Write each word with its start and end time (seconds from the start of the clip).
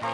Uh, 0.00 0.04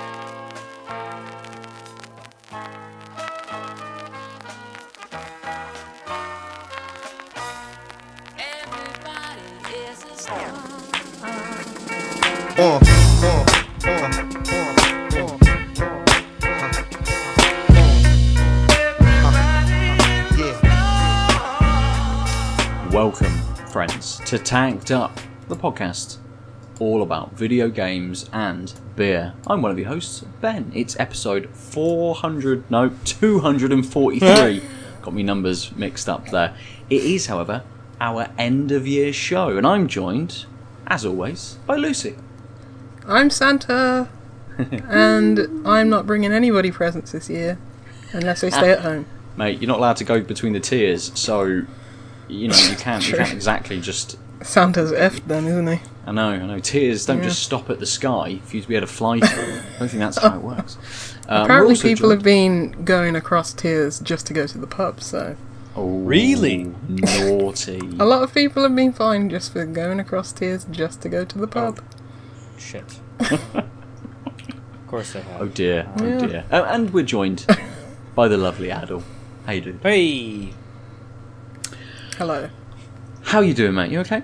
uh, 12.56 12.80
uh, 13.22 13.44
uh, 13.84 13.84
uh. 13.84 14.10
Welcome, 22.90 23.26
friends, 23.66 24.20
to 24.20 24.38
Tanked 24.38 24.90
Up, 24.90 25.20
the 25.48 25.56
podcast 25.56 26.16
all 26.80 27.02
about 27.02 27.34
video 27.34 27.68
games 27.68 28.30
and 28.32 28.72
beer. 28.96 29.34
I'm 29.46 29.62
one 29.62 29.70
of 29.70 29.78
your 29.78 29.88
hosts, 29.88 30.24
Ben. 30.40 30.70
It's 30.74 30.98
episode 30.98 31.48
400, 31.50 32.70
no, 32.70 32.90
243. 33.04 34.62
Got 35.02 35.14
me 35.14 35.22
numbers 35.22 35.74
mixed 35.76 36.08
up 36.08 36.30
there. 36.30 36.56
It 36.88 37.02
is, 37.02 37.26
however, 37.26 37.62
our 38.00 38.28
end 38.38 38.72
of 38.72 38.86
year 38.86 39.12
show, 39.12 39.56
and 39.56 39.66
I'm 39.66 39.88
joined, 39.88 40.46
as 40.86 41.04
always, 41.04 41.58
by 41.66 41.76
Lucy. 41.76 42.16
I'm 43.06 43.30
Santa, 43.30 44.08
and 44.58 45.66
I'm 45.66 45.88
not 45.88 46.06
bringing 46.06 46.32
anybody 46.32 46.70
presents 46.70 47.12
this 47.12 47.28
year 47.28 47.58
unless 48.12 48.40
they 48.40 48.50
stay 48.50 48.70
at 48.70 48.78
ah, 48.78 48.82
home. 48.82 49.06
Mate, 49.36 49.60
you're 49.60 49.68
not 49.68 49.78
allowed 49.78 49.96
to 49.96 50.04
go 50.04 50.20
between 50.20 50.52
the 50.52 50.60
tiers, 50.60 51.12
so 51.18 51.62
you 52.28 52.48
know 52.48 52.56
you 52.56 52.76
can't 52.78 53.06
you 53.08 53.16
can't 53.16 53.32
exactly 53.32 53.80
just 53.80 54.16
Santa's 54.42 54.92
effed 54.92 55.26
then, 55.26 55.46
isn't 55.46 55.66
he? 55.66 55.80
I 56.06 56.12
know, 56.12 56.28
I 56.30 56.38
know. 56.46 56.58
Tiers 56.58 57.06
don't 57.06 57.18
Yeah. 57.18 57.24
just 57.24 57.42
stop 57.42 57.70
at 57.70 57.78
the 57.80 57.86
sky 57.86 58.38
for 58.44 58.56
you 58.56 58.62
to 58.62 58.68
be 58.68 58.76
able 58.76 58.86
to 58.86 58.92
fly 58.92 59.20
through. 59.20 59.42
I 59.54 59.78
don't 59.78 59.88
think 59.88 60.00
that's 60.00 60.18
how 60.18 60.36
it 60.36 60.42
works. 60.52 60.76
Um, 61.28 61.44
Apparently, 61.44 61.76
people 61.76 62.10
joined- 62.10 62.12
have 62.18 62.22
been 62.22 62.84
going 62.84 63.16
across 63.16 63.52
tiers 63.54 64.00
just 64.00 64.26
to 64.26 64.34
go 64.34 64.46
to 64.46 64.58
the 64.58 64.66
pub. 64.66 65.00
So 65.00 65.36
Oh, 65.76 65.98
Really? 66.00 66.72
naughty. 66.88 67.78
a 67.98 68.04
lot 68.04 68.22
of 68.22 68.32
people 68.34 68.62
have 68.62 68.76
been 68.76 68.92
fined 68.92 69.30
just 69.30 69.52
for 69.52 69.64
going 69.64 69.98
across 69.98 70.30
tiers 70.32 70.66
just 70.70 71.00
to 71.02 71.08
go 71.08 71.24
to 71.24 71.38
the 71.38 71.48
pub. 71.48 71.80
Shit. 72.58 73.00
of 73.20 73.64
course 74.86 75.14
they 75.14 75.22
have. 75.22 75.40
oh 75.42 75.46
dear, 75.48 75.86
oh 75.98 76.04
Yeah. 76.06 76.26
dear. 76.26 76.44
Oh, 76.52 76.62
and 76.64 76.92
we're 76.92 77.02
joined 77.04 77.44
by 78.14 78.28
the 78.28 78.36
lovely 78.36 78.70
Adel. 78.70 79.02
How 79.46 79.52
you 79.52 79.60
doing? 79.62 79.80
Hey! 79.82 80.52
Hello. 82.18 82.48
How 83.24 83.40
you 83.40 83.54
doing, 83.54 83.74
mate? 83.74 83.90
You 83.90 84.00
okay? 84.00 84.22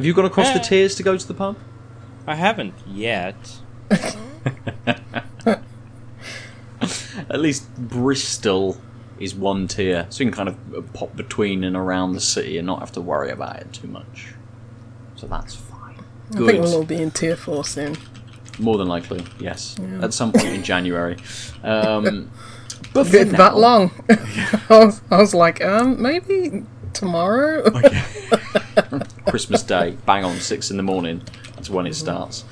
Have 0.00 0.06
you 0.06 0.14
gone 0.14 0.24
across 0.24 0.48
the 0.48 0.54
Yeah. 0.54 0.62
tiers 0.62 0.94
to 0.94 1.02
go 1.02 1.14
to 1.18 1.28
the 1.28 1.34
pub? 1.34 1.58
I 2.26 2.34
haven't 2.34 2.72
yet. 2.90 3.36
At 7.28 7.38
least 7.38 7.76
Bristol 7.76 8.78
is 9.18 9.34
one 9.34 9.68
tier, 9.68 10.06
so 10.08 10.24
you 10.24 10.30
can 10.30 10.34
kind 10.34 10.48
of 10.48 10.56
uh, 10.74 10.80
pop 10.94 11.14
between 11.16 11.62
and 11.64 11.76
around 11.76 12.14
the 12.14 12.20
city 12.22 12.56
and 12.56 12.66
not 12.66 12.78
have 12.80 12.92
to 12.92 13.02
worry 13.02 13.30
about 13.30 13.56
it 13.56 13.74
too 13.74 13.88
much. 13.88 14.28
So 15.16 15.26
that's 15.26 15.54
fine. 15.54 15.96
I 16.30 16.36
think 16.46 16.62
we'll 16.62 16.76
all 16.76 16.84
be 16.84 17.02
in 17.02 17.10
tier 17.10 17.36
four 17.36 17.62
soon. 17.62 17.98
More 18.58 18.78
than 18.78 18.88
likely, 18.88 19.22
yes. 19.38 19.76
Yeah. 19.78 20.02
At 20.04 20.14
some 20.14 20.32
point 20.32 20.48
in 20.48 20.62
January. 20.62 21.18
Um, 21.62 22.30
but 22.94 23.06
for 23.06 23.22
now, 23.26 23.36
that 23.36 23.58
long. 23.58 23.90
I, 24.08 24.78
was, 24.86 25.02
I 25.10 25.18
was 25.18 25.34
like, 25.34 25.62
um, 25.62 26.00
maybe 26.00 26.64
tomorrow. 26.94 27.64
Christmas 29.26 29.62
Day, 29.62 29.96
bang 30.06 30.24
on 30.24 30.36
six 30.36 30.70
in 30.70 30.76
the 30.76 30.82
morning. 30.82 31.22
That's 31.54 31.68
when 31.68 31.86
it 31.86 31.94
starts. 31.94 32.44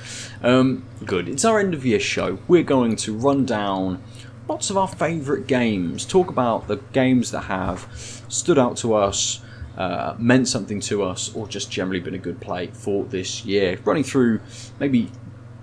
Um, 0.43 0.85
good. 1.05 1.27
It's 1.27 1.43
our 1.43 1.59
end 1.59 1.73
of 1.73 1.85
year 1.85 1.99
show. 1.99 2.37
We're 2.47 2.63
going 2.63 2.95
to 2.97 3.15
run 3.15 3.45
down 3.45 4.01
lots 4.47 4.69
of 4.69 4.77
our 4.77 4.87
favourite 4.87 5.47
games, 5.47 6.05
talk 6.05 6.29
about 6.29 6.67
the 6.67 6.77
games 6.93 7.31
that 7.31 7.41
have 7.41 7.87
stood 8.29 8.59
out 8.59 8.77
to 8.77 8.93
us, 8.93 9.41
uh, 9.77 10.15
meant 10.19 10.47
something 10.47 10.79
to 10.81 11.03
us, 11.03 11.33
or 11.35 11.47
just 11.47 11.71
generally 11.71 11.99
been 11.99 12.13
a 12.13 12.19
good 12.19 12.39
play 12.39 12.67
for 12.67 13.03
this 13.05 13.45
year. 13.45 13.79
Running 13.83 14.03
through 14.03 14.39
maybe 14.79 15.11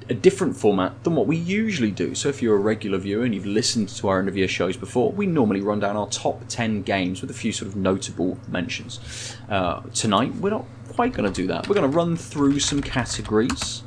a 0.09 0.15
different 0.15 0.57
format 0.57 1.03
than 1.05 1.15
what 1.15 1.27
we 1.27 1.37
usually 1.37 1.91
do. 1.91 2.15
So, 2.15 2.29
if 2.29 2.43
you're 2.43 2.57
a 2.57 2.61
regular 2.61 2.99
viewer 2.99 3.25
and 3.25 3.35
you've 3.35 3.47
listened 3.47 3.89
to 3.91 4.09
our 4.09 4.19
end 4.19 4.29
of 4.29 4.37
year 4.37 4.49
shows 4.49 4.77
before, 4.77 5.13
we 5.13 5.27
normally 5.27 5.61
run 5.61 5.81
down 5.81 5.97
our 5.97 6.09
top 6.09 6.43
10 6.49 6.83
games 6.83 7.21
with 7.21 7.31
a 7.31 7.35
few 7.35 7.53
sort 7.53 7.69
of 7.69 7.77
notable 7.77 8.39
mentions. 8.49 9.37
Uh, 9.49 9.81
tonight, 9.95 10.35
we're 10.37 10.51
not 10.51 10.65
quite 10.97 11.13
going 11.13 11.31
to 11.31 11.43
do 11.43 11.47
that. 11.47 11.69
We're 11.69 11.75
going 11.75 11.91
to 11.91 11.95
run 11.95 12.17
through 12.17 12.59
some 12.59 12.81
categories. 12.81 13.83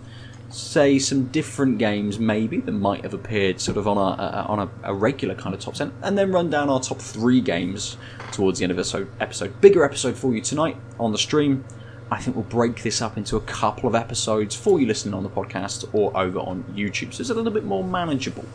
Say 0.52 1.00
some 1.00 1.26
different 1.26 1.80
games, 1.80 2.20
maybe 2.20 2.60
that 2.60 2.72
might 2.72 3.02
have 3.02 3.16
appeared 3.16 3.60
sort 3.60 3.78
of 3.78 3.88
on 3.88 3.98
a, 3.98 4.22
a 4.22 4.46
on 4.48 4.60
a, 4.60 4.70
a 4.84 4.94
regular 4.94 5.34
kind 5.34 5.56
of 5.56 5.62
top 5.62 5.74
ten, 5.74 5.92
and 6.04 6.18
then 6.18 6.32
run 6.32 6.52
down 6.52 6.70
our 6.70 6.80
top 6.80 7.00
three 7.00 7.42
games 7.42 7.98
towards 8.32 8.60
the 8.60 8.66
end 8.66 8.72
of 8.72 8.78
episode. 8.78 9.10
episode. 9.20 9.60
Bigger 9.60 9.84
episode 9.84 10.16
for 10.16 10.34
you 10.34 10.42
tonight 10.42 10.78
on 11.00 11.12
the 11.12 11.18
stream. 11.18 11.66
I 12.12 12.20
think 12.20 12.36
we'll 12.36 12.46
break 12.46 12.84
this 12.84 13.02
up 13.02 13.18
into 13.18 13.38
a 13.38 13.42
couple 13.42 13.88
of 13.90 13.96
episodes 13.96 14.56
for 14.56 14.80
you 14.80 14.86
listening 14.86 15.16
on 15.16 15.24
the 15.24 15.30
podcast 15.30 15.88
or 15.94 16.16
over 16.16 16.40
on 16.40 16.64
YouTube, 16.76 17.14
so 17.14 17.22
it's 17.22 17.30
a 17.32 17.36
little 17.36 17.52
bit 17.52 17.64
more 17.64 17.84
manageable. 17.84 18.46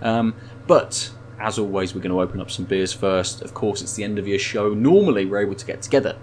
Um, 0.00 0.34
but 0.66 1.10
as 1.38 1.58
always, 1.58 1.94
we're 1.94 2.02
going 2.02 2.12
to 2.12 2.20
open 2.20 2.40
up 2.40 2.50
some 2.50 2.64
beers 2.64 2.92
first. 2.92 3.42
Of 3.42 3.52
course, 3.52 3.82
it's 3.82 3.94
the 3.94 4.04
end 4.04 4.18
of 4.18 4.26
your 4.26 4.38
show. 4.38 4.72
Normally, 4.72 5.26
we're 5.26 5.40
able 5.40 5.54
to 5.54 5.66
get 5.66 5.82
together 5.82 6.16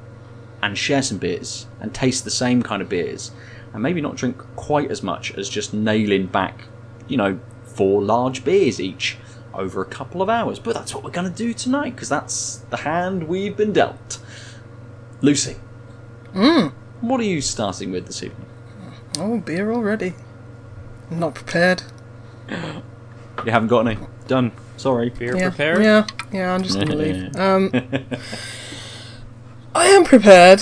and 0.62 0.78
share 0.78 1.02
some 1.02 1.18
beers 1.18 1.68
and 1.80 1.94
taste 1.94 2.24
the 2.24 2.32
same 2.32 2.64
kind 2.64 2.82
of 2.82 2.90
beers 2.90 3.32
and 3.74 3.84
maybe 3.84 4.02
not 4.02 4.16
drink 4.16 4.38
quite 4.56 4.90
as 4.90 5.04
much 5.04 5.34
as 5.36 5.50
just 5.50 5.74
nailing 5.74 6.28
back, 6.28 6.66
you 7.08 7.18
know, 7.18 7.40
four 7.64 8.02
large 8.02 8.44
beers 8.44 8.80
each 8.80 9.18
over 9.54 9.82
a 9.82 9.86
couple 9.86 10.22
of 10.22 10.30
hours. 10.30 10.60
But 10.60 10.76
that's 10.76 10.96
what 10.96 11.04
we're 11.04 11.12
going 11.12 11.30
to 11.30 11.38
do 11.38 11.54
tonight 11.54 11.96
because 11.96 12.10
that's 12.10 12.58
the 12.70 12.78
hand 12.78 13.28
we've 13.28 13.56
been 13.56 13.74
dealt. 13.74 14.20
Lucy, 15.22 15.58
what 17.02 17.20
are 17.20 17.24
you 17.24 17.42
starting 17.42 17.92
with 17.92 18.08
this 18.08 18.24
evening? 18.24 18.46
oh, 19.18 19.40
beer 19.40 19.72
already. 19.72 20.14
I'm 21.12 21.20
not 21.20 21.36
prepared. 21.36 21.84
You 22.50 23.52
haven't 23.52 23.68
got 23.68 23.88
any? 23.88 23.98
Done. 24.28 24.52
Sorry. 24.78 25.10
Beer 25.10 25.38
yeah, 25.38 25.50
prepared? 25.50 25.84
Yeah, 25.84 26.08
yeah, 26.32 26.54
I'm 26.54 26.64
just 26.64 26.78
gonna 26.78 26.96
leave. 26.96 27.36
Um, 27.36 27.72
I 29.76 29.88
am 29.88 30.06
prepared. 30.06 30.62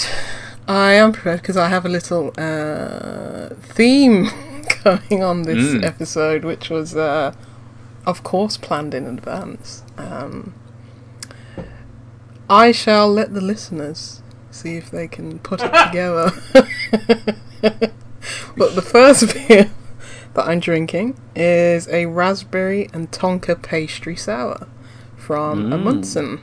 I 0.67 0.93
am 0.93 1.11
prepared 1.13 1.41
because 1.41 1.55
I 1.57 1.67
have 1.69 1.85
a 1.85 1.89
little 1.89 2.33
uh, 2.37 3.49
theme 3.61 4.29
going 4.83 5.23
on 5.23 5.43
this 5.43 5.75
Mm. 5.75 5.83
episode, 5.85 6.43
which 6.43 6.69
was, 6.69 6.95
uh, 6.95 7.33
of 8.05 8.23
course, 8.23 8.57
planned 8.57 8.93
in 8.93 9.05
advance. 9.05 9.83
Um, 9.97 10.53
I 12.49 12.71
shall 12.71 13.07
let 13.11 13.33
the 13.33 13.41
listeners 13.41 14.21
see 14.51 14.77
if 14.77 14.89
they 14.89 15.07
can 15.07 15.39
put 15.39 15.61
it 15.63 15.71
together. 15.87 16.31
but 18.57 18.75
the 18.75 18.81
first 18.81 19.33
beer 19.33 19.69
that 20.33 20.47
I'm 20.47 20.59
drinking 20.59 21.19
is 21.35 21.87
a 21.89 22.07
raspberry 22.07 22.89
and 22.93 23.11
tonka 23.11 23.61
pastry 23.61 24.15
sour 24.15 24.67
from 25.17 25.69
Mm. 25.69 25.73
Amundsen, 25.73 26.41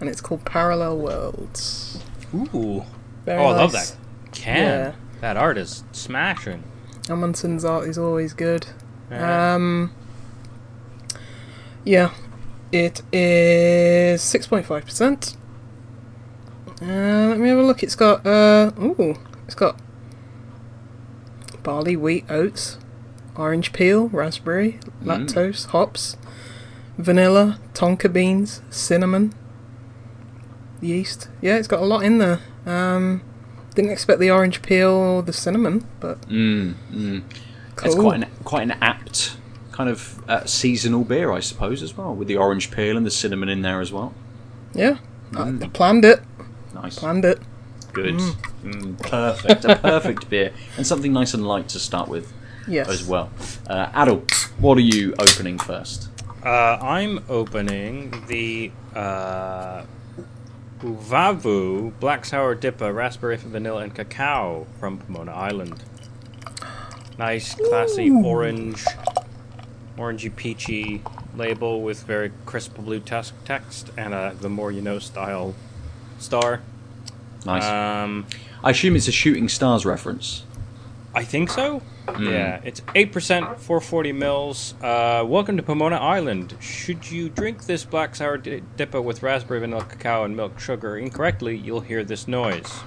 and 0.00 0.08
it's 0.08 0.20
called 0.20 0.44
Parallel 0.44 0.98
Worlds. 0.98 2.02
Ooh. 2.34 2.84
Very 3.24 3.42
oh, 3.42 3.48
I 3.48 3.56
love 3.56 3.72
that 3.72 3.96
can. 4.32 4.56
Yeah. 4.56 4.92
That 5.20 5.36
art 5.36 5.58
is 5.58 5.84
smashing. 5.92 6.64
Amundsen's 7.02 7.64
art 7.64 7.88
is 7.88 7.98
always 7.98 8.32
good. 8.32 8.66
Yeah. 9.10 9.54
Um, 9.54 9.92
yeah, 11.84 12.12
it 12.72 13.02
is 13.12 14.22
six 14.22 14.46
point 14.46 14.66
five 14.66 14.84
percent. 14.84 15.36
Uh, 16.80 17.28
let 17.28 17.38
me 17.38 17.48
have 17.48 17.58
a 17.58 17.62
look. 17.62 17.82
It's 17.82 17.94
got 17.94 18.24
uh, 18.26 18.70
ooh, 18.80 19.16
it's 19.44 19.54
got 19.54 19.78
barley, 21.62 21.96
wheat, 21.96 22.24
oats, 22.30 22.78
orange 23.36 23.72
peel, 23.72 24.08
raspberry, 24.08 24.78
lactose, 25.02 25.66
hops, 25.66 26.16
vanilla, 26.96 27.58
tonka 27.74 28.10
beans, 28.10 28.62
cinnamon, 28.70 29.34
yeast. 30.80 31.28
Yeah, 31.40 31.56
it's 31.56 31.68
got 31.68 31.80
a 31.80 31.84
lot 31.86 32.02
in 32.04 32.18
there. 32.18 32.40
Um, 32.66 33.22
didn't 33.74 33.90
expect 33.92 34.20
the 34.20 34.30
orange 34.30 34.62
peel 34.62 34.90
or 34.90 35.22
the 35.22 35.32
cinnamon, 35.32 35.86
but 36.00 36.20
Mm, 36.28 36.74
mm. 36.92 37.22
It's 37.84 37.94
quite 37.94 38.22
an 38.22 38.26
quite 38.44 38.62
an 38.64 38.72
apt 38.82 39.36
kind 39.72 39.88
of 39.88 40.22
uh, 40.28 40.44
seasonal 40.44 41.04
beer, 41.04 41.32
I 41.32 41.40
suppose, 41.40 41.82
as 41.82 41.96
well, 41.96 42.14
with 42.14 42.28
the 42.28 42.36
orange 42.36 42.70
peel 42.70 42.96
and 42.96 43.06
the 43.06 43.10
cinnamon 43.10 43.48
in 43.48 43.62
there 43.62 43.80
as 43.80 43.90
well. 43.92 44.12
yeah, 44.74 44.98
I 45.36 45.48
I 45.62 45.68
planned 45.72 46.04
it. 46.04 46.20
Nice. 46.74 46.98
Planned 46.98 47.24
it. 47.24 47.38
Good. 47.92 48.14
Mm, 48.62 48.98
perfect. 49.02 49.64
A 49.64 49.76
perfect 49.76 50.28
beer. 50.30 50.52
And 50.76 50.86
something 50.86 51.12
nice 51.12 51.32
and 51.34 51.46
light 51.46 51.68
to 51.70 51.78
start 51.78 52.08
with 52.08 52.32
Yes. 52.68 52.88
as 52.88 53.04
well. 53.04 53.30
Uh, 53.66 53.88
Adel, 53.94 54.22
what 54.58 54.76
are 54.78 54.82
you 54.82 55.14
opening 55.18 55.58
first? 55.58 56.08
Uh, 56.44 56.78
I'm 56.80 57.24
opening 57.28 58.22
the 58.28 58.70
uh, 58.94 59.82
Uvavu 60.82 61.92
Black 62.00 62.24
Sour 62.24 62.54
dipper, 62.54 62.92
Raspberry 62.92 63.36
Vanilla 63.36 63.82
and 63.82 63.94
Cacao 63.94 64.66
from 64.78 64.98
Pomona 64.98 65.32
Island. 65.32 65.82
Nice, 67.18 67.54
classy 67.54 68.10
orange 68.10 68.84
orangey 69.98 70.34
peachy 70.34 71.02
label 71.36 71.82
with 71.82 72.02
very 72.04 72.32
crisp 72.46 72.76
blue 72.76 73.00
tes- 73.00 73.32
text 73.44 73.90
and 73.96 74.14
a 74.14 74.34
the 74.40 74.48
more 74.48 74.72
you 74.72 74.80
know 74.80 74.98
style 74.98 75.54
star. 76.18 76.62
Nice. 77.44 77.64
Um, 77.64 78.26
I 78.64 78.70
assume 78.70 78.96
it's 78.96 79.08
a 79.08 79.12
Shooting 79.12 79.48
Stars 79.48 79.84
reference. 79.84 80.44
I 81.12 81.24
think 81.24 81.50
so. 81.50 81.82
Yeah, 82.20 82.60
it's 82.62 82.82
eight 82.94 83.12
percent, 83.12 83.60
four 83.60 83.80
forty 83.80 84.12
mils. 84.12 84.74
Uh, 84.80 85.24
welcome 85.26 85.56
to 85.56 85.62
Pomona 85.62 85.96
Island. 85.96 86.56
Should 86.60 87.10
you 87.10 87.28
drink 87.28 87.66
this 87.66 87.84
black 87.84 88.14
sour 88.14 88.36
di- 88.36 88.62
dipper 88.76 89.00
with 89.02 89.22
raspberry, 89.22 89.60
vanilla, 89.60 89.84
cacao, 89.84 90.24
and 90.24 90.36
milk 90.36 90.60
sugar 90.60 90.96
incorrectly, 90.96 91.56
you'll 91.56 91.80
hear 91.80 92.04
this 92.04 92.28
noise. 92.28 92.80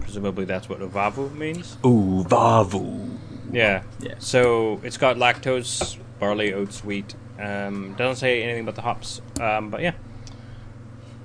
Presumably, 0.00 0.44
that's 0.44 0.68
what 0.68 0.78
uvavu 0.78 1.34
means. 1.34 1.76
Ooh, 1.84 2.24
Vavu. 2.28 3.16
Yeah. 3.52 3.82
Yeah. 4.00 4.14
So 4.18 4.80
it's 4.84 4.96
got 4.96 5.16
lactose, 5.16 5.98
barley, 6.20 6.52
oats, 6.52 6.84
wheat. 6.84 7.14
Um, 7.38 7.94
doesn't 7.94 8.16
say 8.16 8.42
anything 8.42 8.62
about 8.62 8.74
the 8.76 8.82
hops. 8.82 9.20
Um, 9.40 9.70
but 9.70 9.80
yeah, 9.82 9.94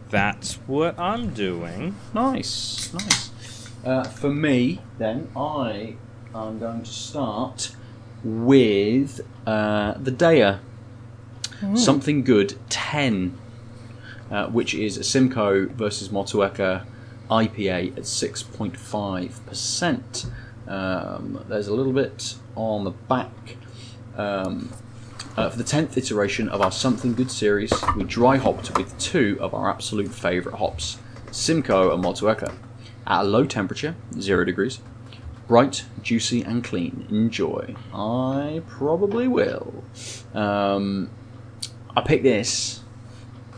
that's 0.10 0.56
what 0.68 0.98
I'm 1.00 1.34
doing. 1.34 1.96
Nice, 2.14 2.94
nice. 2.94 3.30
Uh, 3.84 4.04
for 4.04 4.30
me, 4.30 4.80
then, 4.98 5.30
I 5.36 5.96
am 6.34 6.60
going 6.60 6.84
to 6.84 6.90
start 6.90 7.76
with 8.24 9.20
uh, 9.46 9.96
the 9.98 10.12
DEYA. 10.12 10.60
Something 11.76 12.24
Good 12.24 12.56
10, 12.70 13.38
uh, 14.30 14.48
which 14.48 14.74
is 14.74 14.98
a 14.98 15.04
Simcoe 15.04 15.68
versus 15.68 16.10
Motueka 16.10 16.86
IPA 17.30 17.98
at 17.98 18.04
6.5%. 18.04 20.26
Um, 20.68 21.46
there's 21.48 21.68
a 21.68 21.74
little 21.74 21.94
bit 21.94 22.36
on 22.56 22.84
the 22.84 22.92
back. 22.92 23.58
Um, 24.18 24.74
uh, 25.38 25.50
for 25.50 25.58
the 25.58 25.64
10th 25.64 25.96
iteration 25.98 26.50
of 26.50 26.62
our 26.62 26.72
Something 26.72 27.14
Good 27.14 27.32
series, 27.32 27.72
we 27.96 28.04
dry 28.04 28.36
hopped 28.38 28.78
with 28.78 28.98
two 29.00 29.38
of 29.40 29.54
our 29.54 29.70
absolute 29.70 30.14
favourite 30.14 30.58
hops, 30.58 30.98
Simcoe 31.32 31.94
and 31.94 32.04
Motueka, 32.04 32.54
at 33.06 33.22
a 33.22 33.24
low 33.24 33.46
temperature, 33.46 33.96
0 34.20 34.46
degrees. 34.46 34.80
Bright, 35.48 35.86
juicy, 36.02 36.42
and 36.42 36.64
clean. 36.64 37.06
Enjoy. 37.10 37.76
I 37.94 38.62
probably 38.68 39.28
will. 39.28 39.84
Um, 40.34 41.10
I 41.96 42.02
picked 42.02 42.24
this 42.24 42.82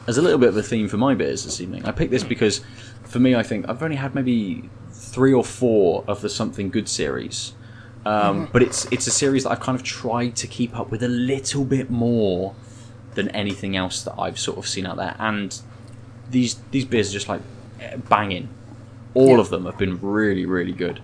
as 0.08 0.18
a 0.18 0.22
little 0.22 0.40
bit 0.40 0.50
of 0.50 0.58
a 0.58 0.64
theme 0.64 0.88
for 0.88 0.98
my 0.98 1.14
beers 1.14 1.46
this 1.46 1.62
evening. 1.62 1.86
I 1.86 1.92
picked 1.92 2.12
this 2.12 2.24
because, 2.24 2.62
for 3.04 3.20
me, 3.20 3.36
I 3.36 3.44
think 3.44 3.70
I've 3.70 3.82
only 3.84 3.98
had 3.98 4.16
maybe 4.16 4.70
three 4.92 5.34
or 5.34 5.44
four 5.44 6.04
of 6.08 6.22
the 6.22 6.30
Something 6.30 6.70
Good 6.70 6.90
series. 6.90 7.54
Um, 8.06 8.50
but 8.52 8.62
it's 8.62 8.86
it's 8.92 9.08
a 9.08 9.12
series 9.12 9.44
that 9.44 9.52
I've 9.52 9.60
kind 9.60 9.76
of 9.76 9.84
tried 9.84 10.36
to 10.36 10.48
keep 10.48 10.78
up 10.78 10.92
with 10.92 11.02
a 11.02 11.08
little 11.08 11.66
bit 11.66 11.90
more 11.90 12.54
than 13.16 13.30
anything 13.30 13.76
else 13.76 14.04
that 14.04 14.14
I've 14.20 14.38
sort 14.38 14.60
of 14.60 14.68
seen 14.68 14.86
out 14.86 14.98
there. 14.98 15.16
And 15.18 15.60
these 16.30 16.56
these 16.72 16.86
beers 16.86 17.10
are 17.10 17.14
just 17.14 17.28
like 17.28 17.42
banging. 18.10 18.50
All 19.16 19.30
Yeah. 19.30 19.40
of 19.40 19.50
them 19.50 19.66
have 19.66 19.78
been 19.80 19.98
really 20.02 20.46
really 20.46 20.72
good. 20.74 21.00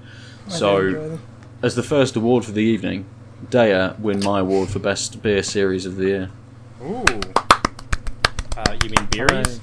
I 0.48 0.52
So 0.52 1.20
as 1.64 1.76
the 1.76 1.84
first 1.84 2.16
award 2.16 2.46
for 2.46 2.52
the 2.52 2.62
evening, 2.64 3.06
DEYA 3.50 3.98
win 4.00 4.20
my 4.24 4.40
award 4.42 4.70
for 4.70 4.78
best 4.80 5.22
beer 5.24 5.42
series 5.44 5.86
of 5.88 5.96
the 5.96 6.06
year. 6.06 6.30
Ooh. 6.84 7.04
Uh, 8.58 8.76
you 8.84 8.90
mean 8.90 9.08
beeries? 9.12 9.60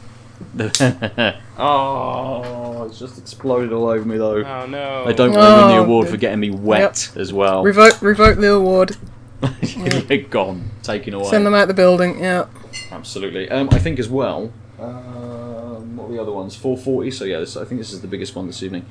oh, 1.58 2.84
it's 2.84 2.98
just 2.98 3.18
exploded 3.18 3.72
all 3.72 3.88
over 3.88 4.04
me 4.04 4.16
though. 4.16 4.42
Oh 4.44 4.66
no. 4.66 5.04
They 5.06 5.12
don't 5.14 5.32
they 5.32 5.36
win 5.38 5.46
the 5.46 5.76
Oh, 5.76 5.84
award 5.84 6.06
good. 6.06 6.12
for 6.12 6.16
getting 6.18 6.40
me 6.40 6.50
wet 6.50 7.10
as 7.16 7.32
well. 7.32 7.62
Revoke, 7.62 8.00
revoke 8.02 8.38
the 8.38 8.52
award. 8.52 8.96
They're 10.08 10.18
gone, 10.22 10.70
taken 10.82 11.14
away. 11.14 11.28
Send 11.30 11.46
them 11.46 11.54
out 11.54 11.68
the 11.68 11.74
building. 11.74 12.18
Yeah. 12.20 12.46
Absolutely. 12.90 13.48
Um, 13.50 13.68
I 13.72 13.78
think 13.78 13.98
as 13.98 14.08
well. 14.08 14.52
Um, 14.80 15.37
what 15.98 16.08
were 16.08 16.14
the 16.14 16.22
other 16.22 16.32
ones? 16.32 16.56
440. 16.56 17.10
So 17.10 17.24
yeah, 17.24 17.40
this, 17.40 17.56
I 17.56 17.64
think 17.64 17.80
this 17.80 17.92
is 17.92 18.00
the 18.00 18.08
biggest 18.08 18.34
one 18.34 18.46
this 18.46 18.62
evening 18.62 18.86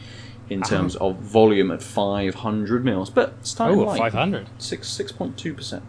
in 0.50 0.62
uh-huh. 0.62 0.76
terms 0.76 0.96
of 0.98 1.18
volume 1.18 1.72
at 1.72 1.82
500 1.82 2.86
mils. 2.86 3.10
But 3.10 3.46
starting 3.46 3.80
Oh, 3.80 3.84
light, 3.84 4.00
500. 4.00 4.50
six 4.58 4.88
six 4.90 5.12
point 5.12 5.38
two 5.38 5.54
percent. 5.54 5.84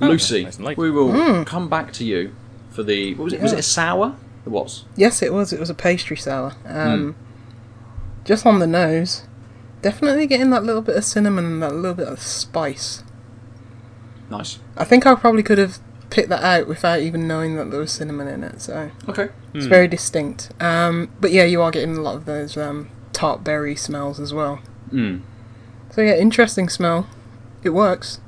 Oh, 0.00 0.06
Lucy, 0.06 0.44
nice 0.44 0.58
we 0.76 0.90
will 0.90 1.08
mm. 1.08 1.44
come 1.44 1.68
back 1.68 1.92
to 1.94 2.04
you 2.04 2.34
for 2.70 2.82
the. 2.82 3.14
What 3.14 3.24
was 3.24 3.32
it? 3.32 3.40
Was 3.40 3.52
it 3.52 3.58
a 3.58 3.62
sour? 3.62 4.16
It 4.46 4.50
was. 4.50 4.84
Yes, 4.96 5.22
it 5.22 5.32
was. 5.32 5.52
It 5.52 5.58
was 5.58 5.70
a 5.70 5.74
pastry 5.74 6.16
sour. 6.16 6.54
Um, 6.64 7.14
hmm. 7.14 7.24
Just 8.24 8.46
on 8.46 8.60
the 8.60 8.66
nose, 8.66 9.24
definitely 9.82 10.26
getting 10.26 10.50
that 10.50 10.62
little 10.62 10.82
bit 10.82 10.96
of 10.96 11.04
cinnamon 11.04 11.44
and 11.44 11.62
that 11.62 11.74
little 11.74 11.94
bit 11.94 12.06
of 12.06 12.20
spice. 12.20 13.02
Nice. 14.30 14.58
I 14.76 14.84
think 14.84 15.06
I 15.06 15.14
probably 15.14 15.42
could 15.42 15.58
have 15.58 15.80
picked 16.10 16.28
that 16.30 16.42
out 16.42 16.66
without 16.68 17.00
even 17.00 17.28
knowing 17.28 17.56
that 17.56 17.70
there 17.70 17.80
was 17.80 17.92
cinnamon 17.92 18.28
in 18.28 18.42
it. 18.42 18.60
So 18.62 18.90
Okay. 19.08 19.28
it's 19.54 19.66
very 19.66 19.88
distinct. 19.88 20.50
Um, 20.60 21.10
but 21.20 21.32
yeah, 21.32 21.44
you 21.44 21.60
are 21.62 21.70
getting 21.70 21.96
a 21.96 22.00
lot 22.00 22.14
of 22.16 22.24
those 22.24 22.56
um, 22.56 22.88
tart 23.12 23.44
berry 23.44 23.76
smells 23.76 24.18
as 24.18 24.32
well. 24.32 24.60
Mm. 24.92 25.20
So 25.90 26.00
yeah, 26.02 26.14
interesting 26.16 26.68
smell. 26.68 27.08
It 27.62 27.70
works 27.70 28.20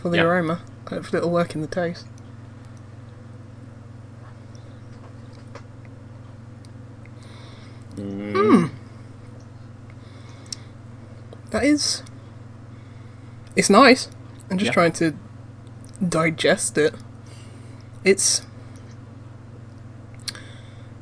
for 0.00 0.10
the 0.10 0.18
Yeah. 0.18 0.24
aroma. 0.24 0.60
Hopefully, 0.88 1.18
it'll 1.18 1.30
work 1.30 1.54
in 1.54 1.60
the 1.60 1.66
taste. 1.66 2.06
Hmm. 7.96 8.66
That 11.50 11.64
is. 11.64 12.02
It's 13.56 13.70
nice. 13.70 14.08
I'm 14.50 14.58
just 14.58 14.68
Yeah. 14.70 14.72
trying 14.72 14.92
to 14.92 15.14
digest 16.06 16.76
it. 16.76 16.94
It's. 18.04 18.42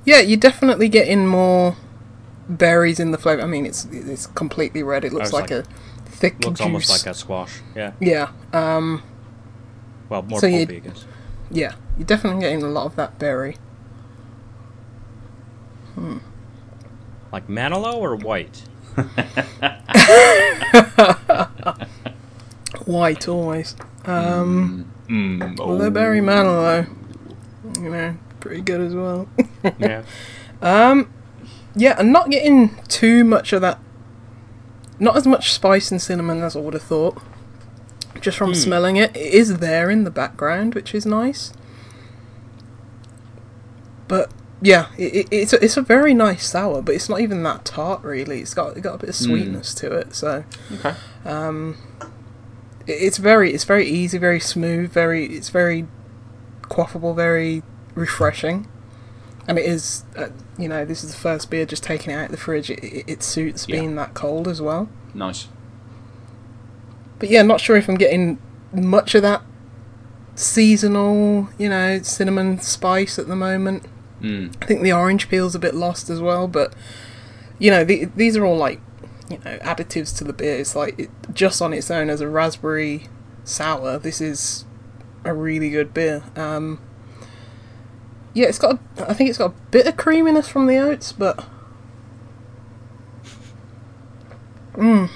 Yeah, 0.05 0.21
you're 0.21 0.39
definitely 0.39 0.89
getting 0.89 1.27
more 1.27 1.77
berries 2.49 2.99
in 3.01 3.11
the 3.13 3.19
flavour. 3.19 3.43
I 3.43 3.47
mean, 3.47 3.67
it's 3.67 3.87
it's 3.93 4.27
completely 4.29 4.83
red. 4.83 5.05
It 5.05 5.13
looks 5.13 5.33
like, 5.33 5.51
like- 5.51 5.65
a 5.67 5.69
thick 6.07 6.45
Looks 6.45 6.59
juice. 6.59 6.65
almost 6.65 6.91
like 6.91 7.07
a 7.07 7.15
squash. 7.15 7.61
Yeah. 7.75 7.93
Yeah, 8.01 8.31
um, 8.53 9.03
Well, 10.09 10.23
more 10.23 10.41
So 10.41 10.47
you- 10.47 10.67
pulpy, 10.67 10.77
I 10.77 10.81
guess. 10.81 11.05
yeah, 11.51 11.73
you're 11.97 12.07
definitely 12.07 12.41
getting 12.43 12.63
a 12.63 12.69
lot 12.69 12.87
of 12.87 12.97
that 12.97 13.19
berry. 13.19 13.57
Hmm. 15.95 16.19
Like 17.33 17.49
Manilow 17.49 17.95
or 17.95 18.17
white? 18.17 18.63
White 22.87 23.29
always. 23.29 23.77
Um, 24.05 24.87
Mm. 25.09 25.59
although 25.61 25.91
berry 25.91 26.21
manilow, 26.21 26.87
you 27.83 27.91
know, 27.91 28.17
pretty 28.41 28.61
good 28.61 28.81
as 28.81 28.95
well. 28.95 29.29
yeah. 29.79 30.03
um, 30.61 31.13
yeah, 31.75 31.97
and 31.99 32.13
not 32.13 32.31
getting 32.31 32.77
too 32.89 33.25
much 33.25 33.53
of 33.53 33.61
that. 33.63 33.79
Not 34.99 35.17
as 35.17 35.27
much 35.27 35.53
spice 35.53 35.91
and 35.91 36.01
cinnamon 36.01 36.43
as 36.43 36.55
I 36.55 36.61
would 36.61 36.75
have 36.75 36.83
thought. 36.83 37.21
Just 38.21 38.39
from 38.39 38.51
hmm. 38.51 38.55
smelling 38.55 38.97
it, 38.97 39.17
it 39.17 39.35
is 39.35 39.59
there 39.59 39.91
in 39.91 40.05
the 40.05 40.11
background, 40.11 40.75
which 40.75 40.95
is 40.95 41.05
nice. 41.05 41.53
But 44.07 44.31
yeah, 44.61 44.89
it, 44.97 45.15
it, 45.15 45.29
it's 45.31 45.53
a, 45.53 45.65
it's 45.65 45.77
a 45.77 45.83
very 45.83 46.15
nice 46.15 46.47
sour, 46.47 46.83
but 46.83 46.95
it's 46.95 47.09
not 47.09 47.21
even 47.21 47.43
that 47.43 47.65
tart 47.65 48.05
really. 48.05 48.41
It's 48.41 48.55
got 48.55 48.77
it 48.77 48.83
got 48.83 48.95
a 48.95 48.99
bit 48.99 49.09
of 49.09 49.17
hmm. 49.17 49.25
sweetness 49.25 49.75
to 49.75 49.93
it, 49.93 50.15
so 50.15 50.45
Okay. 50.73 50.95
Um, 51.25 51.77
it- 52.87 52.93
it's 53.03 53.19
very 53.19 53.53
it's 53.53 53.65
very 53.65 53.89
easy, 53.89 54.19
very 54.19 54.41
smooth, 54.41 54.93
very 54.93 55.27
it's 55.27 55.49
very 55.49 55.87
quaffable, 56.63 57.15
very 57.15 57.63
refreshing, 57.95 58.67
and 59.49 59.59
it 59.59 59.65
is. 59.65 60.05
Uh, 60.17 60.29
you 60.59 60.69
know, 60.69 60.85
this 60.85 61.03
is 61.03 61.13
the 61.13 61.19
first 61.19 61.51
beer 61.51 61.65
just 61.65 61.83
taking 61.83 62.13
it 62.13 62.17
out 62.17 62.27
of 62.27 62.31
the 62.31 62.37
fridge. 62.37 62.71
It, 62.71 62.83
it, 62.85 63.05
it 63.09 63.23
suits 63.23 63.67
Yeah. 63.69 63.77
being 63.81 63.95
that 63.97 64.15
cold 64.15 64.47
as 64.49 64.61
well. 64.61 64.89
Nice. 65.15 65.49
But 67.19 67.31
yeah, 67.31 67.43
not 67.43 67.61
sure 67.61 67.77
if 67.77 67.89
I'm 67.89 67.97
getting 67.97 68.39
much 68.73 69.15
of 69.15 69.23
that 69.23 69.43
seasonal, 70.35 71.49
you 71.59 71.69
know, 71.69 72.01
cinnamon 72.03 72.61
spice 72.61 73.19
at 73.19 73.29
the 73.29 73.37
moment. 73.37 73.85
Mm. 74.21 74.55
I 74.63 74.67
think 74.67 74.83
the 74.83 74.93
orange 74.93 75.29
peel's 75.29 75.55
a 75.55 75.59
bit 75.59 75.75
lost 75.75 76.09
as 76.11 76.21
well, 76.21 76.49
but 76.49 76.75
you 77.59 77.71
know, 77.71 77.85
the, 77.85 78.07
these 78.17 78.37
are 78.37 78.45
all 78.45 78.57
like, 78.57 78.81
you 79.31 79.39
know, 79.45 79.59
additives 79.59 80.17
to 80.19 80.25
the 80.25 80.33
beer. 80.33 80.59
It's 80.59 80.75
like 80.75 80.99
it, 80.99 81.11
just 81.33 81.61
on 81.63 81.73
its 81.73 81.91
own 81.91 82.11
as 82.11 82.21
a 82.21 82.29
raspberry 82.29 83.07
sour, 83.45 83.99
this 83.99 84.21
is 84.21 84.65
a 85.25 85.33
really 85.35 85.71
good 85.71 85.93
beer. 85.95 86.23
Um, 86.37 86.81
yeah, 88.35 88.47
it's 88.47 88.59
got. 88.59 88.79
A, 88.99 89.11
I 89.11 89.15
think 89.15 89.29
it's 89.31 89.39
got 89.39 89.51
a 89.53 89.55
bit 89.71 89.87
of 89.87 89.97
creaminess 89.97 90.49
from 90.49 90.67
the 90.67 90.79
oats, 90.79 91.13
but 91.13 91.45
mm, 94.75 95.11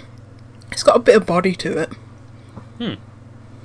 it's 0.71 0.83
got 0.83 0.97
a 0.97 1.01
bit 1.01 1.17
of 1.17 1.27
body 1.27 1.55
to 1.57 1.79
it. 1.79 1.93
Hmm. 2.79 2.95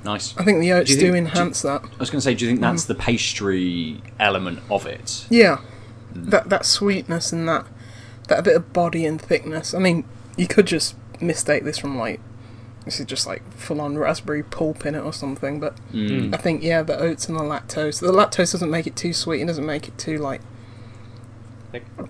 Nice. 0.04 0.36
I 0.36 0.44
think 0.44 0.60
the 0.60 0.72
oats 0.72 0.90
Do 0.90 0.96
do, 0.98 1.12
think- 1.12 1.28
enhance 1.28 1.62
that. 1.62 1.82
I 1.84 1.96
was 1.98 2.10
going 2.10 2.18
to 2.18 2.24
say, 2.24 2.34
do 2.34 2.44
you 2.44 2.50
think 2.50 2.60
that's 2.60 2.84
the 2.86 2.94
pastry 2.94 4.02
element 4.18 4.60
of 4.70 4.84
it? 4.86 5.26
Yeah, 5.30 5.58
that 6.12 6.48
that 6.48 6.66
sweetness 6.66 7.32
and 7.32 7.48
that 7.48 7.66
that 8.28 8.42
bit 8.44 8.56
of 8.56 8.72
body 8.72 9.06
and 9.06 9.20
thickness. 9.20 9.74
I 9.74 9.78
mean, 9.78 10.04
you 10.36 10.48
could 10.48 10.66
just 10.66 10.96
mistake 11.20 11.62
this 11.64 11.78
from 11.78 11.96
like 11.98 12.20
this 12.84 12.98
is 13.00 13.06
just 13.06 13.26
like 13.26 13.42
full 13.54 13.80
on 13.80 13.96
raspberry 13.96 14.42
pulp 14.42 14.84
in 14.86 14.94
it 14.94 15.00
or 15.00 15.12
something. 15.12 15.60
But 15.60 15.76
Mm. 15.92 16.34
I 16.34 16.38
think 16.38 16.62
yeah, 16.62 16.82
the 16.82 16.98
oats 16.98 17.28
and 17.28 17.38
the 17.38 17.42
lactose. 17.42 18.00
The 18.00 18.12
lactose 18.12 18.52
doesn't 18.52 18.70
make 18.70 18.86
it 18.86 18.96
too 18.96 19.12
sweet. 19.12 19.40
It 19.42 19.46
doesn't 19.46 19.66
make 19.66 19.88
it 19.88 19.96
too 19.98 20.18
like 20.18 20.40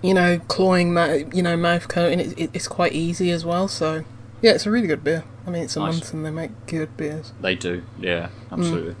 you 0.01 0.13
know 0.13 0.39
cloying, 0.47 0.93
ma- 0.93 1.17
you 1.33 1.41
know, 1.41 1.55
mouth 1.55 1.87
coating. 1.87 2.19
It, 2.19 2.37
it, 2.37 2.49
it's 2.53 2.67
quite 2.67 2.93
easy 2.93 3.31
as 3.31 3.45
well. 3.45 3.67
So 3.67 4.03
yeah, 4.41 4.51
it's 4.51 4.65
a 4.65 4.71
really 4.71 4.87
good 4.87 5.03
beer. 5.03 5.23
I 5.47 5.49
mean, 5.49 5.63
it's 5.63 5.75
a 5.75 5.79
Nice. 5.79 5.93
month 5.95 6.13
and 6.13 6.25
they 6.25 6.31
make 6.31 6.51
good 6.67 6.95
beers. 6.97 7.33
They 7.41 7.55
do, 7.55 7.83
yeah, 7.99 8.29
absolutely. 8.51 8.95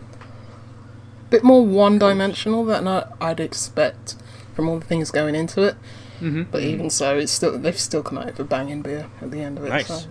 bit 1.29 1.43
more 1.43 1.65
one 1.65 1.97
dimensional 1.97 2.63
than 2.65 2.87
I, 2.87 3.07
I'd 3.19 3.39
expect 3.39 4.15
from 4.53 4.69
all 4.69 4.77
the 4.79 4.85
things 4.85 5.09
going 5.09 5.35
into 5.35 5.63
it. 5.63 5.75
Mm-hmm. 6.21 6.43
But 6.51 6.61
even 6.63 6.89
so, 6.89 7.17
it's 7.17 7.31
still 7.31 7.57
they've 7.57 7.77
still 7.79 8.03
come 8.03 8.17
out 8.17 8.27
with 8.27 8.39
a 8.39 8.43
banging 8.45 8.81
beer 8.81 9.09
at 9.21 9.31
the 9.31 9.39
end 9.41 9.57
of 9.57 9.65
it. 9.65 9.69
Nice. 9.69 9.87
So. 9.87 10.09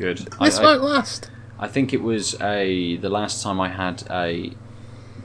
Good. 0.00 0.16
This 0.40 0.58
I, 0.58 0.62
I, 0.62 0.64
won't 0.64 0.82
last. 0.82 1.30
I 1.58 1.68
think 1.68 1.92
it 1.92 2.00
was 2.00 2.34
a 2.40 2.96
the 2.96 3.10
last 3.10 3.42
time 3.42 3.60
I 3.60 3.68
had 3.68 4.02
a 4.10 4.50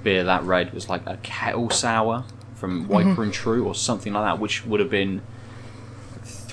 beer 0.04 0.26
that 0.26 0.44
red 0.44 0.74
was 0.74 0.90
like 0.90 1.08
a 1.08 1.16
kettle 1.24 1.70
sour 1.70 2.26
from 2.56 2.84
mm-hmm. 2.84 2.92
Wiper 2.92 3.24
and 3.24 3.34
True 3.34 3.66
or 3.66 3.74
something 3.74 4.12
like 4.12 4.26
that, 4.26 4.42
which 4.42 4.66
would 4.66 4.82
have 4.82 4.90
been 4.90 5.22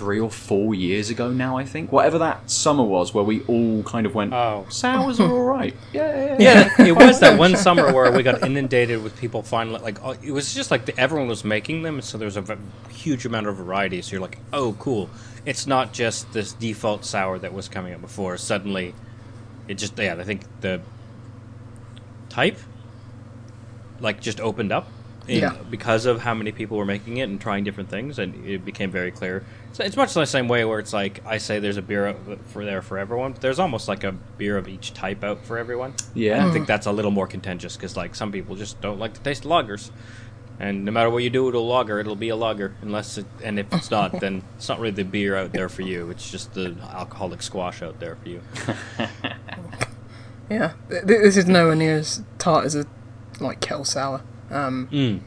three 0.02 0.18
or 0.18 0.28
four 0.30 0.74
years 0.74 1.10
ago 1.10 1.30
now. 1.30 1.56
I 1.56 1.64
think 1.64 1.92
whatever 1.92 2.18
that 2.18 2.50
summer 2.50 2.82
was, 2.82 3.14
where 3.14 3.22
we 3.22 3.42
all 3.44 3.84
kind 3.84 4.04
of 4.04 4.16
went, 4.16 4.32
Oh. 4.32 4.66
sours 4.68 5.20
are 5.20 5.30
all 5.30 5.44
right." 5.44 5.76
Yeah, 5.92 6.36
Yeah, 6.40 6.82
it 6.88 6.96
was 6.96 7.20
that 7.20 7.38
one 7.38 7.54
summer 7.66 7.92
where 7.92 8.10
we 8.10 8.24
got 8.24 8.42
inundated 8.42 9.00
with 9.02 9.16
people 9.20 9.42
finally 9.44 9.78
like 9.80 10.02
oh, 10.04 10.16
it 10.22 10.32
was 10.32 10.52
just 10.52 10.72
like 10.72 10.86
the, 10.86 10.98
everyone 10.98 11.28
was 11.28 11.44
making 11.44 11.82
them, 11.82 12.00
so 12.02 12.18
there's 12.18 12.36
a 12.36 12.42
v- 12.42 12.54
huge 12.90 13.24
amount 13.26 13.46
of 13.46 13.54
variety. 13.56 14.02
So 14.02 14.12
you're 14.12 14.20
like, 14.20 14.38
oh, 14.52 14.74
cool. 14.80 15.08
It's 15.46 15.66
not 15.68 15.92
just 15.92 16.32
this 16.32 16.52
default 16.52 17.04
sour 17.04 17.38
that 17.38 17.52
was 17.54 17.68
coming 17.68 17.94
up 17.94 18.00
before. 18.00 18.36
Suddenly, 18.38 18.94
it 19.68 19.74
just 19.74 19.96
yeah, 19.98 20.16
I 20.18 20.24
think 20.24 20.42
the 20.62 20.80
type 22.28 22.58
like 24.00 24.20
just 24.20 24.40
opened 24.40 24.72
up. 24.72 24.88
in- 25.28 25.40
Yeah. 25.40 25.54
Because 25.70 26.06
of 26.06 26.20
how 26.22 26.34
many 26.34 26.50
people 26.50 26.76
were 26.76 26.84
making 26.84 27.18
it 27.18 27.28
and 27.28 27.40
trying 27.40 27.62
different 27.62 27.88
things, 27.90 28.18
and 28.18 28.44
it 28.44 28.64
became 28.64 28.90
very 28.90 29.12
clear. 29.12 29.44
So 29.72 29.82
it's 29.84 29.96
much 29.96 30.12
the 30.12 30.24
same 30.26 30.48
way 30.48 30.64
where 30.66 30.78
it's 30.78 30.92
like 30.92 31.24
I 31.26 31.38
say 31.38 31.58
there's 31.58 31.78
a 31.78 31.82
beer 31.82 32.06
out 32.08 32.16
for 32.48 32.64
there 32.64 32.82
for 32.82 32.98
everyone. 32.98 33.34
There's 33.40 33.58
almost 33.58 33.88
like 33.88 34.04
a 34.04 34.12
beer 34.12 34.58
of 34.58 34.68
each 34.68 34.92
type 34.92 35.24
out 35.24 35.44
for 35.46 35.56
everyone. 35.56 35.94
yeah. 36.14 36.46
I 36.46 36.50
think 36.52 36.66
that's 36.66 36.86
a 36.86 36.92
little 36.92 37.10
more 37.10 37.26
contentious 37.26 37.76
because 37.76 37.96
like 37.96 38.14
some 38.14 38.30
people 38.32 38.54
just 38.54 38.80
don't 38.82 38.98
like 38.98 39.14
the 39.14 39.20
taste 39.20 39.46
of 39.46 39.50
lagers, 39.50 39.90
and 40.60 40.84
no 40.84 40.92
matter 40.92 41.08
what 41.08 41.22
you 41.22 41.30
do 41.30 41.44
with 41.44 41.54
a 41.54 41.58
lager, 41.58 41.98
it'll 41.98 42.16
be 42.16 42.28
a 42.28 42.36
lager 42.36 42.74
unless 42.82 43.16
it, 43.16 43.24
and 43.42 43.58
if 43.58 43.72
it's 43.72 43.90
not, 43.90 44.20
then 44.20 44.42
it's 44.56 44.68
not 44.68 44.78
really 44.78 44.92
the 44.94 45.04
beer 45.04 45.36
out 45.36 45.52
there 45.54 45.70
for 45.70 45.80
you. 45.82 46.10
It's 46.10 46.30
just 46.30 46.52
the 46.52 46.76
alcoholic 46.92 47.40
squash 47.40 47.80
out 47.82 47.98
there 47.98 48.16
for 48.16 48.28
you. 48.28 48.42
Yeah, 50.50 50.72
Th- 50.90 51.06
th- 51.06 51.20
this 51.22 51.36
is 51.38 51.46
nowhere 51.46 51.74
near 51.74 51.96
as 51.96 52.22
tart 52.36 52.66
as 52.66 52.74
a 52.74 52.84
like 53.40 53.60
kettle 53.60 53.86
sour. 53.86 54.22
Um, 54.50 54.86
Mm. 54.92 55.20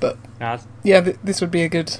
but 0.00 0.18
Nah, 0.40 0.58
yeah, 0.82 1.00
th- 1.00 1.16
this 1.22 1.40
would 1.40 1.52
be 1.52 1.62
a 1.62 1.68
good 1.68 1.98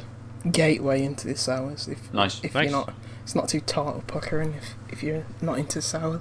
gateway 0.50 1.02
into 1.02 1.26
the 1.26 1.36
sours 1.36 1.88
if 1.88 2.12
Nice. 2.12 2.40
if 2.42 2.54
Nice. 2.54 2.64
you're 2.70 2.72
not. 2.72 2.94
It's 3.24 3.34
not 3.34 3.48
too 3.48 3.60
tart 3.60 3.96
or 3.96 4.02
puckering 4.02 4.54
if 4.54 4.74
if 4.90 5.02
you're 5.02 5.24
not 5.42 5.58
into 5.58 5.82
sour 5.82 6.20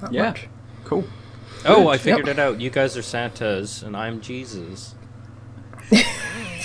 that 0.00 0.12
Yeah. 0.12 0.22
much. 0.30 0.48
Cool. 0.84 1.04
oh, 1.64 1.88
I 1.88 1.92
Yep. 1.94 2.00
figured 2.00 2.28
it 2.28 2.38
out. 2.38 2.60
You 2.60 2.70
guys 2.70 2.96
are 2.96 3.02
Santas, 3.02 3.82
and 3.82 3.96
I'm 3.96 4.20
Jesus. 4.20 4.94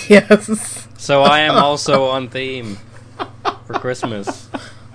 Yes. 0.08 0.86
So 0.98 1.22
I 1.22 1.40
am 1.40 1.54
also 1.64 2.04
on 2.06 2.28
theme 2.28 2.76
for 3.66 3.74
Christmas. 3.74 4.48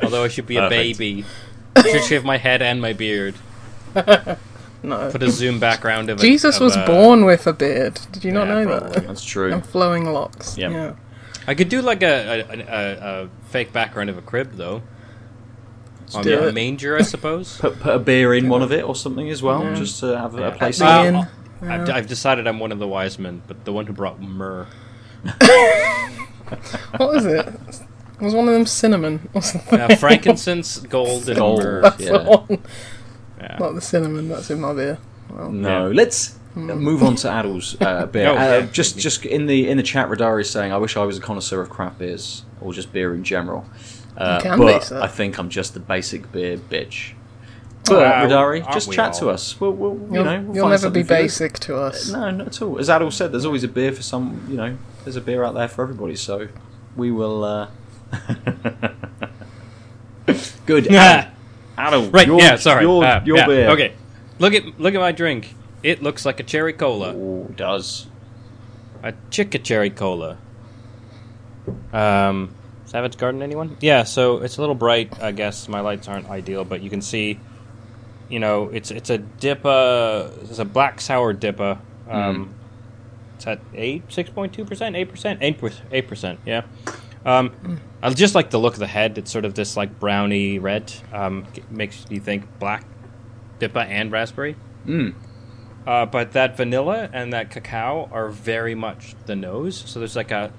Although 0.04 0.24
I 0.24 0.28
should 0.28 0.46
be 0.46 0.58
a 0.58 0.70
baby. 0.70 1.25
I 1.75 1.82
should 1.92 2.04
shave 2.04 2.24
my 2.24 2.38
head 2.38 2.62
and 2.62 2.80
my 2.82 2.94
beard. 2.94 3.36
No. 4.84 5.10
Put 5.12 5.24
a 5.24 5.32
zoom 5.32 5.60
background 5.60 6.10
of 6.10 6.20
a, 6.20 6.22
Jesus 6.22 6.56
of 6.58 6.62
was 6.62 6.75
a- 6.75 6.86
born 6.86 7.25
with 7.25 7.48
a 7.48 7.54
beard. 7.54 8.00
Did 8.12 8.24
you 8.24 8.32
not 8.32 8.48
know 8.48 8.66
probably. 8.66 8.92
that? 8.92 9.08
That's 9.08 9.24
true. 9.25 9.51
And 9.51 9.66
flowing 9.66 10.06
locks. 10.13 10.58
Yep. 10.58 10.72
Yeah. 10.72 10.94
I 11.50 11.56
could 11.56 11.70
do 11.70 11.82
like 11.82 12.03
a 12.03 12.41
a, 12.41 12.60
a, 12.60 13.24
a 13.25 13.29
fake 13.50 13.74
background 13.74 14.10
of 14.10 14.18
a 14.18 14.22
crib 14.22 14.53
though. 14.53 14.84
On 16.13 16.24
do 16.24 16.39
a 16.39 16.48
it. 16.48 16.53
manger, 16.53 16.98
I 16.98 17.01
suppose. 17.15 17.58
Put, 17.58 17.79
put 17.79 17.96
a 17.96 18.00
beer 18.00 18.34
in 18.34 18.50
one 18.50 18.62
of 18.62 18.72
it 18.72 18.84
or 18.84 18.96
something 18.96 19.29
as 19.29 19.41
well, 19.44 19.63
Yeah. 19.63 19.74
just 19.75 20.00
to 20.01 20.18
have 20.18 20.36
a, 20.36 20.50
a 20.50 20.51
place. 20.51 20.79
The 20.79 20.86
Uh, 20.86 21.03
inn. 21.06 21.27
I've, 21.70 21.89
I've 21.89 22.08
decided 22.08 22.48
I'm 22.48 22.60
one 22.60 22.72
of 22.72 22.79
the 22.79 22.88
wise 22.88 23.20
men, 23.20 23.41
but 23.48 23.65
the 23.65 23.74
one 23.74 23.86
who 23.88 23.94
brought 23.94 24.20
myrrh. 24.22 24.68
What 26.98 27.13
was 27.13 27.25
it? 27.25 27.46
Was 28.20 28.34
one 28.34 28.48
of 28.48 28.53
them 28.53 28.65
cinnamon 28.65 29.29
or 29.34 29.41
something? 29.41 29.79
Uh, 29.79 29.96
frankincense, 29.98 30.79
gold, 30.79 31.29
and 31.29 31.38
Gold. 31.38 31.60
myrrh. 31.63 31.82
That's 31.84 32.00
yeah. 32.01 32.12
the 32.18 32.24
one. 32.24 32.63
Yeah. 33.39 33.58
Not 33.60 33.75
the 33.75 33.82
cinnamon. 33.82 34.29
That's 34.29 34.50
in 34.50 34.60
my 34.62 34.74
beer. 34.74 34.98
Well, 35.29 35.51
No, 35.51 35.91
let's 35.91 36.38
move 36.56 37.03
on 37.03 37.15
to 37.15 37.27
Adel's 37.39 37.79
uh, 37.82 38.06
beer. 38.12 38.27
Oh, 38.29 38.34
uh, 38.36 38.38
yeah. 38.38 38.62
just, 38.72 38.98
just 38.98 39.25
in 39.25 39.46
the 39.46 39.70
in 39.70 39.77
the 39.77 39.84
chat, 39.84 40.08
Radari 40.10 40.41
is 40.41 40.50
saying, 40.50 40.72
"I 40.72 40.77
wish 40.77 40.98
I 40.98 41.03
was 41.03 41.18
a 41.18 41.22
connoisseur 41.22 41.62
of 41.62 41.70
craft 41.70 42.00
beers 42.00 42.44
or 42.62 42.74
just 42.74 42.91
beer 42.91 43.13
in 43.13 43.24
general." 43.24 43.65
Uh, 44.18 44.39
You 44.44 44.50
can 44.50 44.60
be, 44.60 44.65
but. 44.65 44.91
I 44.91 45.08
think 45.08 45.38
I'm 45.39 45.50
just 45.50 45.74
the 45.74 45.79
basic 45.79 46.32
beer 46.32 46.58
bitch. 46.58 47.13
But 47.86 48.00
Wow, 48.00 48.25
Radari, 48.27 48.74
just 48.74 48.91
chat 48.91 49.13
all? 49.13 49.20
to 49.22 49.29
us. 49.29 49.60
We'll, 49.60 49.72
we'll 49.72 49.94
you 49.94 50.08
You'll, 50.15 50.24
know, 50.25 50.41
we'll 50.41 50.56
you'll 50.58 50.68
never 50.70 50.89
be 50.89 51.00
something 51.01 51.06
for 51.06 51.13
you. 51.13 51.22
basic 51.24 51.60
to 51.60 51.77
us. 51.77 52.10
No, 52.10 52.29
not 52.29 52.48
at 52.48 52.62
all. 52.62 52.77
As 52.77 52.89
Adel 52.89 53.10
said, 53.12 53.32
there's 53.32 53.46
always 53.46 53.63
a 53.63 53.68
beer 53.70 53.91
for 53.94 54.01
some. 54.03 54.46
You 54.50 54.58
know, 54.58 54.77
there's 55.06 55.15
a 55.15 55.22
beer 55.22 55.44
out 55.44 55.53
there 55.56 55.68
for 55.70 55.84
everybody. 55.84 56.15
So 56.18 56.50
we 56.98 57.10
will. 57.12 57.44
Uh... 57.44 57.68
Good. 60.65 60.88
Adel, 60.91 61.32
Adel, 61.77 62.10
Right. 62.12 62.27
your- 62.27 62.39
yeah. 62.39 62.56
Sorry. 62.58 62.84
Your, 62.84 63.03
uh, 63.03 63.24
your 63.25 63.38
yeah, 63.38 63.46
beer. 63.48 63.70
Okay. 63.70 63.94
Look 64.39 64.53
at 64.53 64.79
look 64.79 64.94
at 64.94 65.00
my 65.00 65.12
drink. 65.12 65.53
It 65.84 66.02
looks 66.04 66.26
like 66.26 66.40
a 66.40 66.44
cherry 66.44 66.74
cola. 66.74 67.14
Ooh, 67.16 67.54
does. 67.56 68.08
A 69.04 69.14
chicka 69.32 69.64
cherry 69.64 69.90
cola. 69.90 70.38
Um, 71.94 72.54
Savage 72.86 73.18
Garden, 73.18 73.42
anyone? 73.42 73.78
Yeah, 73.80 74.04
so 74.04 74.38
it's 74.40 74.58
a 74.58 74.62
little 74.62 74.76
bright. 74.76 75.22
I 75.22 75.32
guess 75.32 75.68
my 75.68 75.80
lights 75.82 76.08
aren't 76.08 76.30
ideal, 76.30 76.66
but 76.66 76.82
you 76.82 76.90
can 76.90 77.02
see, 77.02 77.40
you 78.30 78.40
know, 78.40 78.70
it's 78.70 78.92
it's 78.92 79.10
a 79.10 79.20
dippa. 79.20 80.50
It's 80.50 80.60
a 80.60 80.66
black 80.66 81.00
sour 81.02 81.34
dippa. 81.34 81.80
Um, 82.10 82.54
It's 83.36 83.48
at 83.48 83.62
eight, 83.74 84.04
six 84.10 84.30
point 84.30 84.54
two 84.54 84.66
percent, 84.66 84.96
eight 84.96 85.10
percent, 85.10 85.40
8%, 85.40 85.74
eight 85.92 86.08
percent. 86.08 86.40
Yeah. 86.46 86.64
Um, 87.26 87.80
I 88.02 88.10
just 88.12 88.34
like 88.34 88.50
the 88.50 88.60
look 88.60 88.74
of 88.74 88.80
the 88.80 88.88
head. 88.88 89.18
It's 89.18 89.32
sort 89.32 89.46
of 89.46 89.54
this 89.54 89.78
like 89.78 90.00
browny 90.00 90.60
red. 90.60 90.92
Um, 91.14 91.46
makes 91.70 92.06
you 92.10 92.20
think 92.20 92.46
black 92.60 92.84
dippa 93.60 93.86
and 93.86 94.12
raspberry. 94.12 94.56
Mm. 94.86 95.14
Uh, 95.88 96.06
but 96.06 96.34
that 96.34 96.56
vanilla 96.58 97.10
and 97.14 97.34
that 97.34 97.50
cacao 97.50 98.10
are 98.12 98.30
very 98.30 98.76
much 98.76 99.16
the 99.26 99.36
nose. 99.36 99.84
So 99.86 100.00
there's 100.00 100.16
like 100.16 100.32
a, 100.32 100.52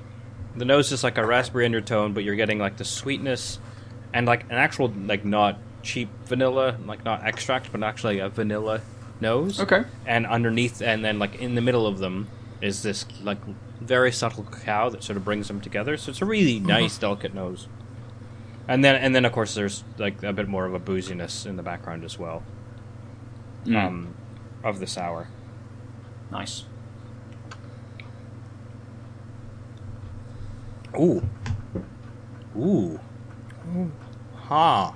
the 0.57 0.65
nose 0.65 0.91
is 0.93 1.05
like 1.05 1.19
a 1.19 1.27
raspberry 1.27 1.65
undertone, 1.67 2.13
but 2.13 2.25
you're 2.25 2.37
getting 2.37 2.59
like 2.59 2.77
the 2.77 2.85
sweetness, 2.85 3.59
and 4.13 4.27
like 4.27 4.45
an 4.45 4.57
actual 4.57 4.89
like 5.07 5.25
not 5.25 5.59
cheap 5.83 6.09
vanilla, 6.25 6.77
like 6.85 7.05
not 7.05 7.25
extract, 7.25 7.71
but 7.71 7.83
actually 7.83 8.19
a 8.19 8.29
vanilla 8.29 8.81
nose. 9.21 9.61
Okay. 9.61 9.85
And 10.07 10.27
underneath, 10.27 10.83
and 10.83 11.05
then 11.05 11.19
like 11.19 11.37
in 11.37 11.55
the 11.55 11.61
middle 11.61 11.87
of 11.87 11.99
them 11.99 12.29
is 12.61 12.83
this 12.83 13.05
like 13.23 13.39
very 13.81 14.13
subtle 14.13 14.45
cacao 14.45 14.91
that 14.91 15.03
sort 15.05 15.17
of 15.17 15.25
brings 15.25 15.47
them 15.49 15.61
together. 15.61 15.97
So 15.97 16.11
it's 16.11 16.23
a 16.23 16.27
really 16.27 16.59
nice, 16.61 16.99
delicate 16.99 17.35
nose. 17.35 17.69
And 18.69 18.85
then, 18.85 18.97
and 18.97 19.15
then 19.15 19.25
of 19.25 19.33
course, 19.33 19.55
there's 19.55 19.85
like 19.99 20.23
a 20.23 20.33
bit 20.33 20.49
more 20.49 20.67
of 20.67 20.75
a 20.75 20.81
booziness 20.81 21.47
in 21.47 21.57
the 21.57 21.63
background 21.63 22.05
as 22.05 22.19
well 22.19 22.43
Mm. 23.67 23.77
um, 23.77 24.15
of 24.63 24.79
the 24.81 24.87
sour. 24.87 25.29
Nice. 26.31 26.65
Ooh. 30.99 31.23
Ooh. 32.57 33.01
Ha. 34.49 34.95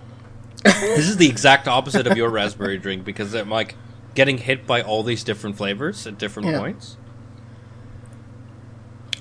this 0.64 1.08
is 1.08 1.16
the 1.18 1.28
exact 1.28 1.68
opposite 1.68 2.06
of 2.06 2.16
your 2.16 2.28
raspberry 2.30 2.78
drink 2.78 3.04
because 3.04 3.34
I'm 3.34 3.50
like 3.50 3.76
getting 4.14 4.38
hit 4.38 4.66
by 4.66 4.82
all 4.82 5.02
these 5.02 5.22
different 5.22 5.56
flavors 5.56 6.06
at 6.06 6.18
different 6.18 6.48
Yeah. 6.48 6.58
points. 6.58 6.96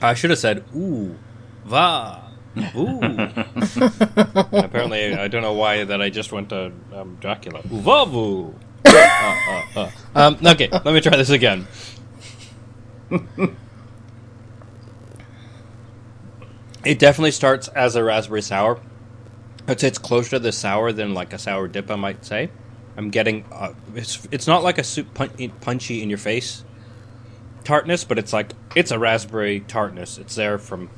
I 0.02 0.14
should 0.16 0.32
have 0.32 0.40
said 0.40 0.66
ooh, 0.76 1.18
va, 1.66 2.24
ooh. 2.76 3.00
Apparently, 4.52 5.14
I 5.16 5.28
don't 5.30 5.42
know 5.42 5.54
why 5.54 5.84
that 5.86 6.02
I 6.02 6.10
just 6.10 6.32
went 6.32 6.50
to 6.50 6.72
um, 6.92 7.18
Dracula. 7.22 7.60
Ooh, 7.72 7.80
va, 7.80 8.06
voo. 8.06 8.54
Uh, 8.86 9.36
uh, 9.50 9.63
uh. 9.75 9.92
Um, 10.16 10.38
okay, 10.46 10.70
let 10.72 10.86
me 10.86 11.02
try 11.02 11.18
this 11.18 11.30
again. 11.30 11.68
It 16.86 17.00
definitely 17.00 17.32
starts 17.32 17.68
as 17.70 17.96
a 17.96 18.04
raspberry 18.04 18.42
sour. 18.42 18.80
I'd 19.68 19.80
say 19.80 19.88
it's 19.88 19.98
closer 19.98 20.32
to 20.32 20.40
the 20.40 20.52
sour 20.52 20.92
than 20.92 21.13
like 21.13 21.34
a 21.34 21.38
sour 21.38 21.68
dip. 21.68 21.90
I 21.90 21.96
might 21.96 22.25
say. 22.25 22.50
I'm 22.98 23.10
getting 23.10 23.46
uh, 23.52 23.74
it's 23.96 24.28
it's 24.32 24.48
not 24.48 24.63
like 24.63 24.78
a 24.78 24.84
soup 24.84 25.13
pun- 25.13 25.52
punchy 25.62 26.04
in 26.04 26.10
your 26.10 26.18
face 26.18 26.63
tartness, 27.63 28.04
but 28.04 28.20
it's 28.20 28.34
like 28.34 28.52
it's 28.75 28.92
a 28.92 29.00
raspberry 29.00 29.62
tartness. 29.62 30.18
It's 30.18 30.36
there 30.36 30.58
from 30.58 30.90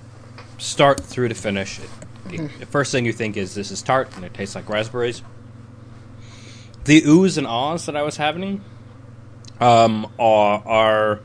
start 0.58 1.00
through 1.00 1.30
to 1.30 1.36
finish. 1.36 1.80
It, 1.80 1.89
the, 2.30 2.38
the 2.60 2.65
first 2.65 2.92
thing 2.92 3.06
you 3.06 3.13
think 3.13 3.38
is 3.38 3.54
this 3.56 3.72
is 3.72 3.82
tart, 3.82 4.10
and 4.15 4.25
it 4.25 4.34
tastes 4.34 4.56
like 4.56 4.68
raspberries. 4.68 5.22
The 6.86 7.01
oohs 7.01 7.38
and 7.38 7.46
ahs 7.46 7.86
that 7.88 7.96
I 7.96 8.04
was 8.04 8.18
having 8.18 8.63
um, 9.60 10.12
are 10.18 10.63
are 10.65 11.22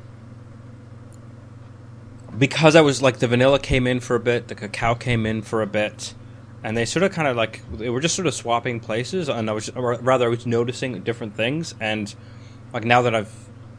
because 2.37 2.77
I 2.77 2.81
was 2.81 3.03
like 3.03 3.19
the 3.19 3.29
vanilla 3.29 3.59
came 3.59 3.87
in 3.87 4.01
for 4.01 4.17
a 4.17 4.21
bit, 4.21 4.49
the 4.49 4.55
cacao 4.55 4.95
came 4.95 5.27
in 5.27 5.43
for 5.43 5.63
a 5.63 5.67
bit, 5.67 6.15
and 6.63 6.77
they 6.77 6.85
sort 6.85 7.03
of 7.03 7.13
kind 7.13 7.29
of 7.29 7.37
like 7.37 7.63
they 7.71 7.91
were 7.91 8.01
just 8.01 8.15
sort 8.15 8.27
of 8.27 8.35
swapping 8.35 8.81
places, 8.81 9.29
and 9.29 9.51
I 9.51 9.53
was 9.53 9.69
or 9.71 9.95
rather 10.01 10.27
I 10.27 10.29
was 10.29 10.47
noticing 10.47 11.01
different 11.03 11.37
things, 11.37 11.75
and 11.81 12.13
like 12.73 12.85
now 12.85 13.03
that 13.03 13.15
I've 13.15 13.33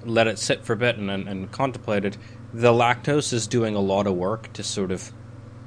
let 0.04 0.28
it 0.28 0.40
sit 0.40 0.64
for 0.64 0.74
a 0.74 0.78
bit 0.78 0.98
and 0.98 1.10
and, 1.10 1.28
and 1.28 1.52
contemplated, 1.52 2.18
the 2.54 2.72
lactose 2.72 3.34
is 3.34 3.48
doing 3.48 3.76
a 3.76 3.82
lot 3.82 4.06
of 4.06 4.16
work 4.16 4.54
to 4.54 4.64
sort 4.64 4.92
of 4.92 5.12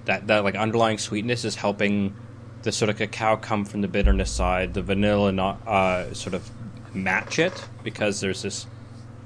that 0.05 0.27
that 0.29 0.45
like 0.45 0.55
underlying 0.55 0.99
sweetness 0.99 1.45
is 1.45 1.57
helping 1.57 2.15
the 2.65 2.73
sort 2.73 2.89
of 2.89 2.97
cacao 2.97 3.37
come 3.37 3.65
from 3.67 3.83
the 3.83 3.89
bitterness 3.89 4.31
side, 4.31 4.73
the 4.73 4.81
vanilla 4.81 5.31
not 5.31 5.67
uh, 5.69 6.13
sort 6.15 6.35
of 6.35 6.51
match 6.95 7.39
it 7.39 7.69
because 7.83 8.21
there's 8.21 8.43
this 8.43 8.67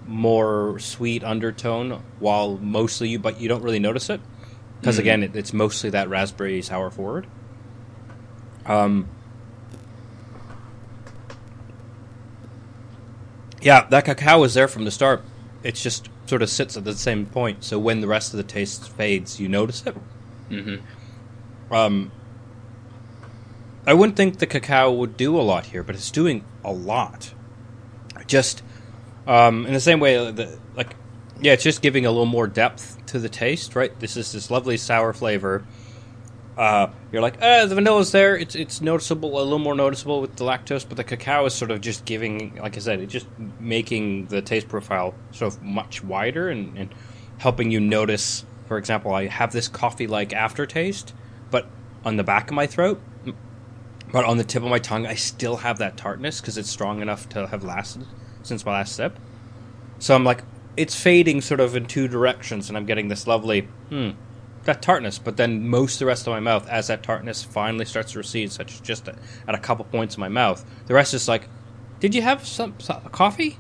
more 0.07 0.79
sweet 0.81 1.23
undertone 1.23 2.03
while 2.19 2.57
mostly 2.57 3.11
you 3.11 3.19
but 3.19 3.41
you 3.41 3.49
don't 3.49 3.63
really 3.63 3.79
notice 3.79 4.11
it. 4.11 4.21
Because 4.81 4.99
again 4.99 5.23
it, 5.23 5.37
it's 5.37 5.53
mostly 5.53 5.91
that 5.91 6.09
raspberry 6.09 6.63
sour 6.63 6.91
forward. 6.91 7.27
Um 8.65 9.07
yeah 13.61 13.87
that 13.91 14.05
cacao 14.07 14.43
is 14.45 14.55
there 14.55 14.67
from 14.67 14.85
the 14.85 14.91
start. 14.91 15.23
It 15.63 15.75
just 15.75 16.09
sort 16.27 16.43
of 16.43 16.49
sits 16.49 16.77
at 16.77 16.85
the 16.85 16.95
same 16.95 17.27
point. 17.27 17.65
So 17.65 17.79
when 17.79 18.01
the 18.01 18.09
rest 18.09 18.33
of 18.33 18.39
the 18.39 18.45
taste 18.45 18.89
fades 18.89 19.39
you 19.39 19.49
notice 19.49 19.85
it. 19.87 19.95
Mm-hmm. 20.49 21.75
um 21.75 22.11
i 23.89 23.95
wouldn't 23.95 24.17
think 24.17 24.39
the 24.39 24.47
cacao 24.47 24.93
would 24.93 25.17
do 25.17 25.39
a 25.39 25.43
lot 25.43 25.67
here 25.67 25.83
but 25.83 25.97
it's 25.97 26.11
doing 26.13 26.45
a 26.65 26.73
lot 26.73 27.35
just 28.27 28.63
um, 29.29 29.67
in 29.67 29.75
the 29.75 29.81
same 29.81 30.01
way, 30.01 30.31
the, 30.31 30.59
like, 30.75 30.97
yeah, 31.41 31.53
it's 31.53 31.63
just 31.63 31.83
giving 31.83 32.07
a 32.07 32.11
little 32.11 32.27
more 32.27 32.47
depth 32.47 33.05
to 33.07 33.19
the 33.19 33.29
taste, 33.29 33.77
right? 33.77 33.97
This 34.01 34.17
is 34.17 34.33
this 34.33 34.51
lovely 34.51 34.79
sour 34.79 35.13
flavor. 35.13 35.67
Uh, 36.57 36.89
you're 37.13 37.23
like, 37.23 37.41
uh, 37.41 37.67
the 37.67 37.75
vanilla's 37.75 38.11
there. 38.11 38.37
It's 38.37 38.57
it's 38.57 38.81
noticeable, 38.81 39.41
a 39.41 39.43
little 39.43 39.61
more 39.61 39.77
noticeable 39.77 40.21
with 40.21 40.35
the 40.37 40.45
lactose, 40.45 40.89
but 40.89 40.97
the 40.97 41.05
cacao 41.05 41.45
is 41.45 41.55
sort 41.55 41.71
of 41.71 41.81
just 41.81 42.05
giving, 42.07 42.57
like 42.57 42.77
I 42.77 42.81
said, 42.81 43.01
it's 43.01 43.13
just 43.13 43.29
making 43.61 44.27
the 44.27 44.43
taste 44.43 44.67
profile 44.67 45.15
sort 45.31 45.55
of 45.55 45.63
much 45.63 46.03
wider 46.03 46.49
and, 46.49 46.77
and 46.77 46.95
helping 47.37 47.71
you 47.71 47.81
notice. 47.81 48.45
For 48.67 48.79
example, 48.79 49.13
I 49.13 49.27
have 49.27 49.53
this 49.53 49.69
coffee-like 49.69 50.33
aftertaste, 50.33 51.13
but 51.51 51.67
on 52.05 52.17
the 52.17 52.25
back 52.25 52.51
of 52.51 52.55
my 52.55 52.67
throat, 52.67 53.01
but 54.11 54.25
on 54.25 54.39
the 54.39 54.45
tip 54.45 54.63
of 54.63 54.71
my 54.71 54.79
tongue, 54.79 55.07
I 55.07 55.15
still 55.15 55.57
have 55.59 55.79
that 55.79 55.97
tartness 55.97 56.41
because 56.41 56.57
it's 56.57 56.71
strong 56.71 57.03
enough 57.03 57.29
to 57.31 57.47
have 57.49 57.63
lasted 57.63 58.07
since 58.43 58.65
my 58.65 58.73
last 58.73 58.97
sip. 58.97 59.19
So 59.99 60.15
I'm 60.15 60.25
like, 60.25 60.43
it's 60.77 60.95
fading 60.95 61.41
sort 61.41 61.61
of 61.61 61.77
in 61.77 61.87
two 61.87 62.09
directions, 62.09 62.69
and 62.69 62.79
I'm 62.79 62.87
getting 62.87 63.09
this 63.09 63.27
lovely, 63.27 63.63
hmm, 63.91 64.11
that 64.65 64.81
tartness. 64.81 65.19
But 65.19 65.37
then 65.37 65.69
most 65.69 65.95
of 65.95 65.99
the 66.01 66.07
rest 66.07 66.27
of 66.27 66.33
my 66.33 66.41
mouth, 66.41 66.67
as 66.69 66.87
that 66.87 67.03
tartness 67.03 67.43
finally 67.43 67.85
starts 67.85 68.13
to 68.13 68.19
recede, 68.19 68.53
such 68.53 68.75
as 68.75 68.81
just 68.81 69.09
at, 69.09 69.19
a 69.47 69.59
couple 69.59 69.85
points 69.85 70.17
in 70.17 70.21
my 70.21 70.29
mouth, 70.29 70.65
the 70.87 70.95
rest 70.95 71.15
is 71.15 71.29
like, 71.29 71.49
did 72.01 72.15
you 72.15 72.23
have 72.23 72.47
some, 72.47 72.75
some 72.79 73.03
coffee? 73.11 73.59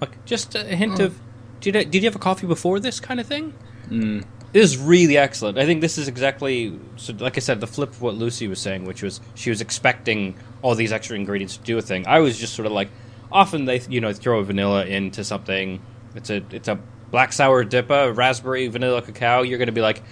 Like 0.00 0.24
just 0.24 0.54
a 0.54 0.64
hint 0.64 1.00
of, 1.00 1.18
did 1.60 1.76
I, 1.76 1.84
did 1.84 2.02
you 2.02 2.08
have 2.08 2.16
a 2.16 2.20
coffee 2.20 2.46
before 2.46 2.80
this 2.80 3.00
kind 3.00 3.20
of 3.20 3.26
thing? 3.26 3.52
Mm. 3.88 4.24
This 4.52 4.72
is 4.72 4.78
really 4.78 5.16
excellent. 5.16 5.58
I 5.58 5.64
think 5.64 5.80
this 5.80 5.96
is 5.96 6.08
exactly, 6.08 6.78
so 6.96 7.12
like 7.18 7.36
I 7.36 7.40
said, 7.40 7.60
the 7.60 7.68
flip 7.68 7.90
of 7.90 8.02
what 8.02 8.16
Lucy 8.16 8.48
was 8.48 8.58
saying, 8.60 8.84
which 8.84 9.02
was 9.02 9.20
she 9.34 9.50
was 9.50 9.60
expecting 9.60 10.34
all 10.62 10.74
these 10.74 10.92
extra 10.92 11.16
ingredients 11.16 11.56
to 11.56 11.62
do 11.62 11.78
a 11.78 11.82
thing. 11.82 12.06
I 12.06 12.18
was 12.18 12.38
just 12.38 12.54
sort 12.54 12.66
of 12.66 12.72
like, 12.72 12.90
often 13.30 13.64
they 13.64 13.80
you 13.88 14.00
know 14.00 14.12
throw 14.12 14.42
vanilla 14.42 14.86
into 14.86 15.22
something. 15.22 15.80
It's 16.16 16.30
a 16.30 16.42
it's 16.50 16.66
a 16.66 16.80
black 17.10 17.32
sour 17.32 17.62
dipper, 17.62 18.12
raspberry, 18.12 18.66
vanilla 18.66 19.02
cacao. 19.02 19.42
You're 19.42 19.58
going 19.58 19.66
to 19.66 19.72
be 19.72 19.80
like, 19.80 20.02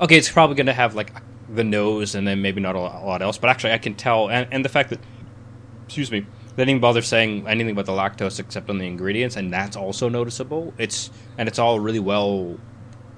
okay, 0.00 0.16
it's 0.16 0.30
probably 0.30 0.56
going 0.56 0.66
to 0.66 0.74
have 0.74 0.94
like 0.94 1.12
the 1.48 1.64
nose 1.64 2.14
and 2.14 2.26
then 2.26 2.42
maybe 2.42 2.60
not 2.60 2.74
a 2.74 2.80
lot, 2.80 3.22
else. 3.22 3.38
But 3.38 3.50
actually, 3.50 3.72
I 3.72 3.78
can 3.78 3.94
tell, 3.94 4.28
and, 4.28 4.48
and 4.50 4.64
the 4.64 4.68
fact 4.68 4.90
that, 4.90 5.00
excuse 5.84 6.10
me, 6.10 6.26
they 6.56 6.64
didn't 6.64 6.80
bother 6.80 7.02
saying 7.02 7.46
anything 7.46 7.72
about 7.72 7.86
the 7.86 7.92
lactose 7.92 8.40
except 8.40 8.68
on 8.68 8.78
the 8.78 8.86
ingredients, 8.86 9.36
and 9.36 9.52
that's 9.52 9.76
also 9.76 10.08
noticeable. 10.08 10.74
It's 10.78 11.10
and 11.38 11.48
it's 11.48 11.58
all 11.58 11.80
really 11.80 12.00
well 12.00 12.58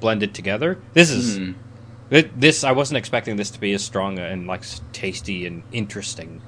blended 0.01 0.35
together. 0.35 0.79
This 0.95 1.11
is. 1.11 1.39
Mm. 1.39 1.55
This 2.11 2.65
I 2.65 2.73
wasn't 2.73 2.97
expecting 2.97 3.37
this 3.37 3.51
to 3.51 3.61
be 3.61 3.73
as 3.75 3.85
strong 3.85 4.19
and 4.19 4.47
like 4.47 4.65
tasty 4.95 5.45
and 5.47 5.63
interesting, 5.73 6.41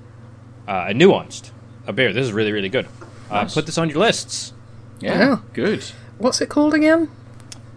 uh, 0.66 0.86
and 0.88 0.98
nuanced 1.00 1.50
a 1.86 1.92
beer. 1.92 2.12
This 2.14 2.24
is 2.26 2.32
really 2.32 2.52
really 2.52 2.70
good. 2.70 2.86
Uh, 3.30 3.42
Nice. 3.42 3.54
Put 3.54 3.66
this 3.66 3.76
on 3.76 3.90
your 3.90 3.98
lists. 3.98 4.52
Yeah, 5.00 5.18
Yeah. 5.18 5.36
good. 5.52 5.84
What's 6.18 6.40
it 6.40 6.48
called 6.48 6.72
again? 6.74 7.10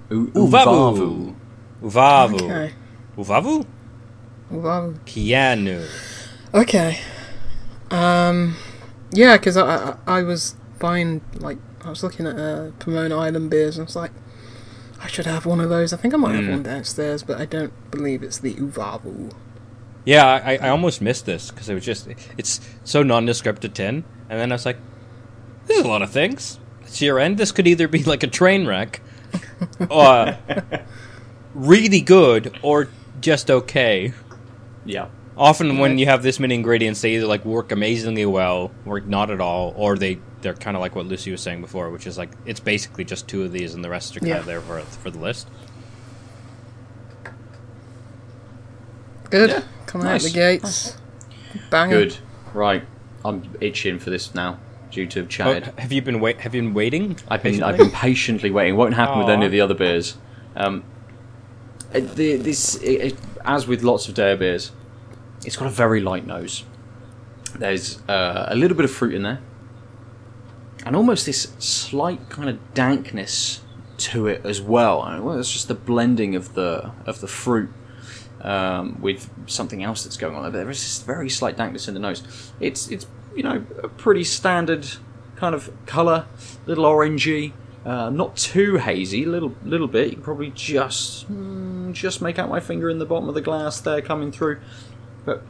U- 0.09 0.31
Uvavu. 0.33 1.35
Uvavu. 1.83 2.41
Okay. 2.41 2.73
Uvavu. 3.17 3.65
Well, 4.49 4.93
Keanu. 5.05 5.85
okay. 6.53 6.99
Um, 7.91 8.55
yeah, 9.11 9.37
because 9.37 9.57
I, 9.57 9.95
I 10.05 10.19
I 10.19 10.23
was 10.23 10.55
buying 10.79 11.21
like 11.35 11.57
I 11.83 11.89
was 11.89 12.01
looking 12.01 12.25
at 12.27 12.37
uh, 12.39 12.71
Pomona 12.79 13.17
Island 13.17 13.49
beers 13.49 13.77
and 13.77 13.83
I 13.83 13.87
was 13.87 13.95
like, 13.95 14.11
I 15.03 15.07
should 15.07 15.25
have 15.25 15.45
one 15.45 15.59
of 15.59 15.69
those. 15.69 15.91
I 15.93 15.97
think 15.97 16.13
I 16.13 16.17
might 16.17 16.35
have 16.35 16.45
Mm. 16.45 16.51
one 16.51 16.63
downstairs, 16.63 17.23
but 17.23 17.39
I 17.39 17.45
don't 17.45 17.73
believe 17.91 18.23
it's 18.23 18.37
the 18.39 18.53
Uvavu. 18.55 19.31
Yeah, 20.05 20.25
I, 20.25 20.57
I 20.57 20.69
almost 20.69 21.01
missed 21.01 21.25
this 21.25 21.51
because 21.51 21.69
it 21.69 21.73
was 21.73 21.85
just 21.85 22.07
it's 22.37 22.59
so 22.83 23.03
nondescript 23.03 23.61
to 23.63 23.69
tin, 23.69 24.03
and 24.29 24.39
then 24.39 24.51
I 24.51 24.55
was 24.55 24.65
like, 24.65 24.77
"There's 25.67 25.81
a 25.85 25.87
lot 25.87 26.01
of 26.01 26.09
things." 26.11 26.59
It's 26.81 27.01
year 27.01 27.19
end. 27.19 27.37
This 27.37 27.51
could 27.51 27.67
either 27.67 27.87
be 27.87 28.03
like 28.03 28.23
a 28.23 28.27
train 28.27 28.65
wreck, 28.65 29.01
or 29.89 30.37
really 31.53 32.01
good, 32.01 32.57
or 32.61 32.89
just 33.21 33.49
okay. 33.49 34.13
Yeah. 34.85 35.07
Often 35.35 35.79
when 35.79 35.97
you 35.97 36.05
have 36.05 36.21
this 36.21 36.39
many 36.39 36.53
ingredients, 36.55 37.01
they 37.01 37.15
either 37.15 37.25
like 37.25 37.43
work 37.45 37.71
amazingly 37.71 38.25
well, 38.25 38.71
work 38.85 39.05
not 39.05 39.31
at 39.31 39.41
all, 39.41 39.73
or 39.75 39.97
they 39.97 40.19
they're 40.43 40.53
kind 40.53 40.77
of 40.77 40.81
like 40.81 40.95
what 40.95 41.05
Lucy 41.07 41.31
was 41.31 41.41
saying 41.41 41.61
before, 41.61 41.89
which 41.89 42.05
is 42.05 42.17
like 42.17 42.29
it's 42.45 42.59
basically 42.59 43.03
just 43.05 43.27
two 43.27 43.43
of 43.43 43.51
these, 43.51 43.73
and 43.73 43.83
the 43.83 43.89
rest 43.89 44.15
are 44.15 44.19
kind 44.19 44.29
Yeah. 44.29 44.39
of 44.39 44.45
there 44.45 44.61
for 44.61 44.79
for 44.81 45.09
the 45.09 45.19
list. 45.19 45.47
Good. 49.29 49.49
Yeah, 49.49 49.63
Coming 49.87 50.05
nice. 50.07 50.23
out 50.25 50.27
the 50.31 50.33
gates. 50.37 50.97
Bang. 51.69 51.89
Good. 51.89 52.17
Right. 52.53 52.83
I'm 53.25 53.49
itching 53.61 53.99
for 53.99 54.09
this 54.09 54.35
now 54.35 54.59
due 54.91 55.07
to 55.07 55.21
Oh, 55.21 55.25
chatted. 55.25 55.73
have 55.79 55.91
you 55.91 56.01
been 56.01 56.19
wait? 56.19 56.41
Have 56.41 56.53
you 56.53 56.61
been 56.61 56.73
waiting? 56.73 57.17
I've 57.27 57.41
been 57.41 57.53
patiently? 57.53 57.63
I've 57.73 57.77
been 57.77 57.91
patiently 57.91 58.51
waiting. 58.51 58.75
Won't 58.75 58.93
happen 58.93 59.19
with 59.19 59.29
any 59.29 59.45
of 59.45 59.51
the 59.51 59.61
other 59.61 59.73
beers. 59.73 60.17
Um, 60.55 60.83
the, 61.91 62.35
this, 62.37 62.75
it, 62.75 63.01
it- 63.13 63.17
as 63.45 63.67
with 63.67 63.83
lots 63.83 64.07
of 64.07 64.15
DEYA 64.15 64.39
beers, 64.39 64.71
it's 65.45 65.57
got 65.57 65.67
a 65.67 65.71
very 65.71 65.99
light 65.99 66.25
nose. 66.25 66.63
There's 67.57 68.01
uh, 68.07 68.45
a 68.47 68.55
little 68.55 68.77
bit 68.77 68.85
of 68.85 68.91
fruit 68.91 69.13
in 69.13 69.23
there, 69.23 69.39
and 70.85 70.95
almost 70.95 71.25
this 71.25 71.53
slight 71.59 72.29
kind 72.29 72.49
of 72.49 72.73
dankness 72.73 73.61
to 73.97 74.27
it 74.27 74.45
as 74.45 74.61
well. 74.61 75.03
And, 75.03 75.23
well, 75.23 75.39
it's 75.39 75.51
just 75.51 75.67
the 75.67 75.75
blending 75.75 76.35
of 76.35 76.53
the 76.53 76.91
of 77.05 77.21
the 77.21 77.27
fruit 77.27 77.69
um, 78.41 78.99
with 79.01 79.29
something 79.47 79.83
else 79.83 80.03
that's 80.03 80.17
going 80.17 80.35
on. 80.35 80.51
There 80.51 80.69
is 80.69 80.81
this 80.81 81.01
very 81.01 81.29
slight 81.29 81.57
dankness 81.57 81.87
in 81.87 81.93
the 81.93 81.99
nose. 81.99 82.23
It's 82.59 82.89
it's 82.89 83.07
you 83.35 83.43
know 83.43 83.65
a 83.81 83.87
pretty 83.87 84.23
standard 84.23 84.87
kind 85.35 85.55
of 85.55 85.71
colour, 85.85 86.25
little 86.65 86.85
orangey, 86.85 87.53
uh, 87.85 88.09
not 88.09 88.35
too 88.35 88.77
hazy, 88.77 89.25
little 89.25 89.55
little 89.63 89.87
bit. 89.87 90.07
You 90.07 90.13
can 90.13 90.23
probably 90.23 90.51
just 90.51 91.31
mm, 91.31 91.93
just 91.93 92.21
make 92.21 92.37
out 92.37 92.49
my 92.49 92.59
finger 92.59 92.89
in 92.89 92.99
the 92.99 93.05
bottom 93.05 93.29
of 93.29 93.35
the 93.35 93.41
glass 93.41 93.79
there 93.79 94.01
coming 94.01 94.31
through, 94.31 94.59
but 95.25 95.43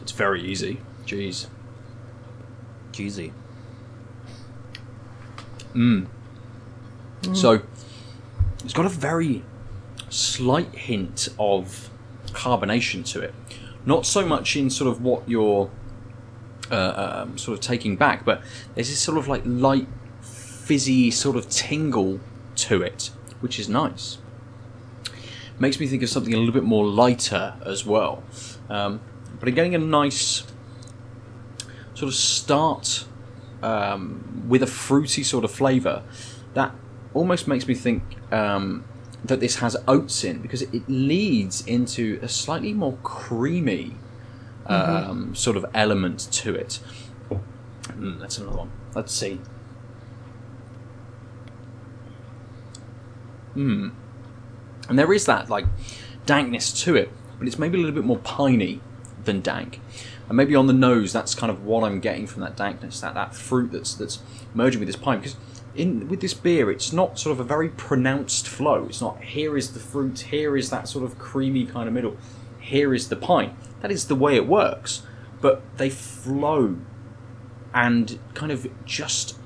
it's 0.00 0.09
very 0.20 0.42
easy. 0.42 0.78
Jeez. 1.06 1.46
Jeezy. 2.92 3.32
Mm. 5.72 6.08
So 7.32 7.62
it's 8.62 8.74
got 8.74 8.84
a 8.84 8.90
very 8.90 9.42
slight 10.10 10.74
hint 10.74 11.28
of 11.38 11.88
carbonation 12.32 13.02
to 13.12 13.20
it. 13.20 13.32
Not 13.86 14.04
so 14.04 14.26
much 14.26 14.56
in 14.56 14.68
sort 14.68 14.90
of 14.90 15.00
what 15.00 15.26
you're 15.26 15.70
uh, 16.70 17.22
um, 17.22 17.38
sort 17.38 17.56
of 17.58 17.64
taking 17.64 17.96
back, 17.96 18.26
but 18.26 18.42
there's 18.74 18.90
this 18.90 19.00
sort 19.00 19.16
of 19.16 19.26
like 19.26 19.42
light, 19.46 19.88
fizzy 20.20 21.10
sort 21.10 21.36
of 21.36 21.48
tingle 21.48 22.20
to 22.56 22.82
it, 22.82 23.10
which 23.40 23.58
is 23.58 23.70
nice. 23.70 24.18
Makes 25.58 25.80
me 25.80 25.86
think 25.86 26.02
of 26.02 26.10
something 26.10 26.34
a 26.34 26.36
little 26.36 26.52
bit 26.52 26.64
more 26.64 26.84
lighter 26.84 27.54
as 27.64 27.86
well. 27.86 28.22
Um, 28.68 29.00
but 29.40 29.48
I'm 29.48 29.54
getting 29.54 29.74
a 29.74 29.78
nice 29.78 30.44
sort 31.94 32.08
of 32.08 32.14
start 32.14 33.06
um, 33.62 34.44
with 34.48 34.62
a 34.62 34.66
fruity 34.66 35.22
sort 35.22 35.44
of 35.44 35.50
flavour 35.50 36.02
that 36.54 36.74
almost 37.14 37.48
makes 37.48 37.66
me 37.66 37.74
think 37.74 38.02
um, 38.32 38.84
that 39.24 39.40
this 39.40 39.56
has 39.56 39.76
oats 39.88 40.24
in 40.24 40.40
because 40.40 40.62
it 40.62 40.88
leads 40.88 41.66
into 41.66 42.18
a 42.22 42.28
slightly 42.28 42.72
more 42.72 42.96
creamy 43.02 43.96
um, 44.66 45.34
sort 45.34 45.56
of 45.56 45.66
element 45.74 46.28
to 46.30 46.54
it. 46.54 46.80
Mm, 47.88 48.20
that's 48.20 48.38
another 48.38 48.58
one. 48.58 48.70
Let's 48.94 49.12
see. 49.12 49.40
Hmm. 53.54 53.90
And 54.88 54.98
there 54.98 55.12
is 55.12 55.26
that 55.26 55.50
like 55.50 55.66
dankness 56.24 56.72
to 56.84 56.96
it, 56.96 57.10
but 57.38 57.46
it's 57.46 57.58
maybe 57.58 57.78
a 57.78 57.80
little 57.80 57.94
bit 57.94 58.04
more 58.04 58.18
piney 58.18 58.80
than 59.24 59.40
dank. 59.40 59.80
And 60.28 60.36
maybe 60.36 60.54
on 60.54 60.66
the 60.66 60.72
nose, 60.72 61.12
that's 61.12 61.34
kind 61.34 61.50
of 61.50 61.64
what 61.64 61.84
I'm 61.84 62.00
getting 62.00 62.26
from 62.26 62.42
that 62.42 62.56
dankness, 62.56 63.00
that, 63.00 63.14
that 63.14 63.34
fruit 63.34 63.72
that's 63.72 63.94
that's 63.94 64.20
merging 64.54 64.80
with 64.80 64.88
this 64.88 64.96
pine. 64.96 65.18
Because 65.18 65.36
in 65.74 66.08
with 66.08 66.20
this 66.20 66.34
beer, 66.34 66.70
it's 66.70 66.92
not 66.92 67.18
sort 67.18 67.32
of 67.32 67.40
a 67.40 67.44
very 67.44 67.68
pronounced 67.68 68.48
flow. 68.48 68.86
It's 68.88 69.00
not 69.00 69.22
here 69.22 69.56
is 69.56 69.72
the 69.72 69.80
fruit, 69.80 70.20
here 70.20 70.56
is 70.56 70.70
that 70.70 70.88
sort 70.88 71.04
of 71.04 71.18
creamy 71.18 71.66
kind 71.66 71.88
of 71.88 71.94
middle, 71.94 72.16
here 72.60 72.94
is 72.94 73.08
the 73.08 73.16
pine. 73.16 73.56
That 73.80 73.90
is 73.90 74.06
the 74.06 74.14
way 74.14 74.36
it 74.36 74.46
works. 74.46 75.02
But 75.40 75.62
they 75.78 75.90
flow 75.90 76.76
and 77.72 78.18
kind 78.34 78.52
of 78.52 78.68
just 78.84 79.36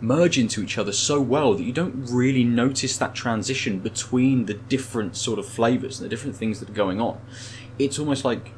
merge 0.00 0.38
into 0.38 0.62
each 0.62 0.78
other 0.78 0.92
so 0.92 1.20
well 1.20 1.54
that 1.54 1.62
you 1.62 1.72
don't 1.72 2.04
really 2.10 2.44
notice 2.44 2.96
that 2.98 3.14
transition 3.14 3.80
between 3.80 4.46
the 4.46 4.54
different 4.54 5.16
sort 5.16 5.38
of 5.38 5.46
flavors 5.46 5.98
and 5.98 6.06
the 6.06 6.08
different 6.08 6.36
things 6.36 6.60
that 6.60 6.70
are 6.70 6.74
going 6.74 7.00
on. 7.00 7.20
It's 7.78 7.98
almost 7.98 8.24
like 8.24 8.52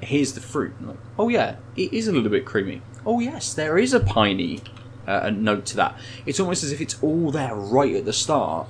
here's 0.00 0.32
the 0.32 0.40
fruit. 0.40 0.72
Like, 0.80 0.98
oh 1.18 1.28
yeah, 1.28 1.56
it 1.76 1.92
is 1.92 2.08
a 2.08 2.12
little 2.12 2.30
bit 2.30 2.44
creamy. 2.44 2.82
Oh 3.04 3.20
yes, 3.20 3.54
there 3.54 3.78
is 3.78 3.92
a 3.94 4.00
piney 4.00 4.60
uh, 5.06 5.30
note 5.30 5.66
to 5.66 5.76
that. 5.76 5.98
It's 6.26 6.40
almost 6.40 6.62
as 6.62 6.72
if 6.72 6.80
it's 6.80 7.02
all 7.02 7.30
there 7.30 7.54
right 7.54 7.94
at 7.94 8.04
the 8.04 8.12
start, 8.12 8.68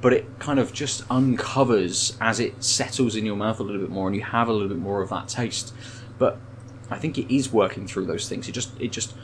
but 0.00 0.12
it 0.12 0.38
kind 0.38 0.58
of 0.58 0.72
just 0.72 1.02
uncovers 1.10 2.16
as 2.20 2.40
it 2.40 2.62
settles 2.62 3.16
in 3.16 3.24
your 3.24 3.36
mouth 3.36 3.60
a 3.60 3.62
little 3.62 3.80
bit 3.80 3.90
more, 3.90 4.06
and 4.06 4.16
you 4.16 4.22
have 4.22 4.48
a 4.48 4.52
little 4.52 4.68
bit 4.68 4.78
more 4.78 5.02
of 5.02 5.10
that 5.10 5.28
taste. 5.28 5.74
But 6.18 6.38
I 6.90 6.98
think 6.98 7.18
it 7.18 7.34
is 7.34 7.52
working 7.52 7.86
through 7.86 8.06
those 8.06 8.28
things. 8.28 8.48
It 8.48 8.52
just 8.52 8.78
it 8.80 8.92
just 8.92 9.14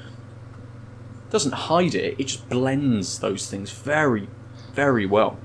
doesn't 1.31 1.53
hide 1.53 1.95
it. 1.95 2.17
It 2.19 2.25
just 2.25 2.49
blends 2.49 3.21
those 3.21 3.49
things 3.49 3.71
very, 3.71 4.29
very 4.73 5.07
well. 5.07 5.39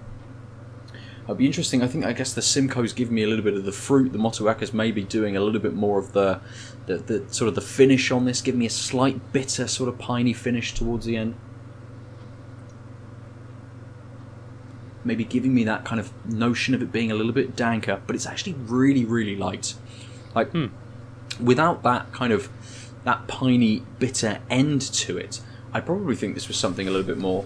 It'll 1.25 1.33
be 1.33 1.47
interesting. 1.47 1.81
I 1.81 1.87
think 1.87 2.05
I 2.05 2.13
guess 2.13 2.33
the 2.33 2.41
Simcoe's 2.41 2.93
give 2.93 3.09
me 3.09 3.23
a 3.23 3.27
little 3.27 3.43
bit 3.43 3.55
of 3.55 3.65
the 3.65 3.71
fruit. 3.71 4.13
The 4.13 4.19
Motueka's 4.19 4.73
maybe 4.73 5.03
doing 5.03 5.35
a 5.35 5.41
little 5.41 5.59
bit 5.59 5.73
more 5.73 5.97
of 5.97 6.13
the, 6.13 6.39
the, 6.85 6.97
the 6.97 7.33
sort 7.33 7.49
of 7.49 7.55
the 7.55 7.61
finish 7.61 8.11
on 8.11 8.25
this, 8.25 8.41
giving 8.41 8.59
me 8.59 8.67
a 8.67 8.69
slight 8.69 9.33
bitter 9.33 9.67
sort 9.67 9.89
of 9.89 9.97
piney 9.97 10.33
finish 10.33 10.75
towards 10.75 11.07
the 11.07 11.17
end. 11.17 11.33
Maybe 15.03 15.23
giving 15.23 15.55
me 15.55 15.63
that 15.63 15.83
kind 15.83 15.99
of 15.99 16.13
notion 16.31 16.75
of 16.75 16.83
it 16.83 16.91
being 16.91 17.11
a 17.11 17.15
little 17.15 17.31
bit 17.31 17.55
danker, 17.55 17.99
but 18.05 18.15
it's 18.15 18.27
actually 18.27 18.53
really, 18.53 19.03
really 19.03 19.35
light. 19.35 19.73
Like 20.35 20.51
hmm. 20.51 20.67
without 21.43 21.81
that 21.81 22.11
kind 22.11 22.33
of 22.33 22.49
that 23.03 23.27
piney 23.27 23.81
bitter 23.97 24.41
end 24.47 24.81
to 24.81 25.17
it, 25.17 25.41
I 25.73 25.79
probably 25.79 26.15
think 26.15 26.35
this 26.35 26.47
was 26.47 26.57
something 26.57 26.87
a 26.87 26.91
little 26.91 27.07
bit 27.07 27.17
more 27.17 27.45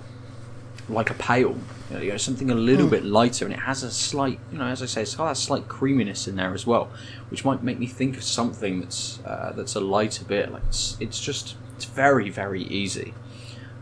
like 0.90 1.10
a 1.10 1.14
pale, 1.14 1.58
you 1.90 1.96
know, 1.96 2.02
you 2.02 2.12
know, 2.12 2.18
something 2.18 2.50
a 2.50 2.56
little 2.56 2.88
bit 2.88 3.04
lighter, 3.04 3.46
and 3.46 3.54
it 3.54 3.60
has 3.62 3.84
a 3.84 3.92
slight, 3.92 4.40
you 4.52 4.58
know, 4.58 4.66
as 4.66 4.82
I 4.84 4.86
say, 4.86 5.02
it's 5.02 5.16
got 5.16 5.28
that 5.28 5.38
slight 5.38 5.68
creaminess 5.68 6.28
in 6.28 6.36
there 6.36 6.54
as 6.54 6.68
well, 6.68 6.90
which 7.30 7.44
might 7.44 7.64
make 7.64 7.80
me 7.80 7.88
think 7.88 8.16
of 8.18 8.24
something 8.24 8.80
that's 8.82 9.20
uh, 9.26 9.54
that's 9.56 9.76
a 9.76 9.80
lighter 9.80 10.24
bit. 10.26 10.52
Like 10.52 10.64
it's, 10.68 10.98
it's 11.00 11.20
just 11.20 11.56
it's 11.76 11.86
very 11.86 12.30
very 12.30 12.64
easy. 12.64 13.14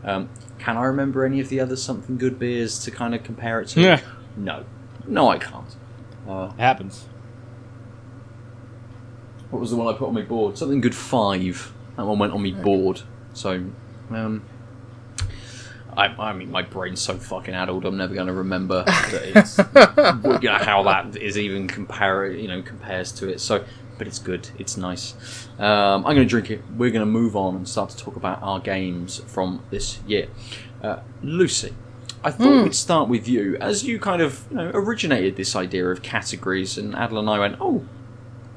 Um, 0.03 0.29
can 0.59 0.77
I 0.77 0.83
remember 0.83 1.25
any 1.25 1.39
of 1.39 1.49
the 1.49 1.59
other 1.59 1.75
something 1.75 2.17
good 2.17 2.39
beers 2.39 2.79
to 2.79 2.91
kind 2.91 3.13
of 3.13 3.23
compare 3.23 3.59
it 3.61 3.67
to? 3.69 3.81
Yeah. 3.81 3.99
No, 4.35 4.65
no, 5.07 5.29
I 5.29 5.37
can't. 5.37 5.75
Uh, 6.27 6.51
It 6.57 6.61
happens. 6.61 7.05
what 9.49 9.59
was 9.59 9.71
the 9.71 9.77
one 9.77 9.93
I 9.93 9.97
put 9.97 10.07
on 10.07 10.13
my 10.13 10.21
board? 10.23 10.57
Something 10.57 10.81
good 10.81 10.95
five. 10.95 11.73
That 11.95 12.05
one 12.05 12.19
went 12.19 12.33
on 12.33 12.43
my 12.43 12.51
board. 12.51 13.01
So, 13.33 13.63
um, 14.11 14.43
I, 15.97 16.29
I 16.29 16.33
mean, 16.33 16.51
my 16.51 16.61
brain's 16.61 17.01
so 17.01 17.17
fucking 17.17 17.55
addled. 17.55 17.85
I'm 17.85 17.97
never 17.97 18.13
going 18.13 18.27
to 18.27 18.33
remember 18.33 18.83
that 18.85 19.21
it's, 19.35 19.57
you 20.43 20.49
know, 20.49 20.57
how 20.57 20.83
that 20.83 21.17
is 21.17 21.37
even 21.37 21.67
compare. 21.67 22.31
You 22.31 22.47
know, 22.47 22.61
compares 22.61 23.11
to 23.13 23.27
it. 23.27 23.41
So, 23.41 23.65
but 23.97 24.05
it's 24.05 24.19
good. 24.19 24.49
It's 24.59 24.77
nice. 24.77 25.15
Um, 25.57 26.05
I'm 26.05 26.15
going 26.15 26.17
to 26.17 26.25
drink 26.25 26.51
it. 26.51 26.61
We're 26.77 26.91
going 26.91 27.01
to 27.01 27.11
move 27.11 27.35
on 27.35 27.55
and 27.55 27.67
start 27.67 27.89
to 27.89 27.97
talk 27.97 28.15
about 28.15 28.41
our 28.43 28.59
games 28.59 29.21
from 29.25 29.63
this 29.71 29.99
year. 30.05 30.27
Uh, 30.83 30.99
Lucy. 31.23 31.73
I 32.23 32.31
thought 32.31 32.63
we'd 32.63 32.75
start 32.75 33.09
with 33.09 33.27
you, 33.27 33.57
as 33.57 33.83
you 33.83 33.99
kind 33.99 34.21
of 34.21 34.45
you 34.49 34.57
know, 34.57 34.71
originated 34.73 35.35
this 35.35 35.55
idea 35.55 35.87
of 35.87 36.01
categories, 36.01 36.77
and 36.77 36.93
Adel 36.93 37.19
and 37.19 37.29
I 37.29 37.39
went, 37.39 37.57
"Oh, 37.61 37.85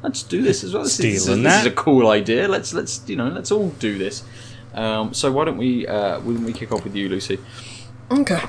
let's 0.03 0.23
do 0.23 0.43
this 0.43 0.65
as 0.65 0.75
well. 0.75 0.83
This, 0.83 0.99
is, 0.99 1.27
this, 1.27 1.29
is, 1.29 1.43
this 1.43 1.61
is 1.61 1.67
a 1.67 1.71
cool 1.71 2.09
idea. 2.09 2.49
Let's 2.49 2.73
let's 2.73 3.03
you 3.07 3.17
know 3.17 3.29
let's 3.29 3.51
all 3.53 3.71
do 3.79 3.99
this. 3.99 4.25
Um, 4.75 5.13
so 5.15 5.33
why 5.33 5.45
don't 5.45 5.57
we 5.59 5.87
uh, 5.87 6.21
why 6.21 6.35
don't 6.35 6.45
we 6.45 6.53
kick 6.53 6.73
off 6.73 6.85
with 6.85 6.95
you, 6.95 7.09
Lucy? 7.09 7.39
Okay. 8.11 8.41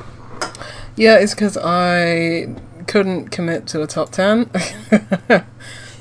Yeah, 0.95 1.17
it's 1.17 1.33
because 1.33 1.57
I 1.57 2.55
couldn't 2.87 3.29
commit 3.29 3.67
to 3.67 3.81
a 3.81 3.87
top 3.87 4.11
ten. 4.11 4.49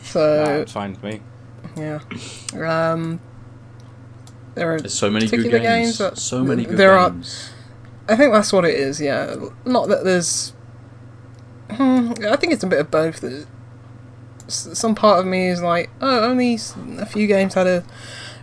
so 0.02 0.44
That's 0.44 0.72
fine 0.72 0.92
with 0.92 1.02
me. 1.02 1.20
yeah, 1.76 2.00
um, 2.54 3.20
there 4.54 4.74
are 4.74 4.80
There's 4.80 4.94
so 4.94 5.10
many 5.10 5.26
good 5.26 5.36
particular 5.38 5.58
games. 5.60 6.02
so 6.20 6.42
many 6.44 6.64
good 6.64 6.76
there 6.76 6.92
are. 6.98 7.14
I 8.08 8.16
think 8.16 8.32
that's 8.32 8.52
what 8.52 8.64
it 8.64 8.74
is. 8.74 9.00
Yeah, 9.00 9.36
not 9.64 9.88
that 9.88 10.04
there's. 10.04 10.52
Hmm, 11.70 12.12
I 12.28 12.36
think 12.36 12.52
it's 12.52 12.64
a 12.64 12.66
bit 12.66 12.80
of 12.80 12.90
both. 12.90 13.24
Some 14.48 14.96
part 14.96 15.20
of 15.20 15.26
me 15.26 15.46
is 15.46 15.62
like, 15.62 15.88
oh, 16.00 16.24
only 16.24 16.58
a 16.98 17.06
few 17.06 17.28
games 17.28 17.54
had 17.54 17.68
a 17.68 17.84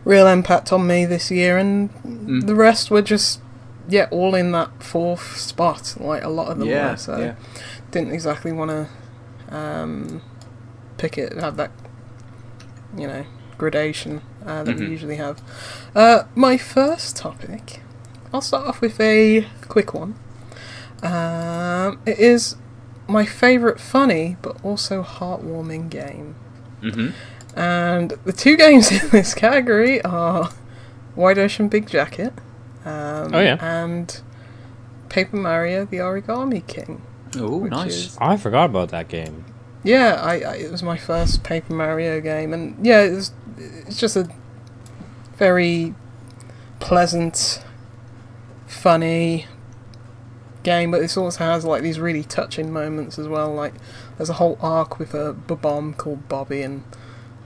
real 0.08 0.28
impact 0.28 0.72
on 0.72 0.88
me 0.88 1.06
this 1.06 1.30
year, 1.30 1.58
and 1.58 1.90
Mm. 2.04 2.48
the 2.48 2.56
rest 2.56 2.90
were 2.90 3.02
just, 3.02 3.42
yeah, 3.90 4.08
all 4.12 4.34
in 4.36 4.52
that 4.54 4.70
fourth 4.82 5.38
spot. 5.38 5.96
Like 6.00 6.24
a 6.24 6.30
lot 6.30 6.48
of 6.52 6.60
them 6.60 6.70
Yeah, 6.70 6.92
were. 6.92 6.98
So 6.98 7.18
yeah. 7.18 7.34
didn't 7.92 8.12
exactly 8.14 8.52
want 8.52 8.72
to 8.72 8.88
um, 9.56 10.22
pick 10.98 11.18
it, 11.18 11.34
have 11.40 11.56
that, 11.58 11.72
you 12.98 13.08
know, 13.08 13.26
gradation 13.58 14.22
uh, 14.46 14.64
that 14.64 14.76
we 14.76 14.82
Mhm. 14.86 14.90
usually 14.90 15.16
have. 15.18 15.42
Uh, 15.96 16.24
my 16.36 16.58
first 16.58 17.16
topic, 17.18 17.82
I'll 18.34 18.42
start 18.42 18.68
off 18.68 18.82
with 18.82 19.00
a 19.00 19.48
quick 19.68 19.94
one. 19.94 20.16
Um, 21.04 22.00
it 22.06 22.20
is 22.20 22.56
my 23.08 23.26
favourite 23.26 23.80
funny 23.80 24.36
but 24.42 24.58
also 24.64 25.04
heartwarming 25.04 25.90
game. 25.90 26.36
hmm 26.82 27.10
And 27.58 28.12
the 28.24 28.34
two 28.34 28.56
games 28.56 28.92
in 29.04 29.10
this 29.10 29.34
category 29.34 30.02
are 30.04 30.52
Wide 31.16 31.40
Ocean 31.40 31.68
Big 31.70 31.88
Jacket 31.88 32.32
um, 32.86 33.34
Oh, 33.34 33.40
yeah. 33.40 33.58
and 33.60 34.22
Paper 35.10 35.38
Mario 35.38 35.84
the 35.86 35.98
Origami 35.98 36.66
King. 36.68 37.02
Oh, 37.36 37.64
nice. 37.66 37.94
is- 37.94 38.18
I 38.22 38.38
forgot 38.38 38.70
about 38.70 38.90
that 38.90 39.08
game. 39.08 39.46
Yeah, 39.84 40.20
I, 40.22 40.34
I 40.42 40.54
it 40.56 40.72
was 40.72 40.84
my 40.84 40.98
first 40.98 41.44
Paper 41.44 41.74
Mario 41.74 42.20
game, 42.20 42.54
and 42.54 42.86
yeah, 42.86 43.02
it 43.04 43.14
was, 43.14 43.32
it's 43.58 44.00
just 44.00 44.16
a 44.18 44.28
very 45.38 45.96
pleasant, 46.80 47.64
funny 48.66 49.46
game, 50.64 50.92
but 50.92 51.02
it 51.02 51.16
also 51.18 51.40
has 51.44 51.64
like 51.64 51.82
these 51.84 52.00
really 52.00 52.24
touching 52.24 52.72
moments 52.74 53.18
as 53.18 53.28
well. 53.28 53.54
Like 53.54 53.74
there's 54.18 54.30
a 54.30 54.34
whole 54.34 54.58
arc 54.62 55.00
with 55.00 55.14
a 55.14 55.34
bomb 55.34 55.94
called 55.94 56.28
Bobby, 56.28 56.62
and 56.62 56.84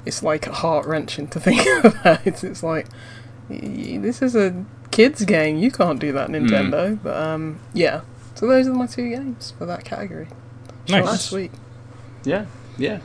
it's 0.06 0.24
like 0.24 0.46
heart 0.46 0.86
wrenching 0.86 1.28
to 1.30 1.40
think 1.46 1.66
about. 1.86 2.26
It's, 2.26 2.44
it's 2.44 2.64
like 2.64 2.88
y- 3.50 4.00
this 4.02 4.22
is 4.22 4.36
a 4.36 4.66
kids 4.92 5.24
game. 5.26 5.58
You 5.58 5.72
can't 5.72 6.00
do 6.00 6.12
that, 6.14 6.30
Nintendo. 6.30 6.98
But 7.02 7.16
um, 7.18 7.60
yeah. 7.74 8.02
So 8.36 8.48
those 8.48 8.68
are 8.68 8.74
my 8.74 8.88
two 8.88 9.10
games 9.10 9.54
for 9.58 9.66
that 9.66 9.84
category. 9.86 10.28
Nice. 10.90 11.22
sweet. 11.26 11.52
Yeah, 12.24 12.46
yeah. 12.78 13.00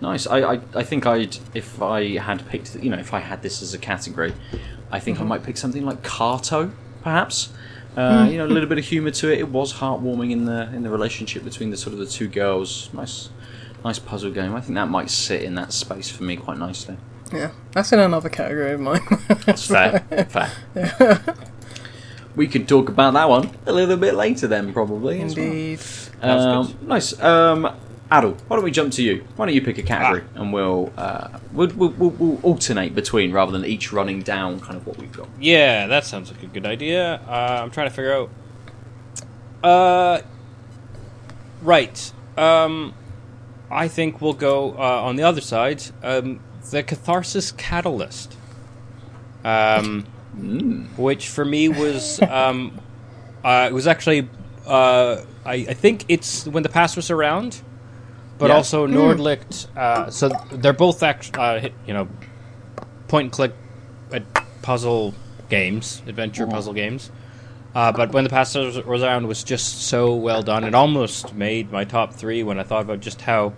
Nice. 0.00 0.26
I, 0.26 0.38
I, 0.54 0.60
I 0.74 0.82
think 0.82 1.06
I'd 1.06 1.36
if 1.54 1.80
I 1.82 2.16
had 2.16 2.46
picked 2.48 2.74
you 2.76 2.90
know 2.90 2.98
if 2.98 3.12
I 3.14 3.20
had 3.20 3.42
this 3.42 3.62
as 3.62 3.74
a 3.74 3.78
category, 3.78 4.34
I 4.90 4.98
think 5.00 5.16
Mm-hmm. 5.18 5.24
I 5.26 5.28
might 5.28 5.42
pick 5.42 5.56
something 5.56 5.84
like 5.84 6.02
Carto, 6.02 6.72
perhaps. 7.02 7.50
Uh, 7.96 8.24
Mm. 8.24 8.30
You 8.32 8.38
know, 8.38 8.46
a 8.46 8.52
little 8.54 8.68
bit 8.68 8.78
of 8.78 8.84
humour 8.84 9.10
to 9.10 9.32
it. 9.32 9.40
It 9.40 9.48
was 9.48 9.74
heartwarming 9.74 10.30
in 10.30 10.44
the 10.44 10.72
in 10.72 10.82
the 10.84 10.90
relationship 10.90 11.42
between 11.42 11.70
the 11.70 11.76
sort 11.76 11.92
of 11.92 11.98
the 11.98 12.06
two 12.06 12.28
girls. 12.28 12.88
Nice, 12.92 13.30
nice 13.84 13.98
puzzle 13.98 14.30
game. 14.30 14.54
I 14.54 14.60
think 14.60 14.74
that 14.74 14.88
might 14.88 15.10
sit 15.10 15.42
in 15.42 15.54
that 15.56 15.72
space 15.72 16.10
for 16.10 16.22
me 16.24 16.36
quite 16.36 16.58
nicely. 16.58 16.96
Yeah, 17.32 17.50
that's 17.72 17.92
in 17.92 17.98
another 18.00 18.28
category 18.28 18.72
of 18.72 18.80
mine. 18.80 19.00
That's 19.46 19.66
fair. 19.66 20.00
fair. 20.74 21.22
We 22.36 22.46
could 22.46 22.68
talk 22.68 22.88
about 22.88 23.14
that 23.14 23.28
one 23.28 23.50
a 23.66 23.72
little 23.72 23.96
bit 23.96 24.14
later, 24.14 24.46
then 24.46 24.72
probably. 24.72 25.20
as 25.20 25.36
well. 25.36 25.44
Indeed. 25.46 25.80
Sounds 25.80 26.70
Um, 26.72 26.78
nice. 26.88 27.20
Um, 27.20 27.76
Adel, 28.10 28.32
why 28.48 28.56
don't 28.56 28.64
we 28.64 28.70
jump 28.72 28.92
to 28.94 29.02
you? 29.02 29.24
Why 29.36 29.46
don't 29.46 29.54
you 29.54 29.62
pick 29.62 29.78
a 29.78 29.82
category 29.82 30.24
and 30.34 30.52
we'll, 30.52 30.92
uh, 30.96 31.28
we'll, 31.52 31.68
we'll, 31.68 31.90
we'll, 31.90 32.10
we'll 32.10 32.40
alternate 32.42 32.94
between 32.94 33.30
rather 33.30 33.52
than 33.52 33.64
each 33.64 33.92
running 33.92 34.22
down 34.22 34.58
kind 34.60 34.76
of 34.76 34.86
what 34.86 34.96
we've 34.98 35.12
got. 35.12 35.28
Yeah, 35.40 35.86
that 35.86 36.04
sounds 36.04 36.32
like 36.32 36.42
a 36.42 36.46
good 36.46 36.66
idea. 36.66 37.20
Uh, 37.28 37.60
I'm 37.62 37.70
trying 37.70 37.88
to 37.88 37.94
figure 37.94 38.12
out. 38.12 38.30
Uh, 39.62 40.22
right. 41.62 42.12
Um, 42.36 42.94
I 43.70 43.88
think 43.88 44.20
we'll 44.20 44.32
go 44.32 44.72
uh, 44.72 45.02
on 45.02 45.16
the 45.16 45.22
other 45.22 45.40
side. 45.40 45.82
Um, 46.02 46.40
the 46.70 46.82
Catharsis 46.82 47.52
Catalyst, 47.52 48.36
um, 49.44 50.04
which 50.96 51.28
for 51.28 51.44
me 51.44 51.68
was 51.68 52.20
um, 52.22 52.80
uh, 53.44 53.68
it 53.70 53.74
was 53.74 53.86
actually 53.86 54.28
uh, 54.66 55.22
I, 55.44 55.54
I 55.54 55.74
think 55.74 56.04
it's 56.08 56.46
when 56.46 56.62
the 56.62 56.68
past 56.68 56.96
was 56.96 57.10
around, 57.10 57.60
but 58.38 58.48
Yeah. 58.48 58.56
also 58.56 58.86
Nordlicht. 58.86 59.66
Uh, 59.76 60.10
so 60.10 60.28
they're 60.50 60.72
both 60.72 61.02
actually 61.02 61.38
uh, 61.40 61.68
you 61.86 61.94
know 61.94 62.08
point 63.08 63.26
and 63.26 63.32
click 63.32 63.52
uh, 64.12 64.20
puzzle 64.62 65.14
games, 65.48 66.02
adventure 66.06 66.46
puzzle 66.46 66.72
games. 66.72 67.10
Uh, 67.74 67.92
but 67.92 68.12
when 68.12 68.24
the 68.24 68.30
past 68.30 68.56
was 68.56 68.82
was 68.84 69.02
around, 69.02 69.26
was 69.28 69.44
just 69.44 69.82
so 69.82 70.14
well 70.14 70.42
done. 70.42 70.64
It 70.64 70.74
almost 70.74 71.34
made 71.34 71.70
my 71.70 71.84
top 71.84 72.14
three 72.14 72.42
when 72.42 72.58
I 72.58 72.64
thought 72.64 72.82
about 72.82 73.00
just 73.00 73.20
how 73.20 73.52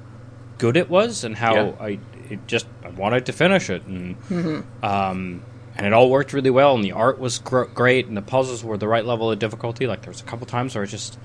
good 0.59 0.77
it 0.77 0.91
was 0.91 1.25
and 1.25 1.35
how 1.37 1.55
Yeah. 1.55 1.73
I 1.81 1.99
it 2.29 2.47
just 2.47 2.67
I 2.85 2.89
wanted 2.91 3.27
to 3.27 3.33
finish 3.33 3.71
it 3.71 3.85
and 3.87 4.65
um, 4.83 5.43
and 5.77 5.87
it 5.87 5.93
all 5.95 6.11
worked 6.11 6.33
really 6.35 6.51
well 6.51 6.75
and 6.75 6.85
the 6.85 6.93
art 6.93 7.19
was 7.19 7.39
gr- 7.39 7.65
great 7.65 8.07
and 8.07 8.17
the 8.17 8.23
puzzles 8.23 8.63
were 8.63 8.77
the 8.77 8.87
right 8.87 9.05
level 9.05 9.31
of 9.31 9.39
difficulty. 9.39 9.87
Like 9.87 10.03
there 10.03 10.11
was 10.11 10.21
a 10.21 10.25
couple 10.25 10.47
times 10.47 10.75
where 10.75 10.85
I 10.85 10.87
just 10.87 11.19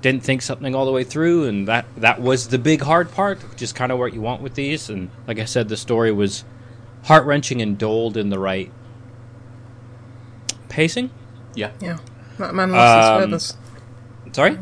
didn't 0.00 0.22
think 0.22 0.40
something 0.42 0.76
all 0.76 0.86
the 0.86 0.92
way 0.92 1.02
through 1.02 1.44
and 1.46 1.66
that 1.66 1.86
that 1.96 2.20
was 2.20 2.48
the 2.48 2.58
big 2.58 2.82
hard 2.82 3.10
part, 3.10 3.38
which 3.50 3.62
is 3.62 3.72
kind 3.72 3.90
of 3.90 3.98
what 3.98 4.14
you 4.14 4.20
want 4.20 4.42
with 4.42 4.54
these. 4.54 4.88
And 4.88 5.10
like 5.26 5.40
I 5.40 5.44
said, 5.44 5.68
the 5.68 5.76
story 5.76 6.12
was 6.12 6.44
heart 7.04 7.26
wrenching 7.26 7.60
and 7.60 7.76
doled 7.76 8.16
in 8.16 8.30
the 8.30 8.38
right 8.38 8.70
pacing. 10.68 11.10
Yeah. 11.54 11.70
Yeah. 11.80 11.98
That 12.38 12.54
man 12.54 12.70
lost 12.72 12.96
Um, 12.96 13.30
his 13.32 13.50
feathers. 13.52 13.56
Sorry. 14.34 14.58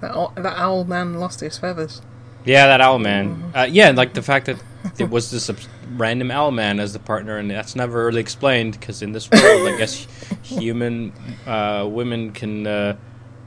That, 0.00 0.14
o- 0.14 0.32
that 0.36 0.56
owl 0.58 0.84
man 0.84 1.14
lost 1.14 1.40
his 1.40 1.56
feathers. 1.58 2.02
Yeah, 2.44 2.66
that 2.66 2.80
owl 2.80 2.98
man. 2.98 3.52
Uh, 3.54 3.66
yeah, 3.70 3.90
like 3.90 4.12
the 4.14 4.22
fact 4.22 4.46
that 4.46 4.56
it 4.98 5.08
was 5.08 5.30
this 5.30 5.50
random 5.96 6.30
owl 6.30 6.50
man 6.50 6.78
as 6.80 6.92
the 6.92 6.98
partner, 6.98 7.38
and 7.38 7.50
that's 7.50 7.74
never 7.74 8.04
really 8.06 8.20
explained 8.20 8.78
because 8.78 9.00
in 9.02 9.12
this 9.12 9.30
world, 9.30 9.66
I 9.68 9.76
guess 9.78 10.06
human 10.42 11.12
uh, 11.46 11.88
women 11.90 12.32
can 12.32 12.66
uh, 12.66 12.96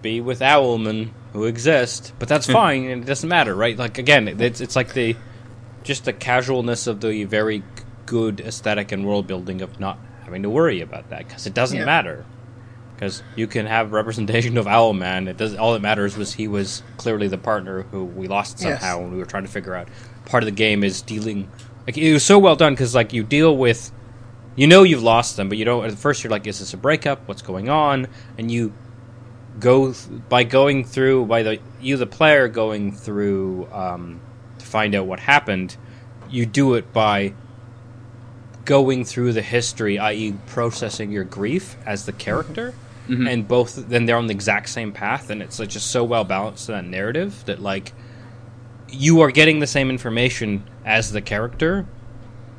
be 0.01 0.19
with 0.21 0.41
owlmen 0.41 1.13
who 1.33 1.43
exist, 1.45 2.13
but 2.17 2.27
that's 2.27 2.47
fine, 2.47 2.85
and 2.85 3.03
it 3.03 3.05
doesn't 3.05 3.29
matter, 3.29 3.53
right? 3.53 3.77
Like 3.77 3.99
again, 3.99 4.27
it's 4.41 4.61
it's 4.61 4.75
like 4.75 4.93
the 4.93 5.15
just 5.83 6.05
the 6.05 6.13
casualness 6.13 6.87
of 6.87 7.01
the 7.01 7.23
very 7.25 7.63
good 8.07 8.39
aesthetic 8.39 8.91
and 8.91 9.05
world 9.05 9.27
building 9.27 9.61
of 9.61 9.79
not 9.79 9.99
having 10.23 10.41
to 10.43 10.49
worry 10.49 10.81
about 10.81 11.09
that 11.11 11.27
because 11.27 11.45
it 11.45 11.53
doesn't 11.53 11.77
Yeah. 11.79 11.85
matter. 11.85 12.25
Because 12.97 13.21
you 13.35 13.45
can 13.45 13.67
have 13.67 13.91
representation 13.91 14.57
of 14.57 14.65
Owlman. 14.65 15.27
It 15.27 15.37
does. 15.37 15.55
All 15.55 15.73
that 15.73 15.83
matters 15.83 16.17
was 16.17 16.33
he 16.33 16.47
was 16.47 16.81
clearly 16.97 17.27
the 17.27 17.37
partner 17.37 17.83
who 17.83 18.03
we 18.05 18.27
lost 18.27 18.59
Yes. 18.59 18.81
somehow, 18.81 19.03
and 19.03 19.11
we 19.13 19.19
were 19.19 19.25
trying 19.25 19.43
to 19.45 19.51
figure 19.51 19.75
out. 19.75 19.87
Part 20.25 20.41
of 20.41 20.45
the 20.45 20.51
game 20.55 20.83
is 20.83 21.03
dealing. 21.03 21.47
Like 21.85 21.95
it 21.97 22.11
was 22.11 22.23
so 22.25 22.39
well 22.39 22.55
done 22.55 22.73
because 22.73 22.95
like 22.95 23.13
you 23.13 23.23
deal 23.23 23.55
with, 23.55 23.91
you 24.55 24.65
know 24.65 24.81
you've 24.81 25.03
lost 25.03 25.37
them, 25.37 25.47
but 25.47 25.59
you 25.59 25.63
don't. 25.65 25.85
At 25.85 25.93
first 25.93 26.23
you're 26.23 26.31
like, 26.31 26.47
is 26.47 26.57
this 26.59 26.73
a 26.73 26.77
breakup? 26.77 27.27
What's 27.27 27.43
going 27.43 27.69
on? 27.69 28.07
And 28.39 28.49
you 28.51 28.73
go 29.59 29.91
th- 29.93 30.21
by 30.27 30.43
going 30.43 30.83
through 30.83 31.25
by 31.27 31.43
the 31.43 31.59
you 31.79 31.97
the 31.97 32.07
player 32.07 32.47
going 32.47 32.91
through 32.91 33.67
um, 33.71 34.19
to 34.57 34.65
find 34.65 34.95
out 34.95 35.05
what 35.05 35.19
happened. 35.19 35.77
You 36.31 36.47
do 36.47 36.73
it 36.73 36.91
by 36.93 37.33
going 38.65 39.05
through 39.05 39.33
the 39.33 39.41
history, 39.41 39.97
i.e., 39.97 40.33
processing 40.47 41.11
your 41.11 41.23
grief 41.23 41.77
as 41.85 42.05
the 42.05 42.11
character, 42.11 42.73
and 43.09 43.47
both 43.47 43.75
then 43.87 44.05
they're 44.05 44.17
on 44.17 44.27
the 44.27 44.33
exact 44.33 44.69
same 44.69 44.91
path, 44.91 45.29
and 45.29 45.41
it's 45.41 45.59
like 45.59 45.69
just 45.69 45.91
so 45.91 46.03
well 46.03 46.23
balanced 46.23 46.69
in 46.69 46.75
that 46.75 46.85
narrative 46.85 47.43
that 47.45 47.61
like 47.61 47.93
you 48.89 49.21
are 49.21 49.31
getting 49.31 49.59
the 49.59 49.67
same 49.67 49.89
information 49.89 50.63
as 50.85 51.11
the 51.11 51.21
character, 51.21 51.85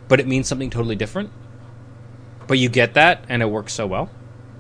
but 0.09 0.21
it 0.21 0.27
means 0.27 0.49
something 0.49 0.71
totally 0.71 0.97
different. 0.97 1.31
But 2.47 2.59
you 2.59 2.69
get 2.69 2.95
that, 2.95 3.25
and 3.29 3.43
it 3.43 3.47
works 3.47 3.75
so 3.75 3.87
well. 3.87 4.11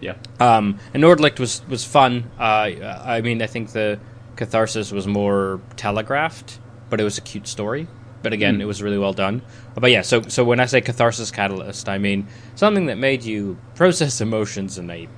Yeah. 0.00 0.14
Um, 0.38 0.78
and 0.94 1.02
Nordlicht 1.02 1.40
was 1.40 1.62
was 1.68 1.84
fun. 1.84 2.30
Uh, 2.38 2.70
I 3.04 3.20
mean, 3.22 3.42
I 3.42 3.46
think 3.46 3.72
the 3.72 3.98
catharsis 4.36 4.92
was 4.92 5.06
more 5.06 5.60
telegraphed, 5.76 6.58
but 6.90 7.00
it 7.00 7.04
was 7.04 7.18
a 7.18 7.22
cute 7.22 7.48
story. 7.48 7.88
But 8.22 8.32
again, 8.32 8.60
it 8.60 8.64
was 8.64 8.82
really 8.82 8.98
well 8.98 9.12
done. 9.12 9.42
But 9.74 9.90
yeah, 9.90 10.02
so 10.02 10.22
so 10.22 10.44
when 10.44 10.60
I 10.60 10.66
say 10.66 10.80
catharsis 10.80 11.30
catalyst, 11.30 11.88
I 11.88 11.98
mean 11.98 12.26
something 12.56 12.86
that 12.86 12.98
made 12.98 13.22
you 13.22 13.58
process 13.74 14.20
emotions 14.28 14.78
in 14.78 14.90
a 14.90 15.08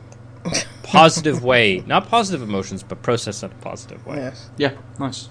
positive 0.82 1.42
way, 1.44 1.82
not 1.86 2.08
positive 2.08 2.42
emotions, 2.46 2.82
but 2.82 3.02
process 3.02 3.42
in 3.42 3.50
a 3.50 3.54
positive 3.56 4.04
way. 4.06 4.16
Yes. 4.16 4.50
Yeah. 4.56 4.72
Nice. 4.98 5.28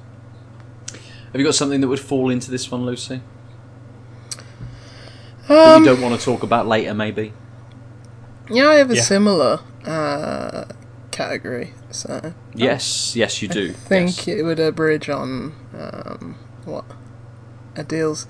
Have 0.91 1.35
you 1.39 1.43
got 1.43 1.55
something 1.55 1.81
that 1.81 1.87
would 1.87 1.99
fall 1.99 2.29
into 2.29 2.49
this 2.51 2.71
one, 2.71 2.85
Lucy? 2.85 3.21
that 5.47 5.75
Um, 5.75 5.83
you 5.83 5.89
don't 5.89 6.01
want 6.01 6.19
to 6.19 6.23
talk 6.25 6.43
about 6.43 6.67
later, 6.67 6.93
maybe? 6.93 7.33
yeah, 8.49 8.69
I 8.69 8.75
have 8.75 8.91
a 8.91 8.95
Yeah. 8.95 9.01
similar 9.03 9.59
uh, 9.85 10.65
category. 11.11 11.73
So 11.91 12.33
Yes. 12.53 13.15
Yes, 13.15 13.41
you 13.41 13.47
do. 13.47 13.69
I 13.69 13.73
think 13.73 14.27
Yes. 14.27 14.39
it 14.39 14.43
would 14.43 14.59
abridge 14.59 15.09
on 15.09 15.53
um, 15.77 16.35
what 16.65 16.85
Adel's. 17.75 18.27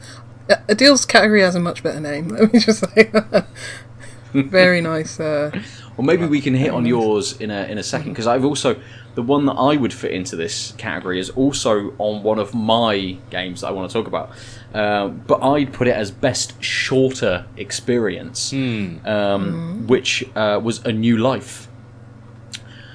Uh, 0.49 0.55
Adel's 0.69 1.05
category 1.05 1.41
has 1.41 1.55
a 1.55 1.59
much 1.59 1.83
better 1.83 1.99
name. 1.99 2.29
Let 2.37 2.53
me 2.53 2.59
just 2.59 2.79
say. 2.79 3.03
that. 3.13 3.47
Very 4.33 4.81
nice. 4.81 5.19
Uh, 5.19 5.51
Well, 5.99 6.05
maybe 6.05 6.25
we 6.27 6.39
can 6.39 6.53
hit 6.53 6.71
on 6.71 6.85
yours 6.85 7.33
in 7.41 7.51
a 7.51 7.63
in 7.63 7.77
a 7.77 7.83
second 7.83 8.13
because 8.13 8.25
I've 8.25 8.45
also 8.45 8.79
the 9.15 9.21
one 9.21 9.45
that 9.47 9.55
I 9.55 9.75
would 9.75 9.91
fit 9.91 10.11
into 10.11 10.37
this 10.37 10.71
category 10.77 11.19
is 11.19 11.29
also 11.31 11.93
on 11.97 12.23
one 12.23 12.39
of 12.39 12.53
my 12.53 13.17
games 13.29 13.59
that 13.59 13.67
I 13.67 13.71
want 13.71 13.91
to 13.91 13.93
talk 13.93 14.07
about. 14.07 14.31
Uh, 14.73 15.09
but 15.09 15.43
I'd 15.43 15.73
put 15.73 15.89
it 15.89 15.95
as 15.95 16.09
best 16.09 16.63
shorter 16.63 17.47
experience, 17.57 18.53
um, 18.53 19.87
which 19.87 20.23
uh, 20.37 20.61
was 20.63 20.79
a 20.85 20.93
new 20.93 21.17
life. 21.17 21.67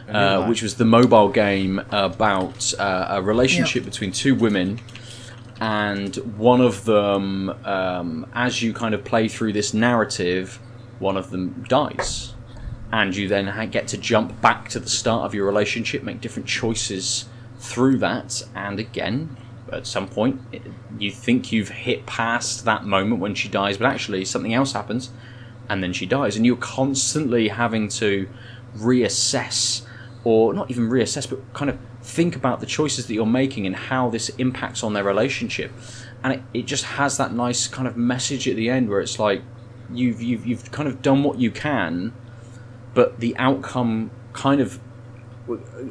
Uh, 0.08 0.38
Life. 0.40 0.48
which 0.48 0.62
was 0.62 0.76
the 0.76 0.86
mobile 0.86 1.28
game 1.28 1.80
about 1.90 2.72
uh, 2.78 3.06
a 3.10 3.22
relationship 3.22 3.84
between 3.84 4.12
two 4.12 4.34
women, 4.34 4.80
and 5.60 6.16
one 6.38 6.62
of 6.62 6.86
them, 6.86 7.50
um, 7.66 8.26
as 8.34 8.62
you 8.62 8.72
kind 8.72 8.94
of 8.94 9.04
play 9.04 9.28
through 9.28 9.52
this 9.52 9.74
narrative, 9.74 10.58
one 10.98 11.16
of 11.18 11.30
them 11.30 11.64
dies, 11.68 12.33
and 12.94 13.16
you 13.16 13.26
then 13.26 13.70
get 13.70 13.88
to 13.88 13.98
jump 13.98 14.40
back 14.40 14.68
to 14.68 14.78
the 14.78 14.88
start 14.88 15.26
of 15.26 15.34
your 15.34 15.44
relationship, 15.44 16.04
make 16.04 16.20
different 16.20 16.48
choices 16.48 17.24
through 17.58 17.98
that, 17.98 18.40
and 18.54 18.78
again, 18.78 19.36
at 19.72 19.84
some 19.84 20.06
point, 20.06 20.40
you 20.96 21.10
think 21.10 21.50
you've 21.50 21.70
hit 21.70 22.06
past 22.06 22.64
that 22.66 22.84
moment 22.84 23.20
when 23.20 23.34
she 23.34 23.48
dies, 23.48 23.76
but 23.78 23.86
actually 23.86 24.24
something 24.24 24.54
else 24.54 24.74
happens, 24.74 25.10
and 25.68 25.82
then 25.82 25.92
she 25.92 26.06
dies, 26.06 26.36
and 26.36 26.46
you're 26.46 26.54
constantly 26.54 27.48
having 27.48 27.88
to 27.88 28.28
reassess, 28.76 29.84
or 30.22 30.54
not 30.54 30.70
even 30.70 30.88
reassess, 30.88 31.28
but 31.28 31.52
kind 31.52 31.70
of 31.70 31.78
think 32.00 32.36
about 32.36 32.60
the 32.60 32.66
choices 32.66 33.08
that 33.08 33.14
you're 33.14 33.26
making 33.26 33.66
and 33.66 33.74
how 33.74 34.08
this 34.08 34.28
impacts 34.38 34.84
on 34.84 34.92
their 34.92 35.02
relationship. 35.02 35.72
And 36.22 36.34
it, 36.34 36.42
it 36.54 36.66
just 36.66 36.84
has 36.84 37.16
that 37.16 37.34
nice 37.34 37.66
kind 37.66 37.88
of 37.88 37.96
message 37.96 38.46
at 38.46 38.54
the 38.54 38.70
end 38.70 38.88
where 38.88 39.00
it's 39.00 39.18
like 39.18 39.42
you've 39.92 40.22
you've 40.22 40.46
you've 40.46 40.70
kind 40.70 40.88
of 40.88 41.02
done 41.02 41.24
what 41.24 41.40
you 41.40 41.50
can, 41.50 42.12
but 42.94 43.20
the 43.20 43.36
outcome 43.36 44.10
kind 44.32 44.60
of 44.60 44.80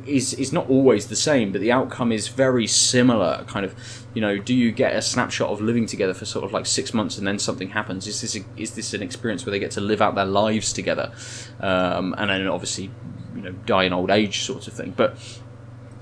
is 0.07 0.33
is 0.33 0.51
not 0.51 0.67
always 0.69 1.07
the 1.07 1.15
same, 1.15 1.51
but 1.51 1.61
the 1.61 1.71
outcome 1.71 2.11
is 2.11 2.27
very 2.27 2.65
similar. 2.65 3.43
Kind 3.47 3.65
of, 3.65 3.75
you 4.13 4.21
know, 4.21 4.37
do 4.37 4.53
you 4.53 4.71
get 4.71 4.95
a 4.95 5.01
snapshot 5.01 5.49
of 5.49 5.61
living 5.61 5.85
together 5.85 6.13
for 6.13 6.25
sort 6.25 6.43
of 6.43 6.51
like 6.51 6.65
six 6.65 6.93
months 6.93 7.17
and 7.17 7.27
then 7.27 7.37
something 7.37 7.69
happens? 7.69 8.07
Is 8.07 8.21
this 8.21 8.35
a, 8.35 8.43
is 8.57 8.75
this 8.75 8.93
an 8.93 9.03
experience 9.03 9.45
where 9.45 9.51
they 9.51 9.59
get 9.59 9.71
to 9.71 9.81
live 9.81 10.01
out 10.01 10.15
their 10.15 10.25
lives 10.25 10.73
together, 10.73 11.11
um, 11.59 12.15
and 12.17 12.29
then 12.29 12.47
obviously, 12.47 12.89
you 13.35 13.41
know, 13.41 13.51
die 13.51 13.83
in 13.83 13.93
old 13.93 14.09
age, 14.09 14.41
sort 14.41 14.67
of 14.67 14.73
thing. 14.73 14.93
But 14.95 15.17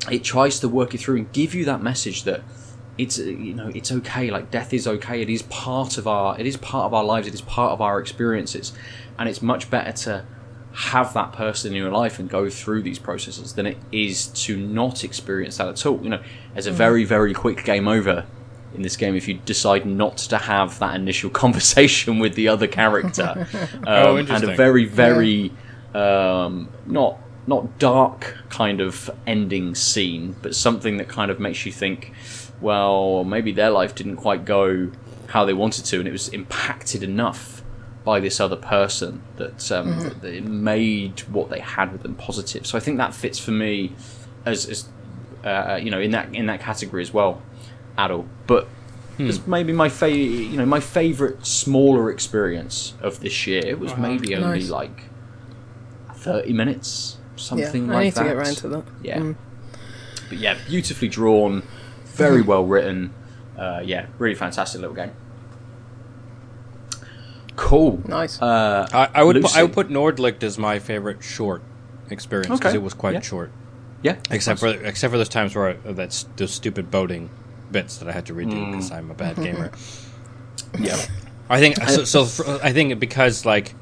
it 0.10 0.24
tries 0.24 0.60
to 0.62 0.70
work 0.70 0.94
it 0.94 1.00
through 1.00 1.18
and 1.18 1.32
give 1.34 1.54
you 1.54 1.66
that 1.66 1.82
message 1.82 2.24
that 2.24 2.42
it's 2.98 3.18
you 3.18 3.54
know 3.54 3.72
it's 3.74 3.92
okay 3.92 4.30
like 4.30 4.52
death 4.52 4.74
is 4.74 4.86
okay 4.86 5.22
it 5.22 5.30
is 5.30 5.44
part 5.44 5.98
of 5.98 6.08
our 6.08 6.38
it 6.40 6.46
is 6.46 6.58
part 6.58 6.86
of 6.86 6.94
our 6.94 7.04
lives 7.04 7.26
it 7.26 7.34
is 7.34 7.42
part 7.42 7.72
of 7.72 7.80
our 7.80 8.00
experiences 8.00 8.74
and 9.18 9.30
it's 9.30 9.42
much 9.42 9.70
better 9.70 9.92
to 9.94 10.26
have 10.74 11.14
that 11.14 11.34
person 11.34 11.72
in 11.72 11.78
your 11.78 11.92
life 11.92 12.18
and 12.20 12.30
go 12.30 12.50
through 12.50 12.82
these 12.82 12.98
processes 13.00 13.54
than 13.54 13.66
it 13.66 13.78
is 13.92 14.28
to 14.28 14.58
not 14.58 15.04
experience 15.04 15.58
that 15.58 15.68
at 15.68 15.86
all. 15.86 16.00
You 16.02 16.10
know 16.10 16.24
there's 16.54 16.68
a 16.68 16.72
very 16.72 17.04
very 17.04 17.34
quick 17.34 17.64
game 17.64 17.88
over 17.88 18.26
in 18.74 18.84
this 18.84 18.96
game 18.96 19.16
if 19.16 19.28
you 19.28 19.34
decide 19.46 19.86
not 19.86 20.18
to 20.18 20.38
have 20.38 20.80
that 20.80 20.96
initial 20.96 21.30
conversation 21.44 22.20
with 22.20 22.36
the 22.36 22.48
other 22.48 22.68
character. 22.68 23.48
Um, 23.74 23.84
Oh, 23.88 24.16
and 24.18 24.30
a 24.30 24.34
interesting. 24.34 24.56
very 24.56 24.86
very 24.86 25.52
um, 25.94 26.70
not 26.86 27.18
not 27.48 27.80
dark 27.80 28.38
kind 28.50 28.80
of 28.80 29.10
ending 29.28 29.76
scene, 29.76 30.36
but 30.42 30.56
something 30.56 30.98
that 30.98 31.08
kind 31.10 31.32
of 31.32 31.40
makes 31.40 31.66
you 31.66 31.72
think, 31.72 32.14
well, 32.62 33.24
maybe 33.24 33.52
their 33.52 33.72
life 33.72 33.96
didn't 33.96 34.18
quite 34.18 34.46
go 34.46 34.92
how 35.28 35.44
they 35.44 35.54
wanted 35.54 35.84
to, 35.86 35.98
and 36.00 36.08
it 36.08 36.12
was 36.12 36.30
impacted 36.30 37.02
enough 37.04 37.61
by 38.04 38.20
this 38.20 38.40
other 38.40 38.56
person 38.56 39.22
that, 39.38 39.72
um, 39.72 40.00
that 40.22 40.34
it 40.34 40.44
made 40.44 41.20
what 41.22 41.50
they 41.50 41.60
had 41.60 41.92
with 41.92 42.02
them 42.02 42.16
positive. 42.16 42.66
So 42.66 42.78
I 42.78 42.82
think 42.82 42.98
that 42.98 43.14
fits 43.14 43.38
for 43.38 43.52
me 43.52 43.94
as, 44.46 44.66
as 44.68 44.90
uh, 45.44 45.80
you 45.82 45.92
know 45.92 46.00
in 46.00 46.12
that 46.12 46.34
in 46.34 46.48
that 46.48 46.60
category 46.62 47.02
as 47.04 47.14
well, 47.14 47.42
at 47.98 48.10
all. 48.12 48.26
But 48.48 48.68
was 49.20 49.46
maybe 49.46 49.72
my 49.72 49.88
fa- 49.88 50.10
you 50.10 50.58
know 50.58 50.66
my 50.66 50.80
favorite 50.80 51.46
smaller 51.46 52.10
experience 52.10 52.96
of 53.02 53.20
this 53.20 53.46
year. 53.46 53.62
It 53.64 53.80
was 53.80 53.96
maybe 53.98 54.36
only 54.36 54.60
Nice. 54.62 54.70
like 54.70 55.04
thirty 56.16 56.54
minutes, 56.54 57.18
something 57.36 57.60
Yeah, 57.60 57.66
something 57.66 57.90
I 57.92 57.94
like 57.94 58.04
need 58.06 58.14
that. 58.16 58.24
to 58.24 58.30
get 58.30 58.36
around 58.38 58.58
to 58.58 58.68
that. 58.70 58.84
Yeah, 59.04 59.20
Mm. 59.20 59.36
but 60.30 60.38
yeah, 60.40 60.58
beautifully 60.68 61.08
drawn, 61.08 61.64
very 62.06 62.42
well 62.42 62.66
written. 62.66 63.14
Uh, 63.58 63.82
yeah, 63.84 64.08
really 64.18 64.34
fantastic 64.36 64.82
little 64.82 64.96
game. 64.96 65.12
Cool. 67.56 68.02
Nice. 68.08 68.42
Uh, 68.42 68.88
I, 68.94 69.10
I 69.14 69.24
would 69.24 69.42
put, 69.42 69.56
I 69.58 69.64
would 69.64 69.74
put 69.74 69.90
Nordlicht 69.90 70.42
as 70.44 70.58
my 70.58 70.80
favorite 70.80 71.24
short 71.24 71.62
experience 72.10 72.48
because 72.60 72.72
Okay. 72.72 72.78
it 72.78 72.82
was 72.82 72.94
quite 72.94 73.14
Yeah. 73.14 73.22
short. 73.22 73.52
yeah, 74.02 74.16
Except 74.30 74.60
for 74.60 74.68
except 74.70 75.12
for 75.12 75.18
those 75.18 75.30
times 75.30 75.56
where 75.56 75.70
I, 75.86 75.92
that's 75.94 76.24
those 76.38 76.52
stupid 76.54 76.90
boating 76.90 77.30
bits 77.72 77.98
that 77.98 78.08
I 78.10 78.12
had 78.14 78.26
to 78.28 78.34
redo 78.34 78.72
because 78.72 78.92
I'm 78.92 79.12
a 79.12 79.14
bad 79.14 79.36
gamer. 79.38 79.72
yeah, 80.80 80.98
I 81.50 81.60
think 81.60 81.78
so, 81.88 82.04
so. 82.06 82.26
For, 82.26 82.46
I 82.64 82.74
think 82.74 83.00
because 83.00 83.46
like 83.46 83.74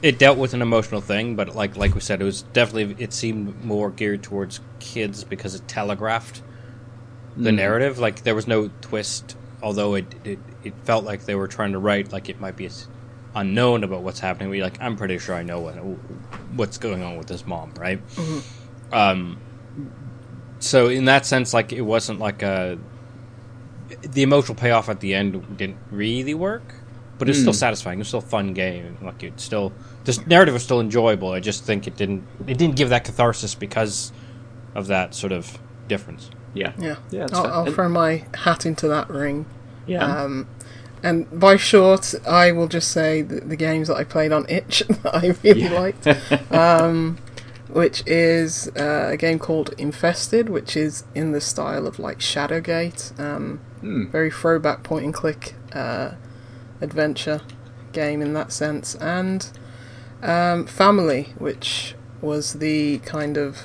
it 0.00 0.18
dealt 0.18 0.38
with 0.38 0.54
an 0.54 0.62
emotional 0.62 1.00
thing, 1.00 1.34
but 1.34 1.56
like 1.56 1.76
like 1.76 1.94
we 1.94 2.00
said, 2.00 2.20
it 2.20 2.24
was 2.24 2.42
definitely 2.42 3.02
it 3.02 3.12
seemed 3.12 3.64
more 3.64 3.90
geared 3.90 4.22
towards 4.22 4.60
kids 4.80 5.24
because 5.24 5.54
it 5.54 5.66
telegraphed 5.66 6.40
the 7.36 7.52
narrative. 7.52 7.98
Like 7.98 8.22
there 8.22 8.34
was 8.34 8.46
no 8.46 8.70
twist, 8.80 9.36
although 9.62 9.94
it 9.94 10.06
it, 10.24 10.38
it 10.62 10.74
felt 10.84 11.04
like 11.04 11.24
they 11.24 11.34
were 11.34 11.48
trying 11.48 11.72
to 11.72 11.78
write 11.78 12.12
like 12.12 12.28
it 12.28 12.40
might 12.40 12.56
be 12.56 12.66
s- 12.66 12.86
unknown 13.38 13.84
about 13.84 14.02
what's 14.02 14.20
happening. 14.20 14.50
We 14.50 14.62
like 14.62 14.80
I'm 14.80 14.96
pretty 14.96 15.18
sure 15.18 15.34
I 15.34 15.42
know 15.42 15.60
what 15.60 15.74
what's 16.54 16.78
going 16.78 17.02
on 17.02 17.16
with 17.16 17.28
this 17.28 17.46
mom, 17.46 17.72
right? 17.78 18.00
Um. 18.92 19.40
So 20.60 20.88
in 20.88 21.04
that 21.04 21.24
sense, 21.24 21.54
like 21.54 21.72
it 21.72 21.82
wasn't 21.82 22.18
like 22.18 22.42
a 22.42 22.78
the 24.02 24.22
emotional 24.22 24.54
payoff 24.54 24.88
at 24.88 25.00
the 25.00 25.14
end 25.14 25.56
didn't 25.56 25.78
really 25.90 26.34
work, 26.34 26.74
but 27.18 27.28
it's 27.28 27.38
still 27.38 27.52
satisfying. 27.52 28.00
It's 28.00 28.08
still 28.08 28.18
a 28.18 28.22
fun 28.22 28.54
game. 28.54 28.98
Like 29.00 29.22
it's 29.22 29.44
still 29.44 29.72
this 30.04 30.24
narrative 30.26 30.54
was 30.54 30.64
still 30.64 30.80
enjoyable. 30.80 31.30
I 31.32 31.40
just 31.40 31.64
think 31.64 31.86
it 31.86 31.96
didn't 31.96 32.26
it 32.46 32.58
didn't 32.58 32.76
give 32.76 32.88
that 32.90 33.04
catharsis 33.04 33.54
because 33.54 34.12
of 34.74 34.88
that 34.88 35.14
sort 35.14 35.32
of 35.32 35.58
difference. 35.86 36.30
yeah, 36.54 36.72
yeah. 36.78 36.96
yeah. 37.10 37.26
I'll. 37.32 37.46
I'll 37.46 37.72
throw 37.72 37.88
my 37.88 38.24
hat 38.34 38.66
into 38.66 38.88
that 38.88 39.08
ring. 39.08 39.46
yeah. 39.86 40.04
Um, 40.04 40.48
and 41.02 41.26
by 41.38 41.56
short, 41.56 42.14
I 42.26 42.52
will 42.52 42.68
just 42.68 42.90
say 42.90 43.22
the, 43.22 43.40
the 43.40 43.56
games 43.56 43.88
that 43.88 43.96
I 43.96 44.04
played 44.04 44.32
on 44.32 44.46
itch 44.48 44.82
that 44.88 45.14
I 45.14 45.34
really 45.42 45.62
Yeah. 45.62 45.80
liked, 45.80 46.06
um, 46.52 47.18
which 47.68 48.02
is 48.06 48.68
uh, 48.76 49.10
a 49.12 49.16
game 49.16 49.38
called 49.38 49.74
Infested, 49.78 50.48
which 50.48 50.76
is 50.76 51.04
in 51.14 51.32
the 51.32 51.40
style 51.40 51.86
of 51.86 51.98
like 51.98 52.18
Shadowgate, 52.18 53.18
um, 53.20 53.60
Hmm. 53.80 54.06
very 54.10 54.30
throwback 54.30 54.82
point 54.82 55.04
and 55.04 55.14
click 55.14 55.54
uh, 55.72 56.12
adventure 56.80 57.42
game 57.92 58.20
in 58.22 58.32
that 58.34 58.50
sense, 58.52 58.94
and 58.96 59.48
um, 60.22 60.66
Family, 60.66 61.32
which 61.38 61.94
was 62.20 62.54
the 62.54 62.98
kind 62.98 63.36
of 63.36 63.58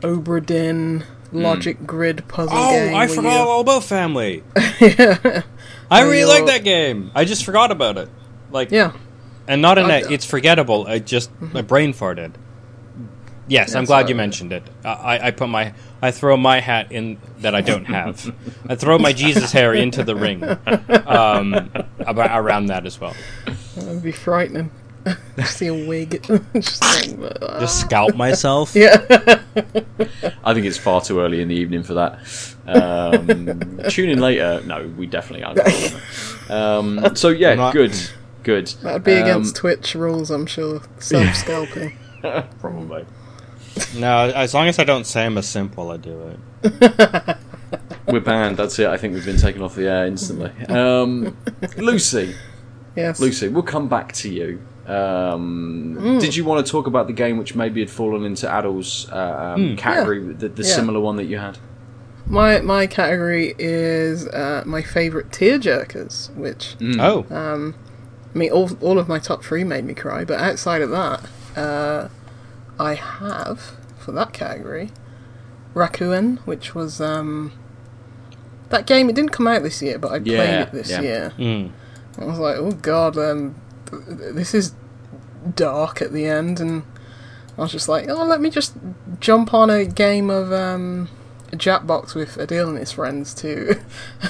Obra 0.00 0.44
Dinn 0.44 1.04
logic 1.32 1.86
grid 1.86 2.26
puzzle 2.28 2.68
game. 2.70 2.94
Oh, 2.94 2.96
I 2.96 3.06
forgot 3.06 3.46
all 3.48 3.60
about 3.60 3.84
Family. 3.84 4.42
I 5.90 6.02
really 6.02 6.18
you're- 6.20 6.30
like 6.30 6.46
that 6.46 6.64
game. 6.64 7.10
I 7.14 7.24
just 7.24 7.44
forgot 7.44 7.70
about 7.70 7.96
it. 7.98 8.08
Like 8.50 8.70
Yeah. 8.70 8.92
and 9.48 9.60
not 9.62 9.78
in 9.78 9.84
I- 9.86 10.00
that 10.02 10.10
it's 10.12 10.24
forgettable. 10.24 10.86
I 10.86 10.98
just 10.98 11.30
my 11.40 11.62
brain 11.62 11.92
farted. 11.92 12.32
Yes, 13.48 13.76
I'm 13.76 13.84
glad 13.84 14.04
all 14.04 14.10
you 14.10 14.14
right. 14.16 14.22
mentioned 14.22 14.52
it. 14.52 14.64
I, 14.84 14.88
I- 14.88 15.26
I 15.28 15.30
put 15.30 15.48
my 15.48 15.72
I 16.02 16.10
throw 16.10 16.36
my 16.36 16.60
hat 16.60 16.90
in 16.90 17.18
that 17.38 17.54
I 17.54 17.60
don't 17.60 17.84
have. 17.86 18.34
I 18.68 18.74
throw 18.74 18.98
my 18.98 19.12
Jesus 19.12 19.52
hair 19.52 19.72
into 19.72 20.02
the 20.02 20.14
ring. 20.16 20.42
Um, 21.06 21.70
about, 22.00 22.38
around 22.40 22.66
that 22.66 22.86
as 22.86 23.00
well. 23.00 23.14
That 23.76 23.84
would 23.86 24.02
be 24.02 24.12
frightening. 24.12 24.70
See 25.44 25.68
a 25.68 25.74
wig. 25.74 26.22
Just 26.54 26.82
like, 26.82 27.40
Just 27.60 27.80
scalp 27.80 28.16
myself. 28.16 28.74
yeah. 28.74 28.96
I 30.44 30.52
think 30.52 30.66
it's 30.66 30.76
far 30.78 31.00
too 31.00 31.20
early 31.20 31.40
in 31.40 31.46
the 31.48 31.54
evening 31.54 31.82
for 31.84 31.94
that. 31.94 32.18
Um, 32.66 33.80
tune 33.88 34.10
in 34.10 34.20
later. 34.20 34.60
No, 34.66 34.86
we 34.96 35.06
definitely 35.06 35.44
aren't. 35.44 36.50
Um, 36.50 37.14
so 37.16 37.28
yeah, 37.28 37.54
not- 37.54 37.72
good, 37.72 37.94
good. 38.42 38.66
That'd 38.82 39.04
be 39.04 39.14
Um, 39.14 39.22
against 39.22 39.56
Twitch 39.56 39.94
rules, 39.94 40.30
I'm 40.30 40.46
sure. 40.46 40.80
Self 40.98 41.34
scalping. 41.34 41.96
probably. 42.60 43.04
No, 43.96 44.30
as 44.34 44.54
long 44.54 44.68
as 44.68 44.78
I 44.78 44.84
don't 44.84 45.04
say 45.06 45.26
I'm 45.26 45.36
a 45.38 45.42
simp 45.42 45.76
while 45.76 45.90
I 45.90 45.96
do 45.98 46.38
it. 46.62 47.36
We're 48.06 48.20
banned. 48.20 48.56
That's 48.56 48.78
it. 48.78 48.86
I 48.86 48.96
think 48.96 49.14
we've 49.14 49.24
been 49.24 49.36
taken 49.38 49.60
off 49.62 49.74
the 49.74 49.88
air 49.90 50.06
instantly. 50.06 50.50
Um, 50.68 51.36
Lucy, 51.76 52.34
Yes. 52.96 53.20
Lucy, 53.20 53.48
we'll 53.48 53.62
come 53.64 53.88
back 53.88 54.12
to 54.14 54.28
you. 54.32 54.60
Um, 54.86 55.96
Hmm. 55.98 56.18
Did 56.18 56.34
you 56.36 56.44
want 56.44 56.64
to 56.64 56.70
talk 56.70 56.86
about 56.86 57.08
the 57.08 57.12
game 57.12 57.36
which 57.38 57.54
maybe 57.56 57.80
had 57.80 57.90
fallen 57.90 58.24
into 58.24 58.46
Adel's 58.48 59.10
uh, 59.10 59.54
um, 59.56 59.76
category, 59.76 60.20
the, 60.20 60.48
the 60.48 60.48
Hmm. 60.48 60.60
Yeah. 60.62 60.74
similar 60.74 61.00
one 61.00 61.16
that 61.16 61.24
you 61.24 61.38
had? 61.38 61.58
My 62.28 62.60
my 62.60 62.86
category 62.86 63.54
is 63.58 64.26
uh, 64.28 64.62
my 64.66 64.82
favourite 64.82 65.30
tearjerkers, 65.30 66.34
which 66.34 66.72
Hmm. 66.74 67.00
Oh, 67.00 67.26
I 68.36 68.38
mean, 68.38 68.50
all 68.50 68.70
all 68.80 68.98
of 68.98 69.08
my 69.08 69.18
top 69.18 69.44
three 69.44 69.64
made 69.64 69.84
me 69.84 69.94
cry. 69.94 70.24
But 70.24 70.40
outside 70.40 70.82
of 70.82 70.90
that, 70.90 71.24
uh, 71.56 72.08
I 72.78 72.94
have 72.94 73.76
for 73.98 74.12
that 74.12 74.32
category, 74.32 74.90
Rakuen, 75.74 76.38
which 76.40 76.74
was 76.74 77.00
um, 77.00 77.52
that 78.68 78.86
game. 78.86 79.08
It 79.08 79.14
didn't 79.14 79.32
come 79.32 79.46
out 79.46 79.62
this 79.62 79.80
year, 79.80 79.98
but 79.98 80.12
I 80.12 80.18
played 80.18 80.60
it 80.60 80.72
this 80.72 80.90
yeah. 80.90 81.00
year. 81.00 81.32
mm. 81.38 81.70
I 82.18 82.24
was 82.24 82.38
like, 82.38 82.56
oh 82.56 82.72
god, 82.72 83.16
um, 83.16 83.54
th- 83.90 84.04
th- 84.06 84.34
this 84.34 84.54
is 84.54 84.74
dark 85.54 86.02
at 86.02 86.12
the 86.12 86.26
end, 86.26 86.60
and 86.60 86.82
I 87.56 87.62
was 87.62 87.72
just 87.72 87.88
like, 87.88 88.08
oh, 88.08 88.24
let 88.24 88.40
me 88.40 88.50
just 88.50 88.74
jump 89.20 89.54
on 89.54 89.70
a 89.70 89.84
game 89.84 90.30
of 90.30 90.52
um, 90.52 91.08
A 91.52 91.56
jackbox 91.56 92.14
with 92.14 92.36
Adel 92.38 92.68
and 92.70 92.78
his 92.78 92.90
friends 92.92 93.32
to 93.34 93.80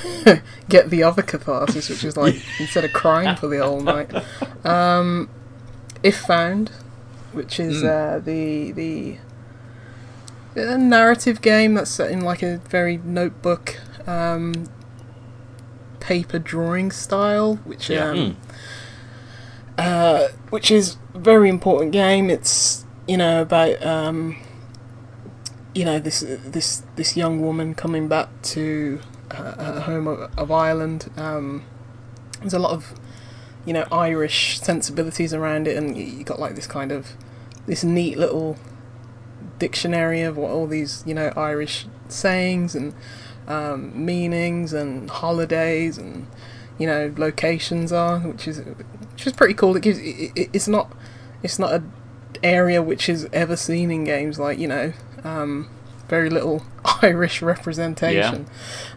get 0.69 0.91
the 0.91 1.03
other 1.03 1.23
catharsis, 1.23 1.89
which 1.89 2.05
is 2.05 2.17
like 2.17 2.35
instead 2.61 2.85
of 2.85 2.93
crying 2.93 3.37
for 3.37 3.47
the 3.49 3.59
whole 3.65 3.81
night. 3.81 4.11
Um, 4.67 5.31
if 6.03 6.19
found, 6.19 6.71
which 7.33 7.59
is 7.59 7.83
uh, 7.83 8.21
the 8.23 8.71
the 8.73 9.17
a 10.57 10.77
narrative 10.79 11.41
game 11.43 11.75
that's 11.75 11.91
set 11.91 12.11
in 12.11 12.21
like 12.21 12.43
a 12.43 12.59
very 12.69 12.99
notebook 12.99 13.79
um, 14.07 14.69
paper 16.01 16.39
drawing 16.39 16.91
style, 16.91 17.57
which 17.65 17.89
Yeah. 17.91 18.11
um, 18.11 18.17
Mm. 18.17 18.37
uh, 19.79 20.29
which 20.51 20.71
is 20.71 20.97
very 21.15 21.49
important 21.49 21.93
game. 21.93 22.29
It's 22.31 22.85
you 23.09 23.17
know 23.17 23.41
about 23.43 23.85
um, 23.85 24.37
you 25.77 25.85
know 25.85 25.99
this 25.99 26.21
this 26.27 26.83
this 26.97 27.17
young 27.17 27.43
woman 27.43 27.75
coming 27.75 28.09
back 28.09 28.29
to 28.41 28.99
uh, 29.31 29.53
her 29.53 29.81
home 29.81 30.09
of, 30.09 30.51
Ireland. 30.51 31.11
Um, 31.19 31.65
there's 32.41 32.55
a 32.55 32.59
lot 32.59 32.73
of 32.73 32.95
you 33.67 33.75
know 33.75 33.85
Irish 33.93 34.59
sensibilities 34.59 35.35
around 35.35 35.69
it, 35.69 35.77
and 35.77 35.97
you 35.97 36.25
got 36.25 36.41
like 36.41 36.55
this 36.55 36.67
kind 36.67 36.91
of 36.91 37.11
this 37.67 37.85
neat 37.85 38.17
little 38.17 38.57
dictionary 39.59 40.23
of 40.23 40.39
what 40.39 40.51
all 40.51 40.67
these 40.67 41.05
you 41.07 41.13
know 41.13 41.31
Irish 41.37 41.87
sayings 42.09 42.75
and 42.75 42.95
um, 43.47 44.05
meanings 44.05 44.73
and 44.73 45.11
holidays 45.11 45.99
and 45.99 46.27
you 46.79 46.87
know 46.87 47.13
locations 47.19 47.93
are, 47.93 48.21
which 48.21 48.49
is 48.49 48.61
which 48.61 49.27
is 49.27 49.35
pretty 49.35 49.55
cool. 49.55 49.77
It 49.77 49.83
gives 49.83 49.99
it, 49.99 50.33
it, 50.35 50.51
it's 50.55 50.69
not 50.69 50.91
it's 51.43 51.59
not 51.59 51.75
a 51.75 51.83
area 52.43 52.83
which 52.83 53.11
is 53.11 53.29
ever 53.33 53.57
seen 53.57 53.91
in 53.91 54.05
games 54.05 54.39
like 54.39 54.59
you 54.59 54.69
know 54.69 54.93
um, 55.25 55.69
very 56.09 56.31
little 56.31 56.63
Irish 57.03 57.43
representation 57.43 58.47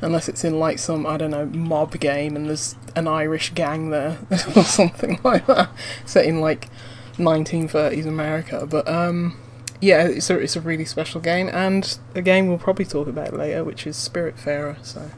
unless 0.02 0.30
it's 0.30 0.44
in 0.44 0.60
like 0.60 0.80
some 0.80 1.06
I 1.06 1.18
don't 1.18 1.32
know 1.32 1.46
mob 1.46 2.00
game 2.00 2.36
and 2.36 2.48
there's 2.48 2.76
an 2.96 3.08
Irish 3.08 3.52
gang 3.54 3.90
there 3.90 4.20
or 4.56 4.64
something 4.64 5.20
like 5.24 5.48
that 5.48 5.70
set 6.06 6.26
in 6.26 6.40
like 6.40 6.70
1930s 7.18 8.06
America. 8.06 8.66
But 8.66 8.88
um, 8.88 9.38
yeah, 9.82 10.04
it's 10.08 10.30
a 10.30 10.38
it's 10.38 10.56
a 10.56 10.62
really 10.62 10.86
special 10.86 11.22
game 11.22 11.50
and 11.50 11.98
a 12.16 12.22
game 12.22 12.48
we'll 12.48 12.58
probably 12.58 12.86
talk 12.86 13.08
about 13.08 13.34
later, 13.34 13.64
which 13.64 13.86
is 13.88 13.96
Spiritfarer. 13.98 14.84
So 14.86 15.10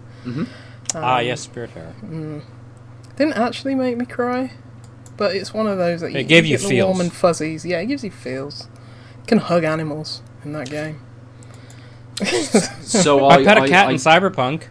ah, 0.96 1.18
um, 1.20 1.26
yes, 1.26 1.48
Spiritfarer. 1.48 2.42
didn't 3.16 3.34
actually 3.38 3.76
make 3.76 3.98
me 3.98 4.06
cry, 4.06 4.54
but 5.18 5.36
it's 5.36 5.54
one 5.54 5.68
of 5.68 5.78
those 5.78 6.02
that 6.02 6.12
you, 6.12 6.20
It 6.20 6.28
gave 6.28 6.46
you 6.46 6.58
get 6.58 6.68
the 6.68 6.82
warm 6.82 6.98
feels. 6.98 7.00
and 7.02 7.14
fuzzies. 7.14 7.66
Yeah, 7.66 7.80
it 7.80 7.88
gives 7.88 8.04
you 8.04 8.12
feels. 8.12 8.68
You 9.20 9.28
can 9.28 9.38
hug 9.40 9.64
animals 9.64 10.22
in 10.44 10.54
that 10.54 10.70
game. 10.70 11.00
So 12.82 13.26
I, 13.30 13.36
I, 13.38 13.44
pet 13.46 13.58
a 13.58 13.68
cat 13.68 13.88
I- 13.88 13.92
in 13.92 13.98
Cyberpunk. 13.98 14.64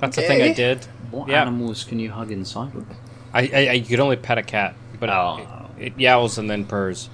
That's 0.00 0.16
the 0.16 0.22
thing 0.22 0.42
I 0.42 0.52
did. 0.52 0.84
What 1.10 1.28
Yeah. 1.28 1.40
animals 1.42 1.84
can 1.84 1.98
you 1.98 2.10
hug 2.10 2.30
in 2.30 2.42
Cyberpunk? 2.42 2.86
I, 3.32 3.40
I, 3.42 3.66
I 3.68 3.72
you 3.72 3.84
could 3.86 4.00
only 4.00 4.16
pet 4.16 4.36
a 4.38 4.42
cat, 4.42 4.74
but 5.00 5.08
Oh. 5.10 5.68
it, 5.78 5.86
it 5.86 5.98
yowls 5.98 6.36
and 6.38 6.50
then 6.50 6.64
purrs. 6.66 7.08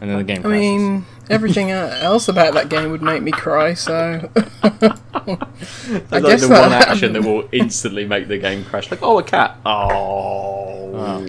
and 0.00 0.10
then 0.10 0.18
the 0.18 0.24
game. 0.24 0.38
I 0.38 0.42
Crashes. 0.42 0.60
mean, 0.60 1.06
everything 1.30 1.70
uh, 1.72 1.96
else 2.02 2.28
about 2.28 2.54
that 2.54 2.68
game 2.68 2.90
would 2.90 3.02
make 3.02 3.22
me 3.22 3.30
cry. 3.32 3.74
So 3.74 4.30
I 4.36 4.40
like 4.62 6.22
guess 6.24 6.40
the 6.42 6.48
that- 6.48 6.62
one 6.62 6.72
action 6.72 7.12
that 7.12 7.22
will 7.22 7.48
instantly 7.52 8.04
make 8.06 8.28
the 8.28 8.38
game 8.38 8.64
crash. 8.64 8.90
Like, 8.90 9.02
oh, 9.02 9.18
a 9.18 9.22
cat. 9.22 9.56
Oh. 9.66 11.28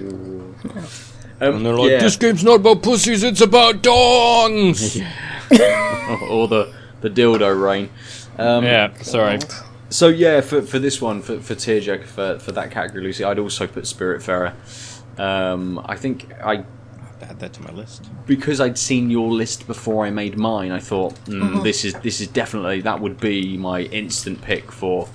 Um, 1.42 1.56
and 1.58 1.66
they're 1.66 1.78
like, 1.78 1.92
yeah. 1.92 2.00
"This 2.00 2.16
game's 2.18 2.44
not 2.44 2.58
about 2.58 2.84
pussies; 2.84 3.24
it's 3.24 3.42
about 3.42 3.82
dongs." 3.82 5.00
or 6.30 6.48
the 6.48 6.74
the 7.02 7.10
dildo 7.10 7.62
rain. 7.62 7.90
Um, 8.38 8.64
yeah, 8.64 8.94
sorry. 9.02 9.40
So 9.90 10.08
yeah, 10.08 10.42
for, 10.42 10.62
for 10.62 10.80
this 10.80 11.02
one, 11.02 11.22
for 11.22 11.40
for 11.40 11.56
Tearjerker, 11.56 12.06
for 12.06 12.40
for 12.40 12.52
that 12.52 12.72
category, 12.72 13.04
Lucy, 13.04 13.24
I'd 13.24 13.40
also 13.40 13.68
put 13.68 13.86
Spiritfarer. 13.86 14.54
Um, 15.20 15.82
I 15.86 15.96
think 15.96 16.32
I 16.44 16.64
Add 17.22 17.40
that 17.42 17.52
to 17.54 17.62
my 17.62 17.72
list. 17.72 18.08
because 18.26 18.62
I'd 18.62 18.78
seen 18.78 19.10
your 19.10 19.30
list 19.30 19.68
before 19.68 20.06
I 20.06 20.10
made 20.10 20.38
mine. 20.38 20.72
I 20.72 20.80
thought 20.80 21.16
mm, 21.26 21.42
Uh-huh. 21.44 21.62
this 21.64 21.84
is 21.84 21.94
this 21.96 22.22
is 22.22 22.28
definitely 22.28 22.82
that 22.82 23.02
would 23.02 23.20
be 23.20 23.58
my 23.58 23.82
instant 23.82 24.42
pick 24.42 24.72
for 24.72 25.10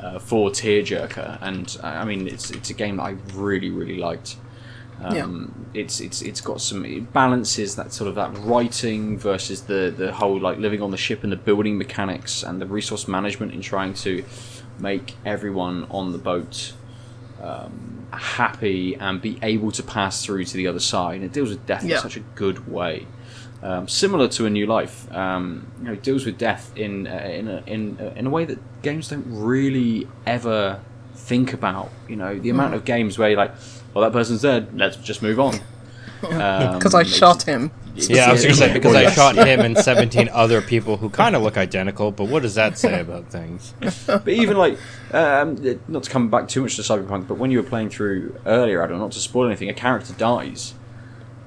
uh, 0.00 0.18
for 0.20 0.50
Tearjerker, 0.50 1.38
and 1.42 1.76
I 1.82 2.04
mean 2.04 2.28
it's 2.28 2.50
it's 2.52 2.70
a 2.70 2.74
game 2.74 2.96
that 2.98 3.02
I 3.02 3.16
really 3.34 3.70
really 3.70 3.98
liked. 3.98 4.36
Um, 5.02 5.66
It's 5.72 6.00
it's 6.00 6.20
it's 6.22 6.40
got 6.40 6.60
some 6.60 6.84
it 6.84 7.12
balances 7.12 7.76
that 7.76 7.92
sort 7.92 8.08
of 8.08 8.14
that 8.16 8.36
writing 8.38 9.18
versus 9.18 9.62
the 9.62 9.94
the 9.96 10.12
whole 10.12 10.38
like 10.40 10.58
living 10.58 10.82
on 10.82 10.90
the 10.90 10.96
ship 10.96 11.22
and 11.24 11.32
the 11.32 11.36
building 11.36 11.78
mechanics 11.78 12.42
and 12.42 12.60
the 12.60 12.66
resource 12.66 13.06
management 13.08 13.52
in 13.54 13.60
trying 13.60 13.94
to 13.94 14.24
make 14.78 15.14
everyone 15.24 15.86
on 15.90 16.12
the 16.12 16.18
boat 16.18 16.72
um, 17.42 18.06
happy 18.12 18.94
and 18.96 19.20
be 19.22 19.38
able 19.42 19.70
to 19.72 19.82
pass 19.82 20.24
through 20.24 20.44
to 20.44 20.56
the 20.56 20.66
other 20.66 20.80
side. 20.80 21.16
And 21.16 21.24
it 21.24 21.32
deals 21.32 21.50
with 21.50 21.64
death 21.66 21.84
Yeah. 21.84 21.96
in 21.96 22.02
such 22.02 22.16
a 22.16 22.20
good 22.34 22.68
way. 22.70 23.06
Um, 23.62 23.88
similar 23.88 24.26
to 24.28 24.46
a 24.46 24.50
new 24.50 24.66
life, 24.66 25.10
um, 25.14 25.66
you 25.78 25.84
know, 25.84 25.92
it 25.92 26.02
deals 26.02 26.24
with 26.24 26.38
death 26.38 26.72
in 26.76 27.06
uh, 27.06 27.10
in 27.10 27.46
a, 27.48 27.62
in 27.66 27.96
a, 28.00 28.18
in 28.18 28.26
a 28.26 28.30
way 28.30 28.44
that 28.46 28.58
games 28.82 29.08
don't 29.08 29.26
really 29.28 30.08
ever 30.26 30.80
think 31.14 31.52
about. 31.52 31.90
You 32.08 32.16
know, 32.16 32.38
the 32.38 32.50
amount 32.50 32.74
of 32.74 32.84
games 32.84 33.18
where 33.18 33.30
you're 33.30 33.38
like, 33.38 33.54
"Well, 33.94 34.02
that 34.02 34.12
person's 34.12 34.42
dead. 34.42 34.78
Let's 34.78 34.96
just 34.96 35.22
move 35.22 35.40
on." 35.40 35.60
because 36.20 36.94
I 36.94 37.02
shot 37.02 37.44
him. 37.44 37.70
Yeah, 37.94 38.28
I 38.28 38.32
was 38.32 38.42
going 38.42 38.54
to 38.54 38.58
say 38.60 38.72
because 38.72 38.94
I 38.94 39.10
shot 39.10 39.36
him 39.36 39.60
and 39.60 39.76
17 39.90 40.28
other 40.32 40.62
people 40.62 40.98
who 40.98 41.08
kind 41.10 41.34
of 41.34 41.42
look 41.42 41.56
identical. 41.56 42.12
But 42.12 42.26
what 42.26 42.42
does 42.42 42.54
that 42.54 42.78
say 42.78 43.00
about 43.00 43.28
things? 43.28 43.74
but 44.06 44.28
even 44.28 44.56
like 44.56 44.78
um, 45.12 45.56
not 45.88 46.04
to 46.04 46.10
come 46.10 46.30
back 46.30 46.48
too 46.48 46.62
much 46.62 46.76
to 46.76 46.82
cyberpunk 46.82 47.26
but 47.26 47.36
when 47.36 47.50
you 47.50 47.58
were 47.58 47.68
playing 47.68 47.90
through 47.90 48.38
earlier 48.46 48.82
I 48.82 48.86
don't 48.86 48.98
know, 48.98 49.04
not 49.04 49.12
to 49.12 49.18
spoil 49.18 49.46
anything 49.46 49.68
a 49.68 49.74
character 49.74 50.12
dies 50.12 50.74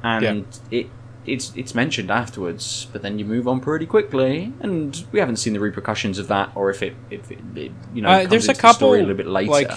and 0.04 0.46
it 0.70 0.90
it's 1.26 1.54
it's 1.56 1.74
mentioned 1.74 2.12
afterwards 2.12 2.88
but 2.92 3.02
then 3.02 3.18
you 3.18 3.26
move 3.26 3.48
on 3.48 3.60
pretty 3.60 3.86
quickly 3.86 4.52
and 4.60 5.06
we 5.12 5.20
haven't 5.20 5.38
seen 5.38 5.54
the 5.54 5.60
repercussions 5.60 6.20
of 6.20 6.28
that 6.28 6.52
or 6.56 6.70
if 6.70 6.84
it 6.84 6.94
if 7.10 7.32
it, 7.32 7.40
it 7.56 7.72
you 7.94 8.02
know 8.02 8.10
Uh, 8.10 8.18
comes 8.20 8.30
there's 8.30 8.48
a 8.48 8.52
into 8.52 8.62
the 8.62 8.74
story 8.74 9.00
a 9.00 9.02
couple, 9.04 9.14
little 9.16 9.16
bit 9.16 9.28
later 9.28 9.52
like, 9.52 9.72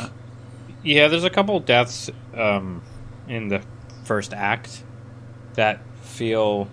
Yeah, 0.82 1.08
there's 1.08 1.24
a 1.24 1.30
couple 1.30 1.58
deaths 1.60 2.10
um, 2.34 2.82
in 3.28 3.48
the 3.48 3.60
first 4.04 4.32
act 4.34 4.82
that 5.54 5.80
feel 6.02 6.68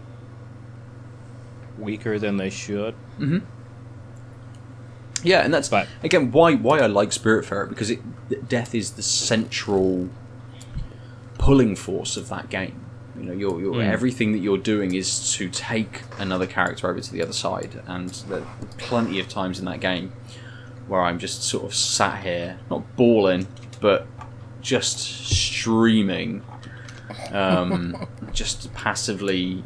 weaker 1.79 2.19
than 2.19 2.37
they 2.37 2.49
should. 2.49 2.93
Yeah, 5.23 5.39
and 5.41 5.53
that's 5.53 5.69
But- 5.69 5.87
again 6.03 6.31
why 6.31 6.55
why 6.55 6.79
I 6.79 6.87
like 6.87 7.09
Spiritfarer 7.09 7.69
because 7.69 7.89
it 7.89 8.01
death 8.49 8.75
is 8.75 8.91
the 8.91 9.01
central 9.01 10.09
pulling 11.37 11.75
force 11.75 12.17
of 12.17 12.29
that 12.29 12.49
game. 12.49 12.82
You 13.17 13.23
know, 13.23 13.33
you're, 13.33 13.59
you're, 13.61 13.73
Mm. 13.75 13.91
everything 13.91 14.31
that 14.31 14.39
you're 14.39 14.57
doing 14.57 14.95
is 14.95 15.33
to 15.33 15.49
take 15.49 16.01
another 16.19 16.47
character 16.47 16.89
over 16.89 16.99
to 16.99 17.11
the 17.11 17.21
other 17.21 17.33
side, 17.33 17.81
and 17.87 18.09
there 18.27 18.39
are 18.39 18.47
plenty 18.77 19.19
of 19.19 19.29
times 19.29 19.59
in 19.59 19.65
that 19.65 19.79
game 19.79 20.11
where 20.87 21.01
I'm 21.01 21.19
just 21.19 21.43
sort 21.43 21.63
of 21.65 21.73
sat 21.75 22.23
here, 22.23 22.59
not 22.69 22.95
bawling, 22.95 23.47
but 23.79 24.07
just 24.61 24.99
streaming, 24.99 26.41
um, 27.31 28.07
just 28.33 28.73
passively 28.73 29.63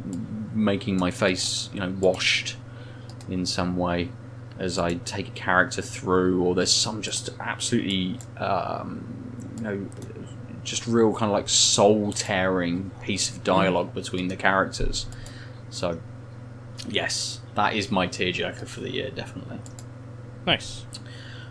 making 0.54 0.96
my 0.98 1.10
face, 1.10 1.70
you 1.72 1.80
know, 1.80 1.94
washed 2.00 2.56
in 3.28 3.46
some 3.46 3.76
way 3.76 4.10
as 4.58 4.78
I 4.78 4.94
take 4.94 5.28
a 5.28 5.32
character 5.32 5.80
through, 5.82 6.42
or 6.42 6.54
there's 6.54 6.72
some 6.72 7.00
just 7.00 7.30
absolutely, 7.40 8.18
um, 8.38 9.04
you 9.58 9.62
know, 9.62 9.86
just 10.68 10.86
real 10.86 11.12
kind 11.12 11.30
of 11.30 11.32
like 11.32 11.48
soul 11.48 12.12
tearing 12.12 12.90
piece 13.02 13.30
of 13.30 13.44
dialogue 13.44 13.94
between 13.94 14.28
the 14.28 14.36
characters. 14.36 15.06
So, 15.70 16.00
yes, 16.88 17.40
that 17.54 17.74
is 17.74 17.90
my 17.90 18.06
tearjerker 18.06 18.66
for 18.66 18.80
the 18.80 18.90
year, 18.90 19.10
definitely. 19.10 19.58
Nice. 20.46 20.86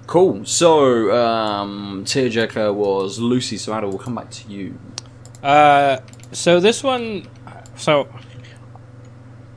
Cool. 0.06 0.46
So, 0.46 1.12
um, 1.16 2.04
tearjerker 2.06 2.74
was 2.74 3.20
Lucy. 3.20 3.58
So, 3.58 3.78
Adel, 3.78 3.90
we'll 3.90 4.00
come 4.00 4.16
back 4.16 4.32
to 4.32 4.50
you. 4.50 4.78
Uh, 5.44 6.00
so 6.32 6.60
this 6.60 6.84
one, 6.84 7.28
so 7.76 8.08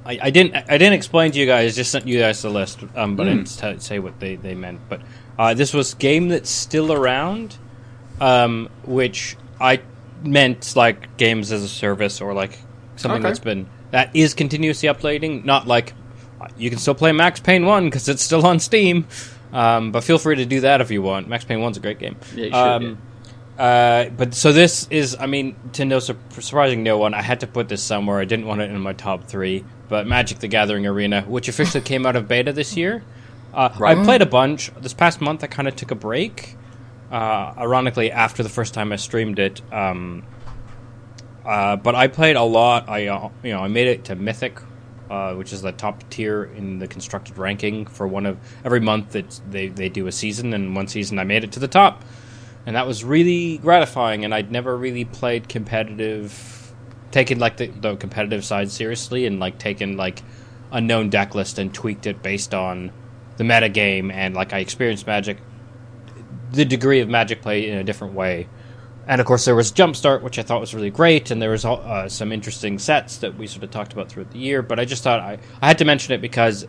I, 0.05 0.19
I 0.23 0.31
didn't 0.31 0.57
I 0.57 0.79
didn't 0.79 0.95
explain 0.95 1.33
to 1.33 1.39
you 1.39 1.47
guys. 1.47 1.77
Just 1.77 1.91
sent 1.91 2.07
you 2.07 2.19
guys 2.19 2.43
the 2.43 2.51
list, 2.51 2.81
um, 2.95 3.17
but 3.17 3.27
I 3.27 3.31
didn't 3.31 3.47
t- 3.47 3.79
say 3.79 3.99
what 3.99 4.19
they, 4.21 4.37
they 4.37 4.55
meant. 4.55 4.81
But 4.89 5.03
uh, 5.39 5.55
this 5.55 5.73
was 5.73 5.95
game 5.95 6.29
that's 6.29 6.51
still 6.51 6.93
around, 6.93 7.57
um, 8.21 8.69
which 8.85 9.37
I 9.61 9.81
meant 10.25 10.75
like 10.77 11.17
games 11.17 11.53
as 11.53 11.63
a 11.63 11.69
service 11.69 12.21
or 12.21 12.35
like 12.35 12.59
something 12.97 13.21
Okay. 13.21 13.29
that's 13.29 13.39
been 13.39 13.67
that 13.91 14.11
is 14.15 14.35
continuously 14.35 14.89
updating. 14.89 15.45
Not 15.45 15.67
like 15.67 15.95
you 16.57 16.71
can 16.71 16.79
still 16.79 16.95
play 16.95 17.13
Max 17.13 17.41
Payne 17.41 17.67
one 17.67 17.85
because 17.87 18.09
it's 18.09 18.23
still 18.23 18.47
on 18.47 18.59
Steam. 18.61 19.07
Um, 19.53 19.91
but 19.93 20.05
feel 20.05 20.19
free 20.19 20.37
to 20.37 20.47
do 20.47 20.61
that 20.61 20.81
if 20.81 20.91
you 20.91 21.03
want. 21.03 21.29
Max 21.29 21.45
Payne 21.45 21.61
one's 21.61 21.77
a 21.77 21.81
great 21.81 21.99
game. 21.99 22.17
Yeah, 22.37 22.45
should, 22.45 22.55
um, 22.55 22.99
uh, 23.59 24.05
but 24.17 24.33
so 24.33 24.53
this 24.53 24.87
is, 24.91 25.17
I 25.19 25.27
mean, 25.27 25.57
to 25.73 25.85
no 25.85 25.99
sur- 25.99 26.17
surprising 26.39 26.83
no 26.85 26.97
one, 26.99 27.15
I 27.15 27.21
had 27.23 27.41
to 27.41 27.47
put 27.49 27.69
this 27.69 27.83
somewhere. 27.83 28.21
I 28.21 28.25
didn't 28.25 28.47
want 28.47 28.61
it 28.61 28.71
in 28.71 28.81
my 28.81 28.93
top 28.93 29.25
three, 29.25 29.65
but 29.89 30.07
Magic: 30.07 30.39
The 30.39 30.49
Gathering 30.49 30.87
Arena, 30.87 31.23
which 31.23 31.49
officially 31.49 31.83
came 31.83 32.07
out 32.07 32.15
of 32.17 32.29
beta 32.29 32.53
this 32.53 32.77
year. 32.77 33.03
Uh, 33.53 33.71
Right. 33.79 33.99
I 33.99 34.05
played 34.05 34.23
a 34.23 34.27
bunch 34.27 34.71
this 34.81 34.95
past 34.95 35.21
month. 35.21 35.43
I 35.43 35.49
kind 35.49 35.67
of 35.67 35.75
took 35.75 35.91
a 35.91 35.97
break. 35.97 36.57
Uh, 37.11 37.55
ironically, 37.59 38.13
after 38.13 38.43
the 38.43 38.49
first 38.49 38.73
time 38.73 38.93
I 38.93 38.97
streamed 38.97 39.41
it, 39.41 39.61
um, 39.73 40.25
uh, 41.45 41.77
but 41.77 41.95
I 41.95 42.07
played 42.07 42.37
a 42.37 42.43
lot. 42.43 42.89
I 42.89 43.09
uh, 43.09 43.31
you 43.43 43.53
know 43.53 43.61
I 43.61 43.69
made 43.69 43.89
it 43.89 44.05
to 44.05 44.15
Mythic, 44.15 44.61
uh, 45.11 45.35
which 45.35 45.53
is 45.53 45.63
the 45.63 45.73
top 45.73 46.09
tier 46.11 46.45
in 46.45 46.79
the 46.79 46.87
constructed 46.87 47.37
ranking 47.37 47.87
for 47.87 48.07
one 48.07 48.27
of 48.27 48.39
every 48.65 48.79
month 48.79 49.13
that 49.13 49.41
they 49.51 49.69
they 49.69 49.89
do 49.89 50.07
a 50.07 50.13
season, 50.13 50.55
and 50.55 50.77
one 50.77 50.87
season 50.87 51.19
I 51.19 51.25
made 51.25 51.43
it 51.43 51.51
to 51.53 51.61
the 51.61 51.69
top, 51.69 52.05
and 52.65 52.77
that 52.77 52.87
was 52.87 53.03
really 53.03 53.59
gratifying. 53.59 54.25
And 54.25 54.33
I'd 54.33 54.53
never 54.53 54.77
really 54.77 55.05
played 55.05 55.49
competitive, 55.49 56.73
taken 57.11 57.41
like 57.41 57.57
the, 57.57 57.67
the 57.67 57.97
competitive 57.97 58.45
side 58.45 58.71
seriously, 58.71 59.27
and 59.27 59.41
like 59.41 59.59
taken 59.59 59.97
like 59.97 60.23
a 60.71 60.81
known 60.81 61.11
deck 61.11 61.35
list 61.35 61.59
and 61.59 61.75
tweaked 61.75 62.07
it 62.07 62.23
based 62.23 62.55
on 62.55 62.93
the 63.37 63.43
meta 63.43 63.69
game, 63.69 64.13
and 64.13 64.35
like 64.37 64.53
I 64.53 64.59
experienced 64.59 65.09
Magic, 65.09 65.39
the 66.53 66.65
degree 66.65 67.01
of 67.01 67.09
Magic 67.09 67.43
play 67.43 67.69
in 67.69 67.79
a 67.79 67.85
different 67.85 68.15
way. 68.15 68.49
And 69.07 69.21
of 69.21 69.27
course, 69.27 69.45
there 69.45 69.57
was 69.57 69.73
Jumpstart, 69.73 70.23
which 70.23 70.39
I 70.39 70.43
thought 70.43 70.61
was 70.61 70.75
really 70.75 70.91
great, 70.91 71.31
and 71.31 71.41
there 71.43 71.51
was 71.51 71.65
uh, 71.65 72.09
some 72.09 72.33
interesting 72.33 72.79
sets 72.79 73.19
that 73.19 73.37
we 73.37 73.47
sort 73.47 73.65
of 73.65 73.71
talked 73.71 73.93
about 73.93 74.09
throughout 74.09 74.31
the 74.31 74.39
year. 74.39 74.63
But 74.63 74.79
I 74.79 74.85
just 74.85 75.03
thought 75.03 75.21
I, 75.21 75.39
I 75.61 75.69
had 75.69 75.79
to 75.79 75.85
mention 75.85 76.15
it 76.15 76.21
because 76.21 76.67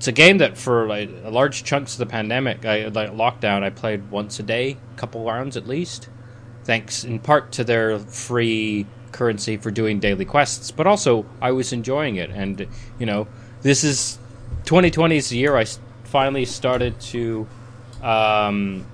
it's 0.00 0.08
a 0.08 0.12
game 0.12 0.38
that 0.38 0.56
for 0.56 0.86
like 0.86 1.10
large 1.24 1.62
chunks 1.62 1.92
of 1.92 1.98
the 1.98 2.06
pandemic, 2.06 2.64
I, 2.64 2.86
like 2.86 3.10
lockdown, 3.10 3.62
I 3.62 3.70
played 3.70 4.10
once 4.10 4.40
a 4.40 4.42
day, 4.42 4.78
a 4.94 4.96
couple 4.98 5.22
rounds 5.24 5.58
at 5.58 5.68
least, 5.68 6.08
thanks 6.64 7.04
in 7.04 7.18
part 7.18 7.52
to 7.52 7.64
their 7.64 7.98
free 7.98 8.86
currency 9.12 9.58
for 9.58 9.70
doing 9.70 10.00
daily 10.00 10.24
quests. 10.24 10.70
But 10.70 10.86
also, 10.86 11.26
I 11.40 11.52
was 11.52 11.74
enjoying 11.74 12.16
it, 12.16 12.30
and 12.30 12.66
you 12.98 13.04
know, 13.04 13.28
this 13.60 13.84
is 13.84 14.18
2020's 14.64 15.28
the 15.28 15.36
year 15.36 15.54
I 15.56 15.66
finally 16.04 16.46
started 16.46 16.98
to. 17.00 17.46
Um, 18.02 18.86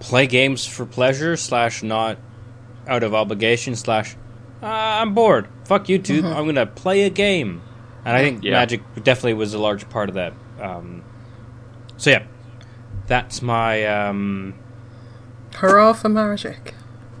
play 0.00 0.26
games 0.26 0.64
for 0.66 0.86
pleasure 0.86 1.36
slash 1.36 1.82
not 1.82 2.18
out 2.86 3.02
of 3.02 3.14
obligation 3.14 3.76
slash 3.76 4.16
uh, 4.62 4.66
I'm 4.66 5.14
bored. 5.14 5.48
Fuck 5.66 5.86
YouTube. 5.86 6.24
I'm 6.24 6.46
gonna 6.46 6.66
play 6.66 7.02
a 7.04 7.10
game, 7.10 7.62
and 8.04 8.16
I 8.16 8.22
think 8.22 8.42
Yeah. 8.42 8.52
Magic 8.52 8.80
definitely 9.04 9.34
was 9.34 9.54
a 9.54 9.58
large 9.58 9.88
part 9.88 10.08
of 10.08 10.16
that. 10.16 10.32
Um, 10.60 11.04
so 11.96 12.10
yeah, 12.10 12.24
that's 13.06 13.40
my 13.42 13.84
um, 13.86 14.54
Hurrah 15.54 15.92
for 15.92 16.08
Magic. 16.08 16.74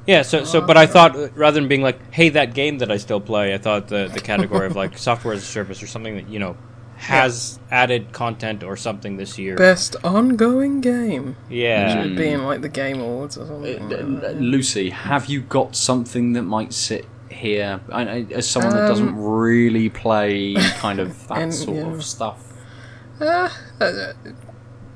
yeah. 0.06 0.22
So 0.22 0.42
so, 0.44 0.60
but 0.60 0.76
I 0.76 0.86
thought 0.86 1.14
uh, 1.14 1.28
rather 1.36 1.60
than 1.60 1.68
being 1.68 1.82
like, 1.82 2.12
hey, 2.12 2.30
that 2.30 2.54
game 2.54 2.78
that 2.78 2.90
I 2.90 2.96
still 2.96 3.20
play, 3.20 3.54
I 3.54 3.58
thought 3.58 3.86
the 3.88 4.08
the 4.12 4.20
category 4.20 4.66
of 4.66 4.74
like 4.74 4.98
software 5.08 5.34
as 5.34 5.42
a 5.42 5.46
service 5.46 5.80
or 5.80 5.86
something 5.86 6.16
that 6.16 6.28
you 6.28 6.40
know 6.40 6.56
has 6.98 7.58
added 7.70 8.12
content 8.12 8.62
or 8.62 8.76
something 8.76 9.16
this 9.16 9.38
year. 9.38 9.56
Best 9.56 9.96
ongoing 10.04 10.80
game. 10.80 11.36
yeah. 11.48 12.02
Should 12.02 12.16
be 12.16 12.28
in 12.28 12.44
like 12.44 12.60
the 12.60 12.68
Game 12.68 13.00
Awards 13.00 13.38
or 13.38 13.46
something. 13.46 13.92
Uh, 13.92 14.26
uh, 14.26 14.30
Lucy, 14.32 14.90
have 14.90 15.26
you 15.26 15.40
got 15.42 15.74
something 15.76 16.32
that 16.34 16.42
might 16.42 16.72
sit 16.72 17.06
here? 17.30 17.80
I, 17.90 18.02
I, 18.02 18.26
as 18.32 18.48
someone 18.48 18.72
that 18.74 18.88
doesn't 18.88 19.16
really 19.16 19.88
play 19.88 20.54
kind 20.78 20.98
of 20.98 21.26
that 21.28 21.36
Um, 21.36 21.42
And, 21.44 21.54
sort 21.54 21.76
yeah. 21.76 21.86
of 21.92 22.04
stuff. 22.04 22.44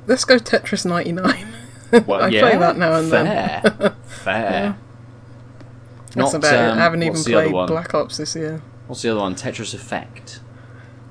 Let's 0.07 0.25
go 0.25 0.37
Tetris 0.39 0.85
99. 0.87 1.49
Well, 2.07 2.23
I 2.23 2.29
yeah, 2.29 2.41
play 2.41 2.57
that 2.57 2.79
now 2.79 2.95
and 2.95 3.11
fair, 3.11 3.61
then. 3.63 3.93
fair. 4.07 4.77
That's 6.15 6.17
Not, 6.17 6.35
about 6.37 6.55
it. 6.55 6.59
um, 6.71 6.79
I 6.79 6.83
haven't 6.83 7.03
even 7.03 7.13
what's 7.13 7.25
the 7.27 7.35
other 7.35 7.45
played 7.45 7.53
one? 7.55 7.67
Black 7.67 7.93
Ops 7.93 8.17
this 8.17 8.35
year. 8.35 8.63
What's 8.87 9.03
the 9.03 9.11
other 9.11 9.21
one? 9.21 9.35
Tetris 9.35 9.75
Effect. 9.75 10.41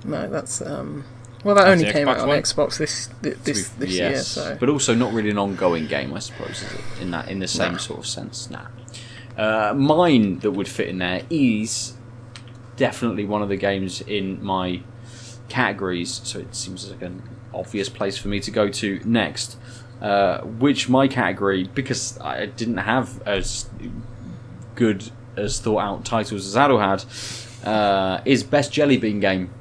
No, 0.05 0.27
that's 0.29 0.61
um. 0.61 1.03
Well, 1.43 1.55
that 1.55 1.67
only 1.67 1.91
came 1.91 2.05
Xbox 2.07 2.09
out 2.15 2.19
on 2.19 2.27
one? 2.27 2.37
Xbox 2.41 2.77
this 2.77 3.07
thi- 3.23 3.31
this 3.43 3.69
this 3.69 3.89
year. 3.91 4.17
So 4.17 4.57
but 4.59 4.69
also 4.69 4.93
not 4.93 5.11
really 5.11 5.31
an 5.31 5.37
ongoing 5.39 5.87
game, 5.87 6.13
I 6.13 6.19
suppose, 6.19 6.61
is 6.61 6.71
it? 6.73 6.81
In 7.01 7.11
that, 7.11 7.29
in 7.29 7.39
the 7.39 7.47
same 7.47 7.73
Nah. 7.73 7.77
sort 7.79 7.99
of 7.99 8.05
sense. 8.07 8.49
Nah. 8.49 8.67
Uh, 9.37 9.73
mine 9.73 10.39
that 10.39 10.51
would 10.51 10.67
fit 10.67 10.87
in 10.89 10.99
there 10.99 11.23
is 11.29 11.93
definitely 12.75 13.25
one 13.25 13.41
of 13.41 13.49
the 13.49 13.55
games 13.57 14.01
in 14.01 14.43
my 14.43 14.81
categories. 15.49 16.21
So 16.23 16.39
it 16.39 16.53
seems 16.55 16.89
like 16.89 17.01
an 17.01 17.23
obvious 17.53 17.89
place 17.89 18.17
for 18.17 18.27
me 18.27 18.39
to 18.41 18.51
go 18.51 18.69
to 18.69 18.99
next. 19.03 19.57
Uh, 20.01 20.41
which 20.41 20.89
my 20.89 21.07
category, 21.07 21.69
because 21.75 22.19
I 22.19 22.47
didn't 22.47 22.77
have 22.77 23.21
as 23.25 23.69
good 24.75 25.11
as 25.37 25.59
thought 25.59 25.79
out 25.79 26.05
titles 26.05 26.45
as 26.47 26.55
Adel 26.55 26.79
had, 26.79 27.03
uh, 27.67 28.21
is 28.25 28.43
best 28.43 28.71
jelly 28.71 28.97
bean 28.97 29.19
game. 29.19 29.51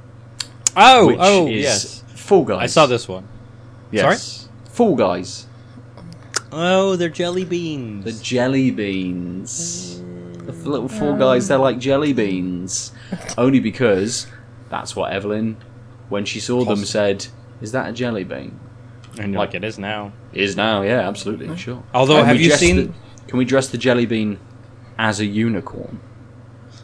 Oh, 0.77 1.07
Which 1.07 1.17
oh, 1.21 1.47
is 1.49 1.63
yes. 1.63 2.05
Fall 2.15 2.45
Guys. 2.45 2.63
I 2.63 2.67
saw 2.67 2.87
this 2.87 3.09
one. 3.09 3.27
Yes. 3.91 4.49
Fall 4.67 4.97
Guys. 4.97 5.47
Oh, 6.53 6.97
they're 6.97 7.09
jelly 7.09 7.45
beans. 7.45 8.05
The 8.05 8.25
jelly 8.25 8.71
beans. 8.71 10.01
The 10.47 10.53
little 10.69 10.89
four 10.89 11.15
oh. 11.15 11.17
guys, 11.17 11.49
they're 11.49 11.59
like 11.59 11.79
jelly 11.79 12.13
beans. 12.13 12.93
Only 13.39 13.61
because 13.61 14.27
that's 14.69 14.97
what 14.97 15.13
Evelyn, 15.13 15.57
when 16.09 16.25
she 16.25 16.41
saw 16.41 16.65
them, 16.65 16.85
said, 16.85 17.27
Is 17.61 17.73
that 17.73 17.89
a 17.89 17.93
jelly 17.93 18.25
bean? 18.25 18.59
and 19.19 19.35
like- 19.35 19.49
like 19.51 19.55
it 19.55 19.65
is 19.65 19.79
now. 19.79 20.13
Is 20.33 20.57
now, 20.57 20.83
yeah, 20.83 21.09
absolutely, 21.09 21.57
sure. 21.57 21.83
Although, 21.93 22.19
Can 22.19 22.27
have 22.27 22.37
we 22.37 22.43
you 22.45 22.49
dress 22.49 22.61
seen- 22.61 22.77
The, 22.77 22.93
can 23.27 23.39
we 23.39 23.45
dress 23.45 23.69
the 23.69 23.79
jelly 23.79 24.07
bean 24.07 24.39
as 24.99 25.21
a 25.21 25.27
unicorn? 25.27 26.01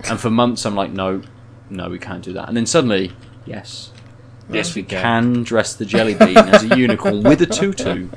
And 0.08 0.20
for 0.20 0.30
months, 0.30 0.64
I'm 0.66 0.74
like, 0.74 0.90
no, 0.90 1.22
no, 1.70 1.88
we 1.88 1.98
can't 1.98 2.22
do 2.22 2.32
that. 2.34 2.48
And 2.48 2.56
then 2.56 2.66
suddenly, 2.66 3.12
yes. 3.46 3.90
Yes, 4.48 4.76
we 4.76 4.82
Okay. 4.82 5.00
can 5.00 5.42
dress 5.42 5.74
the 5.74 5.84
jelly 5.84 6.14
bean 6.14 6.38
as 6.38 6.62
a 6.62 6.76
unicorn 6.76 7.24
with 7.24 7.42
a 7.42 7.46
tutu. 7.46 8.08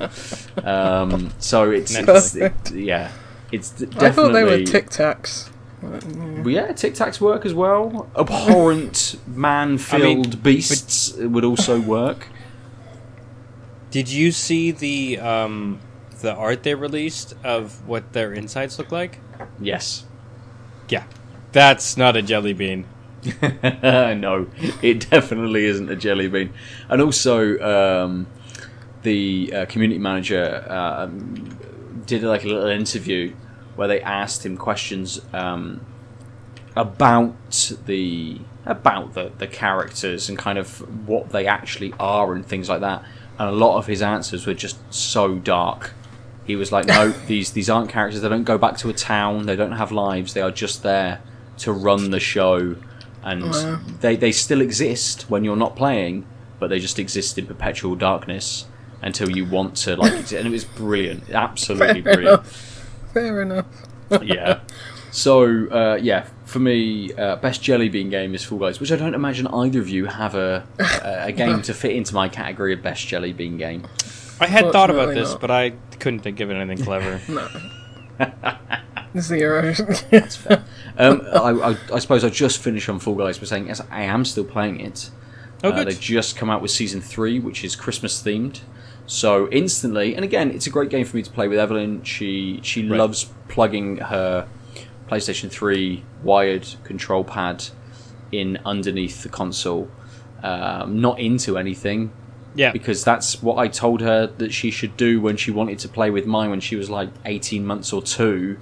Um, 0.64 1.32
so 1.40 1.70
it's, 1.72 1.92
it's 1.92 2.36
it, 2.36 2.52
yeah, 2.72 3.10
it's 3.50 3.70
definitely. 3.70 4.06
I 4.06 4.10
thought 4.12 4.32
they 4.32 4.44
were 4.44 4.64
Tic 4.64 4.90
Tacs. 4.90 5.50
Yeah, 6.46 6.72
Tic 6.72 6.94
Tacs 6.94 7.20
work 7.20 7.44
as 7.44 7.52
well. 7.52 8.08
Abhorrent 8.14 9.18
man-filled 9.26 10.26
I 10.26 10.30
mean, 10.30 10.40
beasts 10.40 11.14
would 11.16 11.44
also 11.44 11.80
work. 11.80 12.28
Did 13.90 14.08
you 14.08 14.30
see 14.30 14.70
the 14.70 15.18
um, 15.18 15.80
the 16.20 16.32
art 16.32 16.62
they 16.62 16.76
released 16.76 17.34
of 17.42 17.86
what 17.88 18.12
their 18.12 18.32
insides 18.32 18.78
look 18.78 18.92
like? 18.92 19.18
Yes. 19.60 20.04
Yeah, 20.88 21.04
that's 21.50 21.96
not 21.96 22.16
a 22.16 22.22
jelly 22.22 22.52
bean. 22.52 22.84
no, 23.82 24.46
it 24.82 25.10
definitely 25.10 25.66
isn't 25.66 25.90
a 25.90 25.96
jelly 25.96 26.28
bean. 26.28 26.52
And 26.88 27.02
also, 27.02 27.58
um, 27.60 28.26
the 29.02 29.52
uh, 29.54 29.66
community 29.66 29.98
manager 29.98 30.64
uh, 30.68 31.04
um, 31.04 31.58
did 32.06 32.22
like 32.22 32.44
a 32.44 32.48
little 32.48 32.68
interview 32.68 33.34
where 33.76 33.88
they 33.88 34.00
asked 34.00 34.44
him 34.44 34.56
questions 34.56 35.20
um, 35.32 35.84
about 36.76 37.74
the 37.86 38.40
about 38.66 39.14
the, 39.14 39.32
the 39.38 39.46
characters 39.46 40.28
and 40.28 40.36
kind 40.38 40.58
of 40.58 41.08
what 41.08 41.30
they 41.30 41.46
actually 41.46 41.94
are 41.98 42.34
and 42.34 42.44
things 42.44 42.68
like 42.68 42.80
that. 42.80 43.02
And 43.38 43.48
a 43.48 43.52
lot 43.52 43.78
of 43.78 43.86
his 43.86 44.02
answers 44.02 44.46
were 44.46 44.54
just 44.54 44.78
so 44.92 45.36
dark. 45.36 45.92
He 46.44 46.56
was 46.56 46.72
like, 46.72 46.86
"No, 46.86 47.08
these 47.26 47.52
these 47.52 47.70
aren't 47.70 47.90
characters. 47.90 48.22
They 48.22 48.28
don't 48.28 48.44
go 48.44 48.58
back 48.58 48.76
to 48.78 48.88
a 48.88 48.92
town. 48.92 49.46
They 49.46 49.56
don't 49.56 49.72
have 49.72 49.92
lives. 49.92 50.34
They 50.34 50.42
are 50.42 50.50
just 50.50 50.82
there 50.82 51.20
to 51.58 51.72
run 51.72 52.10
the 52.10 52.20
show, 52.20 52.76
and 53.22 53.42
Wow. 53.50 53.80
they 54.00 54.16
they 54.16 54.32
still 54.32 54.60
exist 54.60 55.26
when 55.28 55.44
you're 55.44 55.56
not 55.56 55.76
playing, 55.76 56.24
but 56.58 56.68
they 56.70 56.78
just 56.78 56.98
exist 56.98 57.38
in 57.38 57.46
perpetual 57.46 57.94
darkness 57.96 58.66
until 59.02 59.30
you 59.30 59.44
want 59.44 59.76
to 59.76 59.96
like." 59.96 60.12
exist. 60.12 60.32
And 60.38 60.46
it 60.46 60.50
was 60.50 60.64
brilliant, 60.64 61.30
absolutely 61.30 62.02
Fair 62.02 62.14
brilliant 62.14 62.46
Fair 63.14 63.42
enough. 63.42 63.66
yeah. 64.22 64.60
So 65.12 65.66
uh, 65.70 65.98
yeah, 66.00 66.26
for 66.44 66.60
me, 66.60 67.12
uh, 67.14 67.36
best 67.36 67.62
jelly 67.62 67.88
bean 67.88 68.10
game 68.10 68.34
is 68.34 68.44
Fall 68.44 68.58
Guys, 68.58 68.78
which 68.80 68.92
I 68.92 68.96
don't 68.96 69.14
imagine 69.14 69.46
either 69.48 69.80
of 69.80 69.88
you 69.88 70.06
have 70.06 70.34
a 70.36 70.64
a, 70.78 71.26
a 71.28 71.32
game 71.32 71.62
to 71.68 71.74
fit 71.74 71.92
into 71.96 72.14
my 72.14 72.28
category 72.28 72.72
of 72.72 72.82
best 72.82 73.06
jelly 73.08 73.32
bean 73.32 73.56
game. 73.56 73.86
I 74.40 74.46
had 74.46 74.70
thought 74.72 74.88
about 74.90 75.12
this, 75.14 75.32
not. 75.32 75.40
but 75.40 75.50
I 75.50 75.70
couldn't 75.98 76.20
think 76.20 76.40
of 76.40 76.50
anything 76.50 76.82
clever. 76.84 77.20
Zero. 79.18 79.74
Um, 80.98 81.22
I, 81.32 81.50
I, 81.72 81.76
I 81.94 81.98
suppose 81.98 82.24
I 82.24 82.28
just 82.28 82.58
finished 82.58 82.88
on 82.88 82.98
Fall 82.98 83.14
Guys 83.14 83.38
by 83.38 83.46
saying 83.46 83.68
yes, 83.68 83.80
I 83.90 84.02
am 84.02 84.24
still 84.24 84.44
playing 84.44 84.80
it. 84.80 85.10
Oh, 85.64 85.70
Uh, 85.70 85.72
good. 85.84 85.88
they 85.88 85.94
just 85.94 86.36
come 86.36 86.50
out 86.50 86.60
with 86.62 86.70
season 86.70 87.00
three, 87.00 87.38
which 87.38 87.64
is 87.64 87.74
Christmas 87.76 88.22
themed. 88.22 88.60
So 89.06 89.48
instantly, 89.50 90.14
and 90.14 90.24
again, 90.24 90.50
it's 90.50 90.66
a 90.66 90.70
great 90.70 90.90
game 90.90 91.04
for 91.04 91.16
me 91.16 91.22
to 91.22 91.30
play 91.30 91.48
with 91.48 91.58
Evelyn. 91.58 92.02
She 92.04 92.60
she 92.62 92.86
Right. 92.88 92.98
loves 92.98 93.30
plugging 93.48 93.96
her 93.98 94.46
PlayStation 95.08 95.50
Three 95.50 96.04
wired 96.22 96.66
control 96.84 97.24
pad 97.24 97.64
in 98.30 98.58
underneath 98.64 99.22
the 99.22 99.28
console. 99.28 99.88
Um, 100.42 101.00
not 101.00 101.18
into 101.20 101.58
anything 101.58 102.12
yeah, 102.54 102.72
because 102.72 103.04
that's 103.04 103.42
what 103.42 103.58
I 103.58 103.68
told 103.68 104.00
her 104.00 104.26
that 104.38 104.52
she 104.54 104.70
should 104.70 104.96
do 104.96 105.20
when 105.20 105.36
she 105.36 105.50
wanted 105.50 105.78
to 105.80 105.88
play 105.88 106.08
with 106.10 106.24
mine 106.26 106.48
when 106.50 106.60
she 106.60 106.76
was 106.76 106.88
like 106.88 107.10
18 107.26 107.66
months 107.66 107.92
or 107.92 108.00
two, 108.00 108.56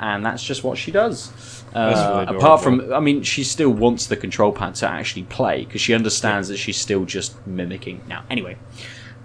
and 0.00 0.24
that's 0.24 0.42
just 0.42 0.62
what 0.64 0.78
she 0.78 0.90
does. 0.90 1.64
Uh, 1.74 2.24
really 2.26 2.38
apart 2.38 2.62
from, 2.62 2.92
I 2.92 3.00
mean, 3.00 3.22
she 3.22 3.44
still 3.44 3.70
wants 3.70 4.06
the 4.06 4.16
control 4.16 4.52
pad 4.52 4.74
to 4.76 4.88
actually 4.88 5.24
play 5.24 5.64
because 5.64 5.80
she 5.80 5.92
understands 5.94 6.48
that 6.48 6.56
she's 6.56 6.76
still 6.78 7.04
just 7.04 7.46
mimicking. 7.46 8.02
Now, 8.08 8.24
anyway, 8.30 8.56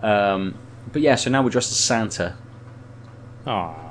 um, 0.01 0.57
but 0.91 1.01
yeah, 1.01 1.15
so 1.15 1.29
now 1.29 1.41
we're 1.43 1.49
dressed 1.51 1.71
as 1.71 1.79
Santa. 1.79 2.35
Aw. 3.47 3.89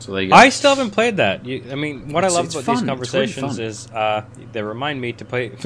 So 0.00 0.12
there 0.12 0.22
you 0.22 0.28
go. 0.30 0.36
I 0.36 0.48
still 0.50 0.70
haven't 0.74 0.92
played 0.92 1.16
that. 1.16 1.44
You, 1.44 1.64
I 1.70 1.74
mean, 1.74 2.12
what 2.12 2.24
It's- 2.24 2.32
I 2.32 2.36
love 2.36 2.50
about 2.50 2.64
fun. 2.64 2.74
these 2.74 2.82
It's 2.82 3.14
really 3.14 3.32
conversations 3.32 3.58
is 3.58 3.90
uh, 3.92 4.24
they 4.52 4.62
remind 4.62 5.00
me 5.00 5.12
to 5.14 5.24
play. 5.24 5.52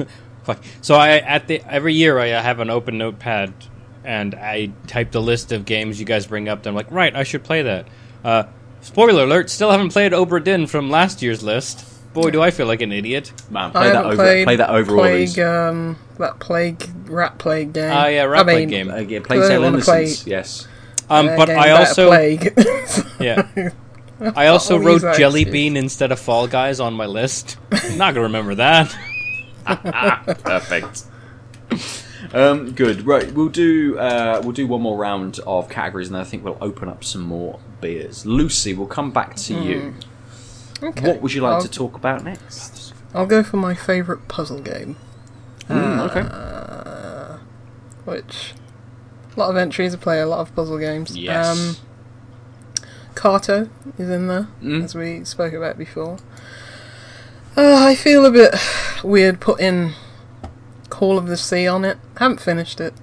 So 0.81 0.95
I 0.95 1.19
at 1.19 1.47
the 1.47 1.61
every 1.61 1.93
year 1.93 2.19
I 2.19 2.27
have 2.27 2.59
an 2.59 2.69
open 2.69 2.97
notepad 2.97 3.53
and 4.03 4.35
I 4.35 4.73
type 4.87 5.11
the 5.11 5.21
list 5.21 5.53
of 5.53 5.63
games 5.63 6.01
you 6.01 6.05
guys 6.05 6.27
bring 6.27 6.49
up. 6.49 6.57
And 6.59 6.67
I'm 6.67 6.75
like, 6.75 6.91
right, 6.91 7.15
I 7.15 7.23
should 7.23 7.45
play 7.45 7.61
that. 7.61 7.87
Uh, 8.25 8.43
spoiler 8.83 9.23
alert: 9.23 9.49
still 9.49 9.71
haven't 9.71 9.89
played 9.89 10.11
Obra 10.11 10.43
Dinn 10.43 10.67
from 10.67 10.89
last 10.89 11.21
year's 11.21 11.41
list. 11.43 11.89
Boy, 12.13 12.29
do 12.29 12.43
I 12.43 12.51
feel 12.51 12.67
like 12.67 12.81
an 12.81 12.91
idiot. 12.91 13.33
Man, 13.49 13.69
I 13.69 13.71
play 13.71 13.87
that 13.87 13.95
haven't 13.95 14.05
over. 14.11 14.15
played 14.23 14.45
play 14.45 14.55
that 14.57 14.69
over 14.69 14.97
all 14.97 15.03
these. 15.05 15.33
plague, 15.33 15.45
um, 15.47 15.97
that 16.19 16.39
plague 16.39 16.87
rat 17.09 17.39
plague 17.39 17.73
game. 17.73 17.89
Ah, 17.91 18.05
yeah, 18.05 18.23
Rat 18.25 18.41
I 18.41 18.43
mean, 18.43 18.55
Plague 18.55 18.69
game. 18.69 18.91
Uh, 18.91 18.97
yeah, 18.97 19.19
play 19.21 19.37
I 19.43 19.47
Tale 19.47 19.61
wanna 19.63 19.77
Innocence. 19.77 20.21
play- 20.23 20.31
Yes. 20.31 20.67
Um, 21.09 21.27
uh, 21.29 21.35
but 21.37 21.47
game 21.47 21.59
I 21.59 21.67
about 21.69 21.79
also 21.87 22.07
plague. 22.09 22.53
yeah. 23.19 23.69
I 24.35 24.47
also 24.47 24.75
I'll 24.77 24.83
wrote 24.85 25.01
that 25.01 25.17
Jelly 25.17 25.41
excuse. 25.41 25.51
Bean 25.51 25.75
instead 25.75 26.11
of 26.11 26.19
Fall 26.19 26.47
Guys 26.47 26.79
on 26.79 26.93
my 26.93 27.07
list. 27.07 27.57
Not 27.97 28.13
gonna 28.13 28.21
remember 28.21 28.53
that. 28.55 28.95
Perfect. 29.65 31.05
Um, 32.33 32.71
good. 32.71 33.05
Right, 33.05 33.31
we'll 33.31 33.49
do 33.49 33.97
uh, 33.99 34.41
we'll 34.43 34.53
do 34.53 34.65
one 34.67 34.81
more 34.81 34.97
round 34.97 35.39
of 35.45 35.69
categories, 35.69 36.07
and 36.07 36.15
then 36.15 36.21
I 36.21 36.25
think 36.25 36.43
we'll 36.43 36.57
open 36.61 36.89
up 36.89 37.03
some 37.03 37.21
more 37.21 37.59
beers. 37.81 38.25
Lucy, 38.25 38.73
we'll 38.73 38.87
come 38.87 39.11
back 39.11 39.35
to 39.35 39.53
you. 39.53 39.93
okay. 40.81 41.07
What 41.07 41.21
would 41.21 41.33
you 41.33 41.41
like 41.41 41.53
I'll, 41.53 41.61
to 41.61 41.69
talk 41.69 41.95
about 41.95 42.23
next? 42.23 42.93
I'll 43.13 43.27
go 43.27 43.43
for 43.43 43.57
my 43.57 43.75
favourite 43.75 44.27
puzzle 44.27 44.59
game, 44.61 44.95
Mm, 45.69 45.99
Uh, 45.99 47.37
okay. 47.37 47.43
which 48.05 48.53
a 49.35 49.39
lot 49.39 49.49
of 49.51 49.57
entries. 49.57 49.93
I 49.93 49.97
play 49.97 50.19
a 50.19 50.25
lot 50.25 50.39
of 50.39 50.55
puzzle 50.55 50.79
games. 50.79 51.15
Yes. 51.15 51.47
Um, 51.47 51.75
Cato 53.15 53.69
is 53.99 54.09
in 54.09 54.27
there, 54.27 54.47
Mm. 54.61 54.83
as 54.83 54.95
we 54.95 55.23
spoke 55.23 55.53
about 55.53 55.77
before. 55.77 56.17
Uh, 57.55 57.75
I 57.85 57.93
feel 57.93 58.25
a 58.25 58.31
bit 58.31 58.55
weird 59.03 59.39
putting 59.39 59.93
Call 60.93 61.17
of 61.17 61.25
the 61.27 61.37
Sea 61.37 61.67
on 61.67 61.83
it. 61.85 61.97
haven't 62.17 62.39
finished 62.39 62.79
it. 62.79 62.93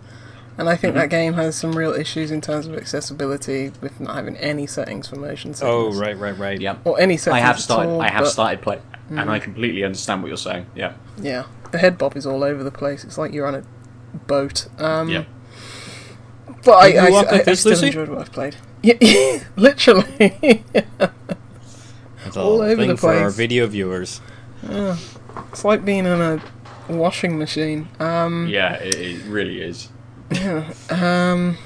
And 0.57 0.69
I 0.69 0.73
Mm-hmm. 0.75 0.81
think 0.83 0.95
that 0.95 1.11
game 1.11 1.33
has 1.35 1.57
some 1.57 1.73
real 1.73 1.93
issues 1.93 2.31
in 2.31 2.41
terms 2.41 2.67
of 2.67 2.75
accessibility 2.77 3.73
with 3.81 3.99
not 4.01 4.15
having 4.15 4.37
any 4.37 4.67
settings 4.67 5.09
for 5.09 5.17
motion 5.17 5.55
Oh, 5.63 5.91
sickness. 5.91 5.97
right, 6.01 6.19
right, 6.19 6.39
right. 6.39 6.61
yeah. 6.61 6.77
Or 6.85 7.01
any 7.01 7.17
settings 7.17 7.37
I 7.43 7.47
have 7.47 7.57
at 7.57 7.63
started. 7.63 7.91
all, 7.91 8.01
I 8.03 8.09
have 8.11 8.25
but- 8.25 8.31
started 8.31 8.61
playing, 8.63 8.83
and 9.11 9.31
I 9.31 9.39
completely 9.39 9.83
understand 9.85 10.23
what 10.23 10.29
you're 10.29 10.37
saying. 10.37 10.67
Yeah. 10.75 10.93
Yeah, 11.21 11.45
the 11.73 11.79
head 11.79 11.97
bob 11.99 12.17
is 12.17 12.27
all 12.27 12.45
over 12.45 12.63
the 12.63 12.71
place. 12.71 13.05
It's 13.05 13.17
like 13.19 13.33
you're 13.33 13.47
on 13.47 13.55
a 13.57 13.63
boat. 14.27 14.69
Um, 14.79 15.09
Yeah. 15.09 15.25
But 16.65 16.73
I, 16.73 16.93
I, 16.93 17.07
I, 17.07 17.09
like 17.09 17.49
I 17.49 17.55
still 17.55 17.71
Lucy? 17.73 17.87
enjoyed 17.87 18.09
what 18.11 18.19
I've 18.19 18.33
played. 18.33 18.57
Yeah, 18.83 18.95
literally. 19.57 20.65
That's 22.25 22.37
a 22.37 22.41
all 22.41 22.61
over 22.63 22.77
thing 22.77 22.89
the 22.91 22.97
for 22.97 23.13
our 23.15 23.31
video 23.31 23.67
viewers. 23.67 24.21
Yeah. 24.63 24.97
It's 25.53 25.65
like 25.65 25.85
being 25.85 26.07
in 26.07 26.21
a 26.21 26.41
washing 26.91 27.39
machine. 27.39 27.89
Um, 27.99 28.47
Yeah, 28.49 28.75
it, 28.75 28.95
it 28.95 29.23
really 29.27 29.61
is. 29.63 29.89
um, 30.91 31.57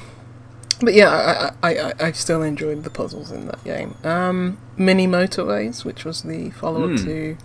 but 0.80 0.94
yeah, 0.94 1.52
I, 1.62 1.70
I, 1.70 1.78
I, 1.78 1.92
I 2.00 2.12
still 2.12 2.42
enjoyed 2.42 2.84
the 2.84 2.90
puzzles 2.90 3.30
in 3.30 3.46
that 3.46 3.62
game. 3.64 3.94
Um, 4.04 4.58
Mini 4.76 5.06
Motorways, 5.06 5.84
which 5.84 6.04
was 6.04 6.22
the 6.22 6.50
follow 6.50 6.84
up 6.84 6.98
Hmm. 6.98 7.04
to 7.06 7.36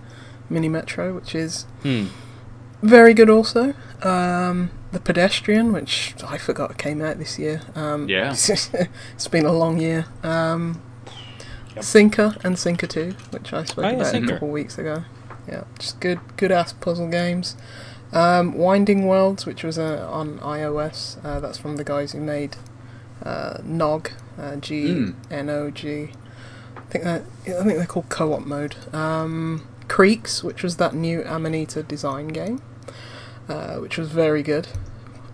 Mini 0.49 0.69
Metro, 0.69 1.13
which 1.13 1.36
is 1.36 1.63
Hmm. 1.84 2.05
very 2.82 3.13
good 3.13 3.30
also. 3.30 3.73
Um, 4.01 4.71
the 4.91 4.99
Pedestrian, 4.99 5.71
which 5.73 6.15
I 6.25 6.38
forgot 6.38 6.77
came 6.77 7.01
out 7.01 7.19
this 7.19 7.38
year. 7.38 7.61
Um, 7.75 8.07
Yeah. 8.09 8.32
it's 9.13 9.27
been 9.30 9.45
a 9.45 9.53
long 9.53 9.80
year. 9.80 10.05
Um, 10.23 10.82
Yep. 11.75 11.84
Sinkr 11.86 12.43
and 12.43 12.55
Sinkr 12.55 12.88
2, 12.89 13.13
which 13.30 13.53
I 13.53 13.63
spoke 13.63 13.86
Oh, 13.86 13.89
yeah, 13.89 13.95
about 13.97 14.15
a 14.15 14.21
couple 14.27 14.47
of 14.47 14.53
weeks 14.53 14.80
ago. 14.80 15.03
Yeah, 15.50 15.64
just 15.80 16.00
good, 16.00 16.20
good 16.38 16.52
ass 16.52 16.74
puzzle 16.74 17.08
games. 17.10 17.56
Um, 18.12 18.54
Winding 18.54 19.06
Worlds, 19.08 19.45
which 19.45 19.64
was 19.64 19.78
uh, 19.78 20.08
on 20.12 20.39
iOS. 20.39 21.24
Uh, 21.24 21.39
that's 21.39 21.58
from 21.58 21.76
the 21.78 21.84
guys 21.84 22.12
who 22.12 22.20
made 22.20 22.56
uh, 23.24 23.58
GNOG, 23.64 24.12
uh, 24.38 24.56
G 24.58 25.14
N 25.32 25.50
O 25.50 25.70
G. 25.72 26.12
I 26.76 26.82
think 26.91 27.04
that 27.04 27.24
I 27.45 27.64
think 27.64 27.78
they're 27.78 27.86
called 27.86 28.10
co-op 28.10 28.45
mode. 28.45 28.76
Um, 28.93 29.68
Creaks, 29.88 30.43
which 30.43 30.64
was 30.64 30.78
that 30.78 30.93
new 30.93 31.24
Amanita 31.24 31.84
design 31.84 32.30
game, 32.30 32.62
uh, 33.47 33.78
which 33.78 33.97
was 33.97 34.10
very 34.10 34.43
good. 34.43 34.68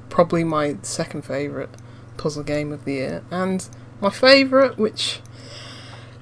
Probably 0.10 0.44
my 0.44 0.78
second 0.82 1.24
favorite 1.24 1.70
puzzle 2.18 2.44
game 2.44 2.72
of 2.72 2.86
the 2.86 2.94
year, 2.94 3.24
and 3.32 3.68
my 4.02 4.10
favorite, 4.10 4.78
which 4.78 5.20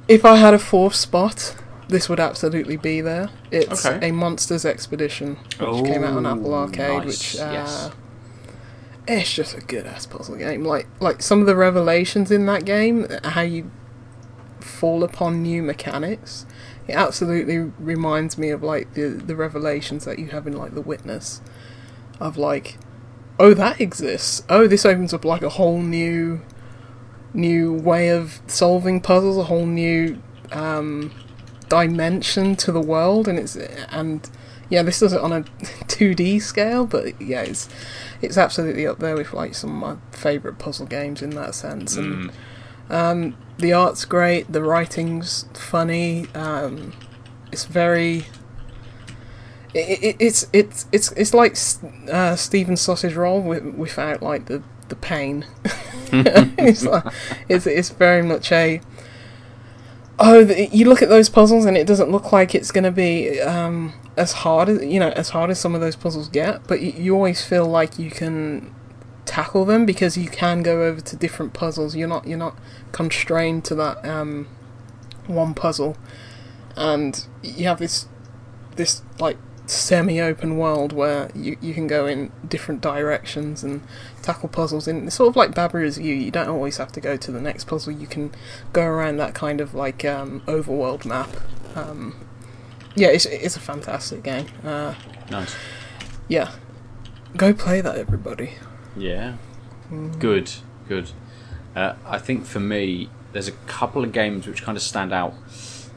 if 0.08 0.26
I 0.26 0.38
had 0.38 0.54
a 0.54 0.60
fourth 0.60 0.96
spot, 0.96 1.56
this 1.88 2.08
would 2.10 2.20
absolutely 2.20 2.78
be 2.78 3.02
there. 3.02 3.30
It's 3.52 3.86
Okay. 3.86 4.10
a 4.10 4.12
Monsters 4.12 4.66
Expedition, 4.66 5.38
which 5.60 5.86
came 5.86 6.04
out 6.04 6.18
on 6.18 6.26
Apple 6.26 6.54
Oh, 6.54 6.60
Arcade, 6.64 7.04
nice, 7.04 7.06
which 7.06 7.40
uh, 7.42 7.50
yes. 7.52 7.92
it's 9.08 9.34
just 9.34 9.56
a 9.58 9.62
good 9.62 9.86
ass 9.86 10.06
puzzle 10.06 10.36
game. 10.36 10.64
Like 10.64 10.88
like 11.00 11.22
some 11.22 11.40
of 11.42 11.46
the 11.46 11.56
revelations 11.56 12.32
in 12.32 12.46
that 12.48 12.66
game, 12.66 13.08
how 13.24 13.42
you 13.42 13.70
fall 14.60 15.04
upon 15.04 15.42
new 15.44 15.62
mechanics. 15.62 16.46
It 16.88 16.94
absolutely 16.96 17.60
reminds 17.80 18.38
me 18.38 18.50
of 18.50 18.62
like 18.64 18.94
the 18.94 19.08
the 19.10 19.36
revelations 19.36 20.06
that 20.06 20.20
you 20.20 20.28
have 20.28 20.48
in 20.48 20.54
like 20.58 20.74
The 20.74 20.82
Witness, 20.82 21.42
of 22.20 22.38
like, 22.38 22.78
oh 23.40 23.54
that 23.54 23.80
exists. 23.82 24.44
Oh, 24.50 24.68
this 24.68 24.86
opens 24.86 25.14
up 25.14 25.24
like 25.26 25.42
a 25.44 25.50
whole 25.50 25.82
new, 25.82 26.42
new 27.34 27.74
way 27.74 28.10
of 28.10 28.42
solving 28.48 29.00
puzzles. 29.02 29.38
A 29.38 29.44
whole 29.44 29.66
new 29.66 30.22
um, 30.52 31.12
dimension 31.70 32.56
to 32.58 32.72
the 32.72 32.82
world, 32.82 33.28
and 33.28 33.38
it's 33.40 33.56
and 33.56 34.30
yeah, 34.70 34.84
this 34.84 35.00
does 35.00 35.14
it 35.14 35.22
on 35.22 35.32
a 35.32 35.42
2D 35.88 36.42
scale, 36.42 36.86
but 36.86 37.20
yeah, 37.22 37.42
it's 37.42 37.70
it's 38.22 38.38
absolutely 38.38 38.88
up 38.88 39.00
there 39.00 39.16
with 39.16 39.34
like 39.34 39.54
some 39.54 39.72
of 39.72 39.76
my 39.76 40.18
favourite 40.18 40.58
puzzle 40.58 40.86
games 40.86 41.22
in 41.22 41.32
that 41.32 41.56
sense. 41.56 41.96
And 41.96 42.32
um, 42.90 43.38
the 43.58 43.74
art's 43.74 44.06
great, 44.06 44.52
the 44.52 44.64
writing's 44.64 45.46
funny. 45.54 46.28
Um, 46.34 46.94
it's 47.52 47.66
very. 47.66 48.26
It, 49.74 50.04
it, 50.04 50.16
it's 50.20 50.48
it's 50.54 50.88
it's 50.92 51.12
it's 51.14 51.34
like 51.34 51.58
uh, 52.12 52.36
Stephen 52.36 52.78
Sausage 52.78 53.16
Roll 53.16 53.42
with, 53.42 53.64
without 53.76 54.22
like 54.22 54.46
the 54.46 54.64
the 54.90 54.96
pain. 54.96 55.46
it's 56.14 56.84
like 56.84 57.06
it's 57.50 57.66
it's 57.66 57.90
very 57.90 58.22
much 58.22 58.52
a. 58.52 58.82
Oh, 60.26 60.40
you 60.40 60.88
look 60.88 61.02
at 61.02 61.10
those 61.10 61.28
puzzles 61.28 61.66
and 61.66 61.76
it 61.76 61.86
doesn't 61.86 62.10
look 62.10 62.32
like 62.32 62.56
it's 62.56 62.72
going 62.72 62.86
to 62.86 62.92
be 62.92 63.42
um, 63.42 63.94
as 64.16 64.32
hard 64.32 64.70
as 64.70 64.82
you 64.82 64.98
know 64.98 65.10
as 65.10 65.30
hard 65.30 65.50
as 65.50 65.60
some 65.60 65.76
of 65.76 65.82
those 65.82 65.98
puzzles 65.98 66.30
get, 66.30 66.66
but 66.66 66.80
you, 66.80 66.94
you 66.94 67.14
always 67.14 67.44
feel 67.46 67.66
like 67.66 68.00
you 68.00 68.10
can 68.10 68.74
tackle 69.26 69.66
them 69.66 69.86
because 69.86 70.18
you 70.18 70.30
can 70.30 70.64
go 70.64 70.84
over 70.84 71.02
to 71.02 71.18
different 71.18 71.52
puzzles. 71.52 71.94
You're 71.94 72.08
not 72.08 72.26
you're 72.26 72.38
not 72.38 72.58
constrained 72.94 73.66
to 73.66 73.76
that 73.76 74.06
um, 74.06 74.48
one 75.28 75.54
puzzle, 75.54 75.98
and 76.78 77.26
you 77.42 77.68
have 77.68 77.80
this 77.80 78.08
this 78.78 79.02
like 79.20 79.36
semi-open 79.66 80.58
world 80.58 80.92
where 80.92 81.30
you, 81.34 81.58
you 81.62 81.74
can 81.74 81.88
go 81.88 82.06
in 82.06 82.32
different 82.48 82.82
directions 82.82 83.64
and 83.64 83.82
tackle 84.22 84.50
puzzles 84.50 84.88
in 84.88 85.08
it's 85.08 85.16
sort 85.16 85.30
of 85.30 85.36
like 85.36 85.56
Baba 85.56 85.78
Is 85.78 85.98
You 85.98 86.14
you 86.14 86.32
don't 86.32 86.50
always 86.50 86.78
have 86.78 86.92
to 86.94 87.02
go 87.02 87.16
to 87.18 87.32
the 87.32 87.40
next 87.42 87.66
puzzle 87.66 87.94
you 87.94 88.08
can 88.08 88.32
go 88.74 88.84
around 88.84 89.18
that 89.18 89.34
kind 89.34 89.62
of 89.62 89.74
like 89.74 90.04
um, 90.04 90.42
overworld 90.48 91.06
map 91.06 91.30
um, 91.76 92.16
yeah 92.96 93.08
it's, 93.08 93.26
it's 93.26 93.56
a 93.56 93.60
fantastic 93.62 94.22
game 94.24 94.48
uh, 94.66 94.96
Nice. 95.32 95.56
yeah 96.28 96.52
go 97.38 97.54
play 97.54 97.80
that 97.82 97.96
everybody 97.98 98.54
Yeah. 98.98 99.38
Mm. 99.90 100.20
Good. 100.20 100.52
Good. 100.88 101.12
Uh, 101.76 101.96
I 102.06 102.20
think 102.20 102.46
for 102.46 102.60
me, 102.60 103.10
there's 103.32 103.48
a 103.48 103.54
couple 103.68 104.04
of 104.04 104.12
games 104.12 104.46
which 104.48 104.62
kind 104.64 104.78
of 104.78 104.84
stand 104.84 105.12
out 105.12 105.34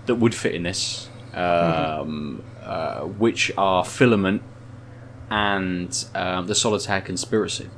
that 0.06 0.14
would 0.14 0.34
fit 0.34 0.54
in 0.54 0.62
this, 0.62 1.08
um, 1.34 2.42
uh, 2.66 3.00
which 3.02 3.50
are 3.56 3.84
Filament 3.84 4.42
and 5.30 6.04
um, 6.14 6.46
the 6.46 6.54
Solitaire 6.54 7.00
Conspiracy. 7.00 7.68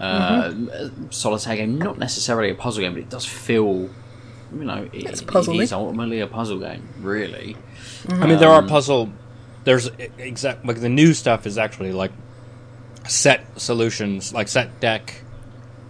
Uh, 0.00 0.50
Mm-hmm. 0.50 1.10
Solitaire 1.10 1.56
game, 1.56 1.78
not 1.78 1.98
necessarily 1.98 2.50
a 2.50 2.54
puzzle 2.54 2.82
game, 2.82 2.92
but 2.94 3.00
it 3.02 3.10
does 3.10 3.24
feel, 3.24 3.88
you 4.52 4.64
know, 4.64 4.88
it, 4.92 5.04
It's 5.04 5.20
it 5.22 5.28
puzzly. 5.28 5.62
is 5.62 5.72
ultimately 5.72 6.20
a 6.20 6.26
puzzle 6.26 6.58
game, 6.58 6.88
really. 7.00 7.56
I 8.08 8.26
mean, 8.26 8.38
there 8.38 8.48
are 8.48 8.58
Um, 8.62 8.68
puzzle. 8.68 9.12
There's 9.64 9.88
exact 10.18 10.66
like 10.66 10.80
the 10.80 10.88
new 10.88 11.14
stuff 11.14 11.46
is 11.46 11.56
actually 11.56 11.92
like 11.92 12.10
set 13.06 13.44
solutions, 13.60 14.32
like 14.34 14.48
set 14.48 14.80
deck 14.80 15.22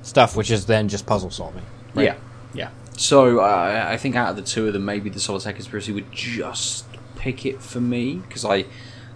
stuff, 0.02 0.36
which 0.36 0.50
is 0.50 0.66
then 0.66 0.88
just 0.88 1.06
puzzle 1.06 1.30
solving. 1.30 1.62
Right. 1.94 2.04
Yeah, 2.04 2.16
yeah. 2.52 2.68
So 2.98 3.38
uh, 3.40 3.86
I 3.88 3.96
think 3.96 4.14
out 4.14 4.28
of 4.30 4.36
the 4.36 4.42
two 4.42 4.66
of 4.66 4.74
them, 4.74 4.84
maybe 4.84 5.08
the 5.08 5.20
Solitaire 5.20 5.54
Conspiracy 5.54 5.92
would 5.92 6.12
just 6.12 6.84
pick 7.22 7.46
it 7.46 7.62
for 7.62 7.80
me 7.80 8.16
because 8.16 8.44
I 8.44 8.64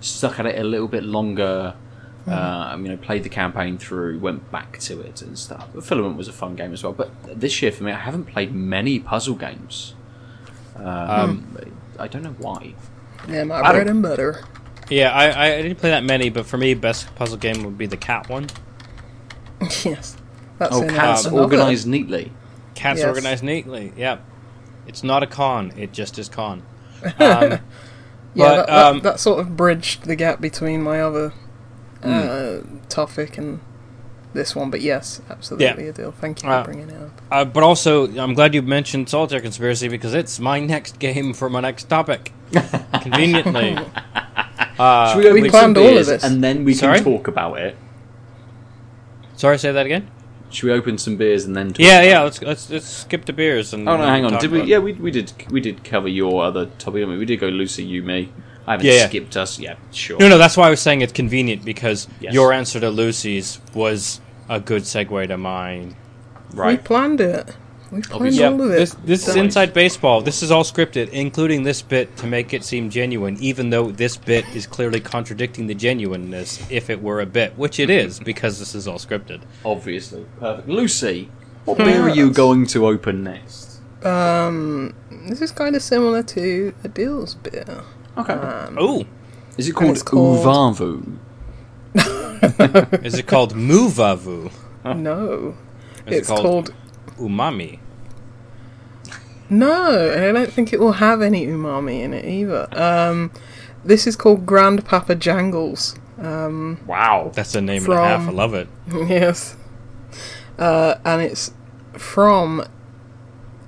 stuck 0.00 0.38
at 0.38 0.46
it 0.46 0.58
a 0.58 0.64
little 0.64 0.88
bit 0.88 1.02
longer. 1.04 1.74
Uh, 2.26 2.76
you 2.80 2.88
know, 2.88 2.96
played 2.96 3.22
the 3.22 3.28
campaign 3.28 3.78
through, 3.78 4.18
went 4.18 4.50
back 4.50 4.78
to 4.80 5.00
it 5.00 5.22
and 5.22 5.38
stuff. 5.38 5.68
But 5.72 5.84
Filament 5.84 6.16
was 6.16 6.26
a 6.26 6.32
fun 6.32 6.56
game 6.56 6.72
as 6.72 6.82
well. 6.82 6.92
But 6.92 7.10
this 7.40 7.62
year 7.62 7.70
for 7.70 7.84
me, 7.84 7.92
I 7.92 8.00
haven't 8.00 8.24
played 8.24 8.52
many 8.52 8.98
puzzle 8.98 9.36
games. 9.36 9.94
Um, 10.74 11.56
I 11.98 12.08
don't 12.08 12.22
know 12.24 12.34
why. 12.38 12.74
yeah 13.28 13.44
my 13.44 13.56
I 13.56 13.62
don't- 13.62 13.72
bread 13.74 13.88
and 13.88 14.02
butter 14.02 14.44
Yeah, 14.90 15.10
I, 15.12 15.46
I 15.46 15.62
didn't 15.62 15.78
play 15.78 15.90
that 15.90 16.02
many, 16.04 16.28
but 16.30 16.46
for 16.46 16.58
me, 16.58 16.74
best 16.74 17.14
puzzle 17.14 17.38
game 17.38 17.62
would 17.64 17.78
be 17.78 17.86
the 17.86 17.96
cat 17.96 18.28
one. 18.28 18.48
yes 19.84 20.16
that's 20.58 20.74
Oh, 20.74 20.82
in, 20.82 20.90
uh, 20.90 20.94
cats 20.94 21.26
organised 21.26 21.86
neatly. 21.86 22.32
Cats 22.74 22.98
Yes. 23.00 23.06
organized 23.08 23.44
neatly. 23.44 23.92
Yeah, 23.96 24.18
it's 24.88 25.02
not 25.04 25.22
a 25.22 25.26
con; 25.26 25.72
it 25.76 25.92
just 25.92 26.18
is 26.18 26.28
con. 26.28 26.62
Um, 27.20 27.60
yeah 28.36 28.44
But, 28.44 28.56
that, 28.56 28.66
that, 28.66 28.86
um, 28.86 29.00
that 29.00 29.18
sort 29.20 29.40
of 29.40 29.56
bridged 29.56 30.04
the 30.04 30.14
gap 30.16 30.40
between 30.40 30.82
my 30.82 31.00
other 31.00 31.32
uh, 32.04 32.58
topic 32.88 33.36
and 33.38 33.58
this 34.34 34.54
one 34.54 34.70
but 34.70 34.80
yes 34.82 35.20
absolutely 35.30 35.88
a 35.88 35.92
deal 35.92 36.12
thank 36.12 36.42
you 36.42 36.48
for 36.48 36.54
Uh, 36.54 36.64
bringing 36.64 36.90
it 36.90 37.00
up 37.02 37.20
uh, 37.32 37.44
but 37.44 37.62
also, 37.64 38.06
I'm 38.22 38.34
glad 38.34 38.54
you 38.54 38.62
mentioned 38.62 39.08
Solitaire 39.08 39.40
Conspiracy 39.40 39.88
because 39.88 40.14
it's 40.14 40.38
my 40.38 40.60
next 40.60 41.00
game 41.00 41.32
for 41.34 41.50
my 41.50 41.58
next 41.60 41.84
topic. 41.88 42.32
Conveniently, 43.02 43.76
uh, 44.78 45.12
Should 45.12 45.18
we 45.24 45.26
open 45.30 45.42
we 45.42 45.50
planned 45.50 45.76
all 45.76 45.86
of 45.88 45.90
beers 45.94 46.06
this. 46.06 46.22
and 46.22 46.44
then 46.44 46.64
we 46.64 46.72
Sorry? 46.72 47.00
can 47.00 47.04
talk 47.04 47.26
about 47.26 47.58
it? 47.58 47.74
sorry, 49.34 49.58
say 49.58 49.72
that 49.72 49.86
again. 49.86 50.08
Should 50.56 50.68
we 50.68 50.72
open 50.72 50.96
some 50.96 51.16
beers 51.18 51.44
and 51.44 51.54
then 51.54 51.68
talk 51.74 51.80
Yeah, 51.80 51.98
about 52.00 52.06
yeah. 52.08 52.22
Let's 52.22 52.40
let's 52.40 52.70
let's 52.70 52.86
skip 52.88 53.26
the 53.26 53.34
beers 53.34 53.74
and. 53.74 53.86
Oh 53.86 53.98
no, 53.98 54.06
hang 54.06 54.24
on. 54.24 54.40
Did 54.40 54.50
we? 54.50 54.62
Yeah, 54.62 54.78
we, 54.78 54.94
we 54.94 55.10
did. 55.10 55.30
We 55.50 55.60
did 55.60 55.84
cover 55.84 56.08
your 56.08 56.42
other 56.42 56.64
topic. 56.78 57.00
didn't 57.00 57.10
we? 57.10 57.18
we 57.18 57.26
did 57.26 57.40
go 57.40 57.48
Lucy, 57.48 57.84
you, 57.84 58.02
me. 58.02 58.32
I 58.66 58.72
haven't 58.72 58.86
Yeah, 58.86 58.92
yeah. 58.94 59.08
skipped 59.08 59.36
us. 59.36 59.58
Yeah, 59.58 59.76
sure. 59.92 60.18
No, 60.18 60.30
no. 60.30 60.38
That's 60.38 60.56
why 60.56 60.68
I 60.68 60.70
was 60.70 60.80
saying 60.80 61.02
it's 61.02 61.12
convenient 61.12 61.62
because 61.62 62.08
Yes. 62.20 62.32
your 62.32 62.54
answer 62.54 62.80
to 62.80 62.88
Lucy's 62.88 63.60
was 63.74 64.22
a 64.48 64.58
good 64.58 64.84
segue 64.84 65.28
to 65.28 65.36
mine. 65.36 65.94
Right. 66.54 66.78
We 66.78 66.82
planned 66.82 67.20
it 67.20 67.54
we 67.90 68.02
planned 68.02 68.34
Yeah, 68.34 68.48
all 68.50 68.62
of 68.62 68.70
it 68.70 68.78
this 68.78 68.94
this 69.04 69.28
is 69.28 69.36
inside 69.36 69.72
baseball. 69.72 70.20
This 70.20 70.42
is 70.42 70.50
all 70.50 70.64
scripted, 70.64 71.08
including 71.10 71.62
this 71.62 71.82
bit 71.82 72.16
to 72.18 72.26
make 72.26 72.52
it 72.52 72.64
seem 72.64 72.90
genuine, 72.90 73.36
even 73.40 73.70
though 73.70 73.90
this 73.90 74.16
bit 74.16 74.44
is 74.54 74.66
clearly 74.66 75.00
contradicting 75.00 75.66
the 75.66 75.74
genuineness 75.74 76.66
if 76.70 76.90
it 76.90 77.02
were 77.02 77.20
a 77.20 77.26
bit, 77.26 77.56
which 77.56 77.78
it 77.78 77.90
is 77.90 78.18
because 78.20 78.58
this 78.58 78.74
is 78.74 78.88
all 78.88 78.98
scripted. 78.98 79.42
Obviously, 79.64 80.26
perfect. 80.40 80.68
Lucy, 80.68 81.30
what 81.64 81.78
beer 81.78 82.02
are 82.02 82.08
you 82.08 82.30
going 82.32 82.66
to 82.68 82.86
open 82.86 83.22
next? 83.24 83.80
Um, 84.04 84.94
this 85.10 85.40
is 85.40 85.50
kind 85.52 85.74
of 85.74 85.82
similar 85.82 86.22
to 86.24 86.74
a 86.84 86.88
Deals 86.88 87.34
beer. 87.34 87.82
Okay. 88.16 88.32
Um, 88.34 88.76
Oh, 88.78 89.04
is 89.58 89.68
it 89.68 89.74
called, 89.74 89.90
it's 89.92 90.02
called- 90.02 90.38
Uvavu? 90.44 91.18
is 93.04 93.14
it 93.18 93.26
called 93.26 93.54
Muvavu? 93.54 94.50
no, 94.84 95.54
Is 96.06 96.18
it's 96.18 96.30
it 96.30 96.34
called... 96.36 96.74
Umami? 97.18 97.78
no, 99.48 100.10
and 100.10 100.24
I 100.24 100.32
don't 100.32 100.52
think 100.52 100.72
it 100.72 100.80
will 100.80 100.92
have 100.92 101.22
any 101.22 101.46
umami 101.46 102.00
in 102.02 102.12
it 102.12 102.24
either. 102.24 102.66
Um, 102.72 103.30
this 103.84 104.06
is 104.06 104.16
called 104.16 104.44
Grandpapa 104.44 105.14
Jangles. 105.14 105.94
Um, 106.18 106.80
Wow. 106.86 107.30
That's 107.34 107.54
a 107.54 107.60
name 107.60 107.84
and 107.84 107.92
a 107.92 107.96
half. 107.96 108.28
I 108.28 108.32
love 108.32 108.54
it. 108.54 108.68
yes. 108.92 109.56
Uh, 110.58 110.96
and 111.04 111.22
it's 111.22 111.52
from 111.92 112.64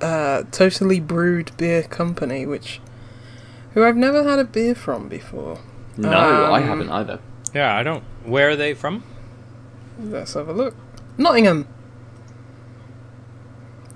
uh, 0.01 0.43
Totally 0.51 0.99
Brewed 0.99 1.53
Beer 1.57 1.83
Company, 1.85 2.45
which 2.47 2.81
who 3.75 3.85
I've 3.85 3.97
never 3.97 4.25
had 4.25 4.39
a 4.41 4.45
beer 4.45 4.75
from 4.75 5.09
before. 5.09 5.61
No, 5.97 6.11
I 6.11 6.61
Um, 6.61 6.67
haven't 6.67 6.91
either. 6.91 7.21
Yeah, 7.55 7.77
I 7.77 7.83
don't. 7.83 8.03
Where 8.25 8.51
are 8.51 8.57
they 8.57 8.75
from? 8.75 9.05
Let's 10.01 10.35
have 10.35 10.49
a 10.49 10.53
look. 10.53 10.75
Nottingham. 11.17 11.69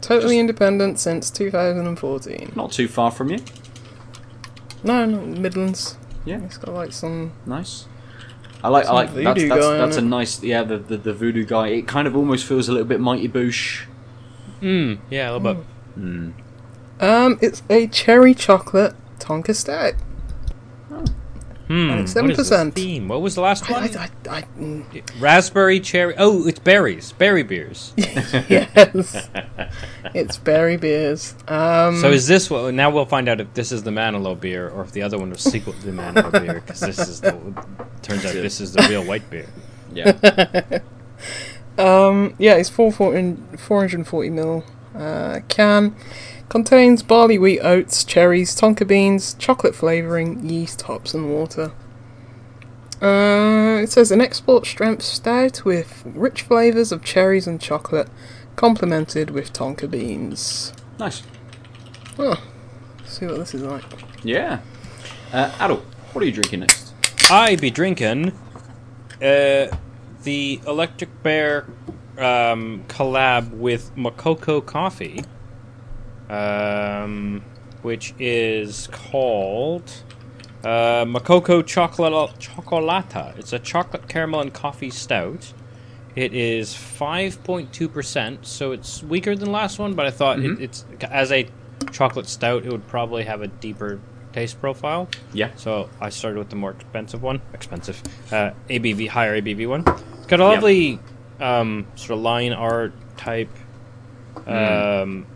Totally 0.02 0.34
Just- 0.34 0.40
independent 0.40 0.98
since 0.98 1.30
2014. 1.30 2.52
Not 2.54 2.72
too 2.72 2.88
far 2.88 3.10
from 3.10 3.30
you. 3.30 3.38
No, 4.84 5.06
not 5.06 5.26
Midlands. 5.26 5.96
Yeah. 6.26 6.42
It's 6.42 6.58
got 6.58 6.74
like 6.74 6.92
some. 6.92 7.32
Nice. 7.46 7.86
I 8.62 8.68
like. 8.68 8.86
I 8.86 8.92
like. 8.92 9.14
That's 9.14 9.42
that's, 9.42 9.66
that's 9.66 9.96
a 9.96 10.02
nice. 10.02 10.42
Yeah, 10.42 10.62
the, 10.62 10.78
the 10.78 10.96
the 10.96 11.12
voodoo 11.12 11.44
guy. 11.44 11.68
It 11.68 11.88
kind 11.88 12.06
of 12.06 12.14
almost 12.16 12.44
feels 12.46 12.68
a 12.68 12.72
little 12.72 12.86
bit 12.86 13.00
Mighty 13.00 13.28
Boosh. 13.28 13.86
Mm, 14.60 14.98
yeah, 15.10 15.30
a 15.30 15.36
little 15.36 15.54
bit. 15.54 15.64
Mm. 15.98 16.32
Um, 17.00 17.38
it's 17.40 17.62
a 17.70 17.88
cherry 17.88 18.34
chocolate 18.34 18.94
Tonka 19.18 19.54
Stout. 19.54 19.94
Hmm. 21.72 21.90
And 21.90 22.00
it's 22.00 22.14
what 22.14 22.28
is 22.30 22.36
this 22.36 22.50
7%. 22.50 22.74
theme? 22.74 23.08
What 23.08 23.22
was 23.22 23.34
the 23.34 23.40
last 23.40 23.70
one? 23.70 23.82
I, 23.82 23.86
I, 23.86 24.10
I, 24.28 24.42
mm, 24.58 24.84
Raspberry 25.18 25.80
cherry. 25.80 26.14
Oh, 26.18 26.46
it's 26.46 26.58
berries. 26.58 27.12
Berry 27.12 27.42
beers. 27.42 27.94
yes, 27.96 29.26
it's 30.14 30.36
berry 30.36 30.76
beers. 30.76 31.34
Um, 31.48 31.98
So 31.98 32.10
is 32.10 32.26
this 32.26 32.50
what? 32.50 32.74
Now 32.74 32.90
we'll 32.90 33.06
find 33.06 33.26
out 33.26 33.40
if 33.40 33.54
this 33.54 33.72
is 33.72 33.84
the 33.84 33.90
Manilow 33.90 34.38
beer 34.38 34.68
or 34.68 34.82
if 34.82 34.92
the 34.92 35.00
other 35.00 35.18
one 35.18 35.30
was 35.30 35.40
sequel 35.40 35.72
to 35.72 35.80
the 35.80 35.92
Manilow 35.92 36.30
beer 36.30 36.60
because 36.60 36.80
this 36.80 36.98
is 36.98 37.22
the. 37.22 37.32
Turns 38.02 38.26
out 38.26 38.34
this 38.34 38.60
is 38.60 38.74
the 38.74 38.86
real 38.90 39.06
white 39.06 39.30
beer. 39.30 39.48
Yeah. 39.94 40.80
Um, 41.78 42.34
yeah, 42.38 42.56
it's 42.56 42.68
440, 42.68 43.56
440 43.56 44.28
ml 44.28 44.62
uh, 44.94 45.40
can. 45.48 45.96
Contains 46.52 47.02
barley, 47.02 47.38
wheat, 47.38 47.60
oats, 47.60 48.04
cherries, 48.04 48.54
tonka 48.54 48.86
beans, 48.86 49.32
chocolate 49.38 49.74
flavouring, 49.74 50.46
yeast, 50.46 50.82
hops, 50.82 51.14
and 51.14 51.32
water. 51.32 51.72
Uh, 53.00 53.80
it 53.82 53.90
says 53.90 54.12
an 54.12 54.20
export 54.20 54.66
strength 54.66 55.00
stout 55.02 55.64
with 55.64 56.02
rich 56.04 56.42
flavours 56.42 56.92
of 56.92 57.02
cherries 57.02 57.46
and 57.46 57.58
chocolate, 57.58 58.10
complemented 58.54 59.30
with 59.30 59.54
tonka 59.54 59.90
beans. 59.90 60.74
nice. 60.98 61.22
Oh, 62.18 62.38
see 63.06 63.24
what 63.24 63.38
this 63.38 63.54
is 63.54 63.62
like. 63.62 63.84
Yeah. 64.22 64.60
Uh, 65.32 65.50
Adel, 65.58 65.82
what 66.12 66.22
are 66.22 66.26
you 66.26 66.32
drinking 66.32 66.60
next? 66.60 66.92
I 67.30 67.56
be 67.56 67.70
drinking 67.70 68.28
uh, 69.22 69.74
the 70.22 70.60
Electric 70.66 71.22
Bear 71.22 71.64
um, 72.18 72.84
collab 72.88 73.52
with 73.52 73.90
Mokoko 73.96 74.60
Coffee, 74.66 75.24
um, 76.32 77.42
which 77.82 78.14
is 78.18 78.88
called 78.90 79.92
uh, 80.64 81.04
Mokoko 81.04 81.64
Chocolate 81.66 82.12
Chocolata. 82.38 83.36
It's 83.38 83.52
a 83.52 83.58
chocolate 83.58 84.08
caramel 84.08 84.40
and 84.40 84.52
coffee 84.52 84.90
stout. 84.90 85.52
It 86.14 86.34
is 86.34 86.74
5.2%, 86.74 88.44
so 88.44 88.72
it's 88.72 89.02
weaker 89.02 89.34
than 89.34 89.46
the 89.46 89.50
last 89.50 89.78
one, 89.78 89.94
but 89.94 90.06
I 90.06 90.10
thought 90.10 90.40
it, 90.40 90.60
it's 90.60 90.84
as 91.10 91.32
a 91.32 91.48
chocolate 91.90 92.26
stout, 92.28 92.64
it 92.66 92.70
would 92.72 92.86
probably 92.86 93.24
have 93.24 93.40
a 93.42 93.48
deeper 93.48 93.98
taste 94.32 94.60
profile. 94.60 95.08
Yeah. 95.32 95.50
So 95.56 95.88
I 96.00 96.10
started 96.10 96.38
with 96.38 96.50
the 96.50 96.56
more 96.56 96.70
expensive 96.72 97.22
one, 97.22 97.40
expensive, 97.54 98.02
uh, 98.30 98.50
ABV, 98.68 99.08
higher 99.08 99.40
ABV 99.40 99.66
one. 99.68 99.84
It's 99.86 100.26
got 100.26 100.40
a 100.40 100.44
Yep. 100.44 100.52
lovely 100.54 100.98
um, 101.40 101.86
sort 101.96 102.18
of 102.18 102.20
line 102.20 102.52
art 102.52 102.92
type 103.16 103.50
um, 104.46 105.26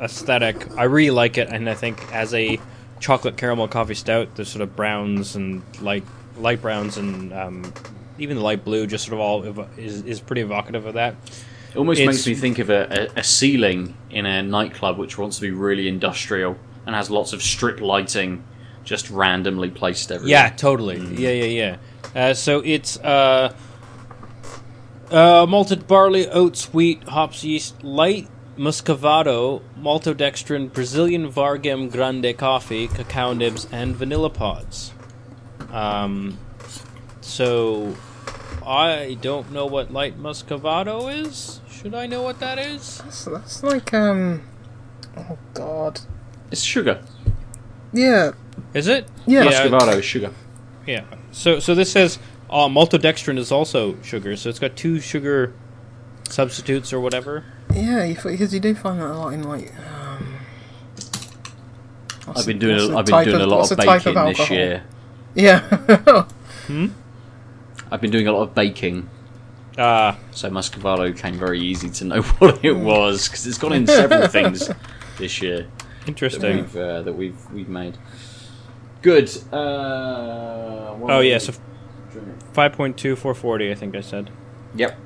aesthetic. 0.00 0.76
I 0.76 0.84
really 0.84 1.10
like 1.10 1.38
it, 1.38 1.48
and 1.48 1.68
I 1.68 1.74
think 1.74 2.12
as 2.12 2.34
a 2.34 2.58
chocolate 3.00 3.36
caramel 3.36 3.68
coffee 3.68 3.94
stout, 3.94 4.34
the 4.36 4.44
sort 4.44 4.62
of 4.62 4.76
browns 4.76 5.34
and 5.36 5.62
light 5.80 6.04
light 6.38 6.62
browns 6.62 6.96
and 6.96 7.32
um, 7.32 7.72
even 8.18 8.36
the 8.36 8.42
light 8.42 8.64
blue, 8.64 8.86
just 8.86 9.04
sort 9.04 9.14
of 9.14 9.20
all 9.20 9.42
evo- 9.42 9.78
is 9.78 10.02
is 10.02 10.20
pretty 10.20 10.42
evocative 10.42 10.86
of 10.86 10.94
that. 10.94 11.14
It 11.72 11.78
almost 11.78 12.00
It's- 12.00 12.14
makes 12.14 12.26
me 12.26 12.34
think 12.34 12.58
of 12.58 12.68
a, 12.70 13.08
a, 13.16 13.20
a 13.20 13.24
ceiling 13.24 13.94
in 14.10 14.26
a 14.26 14.42
nightclub 14.42 14.98
which 14.98 15.16
wants 15.18 15.36
to 15.36 15.42
be 15.42 15.50
really 15.50 15.88
industrial 15.88 16.56
and 16.86 16.94
has 16.94 17.10
lots 17.10 17.32
of 17.32 17.42
strip 17.42 17.80
lighting 17.80 18.44
just 18.84 19.08
randomly 19.10 19.70
placed 19.70 20.10
everywhere. 20.12 20.30
Yeah, 20.30 20.48
totally. 20.50 20.98
Yeah, 21.14 21.30
yeah, 21.30 21.76
yeah. 22.14 22.20
Uh, 22.30 22.34
so 22.34 22.60
it's 22.64 22.98
uh, 22.98 23.54
uh, 25.10 25.46
malted 25.48 25.86
barley, 25.86 26.28
oats, 26.28 26.72
wheat, 26.74 27.02
hops, 27.04 27.44
yeast, 27.44 27.82
light 27.84 28.28
muscovado, 28.56 29.62
maltodextrin, 29.78 30.72
Brazilian 30.72 31.30
Vargem 31.30 31.90
Grande 31.90 32.36
coffee, 32.36 32.88
cacao 32.88 33.32
nibs, 33.32 33.66
and 33.72 33.96
vanilla 33.96 34.30
pods. 34.30 34.92
Um, 35.70 36.38
so 37.20 37.96
I 38.64 39.16
don't 39.20 39.52
know 39.52 39.66
what 39.66 39.92
light 39.92 40.18
muscovado 40.18 41.12
is. 41.12 41.60
Should 41.70 41.94
I 41.94 42.06
know 42.06 42.22
what 42.22 42.40
that 42.40 42.58
is? 42.58 42.98
That's, 42.98 43.24
that's 43.24 43.62
like, 43.62 43.92
um. 43.94 44.42
Oh, 45.16 45.38
God. 45.54 46.00
It's 46.50 46.62
sugar. 46.62 47.02
Yeah, 47.92 48.32
Is 48.72 48.86
it? 48.88 49.06
Yeah. 49.26 49.44
Muscovado 49.44 49.98
is 49.98 50.04
sugar. 50.04 50.32
Yeah. 50.86 51.04
So 51.30 51.60
so 51.60 51.74
this 51.74 51.92
says 51.92 52.18
uh, 52.50 52.68
maltodextrin 52.68 53.38
is 53.38 53.52
also 53.52 54.00
sugar. 54.02 54.36
So 54.36 54.48
it's 54.48 54.58
got 54.58 54.76
two 54.76 55.00
sugar 55.00 55.52
substitutes 56.28 56.92
or 56.92 57.00
whatever. 57.00 57.44
Yeah, 57.74 58.06
because 58.08 58.52
you 58.54 58.60
do 58.60 58.74
find 58.74 59.00
that 59.00 59.10
a 59.10 59.14
lot 59.14 59.32
in, 59.32 59.42
like. 59.44 59.72
Um, 59.78 60.38
I've 62.34 62.46
been 62.46 62.58
doing 62.58 62.74
what's 62.76 62.84
a, 62.84 62.88
the 62.88 62.96
I've 62.98 63.06
been 63.06 63.12
type 63.14 63.24
doing 63.26 63.40
a 63.40 63.46
lot 63.46 63.62
of 63.70 63.76
the 63.76 63.84
type 63.84 64.04
baking 64.04 64.24
this 64.24 64.50
year. 64.50 64.84
Yeah. 65.34 65.60
hmm. 66.66 66.86
I've 67.90 68.00
been 68.00 68.10
doing 68.10 68.26
a 68.28 68.32
lot 68.32 68.42
of 68.42 68.54
baking, 68.54 69.08
Uh, 69.76 70.14
so 70.30 70.48
Muscovado 70.50 71.16
came 71.16 71.34
very 71.34 71.60
easy 71.60 71.90
to 71.90 72.04
know 72.04 72.22
what 72.38 72.64
it 72.64 72.72
was 72.72 73.28
because 73.28 73.46
it's 73.46 73.58
gone 73.58 73.72
in 73.72 73.86
several 73.86 74.28
things 74.38 74.70
this 75.18 75.42
year 75.42 75.66
that 76.00 76.08
interesting. 76.08 76.56
we've 76.58 76.76
uh, 76.76 77.02
that 77.02 77.12
we've 77.12 77.50
we've 77.52 77.68
made. 77.68 77.98
Good. 79.02 79.30
Uh, 79.52 79.56
Oh 79.56 81.06
are 81.08 81.22
yeah, 81.24 81.34
we 81.34 81.40
so 81.40 81.52
drinking? 82.12 82.34
5.2, 82.54 83.16
440, 83.18 83.70
I 83.72 83.74
think 83.74 83.96
I 83.96 84.00
said. 84.00 84.30
Yep. 84.76 84.96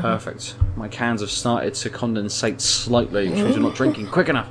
Perfect. 0.00 0.54
My 0.76 0.88
cans 0.88 1.20
have 1.20 1.30
started 1.30 1.74
to 1.74 1.90
condensate 1.90 2.60
slightly, 2.60 3.28
which 3.28 3.38
means 3.38 3.56
we're 3.56 3.62
not 3.62 3.74
drinking 3.74 4.08
quick 4.08 4.28
enough. 4.28 4.48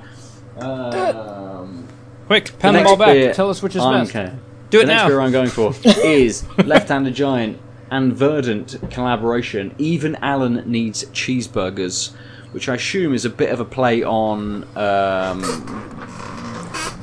Um, 0.60 1.88
Quick, 2.28 2.46
the 2.46 2.54
pan 2.54 2.74
them 2.74 2.82
next 2.84 2.90
all 2.92 2.98
back. 2.98 3.14
beer 3.14 3.34
Tell 3.34 3.50
us 3.50 3.62
which 3.62 3.76
is 3.76 3.82
I'm 3.84 4.02
best. 4.06 4.14
ca- 4.14 4.32
Do 4.72 4.80
it 4.80 4.82
the 4.82 4.88
next 4.88 5.02
now. 5.04 5.08
beer 5.10 5.20
I'm 5.22 5.32
going 5.32 5.50
for 5.50 5.74
is 6.04 6.44
Left-Handed 6.58 7.14
Giant 7.14 7.60
and 7.92 8.14
Verdant 8.14 8.78
collaboration. 8.90 9.76
Even 9.78 10.16
Alan 10.18 10.64
needs 10.66 11.06
cheeseburgers, 11.06 12.14
which 12.52 12.68
I 12.68 12.76
assume 12.76 13.14
is 13.14 13.26
a 13.26 13.30
bit 13.30 13.52
of 13.52 13.60
a 13.60 13.66
play 13.66 14.04
on 14.04 14.64
um, 14.76 15.42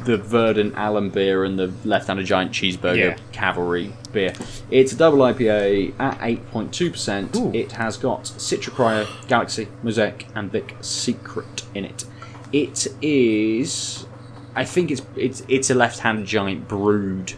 the 0.05 0.17
Verdant 0.17 0.75
Allen 0.77 1.11
beer 1.11 1.45
and 1.45 1.59
the 1.59 1.73
Left-Handed 1.85 2.27
Giant 2.27 2.53
cheeseburger 2.53 2.97
Yeah. 2.97 3.17
cavalry 3.33 3.93
beer. 4.13 4.33
It's 4.71 4.93
a 4.93 4.97
double 4.97 5.19
IPA 5.19 5.95
at 5.99 6.19
8.2%. 6.21 7.37
Ooh. 7.37 7.51
It 7.55 7.73
has 7.73 7.97
got 7.97 8.25
Citra 8.25 8.71
Cryo, 8.73 9.07
Galaxy, 9.29 9.69
Mosaic, 9.83 10.27
and 10.35 10.51
Vic 10.51 10.77
Secret 10.81 11.63
in 11.75 11.85
it. 11.85 12.05
It 12.53 12.87
is, 13.01 14.07
I 14.55 14.65
think 14.65 14.91
it's 14.91 15.03
it's 15.17 15.43
it's 15.49 15.71
a 15.71 15.75
Left-Handed 15.75 16.27
Giant 16.27 16.69
brewed 16.69 17.33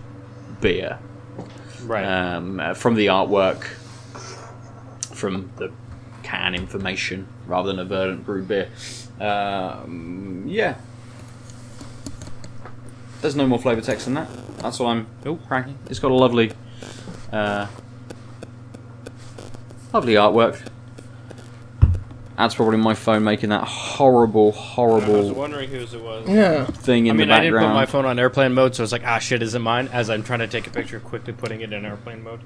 beer 0.60 0.98
Right. 1.84 2.04
um, 2.04 2.58
uh, 2.58 2.74
from 2.74 2.94
the 2.96 3.06
artwork, 3.06 3.64
from 5.12 5.50
the 5.56 5.70
can 6.22 6.54
information, 6.54 7.28
rather 7.46 7.68
than 7.68 7.78
a 7.78 7.84
Verdant 7.84 8.24
brewed 8.24 8.48
beer. 8.48 8.68
Um, 9.20 10.44
yeah. 10.46 10.74
There's 13.24 13.34
no 13.36 13.46
more 13.46 13.58
flavour 13.58 13.80
text 13.80 14.04
than 14.04 14.12
that. 14.16 14.28
That's 14.58 14.78
what 14.78 14.88
I'm 14.88 15.06
Nope. 15.24 15.40
cracking. 15.48 15.78
It's 15.88 15.98
got 15.98 16.10
a 16.10 16.14
lovely, 16.14 16.52
uh, 17.32 17.68
lovely 19.94 20.12
artwork. 20.12 20.60
That's 22.36 22.54
probably 22.54 22.76
my 22.76 22.92
phone 22.92 23.24
making 23.24 23.48
that 23.48 23.64
horrible, 23.64 24.52
horrible. 24.52 25.06
I 25.06 25.08
was 25.08 25.20
horrible 25.28 25.40
wondering 25.40 25.70
whose 25.70 25.94
it 25.94 26.02
was. 26.02 26.28
yeah. 26.28 26.66
thing 26.66 27.06
in 27.06 27.16
I 27.16 27.18
mean, 27.18 27.28
the 27.28 27.34
I 27.34 27.40
didn't 27.40 27.60
put 27.60 27.72
my 27.72 27.86
phone 27.86 28.04
on 28.04 28.18
airplane 28.18 28.52
mode, 28.52 28.74
so 28.74 28.82
it's 28.82 28.92
like, 28.92 29.06
ah, 29.06 29.18
shit, 29.18 29.42
is 29.42 29.54
it 29.54 29.60
mine? 29.60 29.88
As 29.90 30.10
I'm 30.10 30.22
trying 30.22 30.40
to 30.40 30.46
take 30.46 30.66
a 30.66 30.70
picture, 30.70 31.00
quickly 31.00 31.32
putting 31.32 31.62
it 31.62 31.72
in 31.72 31.86
airplane 31.86 32.22
mode. 32.22 32.40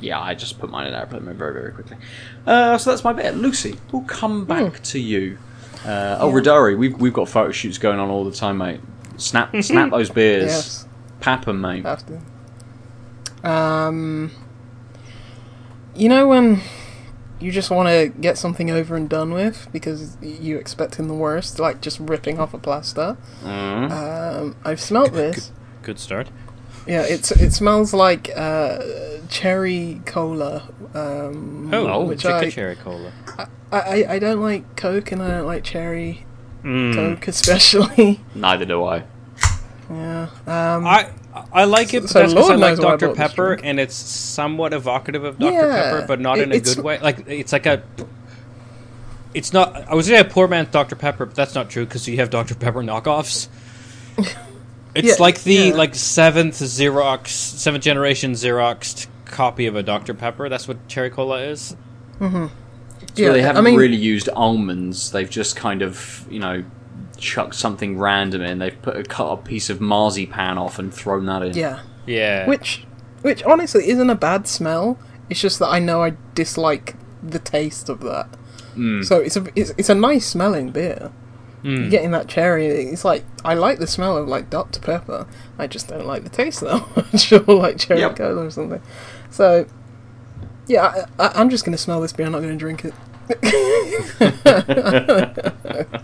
Yeah, 0.00 0.18
I 0.20 0.34
just 0.34 0.58
put 0.58 0.68
mine 0.68 0.88
in 0.88 0.94
airplane 0.94 1.26
mode 1.26 1.36
very, 1.36 1.52
very 1.52 1.70
quickly. 1.70 1.96
Uh, 2.44 2.76
so 2.76 2.90
that's 2.90 3.04
my 3.04 3.12
bit. 3.12 3.36
Lucy, 3.36 3.78
we'll 3.92 4.02
come 4.02 4.46
back 4.46 4.82
to 4.82 4.98
you. 4.98 5.38
Uh, 5.86 6.16
oh, 6.18 6.32
Radari, 6.32 6.76
we've 6.76 6.98
we've 7.00 7.12
got 7.12 7.28
photo 7.28 7.52
shoots 7.52 7.78
going 7.78 8.00
on 8.00 8.10
all 8.10 8.24
the 8.24 8.32
time, 8.32 8.58
mate. 8.58 8.80
Snap, 9.16 9.54
snap 9.62 9.90
those 9.90 10.10
beers. 10.10 10.44
Yes. 10.44 10.86
Pap 11.20 11.46
'em, 11.48 11.60
mate. 11.60 11.84
Have 11.84 12.04
to. 12.06 13.48
Um, 13.48 14.30
you 15.94 16.08
know 16.08 16.26
when 16.28 16.60
you 17.40 17.52
just 17.52 17.70
want 17.70 17.88
to 17.88 18.08
get 18.20 18.38
something 18.38 18.70
over 18.70 18.96
and 18.96 19.08
done 19.08 19.32
with 19.32 19.68
because 19.72 20.16
you're 20.22 20.60
expecting 20.60 21.08
the 21.08 21.14
worst, 21.14 21.58
like 21.58 21.80
just 21.80 22.00
ripping 22.00 22.38
off 22.40 22.54
a 22.54 22.58
plaster. 22.58 23.16
Mm. 23.42 23.90
Um, 23.90 24.56
I've 24.64 24.80
smelt 24.80 25.12
this. 25.12 25.52
Good 25.82 25.98
start. 25.98 26.30
Yeah, 26.86 27.02
it's 27.02 27.30
it 27.32 27.52
smells 27.52 27.92
like 27.94 28.30
uh, 28.36 28.78
cherry 29.28 30.00
cola. 30.06 30.68
Um, 30.94 31.72
Oh, 31.72 32.04
which 32.04 32.20
Chica 32.22 32.36
I, 32.46 32.50
cherry 32.50 32.76
cola. 32.76 33.12
I, 33.38 33.46
I 33.72 34.04
I 34.14 34.18
don't 34.18 34.40
like 34.40 34.76
Coke 34.76 35.12
and 35.12 35.22
I 35.22 35.28
don't 35.28 35.46
like 35.46 35.64
cherry 35.64 36.26
Mm. 36.64 36.94
Coke 36.94 37.28
especially. 37.28 38.20
Neither 38.34 38.64
do 38.64 38.84
I. 38.84 39.02
yeah. 39.90 40.28
Um, 40.46 40.86
I 40.86 41.10
I 41.52 41.64
like 41.64 41.92
it, 41.94 42.08
So 42.08 42.20
that's 42.20 42.32
because 42.32 42.48
I 42.50 42.54
Lord 42.54 42.60
like 42.60 42.70
knows 42.70 42.78
I 42.80 42.82
Dr 42.82 43.06
bought 43.08 43.16
this 43.16 43.28
Pepper, 43.30 43.52
and 43.54 43.78
it's 43.78 43.94
somewhat 43.94 44.72
evocative 44.72 45.24
of 45.24 45.38
Dr 45.38 45.52
Yeah, 45.52 45.82
Pepper, 45.92 46.06
but 46.06 46.20
not 46.20 46.38
it- 46.38 46.44
in 46.44 46.52
a 46.52 46.60
good 46.60 46.78
way. 46.78 46.98
Like 47.00 47.28
it's 47.28 47.52
like 47.52 47.66
a. 47.66 47.82
It's 49.34 49.52
not. 49.52 49.74
I 49.88 49.94
was 49.94 50.06
gonna 50.08 50.18
say 50.22 50.26
a 50.26 50.30
poor 50.30 50.46
man's 50.48 50.68
Dr 50.70 50.94
Pepper, 50.96 51.26
but 51.26 51.34
that's 51.34 51.54
not 51.54 51.68
true 51.68 51.84
because 51.84 52.06
you 52.08 52.16
have 52.18 52.30
Dr 52.30 52.54
Pepper 52.54 52.82
knockoffs. 52.82 53.48
It's 54.96 55.08
Yeah, 55.08 55.14
like 55.18 55.42
the 55.42 55.54
yeah. 55.54 55.74
like 55.74 55.96
seventh 55.96 56.54
Xerox, 56.54 57.26
seventh 57.26 57.82
generation 57.82 58.30
Xeroxed 58.34 59.08
copy 59.24 59.66
of 59.66 59.74
a 59.74 59.82
Dr 59.82 60.14
Pepper. 60.14 60.48
That's 60.48 60.68
what 60.68 60.86
cherry 60.86 61.10
cola 61.10 61.40
is. 61.42 61.74
So 63.14 63.22
Yeah, 63.22 63.30
they 63.32 63.42
haven't 63.42 63.64
mean- 63.64 63.76
really 63.76 63.96
used 63.96 64.28
almonds. 64.30 65.10
They've 65.12 65.30
just 65.30 65.56
kind 65.56 65.82
of, 65.82 66.26
you 66.30 66.40
know, 66.40 66.64
chucked 67.16 67.54
something 67.54 67.98
random 67.98 68.42
in. 68.42 68.58
They've 68.58 68.80
put 68.82 68.96
a 68.96 69.02
cut 69.04 69.30
a 69.32 69.36
piece 69.36 69.70
of 69.70 69.80
marzipan 69.80 70.58
off 70.58 70.78
and 70.78 70.92
thrown 70.92 71.26
that 71.26 71.42
in. 71.42 71.54
yeah. 71.56 71.80
Yeah. 72.06 72.46
Which, 72.46 72.84
which 73.22 73.42
honestly 73.44 73.88
isn't 73.88 74.10
a 74.10 74.14
bad 74.14 74.46
smell. 74.46 74.98
It's 75.30 75.40
just 75.40 75.58
that 75.60 75.68
I 75.68 75.78
know 75.78 76.02
I 76.02 76.14
dislike 76.34 76.96
the 77.22 77.38
taste 77.38 77.88
of 77.88 78.00
that. 78.00 78.26
Hmm. 78.74 79.02
So 79.02 79.20
it's 79.20 79.36
a 79.36 79.46
it's, 79.54 79.70
it's 79.78 79.88
a 79.88 79.94
nice 79.94 80.26
smelling 80.26 80.70
beer. 80.70 81.12
Hmm. 81.62 81.76
You're 81.76 81.88
getting 81.90 82.10
that 82.10 82.28
cherry. 82.28 82.66
It's 82.66 83.04
like 83.06 83.24
I 83.42 83.54
like 83.54 83.78
the 83.78 83.86
smell 83.86 84.18
of 84.18 84.28
like 84.28 84.50
Dr 84.50 84.80
Pepper. 84.80 85.26
I 85.58 85.66
just 85.66 85.88
don't 85.88 86.04
like 86.04 86.24
the 86.24 86.28
taste 86.28 86.60
that 86.60 86.84
much, 87.12 87.32
or 87.32 87.54
like 87.54 87.78
cherry 87.78 88.00
Yep. 88.00 88.16
cola 88.16 88.44
or 88.46 88.50
something. 88.50 88.82
So 89.30 89.64
yeah, 90.66 91.06
I, 91.18 91.26
I, 91.26 91.40
I'm 91.40 91.50
just 91.50 91.64
gonna 91.64 91.78
smell 91.78 92.00
this 92.00 92.12
beer. 92.12 92.26
I'm 92.26 92.32
not 92.32 92.40
gonna 92.40 92.56
drink 92.56 92.84
it. 92.84 92.94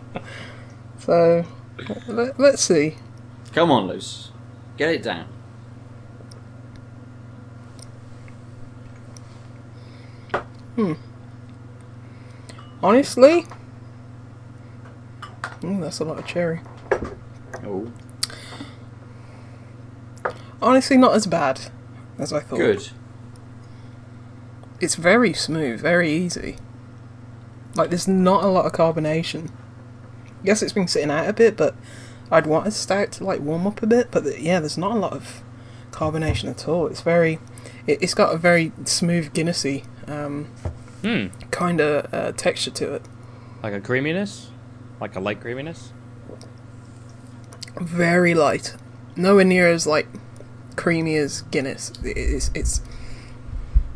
so 0.98 1.44
let, 2.08 2.38
let's 2.38 2.62
see. 2.62 2.96
Come 3.52 3.70
on, 3.70 3.88
Luce. 3.88 4.30
Get 4.76 4.90
it 4.90 5.02
down. 5.02 5.26
Hmm. 10.76 10.92
Honestly, 12.82 13.44
mm, 15.60 15.80
that's 15.80 16.00
a 16.00 16.04
lot 16.04 16.18
of 16.18 16.26
cherry. 16.26 16.60
Oh, 17.64 17.92
Honestly, 20.62 20.96
not 20.96 21.14
as 21.14 21.26
bad 21.26 21.60
as 22.18 22.32
I 22.32 22.40
thought. 22.40 22.56
good. 22.56 22.90
It's 24.80 24.94
very 24.94 25.32
smooth, 25.32 25.80
very 25.80 26.10
easy. 26.10 26.56
Like, 27.74 27.90
there's 27.90 28.08
not 28.08 28.42
a 28.44 28.48
lot 28.48 28.66
of 28.66 28.72
carbonation. 28.72 29.50
Yes, 30.42 30.62
it's 30.62 30.72
been 30.72 30.88
sitting 30.88 31.10
out 31.10 31.28
a 31.28 31.32
bit, 31.32 31.56
but 31.56 31.74
I'd 32.30 32.46
want 32.46 32.66
a 32.66 32.70
stout 32.70 33.12
to 33.12 33.24
like 33.24 33.40
warm 33.40 33.66
up 33.66 33.82
a 33.82 33.86
bit. 33.86 34.10
But 34.10 34.24
th- 34.24 34.40
yeah, 34.40 34.58
there's 34.60 34.78
not 34.78 34.92
a 34.92 34.98
lot 34.98 35.12
of 35.12 35.42
carbonation 35.90 36.48
at 36.48 36.66
all. 36.66 36.86
It's 36.86 37.02
very, 37.02 37.38
it, 37.86 38.02
it's 38.02 38.14
got 38.14 38.34
a 38.34 38.38
very 38.38 38.72
smooth 38.84 39.32
Guinnessy 39.34 39.84
um, 40.08 40.46
Hmm. 41.02 41.26
kind 41.50 41.80
of 41.80 42.12
uh, 42.12 42.32
texture 42.32 42.70
to 42.72 42.94
it. 42.94 43.02
Like 43.62 43.72
a 43.74 43.80
creaminess, 43.80 44.50
like 45.00 45.14
a 45.16 45.20
light 45.20 45.40
creaminess. 45.40 45.92
Very 47.80 48.34
light, 48.34 48.74
nowhere 49.16 49.44
near 49.44 49.68
as 49.68 49.86
like 49.86 50.06
creamy 50.76 51.16
as 51.16 51.42
Guinness. 51.42 51.92
It, 52.04 52.16
it's 52.16 52.50
it's 52.54 52.80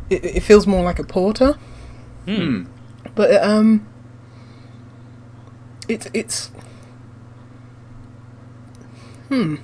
it, 0.09 0.23
it 0.25 0.39
feels 0.41 0.67
more 0.67 0.83
like 0.83 0.99
a 0.99 1.03
porter. 1.03 1.57
Hmm. 2.25 2.65
But 3.13 3.43
um, 3.43 3.87
it's 5.87 6.07
it's 6.13 6.47
hmm. 9.29 9.55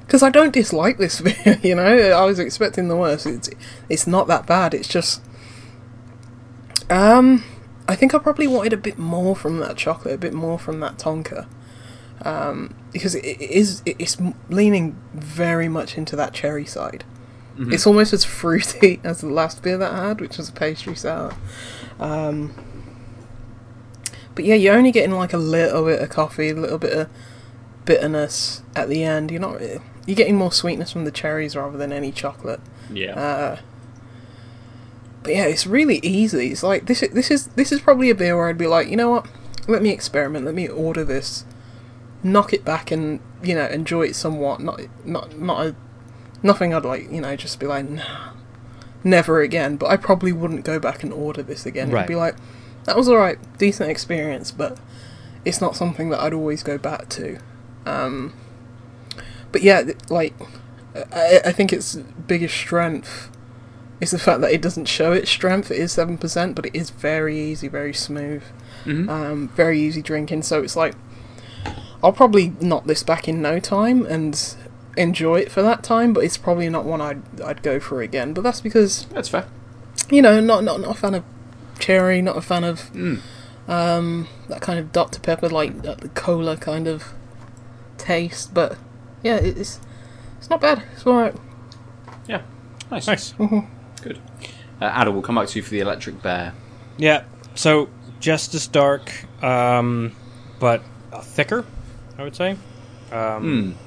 Because 0.00 0.22
I 0.22 0.30
don't 0.30 0.52
dislike 0.52 0.98
this 0.98 1.20
beer, 1.44 1.58
you 1.62 1.74
know. 1.74 1.84
I 1.84 2.24
was 2.24 2.38
expecting 2.38 2.88
the 2.88 2.96
worst. 2.96 3.26
It's 3.26 3.50
it's 3.88 4.06
not 4.06 4.26
that 4.28 4.46
bad. 4.46 4.74
It's 4.74 4.88
just 4.88 5.22
um, 6.88 7.44
I 7.88 7.96
think 7.96 8.14
I 8.14 8.18
probably 8.18 8.46
wanted 8.46 8.72
a 8.72 8.76
bit 8.76 8.98
more 8.98 9.34
from 9.34 9.58
that 9.58 9.76
chocolate, 9.76 10.14
a 10.14 10.18
bit 10.18 10.32
more 10.32 10.58
from 10.58 10.80
that 10.80 10.98
tonka. 10.98 11.46
Um, 12.22 12.74
because 12.92 13.14
it, 13.14 13.24
it 13.24 13.50
is 13.50 13.82
it's 13.84 14.16
leaning 14.48 14.96
very 15.12 15.68
much 15.68 15.98
into 15.98 16.16
that 16.16 16.32
cherry 16.32 16.64
side. 16.64 17.04
It's 17.58 17.86
almost 17.86 18.12
as 18.12 18.24
fruity 18.24 19.00
as 19.04 19.20
the 19.20 19.28
last 19.28 19.62
beer 19.62 19.78
that 19.78 19.92
I 19.92 20.08
had, 20.08 20.20
which 20.20 20.36
was 20.36 20.48
a 20.48 20.52
pastry 20.52 20.94
sour. 20.94 21.34
Um, 21.98 22.54
but 24.34 24.44
yeah, 24.44 24.54
you're 24.54 24.76
only 24.76 24.92
getting 24.92 25.12
like 25.12 25.32
a 25.32 25.38
little 25.38 25.84
bit 25.86 26.00
of 26.00 26.10
coffee, 26.10 26.50
a 26.50 26.54
little 26.54 26.78
bit 26.78 26.92
of 26.92 27.08
bitterness 27.86 28.62
at 28.74 28.88
the 28.88 29.02
end. 29.02 29.30
You're 29.30 29.40
not 29.40 29.58
really, 29.58 29.80
you're 30.06 30.16
getting 30.16 30.36
more 30.36 30.52
sweetness 30.52 30.92
from 30.92 31.04
the 31.04 31.10
cherries 31.10 31.56
rather 31.56 31.78
than 31.78 31.92
any 31.92 32.12
chocolate. 32.12 32.60
Yeah. 32.92 33.18
Uh, 33.18 33.58
but 35.22 35.34
yeah, 35.34 35.46
it's 35.46 35.66
really 35.66 35.98
easy. 36.02 36.52
It's 36.52 36.62
like 36.62 36.86
this. 36.86 37.02
Is, 37.02 37.10
this 37.10 37.30
is 37.30 37.46
this 37.48 37.72
is 37.72 37.80
probably 37.80 38.10
a 38.10 38.14
beer 38.14 38.36
where 38.36 38.48
I'd 38.48 38.58
be 38.58 38.68
like, 38.68 38.88
you 38.88 38.96
know 38.96 39.10
what? 39.10 39.26
Let 39.66 39.82
me 39.82 39.90
experiment. 39.90 40.44
Let 40.44 40.54
me 40.54 40.68
order 40.68 41.02
this, 41.02 41.44
knock 42.22 42.52
it 42.52 42.64
back, 42.64 42.92
and 42.92 43.18
you 43.42 43.54
know 43.54 43.66
enjoy 43.66 44.02
it 44.02 44.14
somewhat. 44.14 44.60
Not 44.60 44.82
not 45.04 45.36
not 45.36 45.66
a 45.66 45.76
nothing. 46.42 46.74
I'd 46.74 46.84
like 46.84 47.10
you 47.10 47.20
know 47.20 47.36
just 47.36 47.58
be 47.60 47.66
like, 47.66 47.88
nah, 47.88 48.30
never 49.04 49.40
again. 49.40 49.76
But 49.76 49.90
I 49.90 49.96
probably 49.96 50.32
wouldn't 50.32 50.64
go 50.64 50.78
back 50.78 51.02
and 51.02 51.12
order 51.12 51.42
this 51.42 51.66
again. 51.66 51.90
Right. 51.90 52.02
I'd 52.02 52.08
be 52.08 52.14
like, 52.16 52.36
that 52.84 52.96
was 52.96 53.08
alright, 53.08 53.38
decent 53.58 53.90
experience, 53.90 54.50
but 54.50 54.78
it's 55.44 55.60
not 55.60 55.76
something 55.76 56.10
that 56.10 56.20
I'd 56.20 56.34
always 56.34 56.62
go 56.62 56.76
back 56.78 57.08
to. 57.10 57.38
Um, 57.84 58.32
but 59.52 59.62
yeah, 59.62 59.82
like 60.10 60.34
I, 61.12 61.40
I 61.46 61.52
think 61.52 61.72
its 61.72 61.94
biggest 61.96 62.54
strength 62.56 63.30
is 64.00 64.10
the 64.10 64.18
fact 64.18 64.40
that 64.42 64.52
it 64.52 64.60
doesn't 64.60 64.86
show 64.86 65.12
its 65.12 65.30
strength. 65.30 65.70
It 65.70 65.78
is 65.78 65.92
seven 65.92 66.18
percent, 66.18 66.54
but 66.54 66.66
it 66.66 66.74
is 66.74 66.90
very 66.90 67.38
easy, 67.38 67.68
very 67.68 67.94
smooth, 67.94 68.42
Mhm. 68.84 69.08
um, 69.08 69.48
very 69.56 69.80
easy 69.80 70.02
drinking. 70.02 70.42
So 70.42 70.62
it's 70.62 70.76
like 70.76 70.94
I'll 72.04 72.12
probably 72.12 72.52
knock 72.60 72.84
this 72.84 73.02
back 73.02 73.26
in 73.26 73.40
no 73.40 73.58
time 73.58 74.04
and 74.06 74.56
enjoy 74.96 75.40
it 75.40 75.50
for 75.52 75.62
that 75.62 75.82
time. 75.82 76.12
But 76.12 76.24
it's 76.24 76.36
probably 76.36 76.68
not 76.68 76.84
one 76.84 77.00
I'd 77.00 77.40
I'd 77.40 77.62
go 77.62 77.78
for 77.80 78.00
again. 78.02 78.32
But 78.34 78.42
that's 78.42 78.60
because 78.60 79.06
That's 79.06 79.28
fair. 79.28 79.46
you 80.10 80.22
know 80.22 80.40
not 80.40 80.64
not 80.64 80.80
not 80.80 80.90
a 80.96 80.98
fan 80.98 81.14
of 81.14 81.24
cherry, 81.78 82.22
not 82.22 82.36
a 82.36 82.40
fan 82.42 82.64
of 82.64 82.90
Mm. 82.92 83.20
um, 83.68 84.28
that 84.48 84.60
kind 84.60 84.78
of 84.78 84.92
Dr 84.92 85.20
Pepper 85.20 85.48
like 85.48 85.72
uh, 85.86 85.94
the 85.94 86.08
cola 86.10 86.56
kind 86.56 86.86
of 86.88 87.12
taste. 87.98 88.54
But 88.54 88.78
yeah, 89.22 89.36
it's 89.36 89.80
it's 90.38 90.50
not 90.50 90.60
bad. 90.60 90.82
It's 90.94 91.06
alright. 91.06 91.34
Yeah. 92.28 92.42
Nice. 92.90 93.06
Nice. 93.06 93.32
Good. 94.02 94.18
Uh, 94.80 94.92
Adel, 94.94 95.12
we'll 95.14 95.22
come 95.22 95.34
back 95.36 95.48
to 95.48 95.58
you 95.58 95.62
for 95.62 95.70
the 95.70 95.80
electric 95.80 96.22
bear. 96.22 96.52
Yeah. 96.98 97.24
So 97.54 97.88
just 98.20 98.54
as 98.54 98.66
dark, 98.66 99.10
um, 99.42 100.12
but 100.60 100.82
uh, 101.12 101.20
thicker, 101.20 101.64
I 102.18 102.22
would 102.22 102.36
say. 102.36 102.56
Um, 103.12 103.74
Hmm. 103.74 103.85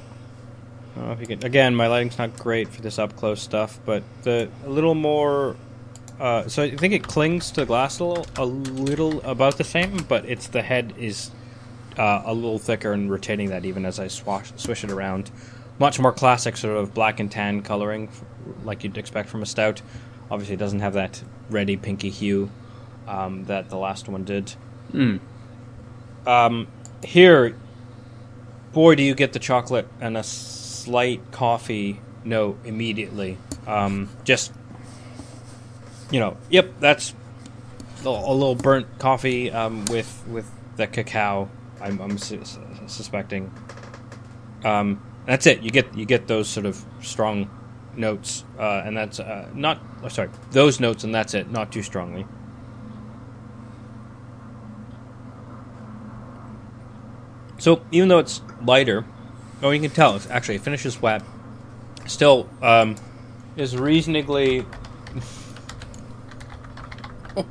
I 1.00 1.02
don't 1.02 1.08
know 1.08 1.14
if 1.14 1.22
you 1.22 1.38
can. 1.38 1.46
Again, 1.46 1.76
my 1.76 1.88
lighting's 1.88 2.18
not 2.18 2.38
great 2.38 2.68
for 2.68 2.82
this 2.82 3.00
up 3.00 3.16
close 3.16 3.42
stuff, 3.42 3.80
but 3.86 4.04
the 4.24 4.50
a 4.66 4.70
little 4.70 4.96
more. 4.96 5.56
Uh, 6.20 6.46
so 6.50 6.64
I 6.64 6.76
think 6.76 6.94
it 6.94 7.04
clings 7.04 7.52
to 7.52 7.62
the 7.62 7.66
glass 7.66 8.00
a 8.00 8.04
little, 8.04 8.26
a 8.36 8.46
little 8.46 9.22
about 9.22 9.58
the 9.58 9.64
same, 9.64 10.04
but 10.10 10.26
it's 10.26 10.48
the 10.48 10.62
head 10.62 10.94
is 10.98 11.32
uh, 11.98 12.24
a 12.26 12.34
little 12.34 12.60
thicker 12.60 12.92
and 12.92 13.10
retaining 13.10 13.50
that 13.52 13.64
even 13.64 13.86
as 13.86 13.98
I 13.98 14.10
swash, 14.10 14.52
swish 14.58 14.84
it 14.84 14.92
around. 14.92 15.32
Much 15.78 16.02
more 16.02 16.12
classic 16.12 16.58
sort 16.58 16.76
of 16.76 16.94
black 16.94 17.22
and 17.22 17.32
tan 17.32 17.62
coloring, 17.62 18.10
like 18.66 18.84
you'd 18.84 18.98
expect 18.98 19.30
from 19.30 19.42
a 19.42 19.46
stout. 19.46 19.82
Obviously, 20.30 20.56
it 20.56 20.60
doesn't 20.60 20.82
have 20.82 20.94
that 20.94 21.24
reddy 21.50 21.78
pinky 21.78 22.10
hue 22.10 22.52
um, 23.08 23.46
that 23.46 23.70
the 23.70 23.78
last 23.78 24.10
one 24.10 24.26
did. 24.26 24.54
Mm. 24.92 25.22
Um, 26.28 26.68
here, 27.02 27.56
boy, 28.74 28.96
do 28.96 29.04
you 29.04 29.16
get 29.16 29.32
the 29.32 29.40
chocolate 29.40 29.88
and 30.02 30.18
a 30.18 30.24
slight 30.90 31.32
coffee 31.32 32.02
note 32.24 32.58
immediately. 32.66 33.38
Um, 33.68 34.10
just, 34.24 34.52
you 36.10 36.20
know, 36.20 36.36
yep, 36.50 36.74
that's 36.80 37.14
a, 38.04 38.10
little 38.10 38.56
burnt 38.56 38.98
coffee 38.98 39.52
um, 39.52 39.86
with 39.86 40.24
with 40.28 40.50
the 40.78 40.88
cacao. 40.88 41.48
I'm, 41.80 42.02
I'm 42.02 42.18
su- 42.18 42.42
suspecting. 42.88 43.54
Um, 44.64 45.00
that's 45.28 45.46
it. 45.46 45.62
You 45.62 45.70
get 45.70 45.96
you 45.96 46.06
get 46.06 46.26
those 46.26 46.50
sort 46.50 46.66
of 46.66 46.84
strong 47.04 47.52
notes, 47.96 48.44
uh, 48.58 48.82
and 48.84 48.98
that's 48.98 49.20
uh, 49.20 49.48
not. 49.54 49.80
Oh, 50.02 50.08
sorry, 50.08 50.30
those 50.50 50.80
notes, 50.80 51.04
and 51.04 51.14
that's 51.14 51.36
it. 51.36 51.52
Not 51.52 51.72
too 51.72 51.84
strongly. 51.84 52.26
So 57.60 57.84
even 57.92 58.08
though 58.10 58.20
it's 58.20 58.42
lighter, 58.64 59.06
oh, 59.62 59.72
you 59.72 59.80
can 59.82 59.92
tell 59.92 60.16
it's 60.16 60.30
actually 60.30 60.56
it 60.56 60.62
finishes 60.62 61.02
wet. 61.02 61.22
Still, 62.06 62.50
um, 62.62 62.96
is 63.56 63.76
reasonably. 63.78 64.66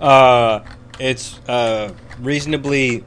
uh, 0.00 0.60
it's 0.98 1.38
uh, 1.48 1.92
reasonably 2.20 3.04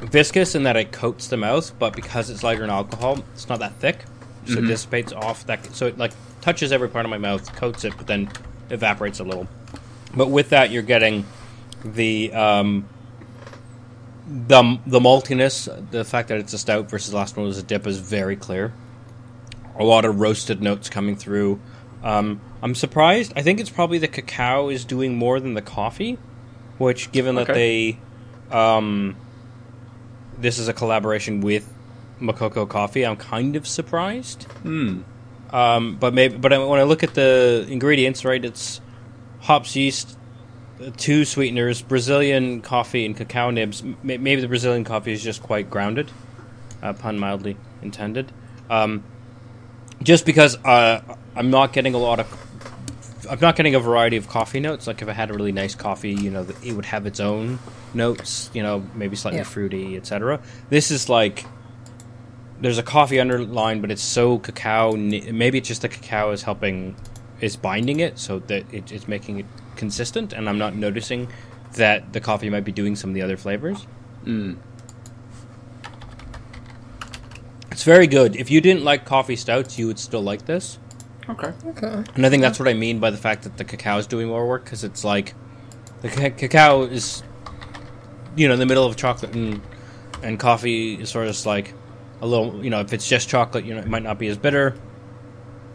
viscous 0.00 0.54
in 0.54 0.64
that 0.64 0.76
it 0.76 0.92
coats 0.92 1.28
the 1.28 1.36
mouth, 1.36 1.78
but 1.78 1.94
because 1.94 2.30
it's 2.30 2.42
lighter 2.42 2.64
in 2.64 2.70
alcohol, 2.70 3.18
it's 3.34 3.48
not 3.48 3.60
that 3.60 3.74
thick, 3.76 4.04
so 4.46 4.58
it 4.58 4.66
dissipates 4.66 5.12
off 5.12 5.46
that. 5.46 5.64
So 5.74 5.86
it 5.86 5.98
like 5.98 6.12
touches 6.40 6.72
every 6.72 6.88
part 6.88 7.04
of 7.04 7.10
my 7.10 7.18
mouth, 7.18 7.54
coats 7.56 7.84
it, 7.84 7.96
but 7.96 8.06
then 8.06 8.30
evaporates 8.70 9.20
a 9.20 9.24
little. 9.24 9.48
But 10.14 10.30
with 10.30 10.50
that, 10.50 10.70
you're 10.70 10.82
getting 10.82 11.26
the 11.84 12.32
um, 12.32 12.88
the 14.26 14.78
the 14.86 15.00
maltiness, 15.00 15.68
the 15.90 16.04
fact 16.04 16.28
that 16.28 16.38
it's 16.38 16.52
a 16.52 16.58
stout 16.58 16.90
versus 16.90 17.10
the 17.10 17.16
last 17.16 17.36
one 17.36 17.46
was 17.46 17.58
a 17.58 17.62
dip 17.62 17.86
is 17.86 17.98
very 17.98 18.36
clear. 18.36 18.72
A 19.78 19.84
lot 19.84 20.04
of 20.04 20.20
roasted 20.20 20.62
notes 20.62 20.88
coming 20.88 21.16
through. 21.16 21.60
Um, 22.02 22.40
I'm 22.62 22.74
surprised. 22.74 23.32
I 23.36 23.42
think 23.42 23.60
it's 23.60 23.70
probably 23.70 23.98
the 23.98 24.08
cacao 24.08 24.68
is 24.68 24.84
doing 24.84 25.16
more 25.16 25.38
than 25.38 25.54
the 25.54 25.62
coffee, 25.62 26.18
which, 26.78 27.12
given 27.12 27.34
that 27.36 27.50
Okay. 27.50 27.98
they, 28.50 28.56
um, 28.56 29.16
this 30.38 30.58
is 30.58 30.68
a 30.68 30.72
collaboration 30.72 31.40
with 31.40 31.72
Mokoko 32.20 32.68
Coffee, 32.68 33.04
I'm 33.04 33.16
kind 33.16 33.56
of 33.56 33.66
surprised. 33.66 34.44
Hmm. 34.62 35.00
Um, 35.50 35.96
but 35.98 36.14
maybe, 36.14 36.36
but 36.36 36.50
when 36.52 36.80
I 36.80 36.84
look 36.84 37.02
at 37.02 37.14
the 37.14 37.66
ingredients, 37.68 38.24
right, 38.24 38.42
it's 38.44 38.80
hops, 39.40 39.76
yeast, 39.76 40.16
two 40.96 41.24
sweeteners, 41.24 41.82
Brazilian 41.82 42.60
coffee, 42.60 43.06
and 43.06 43.16
cacao 43.16 43.50
nibs. 43.50 43.82
Maybe 44.02 44.36
the 44.36 44.48
Brazilian 44.48 44.84
coffee 44.84 45.12
is 45.12 45.22
just 45.22 45.42
quite 45.42 45.70
grounded, 45.70 46.10
uh, 46.82 46.92
pun 46.92 47.18
mildly 47.18 47.56
intended. 47.82 48.30
Um, 48.68 49.04
just 50.02 50.26
because 50.26 50.56
uh, 50.64 51.00
I'm 51.34 51.50
not 51.50 51.72
getting 51.72 51.94
a 51.94 51.98
lot 51.98 52.20
of, 52.20 53.26
I'm 53.30 53.40
not 53.40 53.56
getting 53.56 53.74
a 53.74 53.80
variety 53.80 54.16
of 54.16 54.28
coffee 54.28 54.60
notes. 54.60 54.86
Like 54.86 55.02
if 55.02 55.08
I 55.08 55.12
had 55.12 55.30
a 55.30 55.34
really 55.34 55.52
nice 55.52 55.74
coffee, 55.74 56.12
you 56.12 56.30
know, 56.30 56.46
it 56.62 56.72
would 56.72 56.86
have 56.86 57.06
its 57.06 57.20
own 57.20 57.58
notes. 57.94 58.50
You 58.52 58.62
know, 58.62 58.84
maybe 58.94 59.16
slightly 59.16 59.38
Yeah. 59.38 59.44
fruity, 59.44 59.96
etc. 59.96 60.40
This 60.68 60.90
is 60.90 61.08
like 61.08 61.46
there's 62.60 62.78
a 62.78 62.82
coffee 62.82 63.20
underline, 63.20 63.80
but 63.80 63.90
it's 63.90 64.02
so 64.02 64.38
cacao. 64.38 64.92
Maybe 64.92 65.58
it's 65.58 65.68
just 65.68 65.82
the 65.82 65.88
cacao 65.88 66.30
is 66.32 66.42
helping, 66.42 66.96
is 67.40 67.56
binding 67.56 68.00
it, 68.00 68.18
so 68.18 68.38
that 68.40 68.72
it, 68.72 68.92
it's 68.92 69.08
making 69.08 69.40
it 69.40 69.46
consistent. 69.76 70.32
And 70.32 70.48
I'm 70.48 70.58
not 70.58 70.74
noticing 70.74 71.28
that 71.74 72.12
the 72.12 72.20
coffee 72.20 72.50
might 72.50 72.64
be 72.64 72.72
doing 72.72 72.96
some 72.96 73.10
of 73.10 73.14
the 73.14 73.22
other 73.22 73.36
flavors. 73.36 73.86
Mm. 74.24 74.56
It's 77.70 77.84
very 77.84 78.06
good. 78.06 78.36
If 78.36 78.50
you 78.50 78.60
didn't 78.60 78.84
like 78.84 79.04
coffee 79.04 79.36
stouts, 79.36 79.78
you 79.78 79.86
would 79.86 79.98
still 79.98 80.22
like 80.22 80.46
this. 80.46 80.78
Okay. 81.28 81.52
Okay. 81.66 82.04
And 82.14 82.24
I 82.24 82.30
think 82.30 82.40
that's 82.40 82.58
what 82.58 82.68
I 82.68 82.74
mean 82.74 83.00
by 83.00 83.10
the 83.10 83.16
fact 83.16 83.42
that 83.42 83.56
the 83.56 83.64
cacao 83.64 83.98
is 83.98 84.06
doing 84.06 84.28
more 84.28 84.46
work 84.46 84.64
because 84.64 84.84
it's 84.84 85.04
like 85.04 85.34
the 86.00 86.08
ca- 86.08 86.30
cacao 86.30 86.82
is, 86.82 87.22
you 88.36 88.48
know, 88.48 88.54
in 88.54 88.60
the 88.60 88.66
middle 88.66 88.86
of 88.86 88.96
chocolate 88.96 89.34
and 89.34 89.60
and 90.22 90.38
coffee 90.38 90.94
is 90.94 91.10
sort 91.10 91.26
of 91.26 91.32
just 91.32 91.46
like 91.46 91.74
a 92.20 92.26
little, 92.26 92.64
you 92.64 92.70
know, 92.70 92.80
if 92.80 92.92
it's 92.92 93.08
just 93.08 93.28
chocolate, 93.28 93.64
you 93.64 93.74
know, 93.74 93.80
it 93.80 93.88
might 93.88 94.02
not 94.02 94.18
be 94.18 94.28
as 94.28 94.38
bitter. 94.38 94.74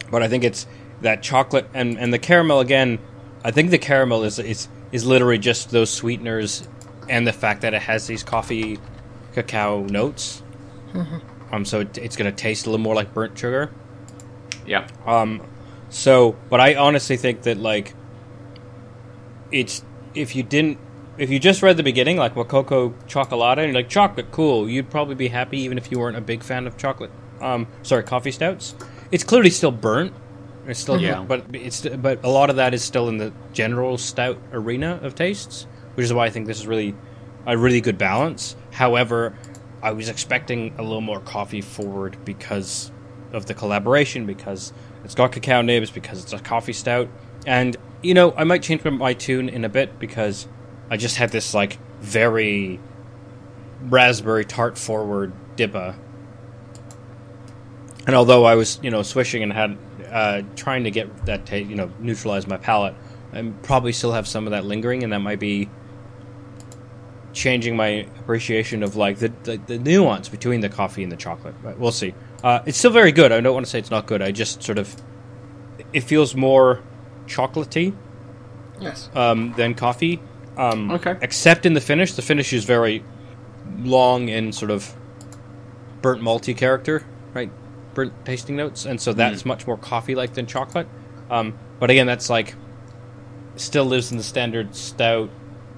But 0.10 0.24
I 0.24 0.28
think 0.28 0.44
it's 0.44 0.66
that 1.02 1.22
chocolate 1.22 1.68
and 1.74 2.00
and 2.00 2.14
the 2.14 2.20
caramel 2.20 2.62
again. 2.62 3.00
I 3.44 3.52
think 3.52 3.72
the 3.72 3.78
caramel 3.78 4.24
is 4.24 4.40
is 4.40 4.68
is 4.92 5.06
literally 5.06 5.38
just 5.38 5.72
those 5.72 5.90
sweeteners 5.90 6.68
and 7.10 7.26
the 7.26 7.34
fact 7.34 7.62
that 7.62 7.74
it 7.74 7.82
has 7.82 8.08
these 8.08 8.24
coffee 8.24 8.80
cacao 9.34 9.84
notes. 9.84 10.44
Um, 11.52 11.66
so 11.66 11.82
it, 11.82 11.98
it's 11.98 12.16
going 12.16 12.30
to 12.30 12.36
taste 12.36 12.66
a 12.66 12.70
little 12.70 12.84
more 12.84 12.96
like 12.96 13.14
burnt 13.14 13.38
sugar. 13.38 13.72
Yeah. 14.66 14.88
Um, 15.06 15.42
so, 15.90 16.38
but 16.50 16.60
I 16.60 16.76
honestly 16.76 17.18
think 17.18 17.44
that 17.44 17.58
like, 17.58 17.94
it's 19.52 19.84
if 20.14 20.36
you 20.36 20.44
didn't, 20.44 20.78
if 21.18 21.30
you 21.30 21.40
just 21.40 21.62
read 21.62 21.78
the 21.78 21.84
beginning, 21.84 22.18
like 22.18 22.36
Wakoko 22.36 22.94
Chocolata, 23.08 23.58
and 23.58 23.68
you're 23.68 23.74
like 23.74 23.90
chocolate, 23.90 24.32
cool, 24.32 24.70
you'd 24.70 24.90
probably 24.90 25.16
be 25.16 25.28
happy 25.28 25.60
even 25.60 25.78
if 25.78 25.92
you 25.92 26.00
weren't 26.00 26.18
a 26.18 26.22
big 26.22 26.44
fan 26.44 26.68
of 26.68 26.78
chocolate. 26.78 27.12
Um, 27.42 27.68
sorry, 27.84 28.04
coffee 28.04 28.32
stouts. 28.32 28.76
It's 29.12 29.24
clearly 29.24 29.50
still 29.50 29.72
burnt. 29.72 30.14
It's 30.68 30.80
still, 30.80 31.02
Yeah. 31.02 31.24
but 31.28 31.44
it's 31.54 31.82
but 31.82 32.24
a 32.24 32.30
lot 32.30 32.50
of 32.50 32.58
that 32.58 32.74
is 32.74 32.84
still 32.84 33.10
in 33.10 33.18
the 33.18 33.32
general 33.54 33.98
stout 33.98 34.38
arena 34.54 35.00
of 35.02 35.16
tastes, 35.16 35.66
which 35.96 36.04
is 36.06 36.14
why 36.14 36.26
I 36.26 36.30
think 36.30 36.48
this 36.48 36.60
is 36.60 36.68
really 36.68 36.94
a 37.46 37.58
really 37.58 37.82
good 37.82 37.98
balance. 37.98 38.56
However, 38.72 39.34
I 39.82 39.92
was 39.92 40.08
expecting 40.10 40.74
a 40.78 40.84
little 40.84 41.02
more 41.02 41.20
coffee 41.20 41.62
forward 41.62 42.18
because 42.24 42.92
of 43.34 43.48
the 43.48 43.54
collaboration, 43.56 44.26
because 44.28 44.72
it's 45.04 45.16
got 45.16 45.32
cacao 45.32 45.62
nibs, 45.62 45.90
because 45.90 46.22
it's 46.22 46.34
a 46.34 46.40
coffee 46.40 46.74
stout, 46.74 47.08
and 47.48 47.76
you 48.04 48.14
know 48.14 48.34
I 48.38 48.44
might 48.44 48.62
change 48.62 48.84
my- 48.86 48.92
my 48.92 49.14
tune 49.14 49.50
in 49.50 49.66
a 49.66 49.70
bit 49.70 49.98
because 49.98 50.48
I 50.92 50.98
just 50.98 51.18
had 51.18 51.32
this 51.32 51.54
like 51.56 51.80
very 52.02 52.80
raspberry 53.90 54.46
tart 54.46 54.78
forward 54.78 55.32
dippa, 55.58 55.96
and 58.06 58.16
although 58.16 58.46
I 58.46 58.54
was 58.56 58.80
you 58.84 58.92
know 58.92 59.02
swishing 59.02 59.42
and 59.44 59.54
had 59.54 59.78
uh, 60.12 60.42
trying 60.56 60.84
to 60.84 60.92
get 60.92 61.26
that 61.26 61.46
ta- 61.46 61.56
you 61.56 61.76
know 61.76 61.90
neutralize 62.00 62.48
my 62.48 62.58
palate, 62.58 62.96
I 63.34 63.42
probably 63.64 63.94
still 63.94 64.12
have 64.12 64.28
some 64.28 64.46
of 64.48 64.52
that 64.52 64.66
lingering, 64.66 65.04
and 65.04 65.14
that 65.14 65.20
might 65.20 65.40
be 65.40 65.70
changing 67.34 67.76
my 67.78 67.88
appreciation 68.20 68.84
of 68.84 68.96
like 68.98 69.18
the, 69.20 69.32
the, 69.44 69.58
the 69.58 69.78
nuance 69.80 70.28
between 70.28 70.60
the 70.60 70.70
coffee 70.70 71.02
and 71.04 71.12
the 71.12 71.16
chocolate. 71.18 71.56
But 71.64 71.80
we'll 71.80 71.92
see. 71.94 72.14
Uh, 72.44 72.60
it's 72.66 72.78
still 72.78 72.92
very 72.92 73.12
good. 73.12 73.32
I 73.32 73.40
don't 73.40 73.54
want 73.54 73.66
to 73.66 73.70
say 73.70 73.80
it's 73.80 73.92
not 73.92 74.06
good. 74.06 74.22
I 74.22 74.32
just 74.32 74.62
sort 74.64 74.78
of 74.78 74.94
it 75.94 76.02
feels 76.02 76.36
more 76.36 76.82
chocolatey 77.28 77.96
Yes. 78.80 79.10
um, 79.16 79.54
than 79.56 79.76
coffee. 79.76 80.20
Um, 80.58 80.92
Okay. 80.92 81.16
Except 81.22 81.66
in 81.66 81.74
the 81.74 81.82
finish, 81.82 82.14
the 82.14 82.22
finish 82.22 82.52
is 82.52 82.66
very 82.66 83.04
long 83.80 84.30
and 84.30 84.54
sort 84.54 84.72
of 84.72 84.94
burnt 86.02 86.22
malty 86.22 86.56
character, 86.58 87.06
right? 87.34 87.52
Burnt 87.94 88.14
tasting 88.26 88.56
notes, 88.56 88.86
and 88.86 89.00
so 89.00 89.14
that's 89.14 89.46
much 89.46 89.68
more 89.68 89.78
coffee-like 89.78 90.34
than 90.34 90.46
chocolate. 90.46 90.88
Um, 91.30 91.58
but 91.80 91.90
again, 91.90 92.08
that's 92.08 92.30
like 92.30 92.56
still 93.56 93.86
lives 93.86 94.12
in 94.12 94.18
the 94.18 94.24
standard 94.24 94.76
stout 94.76 95.30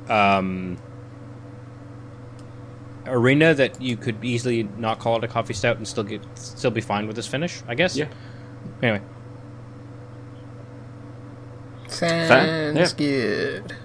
um, 0.09 0.78
arena 3.05 3.53
that 3.53 3.82
you 3.82 3.97
could 3.97 4.24
easily 4.24 4.64
not 4.78 4.99
call 4.99 5.18
it 5.18 5.24
a 5.24 5.28
coffee 5.28 5.53
stout 5.53 5.78
and 5.78 5.88
still 5.88 6.03
get 6.03 6.22
still 6.36 6.72
be 6.72 6.82
fine 6.82 7.07
with 7.07 7.16
this 7.16 7.28
finish. 7.28 7.61
I 7.68 7.76
guess. 7.76 7.95
Yeah. 7.95 8.07
Anyway, 8.82 9.01
Sounds 11.88 12.30
yeah. 12.30 12.88
good. 12.97 13.76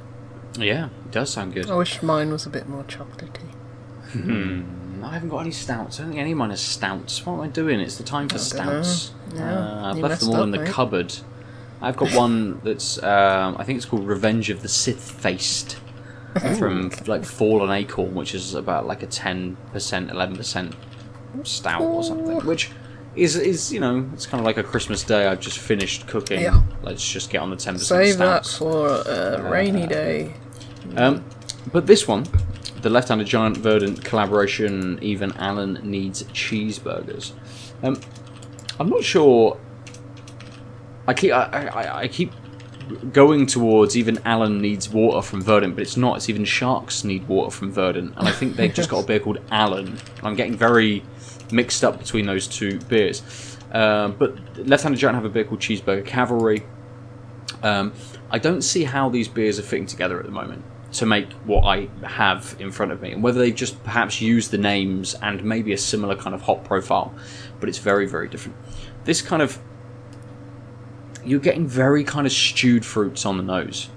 Yeah, 0.59 0.87
it 0.87 1.11
does 1.11 1.31
sound 1.31 1.55
good. 1.55 1.71
I 1.71 1.77
wish 1.77 2.03
mine 2.03 2.31
was 2.31 2.47
a 2.47 2.51
bit 2.51 2.69
more 2.69 2.85
chocolatey. 2.85 4.65
I 5.05 5.13
haven't 5.15 5.29
got 5.29 5.39
any 5.41 5.51
stouts. 5.51 5.99
I 5.99 6.03
don't 6.03 6.11
think 6.13 6.21
any 6.21 6.33
of 6.33 6.39
mine 6.39 6.51
is 6.51 6.61
stouts. 6.61 7.25
What 7.25 7.35
am 7.35 7.41
I 7.41 7.49
doing? 7.49 7.81
It's 7.81 7.97
the 7.97 8.05
time 8.05 8.29
for 8.29 8.39
stouts. 8.39 9.13
Uh, 9.37 9.83
I've 9.85 9.97
you 9.97 10.03
left 10.03 10.21
them 10.21 10.31
all 10.31 10.37
up, 10.37 10.45
in 10.45 10.51
the 10.51 10.59
mate. 10.59 10.69
cupboard. 10.69 11.15
I've 11.81 11.97
got 11.97 12.13
one 12.15 12.61
that's 12.65 13.03
um, 13.03 13.57
I 13.59 13.65
think 13.65 13.77
it's 13.77 13.87
called 13.87 14.07
Revenge 14.07 14.51
of 14.51 14.63
the 14.63 14.69
Sith 14.69 15.11
Faced 15.11 15.79
from 16.59 16.91
like 17.07 17.25
Fallen 17.25 17.71
Acorn, 17.71 18.15
which 18.15 18.35
is 18.35 18.55
about 18.55 18.87
like 18.87 19.03
a 19.03 19.07
ten 19.07 19.57
percent, 19.73 20.11
eleven 20.11 20.37
percent 20.37 20.75
stout 21.45 21.83
or 21.83 22.03
something. 22.03 22.45
Which 22.47 22.71
is 23.17 23.37
is 23.37 23.73
you 23.73 23.81
know 23.81 24.09
it's 24.13 24.27
kind 24.27 24.41
of 24.41 24.45
like 24.45 24.57
a 24.57 24.63
Christmas 24.63 25.03
day. 25.05 25.27
I've 25.27 25.41
just 25.41 25.59
finished 25.59 26.07
cooking. 26.07 26.41
Yeah. 26.41 26.63
Let's 26.83 27.07
just 27.09 27.31
get 27.31 27.41
on 27.41 27.51
the 27.51 27.57
ten 27.57 27.75
percent 27.75 28.05
Save 28.05 28.19
that 28.19 28.47
stouts. 28.47 28.59
for 28.59 28.89
a 28.89 29.51
rainy 29.51 29.87
day. 29.87 30.35
Um, 30.97 31.25
but 31.73 31.87
this 31.87 32.09
one, 32.09 32.25
the 32.83 32.91
Left-Handed 32.91 33.27
Giant 33.27 33.57
Verdant 33.57 34.05
collaboration, 34.05 34.99
even 35.03 35.33
Alan 35.33 35.81
needs 35.83 36.23
cheeseburgers. 36.25 37.33
Um, 37.83 38.01
I'm 38.79 38.89
not 38.89 39.03
sure. 39.03 39.59
I 41.07 41.15
keep 41.15 41.33
I, 41.33 41.69
I, 41.69 41.99
I 42.01 42.09
keep 42.09 42.33
going 43.13 43.47
towards 43.47 43.97
even 43.97 44.19
Alan 44.25 44.61
needs 44.61 44.89
water 44.89 45.23
from 45.23 45.43
Verdant, 45.43 45.75
but 45.75 45.83
it's 45.83 45.97
not. 45.97 46.17
It's 46.17 46.29
even 46.29 46.45
sharks 46.45 47.05
need 47.05 47.27
water 47.29 47.51
from 47.51 47.73
Verdant, 47.73 48.15
and 48.17 48.29
I 48.29 48.33
think 48.33 48.57
they've 48.57 48.73
just 48.73 48.89
got 48.89 49.05
a 49.05 49.07
beer 49.07 49.21
called 49.25 49.39
Alan. 49.51 49.99
I'm 50.23 50.35
getting 50.35 50.57
very 50.57 51.03
mixed 51.51 51.85
up 51.85 51.99
between 51.99 52.27
those 52.27 52.47
two 52.47 52.79
beers. 52.81 53.23
Um, 53.73 54.15
but 54.19 54.35
Left-Handed 54.67 54.99
Giant 54.99 55.15
have 55.17 55.25
a 55.25 55.29
beer 55.29 55.45
called 55.45 55.61
Cheeseburger 55.61 56.07
Cavalry. 56.07 56.63
Um, 57.63 57.93
I 58.31 58.39
don't 58.39 58.63
see 58.63 58.85
how 58.85 59.09
these 59.09 59.29
beers 59.29 59.59
are 59.59 59.63
fitting 59.63 59.87
together 59.87 60.19
at 60.19 60.25
the 60.25 60.33
moment. 60.33 60.65
To 60.99 61.07
make 61.07 61.33
what 61.45 61.63
I 61.65 61.89
have 62.07 62.57
in 62.59 62.71
front 62.71 62.93
of 62.93 63.01
me, 63.01 63.13
and 63.13 63.23
whether 63.23 63.39
they 63.39 63.53
just 63.53 63.83
perhaps 63.85 64.21
use 64.21 64.49
the 64.49 64.59
names 64.59 65.15
and 65.15 65.43
maybe 65.45 65.73
a 65.73 65.79
similar 65.79 66.17
kind 66.17 66.35
of 66.35 66.43
hop 66.43 66.65
profile, 66.65 67.15
but 67.61 67.69
it's 67.69 67.79
very 67.79 68.07
very 68.07 68.29
different. 68.29 68.57
This 69.05 69.23
kind 69.23 69.43
of 69.43 69.59
you're 71.25 71.41
getting 71.41 71.67
very 71.67 72.05
kind 72.05 72.27
of 72.27 72.33
stewed 72.33 72.85
fruits 72.85 73.25
on 73.27 73.37
the 73.37 73.43
nose. 73.43 73.91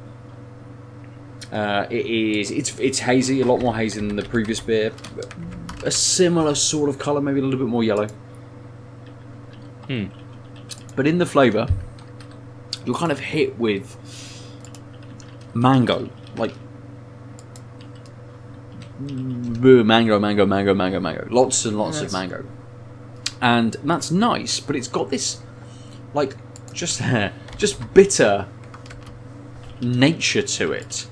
Uh, 1.52 1.86
it 1.90 2.06
is 2.06 2.52
it's 2.52 2.78
it's 2.80 3.00
hazy, 3.00 3.42
a 3.42 3.46
lot 3.46 3.60
more 3.60 3.76
hazy 3.76 4.00
than 4.00 4.16
the 4.16 4.24
previous 4.24 4.60
beer. 4.60 4.92
A 5.84 5.92
similar 5.92 6.56
sort 6.56 6.90
of 6.90 7.00
color, 7.00 7.22
maybe 7.22 7.40
a 7.40 7.44
little 7.44 7.60
bit 7.60 7.68
more 7.68 7.84
yellow. 7.84 8.08
Hmm. 9.88 10.06
But 10.96 11.08
in 11.08 11.18
the 11.18 11.26
flavor, 11.26 11.68
you're 12.86 12.96
kind 12.96 13.12
of 13.12 13.20
hit 13.20 13.58
with 13.58 13.98
mango, 15.54 16.10
like 16.36 16.54
mango, 19.84 20.20
mango, 20.20 20.46
mango, 20.46 20.74
mango, 20.74 21.00
mango. 21.00 21.28
Lots 21.30 21.66
and 21.66 21.78
lots 21.78 22.02
of 22.02 22.12
mango, 22.14 22.46
and 23.42 23.76
that's 23.84 24.12
nice. 24.12 24.60
But 24.60 24.76
it's 24.76 24.88
got 24.88 25.10
this, 25.10 25.42
like, 26.14 26.36
just 26.74 27.02
just 27.58 27.94
bitter 27.94 28.48
nature 29.82 30.42
to 30.42 30.72
it. 30.72 31.08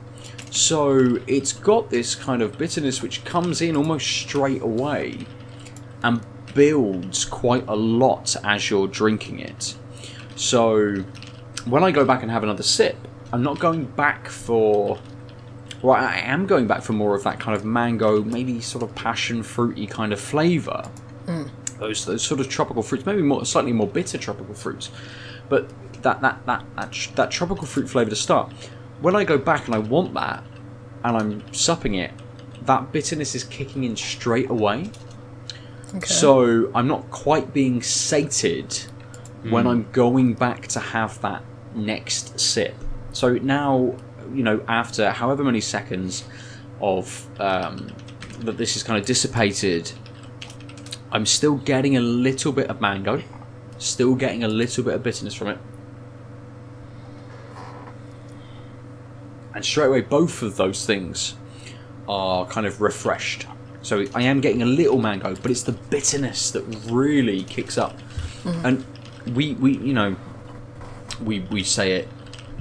So 0.51 1.19
it's 1.27 1.53
got 1.53 1.89
this 1.89 2.15
kind 2.15 2.41
of 2.41 2.57
bitterness 2.57 3.01
which 3.01 3.23
comes 3.23 3.61
in 3.61 3.75
almost 3.75 4.07
straight 4.07 4.61
away 4.61 5.27
and 6.01 6.21
builds 6.55 7.25
quite 7.25 7.67
a 7.67 7.75
lot 7.75 8.35
as 8.43 8.69
you're 8.69 8.87
drinking 8.87 9.39
it. 9.39 9.75
So 10.35 11.03
when 11.65 11.83
I 11.83 11.91
go 11.91 12.05
back 12.05 12.23
and 12.23 12.31
have 12.31 12.43
another 12.43 12.63
sip, 12.63 12.97
I'm 13.31 13.43
not 13.43 13.59
going 13.59 13.85
back 13.85 14.27
for. 14.27 14.97
Well, 15.81 15.95
I 15.95 16.17
am 16.17 16.45
going 16.45 16.67
back 16.67 16.81
for 16.81 16.93
more 16.93 17.15
of 17.15 17.23
that 17.23 17.39
kind 17.39 17.55
of 17.55 17.63
mango, 17.63 18.21
maybe 18.23 18.59
sort 18.59 18.83
of 18.83 18.93
passion 18.95 19.43
fruity 19.43 19.87
kind 19.87 20.11
of 20.11 20.19
flavour. 20.19 20.89
Hmm. 21.25 21.43
Those 21.79 22.05
those 22.05 22.21
sort 22.21 22.41
of 22.41 22.49
tropical 22.49 22.83
fruits, 22.83 23.05
maybe 23.05 23.21
more 23.21 23.45
slightly 23.45 23.71
more 23.71 23.87
bitter 23.87 24.17
tropical 24.17 24.53
fruits, 24.53 24.91
but 25.47 25.69
that 26.01 26.21
that 26.21 26.45
that 26.45 26.65
that, 26.75 27.09
that 27.15 27.31
tropical 27.31 27.65
fruit 27.65 27.89
flavour 27.89 28.09
to 28.09 28.15
start. 28.15 28.51
When 28.99 29.15
I 29.15 29.23
go 29.23 29.37
back 29.37 29.67
and 29.67 29.75
I 29.75 29.79
want 29.79 30.13
that, 30.15 30.43
and 31.05 31.15
I'm 31.15 31.53
supping 31.53 31.95
it, 31.95 32.11
that 32.63 32.91
bitterness 32.91 33.33
is 33.33 33.45
kicking 33.45 33.85
in 33.85 33.95
straight 33.95 34.49
away. 34.49 34.91
Okay. 35.95 36.05
So 36.05 36.69
I'm 36.75 36.87
not 36.87 37.09
quite 37.09 37.53
being 37.53 37.81
sated 37.81 38.77
when 39.43 39.63
hmm. 39.63 39.69
I'm 39.69 39.91
going 39.91 40.33
back 40.33 40.67
to 40.67 40.79
have 40.79 41.21
that 41.21 41.43
next 41.73 42.39
sip. 42.39 42.75
So 43.11 43.35
now, 43.35 43.95
you 44.33 44.43
know, 44.43 44.63
after 44.67 45.11
however 45.11 45.43
many 45.43 45.61
seconds 45.61 46.23
of 46.81 47.27
um, 47.39 47.87
that 48.41 48.57
this 48.57 48.75
is 48.75 48.83
kind 48.83 48.99
of 48.99 49.05
dissipated, 49.05 49.91
I'm 51.11 51.25
still 51.25 51.55
getting 51.55 51.97
a 51.97 52.01
little 52.01 52.51
bit 52.51 52.67
of 52.69 52.81
mango, 52.81 53.21
still 53.77 54.15
getting 54.15 54.43
a 54.43 54.47
little 54.47 54.83
bit 54.83 54.93
of 54.93 55.03
bitterness 55.03 55.33
from 55.33 55.49
it. 55.49 55.57
And 59.53 59.65
straight 59.65 59.87
away, 59.87 60.01
both 60.01 60.41
of 60.41 60.55
those 60.57 60.85
things 60.85 61.35
are 62.07 62.45
kind 62.45 62.65
of 62.65 62.81
refreshed. 62.81 63.45
So 63.81 64.05
I 64.13 64.23
am 64.23 64.41
getting 64.41 64.61
a 64.61 64.65
little 64.65 64.99
mango, 64.99 65.35
but 65.35 65.51
it's 65.51 65.63
the 65.63 65.71
bitterness 65.71 66.51
that 66.51 66.61
really 66.89 67.43
kicks 67.43 67.77
up. 67.77 67.97
And 68.63 68.85
we, 69.33 69.53
we, 69.55 69.77
you 69.77 69.93
know, 69.93 70.15
we 71.23 71.41
we 71.41 71.63
say 71.63 71.93
it 71.93 72.07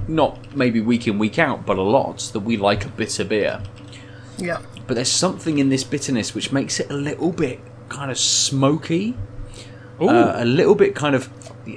not 0.07 0.55
maybe 0.57 0.81
week 0.81 1.07
in 1.09 1.19
week 1.19 1.39
out, 1.39 1.67
but 1.67 1.79
a 1.79 1.83
lot 1.83 2.19
that 2.33 2.41
we 2.41 2.57
like 2.57 2.85
a 2.85 2.89
bitter 2.89 3.25
beer. 3.25 3.61
yeah. 4.37 4.61
But 4.87 4.95
there's 4.95 5.11
something 5.13 5.59
in 5.59 5.69
this 5.69 5.85
bitterness 5.85 6.35
which 6.35 6.51
makes 6.53 6.81
it 6.81 6.91
a 6.91 6.95
little 6.95 7.31
bit 7.33 7.61
kind 7.91 8.11
of 8.11 8.17
smoky, 8.19 9.15
Ooh. 10.01 10.09
uh, 10.09 10.37
a 10.39 10.45
little 10.47 10.75
bit 10.75 10.95
kind 10.95 11.15
of 11.15 11.29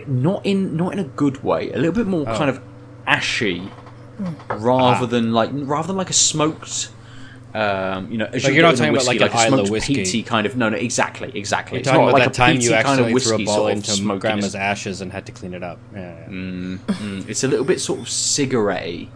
not 0.07 0.45
in 0.45 0.77
not 0.77 0.93
in 0.93 0.99
a 0.99 1.03
good 1.03 1.43
way, 1.43 1.71
a 1.71 1.77
little 1.77 1.91
bit 1.93 2.07
more 2.07 2.23
kind 2.25 2.49
of 2.49 2.61
ashy, 3.05 3.69
rather 4.49 5.03
Ah. 5.03 5.07
than 5.07 5.33
like 5.33 5.49
rather 5.53 5.87
than 5.87 5.97
like 5.97 6.09
a 6.09 6.13
smoked. 6.13 6.89
Um, 7.53 8.11
you 8.11 8.17
know, 8.17 8.29
Like 8.31 8.43
you're 8.53 8.61
not 8.61 8.75
get 8.77 8.87
in 8.87 8.95
a 8.95 8.95
talking 8.95 8.95
about 8.95 9.07
whiskey, 9.07 9.19
like 9.19 9.33
a 9.33 9.47
smoked 9.47 9.69
whiskey. 9.71 9.95
peaty 9.95 10.23
kind 10.23 10.45
of. 10.47 10.55
No, 10.55 10.69
no, 10.69 10.77
exactly, 10.77 11.31
exactly. 11.35 11.75
You're 11.77 11.79
It's 11.81 11.89
talking 11.89 12.03
about 12.03 12.13
like 12.13 12.23
that 12.23 12.31
a 12.31 12.33
time 12.33 12.59
you 12.61 12.71
kind 12.71 12.99
of 13.01 13.21
threw 13.23 13.35
a 13.35 13.45
ball 13.45 13.55
sort 13.55 13.71
of 13.71 13.77
into 13.77 13.91
smokiness. 13.91 14.21
grandma's 14.21 14.55
ashes 14.55 15.01
and 15.01 15.11
had 15.11 15.25
to 15.25 15.31
clean 15.33 15.53
it 15.53 15.61
up. 15.63 15.77
Yeah, 15.93 15.99
yeah. 16.19 16.25
Mm, 16.27 17.27
it's 17.29 17.43
a 17.43 17.47
little 17.47 17.65
bit 17.65 17.81
sort 17.81 17.99
of 17.99 18.09
cigarette. 18.09 19.07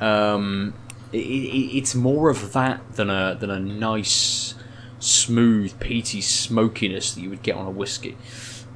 Um, 0.00 0.74
it, 1.12 1.18
it, 1.18 1.76
it's 1.78 1.94
more 1.94 2.28
of 2.30 2.52
that 2.54 2.80
than 2.94 3.08
a 3.10 3.36
than 3.38 3.50
a 3.50 3.58
nice, 3.60 4.54
smooth, 4.98 5.78
peaty 5.80 6.20
smokiness 6.20 7.12
that 7.14 7.20
you 7.20 7.30
would 7.30 7.42
get 7.42 7.54
on 7.56 7.66
a 7.66 7.70
whiskey. 7.70 8.16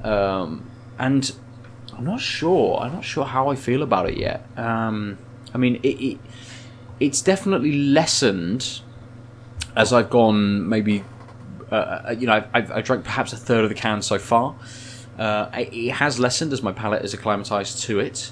Um, 0.03 0.69
and 0.99 1.31
I'm 1.97 2.05
not 2.05 2.21
sure. 2.21 2.79
I'm 2.79 2.93
not 2.93 3.03
sure 3.03 3.25
how 3.25 3.49
I 3.49 3.55
feel 3.55 3.81
about 3.83 4.09
it 4.09 4.17
yet. 4.17 4.45
Um, 4.57 5.17
I 5.53 5.57
mean, 5.57 5.75
it, 5.83 5.87
it 6.01 6.17
it's 6.99 7.21
definitely 7.21 7.73
lessened 7.73 8.81
as 9.75 9.91
I've 9.93 10.09
gone 10.09 10.67
maybe 10.69 11.03
uh, 11.71 12.15
you 12.17 12.27
know, 12.27 12.33
I've, 12.33 12.47
I've, 12.53 12.71
I 12.71 12.81
drank 12.81 13.03
perhaps 13.03 13.33
a 13.33 13.37
third 13.37 13.63
of 13.63 13.69
the 13.69 13.75
can 13.75 14.01
so 14.01 14.17
far. 14.17 14.55
Uh, 15.17 15.49
it, 15.53 15.91
has 15.91 16.19
lessened 16.19 16.51
as 16.53 16.61
my 16.61 16.71
palate 16.71 17.03
is 17.03 17.13
acclimatized 17.13 17.81
to 17.83 17.99
it, 17.99 18.31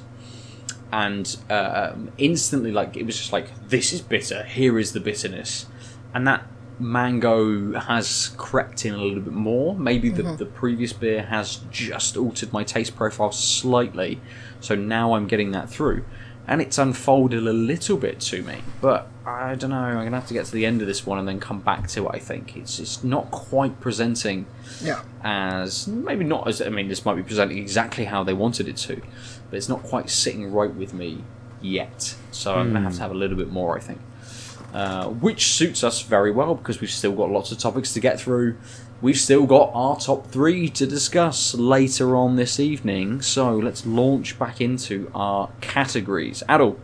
and 0.92 1.38
uh, 1.50 1.94
instantly, 2.18 2.72
like 2.72 2.98
it 2.98 3.06
was 3.06 3.18
just 3.18 3.32
like 3.32 3.70
this 3.70 3.94
is 3.94 4.02
bitter. 4.02 4.44
Here 4.44 4.78
is 4.78 4.92
the 4.92 5.00
bitterness, 5.00 5.66
and 6.14 6.28
that 6.28 6.46
mango 6.80 7.80
has 7.80 8.32
crept 8.38 8.86
in 8.86 8.94
a 8.94 8.98
little 8.98 9.22
bit 9.22 9.34
more. 9.34 9.76
Maybe 9.76 10.10
the, 10.10 10.24
the 10.24 10.46
previous 10.46 10.92
beer 10.92 11.24
has 11.24 11.62
just 11.72 12.18
altered 12.18 12.52
my 12.52 12.66
taste 12.66 12.96
profile 12.98 13.32
slightly, 13.32 14.20
so 14.60 14.76
now 14.76 15.14
I'm 15.14 15.28
getting 15.28 15.52
that 15.52 15.70
through, 15.70 16.04
and 16.48 16.62
it's 16.62 16.78
unfolded 16.78 17.46
a 17.48 17.54
little 17.54 17.98
bit 17.98 18.20
to 18.20 18.42
me. 18.44 18.58
But 18.82 19.08
I 19.26 19.56
don't 19.56 19.70
know. 19.70 19.78
I'm 19.78 20.04
gonna 20.04 20.20
have 20.20 20.28
to 20.28 20.34
get 20.34 20.46
to 20.48 20.52
the 20.52 20.66
end 20.66 20.82
of 20.82 20.88
this 20.88 21.06
one 21.06 21.18
and 21.20 21.28
then 21.28 21.40
come 21.40 21.60
back 21.62 21.88
to 21.90 22.06
it. 22.08 22.12
I 22.14 22.20
think 22.20 22.58
it's 22.58 22.80
it's 22.80 23.04
not 23.04 23.32
quite 23.32 23.80
presenting 23.80 24.46
Yeah. 24.82 25.02
as 25.24 25.88
maybe 25.88 26.24
not 26.26 26.48
as 26.48 26.62
I 26.62 26.70
mean 26.70 26.88
this 26.90 27.06
might 27.06 27.16
be 27.16 27.24
presenting 27.24 27.58
exactly 27.58 28.06
how 28.06 28.24
they 28.24 28.34
wanted 28.34 28.68
it 28.68 28.78
to, 28.78 29.02
but 29.50 29.58
it's 29.58 29.70
not 29.70 29.84
quite 29.84 30.10
sitting 30.10 30.52
right 30.52 30.74
with 30.74 30.94
me 30.94 31.24
yet. 31.62 32.16
So 32.32 32.56
I'm 32.56 32.74
gonna 32.74 32.82
have 32.86 32.96
to 32.96 33.02
have 33.02 33.12
a 33.12 33.16
little 33.16 33.38
bit 33.38 33.52
more, 33.52 33.78
I 33.78 33.80
think. 33.80 34.00
Uh, 34.74 35.08
which 35.08 35.48
suits 35.54 35.84
us 35.84 36.02
very 36.02 36.32
well 36.32 36.56
because 36.56 36.82
we've 36.82 36.90
still 36.90 37.14
got 37.14 37.30
lots 37.30 37.52
of 37.52 37.60
topics 37.60 37.94
to 37.94 38.00
get 38.00 38.20
through. 38.20 38.58
We've 39.04 39.18
still 39.20 39.46
got 39.46 39.70
our 39.74 39.98
top 40.00 40.28
three 40.28 40.70
to 40.70 40.88
discuss 40.88 41.54
later 41.54 42.16
on 42.16 42.38
this 42.38 42.58
evening. 42.58 43.22
So 43.22 43.54
let's 43.58 43.86
launch 43.86 44.40
back 44.40 44.62
into 44.62 45.12
our 45.14 45.50
categories. 45.60 46.42
Adel, 46.48 46.78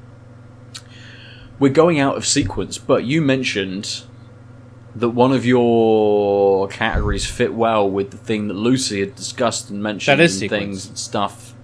we're 1.59 1.71
going 1.71 1.97
out 1.97 2.17
of 2.17 2.27
sequence, 2.27 2.77
but 2.77 3.05
you 3.05 3.21
mentioned 3.21 4.03
that 4.95 5.09
one 5.09 5.31
of 5.31 5.45
your 5.45 6.67
categories 6.67 7.25
fit 7.25 7.53
well 7.53 7.89
with 7.89 8.11
the 8.11 8.17
thing 8.17 8.49
that 8.49 8.55
Lucy 8.55 8.99
had 8.99 9.15
discussed 9.15 9.69
and 9.69 9.81
mentioned 9.81 10.19
That 10.19 10.23
is 10.23 10.33
and 10.33 10.39
sequence. 10.41 10.61
things 10.61 10.87
and 10.87 10.97
stuff. 10.99 11.55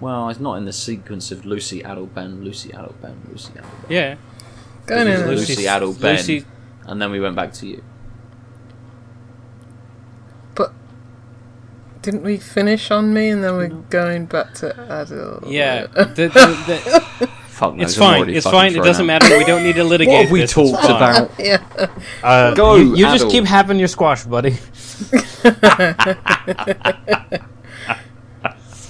Well, 0.00 0.28
it's 0.28 0.38
not 0.38 0.54
in 0.58 0.64
the 0.64 0.72
sequence 0.72 1.32
of 1.32 1.44
Lucy, 1.44 1.80
Adel, 1.80 2.06
Ben, 2.06 2.44
Lucy, 2.44 2.70
Adel, 2.70 2.94
Ben, 3.02 3.16
Lucy, 3.32 3.50
Adel, 3.56 3.64
Ben. 3.82 3.90
Yeah. 3.90 4.14
Go 4.86 4.96
It 4.96 5.08
was 5.10 5.20
on. 5.22 5.28
Lucy, 5.28 5.52
Lucy- 5.56 5.66
Adel, 5.66 5.92
Ben, 5.94 6.16
Lucy- 6.16 6.44
and 6.86 7.02
then 7.02 7.10
we 7.10 7.18
went 7.18 7.34
back 7.34 7.52
to 7.54 7.66
you. 7.66 7.82
Didn't 12.02 12.22
we 12.22 12.36
finish 12.38 12.90
on 12.90 13.12
me 13.12 13.28
and 13.30 13.42
then 13.42 13.56
we're 13.56 13.68
going 13.68 14.26
back 14.26 14.54
to 14.54 14.70
Adel? 15.02 15.42
Yeah. 15.46 15.86
The- 15.88 16.04
the- 16.04 16.28
the- 16.28 17.28
Fuck 17.58 17.74
knows, 17.74 17.90
it's 17.90 18.00
I'm 18.00 18.24
fine. 18.24 18.34
It's 18.36 18.46
fine. 18.48 18.76
It 18.76 18.84
doesn't 18.84 19.10
out. 19.10 19.22
matter. 19.22 19.36
We 19.36 19.44
don't 19.44 19.64
need 19.64 19.74
to 19.74 19.82
litigate. 19.84 20.12
What 20.14 20.22
have 20.22 20.30
we 20.30 20.40
this. 20.42 20.52
Talked 20.52 20.84
about? 20.84 21.30
yeah. 21.40 21.88
Uh, 22.22 22.54
Go, 22.54 22.76
You, 22.76 22.94
you 22.94 23.04
just 23.06 23.28
keep 23.30 23.44
having 23.44 23.80
your 23.80 23.88
squash, 23.88 24.22
buddy. 24.24 24.56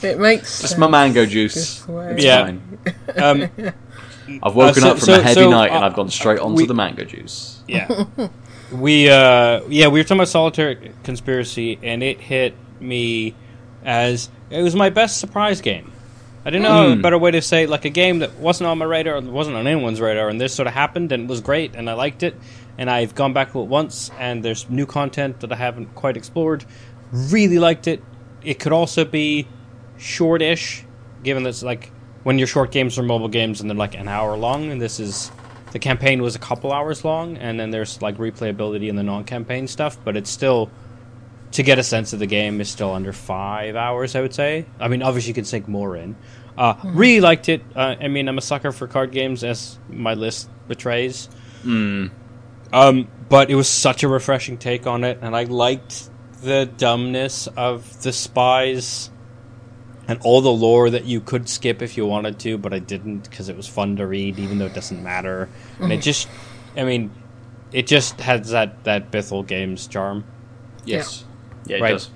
It 0.01 0.21
makes 0.21 0.63
It's 0.63 0.79
my 0.79 0.87
mango 0.87 1.27
juice. 1.27 1.85
It's 1.89 2.25
Yeah. 2.25 2.45
fine. 2.45 2.79
Um, 3.17 3.51
I've 4.43 4.55
woken 4.55 4.83
so- 4.83 4.91
up 4.91 4.99
from 4.99 5.07
so- 5.07 5.15
a 5.19 5.23
heavy 5.23 5.35
so, 5.35 5.51
night 5.51 5.71
and 5.73 5.83
uh, 5.83 5.87
I've 5.87 5.95
gone 5.95 6.11
straight 6.11 6.39
onto 6.39 6.57
we- 6.57 6.67
the 6.67 6.75
mango 6.75 7.05
juice. 7.05 7.61
yeah. 7.67 8.05
We 8.71 9.09
uh 9.09 9.63
yeah, 9.69 9.89
we 9.89 9.99
were 9.99 10.05
talking 10.05 10.19
about 10.19 10.29
solitaire 10.29 10.77
conspiracy 11.03 11.79
and 11.83 12.03
it 12.03 12.21
hit 12.21 12.55
me 12.81 13.35
as 13.85 14.29
it 14.51 14.63
was 14.63 14.75
my 14.75 14.91
best 14.91 15.19
surprise 15.19 15.61
game. 15.61 15.93
I 16.45 16.51
didn't 16.51 16.63
know 16.63 16.93
Hmm. 16.95 16.99
a 17.01 17.03
better 17.03 17.19
way 17.19 17.31
to 17.33 17.43
say 17.43 17.67
like 17.67 17.85
a 17.85 17.91
game 17.91 18.21
that 18.21 18.35
wasn't 18.39 18.69
on 18.69 18.79
my 18.79 18.85
radar 18.87 19.21
wasn't 19.21 19.57
on 19.57 19.67
anyone's 19.67 20.01
radar 20.01 20.29
and 20.29 20.41
this 20.41 20.55
sort 20.55 20.67
of 20.67 20.73
happened 20.75 21.13
and 21.13 21.25
it 21.25 21.29
was 21.29 21.41
great 21.41 21.75
and 21.75 21.91
I 21.91 21.93
liked 21.95 22.23
it 22.23 22.35
and 22.79 22.89
I've 22.91 23.15
gone 23.15 23.33
back 23.33 23.53
to 23.53 23.61
it 23.61 23.67
once 23.67 24.11
and 24.19 24.43
there's 24.45 24.69
new 24.71 24.87
content 24.87 25.41
that 25.41 25.53
I 25.53 25.57
haven't 25.57 25.95
quite 25.95 26.17
explored. 26.17 26.65
Really 27.13 27.59
liked 27.59 27.87
it. 27.87 28.03
It 28.43 28.59
could 28.61 28.73
also 28.73 29.05
be 29.05 29.47
shortish 29.99 30.85
given 31.23 31.43
that 31.43 31.51
it's 31.51 31.63
like 31.63 31.91
when 32.23 32.39
your 32.39 32.47
short 32.47 32.71
games 32.71 32.99
are 32.99 33.03
mobile 33.03 33.29
games 33.29 33.61
and 33.61 33.69
they're 33.69 33.77
like 33.77 33.95
an 33.99 34.09
hour 34.09 34.37
long 34.37 34.71
and 34.71 34.81
this 34.81 35.01
is 35.01 35.31
the 35.73 35.79
campaign 35.79 36.23
was 36.23 36.35
a 36.35 36.39
couple 36.39 36.73
hours 36.73 37.05
long, 37.05 37.37
and 37.37 37.61
then 37.61 37.71
there's 37.71 38.01
like 38.01 38.17
replayability 38.17 38.89
in 38.89 38.97
the 38.97 39.03
non-campaign 39.03 39.69
stuff, 39.69 39.99
but 40.03 40.17
it's 40.17 40.31
still 40.31 40.71
to 41.53 41.63
get 41.63 41.79
a 41.79 41.83
sense 41.83 42.13
of 42.13 42.19
the 42.19 42.27
game 42.27 42.61
is 42.61 42.69
still 42.69 42.93
under 42.93 43.13
five 43.13 43.77
hours. 43.77 44.15
I 44.15 44.21
would 44.21 44.35
say. 44.35 44.67
I 44.79 44.89
mean, 44.89 45.03
obviously 45.03 45.29
you 45.29 45.35
can 45.35 45.45
sink 45.45 45.69
more 45.69 45.97
in. 45.97 46.17
Uh, 46.57 46.75
Really 46.85 47.21
liked 47.21 47.49
it. 47.49 47.63
Uh, 47.75 47.95
I 48.01 48.09
mean, 48.09 48.29
I'm 48.29 48.37
a 48.39 48.43
sucker 48.43 48.73
for 48.73 48.89
card 48.89 49.13
games, 49.13 49.45
as 49.45 49.79
my 49.89 50.15
list 50.15 50.51
betrays. 50.67 51.29
Um, 52.73 53.09
but 53.29 53.51
it 53.51 53.55
was 53.55 53.69
such 53.69 54.03
a 54.03 54.09
refreshing 54.09 54.59
take 54.59 54.87
on 54.87 55.05
it, 55.05 55.19
and 55.23 55.37
I 55.37 55.45
liked 55.45 56.11
the 56.43 56.67
dumbness 56.67 57.47
of 57.57 58.03
the 58.03 58.13
spies 58.13 59.11
and 60.07 60.19
all 60.23 60.41
the 60.41 60.51
lore 60.53 60.89
that 60.91 61.05
you 61.05 61.21
could 61.21 61.49
skip 61.49 61.83
if 61.83 61.97
you 61.97 62.07
wanted 62.07 62.39
to, 62.41 62.59
but 62.59 62.73
I 62.73 62.79
didn't 62.79 63.29
because 63.29 63.49
it 63.49 63.57
was 63.57 63.69
fun 63.69 63.97
to 63.97 64.07
read, 64.07 64.39
even 64.39 64.59
though 64.59 64.67
it 64.67 64.75
doesn't 64.75 65.03
matter. 65.03 65.49
And 65.79 65.93
it 65.93 66.01
just, 66.03 66.29
I 66.77 66.85
mean, 66.85 67.11
it 67.73 67.87
just 67.87 68.21
has 68.21 68.51
that 68.51 68.85
that 68.85 69.11
Bithell 69.11 69.47
Games 69.47 69.87
charm, 69.87 70.25
Yes. 70.85 71.21
Yeah, 71.23 71.28
it 71.69 71.81
Right. 71.81 71.93
does. 71.93 72.11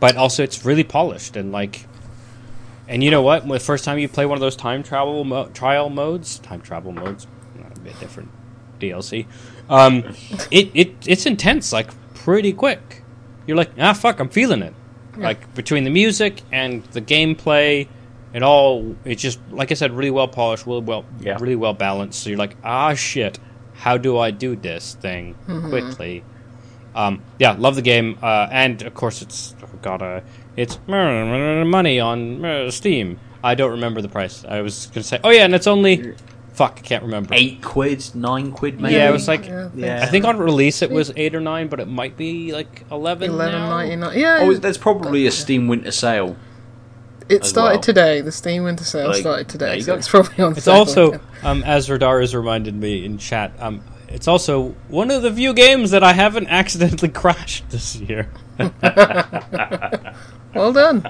but 0.00 0.16
also 0.16 0.42
it's 0.42 0.64
really 0.64 0.84
polished 0.84 1.36
and 1.36 1.50
like. 1.52 1.86
And 2.90 3.04
you 3.04 3.10
know 3.10 3.20
what? 3.20 3.46
The 3.46 3.60
first 3.60 3.84
time 3.84 3.98
you 3.98 4.08
play 4.08 4.24
one 4.24 4.36
of 4.36 4.40
those 4.40 4.56
time 4.56 4.82
travel 4.82 5.22
mo- 5.24 5.48
trial 5.52 5.90
modes, 5.90 6.38
time 6.38 6.60
travel 6.62 6.90
modes, 6.92 7.26
not 7.60 7.76
a 7.76 7.80
bit 7.80 7.98
different 8.00 8.30
DLC. 8.80 9.26
Um, 9.68 10.04
it, 10.50 10.70
it 10.72 10.94
it's 11.06 11.26
intense, 11.26 11.70
like 11.72 11.90
pretty 12.14 12.52
quick. 12.54 13.02
You're 13.46 13.56
like, 13.58 13.72
ah, 13.78 13.92
fuck, 13.92 14.20
I'm 14.20 14.28
feeling 14.30 14.62
it. 14.62 14.74
Like 15.16 15.52
between 15.54 15.82
the 15.84 15.90
music 15.90 16.42
and 16.52 16.82
the 16.92 17.02
gameplay, 17.02 17.88
it 18.32 18.42
all 18.44 18.94
it's 19.04 19.20
just 19.20 19.40
like 19.50 19.70
I 19.72 19.74
said, 19.74 19.90
really 19.92 20.12
well 20.12 20.28
polished, 20.28 20.64
really 20.64 20.80
well, 20.82 21.04
Yeah. 21.20 21.36
really 21.40 21.56
well 21.56 21.74
balanced. 21.74 22.22
So 22.22 22.30
you're 22.30 22.38
like, 22.38 22.56
ah, 22.64 22.94
shit, 22.94 23.38
how 23.74 23.96
do 23.98 24.16
I 24.16 24.30
do 24.30 24.54
this 24.56 24.94
thing 24.94 25.34
quickly? 25.68 26.22
Um, 26.98 27.22
yeah, 27.38 27.52
love 27.52 27.76
the 27.76 27.82
game, 27.82 28.18
uh, 28.22 28.48
and 28.50 28.82
of 28.82 28.92
course 28.94 29.22
it's 29.22 29.54
got 29.82 30.02
a 30.02 30.22
it's 30.56 30.78
money 30.88 32.00
on 32.00 32.44
uh, 32.44 32.70
Steam. 32.72 33.20
I 33.44 33.54
don't 33.54 33.70
remember 33.70 34.02
the 34.02 34.08
price. 34.08 34.44
I 34.44 34.60
was 34.62 34.86
gonna 34.86 35.04
say, 35.04 35.20
oh 35.22 35.30
yeah, 35.30 35.44
and 35.44 35.54
it's 35.54 35.68
only 35.68 36.14
fuck, 36.52 36.78
I 36.78 36.80
can't 36.80 37.04
remember. 37.04 37.34
Eight 37.34 37.62
quid, 37.62 38.04
nine 38.16 38.50
quid, 38.50 38.80
maybe. 38.80 38.96
Yeah, 38.96 39.08
it 39.08 39.12
was 39.12 39.28
like 39.28 39.46
Yeah, 39.46 39.68
Yeah. 39.76 40.02
I 40.02 40.06
think 40.06 40.24
on 40.24 40.38
release 40.38 40.82
it 40.82 40.90
was 40.90 41.12
eight 41.16 41.36
or 41.36 41.40
nine, 41.40 41.68
but 41.68 41.78
it 41.78 41.86
might 41.86 42.16
be 42.16 42.52
like 42.52 42.84
eleven. 42.90 43.30
Eleven 43.30 43.60
now. 43.60 43.70
ninety 43.70 43.94
nine. 43.94 44.18
Yeah, 44.18 44.38
Oh, 44.42 44.52
there's 44.54 44.76
probably 44.78 45.26
a 45.26 45.30
Steam 45.30 45.68
Winter 45.68 45.92
Sale. 45.92 46.34
it 47.28 47.44
started 47.44 47.76
well. 47.76 47.80
today. 47.82 48.20
The 48.22 48.32
Steam 48.32 48.64
Winter 48.64 48.82
Sale 48.82 49.06
Like, 49.08 49.20
started 49.20 49.48
today, 49.48 49.78
so 49.80 49.86
go. 49.92 49.98
it's 49.98 50.08
probably 50.08 50.42
on 50.44 50.52
It's 50.52 50.64
sale. 50.64 50.74
also, 50.74 51.20
um, 51.44 51.62
as 51.62 51.88
Radar 51.88 52.20
has 52.20 52.34
reminded 52.34 52.74
me 52.74 53.04
in 53.04 53.18
chat, 53.18 53.52
um, 53.60 53.82
it's 54.08 54.26
also 54.28 54.74
one 54.88 55.10
of 55.10 55.22
the 55.22 55.32
few 55.32 55.52
games 55.54 55.90
that 55.92 56.02
I 56.02 56.12
haven't 56.12 56.46
accidentally 56.50 57.08
crashed 57.10 57.68
this 57.70 57.96
year. 57.96 58.30
well 60.54 60.72
done. 60.72 61.06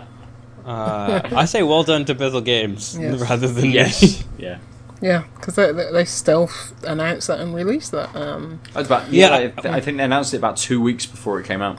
Uh, 0.64 1.20
I 1.34 1.44
say 1.46 1.62
well 1.62 1.82
done 1.82 2.04
to 2.06 2.14
Bithell 2.14 2.44
Games 2.44 2.98
Yes. 3.00 3.20
rather 3.30 3.48
than 3.48 3.70
Yes. 3.70 4.24
yeah. 4.36 4.58
Yeah, 5.00 5.24
because 5.36 5.54
they, 5.54 5.70
they 5.72 5.92
they 5.92 6.04
stealth 6.04 6.74
announced 6.84 7.28
that 7.28 7.38
and 7.38 7.54
released 7.54 7.92
that. 7.92 8.14
Um, 8.16 8.60
I 8.74 8.80
about, 8.80 9.08
Yeah, 9.12 9.38
yeah, 9.38 9.50
I, 9.64 9.68
I 9.76 9.80
think 9.80 9.96
they 9.96 10.02
announced 10.04 10.34
it 10.34 10.38
about 10.38 10.56
two 10.56 10.80
weeks 10.80 11.06
before 11.06 11.38
it 11.38 11.46
came 11.46 11.62
out. 11.62 11.78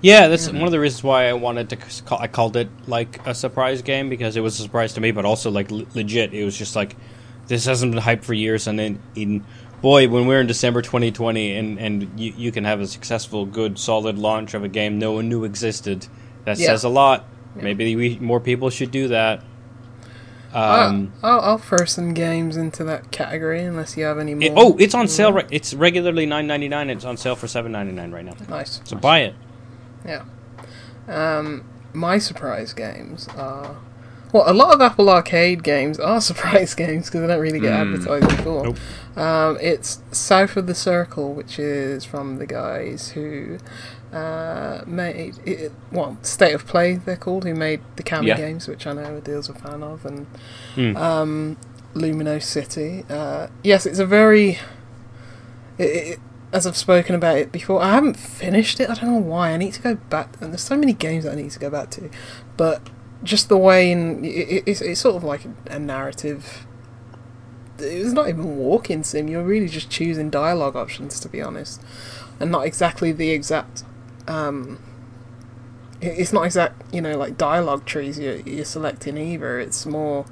Yeah, 0.00 0.28
that's 0.28 0.46
one 0.48 0.62
of 0.62 0.70
the 0.70 0.78
reasons 0.80 1.02
why 1.02 1.28
I 1.28 1.32
wanted 1.32 1.70
to 1.70 1.76
call, 2.04 2.18
I 2.20 2.28
called 2.28 2.56
it 2.56 2.68
like 2.86 3.24
a 3.26 3.34
surprise 3.34 3.82
game 3.82 4.08
because 4.08 4.36
it 4.36 4.40
was 4.40 4.58
a 4.60 4.62
surprise 4.62 4.92
to 4.94 5.00
me, 5.00 5.10
but 5.10 5.24
also 5.24 5.50
like 5.50 5.70
l- 5.72 5.86
legit. 5.94 6.32
It 6.34 6.44
was 6.44 6.56
just 6.56 6.74
like 6.76 6.94
this 7.48 7.66
hasn't 7.66 7.92
been 7.92 8.00
hyped 8.02 8.22
for 8.24 8.32
years, 8.34 8.66
and 8.68 8.78
then 8.78 9.00
in 9.16 9.44
boy, 9.82 10.08
when 10.08 10.26
we're 10.26 10.40
in 10.40 10.46
December 10.46 10.80
2020, 10.80 11.56
and 11.56 11.78
and 11.78 12.18
you, 12.18 12.32
you 12.36 12.52
can 12.52 12.64
have 12.64 12.80
a 12.80 12.86
successful, 12.86 13.44
good, 13.44 13.78
solid 13.78 14.16
launch 14.18 14.54
of 14.54 14.64
a 14.64 14.68
game 14.68 14.98
no 14.98 15.12
one 15.12 15.28
knew 15.28 15.44
existed, 15.44 16.06
that 16.44 16.58
Yeah. 16.58 16.68
says 16.68 16.84
a 16.84 16.88
lot. 16.88 17.26
Maybe 17.54 17.94
we, 17.96 18.18
more 18.18 18.40
people 18.40 18.70
should 18.70 18.90
do 18.90 19.08
that. 19.08 19.42
Um, 20.54 21.12
I'll, 21.22 21.40
I'll 21.40 21.58
throw 21.58 21.84
some 21.86 22.12
games 22.14 22.56
into 22.58 22.84
that 22.84 23.10
category 23.10 23.62
unless 23.62 23.96
you 23.96 24.04
have 24.04 24.18
any 24.18 24.34
more. 24.34 24.42
it- 24.44 24.52
oh, 24.56 24.76
it's 24.78 24.94
on 24.94 25.08
sale. 25.08 25.32
Right, 25.32 25.46
it's 25.50 25.72
regularly 25.74 26.26
nine 26.26 26.46
ninety 26.46 26.68
nine. 26.68 26.88
It's 26.90 27.04
on 27.04 27.16
sale 27.16 27.36
for 27.36 27.46
seven 27.48 27.72
ninety 27.72 27.92
nine 27.92 28.10
right 28.12 28.24
now. 28.24 28.34
nice. 28.48 28.80
So 28.84 28.96
buy 28.96 29.20
it. 29.20 29.34
Yeah. 30.06 30.24
Um, 31.08 31.64
my 31.92 32.18
surprise 32.18 32.72
games 32.72 33.28
are. 33.36 33.76
Well, 34.32 34.44
a 34.46 34.54
lot 34.54 34.72
of 34.74 34.80
Apple 34.80 35.10
Arcade 35.10 35.62
games 35.62 36.00
are 36.00 36.20
surprise 36.30 36.74
games 36.74 37.06
because 37.06 37.20
they 37.20 37.26
don't 37.26 37.40
really 37.40 37.60
get 37.60 37.72
advertised 37.72 38.28
before. 38.28 38.64
Nope. 38.64 38.76
Um, 39.18 39.58
it's 39.60 40.00
South 40.10 40.56
of 40.56 40.66
the 40.66 40.74
Circle, 40.74 41.34
which 41.34 41.58
is 41.58 42.04
from 42.06 42.38
the 42.38 42.46
guys 42.46 43.10
who 43.10 43.58
uh, 44.12 44.82
made 44.86 45.34
it, 45.46 45.72
well 45.90 46.16
State 46.22 46.54
of 46.54 46.66
Play. 46.66 46.96
They're 46.96 47.16
called 47.16 47.44
who 47.44 47.54
made 47.54 47.80
the 47.96 48.02
KAMI 48.02 48.26
Yeah. 48.28 48.36
games, 48.38 48.66
which 48.68 48.86
I 48.86 48.94
know 48.94 49.16
Adel's 49.18 49.48
a 49.50 49.54
fan 49.54 49.82
of, 49.82 50.04
and 50.06 50.26
Hmm. 50.74 50.96
um, 50.96 51.56
Lumino 51.94 52.42
City. 52.42 53.04
Uh, 53.10 53.48
yes, 53.62 53.84
it's 53.84 53.98
a 53.98 54.06
very. 54.06 54.58
It, 55.78 55.84
it, 55.84 56.18
as 56.54 56.66
I've 56.66 56.76
spoken 56.76 57.14
about 57.14 57.36
it 57.38 57.50
before, 57.52 57.82
I 57.82 57.92
haven't 57.92 58.18
finished 58.18 58.78
it. 58.80 58.88
I 58.90 58.94
don't 58.94 59.10
know 59.10 59.18
why. 59.18 59.50
I 59.52 59.56
need 59.56 59.72
to 59.74 59.80
go 59.82 59.94
back. 59.94 60.36
And 60.40 60.52
there's 60.52 60.60
so 60.62 60.76
many 60.76 60.92
games 60.92 61.24
that 61.24 61.32
I 61.32 61.34
need 61.36 61.50
to 61.50 61.58
go 61.58 61.70
back 61.70 61.88
to, 61.92 62.10
but 62.58 62.82
just 63.22 63.48
the 63.48 63.56
way 63.58 63.90
in 63.92 64.24
it, 64.24 64.28
it, 64.28 64.62
it's, 64.66 64.80
it's 64.80 65.00
sort 65.00 65.16
of 65.16 65.24
like 65.24 65.42
a 65.66 65.78
narrative. 65.78 66.66
It's 67.78 68.12
not 68.12 68.28
even 68.28 68.56
walking 68.58 69.02
sim. 69.02 69.28
You're 69.28 69.42
really 69.42 69.68
just 69.68 69.90
choosing 69.90 70.30
dialogue 70.30 70.76
options, 70.76 71.18
to 71.20 71.28
be 71.28 71.40
honest, 71.42 71.82
and 72.38 72.50
not 72.50 72.66
exactly 72.66 73.12
the 73.12 73.30
exact. 73.30 73.82
Um, 74.28 74.78
it- 76.00 76.18
it's 76.18 76.32
not 76.32 76.42
exact, 76.44 76.82
you 76.94 77.00
know, 77.00 77.16
like 77.16 77.36
dialogue 77.38 77.84
trees 77.84 78.18
you're, 78.18 78.36
you're 78.36 78.64
selecting 78.64 79.16
either. 79.16 79.58
It's 79.60 79.84
more 79.86 80.26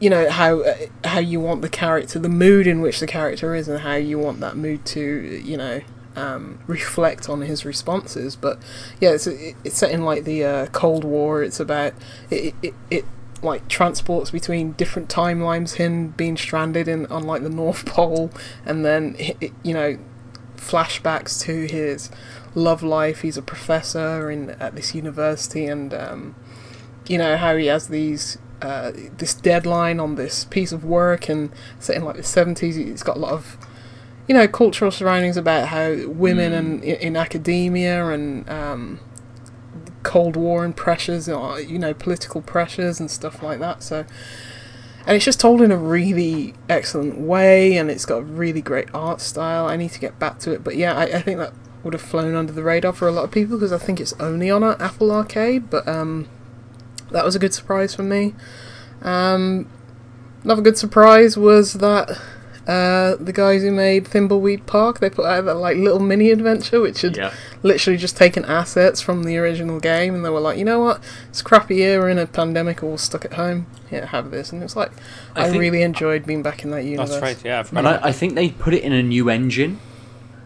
you 0.00 0.08
know 0.08 0.30
how 0.30 0.60
uh, 0.62 0.76
how 1.04 1.18
you 1.18 1.40
want 1.40 1.60
the 1.62 1.68
character, 1.68 2.18
the 2.18 2.28
mood 2.28 2.66
in 2.66 2.80
which 2.80 3.00
the 3.00 3.06
character 3.06 3.54
is, 3.54 3.68
and 3.68 3.80
how 3.80 3.94
you 3.96 4.18
want 4.18 4.40
that 4.40 4.56
mood 4.56 4.84
to 4.86 5.40
you 5.44 5.56
know 5.56 5.80
um, 6.16 6.60
reflect 6.66 7.28
on 7.28 7.42
his 7.42 7.64
responses. 7.64 8.36
But 8.36 8.58
yeah, 9.00 9.10
it's 9.10 9.26
it's 9.26 9.78
set 9.78 9.90
in 9.90 10.04
like 10.04 10.24
the 10.24 10.44
uh, 10.44 10.66
Cold 10.66 11.04
War. 11.04 11.42
It's 11.42 11.60
about 11.60 11.94
it, 12.30 12.54
it 12.62 12.74
it 12.90 13.04
like 13.42 13.68
transports 13.68 14.30
between 14.30 14.72
different 14.72 15.08
timelines. 15.08 15.74
Him 15.74 16.08
being 16.08 16.36
stranded 16.36 16.88
in 16.88 17.06
on 17.06 17.24
like 17.24 17.42
the 17.42 17.50
North 17.50 17.86
Pole, 17.86 18.30
and 18.64 18.84
then 18.84 19.16
it, 19.18 19.52
you 19.62 19.74
know 19.74 19.98
flashbacks 20.56 21.40
to 21.42 21.66
his 21.66 22.10
love 22.54 22.82
life. 22.82 23.22
He's 23.22 23.38
a 23.38 23.42
professor 23.42 24.30
in 24.30 24.50
at 24.50 24.74
this 24.74 24.94
university, 24.94 25.66
and 25.66 25.94
um, 25.94 26.34
you 27.08 27.18
know 27.18 27.36
how 27.36 27.56
he 27.56 27.66
has 27.66 27.88
these 27.88 28.38
uh, 28.62 28.92
this 29.16 29.34
deadline 29.34 29.98
on 29.98 30.16
this 30.16 30.44
piece 30.44 30.72
of 30.72 30.84
work 30.84 31.28
and 31.28 31.50
set 31.78 31.96
in 31.96 32.04
like 32.04 32.16
the 32.16 32.22
70s 32.22 32.76
it's 32.76 33.02
got 33.02 33.16
a 33.16 33.18
lot 33.20 33.32
of 33.32 33.56
you 34.30 34.34
know 34.34 34.46
cultural 34.46 34.92
surroundings 34.92 35.36
about 35.36 35.66
how 35.68 36.06
women 36.06 36.52
and 36.52 36.84
in, 36.84 36.96
in 36.98 37.16
academia 37.16 38.06
and 38.10 38.48
um, 38.48 39.00
cold 40.04 40.36
war 40.36 40.64
and 40.64 40.76
pressures 40.76 41.28
or 41.28 41.60
you 41.60 41.80
know 41.80 41.92
political 41.92 42.40
pressures 42.40 43.00
and 43.00 43.10
stuff 43.10 43.42
like 43.42 43.58
that. 43.58 43.82
So 43.82 44.06
and 45.04 45.16
it's 45.16 45.24
just 45.24 45.40
told 45.40 45.60
in 45.60 45.72
a 45.72 45.76
really 45.76 46.54
excellent 46.68 47.18
way 47.18 47.76
and 47.76 47.90
it's 47.90 48.06
got 48.06 48.18
a 48.18 48.22
really 48.22 48.62
great 48.62 48.88
art 48.94 49.20
style. 49.20 49.66
I 49.66 49.74
need 49.74 49.90
to 49.90 49.98
get 49.98 50.20
back 50.20 50.38
to 50.40 50.52
it. 50.52 50.62
But 50.62 50.76
yeah 50.76 50.96
i, 50.96 51.02
I 51.06 51.22
think 51.22 51.38
that 51.38 51.52
would 51.82 51.92
have 51.94 52.02
flown 52.02 52.36
under 52.36 52.52
the 52.52 52.62
radar 52.62 52.92
for 52.92 53.08
a 53.08 53.10
lot 53.10 53.24
of 53.24 53.30
people 53.32 53.56
because 53.56 53.72
i 53.72 53.78
think 53.78 54.00
it's 54.00 54.12
only 54.20 54.50
on 54.50 54.62
uh, 54.62 54.76
apple 54.78 55.10
arcade 55.10 55.70
but 55.70 55.88
um 55.88 56.28
that 57.10 57.24
was 57.24 57.34
a 57.34 57.38
good 57.38 57.54
surprise 57.54 57.94
for 57.94 58.02
me. 58.02 58.34
Um, 59.02 59.68
another 60.44 60.62
good 60.62 60.78
surprise 60.78 61.36
was 61.36 61.74
that 61.74 62.20
uh, 62.70 63.16
the 63.16 63.32
guys 63.32 63.62
who 63.62 63.72
made 63.72 64.04
Thimbleweed 64.04 64.64
Park 64.66 65.00
they 65.00 65.10
put 65.10 65.24
out 65.26 65.44
that 65.46 65.54
like 65.54 65.76
little 65.76 65.98
mini 65.98 66.30
adventure, 66.30 66.80
which 66.80 67.00
had 67.02 67.16
Yeah. 67.16 67.32
literally 67.64 67.96
just 67.96 68.16
taken 68.16 68.44
assets 68.44 69.00
from 69.00 69.24
the 69.24 69.36
original 69.38 69.80
game, 69.80 70.14
and 70.14 70.24
they 70.24 70.30
were 70.30 70.40
like, 70.40 70.56
you 70.56 70.64
know 70.64 70.78
what, 70.78 71.02
it's 71.28 71.40
a 71.40 71.44
crappy 71.44 71.76
year, 71.76 71.98
we're 71.98 72.10
in 72.10 72.18
a 72.18 72.26
pandemic, 72.26 72.82
all 72.84 72.96
stuck 72.98 73.24
at 73.24 73.32
home. 73.34 73.66
Yeah, 73.90 74.06
have 74.06 74.30
this, 74.30 74.52
and 74.52 74.62
it's 74.62 74.76
like 74.76 74.92
I 75.34 75.46
I, 75.46 75.50
really 75.50 75.82
enjoyed 75.82 76.24
being 76.24 76.42
back 76.42 76.62
in 76.64 76.70
that 76.70 76.84
universe. 76.84 77.10
That's 77.10 77.22
right. 77.22 77.44
Yeah, 77.44 77.64
And 77.76 77.88
I, 77.88 77.98
I 78.08 78.12
think 78.12 78.34
they 78.36 78.50
put 78.50 78.72
it 78.72 78.84
in 78.84 78.92
a 78.92 79.02
new 79.02 79.28
engine. 79.28 79.80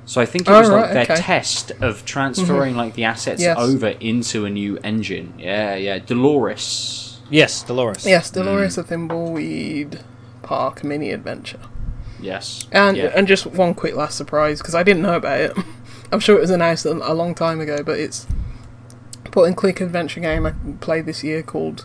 So 0.06 0.20
I 0.20 0.26
think 0.26 0.42
it 0.48 0.50
Oh, 0.50 0.60
was 0.60 0.68
like 0.70 0.92
their 0.92 1.02
okay. 1.02 1.14
Mm-hmm. 1.14 1.22
test 1.22 1.72
of 1.80 2.04
transferring 2.04 2.74
like 2.76 2.94
the 2.94 3.04
assets 3.04 3.40
Yes. 3.42 3.58
over 3.58 3.88
into 4.00 4.44
a 4.46 4.50
new 4.50 4.78
engine. 4.84 5.34
Yeah, 5.38 5.74
yeah. 5.76 5.98
Delores. 5.98 7.20
Yes, 7.30 7.62
Delores. 7.62 8.06
Yes, 8.06 8.30
Delores 8.30 8.76
the 8.76 8.82
Thimbleweed 8.84 10.00
Park 10.42 10.84
mini 10.84 11.10
adventure. 11.10 11.60
Yes. 12.24 12.66
And 12.72 12.96
yeah. 12.96 13.12
and 13.14 13.28
just 13.28 13.46
one 13.46 13.74
quick 13.74 13.94
last 13.94 14.16
surprise 14.16 14.58
because 14.58 14.74
I 14.74 14.82
didn't 14.82 15.02
know 15.02 15.16
about 15.16 15.40
it. 15.40 15.52
I'm 16.12 16.20
sure 16.20 16.36
it 16.36 16.40
was 16.40 16.50
announced 16.50 16.86
a, 16.86 16.92
a 16.92 17.12
long 17.12 17.34
time 17.34 17.60
ago, 17.60 17.82
but 17.82 17.98
it's 17.98 18.26
a 19.24 19.30
point 19.30 19.48
and 19.48 19.56
click 19.56 19.80
adventure 19.80 20.20
game 20.20 20.46
I 20.46 20.54
played 20.80 21.06
this 21.06 21.22
year 21.22 21.42
called 21.42 21.84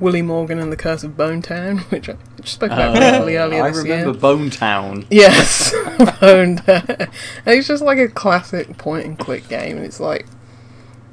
Willy 0.00 0.22
Morgan 0.22 0.58
and 0.58 0.72
the 0.72 0.76
Curse 0.76 1.04
of 1.04 1.16
Bone 1.16 1.40
Town, 1.40 1.78
which 1.90 2.08
I 2.08 2.14
which 2.36 2.46
I 2.46 2.48
spoke 2.48 2.72
about 2.72 2.96
oh. 2.96 3.10
briefly 3.10 3.36
earlier 3.36 3.62
I 3.62 3.70
this 3.70 3.78
remember. 3.78 4.18
Bone 4.18 4.50
Town. 4.50 5.06
Yes, 5.08 5.72
Bone 6.20 6.56
Town. 6.56 7.08
It's 7.46 7.68
just 7.68 7.82
like 7.82 7.98
a 7.98 8.08
classic 8.08 8.76
point 8.78 9.06
and 9.06 9.18
click 9.18 9.48
game, 9.48 9.76
and 9.76 9.86
it's 9.86 10.00
like. 10.00 10.26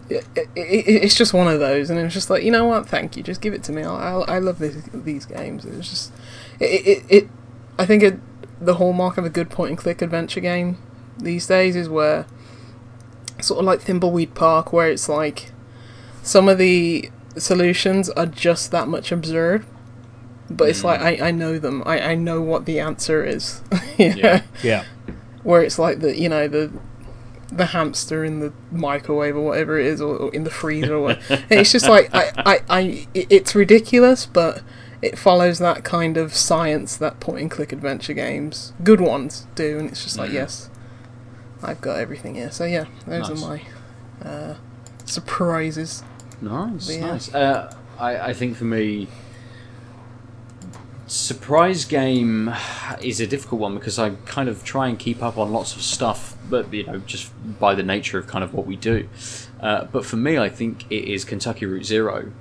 It, 0.09 0.27
it, 0.35 0.49
it, 0.53 1.03
it's 1.03 1.15
just 1.15 1.33
one 1.33 1.47
of 1.47 1.61
those, 1.61 1.89
and 1.89 1.97
it 1.97 2.03
was 2.03 2.13
just 2.13 2.29
like, 2.29 2.43
you 2.43 2.51
know 2.51 2.65
what? 2.65 2.87
Thank 2.87 3.15
you. 3.15 3.23
Just 3.23 3.39
give 3.39 3.53
it 3.53 3.63
to 3.63 3.71
me. 3.71 3.83
I, 3.83 3.95
I, 3.95 4.35
I 4.35 4.39
love 4.39 4.59
these 4.59 4.83
these 4.93 5.25
games. 5.25 5.63
It 5.63 5.75
was 5.75 5.89
just, 5.89 6.13
it, 6.59 6.85
it, 6.85 7.03
it 7.09 7.29
I 7.79 7.85
think 7.85 8.03
it, 8.03 8.19
the 8.65 8.75
hallmark 8.75 9.17
of 9.17 9.25
a 9.25 9.29
good 9.29 9.49
point 9.49 9.69
and 9.71 9.77
click 9.77 10.01
adventure 10.01 10.39
game 10.39 10.77
these 11.17 11.47
days 11.47 11.75
is 11.75 11.89
where, 11.89 12.25
sort 13.41 13.59
of 13.59 13.65
like 13.65 13.81
Thimbleweed 13.81 14.33
Park, 14.33 14.73
where 14.73 14.89
it's 14.89 15.09
like, 15.09 15.51
some 16.21 16.47
of 16.47 16.57
the 16.57 17.09
solutions 17.37 18.09
are 18.11 18.25
just 18.25 18.71
that 18.71 18.87
much 18.87 19.11
absurd, 19.11 19.65
but 20.49 20.69
it's 20.69 20.83
like 20.83 20.99
hmm. 20.99 21.07
I, 21.07 21.27
I 21.27 21.31
know 21.31 21.59
them. 21.59 21.83
I, 21.85 21.99
I 21.99 22.15
know 22.15 22.41
what 22.41 22.65
the 22.65 22.79
answer 22.79 23.23
is. 23.23 23.61
yeah. 23.97 24.15
Yeah. 24.15 24.43
Yeah. 24.61 24.85
Where 25.43 25.61
it's 25.61 25.77
like 25.77 25.99
the 25.99 26.17
you 26.17 26.29
know 26.29 26.47
the 26.47 26.71
the 27.51 27.67
hamster 27.67 28.23
in 28.23 28.39
the 28.39 28.51
microwave 28.71 29.35
or 29.35 29.41
whatever 29.41 29.77
it 29.77 29.85
is, 29.85 30.01
or, 30.01 30.15
or 30.15 30.33
in 30.33 30.43
the 30.43 30.49
freezer 30.49 30.95
or 30.95 31.01
what. 31.01 31.21
And 31.29 31.51
it's 31.51 31.71
just 31.71 31.87
like 31.87 32.09
I, 32.13 32.31
I, 32.37 32.59
I 32.69 33.07
it's 33.13 33.55
ridiculous, 33.55 34.25
but 34.25 34.61
it 35.03 35.17
follows 35.19 35.59
that 35.59 35.83
kind 35.83 36.15
of 36.17 36.33
science 36.33 36.95
that 36.97 37.19
point 37.19 37.41
and 37.41 37.51
click 37.51 37.71
adventure 37.73 38.13
games, 38.13 38.71
good 38.83 39.01
ones, 39.01 39.45
do, 39.55 39.77
and 39.77 39.89
it's 39.89 40.03
just 40.03 40.17
like 40.17 40.29
Mhm. 40.31 40.35
yes, 40.35 40.69
I've 41.61 41.81
got 41.81 41.99
everything 41.99 42.35
here. 42.35 42.51
So 42.51 42.63
yeah, 42.65 42.85
those 43.05 43.29
Nice. 43.29 43.43
are 43.43 43.47
my 43.47 43.61
uh, 44.29 44.53
surprises. 45.05 46.03
Nice, 46.41 46.89
yeah. 46.89 47.05
nice. 47.05 47.33
Uh, 47.33 47.73
I, 47.99 48.29
I 48.29 48.33
think 48.33 48.55
for 48.57 48.63
me, 48.65 49.07
surprise 51.07 51.85
game 51.85 52.53
is 53.01 53.19
a 53.19 53.27
difficult 53.27 53.61
one 53.61 53.75
because 53.75 53.99
I 53.99 54.11
kind 54.25 54.49
of 54.49 54.63
try 54.63 54.87
and 54.87 54.97
keep 54.97 55.21
up 55.21 55.37
on 55.37 55.51
lots 55.51 55.75
of 55.75 55.81
stuff, 55.81 56.35
but 56.49 56.73
you 56.73 56.85
know, 56.85 56.99
just 56.99 57.29
by 57.59 57.75
the 57.75 57.83
nature 57.83 58.17
of 58.17 58.27
kind 58.27 58.43
of 58.43 58.53
what 58.53 58.65
we 58.65 58.75
do. 58.75 59.07
Uh, 59.61 59.85
but 59.91 60.05
for 60.05 60.15
me, 60.17 60.37
I 60.37 60.49
think 60.49 60.85
it 60.89 61.03
is 61.05 61.23
Kentucky 61.25 61.65
Route 61.65 61.85
Zero 61.85 62.31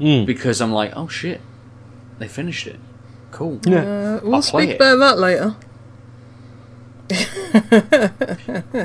Mm. 0.00 0.26
because 0.26 0.60
I'm 0.60 0.70
like, 0.72 0.92
oh 0.94 1.08
shit, 1.08 1.40
they 2.18 2.28
finished 2.28 2.66
it. 2.66 2.78
Cool. 3.30 3.60
Yeah. 3.64 3.80
Uh, 3.80 4.20
we'll 4.22 4.34
I'll 4.36 4.42
speak 4.42 4.76
about 4.76 4.96
that 4.96 5.18
later. 5.18 5.56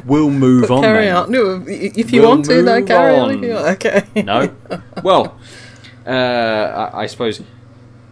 We'll 0.05 0.29
move 0.29 0.71
on. 0.71 0.81
carry 0.81 1.05
then. 1.05 1.15
on. 1.15 1.31
No, 1.31 1.63
if 1.67 1.97
if 1.97 2.11
you 2.13 2.21
We'll 2.21 2.29
want 2.29 2.45
to, 2.45 2.61
no, 2.61 2.79
move 2.79 2.87
carry 2.87 3.15
on. 3.17 3.31
if 3.31 3.37
on. 3.37 3.43
you 3.43 3.53
want. 3.53 3.67
Okay. 3.85 4.23
No. 4.23 4.55
Well, 5.03 5.37
uh, 6.05 6.09
I, 6.93 7.03
I 7.03 7.05
suppose 7.07 7.41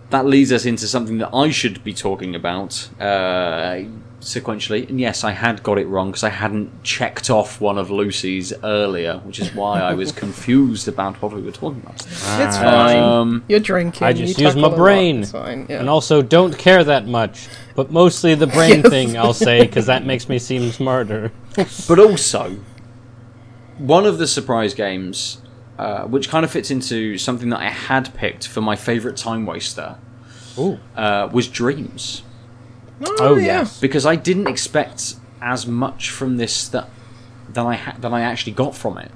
that 0.09 0.25
leads 0.25 0.51
us 0.51 0.65
into 0.65 0.87
something 0.87 1.17
that 1.19 1.29
I 1.33 1.49
should 1.51 1.83
be 1.83 1.93
talking 1.93 2.35
about 2.35 2.89
uh, 2.99 3.81
sequentially. 4.21 4.87
And 4.87 4.99
yes, 4.99 5.23
I 5.23 5.31
had 5.31 5.61
got 5.63 5.77
it 5.77 5.87
wrong 5.87 6.11
because 6.11 6.23
I 6.23 6.29
hadn't 6.29 6.83
checked 6.83 7.29
off 7.29 7.59
one 7.59 7.77
of 7.77 7.91
Lucy's 7.91 8.53
earlier, 8.63 9.17
which 9.19 9.39
is 9.39 9.53
why 9.53 9.81
I 9.81 9.93
was 9.93 10.11
confused 10.23 10.87
about 10.87 11.21
what 11.21 11.33
we 11.33 11.41
were 11.41 11.51
talking 11.51 11.81
about. 11.81 11.95
It's 12.05 12.57
fine. 12.57 12.97
Um, 12.97 13.43
You're 13.47 13.59
drinking. 13.59 14.07
I 14.07 14.13
just 14.13 14.39
you 14.39 14.45
use 14.45 14.55
my 14.55 14.61
tackle 14.61 14.65
a 14.65 14.69
lot, 14.69 14.77
brain. 14.77 15.21
It's 15.21 15.31
fine. 15.31 15.65
Yeah. 15.69 15.79
And 15.79 15.89
also, 15.89 16.21
don't 16.21 16.57
care 16.57 16.83
that 16.83 17.07
much. 17.07 17.49
But 17.75 17.91
mostly 17.91 18.35
the 18.35 18.47
brain 18.47 18.81
Yes. 18.81 18.89
thing, 18.89 19.17
I'll 19.17 19.33
say, 19.33 19.61
because 19.61 19.87
that 19.87 20.05
makes 20.05 20.29
me 20.29 20.39
seem 20.39 20.71
smarter. 20.71 21.31
but 21.87 21.99
also, 21.99 22.57
one 23.77 24.05
of 24.05 24.17
the 24.17 24.27
surprise 24.27 24.73
games, 24.73 25.41
uh, 25.79 26.03
which 26.03 26.29
kind 26.29 26.45
of 26.45 26.51
fits 26.51 26.69
into 26.69 27.17
something 27.17 27.49
that 27.49 27.59
I 27.59 27.69
had 27.69 28.13
picked 28.13 28.47
for 28.47 28.61
my 28.61 28.75
favourite 28.75 29.17
time 29.17 29.45
waster, 29.45 29.97
Ooh. 30.57 30.79
uh, 30.95 31.29
was 31.31 31.47
Dreams. 31.47 32.23
Oh, 33.19 33.35
yeah. 33.35 33.45
yes. 33.59 33.79
because 33.79 34.05
I 34.05 34.15
didn't 34.15 34.47
expect 34.47 35.15
as 35.41 35.65
much 35.65 36.09
from 36.09 36.37
this 36.37 36.67
that 36.69 36.87
than 37.49 37.65
I 37.65 37.75
ha- 37.75 37.95
than 37.99 38.13
I 38.13 38.21
actually 38.21 38.53
got 38.53 38.75
from 38.75 38.97
it. 38.97 39.11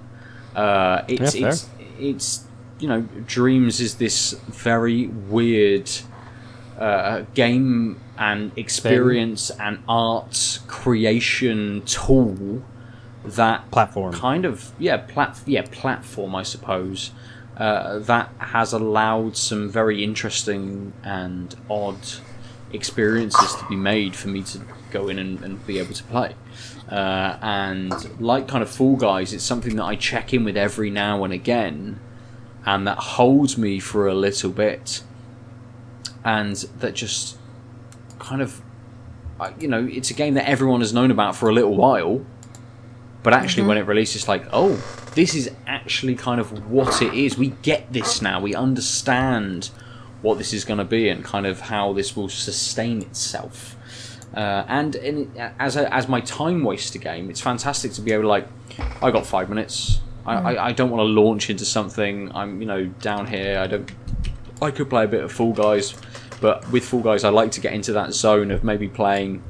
Uh, 0.55 1.03
it's 1.07 1.35
Yeah, 1.35 1.47
it's 1.49 1.69
it's 1.99 2.45
you 2.79 2.87
know, 2.87 3.01
Dreams 3.25 3.79
is 3.79 3.95
this 3.95 4.33
very 4.47 5.07
weird 5.07 5.89
uh, 6.79 7.23
game 7.33 7.99
and 8.17 8.51
experience 8.57 9.49
and 9.51 9.79
art 9.87 10.59
creation 10.67 11.83
tool 11.85 12.63
that 13.23 13.69
Platform. 13.71 14.13
kind 14.13 14.45
of 14.45 14.71
yeah 14.77 14.97
plat 14.97 15.39
yeah 15.45 15.63
platform 15.71 16.35
I 16.35 16.43
suppose 16.43 17.11
uh, 17.57 17.99
that 17.99 18.29
has 18.37 18.71
allowed 18.73 19.35
some 19.35 19.69
very 19.69 20.03
interesting 20.03 20.93
and 21.03 21.55
odd 21.69 21.97
experiences 22.75 23.55
to 23.55 23.65
be 23.67 23.75
made 23.75 24.15
for 24.15 24.27
me 24.27 24.43
to 24.43 24.61
go 24.91 25.07
in 25.07 25.17
and, 25.17 25.43
and 25.43 25.65
be 25.65 25.79
able 25.79 25.93
to 25.93 26.03
play. 26.03 26.35
Uh, 26.89 27.37
and 27.41 28.21
like 28.21 28.47
kind 28.47 28.61
of 28.61 28.69
Fall 28.69 28.95
Guys, 28.95 29.33
it's 29.33 29.43
something 29.43 29.75
that 29.77 29.83
I 29.83 29.95
check 29.95 30.33
in 30.33 30.43
with 30.43 30.55
every 30.55 30.91
now 30.91 31.23
and 31.23 31.33
again, 31.33 31.99
and 32.65 32.85
that 32.87 32.97
holds 32.97 33.57
me 33.57 33.79
for 33.79 34.07
a 34.07 34.13
little 34.13 34.51
bit, 34.51 35.03
and 36.23 36.55
that 36.79 36.93
just 36.93 37.37
kind 38.19 38.41
of, 38.41 38.61
you 39.59 39.67
know, 39.67 39.87
it's 39.91 40.11
a 40.11 40.13
game 40.13 40.35
that 40.35 40.47
everyone 40.47 40.81
has 40.81 40.93
known 40.93 41.11
about 41.11 41.35
for 41.35 41.49
a 41.49 41.53
little 41.53 41.75
while, 41.75 42.23
but 43.23 43.33
actually 43.33 43.63
when 43.63 43.77
it 43.77 43.87
releases, 43.87 44.17
it's 44.17 44.27
like, 44.27 44.45
oh, 44.53 44.75
this 45.15 45.33
is 45.33 45.49
actually 45.65 46.13
kind 46.15 46.39
of 46.39 46.69
what 46.69 47.01
it 47.01 47.13
is. 47.13 47.37
We 47.37 47.49
get 47.63 47.91
this 47.91 48.21
now. 48.21 48.39
We 48.39 48.53
understand 48.53 49.71
what 50.25 50.39
this 50.39 50.53
is 50.53 50.65
going 50.65 50.79
to 50.79 50.83
be 50.85 51.07
and 51.07 51.23
kind 51.23 51.45
of 51.45 51.61
how 51.61 51.93
this 51.93 52.15
will 52.15 52.27
sustain 52.27 53.01
itself. 53.03 53.77
Uh, 54.35 54.65
and 54.67 54.95
in, 54.95 55.31
as 55.59 55.77
a, 55.77 55.93
as 55.93 56.09
my 56.09 56.19
time 56.19 56.63
waster 56.63 56.99
game, 56.99 57.29
it's 57.29 57.39
fantastic 57.39 57.93
to 57.93 58.01
be 58.01 58.11
able 58.11 58.23
to 58.23 58.27
like, 58.27 58.47
I 59.01 59.11
got 59.11 59.25
five 59.25 59.47
minutes. 59.49 60.01
I, 60.25 60.33
I, 60.33 60.65
I 60.67 60.71
don't 60.71 60.89
want 60.89 61.01
to 61.01 61.21
launch 61.21 61.49
into 61.49 61.63
something. 61.63 62.35
I'm 62.35 62.59
you 62.59 62.67
know 62.67 62.87
down 63.01 63.27
here. 63.27 63.59
I 63.59 63.67
don't. 63.67 63.89
I 64.61 64.71
could 64.71 64.89
play 64.89 65.03
a 65.03 65.07
bit 65.07 65.23
of 65.23 65.31
Fall 65.31 65.53
Guys, 65.53 65.93
but 66.41 66.69
with 66.71 66.83
Fall 66.83 67.01
Guys, 67.01 67.23
I 67.23 67.29
like 67.29 67.51
to 67.51 67.61
get 67.61 67.73
into 67.73 67.93
that 67.93 68.13
zone 68.13 68.49
of 68.49 68.63
maybe 68.63 68.87
playing 68.87 69.43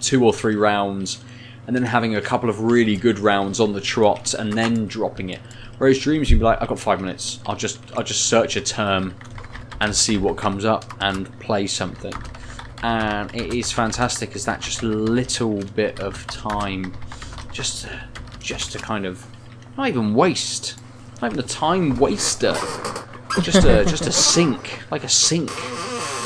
two 0.00 0.24
or 0.24 0.32
three 0.32 0.56
rounds, 0.56 1.22
and 1.66 1.76
then 1.76 1.82
having 1.82 2.16
a 2.16 2.22
couple 2.22 2.48
of 2.48 2.60
really 2.60 2.96
good 2.96 3.18
rounds 3.18 3.60
on 3.60 3.74
the 3.74 3.80
trot, 3.80 4.32
and 4.32 4.54
then 4.54 4.86
dropping 4.86 5.28
it. 5.28 5.40
Whereas 5.76 5.98
Dreams, 5.98 6.30
you'd 6.30 6.38
be 6.38 6.44
like, 6.44 6.62
I've 6.62 6.68
got 6.68 6.78
five 6.78 7.00
minutes. 7.00 7.40
I'll 7.44 7.56
just 7.56 7.78
I'll 7.94 8.04
just 8.04 8.26
search 8.26 8.56
a 8.56 8.62
term 8.62 9.14
and 9.80 9.94
see 9.94 10.16
what 10.16 10.36
comes 10.36 10.64
up 10.64 10.84
and 11.00 11.38
play 11.40 11.66
something. 11.66 12.12
And 12.82 13.34
it 13.34 13.54
is 13.54 13.72
fantastic 13.72 14.34
as 14.34 14.44
that 14.46 14.60
just 14.60 14.82
a 14.82 14.86
little 14.86 15.62
bit 15.74 16.00
of 16.00 16.26
time, 16.26 16.94
just 17.52 17.84
to, 17.84 18.00
just 18.38 18.72
to 18.72 18.78
kind 18.78 19.06
of 19.06 19.24
not 19.76 19.88
even 19.88 20.14
waste, 20.14 20.78
not 21.20 21.32
even 21.32 21.44
a 21.44 21.48
time 21.48 21.96
waster, 21.96 22.54
just 23.42 23.64
a 23.64 23.84
just 23.88 24.06
a 24.06 24.12
sink, 24.12 24.80
like 24.90 25.04
a 25.04 25.08
sink. 25.08 25.50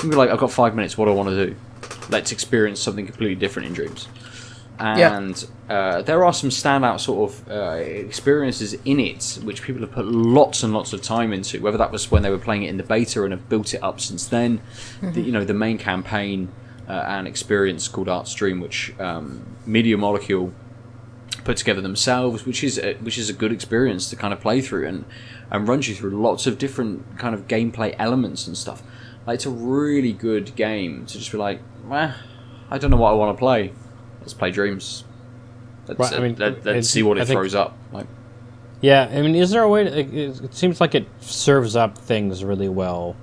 You'd 0.02 0.10
be 0.10 0.16
like, 0.16 0.30
I've 0.30 0.38
got 0.38 0.52
five 0.52 0.74
minutes. 0.74 0.96
What 0.96 1.06
do 1.06 1.12
I 1.12 1.14
want 1.14 1.30
to 1.30 1.46
do? 1.46 1.56
Let's 2.10 2.32
experience 2.32 2.80
something 2.80 3.06
completely 3.06 3.36
different 3.36 3.68
in 3.68 3.74
dreams. 3.74 4.08
Yeah. 4.78 5.16
And 5.16 5.46
uh, 5.68 6.02
there 6.02 6.24
are 6.24 6.32
some 6.32 6.50
standout 6.50 7.00
sort 7.00 7.30
of 7.30 7.48
uh, 7.48 7.74
experiences 7.74 8.74
in 8.84 8.98
it, 8.98 9.38
which 9.42 9.62
people 9.62 9.82
have 9.82 9.92
put 9.92 10.06
lots 10.06 10.62
and 10.62 10.72
lots 10.72 10.92
of 10.92 11.00
time 11.00 11.32
into. 11.32 11.60
Whether 11.60 11.78
that 11.78 11.92
was 11.92 12.10
when 12.10 12.22
they 12.22 12.30
were 12.30 12.38
playing 12.38 12.64
it 12.64 12.70
in 12.70 12.76
the 12.76 12.82
beta 12.82 13.22
and 13.22 13.32
have 13.32 13.48
built 13.48 13.72
it 13.72 13.82
up 13.82 14.00
since 14.00 14.26
then, 14.26 14.60
the, 15.00 15.20
you 15.20 15.32
know, 15.32 15.44
the 15.44 15.54
main 15.54 15.78
campaign 15.78 16.50
uh, 16.88 16.92
and 17.06 17.28
experience 17.28 17.88
called 17.88 18.08
Art's 18.08 18.34
Dream, 18.34 18.60
which 18.60 18.92
um, 18.98 19.56
Media 19.64 19.96
Molecule 19.96 20.52
put 21.44 21.56
together 21.56 21.80
themselves, 21.80 22.44
which 22.44 22.64
is 22.64 22.78
a, 22.78 22.94
which 22.94 23.18
is 23.18 23.28
a 23.28 23.32
good 23.32 23.52
experience 23.52 24.10
to 24.10 24.16
kind 24.16 24.32
of 24.32 24.40
play 24.40 24.60
through 24.60 24.86
and 24.86 25.04
and 25.50 25.68
runs 25.68 25.88
you 25.88 25.94
through 25.94 26.10
lots 26.10 26.46
of 26.46 26.58
different 26.58 27.18
kind 27.18 27.34
of 27.34 27.46
gameplay 27.46 27.94
elements 27.98 28.46
and 28.46 28.56
stuff. 28.56 28.82
Like 29.26 29.36
it's 29.36 29.46
a 29.46 29.50
really 29.50 30.12
good 30.12 30.54
game 30.56 31.06
to 31.06 31.18
just 31.18 31.30
be 31.30 31.38
like, 31.38 31.60
well, 31.86 32.14
I 32.70 32.78
don't 32.78 32.90
know 32.90 32.96
what 32.96 33.10
I 33.10 33.14
want 33.14 33.36
to 33.36 33.38
play. 33.38 33.72
Let's 34.24 34.34
play 34.34 34.50
Dreams. 34.50 35.04
Let's, 35.86 36.00
Right, 36.00 36.12
I 36.14 36.16
uh, 36.16 36.20
mean, 36.22 36.36
let, 36.38 36.64
let's 36.64 36.88
see 36.88 37.02
what 37.02 37.18
it 37.18 37.26
think- 37.26 37.36
throws 37.38 37.54
up. 37.54 37.76
Like, 37.92 38.06
Yeah, 38.80 39.06
I 39.12 39.20
mean, 39.20 39.34
is 39.34 39.50
there 39.50 39.62
a 39.62 39.68
way? 39.68 39.84
To, 39.84 39.98
it, 39.98 40.40
it 40.42 40.54
seems 40.54 40.80
like 40.80 40.94
it 40.94 41.06
serves 41.20 41.76
up 41.76 41.98
things 41.98 42.42
really 42.42 42.68
well. 42.68 43.16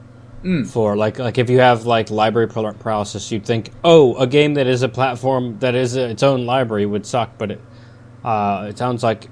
For 0.70 0.96
like, 0.98 1.20
like 1.20 1.38
if 1.38 1.52
you 1.52 1.60
have 1.60 1.86
like 1.86 2.10
library 2.10 2.48
par- 2.48 2.74
paralysis, 2.74 3.32
you'd 3.32 3.46
think, 3.46 3.70
oh, 3.84 4.16
a 4.16 4.26
game 4.26 4.56
that 4.56 4.66
is 4.66 4.82
a 4.82 4.90
platform 4.90 5.60
that 5.60 5.76
is 5.76 5.96
a, 5.96 6.10
its 6.10 6.24
own 6.24 6.48
library 6.48 6.88
would 6.88 7.06
suck. 7.06 7.38
But 7.38 7.52
it, 7.52 7.62
uh, 8.24 8.66
it 8.70 8.78
sounds 8.80 9.04
like, 9.04 9.30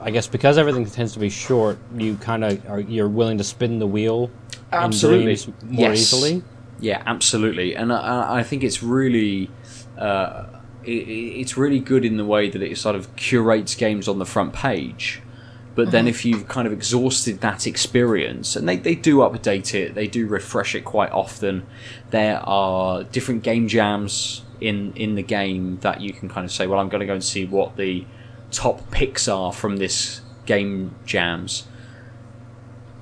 I 0.00 0.12
guess 0.12 0.28
because 0.28 0.56
everything 0.56 0.86
tends 0.86 1.12
to 1.14 1.18
be 1.18 1.28
short, 1.28 1.78
you 1.96 2.16
kind 2.18 2.44
of 2.44 2.70
are 2.70 2.78
you're 2.78 3.08
willing 3.08 3.38
to 3.38 3.44
spin 3.44 3.80
the 3.80 3.86
wheel. 3.88 4.30
Absolutely. 4.72 5.36
more 5.64 5.90
Yes. 5.90 5.98
easily. 6.00 6.42
Yeah, 6.78 7.02
absolutely, 7.04 7.74
and 7.74 7.92
I, 7.92 8.38
I 8.38 8.42
think 8.44 8.62
it's 8.62 8.80
really, 8.82 9.50
uh, 9.98 10.53
it, 10.86 11.08
it's 11.40 11.56
really 11.56 11.80
good 11.80 12.04
in 12.04 12.16
the 12.16 12.24
way 12.24 12.48
that 12.50 12.62
it 12.62 12.76
sort 12.78 12.96
of 12.96 13.14
curates 13.16 13.74
games 13.74 14.08
on 14.08 14.18
the 14.18 14.26
front 14.26 14.52
page, 14.52 15.20
But 15.74 15.90
then 15.90 16.02
mm-hmm. 16.04 16.08
if 16.10 16.24
you've 16.24 16.46
kind 16.48 16.66
of 16.66 16.72
exhausted 16.72 17.40
that 17.40 17.66
experience, 17.66 18.54
and 18.56 18.68
they, 18.68 18.76
they 18.76 18.94
do 18.94 19.18
update 19.18 19.74
it, 19.74 19.94
they 19.94 20.06
do 20.06 20.26
refresh 20.26 20.74
it 20.74 20.84
quite 20.84 21.10
often. 21.10 21.66
There 22.10 22.38
are 22.44 23.02
different 23.04 23.42
game 23.42 23.66
jams 23.68 24.42
in 24.60 24.92
in 24.94 25.16
the 25.16 25.22
game 25.22 25.78
that 25.80 26.00
you 26.00 26.12
can 26.12 26.28
kind 26.28 26.44
of 26.44 26.52
say, 26.52 26.66
well, 26.68 26.78
I'm 26.78 26.88
going 26.88 27.00
to 27.00 27.06
go 27.06 27.14
and 27.14 27.24
see 27.24 27.44
what 27.44 27.76
the 27.76 28.04
top 28.52 28.88
picks 28.92 29.26
are 29.26 29.52
from 29.52 29.78
this 29.78 30.20
game 30.46 30.94
jams. 31.04 31.66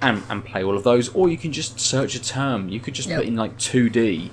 And, 0.01 0.23
and 0.29 0.45
play 0.45 0.65
all 0.65 0.77
of 0.77 0.83
those, 0.83 1.11
or 1.11 1.29
you 1.29 1.37
can 1.39 1.53
just 1.53 1.79
search 1.79 2.17
a 2.17 2.21
term. 2.21 2.69
You 2.69 2.81
could 2.81 2.93
just 2.95 3.09
Yep. 3.09 3.19
put 3.19 3.27
in 3.29 3.37
like 3.37 3.57
2D 3.57 4.31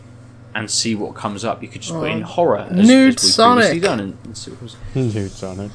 and 0.55 0.69
see 0.69 0.95
what 0.95 1.15
comes 1.15 1.43
up. 1.45 1.61
You 1.61 1.67
could 1.69 1.81
just 1.81 1.93
put 1.93 2.09
in 2.11 2.21
horror, 2.21 2.59
as, 2.59 2.71
Nude 2.71 2.79
as 2.79 2.87
we've 2.87 2.95
previously 3.15 3.29
Sonic. 3.29 3.81
done, 3.81 3.99
and, 3.99 4.17
and 4.25 4.37
see 4.37 4.51
what 4.51 4.59
comes. 4.59 4.75
Dude, 5.13 5.31
Sonic. 5.31 5.71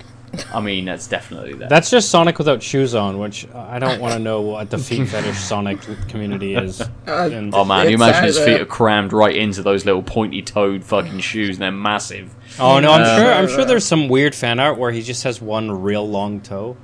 I 0.52 0.60
mean, 0.60 0.84
that's 0.86 1.06
definitely 1.06 1.52
there. 1.52 1.68
That's 1.68 1.90
just 1.90 2.10
Sonic 2.10 2.38
without 2.38 2.60
shoes 2.60 2.92
on, 2.96 3.18
which 3.20 3.46
I 3.55 3.78
don't 3.78 4.01
want 4.01 4.14
to 4.14 4.18
know 4.18 4.40
what 4.40 4.68
the 4.68 4.78
feet 4.78 5.06
fetish 5.09 5.38
Sonic 5.38 5.78
community 6.09 6.56
is. 6.56 6.80
And- 7.06 7.55
Oh 7.55 7.64
man, 7.64 7.88
you 7.88 7.94
imagine 7.94 8.16
out 8.16 8.24
his 8.24 8.38
feet 8.40 8.60
are 8.60 8.64
crammed 8.66 9.12
right 9.12 9.36
into 9.36 9.62
those 9.62 9.84
little 9.84 10.02
pointy 10.02 10.42
toed 10.42 10.82
fucking 10.82 11.20
shoes, 11.20 11.51
and 11.56 11.62
they're 11.62 11.70
massive. 11.70 12.34
oh 12.59 12.80
no, 12.80 12.90
I'm 12.92 13.02
Uh, 13.02 13.16
sure. 13.16 13.32
I'm 13.32 13.48
sure 13.48 13.64
there's 13.64 13.84
some 13.84 14.09
weird 14.09 14.34
fan 14.34 14.59
art 14.59 14.76
where 14.76 14.90
he 14.90 15.02
just 15.02 15.22
has 15.22 15.40
one 15.40 15.70
real 15.70 16.09
long 16.09 16.40
toe, 16.40 16.76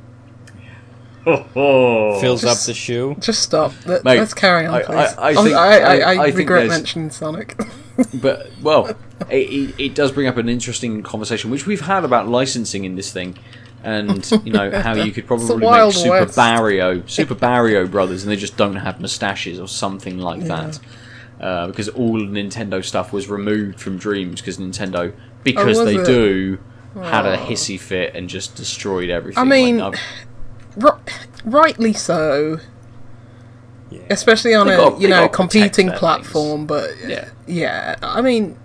Oh, 1.27 2.19
fills 2.21 2.45
up 2.45 2.59
the 2.59 2.75
shoe. 2.75 3.15
Just 3.21 3.43
stop. 3.43 3.73
Let, 3.87 4.05
Mate, 4.05 4.21
us 4.21 4.33
carry 4.35 4.67
on, 4.67 4.75
I- 4.75 4.83
please. 4.83 4.95
I- 4.95 5.29
I 5.31 5.35
Oh, 5.35 5.45
think- 5.45 5.57
I, 5.57 5.79
I, 5.79 5.79
I- 5.79 5.97
I 5.97 6.23
I 6.23 6.27
think 6.31 6.37
regret 6.39 6.69
mentioning 6.69 7.11
Sonic. 7.11 7.59
but 8.15 8.51
well, 8.63 8.87
it, 9.29 9.35
it, 9.35 9.75
it 9.79 9.95
does 9.95 10.13
bring 10.13 10.27
up 10.27 10.37
an 10.39 10.49
interesting 10.49 11.03
conversation, 11.03 11.51
which 11.51 11.67
we've 11.67 11.83
had 11.83 12.05
about 12.05 12.29
licensing 12.29 12.85
in 12.85 12.97
this 12.97 13.13
thing, 13.13 13.37
and 13.85 14.29
you 14.45 14.53
know 14.53 14.71
how 14.81 14.95
you 14.95 15.13
could 15.13 15.27
probably 15.27 15.57
make 15.59 15.93
Super 15.93 16.11
West. 16.11 16.37
Barrio, 16.37 17.03
Super 17.07 17.35
Barrio 17.47 17.87
Brothers, 17.87 18.23
and 18.23 18.33
they 18.33 18.37
just 18.37 18.57
don't 18.57 18.77
have 18.77 19.01
mustaches 19.01 19.61
or 19.61 19.69
something 19.69 20.19
like 20.19 20.45
that. 20.45 20.81
Uh, 21.39 21.67
because 21.69 21.89
all 21.91 22.19
Nintendo 22.19 22.85
stuff 22.85 23.13
was 23.15 23.29
removed 23.29 23.81
from 23.81 23.97
Dreams 23.97 24.41
because 24.43 24.59
Nintendo, 24.59 25.15
because 25.43 25.79
was 25.79 25.87
they 25.87 25.97
it? 25.97 26.05
do, 26.07 26.59
had 27.03 27.25
a 27.25 27.37
hissy 27.39 27.81
fit 27.81 28.15
and 28.15 28.29
just 28.29 28.57
destroyed 28.57 29.09
everything. 29.09 29.41
I 29.41 29.45
mean, 29.45 29.79
Like, 29.79 29.99
Ri- 30.77 30.91
rightly 31.45 31.93
so. 31.93 32.59
Yeah. 33.91 34.01
Especially 34.11 34.55
on 34.55 34.67
They 34.69 34.75
a 34.75 34.77
got- 34.77 35.01
you 35.01 35.09
know 35.09 35.29
competing 35.29 35.91
platform, 35.91 36.67
but 36.67 36.91
Yeah. 37.07 37.29
yeah. 37.47 37.97
I 38.03 38.21
mean, 38.23 38.57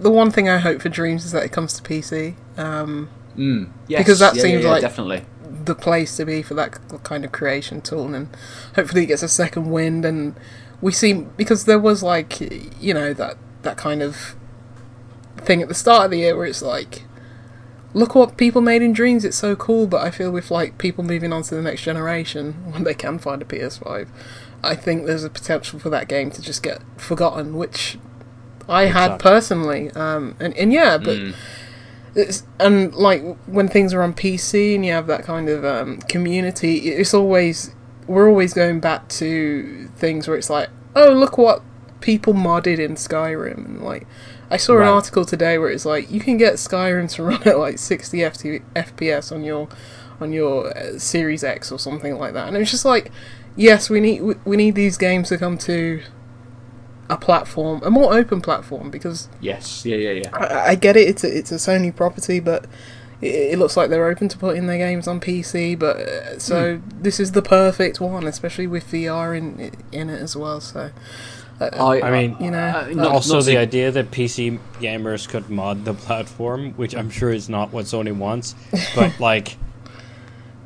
the 0.00 0.10
one 0.10 0.30
thing 0.30 0.48
I 0.48 0.58
hope 0.58 0.80
for 0.82 0.88
Dreams 0.88 1.24
is 1.24 1.32
that 1.32 1.42
it 1.44 1.52
comes 1.52 1.74
to 1.74 1.82
PC. 1.82 2.34
Um, 2.56 3.08
Mm, 3.36 3.68
yes, 3.86 3.98
Because 4.00 4.18
that 4.18 4.34
yeah, 4.34 4.42
seems 4.42 4.64
yeah, 4.64 4.70
like- 4.70 4.80
definitely. 4.82 5.24
the 5.64 5.74
place 5.76 6.16
to 6.16 6.24
be 6.24 6.42
for 6.42 6.54
that 6.54 6.76
kind 7.04 7.24
of 7.24 7.30
creation 7.30 7.80
tool, 7.80 8.12
and 8.14 8.28
hopefully 8.74 9.04
it 9.04 9.06
gets 9.06 9.22
a 9.22 9.28
second 9.28 9.70
wind. 9.70 10.04
And 10.04 10.34
we 10.80 10.90
see 10.92 11.12
because 11.36 11.64
there 11.64 11.78
was 11.78 12.02
like 12.02 12.40
you 12.80 12.92
know 12.94 13.12
that 13.14 13.36
that 13.62 13.76
kind 13.76 14.02
of 14.02 14.34
thing 15.36 15.62
at 15.62 15.68
the 15.68 15.74
start 15.74 16.06
of 16.06 16.10
the 16.10 16.18
year 16.18 16.36
where 16.36 16.46
it's 16.46 16.62
like, 16.62 17.02
look 17.94 18.14
what 18.14 18.36
people 18.36 18.60
made 18.60 18.82
in 18.82 18.92
Dreams. 18.92 19.24
It's 19.24 19.36
so 19.38 19.56
cool. 19.56 19.86
But 19.86 20.02
I 20.04 20.10
feel 20.10 20.30
with 20.30 20.50
like 20.50 20.78
people 20.78 21.04
moving 21.04 21.32
on 21.32 21.42
to 21.44 21.54
the 21.54 21.62
next 21.62 21.82
generation 21.82 22.52
when 22.72 22.84
they 22.84 22.94
can 22.94 23.18
find 23.18 23.42
a 23.42 23.44
PS5, 23.44 24.08
I 24.62 24.74
think 24.74 25.06
there's 25.06 25.24
a 25.24 25.30
potential 25.30 25.78
for 25.78 25.88
that 25.90 26.08
game 26.08 26.30
to 26.32 26.42
just 26.42 26.62
get 26.62 26.80
forgotten, 26.96 27.56
which 27.56 27.98
I 28.68 28.86
had 28.86 29.12
suck. 29.12 29.20
personally. 29.20 29.90
Um, 29.92 30.36
and 30.40 30.54
and 30.56 30.72
yeah, 30.72 30.98
but 30.98 31.16
Mm. 31.18 31.34
it's, 32.14 32.44
and 32.58 32.92
like 32.94 33.22
when 33.46 33.68
things 33.68 33.94
are 33.94 34.02
on 34.02 34.12
PC 34.14 34.74
and 34.74 34.84
you 34.84 34.92
have 34.92 35.06
that 35.06 35.22
kind 35.24 35.48
of 35.48 35.64
um, 35.64 35.98
community, 36.02 36.90
it's 36.90 37.14
always 37.14 37.74
we're 38.06 38.28
always 38.28 38.54
going 38.54 38.80
back 38.80 39.06
to 39.08 39.88
things 39.96 40.26
where 40.26 40.36
it's 40.36 40.50
like, 40.50 40.68
oh 40.96 41.12
look 41.12 41.36
what 41.38 41.62
people 42.00 42.32
modded 42.34 42.78
in 42.78 42.94
Skyrim, 42.94 43.64
and 43.64 43.82
like 43.82 44.06
I 44.50 44.56
saw 44.56 44.74
Right. 44.74 44.86
an 44.88 44.94
article 44.94 45.24
today 45.24 45.58
where 45.58 45.70
it's 45.70 45.84
like 45.84 46.10
you 46.10 46.20
can 46.20 46.36
get 46.36 46.54
Skyrim 46.54 47.10
to 47.14 47.22
run 47.28 47.42
at 47.46 47.58
like 47.58 47.78
60 47.78 48.18
FT, 48.18 48.62
FPS 48.74 49.30
on 49.32 49.44
your 49.44 49.68
on 50.20 50.32
your 50.32 50.76
uh, 50.76 50.98
Series 50.98 51.44
X 51.44 51.70
or 51.70 51.78
something 51.78 52.18
like 52.18 52.32
that, 52.34 52.48
and 52.48 52.56
it's 52.56 52.70
just 52.70 52.84
like, 52.84 53.12
yes, 53.56 53.88
we 53.90 54.00
need 54.00 54.22
we, 54.22 54.34
we 54.44 54.56
need 54.56 54.74
these 54.74 54.96
games 54.96 55.28
to 55.28 55.38
come 55.38 55.56
to 55.58 56.02
a 57.10 57.16
platform, 57.16 57.80
a 57.84 57.90
more 57.90 58.12
open 58.12 58.40
platform, 58.40 58.90
because 58.90 59.28
Yes, 59.40 59.84
yeah, 59.86 59.96
yeah, 59.96 60.10
yeah. 60.10 60.30
I, 60.36 60.70
I 60.70 60.74
get 60.74 60.96
it. 60.96 61.08
It's 61.08 61.24
a, 61.24 61.38
it's 61.38 61.52
a 61.52 61.54
Sony 61.54 61.94
property, 61.94 62.38
but 62.40 62.66
it, 63.22 63.52
it 63.54 63.58
looks 63.58 63.76
like 63.78 63.88
they're 63.90 64.06
open 64.08 64.28
to 64.28 64.36
putting 64.36 64.66
their 64.66 64.76
games 64.76 65.06
on 65.08 65.18
PC. 65.20 65.78
But 65.78 65.96
uh, 65.98 66.38
so 66.38 66.76
Hmm. 66.78 66.88
this 67.02 67.18
is 67.20 67.32
the 67.32 67.40
perfect 67.42 68.00
one, 68.00 68.26
especially 68.26 68.66
with 68.66 68.90
VR 68.90 69.36
in 69.38 69.70
in 69.92 70.10
it 70.10 70.20
as 70.20 70.36
well. 70.36 70.60
So 70.60 70.90
I, 71.60 72.00
I 72.02 72.10
mean, 72.10 72.36
you 72.40 72.50
know, 72.50 72.58
uh, 72.58 72.88
not- 72.94 73.10
also, 73.12 73.36
not 73.36 73.44
the 73.46 73.52
to- 73.52 73.58
idea 73.58 73.90
that 73.90 74.10
PC 74.10 74.58
gamers 74.80 75.28
could 75.28 75.50
mod 75.50 75.84
the 75.84 75.94
platform, 75.94 76.72
which 76.74 76.94
I'm 76.94 77.10
sure 77.10 77.30
is 77.30 77.48
not 77.48 77.72
what 77.72 77.86
Sony 77.86 78.16
wants, 78.16 78.54
but 78.94 79.18
like, 79.18 79.56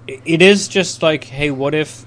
it 0.06 0.42
is 0.42 0.68
just 0.68 1.02
like, 1.02 1.24
hey, 1.24 1.50
what 1.50 1.74
if 1.74 2.04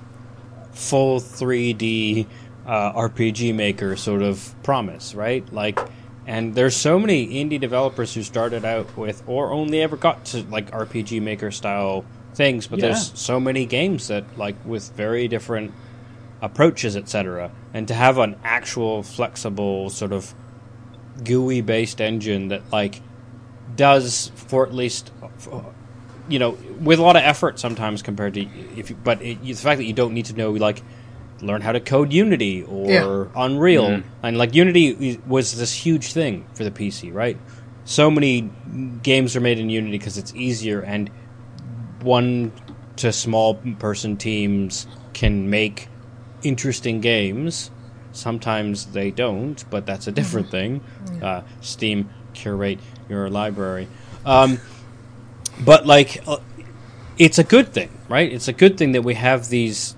full 0.73 1.19
3D 1.19 2.27
uh, 2.65 2.93
RPG 2.93 3.55
maker 3.55 3.95
sort 3.95 4.21
of 4.21 4.53
promise, 4.63 5.15
right? 5.15 5.51
Like, 5.53 5.79
and 6.27 6.53
there's 6.55 6.75
so 6.75 6.99
many 6.99 7.27
indie 7.27 7.59
developers 7.59 8.13
who 8.13 8.23
started 8.23 8.65
out 8.65 8.95
with, 8.97 9.23
or 9.27 9.51
only 9.51 9.81
ever 9.81 9.95
got 9.95 10.25
to 10.25 10.43
like 10.43 10.71
RPG 10.71 11.21
maker 11.21 11.51
style 11.51 12.03
things, 12.33 12.67
but 12.67 12.79
there's 12.79 13.17
so 13.17 13.39
many 13.39 13.65
games 13.65 14.07
that 14.09 14.25
like 14.37 14.55
with 14.65 14.91
very 14.93 15.27
different 15.27 15.71
approaches, 16.45 16.95
etc. 16.95 17.51
And 17.73 17.87
to 17.87 17.93
have 17.93 18.17
an 18.17 18.35
actual 18.43 19.03
flexible 19.03 19.89
sort 19.89 20.13
of 20.13 20.33
GUI 21.23 21.61
based 21.61 21.99
engine 21.99 22.49
that 22.49 22.61
like 22.71 23.01
does 23.75 24.31
for 24.35 24.65
at 24.65 24.73
least 24.73 25.11
you 26.29 26.39
know 26.39 26.51
with 26.79 26.99
a 26.99 27.01
lot 27.01 27.15
of 27.15 27.23
effort 27.23 27.59
sometimes 27.59 28.01
compared 28.01 28.33
to 28.35 28.41
if 28.77 28.89
you, 28.89 28.95
but 29.03 29.21
it, 29.21 29.41
the 29.43 29.53
fact 29.53 29.77
that 29.79 29.85
you 29.85 29.93
don't 29.93 30.13
need 30.13 30.25
to 30.25 30.33
know 30.35 30.51
like 30.51 30.81
learn 31.41 31.61
how 31.61 31.71
to 31.71 31.79
code 31.79 32.13
Unity 32.13 32.63
or 32.63 33.29
Yeah. 33.35 33.43
Unreal 33.45 33.89
Mhm. 33.89 34.03
and 34.23 34.37
like 34.37 34.53
Unity 34.55 35.19
was 35.27 35.57
this 35.57 35.73
huge 35.73 36.13
thing 36.13 36.45
for 36.53 36.63
the 36.63 36.71
PC, 36.71 37.11
right? 37.13 37.37
So 37.85 38.09
many 38.09 38.49
games 39.03 39.35
are 39.35 39.41
made 39.41 39.59
in 39.59 39.69
Unity 39.69 39.97
because 39.97 40.17
it's 40.17 40.33
easier 40.35 40.79
and 40.81 41.09
one 42.01 42.51
to 42.97 43.11
small 43.11 43.55
person 43.79 44.15
teams 44.17 44.87
can 45.13 45.49
make 45.49 45.87
interesting 46.45 47.01
games. 47.01 47.71
Sometimes 48.11 48.87
they 48.87 49.11
don't, 49.11 49.63
but 49.69 49.85
that's 49.85 50.07
a 50.07 50.11
different 50.11 50.49
thing. 50.57 50.81
Uh, 51.21 51.41
Steam 51.61 52.09
curate 52.33 52.79
your 53.09 53.29
library, 53.29 53.87
um, 54.25 54.59
but 55.63 55.85
like, 55.85 56.21
uh, 56.27 56.37
it's 57.17 57.39
a 57.39 57.43
good 57.43 57.73
thing, 57.73 57.89
right? 58.09 58.31
It's 58.31 58.47
a 58.47 58.53
good 58.53 58.77
thing 58.77 58.93
that 58.93 59.01
we 59.03 59.13
have 59.15 59.49
these. 59.49 59.95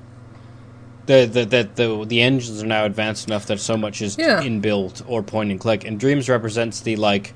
The, 1.06 1.26
the, 1.26 1.46
that 1.46 1.78
the 1.78 2.04
the 2.06 2.22
engines 2.22 2.62
are 2.62 2.66
now 2.68 2.84
advanced 2.84 3.28
enough 3.28 3.46
that 3.46 3.62
so 3.62 3.78
much 3.78 4.02
is 4.02 4.18
Yeah. 4.18 4.42
inbuilt 4.44 5.02
or 5.08 5.24
point 5.24 5.52
and 5.52 5.60
click, 5.60 5.86
and 5.86 5.98
Dreams 5.98 6.28
represents 6.28 6.82
the 6.82 6.98
like, 6.98 7.34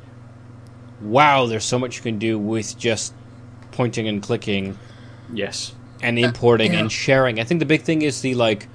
wow, 1.01 1.45
there's 1.45 1.63
so 1.63 1.79
much 1.79 1.95
you 1.95 2.03
can 2.03 2.19
do 2.19 2.37
with 2.37 2.77
just 2.77 3.13
pointing 3.71 4.09
and 4.09 4.21
clicking 4.21 4.77
yes. 5.33 5.73
and 6.01 6.19
importing 6.19 6.73
yeah. 6.73 6.79
and 6.79 6.91
sharing. 6.91 7.39
I 7.39 7.45
think 7.45 7.59
the 7.59 7.65
big 7.65 7.83
thing 7.83 8.01
is 8.01 8.19
the 8.21 8.35
like, 8.35 8.67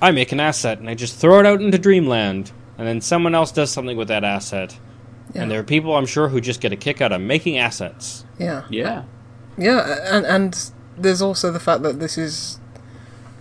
I 0.00 0.10
make 0.12 0.32
an 0.32 0.40
asset 0.40 0.78
and 0.78 0.88
I 0.88 0.94
just 0.94 1.16
throw 1.16 1.40
it 1.40 1.46
out 1.46 1.60
into 1.60 1.78
Dreamland, 1.78 2.52
and 2.76 2.86
then 2.86 3.00
someone 3.00 3.34
else 3.34 3.52
does 3.52 3.70
something 3.70 3.96
with 3.96 4.08
that 4.08 4.24
asset. 4.24 4.78
Yeah. 5.34 5.42
And 5.42 5.50
there 5.50 5.60
are 5.60 5.64
people 5.64 5.96
I'm 5.96 6.06
sure 6.06 6.28
who 6.28 6.40
just 6.40 6.60
get 6.60 6.72
a 6.72 6.76
kick 6.76 7.00
out 7.00 7.12
of 7.12 7.20
making 7.20 7.58
assets. 7.58 8.24
yeah, 8.38 8.62
Yeah. 8.70 9.04
yeah, 9.58 9.98
and 10.16 10.24
and 10.24 10.70
there's 10.96 11.20
also 11.22 11.50
the 11.52 11.60
fact 11.60 11.82
that 11.82 12.00
this 12.00 12.16
is. 12.18 12.60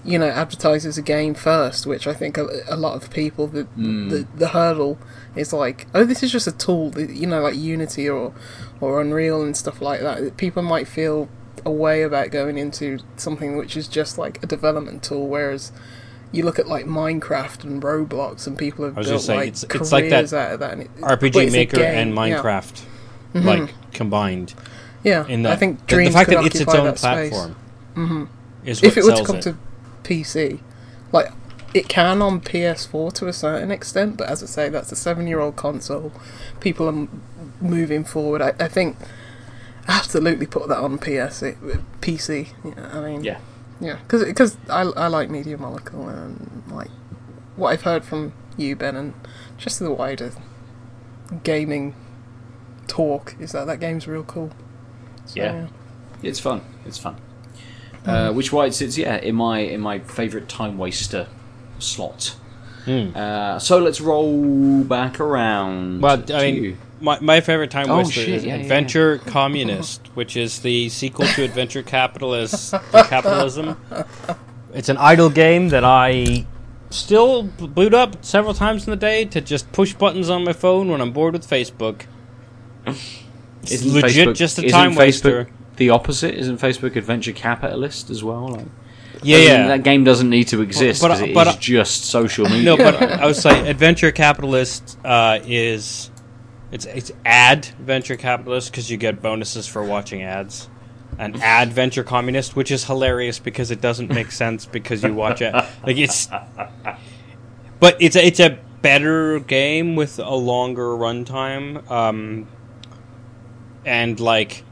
You 0.05 0.17
know, 0.17 0.27
advertised 0.27 0.85
as 0.85 0.97
a 0.97 1.01
game 1.01 1.33
first, 1.33 1.85
which 1.85 2.07
I 2.07 2.13
think 2.13 2.37
a, 2.37 2.47
a 2.69 2.77
lot 2.77 2.95
of 2.95 3.09
people 3.11 3.47
the, 3.47 3.65
Mm. 3.77 4.09
the 4.09 4.27
the 4.37 4.47
hurdle 4.49 4.97
is 5.35 5.51
like, 5.51 5.85
oh, 5.93 6.05
this 6.05 6.23
is 6.23 6.31
just 6.31 6.47
a 6.47 6.53
tool. 6.53 6.93
You 6.97 7.27
know, 7.27 7.41
like 7.41 7.55
Unity 7.55 8.07
or 8.07 8.33
or 8.79 9.01
Unreal 9.01 9.41
and 9.43 9.57
stuff 9.57 9.81
like 9.81 9.99
that. 9.99 10.37
People 10.37 10.63
might 10.63 10.87
feel 10.87 11.27
a 11.65 11.71
way 11.71 12.03
about 12.03 12.31
going 12.31 12.57
into 12.57 12.99
something 13.17 13.57
which 13.57 13.75
is 13.75 13.89
just 13.89 14.17
like 14.17 14.41
a 14.41 14.47
development 14.47 15.03
tool, 15.03 15.27
whereas 15.27 15.73
you 16.31 16.43
look 16.43 16.59
at 16.59 16.67
like 16.67 16.85
Minecraft 16.85 17.63
and 17.63 17.81
Roblox, 17.81 18.47
and 18.47 18.57
people 18.57 18.85
have 18.85 18.95
built 18.95 19.07
gonna 19.07 19.37
like 19.39 19.47
it's- 19.47 19.63
careers 19.63 19.81
it's 19.81 19.91
like 19.91 20.09
that 20.09 20.33
out 20.33 20.53
of 20.53 20.59
that. 20.59 20.73
And 20.73 20.81
it, 20.83 20.91
RPG 20.99 21.51
Maker 21.51 21.81
and 21.81 22.13
game, 22.15 22.27
yeah. 22.27 22.41
Minecraft, 22.41 22.81
like 23.33 23.73
combined. 23.93 24.53
Yeah, 25.03 25.25
In 25.27 25.43
the, 25.43 25.51
I 25.51 25.55
think 25.55 25.79
the- 25.81 25.95
Dreams 25.95 26.13
the 26.13 26.17
fact 26.19 26.29
that 26.31 26.45
it's 26.45 26.59
its 26.59 26.73
own 26.73 26.93
platform 26.95 27.55
mm-hmm. 27.95 28.23
is 28.65 28.83
If 28.83 28.97
it 28.97 29.03
were 29.05 29.15
to 29.15 29.23
come 29.23 29.37
it. 29.37 29.41
to 29.43 29.57
PC, 30.03 30.59
like 31.11 31.31
it 31.73 31.87
can 31.87 32.21
on 32.21 32.41
PS4 32.41 33.13
to 33.13 33.27
a 33.27 33.33
certain 33.33 33.71
extent, 33.71 34.17
but 34.17 34.27
as 34.27 34.41
I 34.41 34.47
say, 34.47 34.69
that's 34.69 34.91
a 34.91 34.95
seven-year-old 34.95 35.55
console. 35.55 36.11
People 36.59 36.87
are 36.87 36.93
m- 36.93 37.21
moving 37.61 38.03
forward. 38.03 38.41
I, 38.41 38.53
I 38.59 38.67
think 38.67 38.97
absolutely 39.87 40.45
put 40.45 40.67
that 40.67 40.77
on 40.77 40.97
PS, 40.97 41.41
it, 41.43 41.57
PC. 42.01 42.49
Yeah, 42.65 42.97
I 42.97 43.01
mean, 43.01 43.23
Yeah. 43.23 43.37
Yeah, 43.79 43.99
because 44.07 44.57
I, 44.69 44.81
I 44.81 45.07
like 45.07 45.29
Media 45.29 45.57
Molecule 45.57 46.09
and 46.09 46.63
like 46.71 46.89
what 47.55 47.69
I've 47.71 47.83
heard 47.83 48.03
from 48.03 48.33
you, 48.57 48.75
Ben, 48.75 48.95
and 48.95 49.13
just 49.57 49.79
the 49.79 49.91
wider 49.91 50.31
gaming 51.43 51.95
talk 52.87 53.35
is 53.39 53.51
that 53.51 53.67
that 53.67 53.79
game's 53.79 54.07
real 54.07 54.23
cool. 54.23 54.51
So, 55.25 55.41
Yeah. 55.41 55.67
It's 56.23 56.39
fun. 56.39 56.61
It's 56.85 56.97
fun. 56.97 57.17
Uh, 58.05 58.31
which 58.31 58.53
why 58.53 58.65
it 58.67 58.73
sits 58.73 58.97
yeah 58.97 59.17
in 59.17 59.35
my 59.35 59.59
in 59.59 59.81
my 59.81 59.99
favourite 59.99 60.47
time 60.47 60.77
waster 60.77 61.27
slot. 61.77 62.35
Hmm. 62.85 63.09
Uh, 63.13 63.59
so 63.59 63.79
let's 63.79 63.99
roll 63.99 64.83
back 64.85 65.19
around. 65.19 66.01
Well, 66.01 66.21
to 66.21 66.35
I 66.37 66.51
mean, 66.51 66.63
you. 66.63 66.77
My, 66.99 67.19
my 67.19 67.41
favorite 67.41 67.71
time 67.71 67.89
Oh, 67.89 67.97
waster 67.97 68.13
shit, 68.21 68.29
is 68.29 68.45
yeah, 68.45 68.55
yeah, 68.55 68.61
Adventure 68.61 69.17
Communist, 69.19 70.07
which 70.15 70.35
is 70.37 70.59
the 70.59 70.89
sequel 70.89 71.25
to 71.27 71.43
Adventure 71.43 71.83
Capitalist 71.83 72.73
Capitalism. 72.91 73.77
It's 74.73 74.89
an 74.89 74.97
idle 74.97 75.29
game 75.29 75.69
that 75.69 75.83
I 75.83 76.45
still 76.89 77.43
boot 77.43 77.93
up 77.93 78.23
several 78.23 78.53
times 78.53 78.85
in 78.85 78.91
the 78.91 78.97
day 78.97 79.25
to 79.25 79.41
just 79.41 79.71
push 79.71 79.93
buttons 79.93 80.29
on 80.29 80.43
my 80.43 80.53
phone 80.53 80.89
when 80.89 81.01
I'm 81.01 81.11
bored 81.11 81.33
with 81.33 81.47
Facebook. 81.47 82.03
It's 82.85 83.71
Isn't 83.71 83.93
legit 83.93 84.27
Facebook- 84.29 84.35
just 84.35 84.59
a 84.59 84.65
isn't 84.65 84.77
time 84.79 84.91
Facebook 84.93 84.97
waster. 84.97 85.49
The 85.77 85.89
opposite 85.91 86.33
isn't 86.35 86.59
Facebook 86.59 86.95
adventure 86.95 87.33
capitalist 87.33 88.09
as 88.09 88.23
well. 88.23 88.47
Like, 88.49 88.65
Yeah, 89.23 89.37
yeah. 89.37 89.67
that 89.67 89.83
game 89.83 90.03
doesn't 90.03 90.29
need 90.29 90.45
to 90.49 90.61
exist 90.61 91.01
but- 91.01 91.09
because 91.09 91.21
it 91.21 91.29
is 91.29 91.35
but- 91.35 91.59
just 91.59 92.05
social 92.05 92.45
media. 92.49 92.63
No, 92.63 92.77
but 92.77 93.01
I 93.01 93.25
would 93.25 93.35
say 93.35 93.69
adventure 93.69 94.11
capitalist 94.11 94.97
uh, 95.03 95.39
is 95.45 96.09
it's 96.71 96.85
it's 96.85 97.11
ad 97.25 97.65
venture 97.79 98.17
capitalist 98.17 98.71
because 98.71 98.89
you 98.89 98.97
get 98.97 99.21
bonuses 99.21 99.67
for 99.67 99.83
watching 99.83 100.23
ads, 100.23 100.69
An 101.17 101.41
ad 101.41 101.71
venture 101.71 102.03
communist, 102.03 102.55
which 102.55 102.71
is 102.71 102.85
hilarious 102.85 103.39
because 103.39 103.71
it 103.71 103.81
doesn't 103.81 104.09
make 104.09 104.31
sense 104.43 104.65
because 104.65 105.03
you 105.03 105.13
watch 105.13 105.41
it 105.41 105.53
like 105.53 105.97
it's, 105.97 106.27
but 107.79 108.01
it's 108.01 108.15
a, 108.15 108.25
it's 108.25 108.39
a 108.39 108.59
better 108.81 109.39
game 109.39 109.95
with 109.95 110.19
a 110.19 110.35
longer 110.35 110.87
runtime, 110.89 111.89
um, 111.89 112.47
and 113.85 114.19
like. 114.19 114.63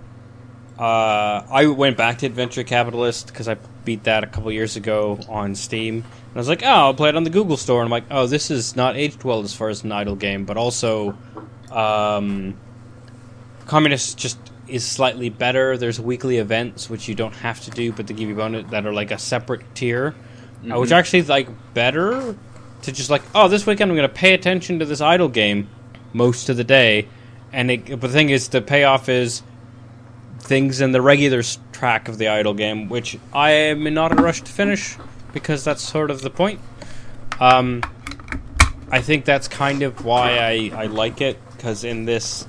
Uh, 0.77 1.41
I 1.49 1.67
went 1.67 1.95
back 1.95 2.17
to 2.17 2.26
Adventure 2.26 2.65
Capitalist 2.65 3.27
because 3.27 3.47
I 3.47 3.55
beat 3.85 4.03
that 4.03 4.26
a 4.26 4.27
couple 4.27 4.51
years 4.51 4.76
ago 4.76 5.17
on 5.30 5.55
Steam. 5.55 5.95
And 6.03 6.35
I 6.35 6.38
was 6.38 6.49
like, 6.49 6.63
oh, 6.63 6.67
I'll 6.67 6.93
play 6.93 7.07
it 7.07 7.15
on 7.15 7.23
the 7.23 7.30
Google 7.30 7.55
Store. 7.55 7.80
And 7.80 7.85
I'm 7.88 7.91
like, 7.91 8.03
oh, 8.11 8.27
this 8.27 8.51
is 8.51 8.76
not 8.76 8.97
aged 8.97 9.23
well 9.23 9.39
as 9.41 9.53
far 9.53 9.69
as 9.69 9.85
an 9.85 9.93
idle 9.93 10.17
game, 10.17 10.43
but 10.43 10.57
also, 10.57 11.17
um, 11.71 12.57
Communist 13.65 14.17
just 14.17 14.37
is 14.67 14.85
slightly 14.85 15.29
better. 15.29 15.77
There's 15.77 15.99
weekly 15.99 16.37
events 16.37 16.89
which 16.89 17.07
you 17.07 17.15
don't 17.15 17.33
have 17.35 17.61
to 17.61 17.71
do, 17.71 17.91
but 17.91 18.07
they 18.07 18.13
give 18.13 18.29
you 18.29 18.35
bonus 18.35 18.69
that 18.71 18.85
are 18.85 18.93
like 18.93 19.11
a 19.11 19.17
separate 19.17 19.63
tier, 19.75 20.15
uh, 20.69 20.79
which 20.79 20.91
actually 20.91 21.23
like 21.23 21.47
better 21.73 22.35
to 22.83 22.91
just 22.91 23.09
like, 23.09 23.23
oh, 23.33 23.47
this 23.47 23.65
weekend 23.65 23.91
I'm 23.91 23.97
going 23.97 24.07
to 24.07 24.13
pay 24.13 24.33
attention 24.33 24.79
to 24.79 24.85
this 24.85 25.01
idle 25.01 25.29
game 25.29 25.69
most 26.13 26.49
of 26.49 26.57
the 26.57 26.63
day. 26.63 27.07
And 27.51 27.71
it, 27.71 27.89
but 27.89 28.01
the 28.01 28.09
thing 28.09 28.29
is, 28.29 28.49
the 28.49 28.61
payoff 28.61 29.09
is 29.09 29.43
things 30.39 30.81
in 30.81 30.91
the 30.91 31.01
regular 31.01 31.41
track 31.71 32.07
of 32.07 32.17
the 32.17 32.27
idle 32.27 32.53
game, 32.53 32.89
which 32.89 33.17
I 33.33 33.51
am 33.51 33.91
not 33.93 34.11
in 34.11 34.19
a 34.19 34.21
rush 34.21 34.41
to 34.41 34.51
finish 34.51 34.97
because 35.33 35.63
that's 35.63 35.81
sort 35.81 36.11
of 36.11 36.21
the 36.21 36.29
point. 36.29 36.59
Um, 37.39 37.83
I 38.91 39.01
think 39.01 39.25
that's 39.25 39.47
kind 39.47 39.81
of 39.81 40.05
why 40.05 40.37
I, 40.37 40.83
I 40.83 40.85
like 40.85 41.21
it 41.21 41.39
because 41.56 41.84
in 41.84 42.06
this 42.06 42.48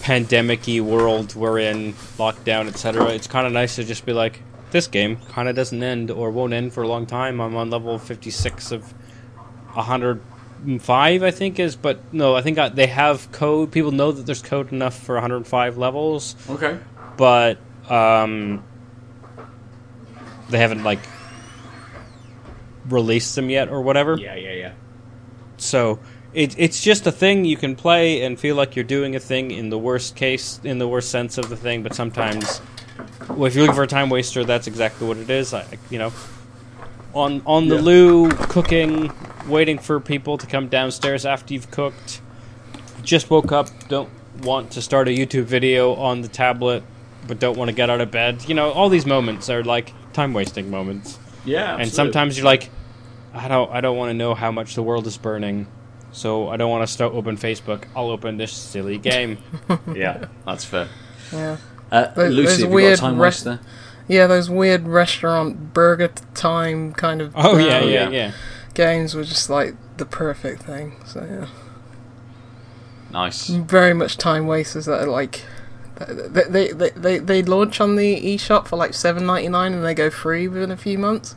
pandemic-y 0.00 0.80
world 0.80 1.34
we're 1.34 1.58
in, 1.58 1.92
lockdown, 2.18 2.68
etc., 2.68 3.08
it's 3.08 3.26
kind 3.26 3.46
of 3.46 3.52
nice 3.52 3.76
to 3.76 3.84
just 3.84 4.06
be 4.06 4.12
like, 4.12 4.42
this 4.70 4.86
game 4.86 5.16
kind 5.28 5.48
of 5.48 5.56
doesn't 5.56 5.82
end 5.82 6.10
or 6.10 6.30
won't 6.30 6.52
end 6.52 6.72
for 6.72 6.82
a 6.82 6.88
long 6.88 7.06
time. 7.06 7.40
I'm 7.40 7.56
on 7.56 7.70
level 7.70 7.98
56 7.98 8.72
of 8.72 8.82
105, 9.74 11.22
I 11.22 11.30
think 11.30 11.58
is, 11.58 11.76
but 11.76 12.00
no, 12.12 12.34
I 12.34 12.42
think 12.42 12.58
I, 12.58 12.68
they 12.68 12.86
have 12.86 13.30
code. 13.32 13.72
People 13.72 13.92
know 13.92 14.12
that 14.12 14.26
there's 14.26 14.42
code 14.42 14.72
enough 14.72 14.98
for 14.98 15.14
105 15.14 15.76
levels 15.78 16.36
okay. 16.48 16.78
but 17.16 17.58
um, 17.88 18.64
they 20.48 20.58
haven't 20.58 20.84
like 20.84 21.00
released 22.88 23.34
them 23.34 23.50
yet 23.50 23.68
or 23.68 23.82
whatever. 23.82 24.16
Yeah, 24.18 24.34
yeah, 24.34 24.52
yeah. 24.52 24.72
So 25.56 25.98
it, 26.36 26.54
it's 26.58 26.82
just 26.82 27.06
a 27.06 27.12
thing 27.12 27.44
you 27.46 27.56
can 27.56 27.74
play 27.74 28.22
and 28.22 28.38
feel 28.38 28.56
like 28.56 28.76
you're 28.76 28.84
doing 28.84 29.16
a 29.16 29.20
thing 29.20 29.50
in 29.50 29.70
the 29.70 29.78
worst 29.78 30.14
case, 30.16 30.60
in 30.62 30.78
the 30.78 30.86
worst 30.86 31.10
sense 31.10 31.38
of 31.38 31.48
the 31.48 31.56
thing. 31.56 31.82
But 31.82 31.94
sometimes, 31.94 32.60
well, 33.30 33.46
if 33.46 33.54
you're 33.54 33.62
looking 33.64 33.74
for 33.74 33.82
a 33.82 33.86
time 33.88 34.10
waster, 34.10 34.44
that's 34.44 34.66
exactly 34.66 35.08
what 35.08 35.16
it 35.16 35.30
is. 35.30 35.54
I, 35.54 35.64
you 35.90 35.98
know, 35.98 36.12
on 37.14 37.40
on 37.46 37.68
the 37.68 37.76
Yeah. 37.76 37.80
loo, 37.80 38.28
cooking, 38.30 39.10
waiting 39.48 39.78
for 39.78 39.98
people 39.98 40.36
to 40.36 40.46
come 40.46 40.68
downstairs 40.68 41.24
after 41.24 41.54
you've 41.54 41.70
cooked. 41.70 42.20
Just 43.02 43.30
woke 43.30 43.50
up, 43.50 43.68
don't 43.88 44.10
want 44.42 44.72
to 44.72 44.82
start 44.82 45.08
a 45.08 45.10
YouTube 45.10 45.44
video 45.44 45.94
on 45.94 46.20
the 46.20 46.28
tablet, 46.28 46.82
but 47.26 47.38
don't 47.38 47.56
want 47.56 47.70
to 47.70 47.74
get 47.74 47.88
out 47.88 48.02
of 48.02 48.10
bed. 48.10 48.44
You 48.46 48.54
know, 48.54 48.72
all 48.72 48.90
these 48.90 49.06
moments 49.06 49.48
are 49.48 49.64
like 49.64 49.94
time 50.12 50.34
wasting 50.34 50.70
moments 50.70 51.18
Yeah, 51.44 51.76
and 51.78 51.90
sometimes 51.90 52.36
you're 52.36 52.44
like, 52.44 52.68
I 53.32 53.48
don't, 53.48 53.70
I 53.72 53.80
don't 53.80 53.96
want 53.96 54.10
to 54.10 54.14
know 54.14 54.34
how 54.34 54.50
much 54.50 54.74
the 54.74 54.82
world 54.82 55.06
is 55.06 55.16
burning, 55.16 55.66
so 56.16 56.48
I 56.48 56.56
don't 56.56 56.70
want 56.70 56.86
to 56.86 56.92
start 56.92 57.12
open 57.12 57.36
Facebook. 57.36 57.84
I'll 57.94 58.08
open 58.10 58.38
this 58.38 58.52
silly 58.52 58.96
game. 58.98 59.36
yeah, 59.94 60.26
that's 60.46 60.64
fair. 60.64 60.88
Yeah. 61.32 61.58
Uh, 61.92 62.06
Those- 62.14 62.32
Lucy, 62.34 62.42
those 62.44 62.50
have 62.52 62.58
you 62.60 62.64
got 62.66 62.70
a 62.70 62.74
weird 62.74 62.98
time 62.98 63.20
rest- 63.20 63.46
waster? 63.46 63.64
Yeah, 64.08 64.26
those 64.26 64.48
weird 64.48 64.86
restaurant 64.88 65.74
burger 65.74 66.08
time 66.34 66.92
kind 66.92 67.20
of 67.20 67.32
Oh 67.36 67.58
yeah, 67.58 67.80
yeah, 67.82 67.84
yeah. 67.84 68.08
yeah. 68.08 68.32
games 68.74 69.14
were 69.14 69.24
just 69.24 69.50
like 69.50 69.74
the 69.96 70.06
perfect 70.06 70.62
thing. 70.62 70.96
So 71.04 71.24
yeah, 71.24 71.48
Nice. 73.12 73.48
very 73.48 73.94
much 73.94 74.16
time 74.16 74.46
wasters 74.46 74.86
that 74.86 75.00
are 75.02 75.06
like 75.10 75.42
they 75.98 76.42
they 76.48 76.72
they, 76.72 76.90
they, 76.90 77.18
they 77.18 77.42
launch 77.42 77.80
on 77.80 77.96
the 77.96 78.20
eShop 78.36 78.68
for 78.68 78.76
like 78.76 78.94
seven 78.94 79.26
ninety 79.26 79.48
nine 79.48 79.72
and 79.72 79.84
they 79.84 79.94
go 79.94 80.10
free 80.10 80.46
within 80.48 80.70
a 80.70 80.76
few 80.76 80.98
months. 80.98 81.34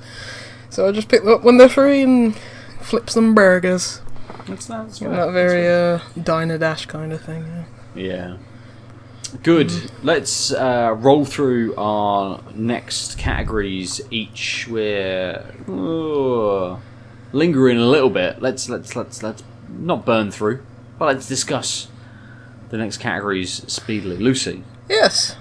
So 0.69 0.87
I 0.87 0.91
just 0.91 1.09
pick 1.09 1.23
them 1.23 1.33
up 1.33 1.43
when 1.43 1.57
they're 1.57 1.69
free 1.69 2.01
and 2.03 2.35
flip 2.81 3.09
some 3.09 3.33
burgers. 3.33 4.01
That's, 4.49 4.65
that's 4.65 5.01
You 5.01 5.09
know, 5.09 5.27
that 5.27 5.31
very 5.31 5.67
uh, 5.67 5.99
diner 6.21 6.57
dash 6.57 6.85
kind 6.85 7.13
of 7.13 7.21
thing. 7.21 7.45
Yeah. 7.95 8.03
Yeah. 8.03 8.37
Good. 9.43 9.71
Let's 10.03 10.51
uh, 10.51 10.95
roll 10.97 11.23
through 11.23 11.75
our 11.75 12.41
next 12.55 13.17
categories 13.17 14.01
each. 14.09 14.67
We're 14.67 15.45
lingering 17.31 17.77
a 17.77 17.85
little 17.85 18.09
bit. 18.09 18.41
Let's 18.41 18.69
let's 18.69 18.95
let's 18.95 19.21
let's 19.21 19.43
not 19.67 20.03
burn 20.05 20.31
through, 20.31 20.65
but 20.97 21.05
let's 21.05 21.27
discuss 21.27 21.89
the 22.69 22.77
next 22.77 22.97
categories 22.97 23.63
speedily. 23.71 24.17
Lucy. 24.17 24.63
Yes. 24.89 25.35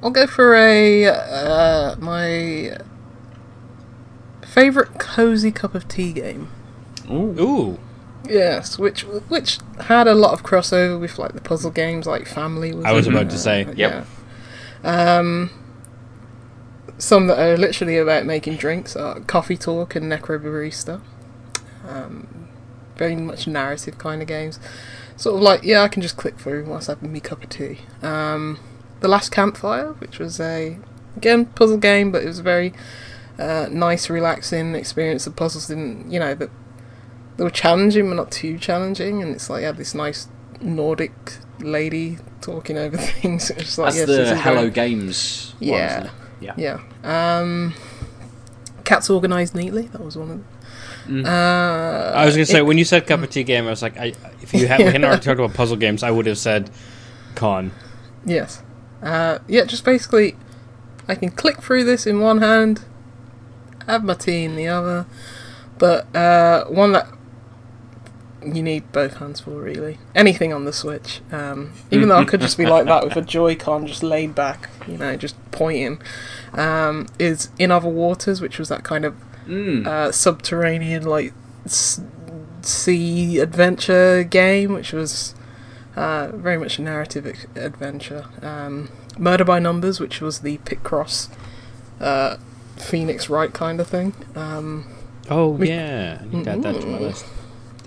I'll 0.00 0.10
go 0.10 0.28
for 0.28 0.54
a 0.54 1.06
uh, 1.06 1.96
my 1.98 2.76
favorite 4.46 4.98
cozy 5.00 5.50
cup 5.50 5.74
of 5.74 5.88
tea 5.88 6.12
game. 6.12 6.48
Ooh. 7.10 7.34
Ooh, 7.40 7.78
Yes, 8.28 8.78
which 8.78 9.02
which 9.02 9.58
had 9.80 10.06
a 10.06 10.14
lot 10.14 10.32
of 10.32 10.42
crossover 10.42 11.00
with 11.00 11.18
like 11.18 11.32
the 11.32 11.40
puzzle 11.40 11.70
games, 11.70 12.06
like 12.06 12.26
Family. 12.26 12.74
Was 12.74 12.84
I 12.84 12.92
was 12.92 13.06
in 13.06 13.14
about 13.14 13.30
to 13.30 13.38
say. 13.38 13.66
Yep. 13.74 14.06
Yeah. 14.84 15.18
Um, 15.18 15.50
some 16.98 17.26
that 17.28 17.38
are 17.38 17.56
literally 17.56 17.96
about 17.96 18.26
making 18.26 18.56
drinks 18.56 18.96
are 18.96 19.20
Coffee 19.20 19.56
Talk 19.56 19.94
and 19.94 20.10
Necrobarista. 20.10 21.00
Um, 21.86 22.48
very 22.96 23.16
much 23.16 23.46
narrative 23.46 23.98
kind 23.98 24.20
of 24.20 24.28
games. 24.28 24.58
Sort 25.16 25.36
of 25.36 25.42
like 25.42 25.62
yeah, 25.62 25.82
I 25.82 25.88
can 25.88 26.02
just 26.02 26.16
click 26.16 26.38
through 26.38 26.64
whilst 26.64 26.88
having 26.88 27.12
me 27.12 27.20
cup 27.20 27.42
of 27.42 27.48
tea. 27.48 27.80
Um, 28.02 28.58
the 29.00 29.08
Last 29.08 29.30
Campfire, 29.30 29.92
which 29.94 30.18
was 30.18 30.40
a 30.40 30.78
again 31.16 31.46
puzzle 31.46 31.78
game, 31.78 32.10
but 32.10 32.22
it 32.22 32.26
was 32.26 32.40
a 32.40 32.42
very 32.42 32.72
uh, 33.38 33.68
nice, 33.70 34.10
relaxing 34.10 34.74
experience. 34.74 35.24
The 35.24 35.30
puzzles 35.30 35.68
didn't, 35.68 36.10
you 36.10 36.18
know, 36.18 36.34
that 36.34 36.50
they 37.38 37.44
were 37.44 37.50
challenging 37.50 38.08
but 38.08 38.16
not 38.16 38.30
too 38.30 38.58
challenging, 38.58 39.22
and 39.22 39.34
it's 39.34 39.48
like 39.48 39.60
you 39.60 39.66
had 39.66 39.78
this 39.78 39.94
nice 39.94 40.28
Nordic 40.60 41.12
lady 41.60 42.18
talking 42.42 42.76
over 42.76 42.96
things. 43.20 43.48
It's 43.50 43.78
like 43.78 43.94
That's 43.94 43.96
yes, 43.96 44.06
the 44.06 44.22
is 44.34 44.40
Hello 44.42 44.54
very- 44.62 44.70
Games. 44.70 45.54
Yeah. 45.60 46.00
isn't? 46.00 46.10
Yeah. 46.40 46.54
yeah. 47.04 47.38
Um, 47.40 47.74
cats 48.84 49.08
organised 49.10 49.54
neatly. 49.54 49.86
That 49.88 50.04
was 50.04 50.16
one 50.16 50.30
of 50.30 50.36
them. 50.38 50.44
Mm. 51.06 51.26
Uh, 51.26 52.12
I 52.16 52.26
was 52.26 52.34
gonna 52.36 52.44
say 52.46 52.58
it- 52.58 52.66
when 52.66 52.76
you 52.78 52.84
said 52.84 53.06
cup 53.06 53.22
of 53.22 53.30
tea 53.30 53.42
game, 53.44 53.66
I 53.66 53.70
was 53.70 53.82
like, 53.82 53.96
I, 53.98 54.12
if 54.42 54.52
you 54.52 54.68
had, 54.68 54.78
we 54.80 54.84
hadn't 54.86 55.04
already 55.04 55.22
talked 55.22 55.40
about 55.40 55.54
puzzle 55.54 55.76
games, 55.76 56.02
I 56.02 56.10
would 56.10 56.26
have 56.26 56.38
said 56.38 56.70
con. 57.34 57.72
Yes. 58.26 58.62
Uh, 59.02 59.38
yeah, 59.48 59.64
just 59.64 59.84
basically, 59.84 60.36
I 61.06 61.14
can 61.14 61.30
click 61.30 61.62
through 61.62 61.84
this 61.84 62.06
in 62.06 62.20
one 62.20 62.38
hand, 62.42 62.82
have 63.86 64.04
my 64.04 64.14
tea 64.14 64.44
in 64.44 64.54
the 64.56 64.66
other, 64.68 65.06
but 65.78 66.14
uh, 66.14 66.64
one 66.66 66.92
that 66.92 67.08
you 68.54 68.62
need 68.62 68.90
both 68.92 69.16
hands 69.18 69.40
for 69.40 69.50
really 69.50 69.98
anything 70.14 70.52
on 70.52 70.64
the 70.64 70.72
Switch. 70.72 71.20
Um, 71.32 71.72
even 71.90 72.08
though 72.08 72.16
I 72.18 72.24
could 72.24 72.40
just 72.40 72.56
be 72.58 72.66
like 72.66 72.84
that 72.86 73.04
with 73.04 73.16
a 73.16 73.22
Joy-Con, 73.22 73.86
just 73.86 74.02
laid 74.02 74.34
back, 74.34 74.68
you 74.86 74.96
know, 74.98 75.16
just 75.16 75.36
pointing. 75.50 76.00
Um, 76.54 77.06
is 77.18 77.50
in 77.58 77.70
other 77.70 77.88
waters, 77.88 78.40
which 78.40 78.58
was 78.58 78.68
that 78.68 78.84
kind 78.84 79.04
of 79.04 79.14
Mm. 79.46 79.86
uh, 79.86 80.12
subterranean 80.12 81.04
like 81.04 81.32
s- 81.64 82.00
sea 82.62 83.38
adventure 83.38 84.22
game, 84.24 84.74
which 84.74 84.92
was 84.92 85.34
uh, 85.96 86.28
very 86.34 86.58
much 86.58 86.78
a 86.78 86.82
narrative 86.82 87.26
ex- 87.26 87.46
adventure. 87.56 88.26
Um, 88.42 88.90
Murder 89.18 89.44
by 89.44 89.58
Numbers, 89.58 89.98
which 90.00 90.20
was 90.20 90.40
the 90.40 90.58
Picross 90.58 91.28
uh, 92.00 92.36
Phoenix 92.76 93.28
Wright 93.30 93.52
kind 93.52 93.80
of 93.80 93.88
thing. 93.88 94.12
Um, 94.36 94.86
Oh 95.30 95.48
We- 95.48 95.68
yeah, 95.68 96.18
I 96.22 96.26
need 96.34 96.44
to 96.44 96.50
add 96.50 96.62
that 96.62 96.80
to 96.80 96.86
my 96.86 96.98
list. 96.98 97.24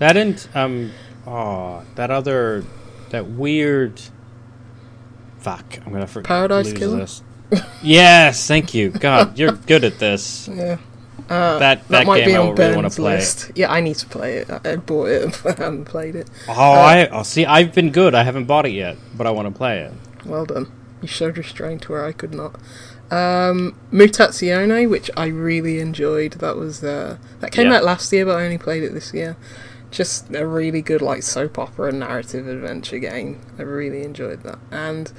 That 0.02 0.16
and 0.16 0.48
um, 0.52 0.90
oh, 1.28 1.84
that 1.94 2.10
other, 2.10 2.64
that 3.10 3.28
weird. 3.28 4.00
Fuck, 5.38 5.78
I'm 5.86 5.92
gonna 5.92 6.08
forget. 6.08 6.26
Paradise 6.26 6.72
Killer? 6.72 6.96
This. 6.96 7.22
yes, 7.84 8.48
thank 8.48 8.74
you. 8.74 8.90
God, 8.90 9.38
you're 9.38 9.52
good 9.52 9.84
at 9.84 10.00
this. 10.00 10.48
yeah. 10.48 10.78
Uh, 11.30 11.58
That 11.60 11.60
that 11.60 11.88
that, 11.88 12.06
might 12.08 12.24
game 12.24 12.26
be 12.26 12.34
I 12.34 12.38
on 12.38 12.54
really 12.56 12.74
want 12.74 12.82
Ben's 12.82 12.96
to 12.96 13.00
play. 13.02 13.14
list. 13.14 13.52
Yeah, 13.54 13.70
I 13.70 13.80
need 13.80 13.94
to 13.94 14.06
play 14.06 14.38
it. 14.38 14.50
I 14.50 14.74
bought 14.74 15.06
it, 15.08 15.40
but 15.44 15.60
I 15.60 15.62
haven't 15.62 15.84
played 15.84 16.16
it. 16.16 16.28
Oh, 16.48 16.52
I 16.52 17.06
oh, 17.06 17.22
see. 17.22 17.46
I've 17.46 17.72
been 17.72 17.92
good. 17.92 18.16
I 18.16 18.24
haven't 18.24 18.46
bought 18.46 18.66
it 18.66 18.72
yet, 18.72 18.96
but 19.16 19.28
I 19.28 19.30
want 19.30 19.46
to 19.46 19.54
play 19.56 19.82
it. 19.82 19.92
Well 20.26 20.46
done. 20.46 20.66
You 21.00 21.06
showed 21.06 21.38
restraint 21.38 21.88
where 21.88 22.04
I 22.04 22.10
could 22.10 22.34
not. 22.34 22.56
Um, 23.12 23.78
Mutazione, 23.92 24.90
which 24.90 25.12
I 25.16 25.26
really 25.26 25.78
enjoyed. 25.78 26.32
That 26.32 26.56
was 26.56 26.82
uh, 26.82 27.18
that 27.38 27.52
came 27.52 27.68
Yeah. 27.70 27.76
out 27.76 27.84
last 27.84 28.12
year, 28.12 28.24
but 28.24 28.36
I 28.40 28.44
only 28.46 28.58
played 28.58 28.82
it 28.82 28.94
this 28.94 29.14
year. 29.14 29.36
Just 29.92 30.34
a 30.34 30.44
really 30.46 30.82
good 30.82 31.02
like 31.02 31.22
soap 31.22 31.58
opera 31.58 31.92
narrative 31.92 32.48
adventure 32.48 32.98
game. 32.98 33.40
I 33.58 33.62
really 33.62 34.02
enjoyed 34.02 34.42
that. 34.42 34.58
And 34.72 35.12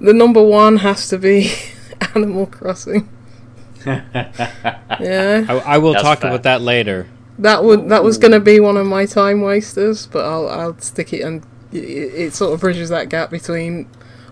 the 0.00 0.12
number 0.12 0.42
one 0.42 0.78
has 0.78 1.08
to 1.08 1.18
be 1.18 1.52
Animal 2.14 2.46
Crossing. 2.46 3.08
yeah, 3.86 5.46
I, 5.48 5.62
I 5.64 5.78
will 5.78 5.92
That's 5.92 6.02
talk 6.02 6.20
fair. 6.20 6.30
about 6.30 6.42
that 6.42 6.60
later. 6.60 7.06
that 7.38 7.62
would 7.64 7.88
that 7.88 8.02
was 8.02 8.18
going 8.18 8.32
to 8.32 8.40
be 8.40 8.60
one 8.60 8.76
of 8.76 8.86
my 8.86 9.06
time 9.06 9.40
wasters, 9.40 10.06
but 10.06 10.24
I'll 10.24 10.48
I'll 10.48 10.78
stick 10.80 11.12
it 11.12 11.22
and 11.22 11.46
it, 11.72 11.78
it 11.78 12.34
sort 12.34 12.52
of 12.52 12.60
bridges 12.60 12.88
that 12.90 13.08
gap 13.08 13.30
between 13.30 13.88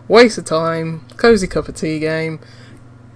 waste 0.09 0.39
of 0.39 0.45
time, 0.47 1.07
cozy 1.17 1.47
cup 1.47 1.69
of 1.69 1.77
tea 1.77 2.01
game, 2.01 2.41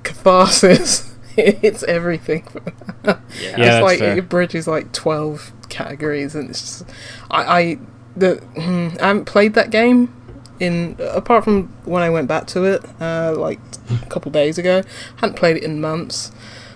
catharsis. 0.05 1.16
It's 1.62 1.82
everything. 1.84 2.46
Yeah. 2.52 2.60
Yeah, 3.04 3.16
it's 3.32 3.56
that's 3.56 3.82
like 3.82 3.98
fair. 4.00 4.18
it 4.18 4.28
bridges 4.28 4.66
like 4.66 4.92
twelve 4.92 5.52
categories, 5.68 6.34
and 6.34 6.50
it's 6.50 6.60
just 6.60 6.84
I 7.30 7.60
I 7.60 7.78
the 8.16 8.36
hmm, 8.56 8.88
I 9.02 9.08
haven't 9.08 9.24
played 9.26 9.54
that 9.54 9.70
game 9.70 10.14
in 10.58 10.96
apart 11.00 11.44
from 11.44 11.68
when 11.84 12.02
I 12.02 12.10
went 12.10 12.28
back 12.28 12.46
to 12.48 12.64
it 12.64 12.84
uh, 13.00 13.34
like 13.36 13.58
a 14.02 14.06
couple 14.06 14.30
days 14.30 14.58
ago. 14.58 14.82
hadn't 15.16 15.36
played 15.36 15.56
it 15.56 15.62
in 15.64 15.80
months, 15.80 16.30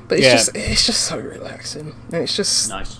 but 0.08 0.18
it's 0.18 0.26
Yeah. 0.26 0.32
just 0.32 0.50
it's 0.56 0.86
just 0.86 1.02
so 1.02 1.18
relaxing, 1.18 1.94
and 2.12 2.22
it's 2.22 2.34
just 2.36 2.70
Nice. 2.70 2.98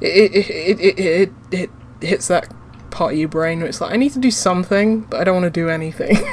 it 0.00 0.34
it, 0.34 0.50
it, 0.50 0.80
it, 0.80 0.98
it, 0.98 1.30
it 1.50 1.70
hits 2.06 2.28
that 2.28 2.52
part 2.90 3.12
of 3.14 3.18
your 3.18 3.28
brain 3.28 3.60
where 3.60 3.68
it's 3.68 3.80
like 3.80 3.92
I 3.92 3.96
need 3.96 4.12
to 4.12 4.18
do 4.18 4.30
something, 4.30 5.00
but 5.02 5.20
I 5.20 5.24
don't 5.24 5.34
want 5.40 5.52
to 5.52 5.60
do 5.60 5.68
anything. 5.70 6.16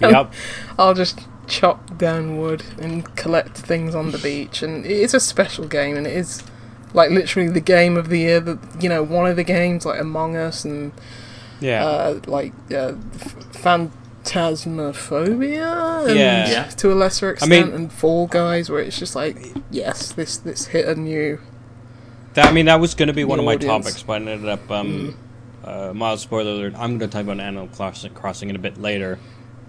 Yep. 0.00 0.32
I'll 0.78 0.94
just 0.94 1.20
chop 1.50 1.98
down 1.98 2.38
wood 2.38 2.62
and 2.80 3.04
collect 3.16 3.58
things 3.58 3.94
on 3.94 4.10
the 4.12 4.18
beach, 4.30 4.62
and 4.62 4.86
it's 4.86 5.12
a 5.14 5.20
special 5.20 5.66
game, 5.66 5.96
and 5.96 6.06
it 6.06 6.16
is 6.16 6.42
like 6.94 7.10
literally 7.10 7.48
the 7.50 7.60
game 7.60 7.96
of 7.98 8.08
the 8.08 8.18
year. 8.20 8.40
That 8.40 8.58
you 8.82 8.88
know, 8.88 9.02
one 9.02 9.26
of 9.28 9.36
the 9.36 9.44
games 9.44 9.84
like 9.84 10.00
Among 10.00 10.36
Us 10.36 10.64
and 10.64 10.92
Yeah. 11.60 11.84
uh, 11.84 12.20
like 12.26 12.52
uh, 12.70 12.94
F- 13.14 13.34
Phantasmophobia, 14.24 16.08
and 16.08 16.18
Yeah. 16.18 16.48
Yeah. 16.50 16.64
to 16.64 16.92
a 16.92 16.94
lesser 16.94 17.28
I 17.28 17.32
extent, 17.32 17.66
mean- 17.66 17.74
and 17.74 17.92
Fall 17.92 18.26
Guys, 18.26 18.70
where 18.70 18.80
it's 18.80 18.98
just 18.98 19.14
like, 19.16 19.36
yes, 19.70 20.12
this 20.12 20.36
this 20.36 20.66
hit 20.68 20.86
a 20.86 20.94
new. 20.94 21.38
That, 22.34 22.46
I 22.46 22.52
mean, 22.52 22.66
that 22.66 22.78
was 22.80 22.94
going 22.94 23.08
to 23.08 23.12
be 23.12 23.24
one 23.24 23.38
The 23.38 23.42
of 23.42 23.46
my 23.46 23.54
audience. 23.54 23.86
topics, 23.86 24.02
but 24.04 24.12
I 24.12 24.16
ended 24.16 24.48
up. 24.48 24.70
Um, 24.70 25.16
uh, 25.64 25.92
mild 25.94 26.18
spoiler 26.20 26.52
alert. 26.52 26.72
I'm 26.76 26.96
going 26.96 27.10
to 27.10 27.14
talk 27.14 27.24
about 27.24 27.38
Animal 27.38 27.68
Crossing, 27.68 28.14
Crossing 28.14 28.48
in 28.48 28.56
a 28.56 28.58
bit 28.58 28.78
later, 28.80 29.18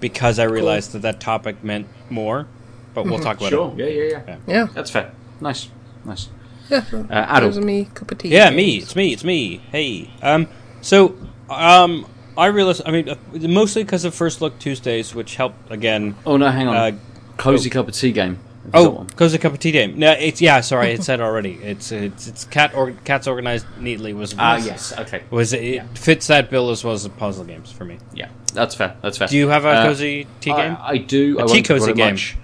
because 0.01 0.37
I 0.39 0.43
realized 0.43 0.91
that 0.91 1.03
that 1.03 1.21
topic 1.21 1.63
meant 1.63 1.87
more. 2.09 2.47
But 2.93 3.05
we'll 3.05 3.19
talk 3.19 3.37
about 3.37 3.49
Sure. 3.51 3.73
it. 3.77 3.93
Yeah, 3.93 4.03
yeah, 4.03 4.21
yeah. 4.27 4.37
Yeah, 4.47 4.67
That's 4.73 4.91
fair. 4.91 5.11
Nice. 5.39 5.69
Nice. 6.03 6.27
yeah. 6.69 6.79
Uh, 6.91 7.39
those 7.39 7.55
Adult. 7.55 7.63
me 7.65 7.85
cup 7.93 8.11
of 8.11 8.17
tea. 8.17 8.27
Yeah, 8.29 8.49
me. 8.49 8.77
It's 8.79 8.95
me. 8.97 9.13
It's 9.13 9.23
me. 9.23 9.61
Hey. 9.71 10.09
Um. 10.21 10.47
So, 10.81 11.15
um, 11.49 12.05
I 12.37 12.47
realized. 12.47 12.81
I 12.85 12.91
mean, 12.91 13.07
uh, 13.07 13.15
mostly 13.33 13.83
because 13.83 14.03
of 14.03 14.13
First 14.13 14.41
Look 14.41 14.59
Tuesdays, 14.59 15.15
which 15.15 15.37
helped 15.37 15.71
again. 15.71 16.15
Oh 16.25 16.35
no, 16.35 16.49
hang 16.49 16.67
on. 16.67 16.75
Uh, 16.75 16.91
Cozy 17.37 17.69
cup 17.69 17.87
of 17.87 17.93
tea 17.93 18.11
game. 18.11 18.39
Have 18.73 18.81
you 18.81 18.87
got 18.89 18.93
Oh, 18.93 18.97
one? 18.99 19.07
goes 19.15 19.33
a 19.33 19.39
cup 19.39 19.53
of 19.53 19.59
tea 19.59 19.71
game. 19.71 19.99
No, 19.99 20.11
it's 20.11 20.41
yeah. 20.41 20.61
Sorry, 20.61 20.91
it 20.91 21.03
said 21.03 21.19
already. 21.21 21.53
It's 21.63 21.91
it's 21.91 22.27
it's 22.27 22.45
cat 22.45 22.73
or 22.75 22.91
cats 23.03 23.27
organized 23.27 23.65
neatly 23.79 24.13
was 24.13 24.33
Ah, 24.37 24.57
yes. 24.57 24.93
Okay. 24.97 25.23
was 25.29 25.53
it 25.53 25.83
fits 25.97 26.27
that 26.27 26.49
bill 26.49 26.69
as 26.71 26.83
well 26.83 26.93
as 26.93 27.03
the 27.03 27.09
puzzle 27.09 27.43
games 27.45 27.71
for 27.71 27.85
me. 27.85 27.97
Yeah, 28.13 28.29
that's 28.53 28.75
fair. 28.75 28.95
That's 29.01 29.17
fair. 29.17 29.27
Do 29.27 29.37
you 29.37 29.49
have 29.49 29.65
a 29.65 29.69
Uh, 29.69 29.85
cozy 29.85 30.27
tea 30.39 30.51
game? 30.53 30.77
I, 30.81 30.91
I 30.91 30.97
do. 30.97 31.39
A 31.39 31.43
I 31.43 31.47
tea 31.47 31.61
cozy 31.63 31.93
game. 31.93 32.13
much. 32.13 32.37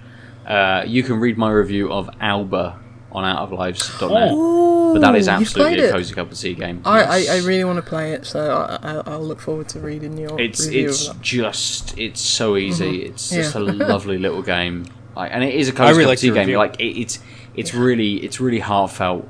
Uh, 0.46 0.82
you 0.86 1.02
can 1.02 1.20
read 1.20 1.36
my 1.36 1.50
review 1.50 1.92
of 1.92 2.08
Alba 2.20 2.78
on 3.12 3.24
outoflives.net. 3.24 4.32
Ooh, 4.32 4.92
but 4.94 5.00
that 5.00 5.14
is 5.14 5.26
you've 5.26 5.40
absolutely 5.40 5.80
a 5.84 5.90
cozy 5.92 6.14
cup 6.14 6.30
of 6.30 6.38
tea 6.38 6.54
game. 6.54 6.82
I, 6.84 7.02
I, 7.02 7.16
Yes. 7.18 7.30
I 7.44 7.46
really 7.46 7.64
want 7.64 7.76
to 7.76 7.82
play 7.82 8.12
it, 8.12 8.26
so 8.26 8.54
I, 8.54 8.78
I, 8.82 9.02
I'll 9.12 9.22
look 9.24 9.40
forward 9.40 9.68
to 9.70 9.80
reading 9.80 10.16
your 10.18 10.38
It's 10.40 10.64
review 10.66 10.88
it's 10.88 11.08
of 11.08 11.16
that. 11.16 11.22
just 11.22 11.98
it's 11.98 12.20
so 12.20 12.56
easy. 12.56 13.02
It's 13.04 13.30
just 13.30 13.54
Mm-hmm. 13.54 13.80
Yeah. 13.80 13.86
a 13.86 13.88
lovely 13.88 14.18
little 14.18 14.42
game. 14.42 14.86
Like, 15.18 15.32
and 15.34 15.42
it 15.44 15.54
is 15.54 15.68
a 15.68 15.72
cozy 15.72 15.98
really 15.98 16.02
cup 16.04 16.08
like 16.08 16.16
of 16.18 16.20
tea 16.20 16.26
game. 16.28 16.36
review. 16.38 16.58
Like 16.58 16.80
it, 16.80 16.98
it's 17.00 17.18
it's 17.54 17.74
really 17.74 18.14
it's 18.24 18.40
really 18.40 18.60
heartfelt. 18.60 19.28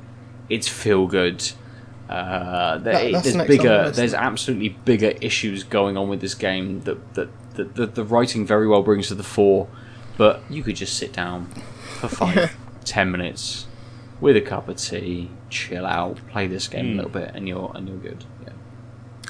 It's 0.49 0.67
feel 0.67 1.07
good. 1.07 1.43
Uh, 2.09 2.77
there, 2.79 3.11
That- 3.11 3.23
there's 3.23 3.35
the 3.35 3.43
bigger. 3.45 3.83
list. 3.85 3.95
There's 3.97 4.13
absolutely 4.13 4.69
bigger 4.69 5.13
issues 5.21 5.63
going 5.63 5.97
on 5.97 6.07
with 6.09 6.21
this 6.21 6.35
game 6.35 6.81
that 6.81 7.13
that, 7.15 7.29
that, 7.55 7.75
that 7.75 7.95
the 7.95 8.03
writing 8.03 8.45
very 8.45 8.67
well 8.67 8.81
brings 8.83 9.07
to 9.09 9.15
the 9.15 9.23
fore. 9.23 9.67
But 10.17 10.41
you 10.49 10.63
could 10.63 10.75
just 10.75 10.97
sit 10.97 11.13
down 11.13 11.47
for 11.99 12.07
five, 12.21 12.55
ten 12.85 13.11
minutes 13.11 13.65
with 14.21 14.35
a 14.35 14.41
cup 14.41 14.67
of 14.67 14.77
tea, 14.77 15.29
chill 15.49 15.85
out, 15.85 16.19
play 16.29 16.45
this 16.47 16.67
game 16.67 16.85
Hmm. 16.85 16.91
a 16.93 16.95
little 17.03 17.11
bit, 17.11 17.31
and 17.35 17.47
you're 17.47 17.71
and 17.75 17.87
you're 17.87 17.97
good. 17.97 18.25
Yeah. 18.43 18.49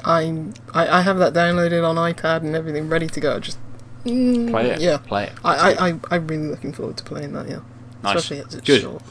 I, 0.06 0.46
I 0.74 1.00
I 1.00 1.02
have 1.02 1.18
that 1.20 1.34
downloaded 1.34 1.88
on 1.88 1.96
iPad 1.96 2.42
and 2.42 2.56
everything 2.56 2.90
ready 2.90 3.08
to 3.08 3.20
go. 3.20 3.40
Just 3.40 3.58
mm, 4.06 4.50
Play 4.52 4.72
it. 4.72 4.82
Yeah, 4.82 4.98
Play 4.98 5.26
it. 5.26 5.34
I, 5.44 5.54
I, 5.74 5.90
I 5.90 6.00
I'm 6.12 6.28
really 6.28 6.48
looking 6.48 6.74
forward 6.74 6.98
to 6.98 7.04
playing 7.04 7.34
that. 7.34 7.48
Yeah, 7.50 7.60
Nice. 8.04 8.16
especially 8.18 8.40
as 8.46 8.56
it's 8.56 8.66
Good. 8.68 8.82
short. 8.82 9.02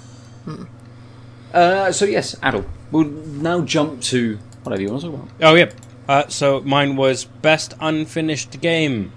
Uh, 1.53 1.93
so 1.93 2.05
yes, 2.05 2.37
Adel. 2.43 2.65
We'll 2.91 3.05
now 3.05 3.61
jump 3.63 4.01
to 4.03 4.39
whatever 4.63 4.83
you 4.83 4.89
want 4.91 5.03
to 5.03 5.11
talk 5.11 5.17
about. 5.21 5.29
Oh 5.41 5.55
yeah. 5.55 5.71
Uh, 6.09 6.27
so 6.29 6.61
mine 6.61 6.97
was 6.97 7.25
best 7.25 7.75
unfinished 7.81 8.61
game, 8.61 9.13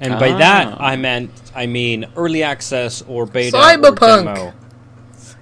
and 0.00 0.18
by 0.18 0.28
that 0.32 0.68
Ah. 0.68 0.76
I 0.80 0.96
meant 0.96 1.30
I 1.54 1.66
mean 1.66 2.06
early 2.16 2.42
access 2.42 3.02
or 3.02 3.26
beta 3.26 3.56
Cyberpunk. 3.56 4.22
or 4.22 4.24
demo. 4.34 4.52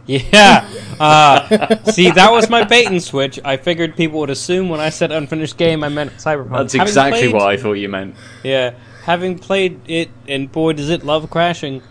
Yeah. 0.06 0.68
Uh, 1.00 1.82
see, 1.92 2.10
that 2.10 2.30
was 2.30 2.50
my 2.50 2.62
bait 2.62 2.86
and 2.86 3.02
switch. 3.02 3.40
I 3.42 3.56
figured 3.56 3.96
people 3.96 4.20
would 4.20 4.28
assume 4.28 4.68
when 4.68 4.80
I 4.80 4.90
said 4.90 5.12
unfinished 5.12 5.56
game, 5.56 5.82
I 5.82 5.88
meant 5.88 6.12
Cyberpunk. 6.18 6.50
That's 6.50 6.74
exactly 6.74 7.20
played- 7.22 7.32
what 7.32 7.48
I 7.48 7.56
thought 7.56 7.72
you 7.74 7.88
meant. 7.88 8.16
Yeah, 8.42 8.74
having 9.02 9.38
played 9.38 9.80
it, 9.88 10.10
and 10.28 10.50
boy, 10.50 10.72
does 10.72 10.90
it 10.90 11.04
love 11.04 11.30
crashing, 11.30 11.82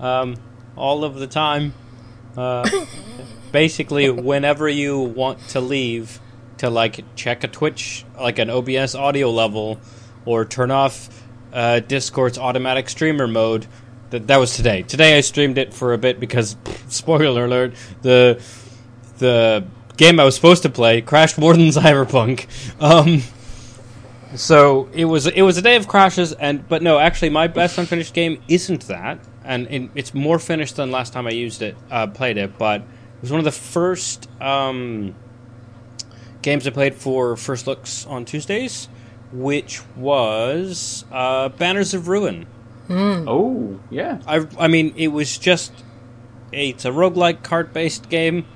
um, 0.00 0.36
all 0.76 1.04
of 1.04 1.16
the 1.16 1.26
time. 1.26 1.74
Uh, 2.36 2.68
basically, 3.52 4.10
whenever 4.10 4.68
you 4.68 4.98
want 4.98 5.40
to 5.48 5.60
leave 5.60 6.20
to 6.58 6.70
like 6.70 7.04
check 7.14 7.44
a 7.44 7.48
Twitch, 7.48 8.04
like 8.20 8.38
an 8.38 8.50
OBS 8.50 8.94
audio 8.94 9.30
level, 9.30 9.80
or 10.24 10.44
turn 10.44 10.70
off 10.70 11.24
uh, 11.52 11.80
Discord's 11.80 12.38
automatic 12.38 12.88
streamer 12.88 13.26
mode. 13.26 13.66
That 14.10 14.26
that 14.28 14.38
was 14.38 14.56
today. 14.56 14.82
Today 14.82 15.18
I 15.18 15.20
streamed 15.20 15.58
it 15.58 15.74
for 15.74 15.92
a 15.92 15.98
bit 15.98 16.18
because, 16.18 16.56
spoiler 16.88 17.44
alert, 17.44 17.74
the 18.02 18.42
the 19.18 19.66
game 19.96 20.20
I 20.20 20.24
was 20.24 20.34
supposed 20.34 20.62
to 20.62 20.70
play 20.70 21.00
crashed 21.00 21.38
more 21.38 21.54
than 21.54 21.62
Cyberpunk. 21.68 22.46
Um, 22.80 23.22
so 24.34 24.88
it 24.92 25.06
was 25.06 25.26
it 25.26 25.42
was 25.42 25.56
a 25.56 25.62
day 25.62 25.76
of 25.76 25.88
crashes, 25.88 26.32
and 26.32 26.66
but 26.68 26.82
no, 26.82 26.98
actually, 26.98 27.30
my 27.30 27.46
best 27.46 27.78
unfinished 27.78 28.14
game 28.14 28.42
isn't 28.48 28.86
that, 28.88 29.18
and 29.44 29.66
it, 29.70 29.90
it's 29.94 30.14
more 30.14 30.38
finished 30.38 30.76
than 30.76 30.90
last 30.90 31.12
time 31.12 31.26
I 31.26 31.30
used 31.30 31.62
it, 31.62 31.76
uh, 31.90 32.06
played 32.08 32.36
it. 32.36 32.58
But 32.58 32.82
it 32.82 33.22
was 33.22 33.30
one 33.30 33.38
of 33.38 33.44
the 33.44 33.52
first 33.52 34.28
um, 34.40 35.14
games 36.42 36.66
I 36.66 36.70
played 36.70 36.94
for 36.94 37.36
first 37.36 37.66
looks 37.66 38.06
on 38.06 38.24
Tuesdays, 38.24 38.88
which 39.32 39.80
was 39.96 41.04
uh, 41.10 41.48
Banners 41.50 41.94
of 41.94 42.08
Ruin. 42.08 42.46
Oh, 42.90 43.78
yeah. 43.90 44.20
I 44.26 44.46
I 44.58 44.68
mean, 44.68 44.94
it 44.96 45.08
was 45.08 45.36
just 45.38 45.72
it's 46.52 46.84
a 46.84 46.90
roguelike 46.90 47.42
card 47.42 47.72
based 47.72 48.08
game, 48.08 48.46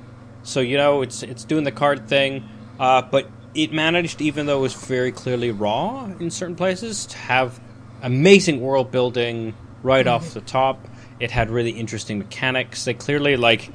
so 0.43 0.61
you 0.61 0.77
know 0.77 1.03
it's 1.03 1.23
it's 1.23 1.45
doing 1.45 1.65
the 1.65 1.73
card 1.73 2.09
thing, 2.09 2.49
uh, 2.79 3.03
but 3.03 3.29
it 3.55 3.73
managed, 3.73 4.21
even 4.21 4.47
though 4.47 4.59
it 4.59 4.63
was 4.63 4.75
very 4.75 5.13
clearly 5.13 5.51
raw 5.51 6.11
in 6.19 6.31
certain 6.31 6.57
places, 6.57 7.07
to 7.07 7.17
have 7.17 7.61
amazing 8.03 8.61
world 8.61 8.91
building 8.91 9.55
right 9.83 10.07
off 10.07 10.35
the 10.35 10.41
top. 10.41 10.89
It 11.21 11.31
had 11.31 11.51
really 11.51 11.71
interesting 11.71 12.19
mechanics. 12.19 12.85
They 12.85 12.95
clearly 12.95 13.37
like 13.37 13.71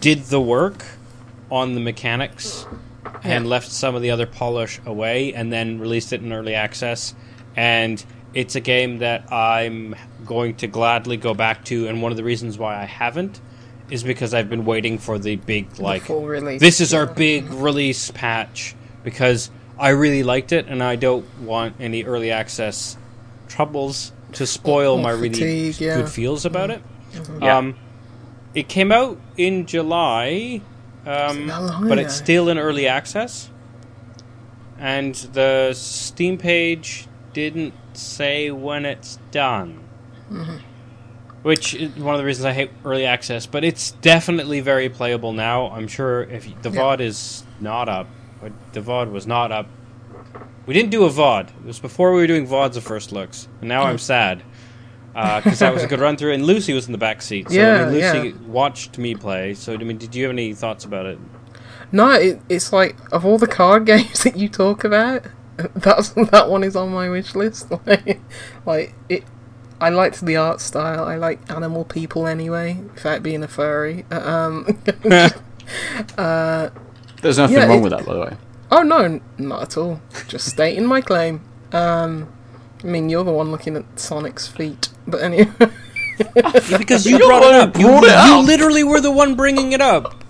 did 0.00 0.24
the 0.24 0.40
work 0.40 0.84
on 1.50 1.74
the 1.74 1.80
mechanics 1.80 2.66
and 3.22 3.48
left 3.48 3.70
some 3.70 3.94
of 3.94 4.02
the 4.02 4.10
other 4.10 4.26
polish 4.26 4.80
away, 4.84 5.32
and 5.32 5.52
then 5.52 5.78
released 5.78 6.12
it 6.12 6.22
in 6.22 6.32
early 6.32 6.54
access. 6.54 7.14
And 7.54 8.04
it's 8.34 8.54
a 8.56 8.60
game 8.60 8.98
that 8.98 9.32
I'm 9.32 9.94
going 10.24 10.56
to 10.56 10.66
gladly 10.66 11.16
go 11.16 11.34
back 11.34 11.64
to. 11.66 11.88
And 11.88 12.02
one 12.02 12.12
of 12.12 12.16
the 12.16 12.24
reasons 12.24 12.58
why 12.58 12.76
I 12.80 12.84
haven't 12.84 13.40
is 13.90 14.02
because 14.02 14.34
I've 14.34 14.50
been 14.50 14.64
waiting 14.64 14.98
for 14.98 15.18
the 15.18 15.36
big 15.36 15.78
like 15.78 16.08
release. 16.08 16.60
this 16.60 16.80
is 16.80 16.92
our 16.92 17.06
big 17.06 17.48
release 17.52 18.10
patch 18.10 18.74
because 19.06 19.50
I 19.78 19.90
really 19.90 20.24
liked 20.24 20.50
it 20.50 20.66
and 20.66 20.82
I 20.82 20.96
don't 20.96 21.24
want 21.40 21.76
any 21.78 22.02
early 22.02 22.32
access 22.32 22.96
troubles 23.46 24.10
to 24.32 24.46
spoil 24.46 24.98
Or 24.98 25.02
my 25.02 25.10
really 25.12 25.28
fatigue, 25.30 25.80
yeah. 25.80 25.96
good 25.98 26.08
feels 26.08 26.44
about 26.44 26.70
it. 26.70 26.82
Yeah. 27.40 27.56
Um, 27.58 27.76
it 28.52 28.68
came 28.68 28.90
out 28.90 29.16
in 29.36 29.66
July, 29.66 30.60
um, 31.06 31.46
that 31.46 31.62
long 31.62 31.88
but 31.88 31.98
it's 32.00 32.14
still 32.14 32.48
in 32.48 32.58
early 32.58 32.88
access. 32.88 33.48
And 34.78 35.14
the 35.14 35.72
Steam 35.72 36.36
page 36.36 37.06
didn't 37.32 37.74
say 37.92 38.50
when 38.50 38.84
it's 38.84 39.18
done. 39.30 39.84
Mm-hmm. 40.30 40.56
Which 41.42 41.74
is 41.74 41.94
one 41.94 42.14
of 42.16 42.18
the 42.18 42.24
reasons 42.24 42.44
I 42.44 42.52
hate 42.52 42.70
early 42.84 43.06
access, 43.06 43.46
but 43.46 43.62
it's 43.62 43.92
definitely 43.92 44.58
very 44.60 44.88
playable 44.88 45.32
now. 45.32 45.68
I'm 45.70 45.86
sure 45.86 46.24
if 46.24 46.44
the 46.62 46.70
Yeah. 46.70 46.80
VOD 46.80 47.00
is 47.02 47.44
not 47.60 47.88
up, 47.88 48.08
but 48.40 48.52
the 48.72 48.80
VOD 48.80 49.10
was 49.10 49.26
not 49.26 49.52
up. 49.52 49.68
We 50.66 50.74
didn't 50.74 50.90
do 50.90 51.04
a 51.04 51.10
VOD. 51.10 51.48
It 51.48 51.64
was 51.64 51.78
before 51.78 52.12
we 52.12 52.20
were 52.20 52.26
doing 52.26 52.46
VODs 52.46 52.76
of 52.76 52.84
first 52.84 53.12
looks, 53.12 53.48
and 53.60 53.68
now 53.68 53.82
I'm 53.82 53.98
sad 53.98 54.42
because 55.16 55.60
that 55.60 55.72
was 55.72 55.82
a 55.82 55.86
good 55.86 56.00
run 56.00 56.16
through. 56.16 56.32
And 56.32 56.44
Lucy 56.44 56.74
was 56.74 56.86
in 56.86 56.92
the 56.92 56.98
back 56.98 57.22
seat, 57.22 57.50
so 57.50 57.60
I 57.60 57.84
mean, 57.84 57.94
Lucy 57.94 58.28
yeah. 58.28 58.46
watched 58.46 58.98
me 58.98 59.14
play. 59.14 59.54
So 59.54 59.72
I 59.72 59.76
mean, 59.78 59.98
did 59.98 60.14
you 60.14 60.24
have 60.24 60.32
any 60.32 60.52
thoughts 60.52 60.84
about 60.84 61.06
it? 61.06 61.18
No, 61.92 62.10
it, 62.10 62.40
it's 62.48 62.72
like 62.72 62.96
of 63.12 63.24
all 63.24 63.38
the 63.38 63.46
card 63.46 63.86
games 63.86 64.24
that 64.24 64.36
you 64.36 64.48
talk 64.48 64.84
about, 64.84 65.24
that's 65.74 66.10
that 66.10 66.48
one 66.50 66.64
is 66.64 66.76
on 66.76 66.92
my 66.92 67.08
wish 67.08 67.34
list. 67.34 67.72
Like, 67.86 68.20
like 68.66 68.94
it, 69.08 69.24
I 69.80 69.90
liked 69.90 70.24
the 70.24 70.36
art 70.36 70.60
style. 70.60 71.04
I 71.04 71.16
like 71.16 71.50
animal 71.50 71.84
people 71.84 72.26
anyway, 72.26 72.78
without 72.94 73.22
being 73.22 73.42
a 73.42 73.48
furry. 73.48 74.04
Um, 74.10 74.78
There's 77.26 77.38
nothing 77.38 77.56
Yeah, 77.56 77.66
wrong 77.66 77.78
it- 77.78 77.82
with 77.82 77.92
that, 77.92 78.06
by 78.06 78.14
the 78.14 78.20
way. 78.20 78.36
oh 78.70 78.82
no, 78.82 79.20
not 79.38 79.62
at 79.62 79.76
all. 79.76 80.00
Just 80.28 80.46
stating 80.48 80.86
my 80.86 81.00
claim. 81.00 81.40
Um, 81.72 82.28
I 82.84 82.86
mean, 82.86 83.08
you're 83.08 83.24
the 83.24 83.32
one 83.32 83.50
looking 83.50 83.76
at 83.76 83.84
Sonic's 83.98 84.46
feet, 84.46 84.90
but 85.08 85.20
anyway. 85.22 85.50
Yeah, 86.18 86.52
because 86.78 87.04
you 87.04 87.18
brought 87.26 87.42
it 87.42 87.54
up. 87.54 87.76
You, 87.76 87.86
brought 87.88 88.04
it 88.04 88.28
you 88.28 88.38
literally 88.46 88.84
were 88.84 89.00
the 89.00 89.10
one 89.10 89.34
bringing 89.34 89.72
it 89.72 89.80
up. 89.80 90.22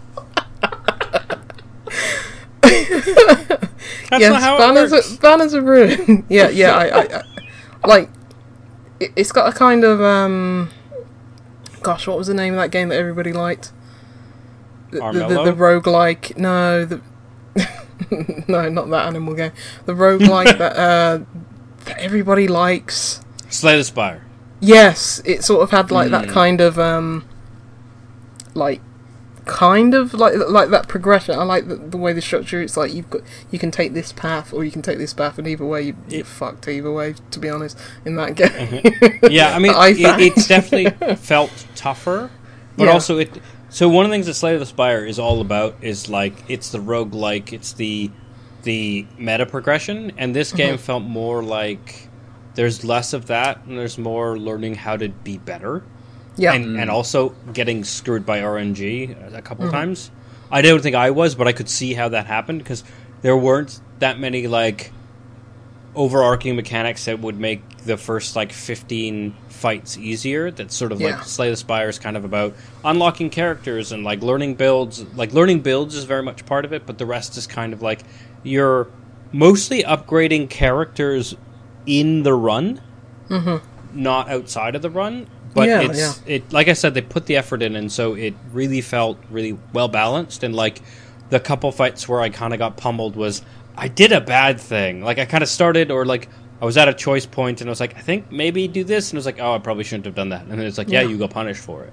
That's 2.63 4.21
yes, 4.21 4.33
not 4.33 4.43
how 4.43 4.55
it 4.55 4.59
banners 4.59 4.93
works. 4.93 5.15
are, 5.15 5.19
banners 5.19 5.55
are 5.55 5.63
ruined. 5.63 6.25
yeah, 6.29 6.49
yeah. 6.49 6.73
I, 6.77 7.01
I, 7.01 7.23
I 7.85 7.89
like. 7.89 8.09
It, 9.01 9.13
it's 9.17 9.33
got 9.33 9.53
a 9.53 9.57
kind 9.57 9.85
of 9.85 10.01
um. 10.01 10.71
Gosh, 11.83 12.07
what 12.07 12.19
was 12.19 12.27
the 12.27 12.35
name 12.35 12.55
of 12.55 12.61
that 12.61 12.71
game 12.71 12.89
that 12.89 12.97
everybody 12.97 13.33
liked? 13.33 13.73
The, 14.91 14.99
the, 15.01 15.45
the, 15.45 15.53
roguelike. 15.53 16.37
No, 16.39 16.85
the. 16.85 17.01
no, 18.49 18.69
not 18.69 18.89
that 18.91 19.07
animal 19.07 19.35
game. 19.35 19.53
The 19.85 19.93
roguelike 19.95 20.59
that 20.59 20.77
uh, 20.77 21.25
that 21.85 21.99
everybody 21.99 22.47
likes. 22.49 23.21
Slay 23.49 23.77
the 23.77 23.85
Spire. 23.85 24.25
Yes, 24.61 25.21
it 25.25 25.45
sort 25.45 25.63
of 25.63 25.71
had 25.71 25.91
like 25.91 26.07
Hmm. 26.07 26.13
that 26.13 26.29
kind 26.29 26.61
of 26.61 26.79
um, 26.79 27.25
like 28.55 28.81
kind 29.45 29.95
of 29.95 30.13
like 30.15 30.35
like 30.49 30.71
that 30.71 30.89
progression. 30.89 31.39
I 31.39 31.45
like 31.45 31.69
the, 31.69 31.77
the 31.77 31.97
way 31.97 32.13
the 32.13 32.21
structure. 32.23 32.61
It's 32.61 32.77
like 32.77 32.93
you've 32.93 33.09
got 33.11 33.23
you 33.51 33.59
can 33.59 33.71
take 33.71 33.93
this 33.93 34.13
path 34.13 34.53
or 34.53 34.65
you 34.65 34.71
can 34.71 34.83
take 34.83 34.99
this 34.99 35.15
path, 35.15 35.39
and 35.39 35.47
either 35.47 35.65
way 35.65 35.83
you, 35.83 35.97
you're 36.09 36.25
fucked 36.25 36.69
either 36.69 36.91
way. 36.93 37.15
To 37.31 37.39
be 37.39 37.49
honest, 37.49 37.79
in 38.05 38.17
that 38.17 38.35
game. 38.35 38.83
Yeah, 39.31 39.55
I 39.55 39.59
mean, 39.59 39.73
I 39.77 39.89
it, 39.89 40.21
it's 40.21 40.49
definitely 40.49 40.91
felt 41.17 41.67
tougher, 41.75 42.31
but 42.77 42.85
Yeah. 42.85 42.93
also 42.93 43.19
it. 43.19 43.41
So 43.77 43.91
one 43.91 44.07
of 44.07 44.11
the 44.11 44.15
things 44.15 44.25
that 44.25 44.33
Slay 44.33 44.57
the 44.57 44.65
Spire 44.65 45.05
is 45.05 45.19
all 45.19 45.43
about 45.43 45.77
is 45.83 46.09
like 46.09 46.33
it's 46.49 46.71
the 46.71 46.79
roguelike, 46.79 47.53
it's 47.53 47.75
the 47.75 48.11
the 48.63 49.07
meta 49.19 49.45
progression, 49.45 50.13
and 50.17 50.35
this 50.35 50.49
Mm-hmm. 50.49 50.57
game 50.57 50.79
felt 50.79 51.03
more 51.03 51.43
like 51.43 52.09
there's 52.55 52.85
less 52.87 53.13
of 53.13 53.27
that, 53.27 53.67
and 53.67 53.77
there's 53.79 53.99
more 53.99 54.39
learning 54.39 54.77
how 54.77 54.97
to 54.97 55.11
be 55.11 55.37
better. 55.37 55.83
yeah, 56.39 56.55
and, 56.55 56.81
and 56.81 56.89
also 56.89 57.35
getting 57.53 57.85
screwed 57.85 58.25
by 58.25 58.41
RNG 58.41 59.35
a 59.35 59.43
couple 59.43 59.71
times. 59.71 60.11
I 60.51 60.63
don't 60.63 60.83
think 60.83 60.97
I 60.97 61.11
was, 61.11 61.35
but 61.35 61.47
I 61.47 61.53
could 61.53 61.69
see 61.69 61.93
how 61.93 62.09
that 62.09 62.25
happened 62.25 62.61
because 62.61 62.83
there 63.21 63.37
weren't 63.37 63.79
that 63.99 64.19
many 64.19 64.47
like 64.47 64.91
overarching 65.97 66.55
mechanics 66.55 67.07
that 67.07 67.19
would 67.19 67.39
make 67.41 67.79
the 67.79 67.97
first 67.97 68.37
like 68.37 68.53
15 68.53 69.35
fights 69.49 69.97
easier 69.97 70.51
that's 70.51 70.77
sort 70.77 70.93
of 70.93 71.01
Yeah. 71.01 71.17
like 71.17 71.25
slay 71.25 71.51
the 71.51 71.57
spire 71.57 71.89
is 71.89 71.99
kind 71.99 72.17
of 72.17 72.25
about 72.25 72.55
unlocking 72.85 73.31
characters 73.31 73.91
and 73.93 74.05
like 74.05 74.23
learning 74.23 74.55
builds 74.55 75.03
like 75.15 75.33
learning 75.33 75.61
builds 75.61 75.95
is 75.97 76.05
very 76.05 76.23
much 76.23 76.45
part 76.47 76.65
of 76.65 76.73
it 76.73 76.87
but 76.87 76.99
the 76.99 77.07
rest 77.07 77.37
is 77.39 77.47
kind 77.47 77.73
of 77.73 77.81
like 77.83 78.03
you're 78.43 78.89
mostly 79.33 79.83
upgrading 79.83 80.51
characters 80.51 81.35
in 81.87 82.23
the 82.23 82.35
run 82.35 82.81
mm-hmm. 83.29 84.01
not 84.01 84.29
outside 84.29 84.75
of 84.75 84.83
the 84.83 84.91
run. 84.91 85.27
But 85.55 85.69
Yeah, 85.69 85.83
it's 85.83 85.99
yeah. 85.99 86.13
it 86.27 86.53
like 86.53 86.69
I 86.69 86.75
said, 86.75 86.95
they 86.95 87.01
put 87.03 87.27
the 87.27 87.37
effort 87.37 87.63
in, 87.63 87.77
and 87.77 87.91
so 87.91 88.15
it 88.15 88.35
really 88.53 88.83
felt 88.83 89.19
really 89.31 89.59
well 89.73 89.89
balanced. 89.89 90.43
And 90.43 90.55
like 90.55 90.83
the 91.31 91.41
couple 91.41 91.73
fights 91.73 92.07
where 92.09 92.21
I 92.21 92.29
kind 92.29 92.53
of 92.53 92.59
got 92.59 92.77
pummeled 92.77 93.17
was 93.17 93.43
I 93.77 93.89
did 93.89 94.13
a 94.13 94.21
bad 94.21 94.59
thing. 94.61 95.03
Like 95.03 95.19
I 95.19 95.25
kind 95.27 95.43
of 95.43 95.49
started, 95.49 95.91
or 95.91 96.05
like 96.05 96.29
I 96.61 96.65
was 96.65 96.77
at 96.77 96.89
a 96.89 96.95
choice 96.95 97.27
point, 97.27 97.61
and 97.61 97.69
I 97.69 97.73
was 97.73 97.81
like, 97.81 97.97
I 97.97 98.01
think 98.01 98.31
maybe 98.33 98.67
do 98.69 98.85
this, 98.85 99.11
and 99.11 99.17
it 99.17 99.19
was 99.19 99.27
like, 99.27 99.39
oh, 99.41 99.55
I 99.55 99.59
probably 99.59 99.85
shouldn't 99.85 100.07
have 100.07 100.15
done 100.15 100.31
that. 100.31 100.43
And 100.43 100.53
then 100.53 100.61
it's 100.61 100.79
like, 100.79 100.89
yeah, 100.89 101.03
Yeah. 101.03 101.09
you 101.09 101.19
got 101.19 101.31
punished 101.31 101.61
for 101.63 101.85
it. 101.85 101.93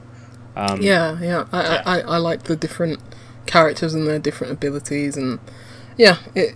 Um, 0.56 0.82
yeah, 0.82 1.20
yeah. 1.20 1.46
I, 1.52 1.62
Yeah. 1.62 1.82
I, 1.86 2.00
I, 2.00 2.02
I 2.02 2.18
like 2.18 2.44
the 2.44 2.56
different 2.56 3.00
characters 3.46 3.94
and 3.94 4.08
their 4.08 4.20
different 4.20 4.54
abilities, 4.54 5.18
and 5.18 5.40
yeah, 5.98 6.18
it 6.36 6.56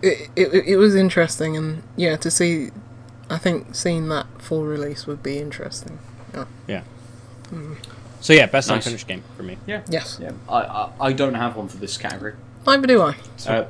it, 0.00 0.30
it 0.36 0.54
it 0.66 0.76
was 0.76 0.94
interesting, 0.94 1.56
and 1.56 1.82
yeah, 1.96 2.16
to 2.16 2.30
see, 2.30 2.70
I 3.28 3.38
think 3.38 3.74
seeing 3.74 4.08
that 4.08 4.26
full 4.40 4.64
release 4.64 5.06
would 5.06 5.22
be 5.22 5.38
interesting. 5.38 5.98
Yeah. 6.34 6.44
yeah. 6.66 6.82
So 8.20 8.32
yeah, 8.32 8.46
best 8.46 8.68
Nice. 8.68 8.76
unfinished 8.78 9.06
game 9.06 9.22
for 9.36 9.42
me. 9.42 9.58
Yeah. 9.66 9.82
Yes. 9.88 10.18
Yeah. 10.22 10.32
I, 10.48 10.58
I, 10.62 10.90
I 11.00 11.12
don't 11.12 11.34
have 11.34 11.56
one 11.56 11.68
for 11.68 11.76
this 11.76 11.98
category. 11.98 12.34
Neither 12.66 12.86
do 12.86 13.02
I. 13.02 13.16
Uh, 13.46 13.64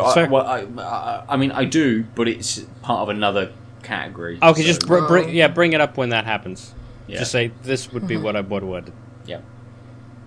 I, 0.00 0.14
Fair. 0.14 0.28
well, 0.28 0.46
I, 0.46 0.60
I, 0.82 1.24
I 1.30 1.36
mean, 1.36 1.50
I 1.52 1.64
do, 1.64 2.04
but 2.14 2.28
it's 2.28 2.58
part 2.82 3.00
of 3.02 3.08
another 3.08 3.52
category. 3.82 4.38
Okay, 4.42 4.60
so- 4.62 4.66
just 4.66 4.86
br- 4.86 5.06
bring 5.06 5.30
yeah, 5.34 5.48
bring 5.48 5.72
it 5.72 5.80
up 5.80 5.96
when 5.96 6.10
that 6.10 6.24
happens. 6.24 6.74
Yeah. 7.06 7.20
Just 7.20 7.32
say 7.32 7.52
this 7.62 7.92
would 7.92 8.06
be 8.06 8.16
what 8.16 8.36
I 8.36 8.40
would 8.42 8.62
would. 8.64 8.92
Yeah. 9.26 9.40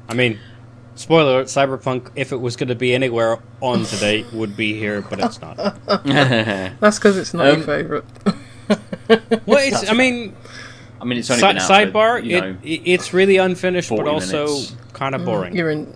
I 0.10 0.14
mean, 0.16 0.40
spoiler: 0.96 1.34
alert, 1.36 1.48
Cyberpunk, 1.48 2.12
if 2.16 2.32
it 2.32 2.38
was 2.38 2.56
going 2.56 2.70
to 2.70 2.76
be 2.76 2.94
anywhere 2.96 3.38
on 3.62 3.84
today, 3.86 4.26
would 4.34 4.58
be 4.58 4.74
here, 4.78 5.02
but 5.02 5.20
it's 5.20 5.40
not. 5.42 5.58
That's 5.86 6.98
because 6.98 7.18
it's 7.18 7.34
not 7.34 7.48
Um, 7.48 7.58
your 7.58 7.66
favourite. 7.66 8.04
Well, 9.46 9.60
it's. 9.60 9.90
I 9.90 9.94
mean, 9.94 10.34
I 11.02 11.04
mean, 11.06 11.20
it's 11.20 11.30
only 11.30 11.42
si- 11.42 11.48
been 11.48 11.58
out 11.58 11.68
for, 11.68 11.74
sidebar. 11.74 12.24
you 12.24 12.40
know, 12.42 12.58
it, 12.64 12.68
it 12.68 12.82
it's 12.94 13.14
really 13.14 13.36
unfinished, 13.38 13.90
but 13.90 14.08
also 14.08 14.46
minutes. 14.48 14.76
kind 14.94 15.14
of 15.16 15.26
boring. 15.26 15.54
You're 15.56 15.72
in. 15.72 15.94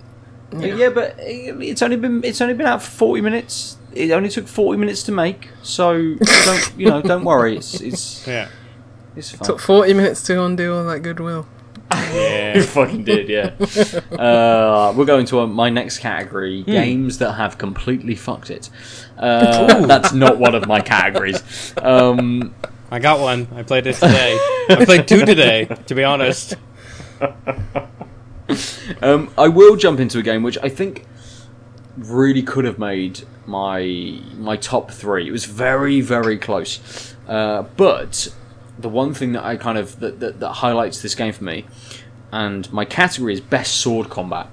Yeah. 0.59 0.89
but 0.89 1.15
it's 1.19 1.81
only 1.81 1.97
been 1.97 2.23
it's 2.23 2.41
only 2.41 2.53
been 2.53 2.67
out 2.67 2.81
for 2.81 2.91
forty 2.91 3.21
minutes. 3.21 3.77
It 3.93 4.11
only 4.11 4.29
took 4.29 4.47
forty 4.47 4.77
minutes 4.77 5.03
to 5.03 5.11
make, 5.11 5.49
so 5.63 6.15
don't 6.15 6.73
you 6.77 6.89
know? 6.89 7.01
Don't 7.01 7.23
worry. 7.23 7.57
It's 7.57 7.79
it's 7.81 8.27
Yeah, 8.27 8.49
it's 9.15 9.31
fine. 9.31 9.45
Took 9.47 9.59
40 9.59 9.93
minutes 9.93 10.21
to 10.23 10.43
undo 10.43 10.73
all 10.75 10.83
that 10.85 10.99
goodwill. 11.01 11.47
You 12.15 12.21
yeah. 12.21 12.61
fucking 12.61 13.03
did, 13.03 13.27
yeah. 13.29 13.51
uh, 14.17 14.93
we're 14.95 15.05
going 15.05 15.25
to 15.27 15.41
uh, 15.41 15.47
my 15.47 15.69
next 15.69 15.99
category: 15.99 16.63
games 16.63 17.17
that 17.17 17.33
have 17.33 17.57
completely 17.57 18.15
fucked 18.15 18.49
it. 18.49 18.69
Uh, 19.17 19.85
that's 19.85 20.13
not 20.13 20.37
one 20.37 20.55
of 20.55 20.65
my 20.65 20.79
categories. 20.79 21.43
Um, 21.81 22.55
I 22.89 22.99
got 22.99 23.19
one. 23.19 23.47
I 23.53 23.63
played 23.63 23.85
it 23.87 23.95
today. 23.95 24.37
I 24.69 24.83
played 24.85 25.07
two 25.07 25.25
today, 25.25 25.65
to 25.87 25.95
be 25.95 26.03
honest. 26.03 26.55
um, 29.01 29.31
I 29.37 29.47
will 29.47 29.75
jump 29.75 29.99
into 29.99 30.19
a 30.19 30.23
game 30.23 30.43
which 30.43 30.57
I 30.61 30.69
think 30.69 31.05
really 31.97 32.43
could 32.43 32.65
have 32.65 32.77
made 32.77 33.21
my 33.45 34.19
my 34.37 34.57
top 34.57 34.91
three. 34.91 35.27
It 35.27 35.31
was 35.31 35.45
very 35.45 36.01
very 36.01 36.37
close, 36.37 37.15
uh, 37.27 37.63
but 37.77 38.33
the 38.77 38.89
one 38.89 39.13
thing 39.13 39.31
that 39.33 39.43
I 39.43 39.55
kind 39.55 39.77
of 39.77 39.99
that, 39.99 40.19
that, 40.19 40.39
that 40.39 40.51
highlights 40.53 41.01
this 41.01 41.15
game 41.15 41.33
for 41.33 41.43
me, 41.43 41.65
and 42.31 42.71
my 42.73 42.85
category 42.85 43.33
is 43.33 43.41
best 43.41 43.75
sword 43.77 44.09
combat, 44.09 44.47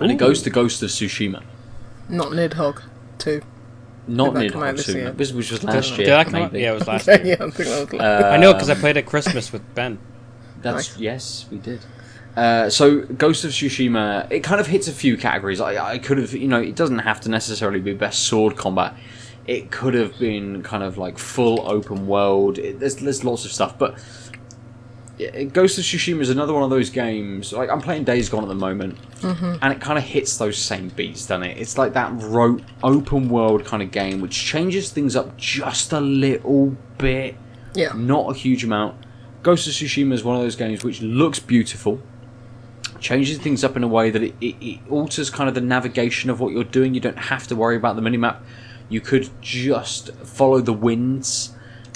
and 0.00 0.10
it 0.10 0.14
Ooh. 0.14 0.18
goes 0.18 0.42
to 0.42 0.50
Ghost 0.50 0.82
of 0.82 0.90
Tsushima. 0.90 1.42
Not 2.08 2.28
Nidhogg. 2.28 2.82
two. 3.18 3.42
Not 4.08 4.34
that 4.34 4.40
Near 4.40 4.50
come 4.50 4.62
out 4.62 4.66
Dark 4.66 4.76
this 4.76 4.86
2. 4.86 4.92
year? 4.92 5.10
This 5.10 5.32
was 5.32 5.48
just 5.48 5.62
Did, 5.62 5.70
last 5.70 5.88
did 5.90 5.98
year. 5.98 6.06
that 6.16 6.26
come 6.26 6.36
out? 6.36 6.52
maybe. 6.52 6.62
Yeah, 6.62 6.70
it 6.70 6.74
was 6.74 6.86
last 6.86 7.06
yeah, 7.08 7.22
year. 7.24 7.36
I 7.40 7.50
think 7.50 7.56
that 7.56 7.80
was 7.80 7.92
like, 7.92 8.00
Uh, 8.00 8.28
I 8.28 8.36
know 8.36 8.52
because 8.52 8.70
I 8.70 8.76
played 8.76 8.96
at 8.96 9.04
Christmas 9.04 9.52
with 9.52 9.62
Ben. 9.74 9.98
That's 10.62 10.90
Nice. 10.92 10.96
yes, 10.98 11.46
we 11.50 11.58
did. 11.58 11.80
Uh, 12.36 12.68
so 12.68 13.00
Ghost 13.00 13.44
of 13.44 13.50
Tsushima, 13.50 14.30
it 14.30 14.40
kind 14.40 14.60
of 14.60 14.66
hits 14.66 14.88
a 14.88 14.92
few 14.92 15.16
categories. 15.16 15.60
I, 15.60 15.92
I 15.92 15.98
could 15.98 16.18
have, 16.18 16.34
you 16.34 16.48
know, 16.48 16.60
it 16.60 16.76
doesn't 16.76 16.98
have 16.98 17.20
to 17.22 17.30
necessarily 17.30 17.80
be 17.80 17.94
best 17.94 18.24
sword 18.24 18.56
combat. 18.56 18.94
It 19.46 19.70
could 19.70 19.94
have 19.94 20.18
been 20.18 20.62
kind 20.62 20.82
of 20.82 20.98
like 20.98 21.18
full 21.18 21.68
open 21.70 22.06
world. 22.06 22.58
It, 22.58 22.80
there's 22.80 22.96
there's 22.96 23.24
lots 23.24 23.44
of 23.44 23.52
stuff, 23.52 23.78
but 23.78 23.98
Ghost 25.52 25.78
of 25.78 25.84
Tsushima 25.84 26.20
is 26.20 26.28
another 26.28 26.52
one 26.52 26.62
of 26.62 26.68
those 26.68 26.90
games. 26.90 27.52
Like 27.52 27.70
I'm 27.70 27.80
playing 27.80 28.04
Days 28.04 28.28
Gone 28.28 28.42
at 28.42 28.48
the 28.48 28.54
moment, 28.54 28.98
and 29.62 29.72
it 29.72 29.80
kind 29.80 29.98
of 29.98 30.04
hits 30.04 30.36
those 30.36 30.58
same 30.58 30.88
beats, 30.90 31.26
doesn't 31.26 31.44
it? 31.44 31.58
It's 31.58 31.78
like 31.78 31.94
that 31.94 32.12
ro- 32.22 32.60
open 32.82 33.28
world 33.30 33.64
kind 33.64 33.82
of 33.82 33.90
game, 33.90 34.20
which 34.20 34.34
changes 34.34 34.90
things 34.90 35.16
up 35.16 35.36
just 35.38 35.92
a 35.92 36.00
little 36.00 36.76
bit 36.98 37.36
yeah. 37.76 37.92
not 37.94 38.30
a 38.30 38.34
huge 38.34 38.64
amount. 38.64 38.96
Ghost 39.42 39.66
of 39.66 39.72
Tsushima 39.74 40.12
is 40.12 40.24
one 40.24 40.36
of 40.36 40.42
those 40.42 40.56
games 40.56 40.82
which 40.82 41.00
looks 41.00 41.38
beautiful, 41.38 42.00
changes 43.00 43.38
things 43.38 43.64
up 43.64 43.76
in 43.76 43.82
a 43.82 43.88
way 43.88 44.10
that 44.10 44.22
it, 44.22 44.34
it, 44.40 44.56
it 44.60 44.80
alters 44.90 45.30
kind 45.30 45.48
of 45.48 45.54
the 45.54 45.60
navigation 45.60 46.30
of 46.30 46.40
what 46.40 46.52
you're 46.52 46.64
doing. 46.64 46.94
You 46.94 47.00
don't 47.00 47.18
have 47.18 47.46
to 47.48 47.56
worry 47.56 47.76
about 47.76 47.96
the 47.96 48.02
minimap. 48.02 48.40
You 48.88 49.00
could 49.00 49.30
just 49.40 50.12
follow 50.16 50.60
the 50.60 50.72
winds 50.72 51.52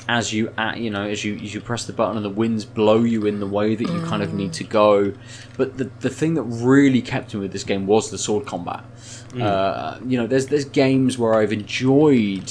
as 0.09 0.33
you 0.33 0.53
at 0.59 0.79
you 0.79 0.91
know 0.91 1.05
as 1.05 1.25
you 1.25 1.37
as 1.37 1.55
you 1.55 1.61
press 1.61 1.85
the 1.85 1.93
button 1.93 2.17
and 2.17 2.25
the 2.25 2.31
winds 2.31 2.65
blow 2.65 3.05
you 3.05 3.27
in 3.27 3.39
the 3.39 3.47
way 3.47 3.77
that 3.77 3.89
you 3.89 4.03
kind 4.03 4.23
of 4.23 4.35
need 4.35 4.53
to 4.55 4.65
go. 4.65 5.13
But 5.57 5.79
the 5.79 5.85
the 6.01 6.11
thing 6.11 6.35
that 6.35 6.43
really 6.43 7.01
kept 7.01 7.33
me 7.35 7.41
with 7.41 7.53
this 7.53 7.65
game 7.65 7.87
was 7.87 8.11
the 8.11 8.19
sword 8.19 8.47
combat. 8.47 8.85
Uh, 9.41 9.99
you 10.05 10.19
know, 10.19 10.27
there's 10.27 10.47
there's 10.47 10.65
games 10.65 11.17
where 11.17 11.35
I've 11.35 11.53
enjoyed 11.53 12.51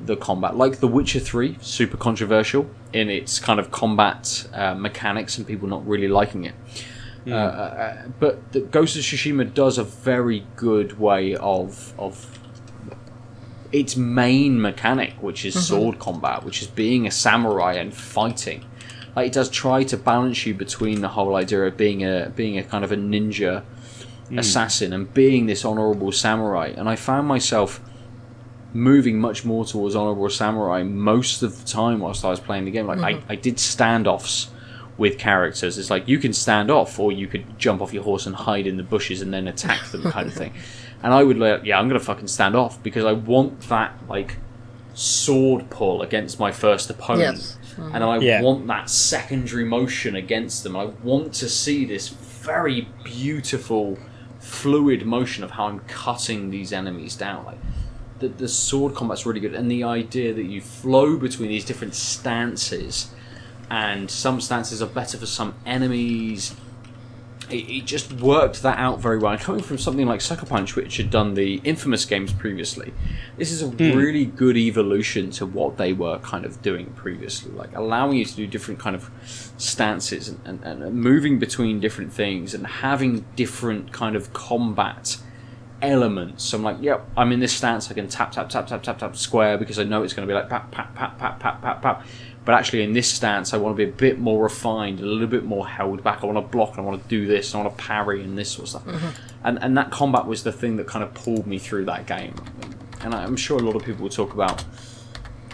the 0.00 0.16
combat, 0.16 0.56
like 0.56 0.80
The 0.80 0.88
Witcher 0.88 1.20
3, 1.20 1.58
super 1.60 1.98
controversial 1.98 2.70
in 2.92 3.10
its 3.10 3.38
kind 3.38 3.60
of 3.60 3.70
combat 3.70 4.48
uh, 4.54 4.74
mechanics 4.74 5.36
and 5.36 5.46
people 5.46 5.68
not 5.68 5.86
really 5.86 6.08
liking 6.08 6.44
it. 6.44 6.54
Uh, 7.26 7.30
Uh, 7.34 7.96
but 8.18 8.52
the 8.52 8.60
Ghost 8.60 8.96
of 8.96 9.02
Tsushima 9.02 9.52
does 9.52 9.78
a 9.78 9.84
very 9.84 10.44
good 10.56 10.98
way 10.98 11.34
of 11.36 11.92
of 11.98 12.38
its 13.72 13.96
main 13.96 14.60
mechanic, 14.60 15.12
which 15.20 15.44
is 15.44 15.54
sword 15.66 15.98
combat, 15.98 16.44
which 16.44 16.60
is 16.62 16.66
being 16.68 17.06
a 17.06 17.10
samurai 17.10 17.74
and 17.74 17.94
fighting. 17.94 18.64
Like 19.14 19.28
it 19.28 19.32
does 19.32 19.48
try 19.50 19.84
to 19.84 19.96
balance 19.96 20.46
you 20.46 20.54
between 20.54 21.00
the 21.02 21.08
whole 21.08 21.36
idea 21.36 21.66
of 21.66 21.76
being 21.76 22.02
a 22.04 22.32
being 22.34 22.58
a 22.58 22.62
kind 22.62 22.84
of 22.84 22.92
a 22.92 22.96
ninja 22.96 23.62
assassin 24.38 24.92
and 24.92 25.12
being 25.12 25.46
this 25.46 25.64
honorable 25.64 26.12
samurai. 26.12 26.72
And 26.76 26.88
I 26.88 26.96
found 26.96 27.26
myself 27.28 27.80
moving 28.72 29.18
much 29.18 29.44
more 29.44 29.64
towards 29.64 29.96
honorable 29.96 30.30
samurai 30.30 30.84
most 30.84 31.42
of 31.42 31.58
the 31.60 31.66
time 31.66 31.98
whilst 32.00 32.24
I 32.24 32.30
was 32.30 32.38
playing 32.40 32.64
the 32.64 32.70
game. 32.70 32.86
Like 32.86 33.00
I, 33.28 33.32
I 33.32 33.34
did 33.36 33.56
standoffs 33.56 34.48
with 35.00 35.18
characters. 35.18 35.78
It's 35.78 35.90
like 35.90 36.06
you 36.06 36.18
can 36.18 36.32
stand 36.32 36.70
off, 36.70 36.98
or 37.00 37.10
you 37.10 37.26
could 37.26 37.58
jump 37.58 37.80
off 37.82 37.92
your 37.92 38.04
horse 38.04 38.26
and 38.26 38.36
hide 38.36 38.66
in 38.66 38.76
the 38.76 38.82
bushes 38.84 39.22
and 39.22 39.32
then 39.34 39.48
attack 39.48 39.82
them, 39.90 40.02
kind 40.12 40.28
of 40.28 40.34
thing. 40.34 40.52
And 41.02 41.14
I 41.14 41.22
would 41.22 41.38
like, 41.38 41.64
yeah, 41.64 41.78
I'm 41.78 41.88
gonna 41.88 41.98
fucking 41.98 42.28
stand 42.28 42.54
off 42.54 42.82
because 42.82 43.06
I 43.06 43.12
want 43.12 43.58
that 43.70 43.94
like 44.06 44.36
sword 44.92 45.70
pull 45.70 46.02
against 46.02 46.38
my 46.38 46.52
first 46.52 46.90
opponent, 46.90 47.38
Yes. 47.38 47.56
and 47.94 48.04
I 48.04 48.18
Yeah. 48.18 48.42
want 48.42 48.66
that 48.66 48.90
secondary 48.90 49.64
motion 49.64 50.14
against 50.14 50.62
them. 50.62 50.76
I 50.76 50.84
want 51.02 51.32
to 51.34 51.48
see 51.48 51.86
this 51.86 52.08
very 52.10 52.86
beautiful, 53.02 53.96
fluid 54.40 55.06
motion 55.06 55.42
of 55.42 55.52
how 55.52 55.68
I'm 55.68 55.78
cutting 55.88 56.50
these 56.50 56.70
enemies 56.70 57.16
down. 57.16 57.46
Like 57.46 57.58
the, 58.18 58.28
the 58.28 58.48
sword 58.48 58.94
combat's 58.94 59.24
really 59.24 59.40
good, 59.40 59.54
and 59.54 59.70
the 59.70 59.82
idea 59.84 60.34
that 60.34 60.44
you 60.44 60.60
flow 60.60 61.16
between 61.16 61.48
these 61.48 61.64
different 61.64 61.94
stances, 61.94 63.10
and 63.70 64.10
some 64.10 64.40
stances 64.40 64.82
are 64.82 64.86
better 64.86 65.16
for 65.16 65.26
some 65.26 65.54
enemies. 65.64 66.54
It, 67.48 67.68
it 67.68 67.86
just 67.86 68.12
worked 68.12 68.62
that 68.62 68.78
out 68.78 69.00
very 69.00 69.18
well. 69.18 69.32
And 69.32 69.40
coming 69.40 69.62
from 69.62 69.78
something 69.78 70.06
like 70.06 70.20
Sucker 70.20 70.46
Punch, 70.46 70.76
which 70.76 70.96
had 70.96 71.10
done 71.10 71.34
the 71.34 71.60
infamous 71.64 72.04
games 72.04 72.32
previously, 72.32 72.92
this 73.36 73.50
is 73.52 73.62
a 73.62 73.68
hmm. 73.68 73.96
really 73.96 74.24
good 74.24 74.56
evolution 74.56 75.30
to 75.32 75.46
what 75.46 75.76
they 75.76 75.92
were 75.92 76.18
kind 76.18 76.44
of 76.44 76.62
doing 76.62 76.86
previously, 76.96 77.52
like 77.52 77.74
allowing 77.76 78.16
you 78.16 78.24
to 78.24 78.34
do 78.34 78.46
different 78.46 78.80
kind 78.80 78.96
of 78.96 79.10
stances 79.56 80.28
and, 80.28 80.40
and, 80.44 80.64
and 80.64 80.94
moving 80.94 81.38
between 81.38 81.80
different 81.80 82.12
things 82.12 82.54
and 82.54 82.66
having 82.66 83.24
different 83.36 83.92
kind 83.92 84.16
of 84.16 84.32
combat 84.32 85.16
elements. 85.82 86.44
So 86.44 86.58
I'm 86.58 86.64
like, 86.64 86.76
yep, 86.80 87.08
I'm 87.16 87.32
in 87.32 87.40
this 87.40 87.52
stance. 87.52 87.90
I 87.90 87.94
can 87.94 88.08
tap, 88.08 88.32
tap, 88.32 88.48
tap, 88.48 88.66
tap, 88.66 88.82
tap, 88.82 88.98
tap, 88.98 89.16
square 89.16 89.58
because 89.58 89.78
I 89.78 89.84
know 89.84 90.02
it's 90.02 90.12
going 90.12 90.26
to 90.26 90.30
be 90.30 90.34
like 90.34 90.48
pat, 90.48 90.70
pat, 90.70 90.94
pat, 90.94 91.18
pat, 91.18 91.38
pat, 91.38 91.62
pat, 91.62 91.82
pat. 91.82 92.06
But 92.50 92.58
actually, 92.58 92.82
in 92.82 92.94
this 92.94 93.08
stance, 93.08 93.54
I 93.54 93.58
want 93.58 93.76
to 93.76 93.76
be 93.76 93.88
a 93.88 93.94
bit 93.94 94.18
more 94.18 94.42
refined, 94.42 94.98
a 94.98 95.04
little 95.04 95.28
bit 95.28 95.44
more 95.44 95.68
held 95.68 96.02
back. 96.02 96.24
I 96.24 96.26
want 96.26 96.36
to 96.36 96.50
block, 96.50 96.70
and 96.70 96.80
I 96.80 96.82
want 96.82 97.00
to 97.00 97.08
do 97.08 97.24
this, 97.24 97.54
and 97.54 97.60
I 97.60 97.64
want 97.64 97.78
to 97.78 97.84
parry, 97.84 98.24
and 98.24 98.36
this 98.36 98.50
sort 98.50 98.64
of 98.64 98.68
stuff. 98.70 99.14
And 99.44 99.62
and 99.62 99.78
that 99.78 99.92
combat 99.92 100.26
was 100.26 100.42
the 100.42 100.50
thing 100.50 100.74
that 100.78 100.88
kind 100.88 101.04
of 101.04 101.14
pulled 101.14 101.46
me 101.46 101.60
through 101.60 101.84
that 101.84 102.08
game. 102.08 102.34
And 103.02 103.14
I'm 103.14 103.36
sure 103.36 103.56
a 103.56 103.62
lot 103.62 103.76
of 103.76 103.84
people 103.84 104.02
will 104.02 104.10
talk 104.10 104.34
about 104.34 104.64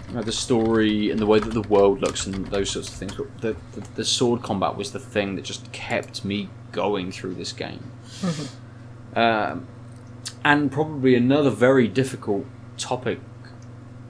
you 0.09 0.15
know, 0.15 0.23
the 0.23 0.33
story 0.33 1.11
and 1.11 1.21
the 1.21 1.27
way 1.27 1.39
that 1.39 1.53
the 1.53 1.69
world 1.69 2.01
looks 2.01 2.25
and 2.25 2.47
those 2.47 2.71
sorts 2.71 2.89
of 2.89 2.95
things. 2.95 3.15
But 3.15 3.43
the, 3.43 3.57
the, 3.79 3.87
the 3.97 4.05
sword 4.07 4.43
combat 4.43 4.79
was 4.79 4.93
the 4.93 4.99
thing 4.99 5.37
that 5.37 5.45
just 5.45 5.71
kept 5.73 6.25
me 6.25 6.49
going 6.73 7.13
through 7.13 7.35
this 7.35 7.53
game. 7.53 7.93
Um, 9.15 9.67
and 10.47 10.73
probably 10.73 11.15
another 11.15 11.51
very 11.51 11.89
difficult 11.89 12.47
topic 12.79 13.21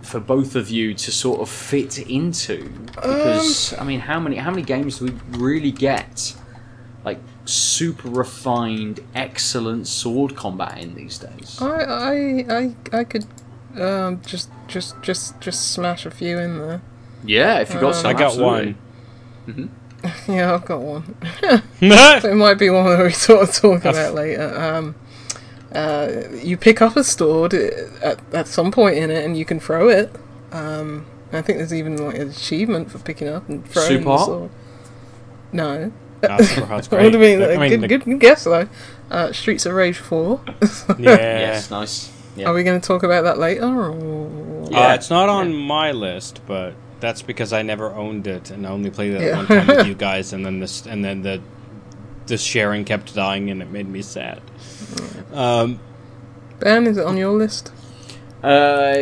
for 0.07 0.21
both 0.21 0.55
of 0.57 0.71
you 0.71 0.95
to 0.95 1.11
sort 1.13 1.41
of 1.41 1.49
fit 1.49 1.99
into 1.99 2.69
because 2.95 3.75
I 3.79 3.85
mean, 3.85 4.01
how 4.01 4.21
many 4.21 4.37
how 4.37 4.51
many 4.51 4.63
games 4.63 4.99
do 4.99 5.07
we 5.07 5.13
really 5.39 5.73
get 5.73 6.35
like 7.05 7.21
super 7.45 8.09
refined, 8.09 9.01
excellent 9.15 9.87
sword 9.87 10.37
combat 10.37 10.79
in 10.79 10.95
these 10.95 11.19
days? 11.19 11.59
I 11.61 11.67
I 11.67 12.15
I 12.59 12.75
I 13.01 13.05
could 13.05 13.27
um, 13.79 14.21
just 14.27 14.51
just 14.69 15.01
just 15.03 15.41
just 15.41 15.73
smash 15.73 16.07
a 16.07 16.11
few 16.11 16.39
in 16.39 16.59
there. 16.59 16.81
Yeah, 17.25 17.61
if 17.61 17.75
you 17.75 17.81
got 17.81 17.95
Um, 17.95 17.95
some, 17.95 18.07
I 18.07 18.13
got 18.15 18.37
absolutely. 18.37 18.77
one. 19.47 19.71
Yeah, 20.29 20.55
I've 20.55 20.65
got 20.65 20.81
one. 20.81 21.17
So 22.21 22.31
it 22.31 22.35
might 22.37 22.59
be 22.59 22.71
one 22.71 22.85
that 22.87 23.05
we 23.05 23.11
sort 23.13 23.49
of 23.49 23.55
talk 23.55 23.85
about 23.85 24.15
later. 24.15 24.57
Um, 24.59 24.95
uh, 25.77 26.29
you 26.43 26.57
pick 26.57 26.81
up 26.83 26.97
a 26.97 27.05
sword 27.05 27.55
at, 27.55 28.19
at 28.33 28.47
some 28.49 28.71
point 28.73 28.97
in 28.97 29.11
it, 29.11 29.25
and 29.25 29.37
you 29.37 29.45
can 29.45 29.61
throw 29.61 29.89
it. 29.89 30.11
Um, 30.53 31.07
I 31.33 31.43
think 31.43 31.59
there's 31.59 31.75
even 31.75 31.97
like 32.05 32.17
an 32.17 32.31
achievement 32.31 32.91
for 32.91 32.99
picking 32.99 33.29
up 33.29 33.49
and 33.49 33.67
throwing 33.69 33.89
Super 33.89 34.05
the 34.05 34.11
Hot? 34.17 34.27
sword. 34.27 34.51
No, 35.53 35.93
Super 36.41 36.67
Hot's 36.67 36.91
what 36.91 37.01
do 37.01 37.11
you 37.11 37.19
mean? 37.19 37.43
I 37.43 37.57
mean, 37.57 37.71
good, 37.71 37.81
the- 37.83 37.89
good, 37.89 38.05
good 38.05 38.21
guess 38.21 38.45
though. 38.45 38.69
Uh, 39.11 39.33
Streets 39.33 39.67
of 39.67 39.75
Rage 39.75 39.99
Four. 39.99 40.41
Yeah. 40.99 41.17
Yes, 41.17 41.71
nice. 41.71 42.13
Yeah. 42.37 42.49
Are 42.49 42.55
we 42.55 42.65
going 42.65 42.81
to 42.81 42.87
talk 42.87 43.03
about 43.03 43.23
that 43.23 43.39
later? 43.39 43.65
Or... 43.65 44.69
Yeah. 44.71 44.89
Uh, 44.91 44.95
it's 44.95 45.09
not 45.11 45.29
on 45.29 45.51
Yeah. 45.53 45.57
my 45.59 45.93
list, 45.93 46.41
but 46.47 46.75
that's 47.01 47.23
because 47.23 47.53
I 47.53 47.63
never 47.63 47.93
owned 47.95 48.27
it 48.27 48.51
and 48.51 48.67
I 48.67 48.71
only 48.71 48.91
played 48.91 49.13
it 49.15 49.23
Yeah. 49.23 49.37
one 49.37 49.47
time 49.47 49.67
with 49.67 49.87
you 49.91 49.95
guys, 49.95 50.33
and 50.33 50.45
then 50.45 50.61
this, 50.61 50.87
and 50.87 51.05
then 51.05 51.23
the, 51.23 51.41
the 52.27 52.37
sharing 52.37 52.85
kept 52.85 53.15
dying, 53.15 53.51
and 53.51 53.63
it 53.63 53.71
made 53.71 53.89
me 53.89 54.03
sad. 54.03 54.41
Um, 55.33 55.81
Ben, 56.61 56.87
is 56.87 56.97
it 56.97 57.05
on 57.05 57.17
your 57.17 57.33
list? 57.33 57.73
Uh, 58.43 58.95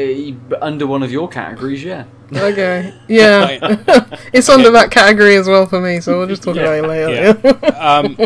under 0.63 0.87
one 0.87 1.03
of 1.03 1.13
your 1.13 1.29
categories, 1.29 1.85
yeah. 1.85 2.05
Okay. 2.33 2.95
Yeah, 3.09 3.59
it's 4.33 4.49
under 4.49 4.71
that 4.71 4.91
category 4.91 5.37
as 5.37 5.47
well 5.47 5.67
for 5.67 5.81
me, 5.81 6.01
so 6.01 6.19
we'll 6.19 6.27
just 6.27 6.43
talk 6.43 6.57
about 6.57 6.73
it 6.75 6.87
later. 6.87 7.39
Yeah. 7.45 7.69
um, 7.79 8.17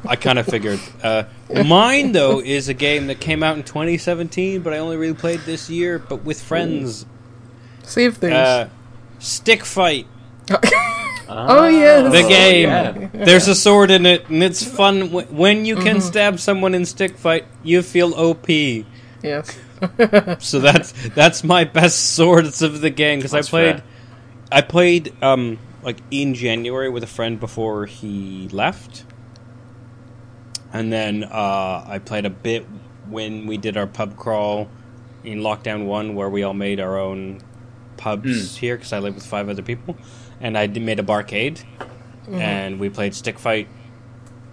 I 0.06 0.16
kind 0.16 0.38
of 0.38 0.46
figured. 0.46 0.80
Uh, 1.02 1.24
mine 1.64 2.12
though 2.12 2.40
is 2.40 2.68
a 2.68 2.74
game 2.74 3.06
that 3.06 3.20
came 3.20 3.42
out 3.42 3.56
in 3.56 3.62
2017, 3.64 4.60
but 4.60 4.74
I 4.74 4.78
only 4.78 4.96
really 4.96 5.14
played 5.14 5.40
this 5.40 5.70
year, 5.70 5.98
but 5.98 6.24
with 6.24 6.40
friends. 6.40 7.06
See 7.82 8.04
if 8.04 8.20
there's. 8.20 8.34
Uh, 8.34 8.68
Stick 9.18 9.64
Fight. 9.64 10.06
Oh, 11.30 11.68
yes. 11.68 12.12
The 12.12 12.28
game. 12.28 12.68
yeah. 12.68 13.08
There's 13.24 13.48
a 13.48 13.54
sword 13.54 13.90
in 13.90 14.06
it, 14.06 14.28
and 14.30 14.42
it's 14.42 14.64
fun. 14.64 15.08
Wh- 15.08 15.30
When 15.32 15.64
you 15.66 15.74
Mm-hmm. 15.76 15.84
can 15.84 16.00
stab 16.00 16.40
someone 16.40 16.74
in 16.74 16.84
Stick 16.86 17.16
Fight, 17.18 17.44
you 17.62 17.82
feel 17.82 18.14
OP. 18.14 18.48
yes. 19.22 19.58
So 20.40 20.58
that's 20.58 20.92
that's 21.14 21.44
my 21.44 21.62
best 21.64 22.14
swords 22.16 22.62
of 22.62 22.80
the 22.80 22.90
game 22.90 23.18
because 23.20 23.32
I 23.32 23.38
That's 23.38 23.48
played, 23.50 23.76
fair. 23.76 23.84
I 24.50 24.60
played 24.62 25.14
um 25.22 25.58
like 25.84 25.98
in 26.10 26.34
January 26.34 26.88
with 26.90 27.04
a 27.04 27.06
friend 27.08 27.38
before 27.38 27.86
he 27.86 28.48
left, 28.50 29.04
and 30.72 30.92
then 30.92 31.24
uh, 31.24 31.84
I 31.86 32.00
played 32.04 32.26
a 32.26 32.30
bit 32.30 32.66
when 33.08 33.46
we 33.46 33.56
did 33.56 33.76
our 33.76 33.86
pub 33.86 34.16
crawl 34.16 34.68
in 35.24 35.40
lockdown 35.40 35.86
one 35.86 36.14
where 36.14 36.28
we 36.28 36.42
all 36.42 36.54
made 36.54 36.80
our 36.80 36.98
own 36.98 37.40
pubs 37.96 38.56
here 38.56 38.76
because 38.76 38.92
I 38.92 38.98
live 38.98 39.14
with 39.14 39.26
five 39.26 39.48
other 39.48 39.62
people, 39.62 39.96
and 40.40 40.56
I 40.56 40.66
made 40.66 40.98
a 41.00 41.02
barcade, 41.02 41.62
and 42.30 42.78
we 42.78 42.88
played 42.90 43.14
stick 43.14 43.38
fight 43.38 43.68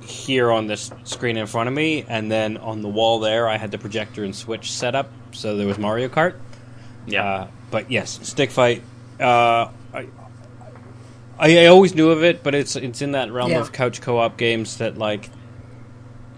here 0.01 0.51
on 0.51 0.67
this 0.67 0.91
screen 1.03 1.35
in 1.37 1.47
front 1.47 1.67
of 1.67 1.73
me, 1.73 2.05
and 2.07 2.31
then 2.31 2.57
on 2.57 2.81
the 2.81 2.89
wall 2.89 3.19
there 3.19 3.47
I 3.47 3.57
had 3.57 3.71
the 3.71 3.77
projector 3.77 4.23
and 4.23 4.35
switch 4.35 4.71
set 4.71 4.93
up 4.95 5.09
so 5.31 5.57
there 5.57 5.67
was 5.67 5.77
Mario 5.77 6.07
Kart. 6.07 6.35
Yeah. 7.05 7.23
Uh, 7.23 7.47
but 7.71 7.91
yes, 7.91 8.19
stick 8.27 8.51
fight. 8.51 8.81
Uh, 9.19 9.69
I, 9.93 10.07
I 11.37 11.59
I 11.59 11.65
always 11.67 11.93
knew 11.93 12.09
of 12.11 12.23
it, 12.23 12.43
but 12.43 12.55
it's 12.55 12.75
it's 12.75 13.01
in 13.01 13.11
that 13.11 13.31
realm 13.31 13.51
Yeah. 13.51 13.59
of 13.59 13.71
couch 13.71 14.01
co-op 14.01 14.37
games 14.37 14.77
that 14.77 14.97
like. 14.97 15.29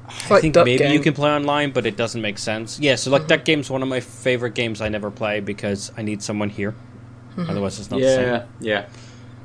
I 0.09 0.33
like 0.33 0.41
think 0.41 0.53
Duck 0.53 0.65
maybe 0.65 0.85
you 0.85 0.99
can 1.01 1.13
play 1.13 1.29
online, 1.29 1.71
but 1.71 1.85
it 1.85 1.97
doesn't 1.97 2.21
make 2.21 2.37
sense. 2.37 2.79
Yeah, 2.79 2.95
so 2.95 3.11
like 3.11 3.27
that 3.27 3.43
game's 3.45 3.69
one 3.69 3.83
of 3.83 3.89
my 3.89 3.99
favorite 3.99 4.55
games 4.55 4.79
I 4.81 4.87
never 4.89 5.11
play 5.11 5.41
because 5.41 5.91
I 5.97 6.01
need 6.01 6.23
someone 6.23 6.49
here. 6.49 6.73
Otherwise, 7.37 7.77
it's 7.79 7.91
not 7.91 7.99
the 7.99 8.07
same. 8.15 8.25
yeah, 8.27 8.45
yeah. 8.61 8.85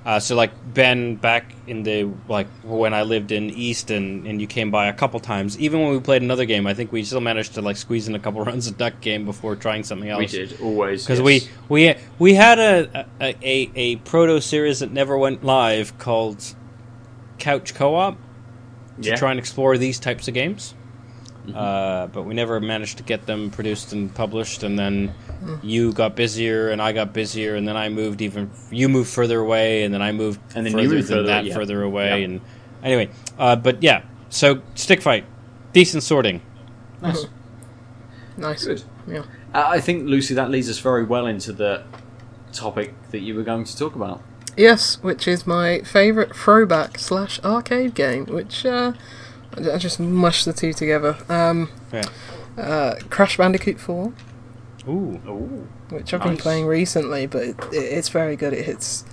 Uh, 0.05 0.19
so 0.19 0.35
like 0.35 0.51
Ben, 0.75 1.15
back 1.15 1.55
in 1.69 1.85
the 1.85 2.11
like 2.29 2.49
when 2.65 2.93
I 2.93 3.03
lived 3.03 3.31
in 3.31 3.51
Easton, 3.51 4.27
and 4.27 4.41
you 4.41 4.49
came 4.49 4.73
by 4.73 4.87
a 4.87 4.93
couple 4.93 5.21
times. 5.21 5.57
Even 5.61 5.81
when 5.81 5.93
we 5.93 6.01
played 6.01 6.23
another 6.23 6.45
game, 6.45 6.67
I 6.67 6.75
think 6.75 6.91
we 6.91 7.05
still 7.05 7.21
managed 7.21 7.55
to 7.55 7.63
like 7.63 7.77
squeeze 7.77 8.09
in 8.09 8.15
a 8.17 8.19
couple 8.19 8.43
runs 8.45 8.67
of 8.67 8.77
Duck 8.77 9.01
Game 9.01 9.25
before 9.25 9.55
trying 9.55 9.85
something 9.85 10.09
else. 10.09 10.21
We 10.21 10.27
did 10.27 10.61
always 10.61 11.05
because 11.05 11.21
yes. 11.21 11.49
we 11.69 11.93
we 11.93 11.95
we 12.19 12.35
had 12.35 12.59
a 12.59 13.07
a, 13.21 13.37
a 13.43 13.71
a 13.77 13.97
proto 13.97 14.41
series 14.41 14.81
that 14.81 14.91
never 14.91 15.17
went 15.17 15.45
live 15.45 15.97
called 15.99 16.55
Couch 17.39 17.75
Co-op 17.75 18.17
to 19.01 19.09
yeah. 19.09 19.17
try 19.17 19.31
and 19.31 19.39
explore 19.39 19.79
these 19.79 20.01
types 20.01 20.27
of 20.27 20.35
games. 20.35 20.75
Mm-hmm. 21.47 21.57
Uh, 21.57 22.07
but 22.09 22.23
we 22.23 22.35
never 22.35 22.61
managed 22.61 22.99
to 22.99 23.03
get 23.03 23.27
them 23.27 23.51
produced 23.51 23.93
and 23.93 24.15
published. 24.15 24.63
And 24.63 24.79
then 24.79 25.15
You 25.63 25.93
got 25.93 26.15
busier, 26.17 26.71
and 26.71 26.81
I 26.81 26.93
got 26.93 27.13
busier, 27.13 27.57
and 27.57 27.67
then 27.67 27.77
I 27.77 27.89
moved 27.89 28.23
even. 28.23 28.51
You 28.71 28.89
moved 28.89 29.11
further 29.11 29.41
away, 29.41 29.85
and 29.85 29.93
then 29.93 30.03
I 30.03 30.13
moved 30.13 30.41
And 30.55 30.65
then 30.67 30.73
you 30.73 30.85
further 30.85 30.95
moved 30.97 31.09
than 31.09 31.17
further, 31.19 31.27
that 31.29 31.45
yeah. 31.47 31.55
further 31.55 31.83
away. 31.83 32.21
Yeah. 32.21 32.25
And 32.27 32.41
anyway, 32.83 33.11
uh, 33.39 33.57
but 33.57 33.83
yeah. 33.83 34.03
So 34.29 34.63
stick 34.75 35.03
fight, 35.03 35.25
decent 35.73 36.03
sorting. 36.03 36.41
Nice. 37.01 37.27
Nice. 38.37 38.65
Good. 38.65 38.83
Yeah. 39.07 39.25
Uh, 39.55 39.65
I 39.67 39.81
think 39.81 40.07
Lucy, 40.09 40.35
that 40.35 40.51
leads 40.51 40.71
us 40.71 40.79
very 40.79 41.05
well 41.05 41.27
into 41.27 41.53
the 41.53 41.83
topic 42.53 42.95
that 43.11 43.21
you 43.21 43.35
were 43.35 43.43
going 43.43 43.65
to 43.65 43.77
talk 43.77 43.95
about. 43.95 44.23
Yes, 44.57 45.03
which 45.03 45.27
is 45.27 45.47
my 45.47 45.81
favourite 45.81 46.35
throwback 46.35 46.99
slash 46.99 47.41
arcade 47.43 47.95
game, 47.95 48.27
which 48.27 48.65
uh, 48.67 48.93
I 49.57 49.73
I 49.73 49.79
just 49.79 49.99
mushed 49.99 50.45
the 50.45 50.53
two 50.53 50.73
together. 50.73 51.17
Um, 51.29 51.69
Yeah. 51.93 52.05
uh, 52.59 52.95
Crash 53.11 53.37
Bandicoot 53.39 53.81
4, 53.81 54.13
Ooh. 54.89 55.21
Ooh. 55.29 55.69
which 55.91 56.13
I've 56.13 56.23
been 56.23 56.37
playing 56.37 56.67
recently, 56.67 57.27
but 57.27 57.43
it, 57.43 57.57
it, 57.73 57.77
it's 57.77 58.09
very 58.09 58.37
good. 58.37 58.53
It 58.53 58.65
hits. 58.65 59.05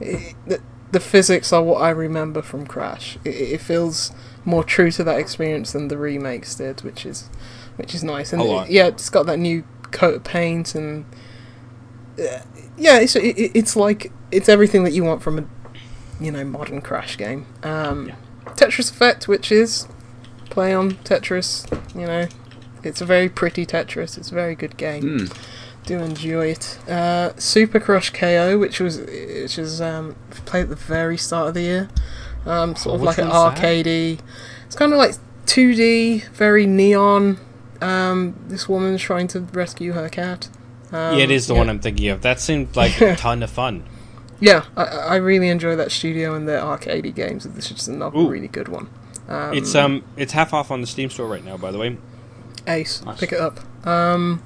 It, 0.00 0.34
the, 0.46 0.60
the 0.92 1.00
physics 1.00 1.52
are 1.52 1.62
what 1.62 1.80
I 1.82 1.90
remember 1.90 2.42
from 2.42 2.66
Crash. 2.66 3.18
It, 3.24 3.30
it 3.34 3.60
feels 3.60 4.12
more 4.44 4.62
true 4.64 4.90
to 4.92 5.04
that 5.04 5.18
experience 5.18 5.72
than 5.72 5.88
the 5.88 5.96
remakes 5.98 6.54
did, 6.54 6.82
which 6.82 7.04
is 7.06 7.28
which 7.76 7.94
is 7.94 8.04
nice. 8.04 8.32
And 8.32 8.42
it- 8.42 8.70
yeah, 8.70 8.86
it's 8.88 9.08
got 9.10 9.26
that 9.26 9.38
new 9.38 9.64
coat 9.90 10.14
of 10.16 10.24
paint 10.24 10.74
and 10.74 11.04
uh, 12.18 12.40
yeah, 12.76 12.98
it's 12.98 13.16
it, 13.16 13.24
it- 13.38 13.52
it's 13.54 13.74
like 13.76 14.12
it's 14.30 14.48
everything 14.48 14.84
that 14.84 14.92
you 14.92 15.04
want 15.04 15.22
from 15.22 15.38
a 15.38 15.44
you 16.22 16.30
know 16.30 16.44
modern 16.44 16.80
Crash 16.80 17.16
game. 17.16 17.46
Um, 17.62 18.08
Yeah. 18.08 18.14
Tetris 18.54 18.90
Effect, 18.90 19.28
which 19.28 19.50
is 19.50 19.86
play 20.50 20.74
on 20.74 20.92
Tetris. 21.04 21.66
You 21.98 22.06
know, 22.06 22.28
it's 22.84 23.00
a 23.00 23.04
very 23.06 23.28
pretty 23.28 23.64
Tetris. 23.66 24.16
It's 24.18 24.30
a 24.30 24.34
very 24.34 24.54
good 24.54 24.76
game. 24.76 25.02
Mm. 25.20 25.36
Do 25.86 25.98
enjoy 25.98 26.46
it. 26.52 26.78
Uh, 26.88 27.32
Super 27.36 27.80
Crush 27.80 28.10
KO, 28.10 28.56
which 28.58 28.78
was 28.80 28.98
which 29.00 29.58
is 29.58 29.80
um, 29.80 30.14
played 30.46 30.62
at 30.64 30.68
the 30.68 30.76
very 30.76 31.16
start 31.16 31.48
of 31.48 31.54
the 31.54 31.62
year. 31.62 31.88
Um, 32.46 32.76
sort 32.76 32.92
Oh, 32.92 32.96
of 32.96 33.02
like 33.02 33.18
an 33.18 33.28
one's 33.28 33.54
that? 33.60 33.62
arcadey. 33.64 34.18
It's 34.66 34.76
kind 34.76 34.92
of 34.92 34.98
like 34.98 35.14
2D, 35.46 36.28
very 36.28 36.66
neon. 36.66 37.38
Um, 37.80 38.36
this 38.48 38.68
woman's 38.68 39.02
trying 39.02 39.26
to 39.28 39.40
rescue 39.40 39.92
her 39.92 40.08
cat. 40.08 40.48
Um, 40.92 41.18
yeah, 41.18 41.24
it 41.24 41.30
is 41.32 41.46
the 41.48 41.54
yeah. 41.54 41.58
one 41.60 41.68
I'm 41.70 41.80
thinking 41.80 42.08
of. 42.08 42.22
That 42.22 42.38
seemed 42.40 42.76
like 42.76 43.00
a 43.00 43.16
ton 43.16 43.42
of 43.42 43.50
fun. 43.50 43.84
Yeah, 44.40 44.64
I, 44.76 44.84
I 44.84 45.16
really 45.16 45.48
enjoy 45.48 45.74
that 45.76 45.90
studio 45.92 46.34
and 46.34 46.48
their 46.48 46.60
arcadey 46.60 47.14
games. 47.14 47.44
This 47.44 47.66
is 47.70 47.76
just 47.76 47.88
another 47.88 48.18
Ooh. 48.18 48.28
really 48.28 48.48
good 48.48 48.68
one. 48.68 48.88
Um, 49.28 49.54
It's 49.54 49.74
um, 49.74 50.04
it's 50.16 50.32
half 50.32 50.52
off 50.54 50.70
on 50.70 50.80
the 50.80 50.86
Steam 50.86 51.10
store 51.10 51.26
right 51.28 51.44
now. 51.44 51.56
By 51.56 51.70
the 51.72 51.78
way. 51.78 51.96
Ace, 52.66 53.02
Nice. 53.04 53.18
pick 53.20 53.32
it 53.32 53.40
up. 53.40 53.60
Um, 53.86 54.42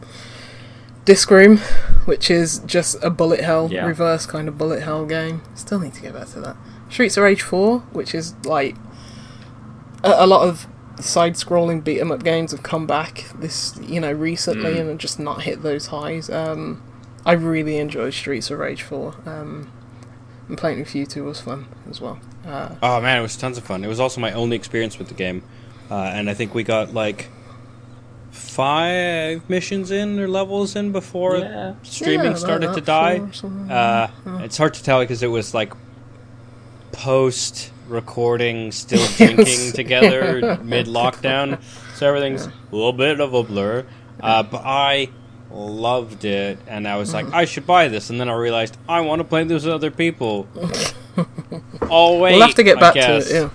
Disc 1.05 1.31
Room, 1.31 1.59
which 2.07 2.31
is 2.31 2.59
just 2.67 2.97
a 3.03 3.11
bullet 3.11 3.41
hell, 3.41 3.69
Yeah. 3.71 3.87
reverse 3.87 4.27
kind 4.27 4.49
of 4.49 4.59
bullet 4.59 4.83
hell 4.83 5.05
game. 5.07 5.43
Still 5.55 5.79
need 5.79 5.95
to 5.95 6.01
get 6.03 6.15
back 6.15 6.29
to 6.31 6.41
that. 6.41 6.57
Streets 6.91 7.17
of 7.17 7.23
Rage 7.25 7.43
4, 7.43 7.81
which 7.93 8.15
is 8.15 8.35
like 8.45 8.77
a, 10.03 10.15
a 10.25 10.27
lot 10.27 10.47
of 10.49 10.67
side-scrolling 10.99 11.85
beat 11.85 12.01
'em 12.01 12.11
up 12.11 12.25
games 12.25 12.53
have 12.53 12.63
come 12.63 12.87
back 12.87 13.27
this, 13.39 13.79
you 13.83 14.01
know, 14.01 14.11
recently 14.13 14.75
Mm. 14.75 14.81
and 14.81 14.89
have 14.91 14.99
just 14.99 15.19
not 15.21 15.43
hit 15.43 15.63
those 15.63 15.87
highs. 15.89 16.31
Um, 16.31 16.81
I 17.25 17.33
really 17.33 17.77
enjoyed 17.79 18.15
Streets 18.15 18.51
of 18.51 18.59
Rage 18.59 18.83
4. 18.83 19.15
Um, 19.27 19.69
and 20.49 20.57
playing 20.57 20.79
with 20.79 20.95
you 20.95 21.07
two 21.07 21.25
was 21.25 21.41
fun 21.41 21.67
as 21.91 22.01
well. 22.01 22.19
Uh, 22.49 22.69
Oh 22.83 23.01
man, 23.01 23.19
it 23.19 23.23
was 23.23 23.37
tons 23.37 23.59
of 23.59 23.65
fun. 23.65 23.83
It 23.85 23.89
was 23.89 23.99
also 24.01 24.21
my 24.21 24.31
only 24.33 24.57
experience 24.57 24.97
with 24.99 25.09
the 25.09 25.15
game, 25.15 25.43
uh, 25.91 25.95
and 26.15 26.31
I 26.31 26.35
think 26.35 26.55
we 26.55 26.63
got 26.63 26.95
like 26.95 27.29
five 28.37 29.49
missions 29.49 29.91
in 29.91 30.19
or 30.21 30.29
levels 30.29 30.77
in 30.77 30.93
before 30.93 31.39
Yeah. 31.39 31.75
streaming 31.83 32.33
Yeah, 32.33 32.35
started 32.35 32.75
to 32.75 32.81
die. 32.81 33.19
four, 33.19 33.33
something 33.33 33.71
Uh, 33.71 34.09
like. 34.25 34.45
It's 34.45 34.57
hard 34.59 34.75
to 34.75 34.83
tell 34.83 35.01
because 35.01 35.23
it 35.23 35.29
was 35.31 35.55
like 35.55 35.73
post 36.93 37.71
recording, 37.89 38.73
still 38.73 39.07
drinking 39.17 39.73
together 39.73 40.59
mid 40.63 40.87
lockdown, 40.87 41.61
so 41.95 42.07
everything's 42.09 42.47
a 42.47 42.53
little 42.71 42.93
bit 42.93 43.21
of 43.21 43.35
a 43.35 43.43
blur. 43.43 43.85
Uh, 44.21 44.43
but 44.43 44.63
I 44.65 45.09
loved 45.51 46.25
it, 46.25 46.59
and 46.67 46.89
I 46.89 46.97
was 46.97 47.13
like, 47.15 47.27
I 47.33 47.45
should 47.45 47.67
buy 47.67 47.89
this, 47.89 48.11
and 48.11 48.21
then 48.21 48.29
I 48.29 48.35
realized 48.35 48.77
I 48.89 49.01
want 49.03 49.21
to 49.21 49.25
play 49.25 49.45
this 49.45 49.65
with 49.65 49.75
other 49.75 49.91
people. 49.91 50.49
oh 51.83 52.19
wait, 52.19 52.33
we'll 52.33 52.47
have 52.47 52.55
to 52.57 52.63
get 52.63 52.81
back 52.81 52.95
to 52.95 53.01
guess. 53.01 53.31
it. 53.31 53.51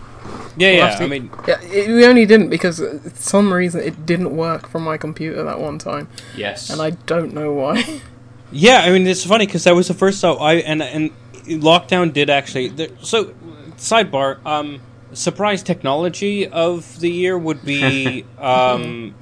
Yeah. 0.57 0.69
Yeah, 0.71 0.77
We'll 0.77 0.89
yeah. 0.91 0.95
to- 0.97 1.03
I 1.03 1.07
mean, 1.07 1.29
Yeah, 1.47 1.61
it, 1.61 1.87
we 1.89 2.05
only 2.05 2.25
didn't 2.25 2.49
because 2.49 2.81
uh, 2.81 2.99
for 3.03 3.09
some 3.15 3.53
reason 3.53 3.81
it 3.81 4.05
didn't 4.05 4.35
work 4.35 4.67
from 4.67 4.83
my 4.83 4.97
computer 4.97 5.43
that 5.43 5.59
one 5.59 5.77
time, 5.79 6.07
Yes. 6.35 6.69
and 6.69 6.81
I 6.81 6.91
don't 6.91 7.33
know 7.33 7.53
why. 7.53 8.01
yeah. 8.51 8.81
I 8.85 8.91
mean, 8.91 9.07
it's 9.07 9.25
funny 9.25 9.45
because 9.45 9.63
that 9.63 9.75
was 9.75 9.87
the 9.87 9.93
first 9.93 10.21
time 10.21 10.37
I 10.39 10.55
and 10.55 10.81
and 10.81 11.11
lockdown 11.47 12.11
did 12.13 12.29
actually. 12.29 12.67
There, 12.69 12.89
so, 13.01 13.33
sidebar. 13.77 14.45
Um, 14.45 14.81
surprise 15.13 15.61
technology 15.63 16.47
of 16.47 16.99
the 17.01 17.09
year 17.09 17.37
would 17.37 17.63
be 17.65 18.23
um, 18.39 19.13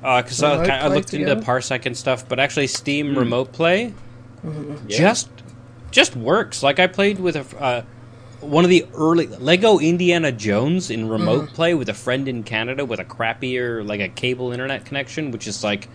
because 0.00 0.42
I, 0.42 0.62
I 0.62 0.80
play 0.88 0.88
looked 0.96 1.12
into? 1.14 1.36
Parsec 1.36 1.84
and 1.86 1.96
stuff, 1.96 2.28
but 2.28 2.38
actually 2.38 2.66
Steam 2.68 3.12
Hmm. 3.12 3.18
Remote 3.18 3.52
Play 3.52 3.92
Yeah. 4.86 4.98
just 4.98 5.28
just 5.90 6.14
works. 6.16 6.62
Like 6.62 6.78
I 6.78 6.86
played 6.86 7.18
with 7.18 7.36
a. 7.36 7.44
Uh, 7.62 7.82
one 8.40 8.64
of 8.64 8.70
the 8.70 8.86
early 8.94 9.26
Lego 9.26 9.78
Indiana 9.78 10.30
Jones 10.32 10.90
in 10.90 11.08
remote 11.08 11.46
Mm-hmm. 11.46 11.54
play 11.54 11.74
with 11.74 11.88
a 11.88 11.94
friend 11.94 12.28
in 12.28 12.42
Canada 12.44 12.84
with 12.84 13.00
a 13.00 13.04
crappier 13.04 13.86
like 13.86 14.00
a 14.00 14.08
cable 14.08 14.52
internet 14.52 14.84
connection, 14.84 15.30
which 15.30 15.46
is 15.46 15.64
like 15.64 15.88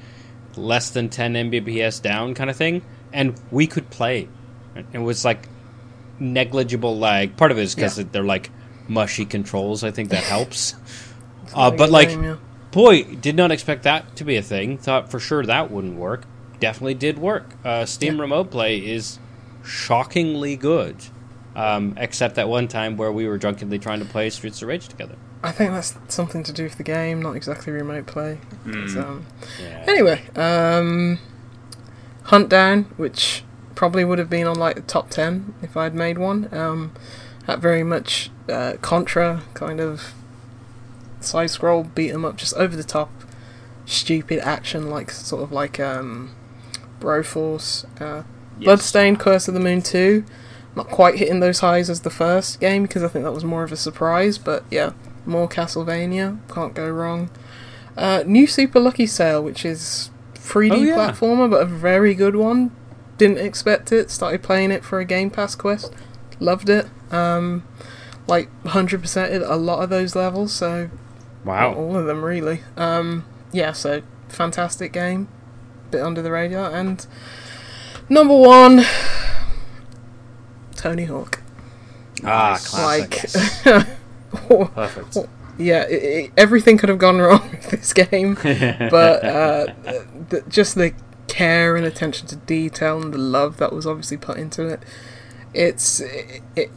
less 0.55 0.89
than 0.91 1.09
10 1.09 1.33
Mbps 1.33 2.01
down 2.01 2.33
kind 2.33 2.49
of 2.49 2.55
thing, 2.55 2.81
and 3.11 3.33
we 3.51 3.65
could 3.67 3.89
play. 3.89 4.27
It 4.91 4.99
was 4.99 5.23
like 5.25 5.47
negligible 6.19 6.97
lag. 6.97 7.35
Part 7.37 7.51
of 7.51 7.57
it 7.57 7.63
is 7.63 7.75
because 7.75 7.97
Yeah. 7.97 8.05
they're 8.11 8.23
like 8.23 8.49
mushy 8.87 9.25
controls. 9.25 9.83
I 9.83 9.91
think 9.91 10.09
that 10.09 10.23
helps. 10.23 10.75
Uh, 11.53 11.69
but 11.69 11.91
like, 11.91 12.09
yeah. 12.09 12.37
boy, 12.71 13.03
did 13.03 13.35
not 13.35 13.51
expect 13.51 13.83
that 13.83 14.15
to 14.15 14.23
be 14.23 14.37
a 14.37 14.41
thing. 14.41 14.75
Thought 14.77 15.11
for 15.11 15.19
sure 15.19 15.45
that 15.45 15.69
wouldn't 15.69 15.97
work. 15.99 16.23
Definitely 16.59 16.95
did 16.95 17.19
work. 17.19 17.53
Uh, 17.63 17.85
Steam 17.85 18.15
Yeah. 18.15 18.21
Remote 18.21 18.49
Play 18.49 18.77
is 18.79 19.19
shockingly 19.63 20.55
good. 20.55 20.95
Um, 21.55 21.93
except 21.97 22.35
that 22.35 22.49
one 22.49 22.67
time 22.67 22.97
where 22.97 23.11
we 23.11 23.27
were 23.27 23.37
drunkenly 23.37 23.77
trying 23.79 23.99
to 23.99 24.05
play 24.05 24.29
Streets 24.31 24.61
of 24.63 24.67
Rage 24.69 24.87
together. 24.87 25.15
I 25.43 25.51
think 25.51 25.71
that's 25.71 25.95
something 26.07 26.41
to 26.43 26.51
do 26.53 26.63
with 26.63 26.77
the 26.77 26.83
game, 26.83 27.21
not 27.21 27.35
exactly 27.35 27.71
remote 27.73 28.07
play. 28.07 28.39
It's, 28.65 28.95
um, 28.95 29.25
Yeah. 29.61 29.83
anyway, 29.87 30.21
um, 30.35 31.19
Hunt 32.23 32.49
Down, 32.49 32.85
which 32.97 33.43
probably 33.75 34.03
would 34.05 34.17
have 34.19 34.29
been 34.29 34.47
on 34.47 34.55
like 34.55 34.75
the 34.77 34.81
top 34.81 35.09
ten 35.09 35.53
if 35.61 35.75
I'd 35.77 35.93
made 35.93 36.17
one. 36.17 36.47
Um, 36.51 36.91
that 37.45 37.59
very 37.59 37.83
much 37.83 38.31
uh, 38.49 38.73
Contra 38.81 39.41
kind 39.53 39.79
of 39.79 40.13
side 41.19 41.49
scroll 41.51 41.83
beat 41.83 42.11
'em 42.11 42.25
up, 42.25 42.37
just 42.37 42.53
over 42.55 42.75
the 42.75 42.83
top, 42.83 43.09
stupid 43.85 44.39
action 44.39 44.89
like 44.89 45.11
sort 45.11 45.43
of 45.43 45.51
like 45.51 45.79
um, 45.79 46.31
Broforce. 46.99 47.85
Uh, 48.01 48.23
Yes. 48.59 48.65
Bloodstained 48.65 49.19
Curse 49.19 49.47
of 49.47 49.55
the 49.55 49.59
Moon 49.59 49.81
2. 49.81 50.23
Not 50.75 50.87
quite 50.89 51.15
hitting 51.19 51.39
those 51.39 51.59
highs 51.59 51.89
as 51.89 52.01
the 52.01 52.09
first 52.09 52.59
game 52.59 52.83
because 52.83 53.03
I 53.03 53.07
think 53.07 53.23
that 53.25 53.31
was 53.33 53.43
more 53.43 53.63
of 53.63 53.71
a 53.71 53.75
surprise, 53.77 54.37
but 54.37 54.63
yeah, 54.71 54.93
more 55.25 55.47
Castlevania, 55.47 56.39
can't 56.53 56.73
go 56.73 56.89
wrong. 56.89 57.29
Uh, 57.95 58.23
new 58.25 58.47
Super 58.47 58.79
Lucky's 58.79 59.15
Tale, 59.15 59.43
which 59.43 59.65
is 59.65 60.09
3D 60.35 60.71
Oh, 60.71 60.75
yeah. 60.81 60.95
platformer, 60.97 61.49
but 61.49 61.61
a 61.61 61.65
very 61.65 62.15
good 62.15 62.35
one. 62.35 62.71
Didn't 63.19 63.37
expect 63.37 63.91
it. 63.91 64.09
Started 64.09 64.41
playing 64.41 64.71
it 64.71 64.83
for 64.83 64.99
a 64.99 65.05
Game 65.05 65.29
Pass 65.29 65.53
quest. 65.53 65.93
Loved 66.39 66.69
it. 66.69 66.87
Um, 67.11 67.63
like 68.25 68.49
100% 68.63 69.47
a 69.49 69.55
lot 69.55 69.83
of 69.83 69.89
those 69.91 70.15
levels, 70.15 70.51
so 70.51 70.89
Wow. 71.45 71.73
all 71.75 71.95
of 71.95 72.05
them 72.07 72.25
really. 72.25 72.61
Um, 72.75 73.25
yeah, 73.51 73.73
so 73.73 74.01
fantastic 74.29 74.91
game. 74.91 75.27
bit 75.91 76.01
under 76.01 76.23
the 76.23 76.31
radar. 76.31 76.71
And 76.71 77.05
number 78.09 78.35
one, 78.35 78.83
Tony 80.83 81.05
Hawk. 81.05 81.39
Ah, 82.25 82.51
Nice. 82.51 82.67
classic. 82.69 83.65
Like, 83.65 83.87
Perfect. 84.75 85.17
yeah, 85.57 85.83
it, 85.83 86.03
it, 86.03 86.31
everything 86.37 86.77
could 86.77 86.89
have 86.89 86.97
gone 86.97 87.17
wrong 87.21 87.49
with 87.51 87.69
this 87.71 87.93
game, 87.93 88.33
but 88.43 89.23
uh, 89.23 89.65
the, 90.29 90.43
just 90.49 90.75
the 90.75 90.93
care 91.27 91.77
and 91.77 91.85
attention 91.85 92.27
to 92.27 92.35
detail 92.35 93.01
and 93.01 93.13
the 93.13 93.17
love 93.17 93.57
that 93.57 93.71
was 93.71 93.87
obviously 93.87 94.17
put 94.17 94.37
into 94.37 94.67
it. 94.67 94.81
It's 95.53 96.01
it, 96.01 96.41
it, 96.57 96.69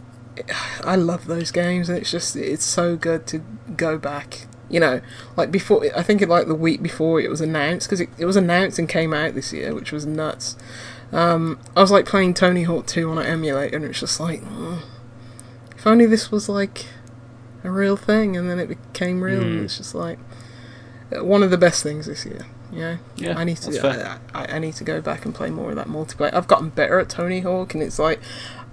I 0.85 0.95
love 0.95 1.27
those 1.27 1.51
games. 1.51 1.89
and 1.89 1.99
It's 1.99 2.11
just 2.13 2.37
it's 2.37 2.65
so 2.65 2.95
good 2.97 3.27
to 3.29 3.43
go 3.77 3.99
back. 3.99 4.47
You 4.69 4.81
know, 4.81 5.01
like 5.37 5.51
before. 5.51 5.85
I 5.97 6.03
think 6.03 6.23
it 6.23 6.29
like 6.29 6.47
the 6.47 6.55
week 6.55 6.81
before 6.83 7.21
it 7.21 7.29
was 7.31 7.41
announced 7.41 7.89
because 7.89 8.01
it, 8.01 8.09
it 8.19 8.25
was 8.25 8.37
announced 8.37 8.79
and 8.79 8.89
came 8.89 9.13
out 9.13 9.35
this 9.35 9.53
year, 9.53 9.75
which 9.75 9.91
was 9.93 10.07
nuts. 10.07 10.57
Um, 11.17 11.59
I 11.77 11.81
was 11.81 11.91
like 11.91 12.05
playing 12.07 12.35
Tony 12.35 12.65
Hawk 12.65 12.87
2 12.87 13.11
on 13.11 13.19
an 13.19 13.27
emulator, 13.27 13.75
and 13.77 13.85
it's 13.85 14.01
just 14.01 14.21
like, 14.21 14.43
mm, 14.43 14.81
if 15.77 15.87
only 15.87 16.07
this 16.07 16.31
was 16.31 16.49
like 16.49 16.87
a 17.65 17.71
real 17.71 17.97
thing, 17.97 18.37
and 18.37 18.51
then 18.51 18.59
it 18.59 18.69
became 18.69 19.23
real, 19.23 19.41
and 19.41 19.61
Mm. 19.61 19.65
it's 19.65 19.79
just 19.79 19.95
like 19.95 20.19
uh, 21.17 21.25
one 21.25 21.43
of 21.43 21.51
the 21.51 21.57
best 21.59 21.83
things 21.83 22.07
this 22.07 22.27
year. 22.27 22.45
Yeah, 22.73 22.97
Yeah, 23.17 23.39
I 23.39 23.45
need 23.45 23.57
to. 23.59 24.19
I, 24.35 24.43
I, 24.43 24.57
I 24.57 24.59
need 24.59 24.75
to 24.75 24.85
go 24.85 25.01
back 25.01 25.25
and 25.25 25.33
play 25.35 25.51
more 25.51 25.71
of 25.71 25.77
that 25.77 25.87
multiplayer. 25.87 26.35
I've 26.35 26.49
gotten 26.49 26.69
better 26.71 26.99
at 26.99 27.09
Tony 27.09 27.41
Hawk, 27.41 27.75
and 27.75 27.83
it's 27.83 27.99
like. 27.99 28.21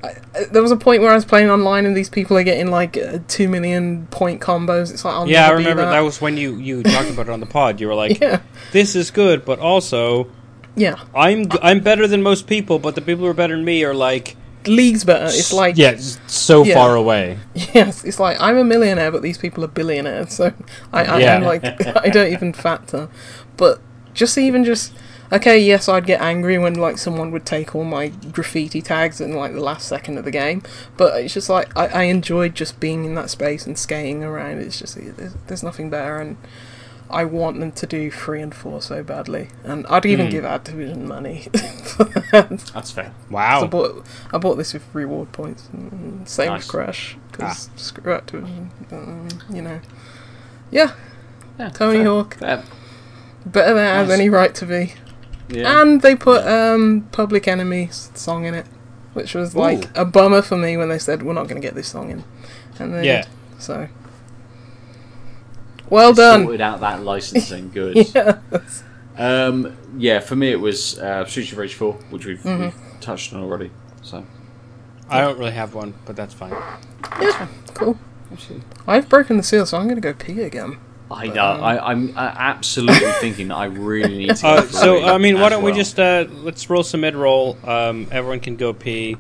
I, 0.03 0.07
I- 0.35 0.43
there 0.51 0.61
was 0.61 0.71
a 0.71 0.75
point 0.75 1.01
where 1.01 1.11
I 1.11 1.15
was 1.15 1.23
playing 1.23 1.49
online 1.49 1.85
and 1.85 1.95
these 1.95 2.09
people 2.09 2.37
are 2.37 2.43
getting 2.43 2.69
like 2.69 2.97
uh, 2.97 3.19
two 3.29 3.47
million 3.47 4.07
point 4.07 4.41
combos. 4.41 4.91
It's 4.91 5.05
like 5.05 5.13
I'll 5.13 5.29
yeah, 5.29 5.47
I 5.47 5.51
remember 5.51 5.83
that. 5.85 5.91
that. 5.91 5.99
was 6.01 6.19
when 6.19 6.35
you 6.35 6.55
you 6.57 6.83
talked 6.83 7.09
about 7.09 7.27
it 7.27 7.31
on 7.31 7.39
the 7.39 7.45
pod. 7.45 7.79
You 7.79 7.87
were 7.87 7.95
like, 7.95 8.19
yeah, 8.21 8.41
"This 8.73 8.97
is 8.97 9.11
good, 9.11 9.45
but 9.45 9.59
also 9.59 10.27
yeah. 10.75 10.95
I'm 11.15 11.45
I'm 11.61 11.79
better 11.81 12.07
than 12.07 12.21
most 12.23 12.47
people, 12.47 12.79
but 12.79 12.95
the 12.95 13.01
people 13.01 13.23
who 13.25 13.27
are 13.29 13.33
better 13.33 13.55
than 13.55 13.65
me 13.65 13.83
are 13.83 13.93
like, 13.93 14.35
League's 14.65 15.03
better. 15.03 15.25
It's 15.25 15.53
like 15.53 15.77
yeah, 15.77 15.97
so 16.27 16.63
Yeah. 16.63 16.75
far 16.75 16.95
away. 16.95 17.37
Yes, 17.73 18.03
it's 18.03 18.19
like 18.19 18.37
I'm 18.39 18.57
a 18.57 18.63
millionaire, 18.63 19.11
but 19.11 19.21
these 19.21 19.37
people 19.37 19.63
are 19.63 19.67
billionaires, 19.67 20.33
so 20.33 20.53
I, 20.91 21.03
I 21.05 21.19
Yeah. 21.19 21.35
am 21.37 21.43
like 21.43 21.63
I 22.05 22.09
don't 22.09 22.31
even 22.31 22.53
factor. 22.53 23.09
But 23.57 23.79
just 24.13 24.37
even 24.37 24.63
just 24.63 24.93
okay, 25.31 25.59
yes, 25.59 25.89
I'd 25.89 26.05
get 26.05 26.21
angry 26.21 26.57
when 26.59 26.75
like 26.75 26.97
someone 26.97 27.31
would 27.31 27.45
take 27.45 27.75
all 27.75 27.83
my 27.83 28.09
graffiti 28.31 28.81
tags 28.81 29.19
in 29.19 29.33
like 29.33 29.53
the 29.53 29.59
last 29.59 29.87
second 29.87 30.17
of 30.17 30.25
the 30.25 30.31
game. 30.31 30.61
But 30.97 31.19
it's 31.21 31.33
just 31.33 31.49
like 31.49 31.75
I, 31.77 31.87
I 31.87 32.03
enjoyed 32.03 32.55
just 32.55 32.79
being 32.79 33.05
in 33.05 33.15
that 33.15 33.29
space 33.29 33.65
and 33.67 33.77
skating 33.77 34.23
around. 34.23 34.59
It's 34.59 34.79
just 34.79 34.95
there's, 35.17 35.33
there's 35.47 35.63
nothing 35.63 35.89
better, 35.89 36.19
and 36.19 36.37
I 37.13 37.23
want 37.25 37.59
them 37.59 37.71
to 37.71 37.85
do 37.87 38.09
three 38.11 38.41
and 38.41 38.53
four 38.53 38.81
so 38.81 39.03
badly, 39.03 39.49
and 39.63 39.85
I'd 39.87 40.05
even 40.05 40.25
Hmm. 40.25 40.31
give 40.31 40.43
Activision 40.43 41.03
money 41.05 41.47
that. 41.53 42.71
That's 42.73 42.91
fair. 42.91 43.11
I 43.29 43.33
"Wow, 43.33 43.67
bought 43.67 44.05
I 44.33 44.37
bought 44.37 44.55
this 44.55 44.73
with 44.73 44.83
reward 44.93 45.31
points. 45.31 45.69
Mm, 45.75 46.27
Same 46.27 46.47
Nice. 46.49 46.61
with 46.63 46.67
Crash 46.69 47.17
because 47.31 47.69
screw 47.75 48.13
Activision. 48.13 48.69
Um, 48.91 49.27
you 49.51 49.61
know, 49.61 49.79
yeah, 50.71 50.91
Yeah, 51.59 51.69
Tony 51.69 51.99
fair. 51.99 52.05
Hawk 52.07 52.33
Fair. 52.37 52.63
better 53.45 53.73
than 53.75 53.83
it 53.85 53.93
has 53.95 54.09
any 54.09 54.29
right 54.29 54.53
to 54.55 54.65
be. 54.65 54.93
Yeah. 55.49 55.81
And 55.81 56.01
they 56.01 56.15
put 56.15 56.47
um, 56.47 57.07
Public 57.11 57.47
Enemy 57.47 57.89
song 57.91 58.45
in 58.45 58.55
it, 58.55 58.65
which 59.13 59.35
was 59.35 59.55
like 59.55 59.95
a 59.95 60.03
bummer 60.05 60.41
for 60.41 60.57
me 60.57 60.77
when 60.77 60.89
they 60.89 60.97
said 60.99 61.21
we're 61.21 61.33
not 61.33 61.47
going 61.47 61.61
to 61.61 61.65
get 61.67 61.75
this 61.75 61.89
song 61.89 62.09
in, 62.09 62.23
and 62.79 62.93
they 62.93 63.05
Yeah. 63.05 63.25
So 63.59 63.87
well 65.89 66.13
done. 66.13 66.43
Sorted 66.43 66.61
out 66.61 66.79
that 66.81 67.03
licensing. 67.03 67.69
Good. 67.73 68.13
Yeah. 68.15 68.39
Um, 69.17 69.77
yeah, 69.97 70.19
for 70.19 70.35
me 70.35 70.51
it 70.51 70.59
was 70.59 70.97
uh, 70.99 71.25
Streets 71.25 71.51
of 71.51 71.57
Rage 71.59 71.75
4, 71.75 71.93
which 72.09 72.25
we've, 72.25 72.39
Mm-hmm. 72.39 72.63
we've 72.63 72.99
touched 73.01 73.33
on 73.33 73.41
already. 73.43 73.69
So 74.01 74.25
I 75.09 75.21
don't 75.21 75.37
really 75.37 75.51
have 75.51 75.73
one, 75.75 75.93
but 76.05 76.15
that's 76.15 76.33
fine." 76.33 76.51
yeah, 77.21 77.47
cool. 77.73 77.97
I've 78.87 79.07
broken 79.09 79.37
the 79.37 79.43
seal, 79.43 79.65
so 79.67 79.77
I'm 79.77 79.83
going 79.83 80.01
to 80.01 80.01
go 80.01 80.13
pee 80.13 80.41
again. 80.41 80.77
I 81.11 81.27
know. 81.27 81.43
I, 81.43 81.91
I'm 81.91 82.17
uh, 82.17 82.33
absolutely 82.35 83.11
thinking 83.19 83.49
that 83.49 83.55
I 83.55 83.65
really 83.65 84.17
need 84.17 84.35
to. 84.37 84.41
Go 84.41 84.47
Uh, 84.49 84.61
so 84.63 85.05
I 85.05 85.19
mean, 85.19 85.39
why 85.39 85.49
don't 85.49 85.61
we 85.63 85.71
just 85.71 85.99
uh, 85.99 86.25
let's 86.41 86.67
roll 86.71 86.81
some 86.81 87.01
mid 87.01 87.13
roll? 87.13 87.57
Um, 87.63 88.07
everyone 88.11 88.39
can 88.39 88.55
go 88.55 88.73
pee. 88.73 89.17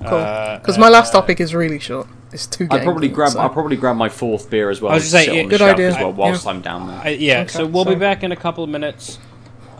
Cool. 0.00 0.18
Uh, 0.18 0.58
Because 0.58 0.76
my 0.78 0.88
last 0.88 1.12
topic 1.12 1.40
is 1.40 1.54
really 1.54 1.78
short. 1.78 2.08
It's 2.36 2.46
two. 2.46 2.68
I'll 2.70 2.80
probably 2.80 3.08
grab. 3.08 3.30
so- 3.30 3.40
I'll 3.40 3.48
probably 3.48 3.76
grab 3.76 3.96
my 3.96 4.10
fourth 4.10 4.50
beer 4.50 4.68
as 4.68 4.82
well. 4.82 4.92
I 4.92 4.96
was 4.96 5.04
just 5.04 5.12
saying, 5.12 5.34
yeah, 5.34 5.42
good 5.48 5.62
idea. 5.62 5.88
as 5.88 5.94
well 5.94 6.08
I- 6.08 6.10
whilst 6.10 6.44
yeah. 6.44 6.50
I'm 6.50 6.60
down 6.60 6.86
there. 6.86 7.00
I, 7.02 7.08
yeah, 7.08 7.40
Okay, 7.40 7.48
so 7.48 7.64
we'll 7.64 7.86
be 7.86 7.94
back 7.94 8.22
in 8.22 8.30
a 8.30 8.36
couple 8.36 8.62
of 8.62 8.68
minutes. 8.68 9.18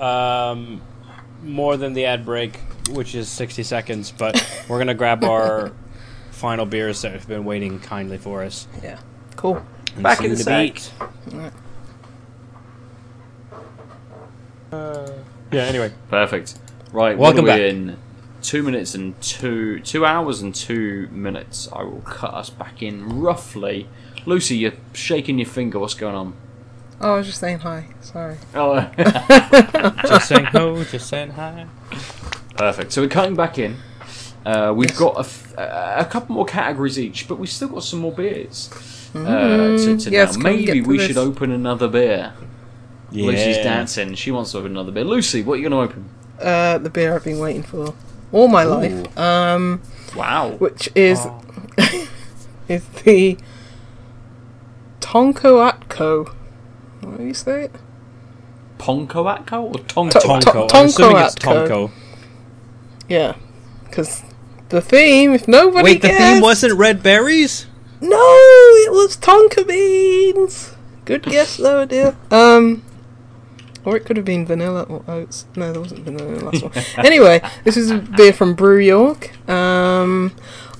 Um, 0.00 0.80
more 1.42 1.76
than 1.76 1.92
the 1.92 2.06
ad 2.06 2.24
break, 2.24 2.56
which 2.92 3.14
is 3.14 3.28
60 3.28 3.62
seconds, 3.62 4.10
but 4.10 4.34
we're 4.70 4.78
going 4.78 4.86
to 4.86 4.94
grab 4.94 5.22
our 5.22 5.70
final 6.30 6.64
beers 6.64 7.02
that 7.02 7.12
have 7.12 7.28
been 7.28 7.44
waiting 7.44 7.78
kindly 7.78 8.16
for 8.16 8.42
us. 8.42 8.66
Yeah. 8.82 9.00
Cool. 9.36 9.62
And 9.94 10.02
Back 10.02 10.22
in 10.24 10.30
the 10.30 10.36
sec. 10.38 10.72
beat. 10.72 10.90
Yeah. 14.72 15.62
Anyway, 15.62 15.92
Perfect. 16.08 16.58
Right. 16.90 17.18
Welcome 17.18 17.44
what 17.44 17.54
are 17.54 17.58
back. 17.58 17.60
in? 17.60 17.98
Two 18.47 18.62
minutes 18.62 18.94
and 18.94 19.20
two 19.20 19.81
two 19.81 20.06
hours 20.06 20.40
and 20.40 20.55
two 20.55 21.09
minutes. 21.10 21.68
I 21.73 21.82
will 21.82 22.01
cut 22.02 22.32
us 22.32 22.48
back 22.48 22.81
in 22.81 23.18
roughly. 23.20 23.89
Lucy, 24.24 24.56
you're 24.56 24.74
shaking 24.93 25.40
your 25.40 25.48
finger. 25.48 25.81
What's 25.81 25.94
going 25.94 26.14
on? 26.14 26.35
Oh, 27.01 27.14
I 27.14 27.16
was 27.16 27.27
just 27.27 27.40
saying 27.40 27.59
hi. 27.59 27.89
Sorry. 28.02 28.36
Oh, 28.55 28.89
Just 30.06 30.28
saying 30.28 30.44
ho, 30.44 30.85
just 30.85 31.09
saying 31.09 31.31
hi. 31.31 31.66
perfect. 32.56 32.93
So 32.93 33.02
we're 33.02 33.09
cutting 33.09 33.35
back 33.35 33.59
in. 33.59 33.78
Uh, 34.47 34.73
we've 34.77 34.90
Yes. 34.90 34.98
got 35.01 35.16
a, 35.16 35.20
f- 35.20 35.55
a 35.59 36.06
couple 36.09 36.36
more 36.36 36.44
categories 36.44 37.01
each, 37.01 37.27
but 37.27 37.40
we've 37.40 37.51
still 37.51 37.68
got 37.68 37.82
some 37.82 37.98
more 37.98 38.12
beers. 38.12 38.70
Uh, 39.12 39.77
to, 39.77 39.97
to 39.98 40.10
yes, 40.10 40.36
now. 40.36 40.44
Maybe 40.44 40.66
to 40.66 40.81
we 40.82 40.98
this? 40.98 41.09
should 41.09 41.16
open 41.18 41.51
another 41.51 41.89
beer. 41.89 42.32
Yeah. 43.10 43.27
Lucy's 43.27 43.56
dancing. 43.56 44.14
She 44.14 44.31
wants 44.31 44.52
to 44.52 44.59
open 44.59 44.70
another 44.70 44.93
beer. 44.93 45.05
Lucy, 45.05 45.43
what 45.43 45.55
are 45.55 45.56
you 45.62 45.68
going 45.68 45.89
to 45.89 45.93
open? 45.93 46.09
Uh, 46.40 46.78
the 46.78 46.90
beer 46.90 47.12
I've 47.14 47.24
been 47.24 47.40
waiting 47.40 47.64
for 47.64 47.93
all 48.32 48.48
my 48.48 48.65
life. 48.65 49.16
Um, 49.19 49.81
Wow. 50.15 50.51
which 50.59 50.89
is 50.94 51.20
Oh. 51.27 51.40
is 52.69 52.85
the 53.05 53.36
Tonko 55.01 55.70
Atko. 55.73 56.28
What 57.03 57.19
do 57.19 57.24
you 57.24 57.35
say 57.35 57.65
it? 57.65 57.73
Ponkoatko 58.78 59.62
or 59.62 59.73
Tonko? 59.74 60.11
To- 60.11 60.19
Tonko. 60.19 60.69
To- 60.69 60.77
I'm 60.77 60.86
assuming 60.86 61.16
it's 61.19 61.35
Tonko 61.36 61.69
Tonko. 61.69 61.90
Yeah, 63.09 63.36
because 63.85 64.23
the 64.69 64.81
theme. 64.81 65.32
If 65.32 65.47
nobody 65.48 65.85
Wait, 65.85 66.03
the 66.03 66.09
theme 66.09 66.40
wasn't 66.43 66.74
red 66.74 67.03
berries? 67.03 67.66
No, 68.01 68.16
it 68.19 68.93
was 68.93 69.16
Tonka 69.16 69.66
beans. 69.66 70.74
Good 71.05 71.23
guess 71.23 71.57
though, 71.57 71.85
dear. 71.86 72.16
Um, 72.31 72.82
or 73.86 73.96
it 73.96 74.04
could 74.04 74.16
have 74.16 74.26
been 74.26 74.44
vanilla 74.44 74.82
or 74.82 75.02
oats. 75.08 75.46
No, 75.56 75.72
there 75.72 75.80
wasn't 75.80 76.00
vanilla 76.04 76.26
in 76.32 76.38
the 76.38 76.44
last 76.44 76.62
one. 76.62 76.72
Anyway, 77.06 77.40
this 77.64 77.76
is 77.78 77.90
a 77.90 77.98
beer 77.98 78.32
from 78.32 78.54
Brew 78.54 78.78
York. 78.78 79.30
Um, 79.48 80.32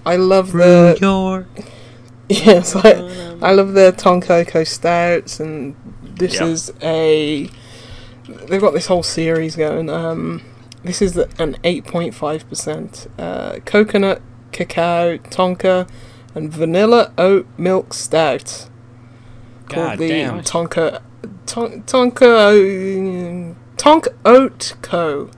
I 0.05 0.17
love 0.17 0.53
the 0.53 0.99
York. 1.01 1.47
yes, 2.29 2.75
I, 2.77 2.91
I 3.41 3.53
love 3.53 3.73
the 3.73 3.95
Tonkoko 3.97 4.67
stouts, 4.67 5.41
and 5.41 5.75
this 6.03 6.35
Yeah. 6.35 6.47
is 6.47 6.73
a. 6.83 7.49
They've 8.49 8.61
got 8.61 8.73
this 8.75 8.87
whole 8.89 9.05
series 9.05 9.55
going. 9.55 9.89
Um, 9.89 10.43
this 10.83 11.01
is 11.01 11.17
an 11.17 11.57
eight 11.63 11.85
point 11.87 12.13
five 12.15 12.49
percent 12.49 13.07
uh, 13.19 13.61
coconut, 13.65 14.21
cacao, 14.51 15.17
tonka, 15.19 15.89
and 16.35 16.53
vanilla 16.53 17.13
oat 17.17 17.47
milk 17.57 17.95
stout 17.95 18.69
called 19.69 19.99
the 19.99 20.09
damn. 20.09 20.41
Tonka 20.43 21.03
ton, 21.47 21.83
Tonka 21.87 23.55
Tonk 23.77 24.09
Oat 24.25 24.75
Co. 24.83 25.31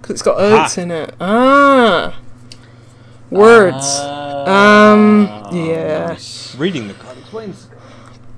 Because 0.00 0.10
it's 0.14 0.22
got 0.22 0.38
oats 0.38 0.78
Ah. 0.78 0.80
in 0.80 0.90
it. 0.90 1.14
Ah, 1.20 2.16
words. 3.30 3.98
Um, 4.48 5.28
yeah. 5.52 6.08
nice. 6.08 6.54
Reading 6.56 6.88
the 6.88 6.94
card 6.94 7.18
explains. 7.18 7.68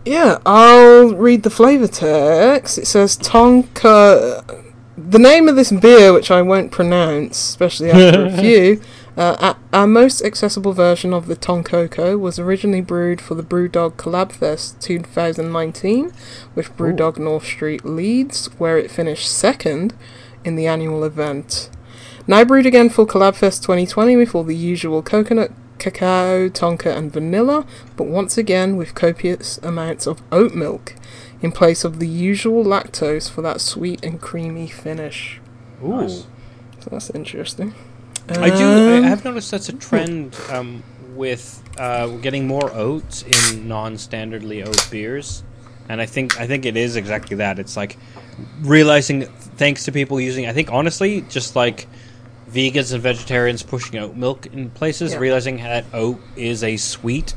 Yeah, 0.05 0.39
I'll 0.45 1.15
read 1.15 1.43
the 1.45 1.51
flavour 1.51 1.87
text. 1.89 2.77
It 2.79 2.87
says 2.87 3.17
Tonka. 3.17 4.63
The 4.97 5.19
name 5.19 5.49
of 5.49 5.57
this 5.57 5.73
beer, 5.73 6.13
which 6.13 6.31
I 6.31 6.43
won't 6.43 6.71
pronounce, 6.71 7.39
especially 7.39 7.91
after 7.91 8.27
a 8.27 8.31
few, 8.41 8.81
uh, 9.17 9.55
our 9.73 9.87
most 9.87 10.23
accessible 10.23 10.73
version 10.73 11.15
of 11.15 11.27
the 11.27 11.37
Tonkoko 11.37 12.19
was 12.19 12.39
originally 12.39 12.81
brewed 12.81 13.21
for 13.21 13.35
the 13.35 13.45
Brewdog 13.45 13.93
Collab 13.93 14.33
Fest 14.33 14.81
2019 14.81 16.13
with 16.57 16.77
Brewdog 16.77 17.19
North 17.19 17.45
Street 17.45 17.85
Leeds, 17.85 18.47
where 18.59 18.77
it 18.77 18.91
finished 18.91 19.31
second 19.31 19.95
in 20.45 20.57
the 20.57 20.67
annual 20.67 21.05
event. 21.05 21.71
Now 22.27 22.45
brewed 22.45 22.67
again 22.67 22.89
for 22.89 23.07
Collab 23.07 23.37
Fest 23.37 23.63
2020 23.63 24.17
with 24.17 24.35
all 24.35 24.43
the 24.43 24.57
usual 24.57 25.01
coconut, 25.01 25.53
cacao, 25.79 26.49
tonka, 26.49 26.97
and 26.97 27.13
vanilla, 27.13 27.67
but 27.97 28.09
once 28.09 28.37
again 28.37 28.77
with 28.77 28.97
copious 28.97 29.59
amounts 29.59 30.09
of 30.09 30.23
oat 30.33 30.55
milk 30.55 30.95
in 31.41 31.53
place 31.53 31.85
of 31.85 32.01
the 32.01 32.09
usual 32.09 32.65
lactose 32.65 33.31
for 33.31 33.43
that 33.43 33.61
sweet 33.61 34.05
and 34.05 34.21
creamy 34.21 34.67
finish. 34.67 35.41
Ooh. 35.85 36.09
So 36.09 36.27
that's 36.91 37.11
interesting. 37.11 37.75
I 38.29 38.51
do. 38.51 38.65
I 38.65 38.97
Um, 38.99 39.03
have 39.05 39.25
noticed 39.25 39.51
that's 39.51 39.69
a 39.69 39.73
trend 39.73 40.37
um, 40.51 40.83
with 41.15 41.63
uh, 41.79 42.07
getting 42.09 42.47
more 42.47 42.73
oats 42.73 43.23
in 43.23 43.69
non-standardly 43.69 44.67
oat 44.67 44.89
beers, 44.91 45.43
and 45.89 46.01
I 46.01 46.07
think 46.07 46.41
I 46.41 46.47
think 46.47 46.65
it 46.65 46.77
is 46.77 46.97
exactly 46.97 47.37
that. 47.37 47.59
It's 47.59 47.77
like 47.77 47.97
realizing, 48.63 49.23
thanks 49.57 49.85
to 49.85 49.93
people 49.93 50.21
using, 50.21 50.47
I 50.47 50.53
think 50.53 50.73
honestly, 50.73 51.21
just 51.29 51.55
like 51.55 51.87
vegans 52.51 52.93
and 52.93 53.03
vegetarians 53.03 53.63
pushing 53.63 53.99
oat 53.99 54.17
milk 54.17 54.47
in 54.47 54.71
places, 54.71 55.13
Yeah. 55.13 55.19
realizing 55.19 55.57
that 55.59 55.85
oat 55.93 56.21
is 56.37 56.65
a 56.65 56.77
sweet 56.79 57.35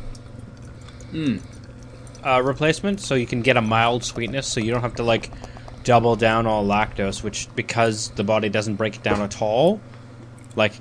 uh, 2.23 2.41
replacement, 2.43 2.99
so 3.01 3.15
you 3.15 3.25
can 3.27 3.41
get 3.41 3.57
a 3.57 3.61
mild 3.61 4.03
sweetness, 4.03 4.47
so 4.47 4.59
you 4.59 4.71
don't 4.71 4.81
have 4.81 4.95
to 4.95 5.03
like 5.03 5.31
double 5.83 6.15
down 6.15 6.45
all 6.47 6.65
lactose, 6.65 7.23
which 7.23 7.47
because 7.55 8.09
the 8.11 8.23
body 8.23 8.49
doesn't 8.49 8.75
break 8.75 8.95
it 8.95 9.03
down 9.03 9.21
at 9.21 9.41
all, 9.41 9.79
like, 10.57 10.73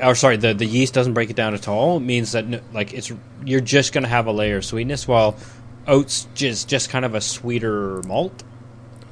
or 0.00 0.14
sorry, 0.14 0.36
the 0.36 0.54
the 0.54 0.64
yeast 0.66 0.94
doesn't 0.94 1.14
break 1.14 1.30
it 1.30 1.36
down 1.36 1.54
at 1.54 1.66
all, 1.66 1.98
means 1.98 2.30
that 2.32 2.46
no- 2.46 2.60
like 2.72 2.92
it's 2.94 3.10
you're 3.44 3.60
just 3.60 3.92
gonna 3.92 4.06
have 4.08 4.26
a 4.26 4.32
layer 4.32 4.58
of 4.58 4.64
sweetness, 4.64 5.08
while 5.08 5.36
oats 5.88 6.28
just 6.34 6.68
just 6.68 6.90
kind 6.90 7.04
of 7.04 7.14
a 7.16 7.20
sweeter 7.20 8.00
malt, 8.06 8.42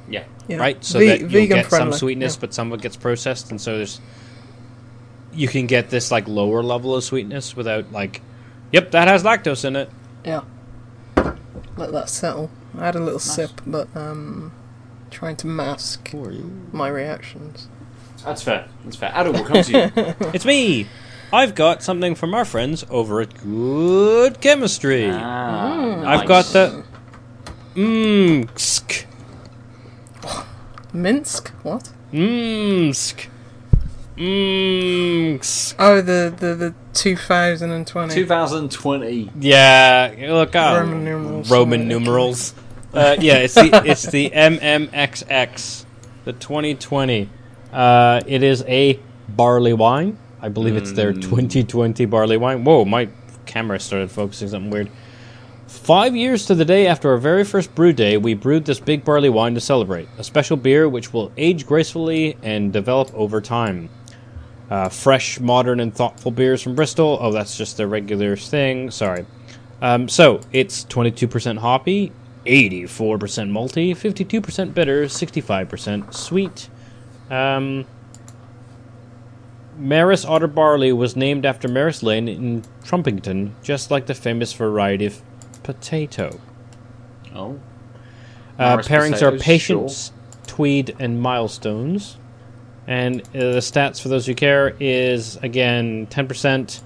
Yeah. 0.09 0.23
yeah. 0.47 0.57
right? 0.57 0.83
So 0.83 0.99
Ve- 0.99 1.07
that 1.07 1.29
you'll 1.29 1.47
get 1.47 1.65
friendly. 1.67 1.91
some 1.91 1.99
sweetness, 1.99 2.35
yeah. 2.35 2.41
but 2.41 2.53
some 2.53 2.71
of 2.71 2.79
it 2.79 2.83
gets 2.83 2.95
processed, 2.95 3.51
and 3.51 3.59
so 3.59 3.75
there's 3.77 3.99
you 5.33 5.47
can 5.47 5.65
get 5.67 5.89
this 5.89 6.11
like 6.11 6.27
lower 6.27 6.61
level 6.63 6.95
of 6.95 7.03
sweetness 7.03 7.55
without 7.55 7.91
like, 7.91 8.21
yep, 8.71 8.91
that 8.91 9.07
has 9.07 9.23
lactose 9.23 9.65
in 9.65 9.75
it. 9.75 9.89
Yeah. 10.23 10.41
Let 11.75 11.91
that 11.91 12.09
settle. 12.09 12.51
I 12.77 12.85
had 12.85 12.95
a 12.95 12.99
little 12.99 13.19
sip, 13.19 13.49
but 13.65 13.87
um, 13.95 14.51
trying 15.09 15.35
to 15.37 15.47
mask 15.47 16.11
my 16.71 16.87
reactions. 16.87 17.67
That's 18.23 18.41
fair. 18.41 18.67
That's 18.83 18.95
fair. 18.95 19.11
Adam, 19.13 19.33
we'll 19.33 19.45
come 19.45 19.63
to 19.63 19.71
you. 19.71 20.15
It's 20.33 20.45
me. 20.45 20.87
I've 21.31 21.55
got 21.55 21.81
something 21.81 22.13
from 22.15 22.35
our 22.35 22.45
friends 22.45 22.85
over 22.89 23.19
at 23.21 23.33
Good 23.41 24.39
Chemistry. 24.39 25.09
Ah, 25.09 26.05
I've 26.05 26.27
got 26.27 26.45
nice. 26.45 26.53
the 26.53 26.83
Mmmsk. 27.75 29.05
Minsk? 30.93 31.49
What? 31.63 31.91
Mmmsk. 32.13 33.29
Mmmsk. 34.15 35.75
Oh, 35.79 36.01
the 36.01 36.33
the 36.37 36.53
the 36.53 36.75
2020. 36.93 38.13
2020. 38.13 39.31
Yeah, 39.39 40.13
look 40.29 40.55
out. 40.55 40.77
Roman 40.81 41.03
numerals. 41.03 41.49
Roman 41.51 41.87
numerals. 41.87 42.53
Uh, 42.93 43.15
yeah, 43.19 43.37
it's 43.37 43.55
the 43.55 43.81
it's 43.85 44.03
the 44.05 44.29
MMXX, 44.29 45.85
the 46.25 46.33
2020. 46.33 47.27
Uh, 47.73 48.21
it 48.27 48.43
is 48.43 48.63
a 48.67 48.99
barley 49.29 49.73
wine. 49.73 50.17
I 50.41 50.49
believe 50.49 50.75
it's 50.75 50.91
their 50.91 51.13
2020 51.13 52.05
barley 52.05 52.37
wine. 52.37 52.63
Whoa, 52.63 52.85
my 52.85 53.09
camera 53.45 53.79
started 53.79 54.11
focusing 54.11 54.49
something 54.49 54.69
weird. 54.69 54.89
Five 55.67 56.15
years 56.15 56.45
to 56.45 56.55
the 56.55 56.65
day 56.65 56.85
after 56.85 57.09
our 57.11 57.17
very 57.17 57.43
first 57.43 57.73
brew 57.73 57.93
day, 57.93 58.17
we 58.17 58.35
brewed 58.35 58.65
this 58.65 58.79
big 58.79 59.03
barley 59.03 59.29
wine 59.29 59.55
to 59.55 59.59
celebrate. 59.59 60.07
A 60.17 60.23
special 60.23 60.55
beer 60.55 60.87
which 60.87 61.13
will 61.13 61.31
age 61.35 61.65
gracefully 61.65 62.37
and 62.43 62.71
develop 62.71 63.13
over 63.13 63.41
time. 63.41 63.89
Uh, 64.69 64.89
fresh, 64.89 65.39
modern, 65.39 65.79
and 65.79 65.93
thoughtful 65.93 66.31
beers 66.31 66.61
from 66.61 66.75
Bristol. 66.75 67.17
Oh, 67.19 67.31
that's 67.31 67.57
just 67.57 67.77
their 67.77 67.87
regular 67.87 68.35
thing. 68.35 68.91
Sorry. 68.91 69.25
Um, 69.81 70.07
so, 70.07 70.41
it's 70.51 70.85
22% 70.85 71.57
hoppy, 71.57 72.11
84% 72.45 73.51
malty, 73.51 73.91
52% 73.91 74.73
bitter, 74.73 75.05
65% 75.05 76.13
sweet. 76.13 76.69
Um, 77.33 77.85
Maris 79.75 80.23
Otter 80.23 80.47
Barley 80.47 80.93
was 80.93 81.15
named 81.15 81.47
after 81.47 81.67
Maris 81.67 82.03
Lane 82.03 82.27
in 82.27 82.61
Trumpington, 82.83 83.53
just 83.63 83.89
like 83.89 84.05
the 84.05 84.13
famous 84.13 84.53
variety 84.53 85.07
of 85.07 85.19
potato. 85.63 86.39
Oh. 87.33 87.59
Uh, 88.59 88.77
pairings 88.77 89.23
are 89.23 89.35
Patience, 89.39 90.11
Tweed, 90.45 90.95
and 90.99 91.19
Milestones. 91.19 92.17
And 92.85 93.21
uh, 93.21 93.31
the 93.31 93.61
stats 93.61 93.99
for 93.99 94.09
those 94.09 94.27
who 94.27 94.35
care 94.35 94.75
is 94.79 95.37
again 95.37 96.05
10%, 96.07 96.81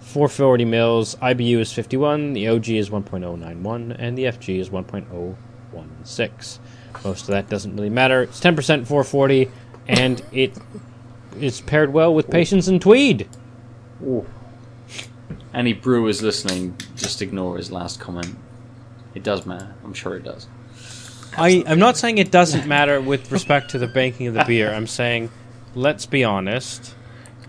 440 0.00 0.64
mils. 0.64 1.14
IBU 1.16 1.58
is 1.58 1.72
51, 1.72 2.32
the 2.32 2.48
OG 2.48 2.70
is 2.70 2.90
1.091, 2.90 3.94
and 3.98 4.18
the 4.18 4.24
FG 4.24 4.58
is 4.58 4.70
1.016. 4.70 6.58
Most 7.04 7.22
of 7.22 7.28
that 7.28 7.48
doesn't 7.48 7.76
really 7.76 7.90
matter. 7.90 8.22
It's 8.22 8.40
10%, 8.40 8.56
440, 8.86 9.48
and 9.88 10.22
it 10.32 10.56
is 11.40 11.60
paired 11.60 11.92
well 11.92 12.14
with 12.14 12.30
Patience 12.30 12.68
and 12.68 12.80
Tweed. 12.80 13.28
Any 15.54 15.72
brewers 15.72 16.22
listening, 16.22 16.76
just 16.96 17.20
ignore 17.22 17.56
his 17.56 17.70
last 17.70 18.00
comment. 18.00 18.36
It 19.14 19.22
does 19.22 19.44
matter. 19.46 19.74
I'm 19.84 19.94
sure 19.94 20.16
it 20.16 20.24
does. 20.24 20.46
I, 21.36 21.62
I'm 21.66 21.78
not 21.78 21.96
saying 21.96 22.18
it 22.18 22.30
doesn't 22.30 22.66
matter 22.66 23.00
with 23.00 23.30
respect 23.32 23.70
to 23.70 23.78
the 23.78 23.86
banking 23.86 24.26
of 24.26 24.34
the 24.34 24.44
beer. 24.44 24.72
I'm 24.72 24.86
saying, 24.86 25.30
let's 25.74 26.06
be 26.06 26.24
honest. 26.24 26.94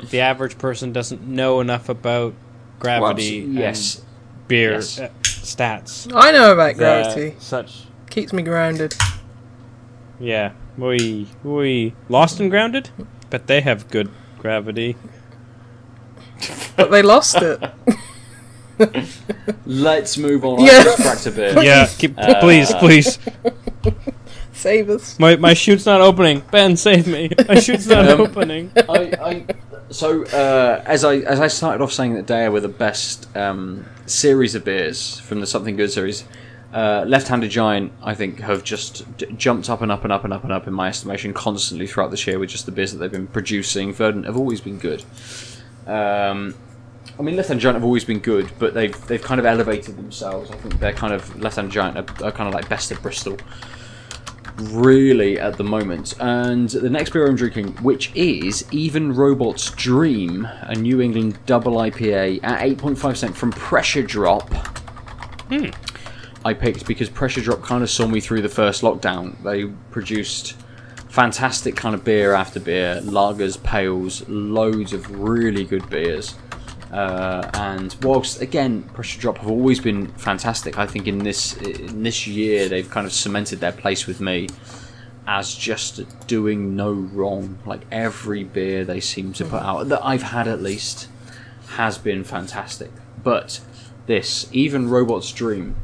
The 0.10 0.19
average 0.22 0.57
person 0.57 0.91
doesn't 0.93 1.26
know 1.26 1.60
enough 1.61 1.88
about 1.89 2.34
gravity 2.80 3.45
Well, 3.45 3.53
yes. 3.55 3.97
and 3.97 4.05
beer 4.47 4.73
Yes. 4.73 4.99
uh, 4.99 5.10
stats. 5.23 6.11
I 6.14 6.31
know 6.31 6.51
about 6.53 6.76
gravity. 6.76 7.35
Such. 7.39 7.84
Keeps 8.10 8.34
me 8.34 8.43
grounded. 8.43 8.95
Yeah. 10.19 10.51
We 10.78 11.28
we 11.44 11.94
lost 12.10 12.40
and 12.40 12.50
grounded, 12.50 12.90
but 13.30 13.48
they 13.48 13.62
have 13.62 13.90
good 13.90 14.10
gravity. 14.40 14.95
But 16.76 16.90
they 16.91 17.02
lost 17.02 17.36
it. 17.41 17.62
Let's 19.66 20.18
move 20.18 20.44
on. 20.44 20.60
Yeah. 20.60 20.84
Let's 20.86 21.04
back 21.04 21.20
to 21.20 21.32
beer. 21.32 21.54
Yeah. 21.64 21.88
Keep, 21.98 22.18
please, 22.41 22.74
please. 22.76 23.20
Save 24.52 24.90
us. 24.90 25.20
My 25.20 25.36
my 25.36 25.54
chute's 25.54 25.86
not 25.86 26.02
opening. 26.02 26.41
Ben, 26.52 26.76
save 26.78 27.06
me. 27.08 27.30
My 27.48 27.56
chute's 27.56 27.88
not 27.88 28.08
Um, 28.10 28.22
opening. 28.22 28.72
I, 28.76 29.14
I, 29.22 29.45
so 29.90 30.24
uh, 30.26 30.82
as 30.86 31.04
I 31.04 31.18
as 31.18 31.40
I 31.40 31.48
started 31.48 31.84
off 31.84 31.91
saying 31.91 32.16
that 32.16 32.28
they 32.28 32.50
were 32.50 32.62
the 32.62 32.68
best 32.70 33.28
um, 33.36 33.86
series 34.06 34.56
of 34.56 34.64
beers 34.66 35.20
from 35.20 35.40
the 35.40 35.48
Something 35.48 35.76
Good 35.76 35.91
series, 35.91 36.24
uh, 36.74 37.06
Left-Handed 37.08 37.52
Giant 37.52 37.91
I 38.02 38.16
think 38.16 38.40
have 38.40 38.64
just 38.64 39.18
d- 39.18 39.28
jumped 39.38 39.70
up 39.70 39.82
and 39.82 39.91
up 39.91 40.04
and 40.04 40.12
up 40.12 40.24
and 40.24 40.34
up 40.34 40.44
and 40.44 40.52
up 40.52 40.68
in 40.68 40.74
my 40.74 40.88
estimation 40.90 41.34
constantly 41.34 41.86
throughout 41.88 42.12
this 42.12 42.26
year 42.26 42.40
with 42.40 42.50
just 42.50 42.66
the 42.66 42.72
beers 42.72 42.91
that 42.91 42.98
they've 42.98 43.12
been 43.12 43.28
producing. 43.28 43.94
Verdant 43.94 44.26
have 44.26 44.38
always 44.38 44.60
been 44.60 44.80
good. 44.80 45.04
Um, 45.86 46.56
I 47.20 47.22
mean, 47.22 47.36
left-handed 47.36 47.62
Giant 47.62 47.76
have 47.76 47.84
always 47.84 48.06
been 48.06 48.20
good, 48.20 48.52
but 48.58 48.74
they've 48.74 49.08
they've 49.08 49.22
kind 49.22 49.40
of 49.40 49.45
elevated 49.45 49.98
themselves. 49.98 50.50
I 50.50 50.56
think 50.56 50.80
they're 50.80 50.94
kind 50.94 51.14
of 51.14 51.40
left-handed 51.40 51.72
Giant 51.72 51.98
are, 51.98 52.26
are 52.26 52.32
kind 52.32 52.48
of 52.48 52.56
like 52.56 52.68
best 52.70 52.91
of 52.91 53.02
Bristol, 53.04 53.38
really 54.58 55.40
at 55.40 55.58
the 55.58 55.64
moment. 55.64 56.16
And 56.20 56.70
the 56.70 56.90
next 56.90 57.12
beer 57.12 57.28
I'm 57.28 57.36
drinking, 57.36 57.68
which 57.84 58.12
is 58.16 58.66
Even 58.72 59.14
Robot's 59.14 59.70
Dream, 59.72 60.48
a 60.62 60.74
New 60.74 61.02
England 61.02 61.38
double 61.45 61.74
IPA 61.74 62.44
at 62.44 62.62
8.5% 62.62 63.36
from 63.36 63.52
Pressure 63.52 64.02
Drop. 64.02 64.50
I 66.45 66.53
picked 66.53 66.86
because 66.86 67.10
Pressure 67.10 67.41
Drop 67.41 67.61
kind 67.61 67.84
of 67.84 67.90
saw 67.90 68.07
me 68.07 68.20
through 68.20 68.41
the 68.41 68.49
first 68.49 68.82
lockdown. 68.82 69.41
They 69.44 69.65
produced 69.91 70.56
fantastic 71.10 71.76
kind 71.76 71.95
of 71.95 72.03
beer 72.03 72.34
after 72.34 72.60
beer, 72.60 72.99
lagers, 73.03 73.61
pales, 73.61 74.28
loads 74.28 74.94
of 74.94 75.20
really 75.20 75.64
good 75.64 75.90
beers. 75.90 76.36
Uh, 76.91 77.49
and 77.56 77.95
whilst 78.02 78.41
again, 78.41 78.84
Pressure 78.84 79.20
Drop 79.20 79.38
have 79.40 79.49
always 79.49 79.80
been 79.80 80.07
fantastic, 80.07 80.78
I 80.78 80.86
think 80.86 81.07
in 81.07 81.20
this 81.20 81.56
in 81.57 82.03
this 82.03 82.28
year 82.28 82.68
they've 82.70 82.90
kind 82.90 83.07
of 83.07 83.14
cemented 83.14 83.60
their 83.60 83.72
place 83.72 84.06
with 84.06 84.20
me 84.20 84.48
as 85.26 85.56
just 85.56 86.28
doing 86.28 86.76
no 86.76 86.91
wrong. 86.91 87.57
Like 87.65 87.82
every 87.91 88.44
beer 88.44 88.86
they 88.86 88.99
seem 88.99 89.34
to 89.34 89.45
put 89.45 89.61
out 89.61 89.90
that 89.90 90.06
I've 90.06 90.24
had 90.24 90.48
at 90.48 90.61
least 90.61 91.07
has 91.70 91.98
been 91.98 92.24
fantastic. 92.24 92.91
But 93.24 93.60
this, 94.06 94.48
even 94.52 94.90
Robot's 94.90 95.32
Dream, 95.32 95.76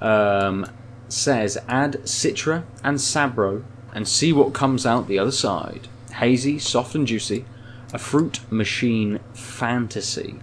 um, 0.00 0.66
says 1.08 1.58
add 1.68 1.94
Citra 2.04 2.64
and 2.82 2.98
Sabro 2.98 3.64
and 3.92 4.06
see 4.06 4.32
what 4.32 4.52
comes 4.52 4.86
out 4.86 5.08
the 5.08 5.18
other 5.18 5.32
side. 5.32 5.88
Hazy, 6.14 6.58
soft 6.58 6.94
and 6.94 7.06
juicy, 7.06 7.44
a 7.92 7.98
fruit 7.98 8.40
machine 8.50 9.20
fantasy. 9.32 10.36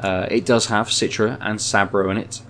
Uh, 0.00 0.26
it 0.30 0.44
does 0.46 0.66
have 0.66 0.88
Citra 0.88 1.36
and 1.40 1.58
Sabro 1.58 2.10
in 2.10 2.16
it. 2.16 2.42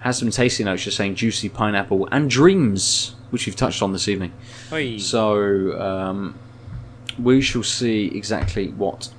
Has 0.00 0.18
some 0.18 0.30
tasty 0.30 0.64
notes, 0.64 0.84
just 0.84 0.96
saying 0.96 1.14
juicy 1.14 1.48
pineapple 1.48 2.08
and 2.10 2.28
dreams, 2.28 3.14
which 3.30 3.46
we've 3.46 3.56
touched 3.56 3.82
on 3.82 3.92
this 3.92 4.08
evening. 4.08 4.32
Oi. 4.72 4.98
So 4.98 5.80
um, 5.80 6.38
we 7.18 7.40
shall 7.40 7.62
see 7.62 8.06
exactly 8.06 8.68
what 8.68 9.10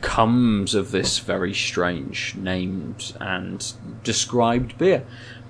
comes 0.00 0.74
of 0.74 0.92
this 0.92 1.18
very 1.18 1.52
strange 1.52 2.34
named 2.36 3.14
and 3.20 3.72
described 4.02 4.78
beer. 4.78 5.04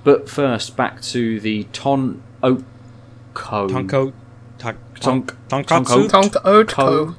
But 0.04 0.28
first, 0.28 0.76
back 0.76 1.00
to 1.02 1.40
the 1.40 1.64
Ton 1.72 2.22
Oako. 2.42 2.62
Tonko. 3.34 4.12
Tonk. 4.58 4.76
Tonk- 5.00 5.34
Tonkatsu. 5.48 6.08
Tonko- 6.08 6.64
Tonka 6.66 7.16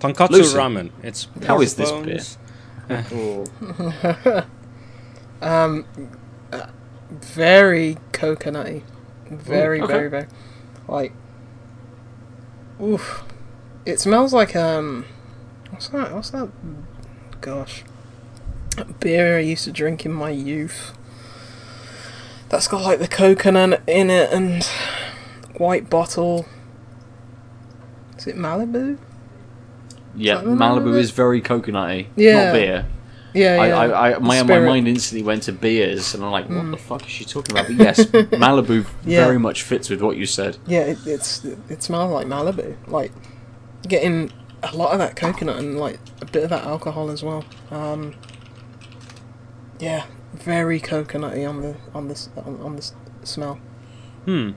Tonkatsu 0.00 0.30
Lucy, 0.30 0.56
ramen. 0.56 0.90
It's 1.02 1.28
how 1.42 1.54
pork 1.54 1.62
is 1.62 1.74
this 1.74 1.90
bones. 1.90 2.38
Very 7.10 7.96
coconutty. 8.12 8.82
Very, 9.30 9.80
Ooh, 9.80 9.84
okay. 9.84 9.92
very, 9.92 10.08
very. 10.08 10.26
Like. 10.88 11.12
Oof. 12.82 13.24
It 13.84 14.00
smells 14.00 14.32
like, 14.32 14.54
um. 14.56 15.04
What's 15.70 15.88
that? 15.88 16.12
What's 16.12 16.30
that? 16.30 16.48
Gosh. 17.40 17.84
Beer 19.00 19.36
I 19.38 19.40
used 19.40 19.64
to 19.64 19.72
drink 19.72 20.04
in 20.04 20.12
my 20.12 20.30
youth. 20.30 20.92
That's 22.48 22.68
got 22.68 22.82
like 22.82 22.98
the 22.98 23.08
coconut 23.08 23.82
in 23.86 24.10
it 24.10 24.32
and 24.32 24.64
white 25.56 25.90
bottle. 25.90 26.46
Is 28.18 28.26
it 28.26 28.36
Malibu? 28.36 28.98
Yeah, 30.14 30.40
Malibu 30.42 30.96
is 30.96 31.10
very 31.10 31.42
coconutty. 31.42 32.06
Yeah. 32.16 32.44
Not 32.46 32.52
beer. 32.52 32.86
Yeah, 33.34 33.60
I, 33.60 33.66
yeah. 33.68 33.76
I, 33.76 34.14
I, 34.14 34.18
my, 34.18 34.42
my 34.44 34.60
mind 34.60 34.88
instantly 34.88 35.22
went 35.22 35.42
to 35.42 35.52
beers, 35.52 36.14
and 36.14 36.24
I'm 36.24 36.30
like, 36.30 36.48
what 36.48 36.70
the 36.70 36.78
fuck 36.78 37.02
is 37.04 37.10
she 37.10 37.26
talking 37.26 37.54
about? 37.54 37.66
But 37.66 37.76
yes, 37.76 38.04
Malibu 38.06 38.86
Yeah. 39.04 39.26
very 39.26 39.38
much 39.38 39.62
fits 39.62 39.90
with 39.90 40.00
what 40.00 40.16
you 40.16 40.24
said. 40.24 40.56
Yeah, 40.66 40.80
it, 40.80 40.98
it's 41.06 41.44
it 41.44 41.82
smells 41.82 42.10
like 42.12 42.26
Malibu. 42.26 42.76
Like 42.86 43.12
getting 43.86 44.32
a 44.62 44.74
lot 44.74 44.92
of 44.92 44.98
that 45.00 45.16
coconut 45.16 45.58
and 45.58 45.78
like 45.78 45.98
a 46.22 46.24
bit 46.24 46.44
of 46.44 46.50
that 46.50 46.64
alcohol 46.64 47.10
as 47.10 47.22
well. 47.22 47.44
Um, 47.70 48.14
yeah, 49.78 50.06
very 50.32 50.80
coconutty 50.80 51.48
on 51.48 51.62
the 51.62 51.76
on 51.94 52.08
this 52.08 52.28
on, 52.36 52.60
on 52.60 52.76
the 52.76 52.90
smell. 53.22 53.58
Hmm. 54.24 54.52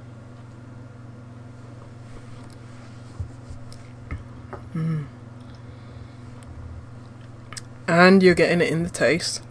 Mmm. 4.73 5.05
And 7.87 8.21
you're 8.21 8.35
getting 8.35 8.61
it 8.61 8.69
in 8.69 8.83
the 8.83 8.89
taste. 8.89 9.41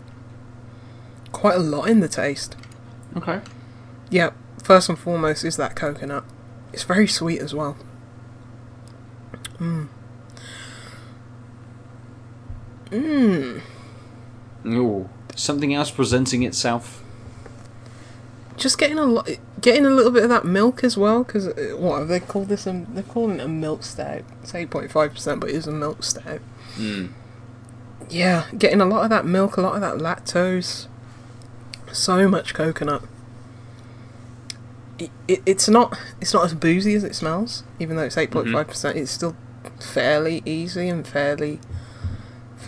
Quite 1.32 1.56
a 1.56 1.60
lot 1.60 1.88
in 1.88 2.00
the 2.00 2.08
taste. 2.08 2.56
Okay. 3.16 3.40
Yeah, 4.10 4.30
first 4.62 4.88
and 4.88 4.98
foremost 4.98 5.44
is 5.44 5.56
that 5.56 5.74
coconut. 5.74 6.24
It's 6.72 6.84
very 6.84 7.08
sweet 7.08 7.40
as 7.40 7.52
well. 7.54 7.76
Mmm. 9.58 9.88
Mmm. 12.90 13.60
Ooh, 14.66 15.08
something 15.38 15.72
else 15.72 15.90
presenting 15.90 16.42
itself. 16.42 17.02
just 18.58 18.78
getting 18.78 18.98
a 18.98 19.04
lot, 19.04 19.28
getting 19.60 19.86
a 19.86 19.90
little 19.90 20.10
bit 20.10 20.24
of 20.24 20.28
that 20.28 20.44
milk 20.44 20.82
as 20.84 20.96
well. 20.96 21.24
Because 21.24 21.46
what 21.76 22.00
have 22.00 22.08
they 22.08 22.20
called 22.20 22.48
this? 22.48 22.66
A, 22.66 22.84
they're 22.90 23.02
calling 23.02 23.40
it 23.40 23.44
a 23.44 23.48
milk 23.48 23.82
stout. 23.82 24.22
It's 24.42 24.54
eight 24.54 24.70
point 24.70 24.90
five 24.90 25.12
percent, 25.14 25.40
but 25.40 25.50
it 25.50 25.56
is 25.56 25.66
a 25.66 25.72
milk 25.72 26.02
stout. 26.02 26.40
Mm. 26.76 27.12
Yeah, 28.10 28.46
getting 28.56 28.80
a 28.80 28.86
lot 28.86 29.04
of 29.04 29.10
that 29.10 29.24
milk, 29.24 29.56
a 29.56 29.60
lot 29.60 29.74
of 29.74 29.80
that 29.80 29.96
lactose. 29.96 30.86
So 31.92 32.28
much 32.28 32.52
coconut. 32.54 33.02
It, 34.98 35.10
it, 35.28 35.42
it's 35.46 35.68
not 35.68 35.96
it's 36.20 36.34
not 36.34 36.44
as 36.44 36.54
boozy 36.54 36.94
as 36.94 37.04
it 37.04 37.14
smells, 37.14 37.62
even 37.78 37.96
though 37.96 38.02
it's 38.04 38.18
eight 38.18 38.30
point 38.30 38.50
five 38.50 38.68
percent. 38.68 38.98
It's 38.98 39.10
still 39.10 39.36
fairly 39.80 40.42
easy 40.44 40.88
and 40.88 41.06
fairly 41.06 41.60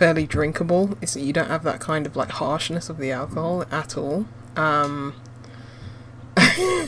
fairly 0.01 0.25
drinkable. 0.25 0.97
It's 0.99 1.15
you 1.15 1.31
don't 1.31 1.49
have 1.49 1.61
that 1.63 1.79
kind 1.79 2.07
of 2.07 2.15
like 2.15 2.31
harshness 2.31 2.89
of 2.89 2.97
the 2.97 3.11
alcohol 3.11 3.65
at 3.71 3.95
all. 3.95 4.25
Um, 4.55 5.13
a 6.37 6.87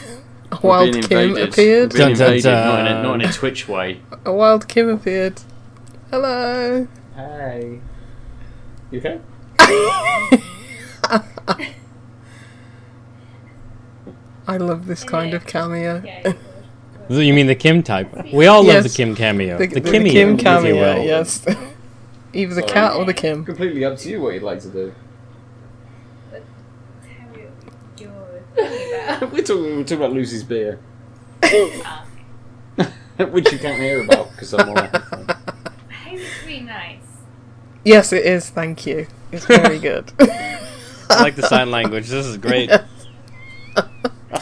wild 0.64 0.94
Kim 0.96 1.04
invaded. 1.04 1.50
appeared. 1.50 1.94
We're 1.94 2.00
Dun, 2.00 2.14
dun, 2.14 2.34
invaded, 2.34 2.46
not 2.50 2.80
in, 2.80 2.88
a, 2.88 3.04
not 3.04 3.22
in 3.22 3.30
a 3.30 3.32
Twitch 3.32 3.68
way. 3.68 4.00
A 4.26 4.34
wild 4.34 4.68
Kim 4.68 4.90
appeared. 4.90 5.42
Hello. 6.10 6.88
Hey. 7.16 7.82
You 8.90 8.98
okay? 8.98 9.20
I 14.48 14.58
love 14.58 14.88
this 14.88 15.04
kind 15.04 15.36
of 15.36 15.46
cameo. 15.46 16.02
Yeah, 16.04 16.34
You 17.10 17.32
mean 17.36 17.46
the 17.46 17.54
Kim 17.54 17.84
type? 17.84 18.12
We 18.34 18.48
all 18.48 18.64
love 18.64 18.82
the 18.82 18.90
Kim 18.90 19.16
cameo. 19.16 19.60
The, 19.60 19.68
The, 19.68 19.80
the 19.82 19.90
Kimmy, 19.92 20.10
Kim 20.10 20.30
if 20.34 20.40
you 20.40 20.44
cameo, 20.44 20.76
will. 20.96 21.04
yes. 21.04 21.46
Either 22.34 22.56
the 22.56 22.62
Sorry. 22.62 22.74
cat 22.74 22.94
or 22.96 23.06
the 23.06 23.14
Kim. 23.14 23.46
Completely 23.46 23.86
up 23.86 23.98
to 24.00 24.10
you 24.10 24.22
what 24.22 24.34
you'd 24.34 24.44
like 24.44 24.60
to 24.62 24.70
do. 24.70 24.94
tell 26.32 26.40
me 27.36 27.44
what 27.44 27.44
you're 27.44 27.52
talking 28.00 28.08
about. 29.20 29.32
We're 29.32 29.42
talking, 29.44 29.64
we're 29.78 29.84
talking 29.84 29.98
about 29.98 30.14
Lucy's 30.14 30.44
beer. 30.44 30.80
Which 33.32 33.52
you 33.52 33.60
can't 33.60 33.80
hear 33.80 34.04
about 34.04 34.32
because 34.32 34.54
I'm 34.54 34.70
on 34.70 34.78
a 34.78 34.82
headphone. 34.88 35.28
I 35.30 35.94
hope 35.94 36.20
it's 36.20 36.46
really 36.46 36.62
nice. 36.62 37.02
Yes, 37.86 38.12
it 38.12 38.26
is. 38.26 38.50
Thank 38.50 38.86
you. 38.88 39.06
It's 39.32 39.46
very 39.46 39.78
good. 39.78 40.12
I 40.20 41.22
like 41.22 41.36
the 41.36 41.44
sign 41.44 41.70
language. 41.70 42.08
This 42.08 42.26
is 42.26 42.38
great. 42.38 42.72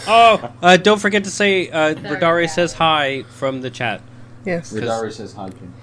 Oh, 0.07 0.53
uh, 0.61 0.77
don't 0.77 0.99
forget 0.99 1.25
to 1.25 1.31
say 1.31 1.69
uh, 1.69 1.95
Radari 1.95 2.49
says 2.49 2.73
hi 2.73 3.23
from 3.23 3.61
the 3.61 3.69
chat. 3.69 4.01
yes. 4.45 4.71
Radari 4.71 5.11
says 5.11 5.33
hi, 5.33 5.49
Kim. 5.49 5.73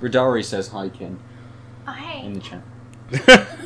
Huh? 0.00 0.06
Radari 0.06 0.44
says 0.44 0.68
hi, 0.68 0.88
Kim, 0.88 1.18
Oh, 1.86 1.92
hey. 1.92 2.24
in 2.26 2.32
the 2.34 2.40
chat. 2.40 3.48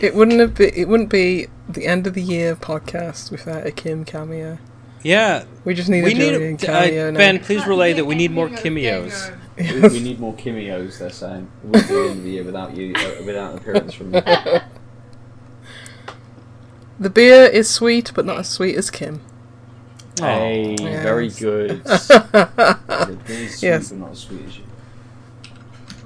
It 0.00 0.14
wouldn't 0.14 0.38
have 0.40 0.54
been. 0.54 0.72
It 0.74 0.88
wouldn't 0.88 1.08
be 1.08 1.46
the 1.68 1.86
end 1.86 2.06
of 2.06 2.12
the 2.14 2.22
year 2.22 2.54
podcast 2.54 3.30
without 3.30 3.66
a 3.66 3.72
Kim 3.72 4.04
cameo. 4.04 4.58
Yeah, 5.02 5.44
We 5.64 5.72
just 5.74 5.88
need 5.88 6.04
we 6.04 6.12
a 6.12 6.14
need 6.14 6.30
Julian 6.32 6.54
uh, 6.54 6.58
cameo 6.58 7.10
now. 7.10 7.16
Ben. 7.18 7.40
Please 7.40 7.66
relay 7.66 7.94
that 7.94 8.04
we 8.04 8.14
need 8.14 8.30
more 8.30 8.48
cameos. 8.50 9.30
We, 9.58 9.80
we 9.88 10.00
need 10.00 10.20
more 10.20 10.34
cameos, 10.34 10.98
they're 10.98 11.10
saying. 11.10 11.50
It 11.64 11.68
wouldn't 11.68 11.88
be 11.88 11.92
the 11.92 12.08
end 12.08 12.18
of 12.18 12.24
the 12.24 12.30
year 12.30 12.44
without 12.44 12.76
you, 12.76 12.94
uh, 12.94 13.22
without 13.26 13.52
an 13.52 13.58
appearance 13.58 13.94
from 13.94 14.14
you. 14.14 14.22
The 16.98 17.10
beer 17.10 17.44
is 17.46 17.68
sweet, 17.68 18.12
but 18.14 18.26
not 18.26 18.38
as 18.38 18.48
sweet 18.48 18.76
as 18.76 18.90
Kim. 18.90 19.22
Hey, 20.18 20.76
Yes. 20.78 21.02
very 21.02 21.28
good. 21.30 21.82
The 21.84 23.18
beer's 23.26 23.54
sweet, 23.56 23.62
Yes. 23.68 23.88
but 23.90 23.98
not 23.98 24.10
as 24.12 24.18
sweet 24.18 24.44
as 24.46 24.58
you. 24.58 24.64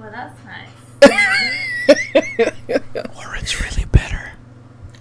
Well, 0.04 0.12
that's 0.12 0.38
nice. 0.44 0.68
Or 3.16 3.34
it's 3.36 3.60
really 3.60 3.84
better. 3.86 4.32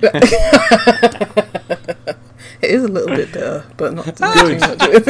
It 2.61 2.69
is 2.71 2.83
a 2.85 2.87
little 2.87 3.13
bit 3.13 3.33
bitter, 3.33 3.65
but 3.75 3.93
not 3.93 4.05
too 4.05 4.13
Good. 4.23 4.59
much. 4.61 4.77
It's, 4.83 5.07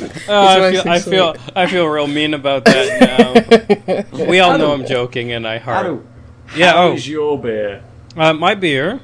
it's 0.00 0.28
Oh, 0.28 0.44
I 0.44 0.72
feel, 0.72 0.82
I 0.88 0.98
feel, 0.98 1.36
I 1.54 1.66
feel 1.68 1.86
real 1.86 2.08
mean 2.08 2.34
about 2.34 2.64
that 2.64 4.08
now. 4.10 4.24
we 4.26 4.40
all 4.40 4.58
know 4.58 4.72
I'm 4.72 4.84
joking, 4.86 5.30
and 5.30 5.46
I 5.46 5.58
heart. 5.58 5.86
Adam, 5.86 6.04
Yeah. 6.56 6.72
how 6.72 6.88
Oh, 6.88 6.94
is 6.94 7.08
your 7.08 7.38
beer? 7.40 7.84
uh, 8.16 8.32
my 8.32 8.56
beer 8.56 8.98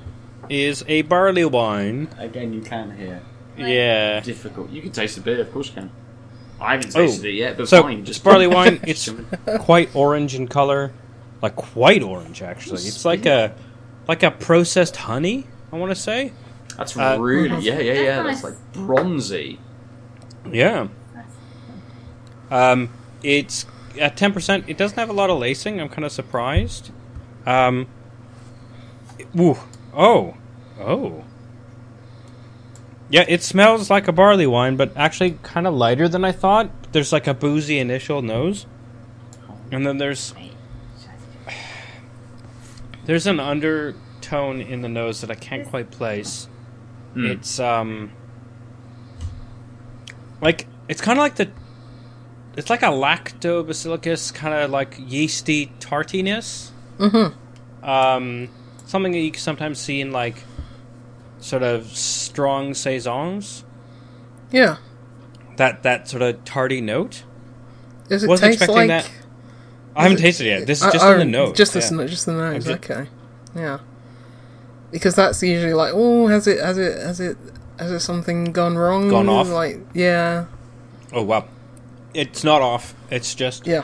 is 0.48 0.82
a 0.88 1.02
barley 1.02 1.44
wine. 1.44 2.08
Again, 2.18 2.52
you 2.52 2.60
can't 2.60 2.92
hear. 2.96 3.22
Yeah. 3.56 4.18
Difficult. 4.18 4.70
You 4.70 4.82
can 4.82 4.90
taste 4.90 5.14
the 5.14 5.20
beer, 5.20 5.40
of 5.42 5.52
course 5.52 5.68
you 5.68 5.74
can. 5.74 5.90
I 6.62 6.72
haven't 6.72 6.94
Oh, 6.96 7.00
tasted 7.06 7.26
it 7.26 7.34
yet, 7.34 7.56
but 7.56 7.68
so 7.68 7.82
fine. 7.82 7.98
it's 8.00 8.08
Just 8.08 8.24
barley 8.24 8.46
wine. 8.46 8.80
It's 8.86 9.10
quite 9.60 9.94
orange 9.94 10.34
in 10.34 10.48
color, 10.48 10.92
like 11.42 11.56
quite 11.56 12.02
orange 12.02 12.42
actually. 12.42 12.82
It's 12.82 13.04
like 13.04 13.26
a 13.26 13.54
like 14.08 14.22
a 14.22 14.30
processed 14.30 14.96
honey. 14.96 15.46
I 15.72 15.76
want 15.76 15.90
to 15.90 15.96
say. 15.96 16.32
That's 16.76 16.96
Uh, 16.96 17.16
really 17.20 17.58
yeah, 17.64 17.78
yeah, 17.78 17.92
yeah. 17.92 18.22
That's 18.22 18.42
That's 18.42 18.44
like 18.56 18.72
bronzy. 18.72 19.58
Yeah. 20.50 20.88
Um, 22.50 22.90
it's 23.22 23.66
at 24.00 24.16
ten 24.16 24.32
percent. 24.32 24.64
It 24.68 24.76
doesn't 24.76 24.98
have 24.98 25.08
a 25.08 25.12
lot 25.14 25.30
of 25.30 25.38
lacing. 25.38 25.80
I'm 25.80 25.88
kind 25.88 26.04
of 26.04 26.12
surprised. 26.12 26.90
Um, 27.46 27.86
ooh, 29.38 29.58
oh, 29.94 30.36
oh. 30.80 31.24
Yeah, 33.12 33.26
it 33.28 33.42
smells 33.42 33.90
like 33.90 34.08
a 34.08 34.12
barley 34.12 34.46
wine, 34.46 34.76
but 34.76 34.96
actually 34.96 35.38
kind 35.42 35.66
of 35.66 35.74
lighter 35.74 36.08
than 36.08 36.24
I 36.24 36.32
thought. 36.32 36.70
There's 36.92 37.12
like 37.12 37.26
a 37.26 37.34
boozy 37.34 37.78
initial 37.78 38.22
nose, 38.22 38.64
and 39.70 39.86
then 39.86 39.98
there's 39.98 40.32
there's 43.04 43.26
an 43.26 43.38
undertone 43.38 44.62
in 44.62 44.80
the 44.80 44.88
nose 44.88 45.20
that 45.20 45.30
I 45.30 45.34
can't 45.34 45.68
quite 45.68 45.90
place. 45.90 46.48
Hmm. 47.12 47.26
It's 47.26 47.60
um 47.60 48.12
like 50.40 50.66
it's 50.88 51.02
kind 51.02 51.18
of 51.18 51.22
like 51.22 51.34
the 51.34 51.50
it's 52.56 52.70
like 52.70 52.82
a 52.82 52.86
lactobacillus 52.86 54.32
kind 54.32 54.54
of 54.54 54.70
like 54.70 54.96
yeasty 54.98 55.70
tartiness. 55.80 56.70
Mm-hmm. 56.96 57.84
Um, 57.84 58.48
something 58.86 59.12
that 59.12 59.18
you 59.18 59.32
can 59.32 59.40
sometimes 59.40 59.78
see 59.78 60.00
in 60.00 60.12
like 60.12 60.36
sort 61.42 61.62
of 61.62 61.86
strong 61.96 62.74
saisons. 62.74 63.64
Yeah. 64.50 64.76
That 65.56 65.82
that 65.82 66.08
sort 66.08 66.22
of 66.22 66.44
tardy 66.44 66.80
note. 66.80 67.24
Does 68.08 68.24
it 68.24 68.28
Wasn't 68.28 68.52
taste 68.52 68.62
expecting 68.62 68.88
like? 68.88 69.04
that. 69.04 69.10
I 69.94 70.04
haven't 70.04 70.18
it- 70.18 70.22
tasted 70.22 70.46
it 70.46 70.50
yet. 70.50 70.66
This 70.66 70.82
is 70.82 70.92
just 70.92 71.04
in 71.04 71.18
the 71.18 71.24
nose. 71.24 71.56
Just 71.56 71.74
yeah. 71.74 71.80
the 71.80 72.06
just 72.06 72.26
the 72.26 72.32
nose. 72.32 72.64
ju- 72.64 72.72
okay. 72.72 73.06
Yeah. 73.54 73.78
Because 74.90 75.14
that's 75.14 75.42
usually 75.42 75.74
like, 75.74 75.92
oh, 75.94 76.26
has 76.26 76.46
it, 76.46 76.60
has 76.60 76.76
it, 76.76 76.98
has 76.98 77.18
it, 77.20 77.38
has 77.78 77.90
it 77.90 78.00
something 78.00 78.52
gone 78.52 78.76
wrong? 78.76 79.08
Gone 79.08 79.28
off? 79.28 79.48
Like, 79.48 79.80
yeah, 79.94 80.44
Oh 81.12 81.22
wow, 81.22 81.46
it's 82.14 82.42
not 82.42 82.62
off. 82.62 82.94
It's 83.10 83.34
just 83.34 83.66
yeah. 83.66 83.82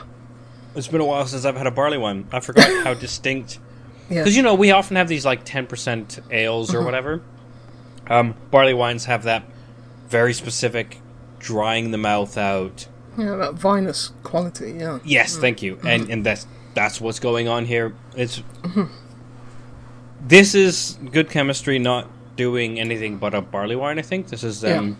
It's 0.75 0.87
been 0.87 1.01
a 1.01 1.05
while 1.05 1.25
since 1.27 1.45
I've 1.45 1.55
had 1.55 1.67
a 1.67 1.71
barley 1.71 1.97
wine. 1.97 2.27
I 2.31 2.39
forgot 2.39 2.83
how 2.83 2.93
distinct. 2.99 3.59
Yeah. 4.09 4.21
Because 4.21 4.35
you 4.35 4.41
know 4.41 4.55
we 4.55 4.71
often 4.71 4.95
have 4.95 5.07
these 5.07 5.25
like 5.25 5.45
ten 5.45 5.67
percent 5.67 6.19
ales 6.31 6.73
or 6.73 6.77
mm-hmm. 6.77 6.85
whatever. 6.85 7.21
Um, 8.09 8.35
barley 8.51 8.73
wines 8.73 9.05
have 9.05 9.23
that 9.23 9.43
very 10.07 10.33
specific 10.33 10.99
drying 11.39 11.91
the 11.91 11.97
mouth 11.97 12.37
out. 12.37 12.87
Yeah, 13.17 13.35
that 13.35 13.53
vinous 13.55 14.11
quality, 14.23 14.71
yeah. 14.79 14.99
Yes, 15.03 15.37
thank 15.37 15.61
you. 15.61 15.79
And 15.85 16.09
and 16.09 16.25
that's 16.25 16.47
that's 16.73 16.99
what's 17.01 17.19
going 17.19 17.47
on 17.47 17.65
here. 17.65 17.93
It's 18.15 18.41
this 20.21 20.55
is 20.55 20.97
good 21.11 21.29
chemistry, 21.29 21.79
not 21.79 22.07
doing 22.35 22.79
anything 22.79 23.17
but 23.17 23.33
a 23.33 23.41
barley 23.41 23.75
wine. 23.75 23.99
I 23.99 24.03
think 24.03 24.27
this 24.27 24.43
is 24.43 24.63
um. 24.65 24.97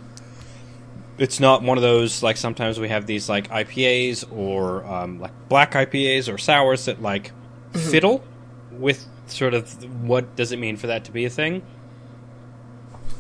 It's 1.18 1.42
not 1.42 1.64
one 1.64 1.78
of 1.78 1.82
those 1.82 2.24
like 2.24 2.38
sometimes 2.38 2.80
we 2.80 2.88
have 2.88 3.06
these 3.06 3.28
like 3.28 3.50
IPAs 3.50 4.24
or 4.32 4.86
um, 4.86 5.20
like 5.20 5.32
black 5.50 5.74
IPAs 5.74 6.34
or 6.34 6.38
sours 6.38 6.86
that 6.86 7.02
like 7.02 7.32
fiddle 7.74 8.24
with 8.72 9.06
sort 9.28 9.54
of 9.54 9.70
what 10.08 10.38
does 10.38 10.54
it 10.54 10.60
mean 10.60 10.78
for 10.78 10.88
that 10.88 11.04
to 11.06 11.12
be 11.12 11.26
a 11.26 11.30
thing. 11.30 11.62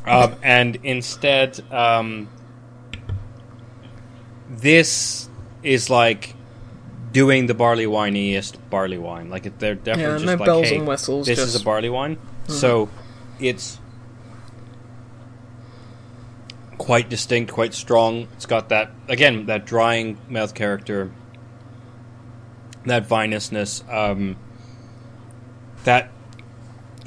Um, 0.10 0.36
and 0.41 0.76
instead, 0.84 1.61
um, 1.72 2.30
this 4.49 5.30
is 5.64 5.90
like 5.90 6.36
doing 7.11 7.45
the 7.48 7.53
barley 7.53 7.86
wineiest 7.86 8.56
barley 8.69 8.98
wine. 8.98 9.30
Like 9.30 9.57
they're 9.60 9.76
definitely 9.76 10.03
Yeah, 10.03 10.14
just 10.14 10.26
no 10.26 10.34
like, 10.34 10.45
bells 10.45 10.68
hey, 10.69 10.77
and 10.77 10.88
whistles, 10.88 11.27
This 11.27 11.40
is 11.40 11.45
just- 11.53 11.57
Mm-hmm. 11.57 11.64
a 11.64 11.72
barley 11.72 11.90
wine, 11.90 12.18
so 12.48 12.90
it's 13.40 13.80
quite 16.77 17.10
distinct, 17.10 17.52
quite 17.52 17.73
strong. 17.73 18.27
It's 18.36 18.45
got 18.45 18.69
that 18.69 18.91
again 19.07 19.45
that 19.48 19.65
drying 19.65 20.18
mouth 20.30 20.53
character, 20.56 21.11
that 22.86 23.06
vinousness, 23.06 23.84
um, 23.90 24.38
that 25.84 26.10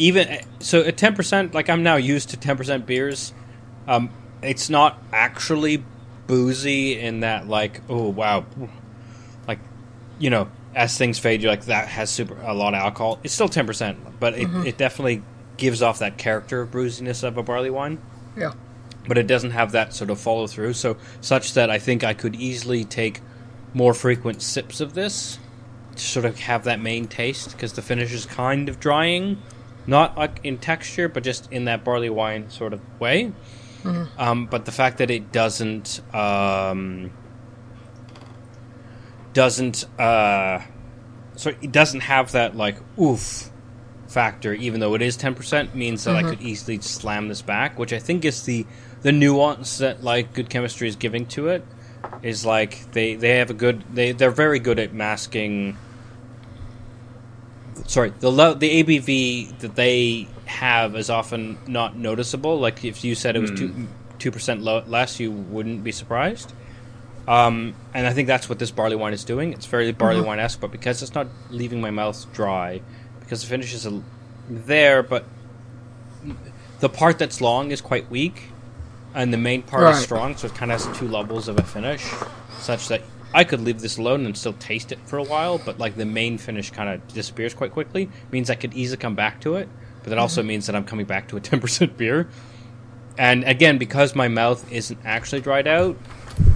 even 0.02 0.40
so 0.60 0.80
at 0.80 0.96
ten 0.96 1.14
percent. 1.14 1.54
Like 1.54 1.70
I'm 1.70 1.82
now 1.82 1.96
used 1.96 2.30
to 2.30 2.36
ten 2.36 2.56
percent 2.56 2.86
beers. 2.86 3.32
Um, 3.86 4.10
it's 4.42 4.68
not 4.68 4.98
actually 5.12 5.84
boozy 6.26 6.98
in 6.98 7.20
that 7.20 7.48
like 7.48 7.80
oh 7.88 8.08
wow, 8.08 8.44
like 9.46 9.58
you 10.18 10.30
know 10.30 10.48
as 10.74 10.96
things 10.96 11.18
fade, 11.18 11.42
you're 11.42 11.50
like 11.52 11.66
that 11.66 11.88
has 11.88 12.10
super 12.10 12.36
a 12.42 12.54
lot 12.54 12.74
of 12.74 12.80
alcohol. 12.80 13.20
It's 13.22 13.34
still 13.34 13.48
ten 13.48 13.66
percent, 13.66 13.98
but 14.20 14.34
it, 14.34 14.48
it 14.66 14.76
definitely 14.78 15.22
gives 15.56 15.82
off 15.82 15.98
that 16.00 16.16
character 16.18 16.62
of 16.62 16.70
booziness 16.70 17.22
of 17.22 17.36
a 17.36 17.42
barley 17.42 17.68
wine 17.70 17.98
Yeah. 18.36 18.52
but 19.06 19.18
it 19.18 19.26
doesn't 19.26 19.50
have 19.50 19.72
that 19.72 19.92
sort 19.94 20.10
of 20.10 20.18
follow 20.18 20.46
through. 20.46 20.72
So 20.72 20.96
such 21.20 21.52
that 21.54 21.70
I 21.70 21.78
think 21.78 22.02
I 22.02 22.14
could 22.14 22.34
easily 22.34 22.84
take 22.84 23.20
more 23.74 23.92
frequent 23.94 24.40
sips 24.42 24.80
of 24.80 24.94
this 24.94 25.38
to 25.96 26.02
sort 26.02 26.24
of 26.24 26.40
have 26.40 26.64
that 26.64 26.80
main 26.80 27.06
taste 27.06 27.52
because 27.52 27.74
the 27.74 27.82
finish 27.82 28.12
is 28.12 28.24
kind 28.26 28.68
of 28.70 28.80
drying, 28.80 29.42
not 29.86 30.16
like 30.16 30.40
in 30.44 30.58
texture, 30.58 31.08
but 31.08 31.22
just 31.22 31.50
in 31.52 31.64
that 31.66 31.84
barley 31.84 32.10
wine 32.10 32.50
sort 32.50 32.72
of 32.72 32.80
way. 33.00 33.32
Um, 34.16 34.46
but 34.46 34.64
the 34.64 34.72
fact 34.72 34.98
that 34.98 35.10
it 35.10 35.32
doesn't 35.32 36.00
um, 36.14 37.10
doesn't 39.32 39.84
uh, 39.98 40.60
so 41.36 41.50
it 41.60 41.72
doesn't 41.72 42.00
have 42.00 42.32
that 42.32 42.56
like 42.56 42.76
oof 42.98 43.50
factor, 44.06 44.52
even 44.52 44.80
though 44.80 44.94
it 44.94 45.02
is 45.02 45.16
ten 45.16 45.34
percent, 45.34 45.74
means 45.74 46.04
that 46.04 46.14
I 46.14 46.22
could 46.30 46.42
easily 46.42 46.80
slam 46.80 47.28
this 47.28 47.42
back, 47.42 47.78
which 47.78 47.92
I 47.92 47.98
think 47.98 48.24
is 48.24 48.44
the 48.44 48.66
the 49.00 49.10
nuance 49.10 49.78
that 49.78 50.04
like 50.04 50.32
good 50.32 50.48
chemistry 50.48 50.86
is 50.86 50.96
giving 50.96 51.26
to 51.26 51.48
it. 51.48 51.64
Is 52.22 52.46
like 52.46 52.92
they 52.92 53.14
they 53.16 53.38
have 53.38 53.50
a 53.50 53.54
good 53.54 53.82
they 53.92 54.12
they're 54.12 54.30
very 54.30 54.60
good 54.60 54.78
at 54.78 54.92
masking. 54.92 55.76
Sorry, 57.86 58.12
the 58.20 58.30
lo- 58.30 58.54
the 58.54 58.82
ABV 58.82 59.58
that 59.60 59.74
they 59.74 60.28
have 60.46 60.96
is 60.96 61.10
often 61.10 61.58
not 61.66 61.96
noticeable. 61.96 62.58
Like 62.58 62.84
if 62.84 63.04
you 63.04 63.14
said 63.14 63.36
it 63.36 63.40
was 63.40 63.50
two 63.50 63.88
two 64.18 64.30
percent 64.30 64.62
less, 64.62 65.18
you 65.20 65.30
wouldn't 65.32 65.82
be 65.84 65.92
surprised. 65.92 66.52
Um, 67.28 67.74
and 67.94 68.06
I 68.06 68.12
think 68.12 68.26
that's 68.26 68.48
what 68.48 68.58
this 68.58 68.70
barley 68.70 68.96
wine 68.96 69.12
is 69.12 69.24
doing. 69.24 69.52
It's 69.52 69.66
very 69.66 69.92
barley 69.92 70.20
wine 70.26 70.38
esque, 70.40 70.60
but 70.60 70.70
because 70.72 71.02
it's 71.02 71.14
not 71.14 71.28
leaving 71.50 71.80
my 71.80 71.90
mouth 71.90 72.26
dry, 72.32 72.80
because 73.20 73.42
the 73.42 73.48
finish 73.48 73.72
is 73.74 73.86
a, 73.86 74.02
there, 74.48 75.02
but 75.04 75.24
the 76.80 76.88
part 76.88 77.18
that's 77.18 77.40
long 77.40 77.70
is 77.70 77.80
quite 77.80 78.10
weak, 78.10 78.42
and 79.14 79.32
the 79.32 79.36
main 79.38 79.62
part 79.62 79.82
is 79.92 80.02
strong, 80.02 80.36
so 80.36 80.48
it 80.48 80.54
kind 80.54 80.72
of 80.72 80.84
has 80.84 80.98
two 80.98 81.06
levels 81.06 81.46
of 81.46 81.58
a 81.58 81.62
finish, 81.62 82.04
such 82.58 82.88
that 82.88 83.02
I 83.34 83.44
could 83.44 83.60
leave 83.60 83.80
this 83.80 83.98
alone 83.98 84.26
and 84.26 84.36
still 84.36 84.52
taste 84.54 84.92
it 84.92 84.98
for 85.06 85.18
a 85.18 85.22
while, 85.22 85.58
but 85.58 85.78
like 85.78 85.96
the 85.96 86.04
main 86.04 86.38
finish 86.38 86.70
kind 86.70 86.88
of 86.88 87.06
disappears 87.08 87.54
quite 87.54 87.72
quickly. 87.72 88.10
Means 88.30 88.50
I 88.50 88.54
could 88.54 88.74
easily 88.74 88.98
come 88.98 89.14
back 89.14 89.40
to 89.42 89.56
it, 89.56 89.68
but 90.02 90.10
that 90.10 90.18
also 90.18 90.40
mm-hmm. 90.40 90.48
means 90.48 90.66
that 90.66 90.76
I'm 90.76 90.84
coming 90.84 91.06
back 91.06 91.28
to 91.28 91.36
a 91.36 91.40
ten 91.50 91.60
percent 91.60 91.96
beer. 91.96 92.28
And 93.18 93.44
again, 93.44 93.78
because 93.78 94.14
my 94.14 94.28
mouth 94.28 94.70
isn't 94.72 94.98
actually 95.04 95.40
dried 95.40 95.66
out, 95.66 95.96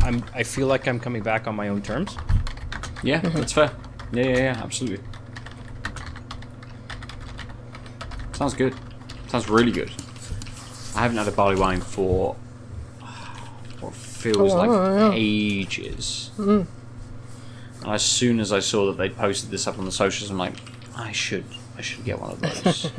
I'm 0.02 0.24
I 0.34 0.42
feel 0.42 0.66
like 0.66 0.86
I'm 0.86 1.00
coming 1.00 1.22
back 1.22 1.46
on 1.46 1.54
my 1.54 1.68
own 1.68 1.82
terms. 1.82 2.16
Yeah, 3.02 3.20
mm-hmm. 3.20 3.38
that's 3.38 3.52
fair. 3.52 3.72
Yeah, 4.12 4.24
yeah, 4.24 4.36
yeah, 4.36 4.60
absolutely. 4.62 5.04
Sounds 8.32 8.54
good. 8.54 8.74
Sounds 9.28 9.48
really 9.48 9.72
good. 9.72 9.90
I 10.94 11.00
haven't 11.00 11.16
had 11.16 11.28
a 11.28 11.32
barley 11.32 11.56
wine 11.56 11.80
for 11.80 12.34
what 12.34 12.45
feels 14.16 14.52
Oh, 14.52 14.56
like 14.56 14.68
yeah. 14.70 15.10
ages. 15.14 16.30
And 16.38 16.66
as 17.84 18.02
soon 18.02 18.40
as 18.40 18.52
I 18.52 18.60
saw 18.60 18.86
that 18.86 18.96
they'd 18.98 19.16
posted 19.16 19.50
this 19.50 19.66
up 19.66 19.78
on 19.78 19.84
the 19.84 19.92
socials, 19.92 20.30
I'm 20.30 20.38
like, 20.38 20.54
I 20.96 21.12
should, 21.12 21.44
I 21.76 21.82
should 21.82 22.04
get 22.04 22.20
one 22.20 22.30
of 22.32 22.40
those. 22.40 22.90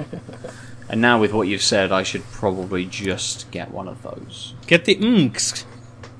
and 0.90 1.02
now 1.02 1.20
with 1.20 1.34
what 1.34 1.48
you've 1.48 1.62
said, 1.64 1.92
I 1.92 2.04
should 2.04 2.24
probably 2.32 2.86
just 2.86 3.50
get 3.52 3.72
one 3.72 3.88
of 3.88 4.02
those. 4.04 4.54
Get 4.68 4.86
the 4.86 4.96
mms. 4.96 5.66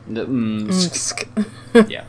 The- 0.10 0.26
mm, 0.26 1.90
yeah, 1.90 2.06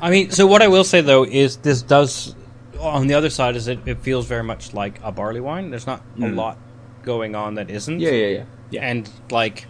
I 0.00 0.08
mean, 0.10 0.30
so 0.30 0.46
what 0.46 0.62
I 0.62 0.68
will 0.68 0.84
say 0.84 1.02
though 1.02 1.24
is 1.24 1.58
this 1.58 1.82
does 1.82 2.34
on 2.80 3.06
the 3.08 3.14
other 3.14 3.28
side 3.28 3.56
is 3.56 3.68
it, 3.68 3.78
it 3.86 3.98
feels 3.98 4.24
very 4.26 4.42
much 4.42 4.72
like 4.72 4.98
a 5.02 5.12
barley 5.12 5.40
wine. 5.40 5.68
There's 5.70 5.86
not 5.86 6.02
a 6.20 6.28
lot 6.28 6.56
going 7.02 7.34
on 7.34 7.54
that 7.56 7.68
isn't. 7.70 8.00
yeah, 8.00 8.10
yeah, 8.10 8.26
yeah. 8.26 8.44
yeah. 8.70 8.80
And 8.88 9.10
like 9.30 9.66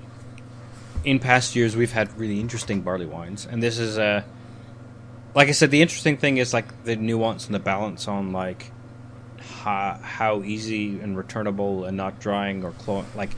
in 1.05 1.19
past 1.19 1.55
years, 1.57 1.77
we've 1.77 1.93
had 1.93 2.17
really 2.19 2.41
interesting 2.41 2.81
barley 2.83 3.07
wines, 3.07 3.47
and 3.51 3.63
this 3.63 3.79
is 3.79 3.99
a. 3.99 4.25
Like 5.35 5.49
I 5.49 5.53
said, 5.53 5.71
the 5.71 5.81
interesting 5.81 6.19
thing 6.19 6.37
is 6.37 6.53
like 6.53 6.85
the 6.85 6.95
nuance 6.97 7.47
and 7.47 7.55
the 7.55 7.59
balance 7.59 8.07
on 8.07 8.33
like 8.33 8.71
how, 9.41 9.99
how 10.03 10.43
easy 10.43 11.01
and 11.01 11.17
returnable 11.17 11.85
and 11.87 11.97
not 11.97 12.21
drying 12.21 12.63
or 12.63 12.75
like 13.15 13.31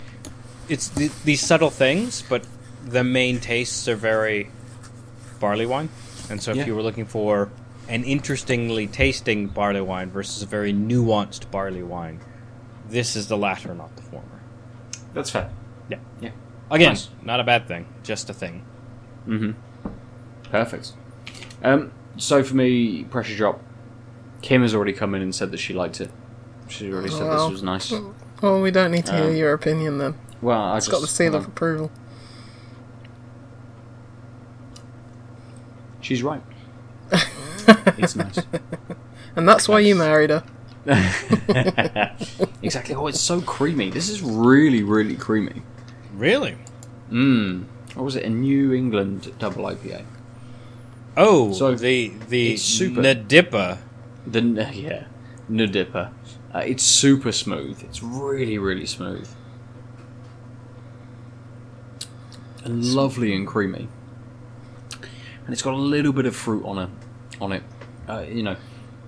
it's 0.68 0.88
th- 0.88 1.12
these 1.24 1.40
subtle 1.40 1.70
things, 1.70 2.22
but 2.28 2.44
the 2.84 3.04
main 3.04 3.38
tastes 3.38 3.86
are 3.86 3.94
very 3.94 4.50
barley 5.38 5.66
wine. 5.66 5.88
And 6.28 6.42
so, 6.42 6.50
if 6.50 6.56
Yeah. 6.58 6.66
you 6.66 6.74
were 6.74 6.82
looking 6.82 7.06
for 7.06 7.50
an 7.88 8.02
interestingly 8.02 8.86
tasting 8.88 9.46
barley 9.46 9.80
wine 9.80 10.10
versus 10.10 10.42
a 10.42 10.46
very 10.46 10.72
nuanced 10.72 11.48
barley 11.52 11.82
wine, 11.82 12.18
this 12.88 13.14
is 13.14 13.28
the 13.28 13.36
latter, 13.36 13.72
not 13.74 13.94
the 13.94 14.02
former. 14.02 14.40
That's 15.12 15.30
fair. 15.30 15.50
Yeah. 15.88 15.98
Yeah. 16.20 16.30
Again, 16.74 16.90
Nice. 16.90 17.08
not 17.22 17.40
a 17.40 17.44
bad 17.44 17.66
thing, 17.68 17.86
just 18.02 18.28
a 18.28 18.34
thing. 18.34 18.62
Mhm. 19.28 19.54
Perfect. 20.50 20.92
Um, 21.62 21.92
so 22.16 22.42
for 22.42 22.54
me, 22.56 23.04
pressure 23.04 23.36
drop. 23.36 23.60
Kim 24.42 24.62
has 24.62 24.74
already 24.74 24.92
come 24.92 25.14
in 25.14 25.22
and 25.22 25.34
said 25.34 25.50
that 25.52 25.58
she 25.58 25.72
liked 25.72 26.00
it. 26.00 26.10
She 26.68 26.92
already 26.92 27.08
said 27.10 27.22
Well. 27.22 27.44
this 27.48 27.52
was 27.52 27.62
nice. 27.62 27.92
Well, 28.42 28.60
we 28.60 28.70
don't 28.70 28.90
need 28.90 29.06
to 29.06 29.12
hear 29.12 29.24
Um, 29.30 29.36
your 29.36 29.52
opinion 29.52 29.98
then. 29.98 30.14
Well, 30.42 30.60
I 30.60 30.76
It's 30.76 30.86
just 30.86 30.92
got 30.92 31.00
the 31.00 31.06
seal 31.06 31.32
hold 31.32 31.42
of 31.44 31.48
approval. 31.48 31.90
She's 36.00 36.22
right. 36.22 36.42
it's 37.98 38.14
nice. 38.16 38.38
And 39.36 39.48
that's 39.48 39.68
why 39.68 39.78
you 39.80 39.94
married 39.94 40.30
her. 40.30 40.44
exactly. 42.62 42.94
Oh, 42.94 43.06
it's 43.06 43.20
so 43.20 43.40
creamy. 43.40 43.90
This 43.90 44.10
is 44.10 44.20
really, 44.22 44.82
really 44.82 45.16
creamy. 45.16 45.62
Really? 46.14 46.56
Mmm. 47.14 47.64
What 47.94 48.04
was 48.04 48.16
it? 48.16 48.24
A 48.24 48.28
New 48.28 48.72
England 48.72 49.32
double 49.38 49.64
IPA. 49.64 50.04
Oh, 51.16 51.52
So, 51.52 51.74
the 51.74 52.08
the 52.28 52.54
it's 52.54 52.62
super. 52.62 53.00
Nadipa. 53.00 53.78
The 54.26 54.40
yeah, 54.74 55.04
Nudipper. 55.48 56.10
Uh, 56.52 56.58
it's 56.58 56.82
super 56.82 57.30
smooth. 57.30 57.82
It's 57.84 58.02
really, 58.02 58.58
really 58.58 58.86
smooth. 58.86 59.28
And 62.64 62.84
lovely 62.84 63.34
and 63.34 63.46
creamy. 63.46 63.88
And 65.44 65.52
it's 65.52 65.62
got 65.62 65.74
a 65.74 65.76
little 65.76 66.12
bit 66.12 66.26
of 66.26 66.34
fruit 66.34 66.64
on 66.64 66.78
it. 66.78 66.90
On 67.40 67.52
it, 67.52 67.62
uh, 68.08 68.24
you 68.28 68.42
know, 68.42 68.56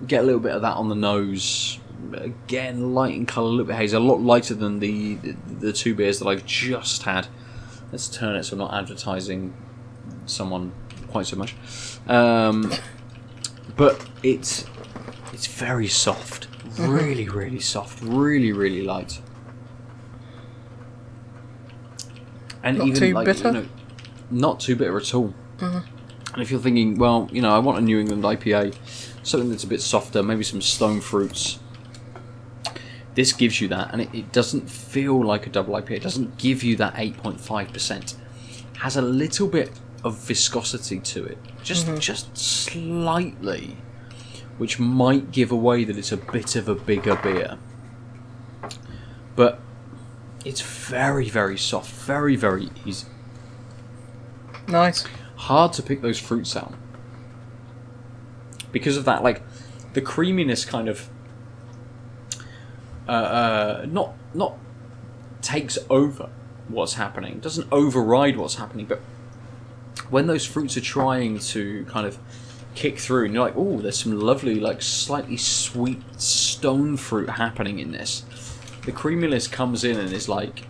get 0.05 0.21
a 0.21 0.25
little 0.25 0.39
bit 0.39 0.51
of 0.51 0.61
that 0.61 0.75
on 0.75 0.87
the 0.89 0.95
nose. 0.95 1.79
Again, 2.13 2.93
light 2.93 3.15
in 3.15 3.25
colour, 3.25 3.47
a 3.47 3.51
little 3.51 3.65
bit 3.65 3.75
hazy, 3.75 3.97
a 3.97 3.99
lot 3.99 4.21
lighter 4.21 4.53
than 4.53 4.79
the, 4.79 5.15
the 5.15 5.35
the 5.59 5.73
two 5.73 5.95
beers 5.95 6.19
that 6.19 6.27
I've 6.27 6.45
just 6.45 7.03
had. 7.03 7.27
Let's 7.91 8.07
turn 8.09 8.35
it 8.35 8.43
so 8.43 8.53
I'm 8.53 8.59
not 8.59 8.73
advertising 8.73 9.53
someone 10.25 10.73
quite 11.09 11.25
so 11.27 11.35
much. 11.37 11.55
Um, 12.07 12.71
but 13.75 14.05
it's 14.23 14.65
it's 15.33 15.47
very 15.47 15.87
soft, 15.87 16.47
really, 16.77 17.27
really 17.29 17.59
soft, 17.59 18.01
really, 18.01 18.51
really 18.51 18.81
light. 18.81 19.21
And 22.63 22.79
Not 22.79 22.87
even 22.87 22.99
too 22.99 23.13
like 23.13 23.25
bitter? 23.25 23.47
you 23.47 23.53
know, 23.53 23.65
not 24.31 24.59
too 24.59 24.75
bitter 24.75 24.97
at 24.97 25.13
all. 25.13 25.33
And 25.61 26.43
if 26.43 26.51
you're 26.51 26.59
thinking, 26.59 26.97
well, 26.97 27.29
you 27.31 27.41
know, 27.41 27.55
I 27.55 27.59
want 27.59 27.77
a 27.77 27.81
New 27.81 27.99
England 27.99 28.23
IPA, 28.23 28.75
something 29.23 29.49
that's 29.49 29.63
a 29.63 29.67
bit 29.67 29.81
softer, 29.81 30.21
maybe 30.21 30.43
some 30.43 30.61
stone 30.61 31.01
fruits. 31.01 31.59
This 33.17 33.33
gives 33.33 33.59
you 33.59 33.67
that, 33.69 33.89
and 33.91 34.03
it, 34.03 34.09
it 34.13 34.31
doesn't 34.31 34.69
feel 34.69 35.25
like 35.25 35.47
a 35.47 35.49
double 35.49 35.73
IPA. 35.73 35.89
It 35.89 36.03
doesn't 36.03 36.37
give 36.37 36.61
you 36.61 36.75
that 36.75 36.93
8.5%. 36.93 38.15
Has 38.77 38.95
a 38.95 39.01
little 39.01 39.47
bit 39.47 39.71
of 40.03 40.19
viscosity 40.19 40.99
to 40.99 41.25
it, 41.25 41.39
just 41.63 41.87
mm-hmm. 41.87 41.97
just 41.97 42.37
slightly, 42.37 43.77
which 44.59 44.77
might 44.77 45.31
give 45.31 45.51
away 45.51 45.83
that 45.83 45.97
it's 45.97 46.11
a 46.11 46.17
bit 46.17 46.55
of 46.55 46.69
a 46.69 46.75
bigger 46.75 47.15
beer. 47.15 47.57
But 49.35 49.61
it's 50.45 50.61
very, 50.61 51.27
very 51.27 51.57
soft, 51.57 51.89
very, 51.89 52.35
very 52.35 52.69
easy. 52.85 53.07
Nice. 54.67 55.05
Hard 55.37 55.73
to 55.73 55.81
pick 55.81 56.03
those 56.03 56.19
fruits 56.19 56.55
out 56.55 56.75
because 58.71 58.95
of 58.95 59.05
that. 59.05 59.23
Like 59.23 59.41
the 59.93 60.01
creaminess, 60.01 60.65
kind 60.65 60.87
of 60.87 61.09
uh, 63.07 63.11
uh, 63.11 63.85
not 63.89 64.13
not 64.33 64.57
takes 65.41 65.77
over 65.89 66.29
what's 66.67 66.93
happening. 66.93 67.39
Doesn't 67.39 67.67
override 67.71 68.37
what's 68.37 68.55
happening, 68.55 68.85
but 68.85 68.99
when 70.09 70.27
those 70.27 70.45
fruits 70.45 70.77
are 70.77 70.81
trying 70.81 71.39
to 71.39 71.85
kind 71.85 72.05
of 72.05 72.17
kick 72.75 72.99
through, 72.99 73.25
and 73.25 73.33
you're 73.33 73.43
like, 73.43 73.57
oh, 73.57 73.79
there's 73.79 73.99
some 73.99 74.19
lovely, 74.19 74.59
like 74.59 74.81
slightly 74.81 75.37
sweet 75.37 75.99
stone 76.21 76.95
fruit 76.95 77.29
happening 77.29 77.79
in 77.79 77.91
this. 77.91 78.23
The 78.85 78.91
creaminess 78.91 79.47
comes 79.47 79.83
in 79.83 79.97
and 79.97 80.13
is 80.13 80.29
like, 80.29 80.63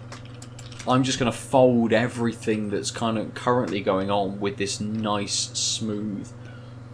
I'm 0.87 1.03
just 1.03 1.19
going 1.19 1.31
to 1.31 1.37
fold 1.37 1.91
everything 1.91 2.69
that's 2.69 2.91
kind 2.91 3.17
of 3.17 3.33
currently 3.33 3.81
going 3.81 4.09
on 4.09 4.39
with 4.39 4.55
this 4.55 4.79
nice, 4.79 5.49
smooth, 5.53 6.31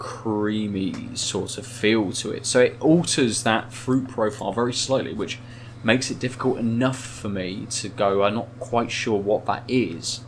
creamy 0.03 1.15
sort 1.15 1.57
of 1.57 1.65
feel 1.65 2.11
to 2.11 2.29
it. 2.29 2.45
So 2.45 2.59
it 2.59 2.75
alters 2.81 3.43
that 3.43 3.71
fruit 3.71 4.09
profile 4.09 4.51
very 4.51 4.73
slightly, 4.73 5.13
which 5.13 5.39
makes 5.81 6.11
it 6.11 6.19
difficult 6.19 6.57
enough 6.57 6.99
for 6.99 7.29
me 7.29 7.67
to 7.69 7.87
go. 7.87 8.23
I'm 8.23 8.35
not 8.35 8.59
quite 8.59 8.91
sure 8.91 9.17
what 9.17 9.45
that 9.45 9.63
is. 9.65 10.19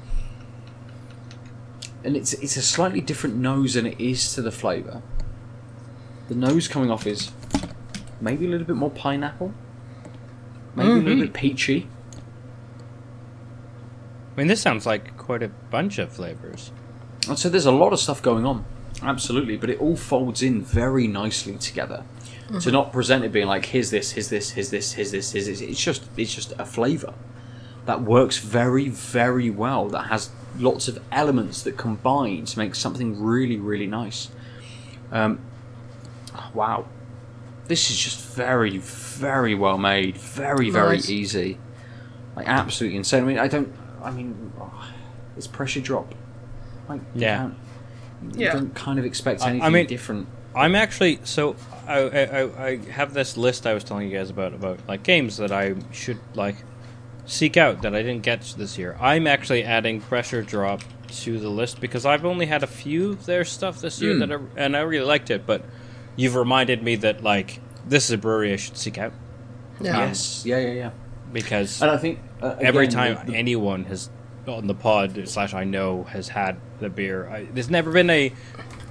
And 2.05 2.15
it's 2.15 2.31
it's 2.33 2.55
a 2.55 2.61
slightly 2.61 3.01
different 3.01 3.35
nose 3.35 3.73
than 3.73 3.85
it 3.85 3.99
is 3.99 4.33
to 4.35 4.41
the 4.41 4.51
flavour. 4.51 5.01
The 6.29 6.35
nose 6.35 6.69
coming 6.69 6.89
off 6.89 7.05
is 7.05 7.31
maybe 8.21 8.45
a 8.45 8.49
little 8.49 8.65
bit 8.65 8.77
more 8.77 8.91
pineapple, 8.91 9.53
maybe 10.73 10.89
a 10.89 10.93
little 10.93 11.11
mm-hmm. 11.11 11.21
bit 11.21 11.33
peachy. 11.33 11.89
I 14.33 14.37
mean, 14.37 14.47
this 14.47 14.61
sounds 14.61 14.85
like 14.85 15.17
quite 15.17 15.43
a 15.43 15.49
bunch 15.49 15.99
of 15.99 16.13
flavors. 16.13 16.71
And 17.27 17.37
so 17.37 17.49
there's 17.49 17.65
a 17.65 17.71
lot 17.71 17.91
of 17.91 17.99
stuff 17.99 18.21
going 18.21 18.45
on, 18.45 18.63
absolutely, 19.03 19.57
but 19.57 19.69
it 19.69 19.79
all 19.79 19.95
folds 19.95 20.41
in 20.41 20.61
very 20.63 21.07
nicely 21.07 21.57
together. 21.57 22.03
To 22.61 22.71
not 22.71 22.93
present 22.93 23.25
it 23.25 23.31
being 23.31 23.47
like 23.47 23.65
here's 23.65 23.89
this, 23.89 24.11
here's 24.11 24.29
this, 24.29 24.51
here's 24.51 24.69
this, 24.69 24.93
here's 24.93 25.09
this, 25.11 25.31
here's 25.31 25.47
this. 25.47 25.61
It's 25.61 25.83
just 25.83 26.03
it's 26.15 26.33
just 26.35 26.53
a 26.59 26.65
flavour 26.65 27.15
that 27.87 28.03
works 28.03 28.37
very 28.37 28.87
very 28.87 29.49
well. 29.49 29.89
That 29.89 30.03
has 30.07 30.29
lots 30.59 30.87
of 30.87 31.01
elements 31.11 31.63
that 31.63 31.75
combine 31.75 32.45
to 32.45 32.59
make 32.59 32.75
something 32.75 33.19
really 33.19 33.57
really 33.57 33.87
nice. 33.87 34.29
Um, 35.11 35.39
wow, 36.53 36.85
this 37.67 37.89
is 37.89 37.97
just 37.97 38.23
very 38.35 38.77
very 38.77 39.55
well 39.55 39.79
made, 39.79 40.15
very 40.15 40.69
very 40.69 40.97
Nice. 40.97 41.09
easy, 41.09 41.57
like 42.35 42.47
absolutely 42.47 42.97
insane. 42.97 43.23
I 43.23 43.25
mean, 43.25 43.39
I 43.39 43.47
don't. 43.47 43.73
I 44.03 44.11
mean, 44.11 44.53
oh, 44.61 44.87
it's 45.35 45.47
pressure 45.47 45.81
drop. 45.81 46.13
Like, 46.87 47.01
you 47.15 47.55
Yeah. 48.33 48.47
You 48.47 48.59
don't 48.59 48.75
kind 48.75 48.99
of 48.99 49.05
expect 49.05 49.41
I- 49.41 49.45
I 49.45 49.49
anything 49.51 49.71
mean- 49.71 49.87
different. 49.87 50.27
I'm 50.55 50.73
actually 50.75 51.19
so 51.25 51.55
I, 51.87 51.99
I 51.99 52.21
I- 52.41 52.65
I 52.67 52.77
have 52.91 53.13
this 53.13 53.35
list 53.35 53.67
I 53.67 53.73
was 53.73 53.83
telling 53.83 54.09
you 54.09 54.17
guys 54.17 54.29
about 54.29 54.53
about 54.53 54.79
like 54.87 55.03
games 55.03 55.37
that 55.37 55.51
I 55.51 55.75
should 55.91 56.19
like 56.33 56.55
seek 57.25 57.57
out 57.57 57.81
that 57.81 57.93
I 57.93 58.01
didn't 58.01 58.21
get 58.23 58.41
this 58.57 58.77
year. 58.77 58.95
I'm 59.01 59.27
actually 59.27 59.63
adding 59.63 59.99
Pressure 59.99 60.41
Drop 60.41 60.81
to 61.09 61.39
the 61.39 61.49
list 61.49 61.81
because 61.81 62.05
I've 62.05 62.23
only 62.25 62.45
had 62.45 62.63
a 62.63 62.67
few 62.67 63.11
of 63.11 63.25
their 63.25 63.43
stuff 63.43 63.81
this 63.81 64.01
year 64.01 64.13
Hmm. 64.13 64.19
that 64.19 64.31
I, 64.31 64.37
and 64.55 64.77
I 64.77 64.81
really 64.81 65.05
liked 65.05 65.29
it. 65.29 65.45
But 65.45 65.63
you've 66.15 66.35
reminded 66.35 66.81
me 66.83 66.95
that 66.97 67.21
like 67.23 67.59
this 67.87 68.05
is 68.05 68.11
a 68.11 68.17
brewery 68.17 68.53
I 68.53 68.55
should 68.55 68.77
seek 68.77 68.97
out 68.97 69.11
Yeah. 69.81 70.05
Yes, 70.07 70.43
yeah, 70.45 70.59
yeah, 70.59 70.71
yeah. 70.73 70.89
because 71.33 71.81
And 71.81 71.91
I 71.91 71.97
think 71.97 72.19
uh, 72.41 72.55
every 72.61 72.87
time 72.87 73.17
the- 73.25 73.31
the- 73.33 73.37
anyone 73.37 73.83
has 73.85 74.09
on 74.47 74.67
the 74.67 74.73
pod 74.75 75.27
slash 75.27 75.53
I 75.53 75.63
know 75.63 76.03
has 76.03 76.29
had 76.29 76.57
the 76.79 76.89
beer, 76.89 77.27
I, 77.29 77.45
there's 77.45 77.69
never 77.69 77.91
been 77.91 78.09
a 78.09 78.31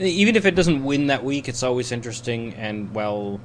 even 0.01 0.35
if 0.35 0.44
it 0.44 0.55
doesn't 0.56 0.82
win 0.85 1.06
that 1.06 1.22
week, 1.24 1.48
it's 1.48 1.62
always 1.62 1.93
interesting 1.93 2.55
and 2.55 2.94
well 2.94 3.40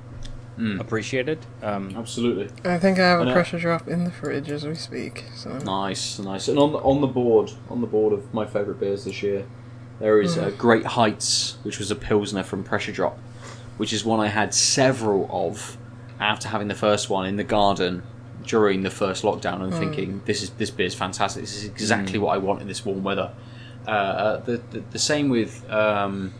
Mm. 0.57 0.81
appreciated. 0.81 1.39
Um, 1.63 1.95
absolutely 1.95 2.49
I 2.69 2.77
think 2.79 2.99
I 2.99 3.03
have 3.03 3.21
And, 3.21 3.29
a 3.29 3.31
uh, 3.31 3.33
pressure 3.33 3.57
drop 3.59 3.87
in 3.87 4.03
the 4.03 4.11
fridge 4.11 4.51
as 4.51 4.67
we 4.67 4.75
speak. 4.75 5.23
So 5.33 5.57
nice, 5.59 6.19
nice. 6.19 6.49
And 6.49 6.59
on 6.59 6.73
the 6.73 6.79
on 6.79 6.99
the 6.99 7.07
board, 7.07 7.51
on 7.69 7.79
the 7.79 7.87
board 7.87 8.11
of 8.11 8.33
my 8.33 8.45
favourite 8.45 8.77
beers 8.77 9.05
this 9.05 9.23
year, 9.23 9.45
there 10.01 10.19
is 10.19 10.37
uh, 10.37 10.51
Great 10.57 10.85
Heights, 10.85 11.57
which 11.63 11.79
was 11.79 11.91
a 11.91 11.95
pilsner 11.95 12.43
from 12.43 12.65
Pressure 12.65 12.91
Drop, 12.91 13.17
which 13.77 13.93
is 13.93 14.03
one 14.03 14.19
I 14.19 14.27
had 14.27 14.53
several 14.53 15.29
of 15.31 15.77
after 16.19 16.49
having 16.49 16.67
the 16.67 16.75
first 16.75 17.09
one 17.09 17.25
in 17.25 17.37
the 17.37 17.45
garden 17.45 18.03
during 18.49 18.81
the 18.81 18.89
first 18.89 19.23
lockdown 19.23 19.61
and 19.61 19.71
thinking 19.73 20.21
this 20.25 20.41
is 20.43 20.49
this 20.61 20.71
beer's 20.71 20.95
fantastic. 20.95 21.41
This 21.43 21.55
is 21.55 21.65
exactly 21.65 22.17
what 22.19 22.31
I 22.33 22.39
want 22.39 22.61
in 22.61 22.67
this 22.67 22.83
warm 22.83 23.03
weather. 23.03 23.31
Uh, 23.87 23.91
uh, 23.91 24.37
the, 24.47 24.57
the 24.71 24.79
the 24.91 24.99
same 24.99 25.29
with 25.29 25.53
um, 25.71 26.33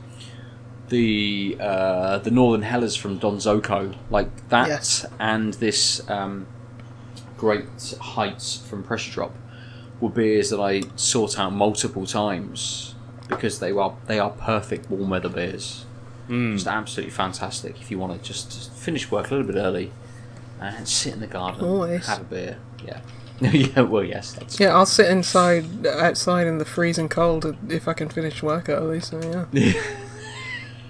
the 0.90 1.56
uh, 1.60 2.18
the 2.20 2.32
Northern 2.32 2.64
Helles 2.64 2.96
from 2.96 3.20
Donzoko, 3.20 3.96
like 4.10 4.50
that, 4.50 4.68
Yes. 4.68 5.06
and 5.20 5.54
this 5.56 6.02
um, 6.10 6.48
Great 7.38 7.66
Heights 8.02 8.58
from 8.68 8.84
Pressure 8.84 9.12
Drop 9.12 9.36
were 10.02 10.10
beers 10.10 10.50
that 10.50 10.60
I 10.60 10.82
sought 10.96 11.38
out 11.38 11.54
multiple 11.54 12.06
times 12.06 12.96
because 13.28 13.60
they 13.60 13.72
are 13.72 13.96
they 14.08 14.18
are 14.20 14.32
perfect 14.32 14.90
warm 14.90 15.10
weather 15.12 15.30
beers. 15.30 15.86
mm. 16.28 16.54
Just 16.54 16.68
absolutely 16.68 17.12
fantastic 17.12 17.80
if 17.82 17.92
you 17.92 18.00
want 18.00 18.12
to 18.20 18.28
just 18.28 18.72
finish 18.74 19.12
work 19.12 19.30
a 19.30 19.36
little 19.36 19.46
bit 19.52 19.60
early 19.60 19.92
and 20.60 20.88
sit 20.88 21.14
in 21.14 21.20
the 21.20 21.28
garden, 21.28 21.64
Always. 21.66 22.06
have 22.08 22.22
a 22.22 22.24
beer. 22.26 22.58
Yeah, 22.86 23.02
yeah. 23.42 23.82
Well, 23.82 24.04
yes, 24.04 24.34
that's 24.34 24.60
yeah, 24.60 24.76
I'll 24.76 24.86
sit 24.86 25.10
inside 25.10 25.86
outside 25.88 26.48
in 26.48 26.58
the 26.58 26.66
freezing 26.66 27.10
cold 27.10 27.56
if 27.70 27.88
I 27.88 27.94
can 27.94 28.10
finish 28.10 28.44
work 28.44 28.70
early. 28.70 29.00
So 29.00 29.48
yeah. 29.54 29.74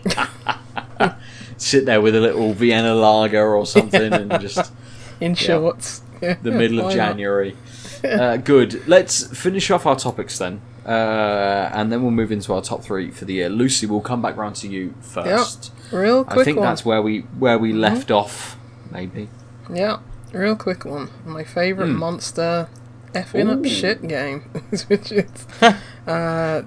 sit 1.58 1.86
there 1.86 2.02
with 2.02 2.16
a 2.16 2.20
little 2.20 2.54
Vienna 2.54 2.96
lager 2.96 3.56
or 3.56 3.66
something 3.66 4.14
and 4.14 4.32
just 4.42 4.72
in 5.20 5.36
shorts. 5.36 6.02
Yeah. 6.22 6.36
the 6.42 6.52
middle 6.52 6.86
of 6.86 6.92
January. 6.92 7.56
Uh, 8.04 8.38
good. 8.38 8.86
Let's 8.88 9.28
finish 9.38 9.72
off 9.72 9.86
our 9.86 9.96
topics 9.96 10.38
then, 10.38 10.62
uh, 10.86 11.70
and 11.74 11.92
then 11.92 12.02
we'll 12.02 12.12
move 12.12 12.32
into 12.32 12.54
our 12.54 12.62
top 12.62 12.84
three 12.84 13.10
for 13.12 13.26
the 13.26 13.36
year. 13.36 13.50
Lucy, 13.50 13.86
we'll 13.86 14.02
come 14.02 14.22
back 14.22 14.36
round 14.36 14.56
to 14.58 14.68
you 14.68 14.94
first. 15.00 15.72
Real 15.92 16.24
quick 16.26 16.40
I 16.40 16.44
think 16.44 16.58
one. 16.58 16.66
that's 16.66 16.84
where 16.84 17.02
we 17.02 17.20
where 17.38 17.58
we 17.58 17.72
left 17.74 18.12
off. 18.12 18.58
Maybe. 18.92 19.30
Yeah, 19.72 20.00
real 20.34 20.56
quick 20.56 20.86
one. 20.86 21.10
My 21.26 21.44
favourite 21.44 21.90
Hmm. 21.90 21.98
monster 21.98 22.68
effing 23.14 23.50
up 23.50 23.66
shit 23.66 24.08
game, 24.08 24.42
which 24.88 25.12
is 25.12 25.26
uh, 26.08 26.64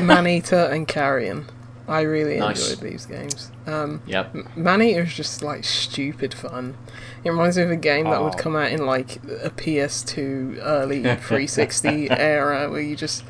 Maneater 0.00 0.68
and 0.72 0.86
Carrion. 0.88 1.46
I 1.88 2.02
really 2.02 2.38
Nice. 2.38 2.70
enjoyed 2.70 2.90
these 2.90 3.06
games. 3.06 3.50
Um, 3.66 4.02
Yep. 4.06 4.56
Maneater 4.56 5.02
is 5.02 5.14
just 5.14 5.42
like 5.42 5.64
stupid 5.64 6.32
fun. 6.32 6.76
It 7.24 7.30
reminds 7.30 7.56
me 7.56 7.64
of 7.64 7.70
a 7.70 7.76
game 7.76 8.04
that 8.04 8.22
would 8.22 8.34
Oh. 8.34 8.38
come 8.38 8.54
out 8.56 8.70
in 8.70 8.86
like 8.86 9.16
a 9.42 9.50
PS2 9.50 10.58
early 10.62 11.02
360 11.16 12.08
era 12.10 12.70
where 12.70 12.80
you 12.80 12.94
just 12.96 13.24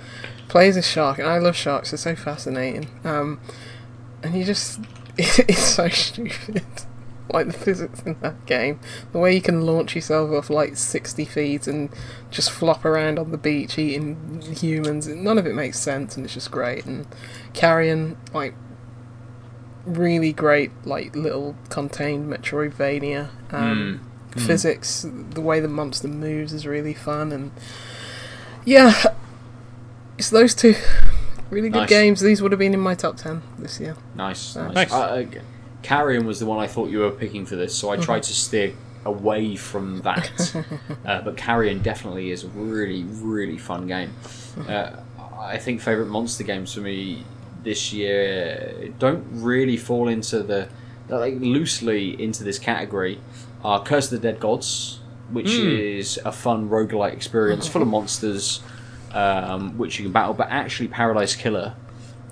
play 0.49 0.69
as 0.69 0.77
a 0.77 0.83
shark, 0.83 1.19
and 1.19 1.27
I 1.27 1.39
love 1.39 1.57
sharks. 1.57 1.91
They're 1.93 1.99
so 1.99 2.15
fascinating. 2.15 2.89
Um, 3.05 3.41
and 4.23 4.35
you 4.37 4.45
just 4.45 4.81
it's 5.19 5.62
so 5.62 5.89
stupid. 5.89 6.62
Like 7.32 7.47
the 7.47 7.53
physics 7.53 8.03
in 8.03 8.16
that 8.20 8.44
game, 8.47 8.78
the 9.12 9.19
way 9.19 9.35
you 9.35 9.40
can 9.40 9.62
launch 9.62 9.94
yourself 9.94 10.31
off 10.32 10.51
like 10.51 10.77
60 10.77 11.24
feet 11.24 11.66
and 11.66 11.89
just 12.31 12.51
flop 12.51 12.85
around 12.85 13.19
on 13.19 13.31
the 13.31 13.39
beach 13.39 13.78
eating 13.78 14.43
humans, 14.57 15.07
none 15.07 15.39
of 15.39 15.47
it 15.47 15.55
makes 15.55 15.78
sense, 15.78 16.16
and 16.16 16.24
it's 16.27 16.35
just 16.35 16.51
great. 16.51 16.85
And 16.85 17.07
Carrion, 17.55 18.16
like, 18.35 18.55
really 19.86 20.32
great, 20.32 20.70
like 20.85 21.15
little 21.16 21.57
contained 21.69 22.31
Metroidvania. 22.32 23.31
Um, 23.53 24.09
Physics, 24.36 25.05
the 25.09 25.43
way 25.43 25.61
the 25.61 25.69
monster 25.69 26.09
moves 26.09 26.53
is 26.55 26.66
really 26.66 26.94
fun, 26.94 27.32
and 27.32 27.51
yeah, 28.65 28.94
it's 30.16 30.31
those 30.31 30.55
two 30.55 30.74
really 31.51 31.69
good 31.69 31.81
Nice. 31.81 31.89
games. 31.90 32.20
These 32.23 32.40
would 32.40 32.51
have 32.51 32.59
been 32.59 32.73
in 32.73 32.81
my 32.81 32.94
top 32.94 33.19
ten 33.19 33.43
this 33.59 33.78
year. 33.78 33.94
Nice. 34.15 34.57
Uh, 34.57 34.69
Nice. 34.69 34.74
Nice. 34.74 34.93
Uh, 34.93 35.15
ag- 35.16 35.43
Carrion 35.83 36.27
was 36.27 36.41
the 36.41 36.47
one 36.47 36.59
I 36.59 36.67
thought 36.67 36.91
you 36.91 37.01
were 37.01 37.11
picking 37.11 37.45
for 37.47 37.57
this, 37.57 37.75
so 37.75 37.91
I 37.91 37.97
tried 37.97 38.23
to 38.25 38.33
steer 38.33 38.75
away 39.05 39.57
from 39.57 40.01
that. 40.03 40.55
uh, 41.05 41.23
but 41.23 41.37
Carrion 41.37 41.83
definitely 41.83 42.31
is 42.31 42.45
a 42.45 42.49
really, 42.49 43.05
really 43.05 43.59
fun 43.59 43.87
game. 43.87 44.15
Uh, 44.69 44.95
I 45.41 45.57
think 45.57 45.81
favourite 45.81 46.11
monster 46.11 46.45
games 46.45 46.75
for 46.75 46.83
me 46.83 47.25
this 47.65 47.91
year 47.91 48.93
don't 48.99 49.25
really 49.33 49.79
fall 49.79 50.09
into 50.09 50.43
the 50.43 50.69
like 51.09 51.37
loosely 51.41 52.23
into 52.23 52.45
this 52.45 52.59
category 52.59 53.19
are 53.65 53.83
Curse 53.83 54.13
of 54.13 54.21
the 54.21 54.31
Dead 54.31 54.39
Gods, 54.41 55.01
which 55.31 55.49
is 55.49 56.19
a 56.27 56.33
fun 56.33 56.69
roguelike 56.69 57.15
experience 57.15 57.67
full 57.67 57.81
of 57.81 57.89
monsters 57.89 58.61
um, 59.15 59.77
which 59.79 59.99
you 59.99 60.05
can 60.05 60.13
battle, 60.13 60.35
but 60.35 60.49
actually 60.51 60.89
Paradise 60.89 61.35
Killer 61.37 61.75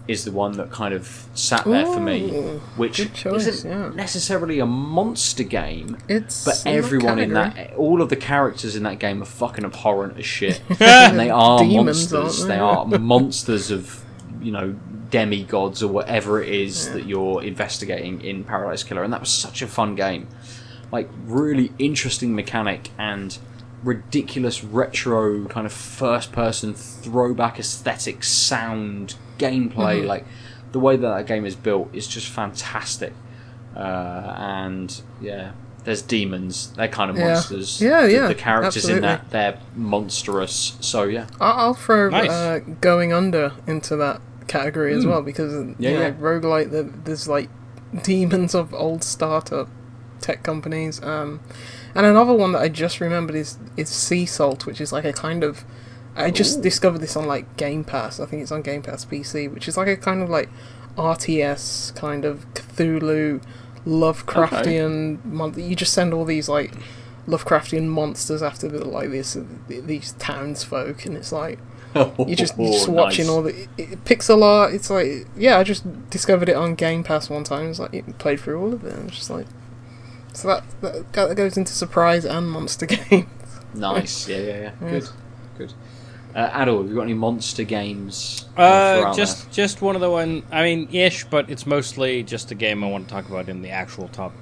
is 0.09 0.25
the 0.25 0.33
one 0.33 0.53
that 0.53 0.71
kind 0.71 0.95
of 0.95 1.27
sat 1.35 1.65
there 1.65 1.87
for 1.87 2.01
me, 2.01 2.31
which 2.77 3.13
choice, 3.15 3.47
isn't 3.47 3.71
yeah. 3.71 3.89
necessarily 3.91 4.59
a 4.59 4.67
monster 4.67 5.45
game, 5.45 5.97
It's 6.09 6.45
but 6.45 6.63
everyone 6.67 7.19
in 7.19 7.33
that, 7.35 7.75
all 7.75 8.03
of 8.03 8.09
the 8.09 8.17
characters 8.17 8.77
in 8.77 8.83
that 8.85 8.99
game 8.99 9.23
are 9.23 9.27
fucking 9.27 9.65
abhorrent 9.65 10.19
as 10.19 10.27
shit, 10.27 10.61
and 10.81 11.19
they 11.19 11.31
are 11.31 11.59
Demons, 11.61 12.13
monsters. 12.13 12.43
they? 12.43 12.55
They 12.55 12.61
are 12.61 12.87
monsters 12.87 13.71
of 13.71 14.05
you 14.41 14.53
know 14.53 14.75
demigods 15.11 15.83
or 15.83 15.89
whatever 15.89 16.43
it 16.43 16.49
is 16.49 16.93
that 16.93 17.05
you're 17.07 17.43
investigating 17.43 18.21
in 18.23 18.45
Paradise 18.45 18.83
Killer, 18.83 19.03
and 19.03 19.13
that 19.13 19.21
was 19.21 19.31
such 19.31 19.63
a 19.63 19.67
fun 19.67 19.95
game. 19.95 20.29
Like 20.93 21.09
really 21.25 21.73
interesting 21.79 22.35
mechanic 22.35 22.91
and 22.99 23.39
ridiculous 23.83 24.63
retro 24.63 25.47
kind 25.47 25.67
of 25.67 25.73
first 25.73 26.33
person 26.33 26.75
throwback 26.75 27.59
aesthetic 27.59 28.23
sound 28.23 29.15
gameplay 29.41 30.05
like 30.07 30.25
the 30.73 30.79
way 30.79 30.97
that 30.97 31.09
that 31.17 31.27
game 31.27 31.45
is 31.47 31.57
built 31.57 31.89
is 31.93 32.07
just 32.07 32.29
fantastic 32.29 33.13
uh, 33.77 34.35
and 34.37 35.03
yeah 35.21 35.53
there's 35.85 36.03
demons 36.03 36.73
they're 36.77 36.89
kind 36.89 37.11
of 37.11 37.17
Yeah. 37.17 37.29
monsters 37.35 37.81
Yeah, 37.81 38.03
The- 38.03 38.13
yeah, 38.13 38.27
the 38.29 38.35
characters 38.35 38.89
in 38.89 39.01
that 39.03 39.31
they're 39.31 39.59
monstrous 39.75 40.77
so 40.81 41.05
yeah 41.05 41.27
I'll, 41.41 41.59
I'll 41.69 41.75
throw 41.75 42.11
Nice. 42.11 42.31
uh, 42.31 42.61
Going 42.81 43.13
Under 43.13 43.53
into 43.67 43.97
that 43.97 44.21
category 44.49 44.93
as 44.95 45.07
well 45.07 45.23
because. 45.23 45.53
Yeah, 45.79 45.91
you 45.91 45.97
know, 45.97 46.07
yeah. 46.07 46.13
roguelike, 46.15 46.71
there- 46.73 46.83
there's 47.05 47.29
like 47.29 47.49
demons 48.03 48.55
of 48.55 48.75
old 48.75 49.03
startup 49.05 49.69
tech 50.21 50.43
companies. 50.43 51.01
Um, 51.03 51.39
and 51.95 52.05
another 52.05 52.35
one 52.35 52.53
that 52.53 52.61
I 52.63 52.69
just 52.69 53.01
remembered 53.01 53.37
is 53.37 53.59
is 53.77 53.89
Sea 53.89 54.27
Salt, 54.27 54.67
which 54.67 54.81
is 54.81 54.93
like 54.93 55.05
a 55.05 55.13
kind 55.13 55.43
of. 55.45 55.65
I 56.17 56.31
just 56.31 56.61
discovered 56.63 56.99
this 56.99 57.17
on 57.17 57.27
like 57.27 57.57
Game 57.57 57.85
Pass. 57.85 58.21
I 58.21 58.27
think 58.27 58.43
it's 58.43 58.53
on 58.53 58.63
Game 58.63 58.83
Pass 58.83 59.05
PC, 59.05 59.53
which 59.53 59.69
is 59.69 59.77
like 59.77 59.89
a 59.89 59.97
kind 59.97 60.23
of 60.23 60.29
like 60.29 60.49
RTS 60.97 61.95
kind 61.95 62.25
of 62.25 62.53
Cthulhu, 62.55 63.43
Lovecraftian. 63.87 65.25
Mon- 65.25 65.55
you 65.59 65.75
just 65.77 65.93
send 65.93 66.13
all 66.13 66.25
these 66.25 66.49
like 66.49 66.73
Lovecraftian 67.27 67.87
monsters 67.87 68.43
after 68.43 68.69
the, 68.69 68.85
like 68.85 69.11
this 69.11 69.37
these 69.69 70.13
townsfolk, 70.19 71.07
and 71.07 71.17
it's 71.17 71.33
like 71.33 71.59
you 71.95 72.35
just 72.37 72.59
you're 72.59 72.69
oh, 72.69 72.73
just 72.73 72.89
Oh, 72.89 72.93
watching 72.93 73.27
nice. 73.27 73.31
all 73.35 73.43
the 73.43 73.55
it, 73.63 73.69
it- 73.79 74.05
pixel 74.05 74.43
art. 74.43 74.75
It's 74.75 74.91
like 74.91 75.27
yeah, 75.37 75.59
I 75.59 75.63
just 75.65 76.11
discovered 76.11 76.49
it 76.49 76.57
on 76.57 76.75
Game 76.75 77.05
Pass 77.05 77.31
one 77.31 77.45
time. 77.45 77.71
It's 77.71 77.79
like 77.79 77.95
it 77.95 78.19
played 78.19 78.41
through 78.41 78.61
all 78.61 78.73
of 78.73 78.85
it. 78.85 78.93
And 78.95 79.09
it's 79.09 79.17
just 79.19 79.31
like 79.31 79.47
so 80.33 80.49
that 80.49 80.65
that, 80.81 81.13
that 81.13 81.37
goes 81.37 81.57
into 81.57 81.73
surprise 81.73 82.25
and 82.25 82.51
monster 82.51 82.87
games. 83.11 83.27
nice 83.75 84.29
yeah 84.29 84.39
yeah 84.39 84.57
yeah 84.81 84.91
good 84.91 85.09
good 85.59 85.73
uh, 86.35 86.51
all? 86.69 86.81
have 86.83 86.89
you 86.89 86.95
got 86.95 87.03
any 87.03 87.15
monster 87.15 87.65
games 87.65 88.45
you 88.57 88.63
wanna 88.65 89.01
throw 89.01 89.11
Uh, 89.11 89.15
just 89.15 89.51
just 89.51 89.83
one 89.83 89.95
of 89.95 90.01
the 90.01 90.11
one. 90.11 90.43
I 90.51 90.63
mean, 90.63 90.89
ish, 90.93 91.25
but 91.25 91.51
it's 91.51 91.67
mostly 91.67 92.23
just 92.23 92.51
a 92.51 92.55
game 92.55 92.85
I 92.85 92.89
want 92.89 93.09
to 93.09 93.15
talk 93.15 93.29
about 93.29 93.49
in 93.49 93.63
the 93.63 93.71
actual 93.71 94.09
top 94.09 94.33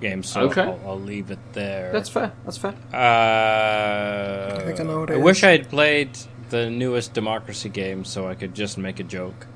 games. 0.00 0.28
So 0.28 0.42
Okay. 0.42 0.62
I'll, 0.62 0.80
I'll 0.86 1.00
leave 1.00 1.30
it 1.30 1.38
there. 1.52 1.84
there? 1.84 1.92
that's 1.92 2.08
fair 2.08 2.32
that's 2.44 2.58
fair 2.58 2.74
Uh, 2.92 4.56
I 4.56 4.62
think 4.66 4.80
I 4.80 4.84
know 4.84 5.00
what 5.00 5.10
it 5.10 5.14
I 5.14 5.16
wish. 5.18 5.42
I 5.44 5.50
had 5.52 5.68
played 5.68 6.10
the 6.50 6.70
newest 6.70 7.12
Democracy 7.14 7.68
game 7.68 8.04
so 8.04 8.28
I 8.28 8.34
could 8.34 8.54
just 8.54 8.76
make 8.78 9.00
a 9.00 9.04
joke. 9.04 9.46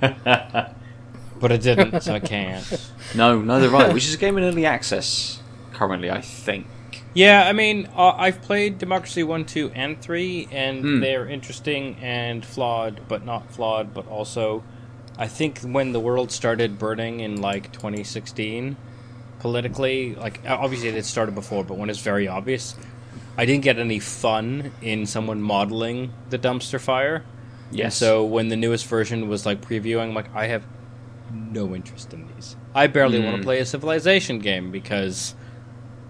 but 0.00 1.52
I 1.52 1.56
didn't, 1.56 2.02
so 2.02 2.14
I 2.14 2.20
can't. 2.20 2.90
no 3.14 3.40
neither 3.40 3.70
have 3.70 3.74
I 3.90 3.92
which 3.92 4.04
is 4.06 4.14
a 4.14 4.18
game 4.18 4.36
in 4.38 4.44
early 4.44 4.66
access 4.66 5.40
currently 5.72 6.10
I 6.10 6.20
think 6.20 6.66
Yeah, 7.14 7.44
I 7.46 7.52
mean, 7.52 7.88
uh, 7.96 8.12
I've 8.18 8.42
played 8.42 8.78
Democracy 8.78 9.22
1, 9.22 9.44
2, 9.44 9.70
and 9.74 10.00
3, 10.00 10.48
and 10.50 10.84
Hmm. 10.84 11.00
they're 11.00 11.28
interesting 11.28 11.96
and 12.02 12.44
flawed, 12.44 13.02
but 13.08 13.24
not 13.24 13.52
flawed, 13.52 13.94
but 13.94 14.06
also, 14.08 14.64
I 15.16 15.28
think 15.28 15.60
when 15.60 15.92
the 15.92 16.00
world 16.00 16.32
started 16.32 16.76
burning 16.76 17.20
in, 17.20 17.40
like, 17.40 17.70
2016, 17.72 18.76
politically, 19.38 20.16
like, 20.16 20.40
obviously 20.46 20.88
it 20.88 21.04
started 21.04 21.36
before, 21.36 21.62
but 21.62 21.78
when 21.78 21.88
it's 21.88 22.00
very 22.00 22.26
obvious, 22.26 22.74
I 23.38 23.46
didn't 23.46 23.62
get 23.62 23.78
any 23.78 24.00
fun 24.00 24.72
in 24.82 25.06
someone 25.06 25.40
modeling 25.40 26.10
the 26.30 26.38
dumpster 26.38 26.80
fire. 26.80 27.22
And 27.70 27.92
so 27.92 28.24
when 28.24 28.48
the 28.48 28.56
newest 28.56 28.86
version 28.86 29.28
was, 29.28 29.46
like, 29.46 29.60
previewing, 29.60 30.08
I'm 30.08 30.14
like, 30.14 30.34
I 30.34 30.48
have 30.48 30.64
no 31.32 31.76
interest 31.76 32.12
in 32.12 32.26
these. 32.26 32.56
I 32.74 32.88
barely 32.88 33.20
want 33.20 33.36
Hmm. 33.36 33.40
to 33.42 33.44
play 33.46 33.60
a 33.60 33.64
civilization 33.66 34.40
game 34.40 34.72
because 34.72 35.34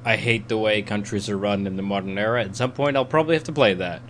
I 0.04 0.16
hate 0.16 0.48
the 0.48 0.58
way 0.58 0.82
countries 0.82 1.28
are 1.30 1.36
run 1.38 1.66
in 1.66 1.76
the 1.76 1.82
modern 1.82 2.18
era. 2.18 2.44
At 2.44 2.56
some 2.56 2.72
point, 2.72 2.96
I'll 2.96 3.04
probably 3.06 3.34
have 3.36 3.44
to 3.44 3.52
play 3.52 3.74
that. 3.74 4.02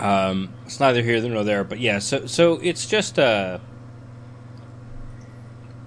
Um, 0.00 0.52
it's 0.64 0.78
neither 0.78 1.02
here 1.02 1.20
nor 1.28 1.44
there, 1.44 1.64
but 1.64 1.80
yeah. 1.80 1.98
So, 1.98 2.26
so 2.26 2.54
it's 2.62 2.86
just 2.86 3.18
uh, 3.18 3.58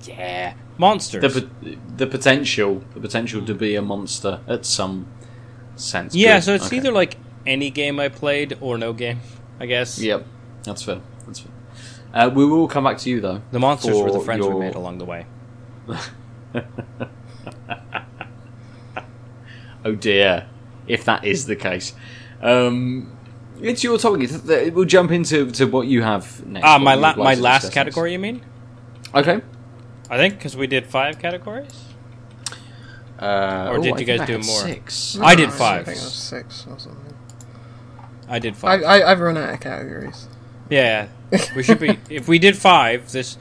yeah, 0.04 0.54
monsters. 0.78 1.34
the, 1.34 1.78
the 1.96 2.08
potential 2.08 2.84
the 2.94 3.00
potential 3.00 3.46
to 3.46 3.54
be 3.54 3.76
a 3.76 3.82
monster 3.82 4.42
at 4.48 4.66
some 4.66 5.08
sense 5.76 6.14
yeah, 6.14 6.38
Good. 6.38 6.44
so 6.44 6.54
it's 6.56 6.66
Okay. 6.68 6.78
either 6.78 6.92
like 6.92 7.18
any 7.46 7.70
game 7.70 8.00
I 8.00 8.10
played 8.10 8.58
or 8.60 8.78
no 8.78 8.92
game, 8.92 9.22
I 9.60 9.66
guess. 9.66 9.98
Yep, 10.00 10.26
that's 10.64 10.84
fair. 10.84 11.00
That's 11.26 11.40
fair. 11.40 11.52
Uh, 12.14 12.30
we 12.34 12.46
will 12.46 12.68
come 12.68 12.84
back 12.84 12.98
to 13.00 13.10
you 13.10 13.22
though. 13.22 13.42
The 13.52 13.60
monsters 13.60 13.98
were 13.98 14.12
the 14.12 14.20
friends 14.20 14.46
your- 14.46 14.54
we 14.56 14.60
made 14.66 14.76
along 14.76 14.98
the 14.98 15.06
way. 15.06 15.26
Oh 19.84 19.96
dear, 19.96 20.48
if 20.88 21.06
that 21.06 21.26
is 21.26 21.48
the 21.48 21.56
case. 21.56 21.94
Um, 22.42 23.18
it's 23.60 23.84
your 23.84 23.98
topic. 23.98 24.30
Th- 24.30 24.44
th- 24.44 24.74
We'll 24.74 24.86
jump 24.86 25.12
into 25.12 25.50
to 25.52 25.66
what 25.66 25.88
you 25.88 26.04
have 26.04 26.46
next. 26.46 26.64
Ah, 26.66 26.74
what 26.74 26.82
my 26.84 26.94
you 26.94 27.00
la- 27.00 27.08
like 27.10 27.18
my 27.18 27.36
to 27.36 27.42
last 27.42 27.62
discuss 27.62 27.74
category. 27.74 28.12
You 28.14 28.20
mean? 28.20 28.42
Okay. 29.16 29.42
I 30.10 30.18
think 30.18 30.36
because 30.38 30.56
we 30.56 30.68
did 30.68 30.86
five 30.86 31.18
categories. 31.20 31.86
Uh, 33.20 33.70
Or 33.72 33.80
did 33.80 33.96
I 33.96 34.00
you 34.00 34.06
guys 34.06 34.20
I 34.22 34.26
do 34.26 34.34
had 34.34 34.46
more? 34.46 34.60
Six. 34.62 35.18
I 35.22 35.36
did 35.36 35.50
I 35.50 35.52
five. 35.52 35.86
think 35.86 35.98
it 35.98 36.04
was 36.04 36.14
six 36.14 36.66
or 36.70 36.78
something. 36.80 37.14
I 38.28 38.40
did 38.40 38.54
I, 38.54 38.58
five. 38.58 38.84
I 38.84 39.04
I've 39.04 39.20
run 39.20 39.38
out 39.38 39.54
of 39.54 39.60
categories. 39.62 40.28
Yeah, 40.70 41.08
we 41.56 41.64
should 41.64 41.80
be. 41.80 41.98
if 42.10 42.28
we 42.28 42.38
did 42.40 42.56
five, 42.58 43.12
this 43.12 43.38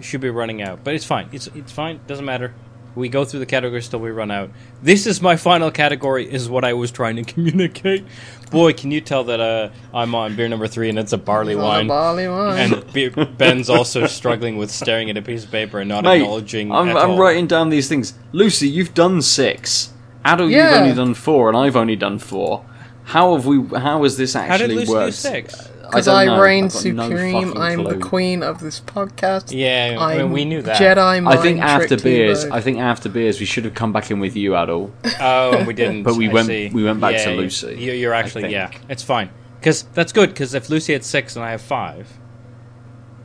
should 0.00 0.20
be 0.20 0.28
running 0.30 0.60
out. 0.60 0.82
But 0.84 0.94
it's 0.94 1.04
fine. 1.04 1.28
It's 1.32 1.46
it's 1.48 1.72
fine. 1.72 2.00
Doesn't 2.06 2.24
matter. 2.24 2.52
We 2.94 3.08
go 3.08 3.24
through 3.24 3.40
the 3.40 3.46
categories 3.46 3.88
till 3.88 3.98
we 4.00 4.10
run 4.10 4.30
out. 4.30 4.50
This 4.82 5.06
is 5.06 5.20
my 5.20 5.36
final 5.36 5.70
category. 5.70 6.32
Is 6.32 6.48
what 6.48 6.64
I 6.64 6.72
was 6.74 6.90
trying 6.90 7.16
to 7.16 7.24
communicate. 7.32 8.04
Boy, 8.50 8.72
can 8.72 8.90
you 8.92 9.00
tell 9.00 9.24
that 9.24 9.40
uh, 9.40 9.70
I'm 9.92 10.14
on 10.14 10.36
beer 10.36 10.48
number 10.48 10.68
three 10.68 10.88
and 10.88 10.98
it's 10.98 11.12
a 11.12 11.18
barley 11.18 11.54
On 11.54 11.60
a 11.60 11.64
wine. 11.64 11.86
barley 11.88 12.28
wine. 12.28 12.72
And 12.72 12.92
be- 12.92 13.08
Ben's 13.08 13.68
also 13.68 14.06
struggling 14.06 14.56
with 14.58 14.70
staring 14.70 15.10
at 15.10 15.16
a 15.16 15.22
piece 15.22 15.44
of 15.44 15.50
paper 15.50 15.80
and 15.80 15.88
not 15.88 16.04
Mate, 16.04 16.20
acknowledging. 16.22 16.70
I'm, 16.70 16.88
at 16.90 16.96
I'm 16.96 17.10
all. 17.12 17.18
writing 17.18 17.48
down 17.48 17.70
these 17.70 17.88
things. 17.88 18.14
Lucy, 18.32 18.68
you've 18.68 18.94
done 18.94 19.22
six. 19.22 19.92
Adel, 20.24 20.48
Yeah. 20.50 20.68
you've 20.70 20.82
only 20.82 20.94
done 20.94 21.14
four, 21.14 21.48
and 21.48 21.56
I've 21.58 21.74
only 21.76 21.96
done 21.96 22.18
four. 22.20 22.64
How 23.04 23.34
have 23.34 23.46
we? 23.46 23.62
How 23.78 24.02
has 24.02 24.16
this 24.16 24.34
How 24.34 24.42
did 24.42 24.52
actually 24.52 24.74
Lucy 24.76 24.86
do 24.86 24.92
worked? 24.92 25.14
six? 25.14 25.70
Because 25.82 26.06
don't 26.06 26.16
I, 26.16 26.24
know. 26.24 26.40
reign 26.40 26.64
I've 26.64 26.84
no 26.94 27.08
supreme, 27.08 27.56
I'm 27.56 27.84
the 27.84 27.98
queen 27.98 28.42
of 28.42 28.58
this 28.60 28.80
podcast. 28.80 29.52
Yeah, 29.56 29.96
I 30.00 30.18
mean, 30.18 30.32
we 30.32 30.44
knew 30.44 30.62
that. 30.62 30.80
Jedi 30.80 31.22
mind 31.22 31.38
I 31.38 31.40
think 31.42 31.60
after 31.60 31.96
beers, 31.98 32.46
I 32.46 32.60
think 32.62 32.78
after 32.78 33.08
beers, 33.08 33.38
we 33.38 33.46
should 33.46 33.64
have 33.66 33.74
come 33.74 33.92
back 33.92 34.10
in 34.10 34.18
with 34.18 34.34
you, 34.34 34.56
Adel. 34.56 34.92
Oh, 35.20 35.52
and 35.58 35.66
we 35.66 35.74
didn't. 35.74 36.02
But 36.04 36.16
we 36.16 36.30
I 36.30 36.32
went- 36.32 36.46
see. 36.48 36.70
we 36.72 36.82
went 36.82 37.00
back 37.00 37.12
Yeah, 37.12 37.26
to 37.26 37.36
Lucy, 37.36 37.76
you- 37.78 37.92
You're 37.92 38.14
actually 38.14 38.50
yeah. 38.50 38.70
It's 38.88 39.02
fine 39.02 39.28
because 39.60 39.82
that's 39.94 40.12
good. 40.12 40.30
Because 40.30 40.54
if 40.54 40.70
Lucy 40.70 40.94
had 40.94 41.04
six 41.04 41.36
and 41.36 41.44
I 41.44 41.50
have 41.50 41.60
five, 41.62 42.10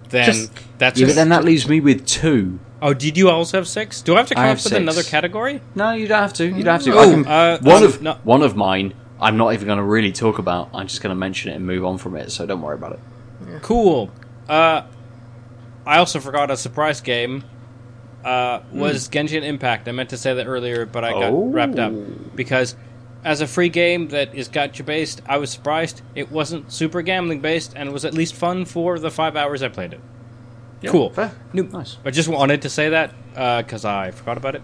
then 0.09 0.25
Just- 0.25 0.51
that's 0.77 0.99
Yeah, 0.99 1.05
but 1.05 1.09
just. 1.09 1.15
then 1.15 1.29
that 1.29 1.45
leaves 1.45 1.67
me 1.67 1.79
with 1.79 2.05
two. 2.05 2.59
oh, 2.81 2.93
did 2.93 3.17
you 3.17 3.29
also 3.29 3.57
have 3.57 3.67
six? 3.67 4.01
Do 4.01 4.15
I 4.15 4.17
have 4.17 4.27
to 4.27 4.35
come 4.35 4.43
have 4.43 4.51
up 4.51 4.57
with 4.57 4.73
six. 4.73 4.75
another 4.75 5.03
category? 5.03 5.61
No, 5.75 5.91
you 5.93 6.07
don't 6.07 6.21
have 6.21 6.33
to. 6.33 6.45
You 6.45 6.63
don't 6.63 6.73
have 6.73 6.83
to. 6.83 6.93
Oh, 6.93 6.99
I 6.99 7.05
can, 7.05 7.25
uh, 7.25 7.57
one 7.61 7.77
um, 7.77 7.83
of 7.83 8.01
no. 8.01 8.13
one 8.23 8.41
of 8.43 8.55
mine. 8.55 8.93
I'm 9.21 9.37
not 9.37 9.53
even 9.53 9.67
going 9.67 9.77
to 9.77 9.83
really 9.83 10.11
talk 10.11 10.39
about. 10.39 10.69
I'm 10.73 10.87
just 10.87 11.01
going 11.01 11.11
to 11.11 11.19
mention 11.19 11.51
it 11.51 11.55
and 11.55 11.65
move 11.65 11.83
on 11.85 11.97
from 11.97 12.15
it. 12.15 12.31
So 12.31 12.45
don't 12.45 12.61
worry 12.61 12.75
about 12.75 12.93
it. 12.93 12.99
Cool. 13.61 14.11
Uh, 14.47 14.83
I 15.85 15.97
also 15.97 16.19
forgot 16.19 16.51
a 16.51 16.57
surprise 16.57 17.01
game. 17.01 17.43
Uh, 18.23 18.59
was 18.71 19.07
Hmm. 19.07 19.13
Genshin 19.13 19.43
Impact? 19.43 19.87
I 19.87 19.91
meant 19.91 20.09
to 20.09 20.17
say 20.17 20.33
that 20.33 20.45
earlier, 20.47 20.85
but 20.85 21.03
I 21.03 21.11
got 21.11 21.31
Oh. 21.33 21.49
wrapped 21.49 21.79
up 21.79 21.93
because 22.35 22.75
as 23.23 23.41
a 23.41 23.47
free 23.47 23.69
game 23.69 24.09
that 24.09 24.35
is 24.35 24.49
gacha 24.49 24.85
based, 24.85 25.21
I 25.27 25.37
was 25.37 25.49
surprised 25.49 26.01
it 26.15 26.31
wasn't 26.31 26.71
super 26.71 27.01
gambling 27.01 27.39
based 27.41 27.73
and 27.75 27.91
was 27.93 28.05
at 28.05 28.13
least 28.13 28.35
fun 28.35 28.65
for 28.65 28.99
the 28.99 29.09
five 29.11 29.35
hours 29.35 29.63
I 29.63 29.69
played 29.69 29.93
it. 29.93 30.01
Yeah, 30.81 30.91
Cool. 30.91 31.09
Fair. 31.11 31.31
New- 31.53 31.63
Nice. 31.71 31.97
I 32.05 32.11
just 32.11 32.29
wanted 32.29 32.61
to 32.63 32.69
say 32.69 32.89
that 32.89 33.13
because 33.33 33.83
I 33.85 34.11
forgot 34.11 34.37
about 34.37 34.55
it. 34.55 34.61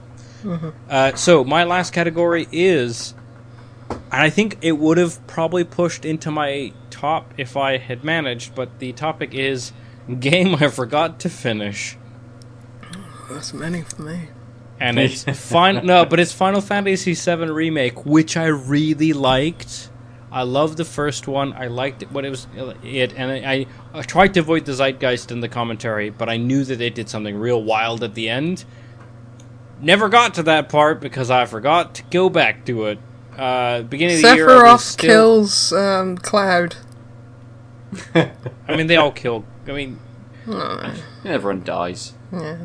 Uh, 0.90 1.16
so 1.16 1.44
my 1.44 1.64
last 1.64 1.92
category 1.94 2.48
is, 2.52 3.14
and 3.90 4.00
I 4.12 4.30
think 4.30 4.58
it 4.62 4.74
would 4.74 4.98
have 4.98 5.26
probably 5.28 5.64
pushed 5.64 6.06
into 6.06 6.32
my 6.32 6.74
top 6.90 7.34
if 7.38 7.56
I 7.58 7.78
had 7.78 8.04
managed, 8.04 8.56
but 8.56 8.80
the 8.80 8.94
topic 8.94 9.34
is 9.34 9.72
game 10.20 10.56
I 10.56 10.68
forgot 10.70 11.20
to 11.22 11.30
finish, 11.30 11.98
That's 13.30 13.54
many 13.54 13.82
for 13.82 14.02
me. 14.04 14.30
and 14.80 14.98
it's 15.00 15.24
final. 15.24 15.84
No, 15.84 16.06
but 16.06 16.20
it's 16.20 16.32
Final 16.34 16.62
Fantasy 16.62 17.14
VII 17.14 17.50
remake, 17.52 18.06
which 18.06 18.38
I 18.38 18.46
really 18.46 19.14
liked. 19.14 19.90
I 20.32 20.44
loved 20.44 20.78
the 20.78 20.86
first 20.86 21.28
one. 21.30 21.54
I 21.54 21.68
liked 21.68 22.04
it 22.04 22.12
when 22.12 22.26
it 22.26 22.30
was 22.30 22.46
it, 22.84 23.14
and 23.16 23.32
I, 23.32 23.68
I 23.94 24.02
tried 24.02 24.34
to 24.34 24.42
avoid 24.42 24.66
the 24.66 24.74
zeitgeist 24.74 25.32
in 25.32 25.40
the 25.40 25.48
commentary, 25.48 26.10
but 26.10 26.28
I 26.30 26.36
knew 26.38 26.64
that 26.66 26.76
they 26.76 26.90
did 26.90 27.08
something 27.10 27.38
real 27.38 27.64
wild 27.64 28.04
at 28.04 28.16
the 28.16 28.28
end. 28.30 28.66
Never 29.82 30.10
got 30.10 30.34
to 30.36 30.44
that 30.44 30.68
part 30.70 31.00
because 31.00 31.30
I 31.32 31.46
forgot 31.46 31.96
to 31.96 32.04
go 32.12 32.30
back 32.30 32.66
to 32.66 32.86
it. 32.86 33.00
Uh, 33.38 33.82
beginning 33.84 34.18
of 34.18 34.22
the 34.22 34.36
year, 34.36 34.48
Sephiroth 34.48 34.80
still, 34.80 35.10
kills 35.10 35.74
um, 35.74 36.18
Cloud. 36.18 36.76
I 38.16 38.76
mean, 38.76 38.88
they 38.88 38.98
all 38.98 39.12
kill. 39.12 39.46
I 39.68 39.72
mean, 39.72 40.00
Everyone 41.26 41.64
dies. 41.64 42.14
Yeah. 42.32 42.58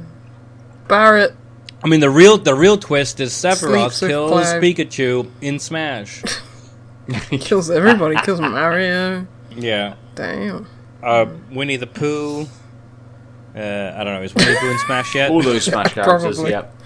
Barret. 0.89 1.35
I 1.83 1.89
mean, 1.89 2.01
the 2.01 2.11
real 2.11 2.37
the 2.37 2.55
real 2.55 2.77
twist 2.77 3.21
is 3.21 3.33
Sephiroth 3.33 4.07
kills 4.07 4.31
Cloud. 4.31 4.63
Pikachu 4.63 5.31
in 5.41 5.59
Smash. 5.59 6.23
Kills 7.31 7.71
everybody. 7.71 8.15
kills 8.25 8.41
Mario. 8.41 9.27
yeah. 9.57 9.97
Damn. 10.15 10.69
Uh, 11.03 11.27
Winnie 11.51 11.77
the 11.77 11.89
Pooh. 11.89 12.43
Uh, 13.53 13.59
I 13.59 14.05
don't 14.05 14.15
know. 14.15 14.23
Is 14.23 14.33
Winnie 14.33 14.53
the 14.53 14.59
Pooh 14.61 14.71
in 14.71 14.79
Smash 14.79 15.15
yet? 15.17 15.31
All 15.31 15.43
those 15.43 15.65
Smash 15.65 15.93
characters. 15.95 16.37
Probably. 16.37 16.51
Yep. 16.53 16.77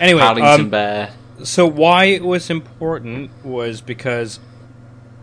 Anyway, 0.00 0.20
Paddington 0.20 0.60
um, 0.62 0.70
Bear. 0.70 1.14
So 1.44 1.66
why 1.66 2.06
it 2.06 2.24
was 2.24 2.50
important 2.50 3.30
was 3.44 3.80
because 3.80 4.40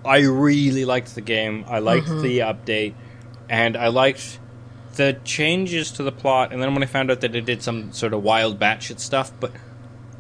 I 0.06 0.20
really 0.20 0.86
liked 0.86 1.16
the 1.16 1.22
game. 1.22 1.66
I 1.68 1.80
liked 1.80 2.08
mm-hmm. 2.08 2.22
the 2.22 2.40
update, 2.40 2.94
and 3.50 3.76
I 3.76 3.88
liked 3.88 4.40
the 4.96 5.20
changes 5.24 5.92
to 5.92 6.04
the 6.04 6.12
plot. 6.12 6.54
And 6.54 6.62
then 6.62 6.74
when 6.74 6.84
I 6.84 6.86
found 6.86 7.12
out 7.12 7.22
that 7.22 7.36
it 7.36 7.46
did 7.46 7.62
some 7.64 7.92
sort 7.92 8.14
of 8.14 8.24
wild 8.24 8.60
batshit 8.60 9.00
stuff, 9.00 9.32
but 9.40 9.52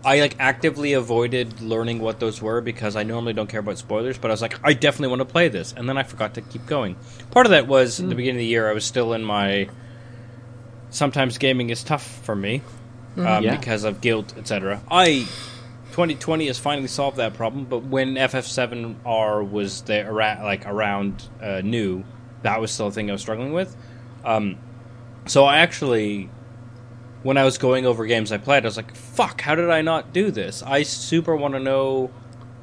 I 0.03 0.19
like 0.19 0.35
actively 0.39 0.93
avoided 0.93 1.61
learning 1.61 1.99
what 1.99 2.19
those 2.19 2.41
were 2.41 2.61
because 2.61 2.95
I 2.95 3.03
normally 3.03 3.33
don't 3.33 3.47
care 3.47 3.59
about 3.59 3.77
spoilers. 3.77 4.17
But 4.17 4.31
I 4.31 4.33
was 4.33 4.41
like, 4.41 4.59
I 4.63 4.73
definitely 4.73 5.09
want 5.09 5.19
to 5.19 5.31
play 5.31 5.49
this, 5.49 5.73
and 5.73 5.87
then 5.87 5.97
I 5.97 6.03
forgot 6.03 6.33
to 6.35 6.41
keep 6.41 6.65
going. 6.65 6.95
Part 7.31 7.45
of 7.45 7.51
that 7.51 7.67
was 7.67 7.99
at 7.99 8.05
the 8.05 8.11
hmm. 8.11 8.17
beginning 8.17 8.37
of 8.37 8.41
the 8.41 8.45
year. 8.45 8.69
I 8.69 8.73
was 8.73 8.85
still 8.85 9.13
in 9.13 9.23
my. 9.23 9.69
Sometimes 10.89 11.37
gaming 11.37 11.69
is 11.69 11.85
tough 11.85 12.03
for 12.03 12.35
me 12.35 12.61
mm-hmm. 13.15 13.25
um, 13.25 13.43
Yeah. 13.43 13.55
because 13.55 13.83
of 13.83 14.01
guilt, 14.01 14.37
etc. 14.37 14.81
I 14.89 15.27
2020 15.91 16.47
has 16.47 16.57
finally 16.57 16.87
solved 16.87 17.17
that 17.17 17.33
problem, 17.33 17.65
but 17.65 17.79
when 17.83 18.15
FF7R 18.15 19.49
was 19.49 19.81
there 19.81 20.11
around, 20.11 20.43
like 20.43 20.65
around 20.65 21.27
uh, 21.41 21.61
new, 21.61 22.03
that 22.43 22.59
was 22.59 22.71
still 22.71 22.87
a 22.87 22.91
thing 22.91 23.09
I 23.09 23.13
was 23.13 23.21
struggling 23.21 23.53
with. 23.53 23.75
Um, 24.23 24.57
so 25.27 25.45
I 25.45 25.57
actually, 25.57 26.29
when 27.23 27.37
I 27.37 27.43
was 27.43 27.57
going 27.57 27.85
over 27.85 28.05
games 28.05 28.31
I 28.31 28.37
played, 28.37 28.63
I 28.63 28.67
was 28.67 28.77
like, 28.77 28.95
"Fuck! 28.95 29.41
How 29.41 29.55
did 29.55 29.69
I 29.69 29.81
not 29.81 30.13
do 30.13 30.31
this?" 30.31 30.63
I 30.63 30.83
super 30.83 31.35
want 31.35 31.53
to 31.53 31.59
know 31.59 32.11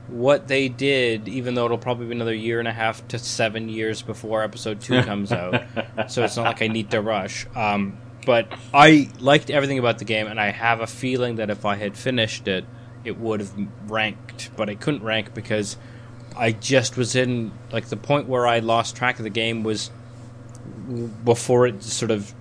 what 0.09 0.49
they 0.49 0.69
did, 0.69 1.29
even 1.29 1.55
though 1.55 1.67
it'll 1.67 1.79
probably 1.79 2.07
be 2.07 2.13
another 2.13 2.35
year 2.35 2.59
and 2.59 2.69
a 2.69 2.73
half 2.73 3.07
to 3.09 3.19
seven 3.19 3.69
years 3.69 4.03
before 4.03 4.43
Episode 4.43 4.81
Two 4.81 5.03
comes 5.05 5.33
out. 5.33 5.63
So 6.09 6.25
it's 6.25 6.37
not 6.37 6.45
like 6.45 6.63
I 6.63 6.69
need 6.69 6.91
to 6.91 7.01
rush. 7.01 7.47
Um, 7.55 7.99
but 8.27 8.49
I 8.75 9.09
liked 9.21 9.51
everything 9.51 9.79
about 9.79 9.99
the 9.99 10.05
game, 10.05 10.27
and 10.27 10.41
I 10.41 10.51
have 10.51 10.81
a 10.81 10.87
feeling 10.87 11.37
that 11.37 11.51
if 11.51 11.65
I 11.65 11.77
had 11.77 11.97
finished 11.97 12.49
it, 12.49 12.65
it 13.05 13.19
would 13.19 13.41
have 13.41 13.53
ranked. 13.87 14.51
But 14.57 14.69
I 14.69 14.75
couldn't 14.75 15.03
rank 15.03 15.35
because 15.35 15.77
I 16.37 16.53
just 16.53 16.97
was 16.97 17.15
in 17.17 17.53
like 17.73 17.87
the 17.87 17.97
point 17.97 18.29
where 18.29 18.47
I 18.47 18.59
lost 18.61 18.97
track 18.97 19.19
of 19.19 19.25
the 19.25 19.31
game 19.31 19.63
was 19.63 19.91
before 21.25 21.67
it 21.67 21.83
sort 21.83 22.11
of 22.11 22.35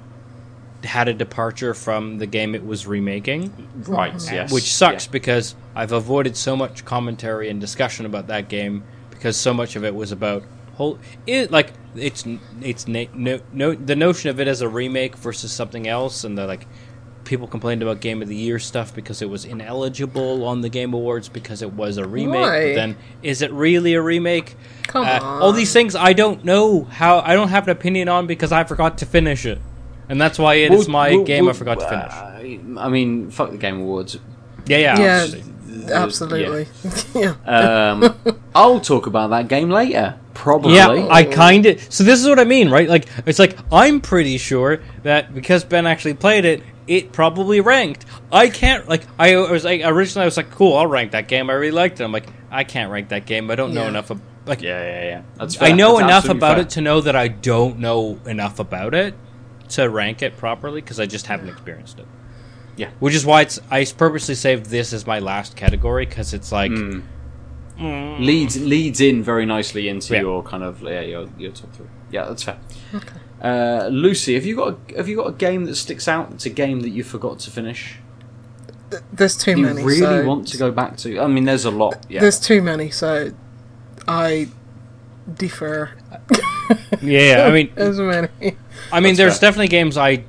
had 0.83 1.07
a 1.07 1.13
departure 1.13 1.73
from 1.73 2.19
the 2.19 2.25
game 2.27 2.53
it 2.55 2.65
was 2.65 2.85
remaking 2.85 3.51
Right. 3.87 4.13
Mm-hmm. 4.13 4.33
Yes. 4.35 4.51
which 4.53 4.71
sucks 4.73 5.05
Yeah. 5.05 5.11
because 5.11 5.55
I've 5.75 5.91
avoided 5.91 6.37
so 6.37 6.55
much 6.55 6.85
commentary 6.85 7.49
and 7.49 7.59
discussion 7.59 8.05
about 8.05 8.27
that 8.27 8.47
game 8.47 8.83
because 9.09 9.35
so 9.35 9.53
much 9.53 9.75
of 9.75 9.83
it 9.83 9.95
was 9.95 10.11
about 10.11 10.43
whole 10.75 10.99
it 11.25 11.49
like 11.51 11.73
it's 11.95 12.23
it's 12.61 12.87
na- 12.87 13.05
no, 13.13 13.39
no 13.51 13.73
the 13.73 13.95
notion 13.95 14.29
of 14.29 14.39
it 14.39 14.47
as 14.47 14.61
a 14.61 14.69
remake 14.69 15.17
versus 15.17 15.51
something 15.51 15.87
else 15.87 16.23
and 16.23 16.37
the 16.37 16.45
like 16.45 16.67
people 17.27 17.45
complained 17.47 17.83
about 17.83 17.99
game 17.99 18.21
of 18.21 18.27
the 18.27 18.35
year 18.35 18.57
stuff 18.57 18.95
because 18.95 19.21
it 19.21 19.29
was 19.29 19.45
ineligible 19.45 20.43
on 20.45 20.61
the 20.61 20.69
game 20.69 20.93
awards 20.93 21.29
because 21.29 21.61
it 21.61 21.71
was 21.73 21.97
a 21.97 22.07
remake 22.07 22.41
Why? 22.41 22.67
but 22.69 22.75
then 22.75 22.97
is 23.21 23.41
it 23.41 23.51
really 23.51 23.93
a 23.93 24.01
remake 24.01 24.55
Come 24.87 25.05
Uh, 25.05 25.19
on. 25.21 25.41
all 25.41 25.51
these 25.51 25.71
things 25.73 25.95
I 25.95 26.13
don't 26.13 26.43
know 26.45 26.83
how 26.85 27.19
I 27.19 27.33
don't 27.33 27.49
have 27.49 27.65
an 27.65 27.71
opinion 27.71 28.09
on 28.09 28.25
because 28.27 28.51
I 28.51 28.63
forgot 28.63 28.97
to 28.99 29.05
finish 29.05 29.45
it 29.45 29.59
and 30.09 30.19
that's 30.19 30.39
why 30.39 30.55
it 30.55 30.71
is 30.71 30.87
Well, 30.87 30.89
my 30.89 31.11
well, 31.11 31.23
game 31.25 31.43
I 31.43 31.47
well, 31.47 31.53
forgot 31.53 31.79
to 31.81 31.89
finish 31.89 32.13
uh, 32.77 32.79
I 32.79 32.89
mean, 32.89 33.29
fuck 33.29 33.51
the 33.51 33.57
Game 33.57 33.81
Awards. 33.81 34.17
yeah 34.65 34.77
yeah, 34.77 34.99
Yeah, 34.99 35.23
obviously. 35.23 35.53
absolutely. 35.93 36.67
Yeah. 37.15 37.33
Um, 37.45 38.39
I'll 38.55 38.79
talk 38.79 39.05
about 39.07 39.29
that 39.31 39.47
game 39.47 39.69
later. 39.69 40.15
Probably. 40.33 40.75
Yeah, 40.75 41.07
I 41.09 41.23
kind 41.23 41.65
of. 41.65 41.81
So 41.91 42.03
this 42.03 42.19
is 42.21 42.27
what 42.27 42.39
I 42.39 42.43
mean, 42.43 42.69
right? 42.69 42.87
Like, 42.87 43.07
it's 43.25 43.39
like 43.39 43.57
I'm 43.71 44.01
pretty 44.01 44.37
sure 44.37 44.79
that 45.03 45.33
because 45.33 45.63
Ben 45.63 45.87
actually 45.87 46.13
played 46.13 46.45
it, 46.45 46.61
it 46.87 47.11
probably 47.11 47.59
ranked. 47.61 48.05
I 48.31 48.49
can't 48.49 48.87
like. 48.87 49.03
I 49.19 49.35
was 49.35 49.63
like 49.63 49.81
originally, 49.83 50.23
I 50.23 50.25
was 50.25 50.37
like, 50.37 50.51
cool, 50.51 50.77
I'll 50.77 50.87
rank 50.87 51.11
that 51.11 51.27
game. 51.27 51.49
I 51.49 51.53
really 51.53 51.71
liked 51.71 51.99
it. 51.99 52.03
I'm 52.03 52.11
like, 52.11 52.27
I 52.49 52.63
can't 52.63 52.91
rank 52.91 53.09
that 53.09 53.25
game. 53.25 53.51
I 53.51 53.55
don't 53.55 53.73
know 53.73 53.83
Yeah. 53.83 53.89
enough. 53.89 54.09
Of, 54.09 54.21
like, 54.45 54.61
Yeah, 54.61 54.81
yeah, 54.83 55.03
yeah. 55.03 55.21
That's 55.35 55.55
fair. 55.55 55.69
I 55.69 55.71
know 55.73 55.97
That's 55.99 56.03
enough 56.25 56.29
about 56.29 56.55
fair. 56.55 56.63
it 56.63 56.69
to 56.71 56.81
know 56.81 57.01
that 57.01 57.15
I 57.15 57.27
don't 57.27 57.79
know 57.79 58.19
enough 58.25 58.59
about 58.59 58.93
it 58.93 59.13
to 59.69 59.89
rank 59.89 60.21
it 60.21 60.37
properly 60.37 60.79
because 60.81 60.99
I 60.99 61.05
just 61.05 61.27
haven't 61.27 61.49
experienced 61.49 61.99
it. 61.99 62.07
Yeah. 62.77 62.89
which 62.99 63.15
is 63.15 63.25
why 63.25 63.41
it's. 63.41 63.59
I 63.71 63.83
purposely 63.85 64.35
saved 64.35 64.67
this 64.67 64.93
as 64.93 65.05
my 65.07 65.19
last 65.19 65.55
category 65.55 66.05
because 66.05 66.33
it's 66.33 66.51
like. 66.51 66.71
Hmm. 66.71 67.01
leads 68.23 68.59
leads 68.59 69.01
in 69.01 69.21
very 69.21 69.45
nicely 69.45 69.87
into 69.87 70.13
Yeah. 70.15 70.21
your 70.21 70.41
kind 70.43 70.63
of 70.63 70.81
yeah 70.81 71.01
your 71.01 71.27
your 71.37 71.51
top 71.51 71.71
three. 71.73 71.85
Yeah, 72.11 72.25
that's 72.25 72.41
fair. 72.43 72.57
Uh, 73.41 73.87
Lucy, 73.91 74.33
have 74.33 74.45
you 74.45 74.55
got 74.55 74.77
a, 74.91 74.97
have 74.97 75.07
you 75.07 75.15
got 75.15 75.27
a 75.27 75.31
game 75.33 75.65
that 75.65 75.75
sticks 75.75 76.07
out? 76.07 76.31
It's 76.31 76.45
a 76.45 76.49
game 76.49 76.81
that 76.81 76.89
you 76.89 77.03
forgot 77.03 77.39
to 77.39 77.51
finish. 77.51 77.97
There's 79.13 79.37
too 79.37 79.51
You 79.51 79.57
many. 79.57 79.81
You 79.81 79.87
really 79.87 79.99
so 79.99 80.25
want 80.27 80.47
to 80.47 80.57
go 80.57 80.71
back 80.71 80.97
to? 80.97 81.19
I 81.19 81.27
mean, 81.27 81.43
there's 81.45 81.65
a 81.65 81.71
lot. 81.71 82.05
Yeah. 82.09 82.21
There's 82.21 82.39
too 82.39 82.61
many, 82.61 82.89
so 82.89 83.31
I 84.07 84.47
defer. 85.33 85.91
Yeah, 87.01 87.45
I 87.47 87.51
mean, 87.51 87.71
There's 87.75 87.97
many. 87.99 88.27
I 88.91 88.99
mean, 88.99 89.11
That's 89.11 89.17
there's 89.17 89.39
fair. 89.39 89.49
definitely 89.49 89.69
games 89.69 89.97
I 89.97 90.23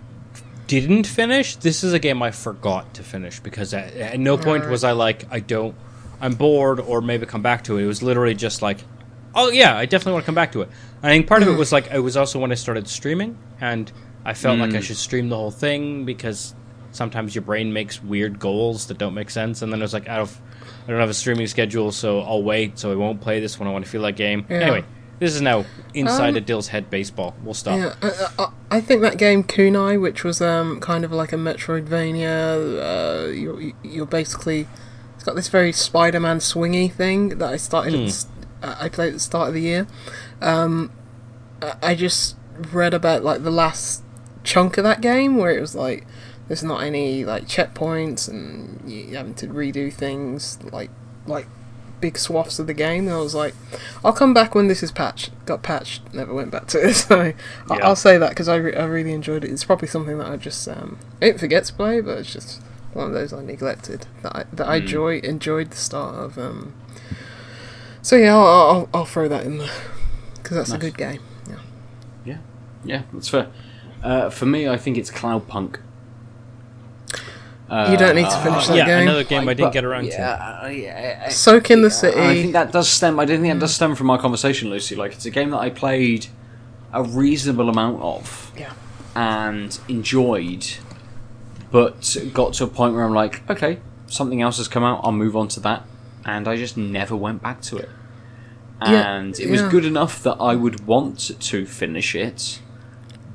didn't 0.69 1.05
finish. 1.07 1.57
This 1.57 1.83
is 1.83 1.93
a 1.93 1.99
game 1.99 2.23
I 2.23 2.31
forgot 2.31 2.95
to 2.95 3.03
finish 3.03 3.41
because 3.41 3.75
at, 3.75 3.95
at 3.95 4.21
no 4.21 4.39
point 4.39 4.69
was 4.69 4.85
I 4.85 4.93
like, 4.93 5.25
I 5.33 5.41
don't, 5.41 5.75
I'm 6.21 6.35
bored 6.35 6.79
or 6.79 7.01
maybe 7.01 7.27
come 7.27 7.43
back 7.43 7.65
to 7.65 7.79
it. 7.79 7.83
It 7.85 7.87
was 7.87 8.03
literally 8.05 8.35
just 8.35 8.63
like, 8.63 8.79
oh 9.39 9.51
yeah, 9.51 9.77
I 9.77 9.87
definitely 9.87 10.13
want 10.15 10.25
to 10.25 10.27
come 10.27 10.35
back 10.35 10.53
to 10.53 10.61
it. 10.63 10.69
I 11.03 11.09
think 11.09 11.27
part 11.27 11.43
of 11.43 11.49
it 11.49 11.53
was 11.57 11.73
like, 11.73 11.87
it 11.93 12.01
was 12.01 12.17
also 12.17 12.39
when 12.39 12.51
I 12.53 12.57
started 12.57 12.89
streaming 12.89 13.39
and 13.61 13.91
I 14.25 14.35
felt 14.35 14.59
like 14.59 14.75
I 14.75 14.81
should 14.81 14.97
stream 14.97 15.29
the 15.29 15.37
whole 15.37 15.51
thing 15.51 16.05
because 16.05 16.55
sometimes 16.93 17.35
your 17.35 17.43
brain 17.43 17.73
makes 17.73 18.03
weird 18.03 18.39
goals 18.39 18.87
that 18.89 18.99
don't 18.99 19.15
make 19.15 19.31
sense. 19.31 19.63
And 19.63 19.73
then 19.73 19.81
I 19.81 19.85
was 19.85 19.93
like, 19.95 20.09
out 20.09 20.21
of, 20.21 20.41
I 20.87 20.91
don't 20.91 21.01
have 21.01 21.09
a 21.11 21.15
streaming 21.15 21.47
schedule, 21.47 21.93
so 21.93 22.21
I'll 22.21 22.43
wait. 22.43 22.79
So 22.79 22.91
I 22.93 22.97
won't 22.97 23.21
play 23.21 23.41
this 23.41 23.59
when 23.59 23.69
I 23.69 23.73
want 23.73 23.85
to 23.85 23.91
feel 23.91 24.03
that 24.03 24.17
game. 24.17 24.45
Yeah. 24.51 24.57
Anyway, 24.59 24.85
this 25.21 25.35
is 25.35 25.41
now 25.41 25.65
inside 25.95 26.31
Um, 26.31 26.37
Adel's 26.39 26.69
head 26.69 26.91
baseball. 26.91 27.35
We'll 27.45 27.55
stop. 27.55 27.79
Yeah, 27.79 27.95
I, 28.03 28.29
I, 28.45 28.49
I 28.79 28.81
think 28.81 29.03
that 29.03 29.19
game 29.19 29.45
Kunai, 29.45 30.01
which 30.01 30.25
was 30.25 30.41
um, 30.41 30.81
kind 30.81 31.05
of 31.05 31.13
like 31.13 31.33
a 31.33 31.37
Metroidvania, 31.37 33.27
uh, 33.29 33.31
you're, 33.31 33.73
you're 33.83 34.07
basically 34.07 34.67
it's 35.15 35.25
got 35.25 35.35
this 35.37 35.49
very 35.49 35.73
Spider-Man 35.73 36.39
swingy 36.39 36.93
thing 36.93 37.39
that 37.39 37.53
I 37.53 37.57
started. 37.57 37.95
At, 37.95 37.99
the 38.01 38.05
s- 38.07 38.27
uh, 38.27 38.38
I 38.63 38.89
played 38.89 39.09
at 39.09 39.15
the 39.15 39.21
start 39.21 39.49
of 39.49 39.55
the 39.55 39.61
year. 39.63 39.87
Um, 40.41 40.91
I- 41.83 41.95
just 41.95 42.37
read 42.73 42.93
about 42.95 43.23
like 43.23 43.43
the 43.45 43.51
last 43.51 44.03
chunk 44.45 44.79
of 44.79 44.85
that 44.85 45.01
game 45.01 45.37
where 45.37 45.51
it 45.51 45.61
was 45.61 45.75
like 45.75 46.07
there's 46.49 46.63
not 46.63 46.83
any 46.83 47.25
like 47.25 47.45
checkpoints 47.47 48.29
and 48.29 48.81
you 48.91 49.15
having 49.17 49.35
to 49.35 49.47
redo 49.47 49.93
things 49.93 50.59
like 50.73 50.91
like 51.27 51.47
big 52.01 52.17
swaths 52.17 52.59
of 52.61 52.67
the 52.69 52.75
game. 52.75 53.07
And 53.09 53.17
I 53.17 53.19
was 53.21 53.35
like, 53.35 53.55
I'll 54.05 54.13
come 54.13 54.33
back 54.33 54.55
when 54.55 54.69
this 54.69 54.83
is 54.85 54.93
patched. 54.93 55.31
Got 55.47 55.63
patched, 55.65 56.15
never 56.15 56.33
went 56.33 56.51
back 56.53 56.67
to 56.69 56.89
it. 56.89 56.95
So 57.09 57.21
I 57.21 57.35
Yeah. 57.69 57.79
I'll 57.87 57.97
say 57.97 58.19
that 58.19 58.31
because 58.31 58.49
I, 58.49 58.57
re- 58.57 58.75
I 58.77 58.85
really 58.85 59.13
enjoyed 59.13 59.45
it. 59.45 59.51
It's 59.51 59.65
probably 59.65 59.89
something 59.89 60.17
that 60.19 60.29
I 60.29 60.37
just 60.37 60.67
um, 60.69 60.99
I 61.21 61.27
didn't 61.27 61.41
forget 61.41 61.65
to 61.65 61.75
play, 61.75 62.01
but 62.01 62.19
it's 62.19 62.33
just 62.33 62.63
one 62.95 63.09
of 63.09 63.13
those 63.13 63.33
I 63.33 63.43
neglected 63.43 64.07
that 64.23 64.35
I 64.35 64.45
that 64.53 64.65
Hmm. 64.67 64.71
I 64.73 64.77
enjoy 64.77 65.19
enjoyed 65.19 65.71
the 65.71 65.77
start 65.77 66.15
of. 66.15 66.39
Um, 66.39 66.75
so 68.09 68.17
yeah, 68.17 68.35
I'll, 68.35 68.47
I'll, 68.47 68.89
I'll 68.95 69.05
throw 69.05 69.29
that 69.29 69.45
in 69.45 69.59
there 69.59 69.69
because 70.37 70.57
that's 70.57 70.71
Nice. 70.71 70.79
a 70.79 70.81
good 70.81 70.97
game. 70.97 71.21
Yeah. 72.25 72.39
Yeah, 72.85 73.03
that's 73.13 73.29
fair. 73.29 73.49
Uh, 74.03 74.31
for 74.31 74.47
me, 74.47 74.67
I 74.67 74.79
think 74.79 74.97
it's 74.97 75.11
Cloudpunk. 75.11 75.77
you 77.71 77.97
don't 77.99 78.15
need 78.15 78.31
to 78.31 78.41
finish 78.43 78.67
that 78.69 78.77
yeah, 78.77 78.87
game. 78.87 79.03
another 79.09 79.25
game 79.25 79.47
I 79.47 79.53
didn't 79.53 79.75
get 79.75 79.85
around 79.85 80.05
to. 80.05 80.09
yeah, 80.11 80.61
uh, 80.65 80.69
yeah, 80.69 81.29
Soak 81.29 81.71
in 81.71 81.83
the 81.83 81.91
city. 81.91 82.19
I 82.19 82.35
think 82.35 82.53
that 82.55 82.73
does 82.73 82.89
stem. 82.89 83.21
I 83.21 83.27
don't 83.27 83.43
think 83.43 83.53
that 83.53 83.61
does 83.61 83.75
stem 83.75 83.95
from 83.95 84.09
our 84.09 84.19
conversation, 84.19 84.71
Lucy. 84.71 84.97
Like 84.97 85.13
it's 85.13 85.27
a 85.27 85.31
game 85.31 85.51
that 85.51 85.59
I 85.59 85.69
played 85.69 86.29
a 86.95 87.03
reasonable 87.03 87.69
amount 87.69 88.01
of 88.01 88.51
Yeah. 88.57 88.73
and 89.15 89.79
enjoyed, 89.89 90.67
but 91.71 92.17
got 92.33 92.55
to 92.55 92.65
a 92.65 92.69
point 92.69 92.95
where 92.95 93.05
I'm 93.05 93.13
like, 93.13 93.43
okay, 93.51 93.81
something 94.07 94.41
else 94.41 94.57
has 94.57 94.69
come 94.69 94.85
out. 94.85 95.01
I'll 95.05 95.13
move 95.13 95.37
on 95.37 95.49
to 95.49 95.61
that, 95.61 95.85
and 96.29 96.47
I 96.47 96.57
just 96.57 96.77
never 96.77 97.17
went 97.17 97.43
back 97.43 97.61
to 97.63 97.79
it. 97.79 97.89
Yeah, 98.81 99.19
And 99.19 99.33
it 99.41 99.49
was 99.51 99.63
yeah. 99.63 99.71
good 99.71 99.85
enough 99.85 100.23
that 100.23 100.37
I 100.51 100.55
would 100.55 100.87
want 100.87 101.19
to 101.51 101.67
finish 101.67 102.15
it, 102.15 102.61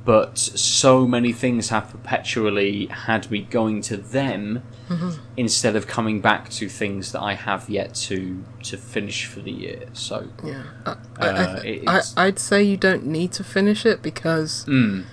but 0.04 0.38
so 0.38 1.06
many 1.06 1.32
things 1.32 1.68
have 1.70 1.90
perpetually 1.90 2.86
had 2.86 3.30
me 3.30 3.40
going 3.58 3.82
to 3.90 3.96
them 3.96 4.62
Mm-hmm. 4.88 5.12
instead 5.38 5.76
of 5.76 5.86
coming 5.86 6.20
back 6.20 6.50
to 6.50 6.68
things 6.68 7.12
that 7.12 7.22
I 7.22 7.32
have 7.48 7.70
yet 7.70 7.94
to 8.08 8.44
to 8.64 8.76
finish 8.76 9.24
for 9.24 9.40
the 9.40 9.50
year. 9.50 9.86
So 9.94 10.28
Yeah, 10.44 10.64
I, 10.84 11.26
Uh, 11.26 11.62
I, 11.86 12.00
I'd 12.26 12.38
say 12.38 12.62
you 12.62 12.76
don't 12.76 13.06
need 13.06 13.32
to 13.32 13.44
finish 13.44 13.86
it 13.86 14.02
because 14.02 14.66
mm, 14.66 15.04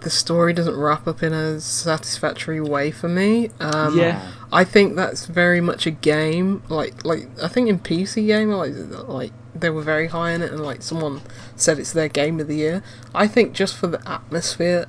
the 0.00 0.10
story 0.10 0.52
doesn't 0.52 0.76
wrap 0.76 1.06
up 1.06 1.22
in 1.22 1.32
a 1.32 1.60
satisfactory 1.60 2.60
way 2.60 2.90
for 2.90 3.08
me. 3.08 3.50
Um, 3.60 3.98
Yeah. 3.98 4.30
I 4.52 4.64
think 4.64 4.96
that's 4.96 5.26
very 5.26 5.60
much 5.60 5.86
a 5.86 5.90
game. 5.90 6.62
Like, 6.68 7.04
like 7.04 7.28
I 7.42 7.48
think 7.48 7.68
in 7.68 7.78
PC 7.78 8.26
game, 8.26 8.50
like, 8.50 8.72
like 9.08 9.32
they 9.54 9.70
were 9.70 9.82
very 9.82 10.06
high 10.08 10.30
in 10.32 10.42
it, 10.42 10.50
and 10.52 10.62
like 10.62 10.82
someone 10.82 11.20
said 11.56 11.78
it's 11.78 11.92
their 11.92 12.08
game 12.08 12.40
of 12.40 12.48
the 12.48 12.56
year. 12.56 12.82
I 13.14 13.26
think 13.26 13.52
just 13.52 13.76
for 13.76 13.88
the 13.88 14.00
atmosphere 14.08 14.86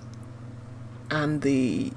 and 1.11 1.41
the 1.41 1.91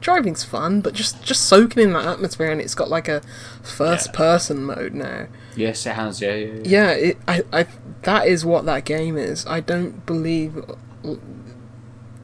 driving's 0.00 0.42
fun, 0.44 0.80
but 0.80 0.92
just 0.94 1.22
just 1.22 1.42
soaking 1.46 1.82
in 1.82 1.92
that 1.92 2.04
atmosphere, 2.04 2.50
and 2.50 2.60
it's 2.60 2.74
got 2.74 2.88
like 2.88 3.08
a 3.08 3.22
first 3.62 4.12
person 4.12 4.64
mode 4.64 4.94
now. 4.94 5.26
yes, 5.56 5.86
it 5.86 5.92
has. 5.94 6.20
Yeah, 6.20 6.34
yeah, 6.34 6.52
yeah. 6.52 6.62
Yeah, 6.64 6.90
it, 6.90 7.18
I, 7.28 7.42
I, 7.52 7.66
that 8.02 8.26
is 8.26 8.44
what 8.44 8.64
that 8.66 8.84
game 8.84 9.16
is. 9.16 9.46
I 9.46 9.60
don't 9.60 10.04
believe 10.04 10.56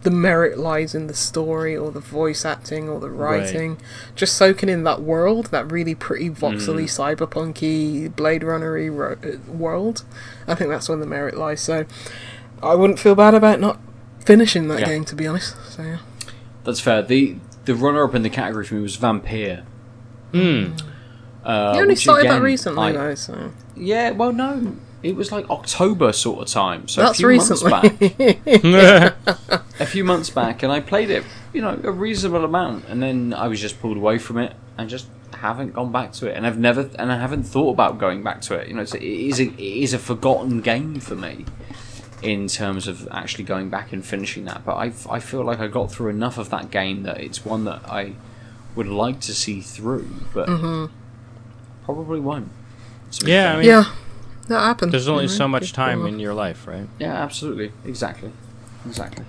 the 0.03 0.11
merit 0.11 0.59
lies 0.59 0.95
in 0.95 1.09
the 1.09 1.15
story 1.15 1.77
or 1.77 1.91
the 1.91 2.01
voice 2.01 2.45
acting 2.45 2.89
or 2.89 2.99
the 3.01 3.11
writing. 3.11 3.77
Just 4.17 4.35
soaking 4.37 4.69
in 4.71 4.85
that 4.85 5.03
world, 5.03 5.47
that 5.47 5.71
really 5.71 5.95
pretty 5.95 6.31
voxely, 6.31 6.85
cyberpunky, 6.85 8.15
Blade 8.17 8.43
Runnery 8.43 8.95
ro- 8.95 9.19
uh, 9.23 9.37
world. 9.53 10.05
I 10.49 10.55
think 10.55 10.71
that's 10.71 10.89
where 10.89 10.97
the 10.99 11.07
merit 11.07 11.37
lies. 11.37 11.61
So 11.61 11.85
I 12.63 12.75
wouldn't 12.75 12.99
feel 12.99 13.15
bad 13.15 13.35
about 13.35 13.61
not 13.61 13.79
finishing 14.25 14.69
that 14.69 14.81
Yeah. 14.81 14.87
game, 14.87 15.05
to 15.07 15.15
be 15.15 15.27
honest. 15.27 15.55
So 15.71 15.83
yeah. 15.83 15.99
That's 16.65 16.81
fair. 16.81 17.03
the 17.03 17.37
The 17.67 17.75
runner 17.75 18.03
up 18.05 18.15
in 18.15 18.23
the 18.23 18.31
category 18.31 18.65
for 18.65 18.77
me 18.77 18.81
was 18.81 18.97
Vampire. 18.97 19.65
Hmm. 20.33 20.73
Uh, 21.45 21.73
you 21.77 21.83
only 21.83 21.95
started 21.97 22.31
that 22.31 22.41
recently, 22.43 22.83
I- 22.89 22.93
though. 22.93 23.15
So 23.15 23.51
Yeah, 23.77 24.11
well, 24.13 24.33
no, 24.33 24.77
it 25.03 25.17
was 25.17 25.33
like 25.33 25.49
October 25.51 26.13
sort 26.13 26.41
of 26.41 26.49
time. 26.49 26.89
So 26.89 27.03
that's 27.03 27.19
a 27.19 27.23
few 27.23 27.37
months 27.37 27.63
back. 27.63 28.01
a 29.81 29.87
few 29.87 30.05
months 30.05 30.31
back, 30.31 30.63
and 30.63 30.73
I 30.73 30.81
played 30.81 31.11
it, 31.11 31.25
you 31.53 31.63
know, 31.63 31.81
a 31.83 31.93
reasonable 31.93 32.45
amount, 32.45 32.85
and 32.89 33.03
then 33.03 33.33
I 33.33 33.49
was 33.49 33.61
just 33.61 33.81
pulled 33.81 33.97
away 33.97 34.19
from 34.19 34.39
it, 34.39 34.55
and 34.77 34.89
just 34.91 35.07
haven't 35.35 35.73
gone 35.73 35.91
back 35.93 36.13
to 36.13 36.27
it, 36.27 36.37
and 36.37 36.47
I've 36.47 36.59
never, 36.59 36.91
and 36.99 37.11
I 37.11 37.19
haven't 37.19 37.45
thought 37.45 37.71
about 37.71 37.99
going 37.99 38.23
back 38.23 38.43
to 38.43 38.55
it. 38.55 38.69
You 38.69 38.75
know, 38.75 38.83
it's, 38.83 38.95
it 38.95 39.03
is 39.03 39.41
a, 39.41 39.45
it 39.45 39.59
is 39.59 39.95
a 39.95 39.99
forgotten 39.99 40.61
game 40.61 41.01
for 41.01 41.17
me 41.17 41.47
in 42.23 42.49
terms 42.49 42.87
of 42.87 43.09
actually 43.11 43.45
going 43.45 43.71
back 43.71 43.93
and 43.93 44.05
finishing 44.05 44.45
that. 44.45 44.65
But 44.65 44.75
I, 44.75 44.93
I 45.09 45.21
feel 45.21 45.43
like 45.43 45.61
I 45.61 45.69
got 45.69 45.91
through 45.91 46.11
enough 46.11 46.37
of 46.37 46.51
that 46.51 46.71
game 46.71 47.05
that 47.05 47.19
it's 47.19 47.45
one 47.45 47.65
that 47.65 47.83
I 47.89 48.15
would 48.75 48.89
like 48.89 49.21
to 49.21 49.35
see 49.35 49.61
through, 49.61 50.09
but 50.35 50.49
mm-hmm. 50.49 50.93
probably 51.85 52.21
won't. 52.21 52.51
Yeah. 53.25 53.55
I 53.55 53.57
mean, 53.57 53.67
yeah, 53.67 53.93
that 54.51 54.61
happened. 54.61 54.93
there's 54.93 55.09
only 55.09 55.25
you 55.25 55.31
know, 55.31 55.35
so 55.37 55.49
much 55.49 55.73
time 55.73 56.05
in 56.07 56.21
your 56.21 56.35
life, 56.35 56.67
right? 56.67 56.87
Yeah, 56.99 57.15
absolutely, 57.15 57.73
exactly, 57.85 58.31
exactly. 58.87 59.25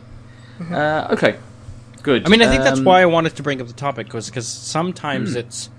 Uh, 0.71 1.07
okay, 1.11 1.37
good. 2.03 2.25
I 2.25 2.29
mean, 2.29 2.41
I 2.41 2.47
think 2.47 2.63
that's 2.63 2.79
Um, 2.79 2.85
why 2.85 3.01
I 3.01 3.05
wanted 3.05 3.35
to 3.37 3.43
bring 3.43 3.61
up 3.61 3.67
the 3.67 3.73
topic 3.73 4.13
was 4.13 4.27
because 4.29 4.47
sometimes 4.47 5.31
Hmm. 5.33 5.37
it's 5.39 5.69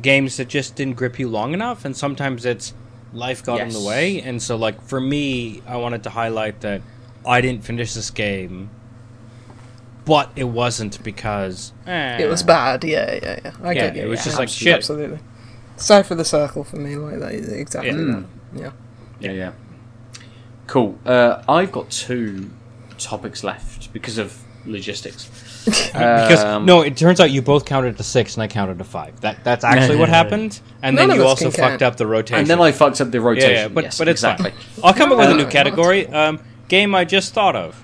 games 0.00 0.36
that 0.36 0.48
just 0.48 0.74
didn't 0.76 0.96
grip 0.96 1.18
you 1.18 1.28
long 1.28 1.52
enough, 1.54 1.84
and 1.84 1.96
sometimes 1.96 2.44
it's 2.44 2.74
life 3.12 3.44
got 3.44 3.60
in 3.60 3.68
the 3.70 3.80
way. 3.80 4.20
And 4.20 4.40
so, 4.42 4.56
like 4.56 4.80
for 4.82 5.00
me, 5.00 5.62
I 5.66 5.76
wanted 5.76 6.02
to 6.04 6.10
highlight 6.10 6.60
that 6.60 6.82
I 7.26 7.40
didn't 7.40 7.64
finish 7.64 7.94
this 7.94 8.10
game, 8.10 8.70
but 10.04 10.30
it 10.34 10.44
wasn't 10.44 11.02
because 11.04 11.72
eh. 11.86 12.22
It 12.22 12.28
was 12.28 12.42
bad, 12.42 12.82
yeah, 12.84 13.18
yeah, 13.22 13.40
yeah. 13.44 13.52
I 13.62 13.72
Yeah, 13.72 13.74
get 13.86 13.96
you. 13.96 14.02
it 14.02 14.08
was 14.08 14.20
yeah. 14.20 14.24
just 14.24 14.38
like, 14.38 14.48
Absolutely, 14.48 14.70
shit. 14.70 14.76
Absolutely. 14.76 15.18
South 15.82 16.10
of 16.10 16.18
the 16.18 16.24
Circle 16.24 16.64
for 16.64 16.76
me, 16.76 16.96
like 16.96 17.18
that. 17.20 17.32
Exactly. 17.34 17.90
Yeah. 17.90 17.96
that. 17.96 18.24
Yeah. 18.54 18.70
Yeah, 19.20 19.32
yeah. 19.32 19.52
Cool. 20.66 20.98
Uh, 21.04 21.42
I've 21.48 21.72
got 21.72 21.90
two 21.90 22.50
topics 22.98 23.44
left 23.44 23.92
because 23.92 24.18
of 24.18 24.38
logistics. 24.64 25.28
because 25.92 26.42
Um, 26.42 26.66
no, 26.66 26.82
it 26.82 26.96
turns 26.96 27.20
out 27.20 27.30
you 27.30 27.42
both 27.42 27.64
counted 27.64 27.96
to 27.96 28.02
six 28.02 28.34
and 28.34 28.42
I 28.42 28.48
counted 28.48 28.78
to 28.78 28.84
five. 28.84 29.20
That 29.20 29.44
that's 29.44 29.64
actually 29.64 29.96
what 29.96 30.08
happened, 30.20 30.60
and 30.82 30.96
None 30.96 31.08
then 31.08 31.16
you 31.18 31.24
also 31.26 31.50
can 31.50 31.60
count. 31.60 31.70
fucked 31.72 31.82
up 31.82 31.96
the 31.96 32.06
rotation. 32.06 32.38
and 32.40 32.46
then 32.48 32.60
I 32.60 32.72
fucked 32.72 33.00
up 33.00 33.10
the 33.10 33.20
rotation. 33.20 33.50
yeah, 33.50 33.68
but 33.68 33.84
yes, 33.84 33.98
but 33.98 34.08
it's 34.08 34.20
exactly. 34.22 34.50
fine. 34.50 34.84
I'll 34.84 34.94
come 34.94 35.12
up 35.12 35.18
with 35.18 35.30
a 35.30 35.34
new 35.34 35.44
Uh, 35.44 35.50
category. 35.50 36.06
Um, 36.08 36.40
game 36.68 36.94
I 36.94 37.04
just 37.04 37.34
thought 37.34 37.56
of. 37.56 37.78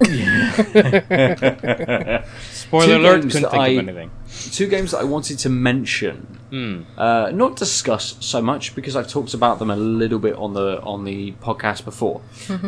Spoiler 2.68 2.86
Two 2.86 2.96
alert! 2.96 3.20
games 3.22 3.32
Couldn't 3.34 3.42
that 3.42 3.50
think 3.50 3.62
I- 3.62 3.68
of 3.68 3.88
anything. 3.88 4.10
Two 4.52 4.66
games 4.68 4.90
that 4.92 4.98
I 4.98 5.04
wanted 5.04 5.38
to 5.40 5.48
mention, 5.48 6.38
Hmm. 6.50 6.82
uh, 6.98 7.30
not 7.34 7.56
discuss 7.56 8.16
so 8.20 8.40
much 8.40 8.74
because 8.74 8.94
I've 8.96 9.08
talked 9.08 9.34
about 9.34 9.58
them 9.58 9.70
a 9.70 9.76
little 9.76 10.18
bit 10.18 10.34
on 10.36 10.52
the 10.54 10.80
on 10.82 11.04
the 11.04 11.32
podcast 11.42 11.84
before. 11.84 12.20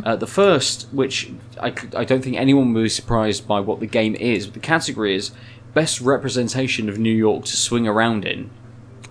Uh, 0.05 0.17
the 0.17 0.27
first, 0.27 0.89
which 0.93 1.31
I, 1.61 1.73
I 1.97 2.05
don't 2.05 2.23
think 2.25 2.37
anyone 2.37 2.73
will 2.75 2.83
be 2.83 2.89
surprised 2.89 3.47
by 3.47 3.61
what 3.61 3.81
the 3.81 3.87
game 3.87 4.15
is, 4.17 4.47
but 4.47 4.55
the 4.55 4.61
category 4.61 5.15
is 5.15 5.31
best 5.75 6.01
representation 6.01 6.89
of 6.89 6.99
New 6.99 7.15
York 7.15 7.45
to 7.45 7.57
swing 7.57 7.87
around 7.87 8.25
in, 8.25 8.51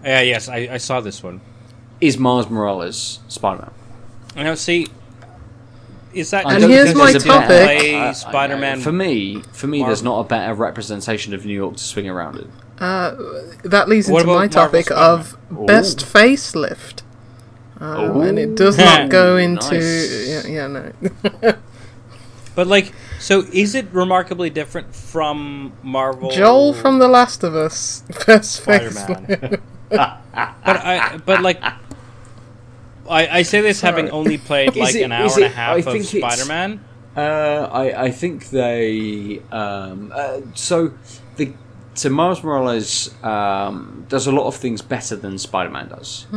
Yeah, 0.04 0.22
yes, 0.22 0.50
I, 0.50 0.68
I 0.72 0.78
saw 0.78 1.00
this 1.02 1.24
one. 1.24 1.40
is 2.02 2.18
Miles 2.18 2.50
Morales 2.50 3.20
Spider-Man. 3.28 3.72
Now, 4.36 4.56
see, 4.56 4.88
is 6.14 6.32
that 6.32 6.46
I 6.46 6.54
And 6.54 6.62
don't 6.62 6.72
here's 6.72 6.96
my 6.96 7.12
a 7.12 7.14
topic. 7.20 7.48
better- 7.48 7.80
Play 7.80 7.96
uh, 7.96 8.14
Spider-Man. 8.14 8.80
For 8.82 8.92
me, 8.92 9.42
for 9.54 9.68
me, 9.68 9.84
there's 9.84 10.04
not 10.04 10.20
a 10.20 10.24
better 10.28 10.54
representation 10.54 11.34
of 11.34 11.46
New 11.46 11.54
York 11.54 11.78
to 11.78 11.84
swing 11.84 12.10
around 12.10 12.38
in. 12.38 12.52
That 12.80 13.86
leads 13.88 14.10
What 14.10 14.22
into 14.22 14.34
my 14.34 14.48
topic 14.48 14.90
Marvel 14.90 15.36
of 15.52 15.68
best 15.68 16.00
facelift. 16.00 17.02
Um, 17.82 18.22
and 18.22 18.38
it 18.40 18.56
does 18.56 18.78
not 18.78 19.10
go 19.20 19.38
into. 19.38 19.74
nice. 19.76 20.28
Yeah, 20.28 20.48
yeah, 20.48 20.68
no. 20.68 21.54
But 22.56 22.68
like, 22.68 22.92
so 23.20 23.44
is 23.54 23.74
it 23.74 23.86
remarkably 23.94 24.50
different 24.50 24.94
from 24.94 25.72
Marvel? 25.82 26.30
Joel 26.30 26.74
from 26.74 27.00
The 27.00 27.08
Last 27.08 27.44
of 27.44 27.56
Us. 27.56 28.02
Best 28.28 28.52
Spider-Man. 28.64 29.26
facelift. 29.28 29.62
But 29.90 30.22
I, 30.66 31.18
but 31.26 31.42
like, 31.42 31.64
I, 33.10 33.40
I 33.40 33.42
say 33.42 33.62
this 33.62 33.82
having 33.82 34.10
only 34.12 34.38
played 34.38 34.76
like 34.76 34.96
it- 34.96 35.02
an 35.04 35.12
hour 35.12 35.26
is 35.26 35.36
and 35.36 35.46
a 35.46 35.50
half 35.50 35.76
I 35.76 35.80
of 35.80 35.86
think 35.86 36.06
Spider-Man. 36.06 36.80
Uh, 37.18 37.68
I 37.72 38.04
I 38.06 38.12
think 38.12 38.50
they 38.50 39.42
um, 39.52 40.12
uh, 40.16 40.42
so 40.54 40.94
the 41.38 41.54
so 41.96 42.10
Miles 42.10 42.44
Morales 42.44 43.14
um, 43.24 44.06
does 44.08 44.28
a 44.28 44.32
lot 44.32 44.46
of 44.48 44.56
things 44.56 44.82
better 44.82 45.16
than 45.16 45.38
Spider 45.38 45.70
Man 45.72 45.90
does. 45.90 46.28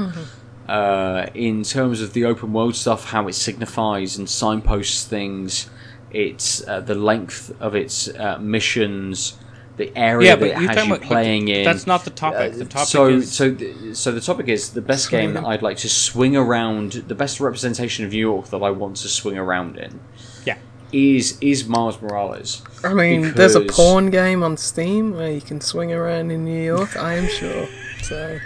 Uh, 0.69 1.27
in 1.35 1.63
terms 1.65 2.01
of 2.01 2.13
the 2.15 2.25
open 2.25 2.53
world 2.53 2.75
stuff, 2.75 3.05
how 3.07 3.29
it 3.29 3.35
signifies 3.35 4.17
and 4.17 4.29
signposts 4.29 5.05
things, 5.05 5.69
it's 6.11 6.67
uh, 6.67 6.81
the 6.81 6.95
length 6.95 7.53
of 7.61 7.75
its 7.75 8.09
uh, 8.09 8.39
missions, 8.41 9.35
the 9.79 9.91
area 9.97 10.29
Yeah, 10.31 10.35
that 10.37 10.41
but 10.41 10.49
it 10.49 10.61
you're 10.61 10.69
has 10.69 10.77
talking 10.77 10.91
you 10.91 10.97
about- 10.97 11.07
playing 11.09 11.49
in. 11.49 11.65
that's 11.65 11.87
not 11.87 12.05
the 12.05 12.11
topic. 12.11 12.53
The 12.55 12.65
Uh, 12.65 12.69
topic 12.69 12.89
so, 12.89 13.09
is- 13.09 13.33
so, 13.33 13.55
th- 13.55 13.75
so 13.95 14.13
the 14.13 14.21
topic 14.21 14.49
is 14.49 14.71
the 14.71 14.83
best 14.83 15.11
game 15.11 15.33
that 15.35 15.45
I'd 15.45 15.63
like 15.63 15.79
to 15.79 15.89
swing 15.89 16.37
around. 16.37 17.05
The 17.09 17.15
best 17.15 17.41
representation 17.41 18.05
of 18.05 18.13
New 18.13 18.19
York 18.19 18.51
that 18.51 18.63
I 18.63 18.71
want 18.71 18.97
to 18.99 19.09
swing 19.09 19.39
around 19.39 19.79
in 19.79 20.01
Yeah. 20.45 20.57
is 20.93 21.39
is 21.41 21.67
Miles 21.67 22.01
Morales. 22.03 22.61
I 22.85 22.93
mean, 22.93 23.33
there's 23.33 23.55
a 23.55 23.61
Because- 23.61 23.77
porn 23.77 24.11
game 24.11 24.43
on 24.43 24.57
Steam 24.59 25.17
where 25.17 25.31
you 25.33 25.41
can 25.41 25.61
swing 25.63 25.91
around 25.93 26.31
in 26.31 26.45
New 26.45 26.63
York, 26.63 26.97
I 26.97 27.15
am 27.15 27.29
sure. 27.29 27.67
So 28.03 28.39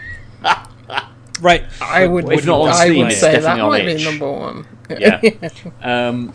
Right. 1.40 1.64
I 1.82 2.06
would, 2.06 2.30
If 2.32 2.46
not 2.46 2.60
on 2.62 2.68
I 2.70 2.84
Steam, 2.86 2.98
would 2.98 3.06
it's 3.12 3.20
say 3.20 3.32
that 3.32 3.40
definitely 3.42 3.62
on 3.62 3.68
might 3.70 3.88
itch. 3.88 3.98
be 3.98 4.05
number 4.05 4.30
one. 4.32 4.66
Yeah. 4.88 5.20
Um, 5.82 6.32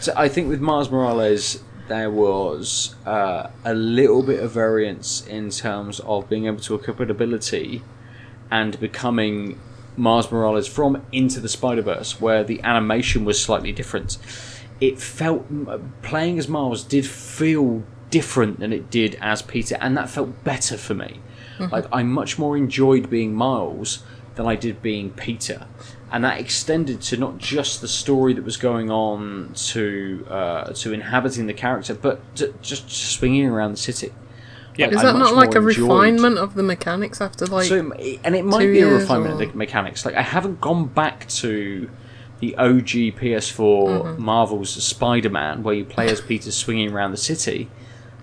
so 0.00 0.12
I 0.16 0.28
think 0.28 0.48
with 0.48 0.60
Miles 0.60 0.90
Morales, 0.90 1.58
there 1.90 2.08
was 2.10 2.94
uh, 3.04 3.50
a 3.64 3.74
little 3.74 4.22
bit 4.22 4.38
of 4.38 4.52
variance 4.52 5.26
in 5.26 5.50
terms 5.50 5.98
of 6.00 6.28
being 6.28 6.46
able 6.46 6.60
to 6.60 6.76
equip 6.76 7.00
an 7.00 7.10
ability 7.10 7.82
and 8.48 8.78
becoming 8.78 9.58
Miles 9.96 10.30
Morales 10.30 10.68
from 10.68 11.04
Into 11.10 11.40
the 11.40 11.48
Spider 11.48 11.82
Verse, 11.82 12.20
where 12.20 12.44
the 12.44 12.62
animation 12.62 13.24
was 13.24 13.42
slightly 13.42 13.72
different. 13.72 14.18
it 14.80 14.98
felt 15.00 15.44
playing 16.02 16.38
as 16.38 16.48
Miles 16.48 16.82
did 16.84 17.04
feel 17.04 17.82
different 18.08 18.60
than 18.60 18.72
it 18.72 18.90
did 18.90 19.16
as 19.20 19.42
Peter, 19.42 19.76
and 19.80 19.96
that 19.96 20.08
felt 20.08 20.42
better 20.44 20.76
for 20.76 20.94
me. 20.94 21.20
Like 21.58 21.86
I 21.92 22.02
much 22.04 22.38
more 22.38 22.56
enjoyed 22.56 23.10
being 23.10 23.34
Miles 23.34 24.02
than 24.36 24.46
I 24.46 24.56
did 24.56 24.80
being 24.80 25.10
Peter, 25.10 25.66
and 26.12 26.24
that 26.24 26.40
extended 26.40 27.00
to 27.02 27.16
not 27.16 27.38
just 27.38 27.80
the 27.80 27.88
story 27.88 28.32
that 28.34 28.44
was 28.44 28.56
going 28.56 28.90
on 28.90 29.52
to 29.54 30.26
uh, 30.28 30.72
to 30.72 30.92
inhabiting 30.92 31.46
the 31.46 31.54
character, 31.54 31.94
but 31.94 32.20
to 32.36 32.52
just 32.62 32.90
swinging 32.90 33.46
around 33.46 33.72
the 33.72 33.76
city. 33.78 34.12
Yeah. 34.76 34.86
Like, 34.86 34.94
Is 34.96 35.02
that 35.02 35.16
not 35.16 35.34
like 35.34 35.54
a 35.54 35.58
enjoyed- 35.58 35.78
refinement 35.78 36.38
of 36.38 36.54
the 36.54 36.62
mechanics 36.62 37.20
after 37.20 37.44
like? 37.46 37.66
so, 37.66 37.92
and 38.24 38.34
it 38.34 38.44
might 38.44 38.60
two 38.62 38.72
be 38.72 38.80
a 38.80 38.88
refinement 38.88 39.32
or- 39.40 39.42
of 39.44 39.50
the 39.52 39.56
mechanics. 39.58 40.04
Like 40.04 40.14
I 40.14 40.22
haven't 40.22 40.60
gone 40.60 40.86
back 40.86 41.28
to 41.28 41.90
the 42.40 42.56
OG 42.56 43.12
PS4 43.18 43.58
Mm-hmm. 43.58 44.22
Marvel's 44.22 44.70
Spider-Man, 44.82 45.62
where 45.62 45.74
you 45.74 45.84
play 45.84 46.08
as 46.08 46.20
Peter 46.22 46.50
swinging 46.50 46.92
around 46.92 47.10
the 47.10 47.16
city. 47.18 47.68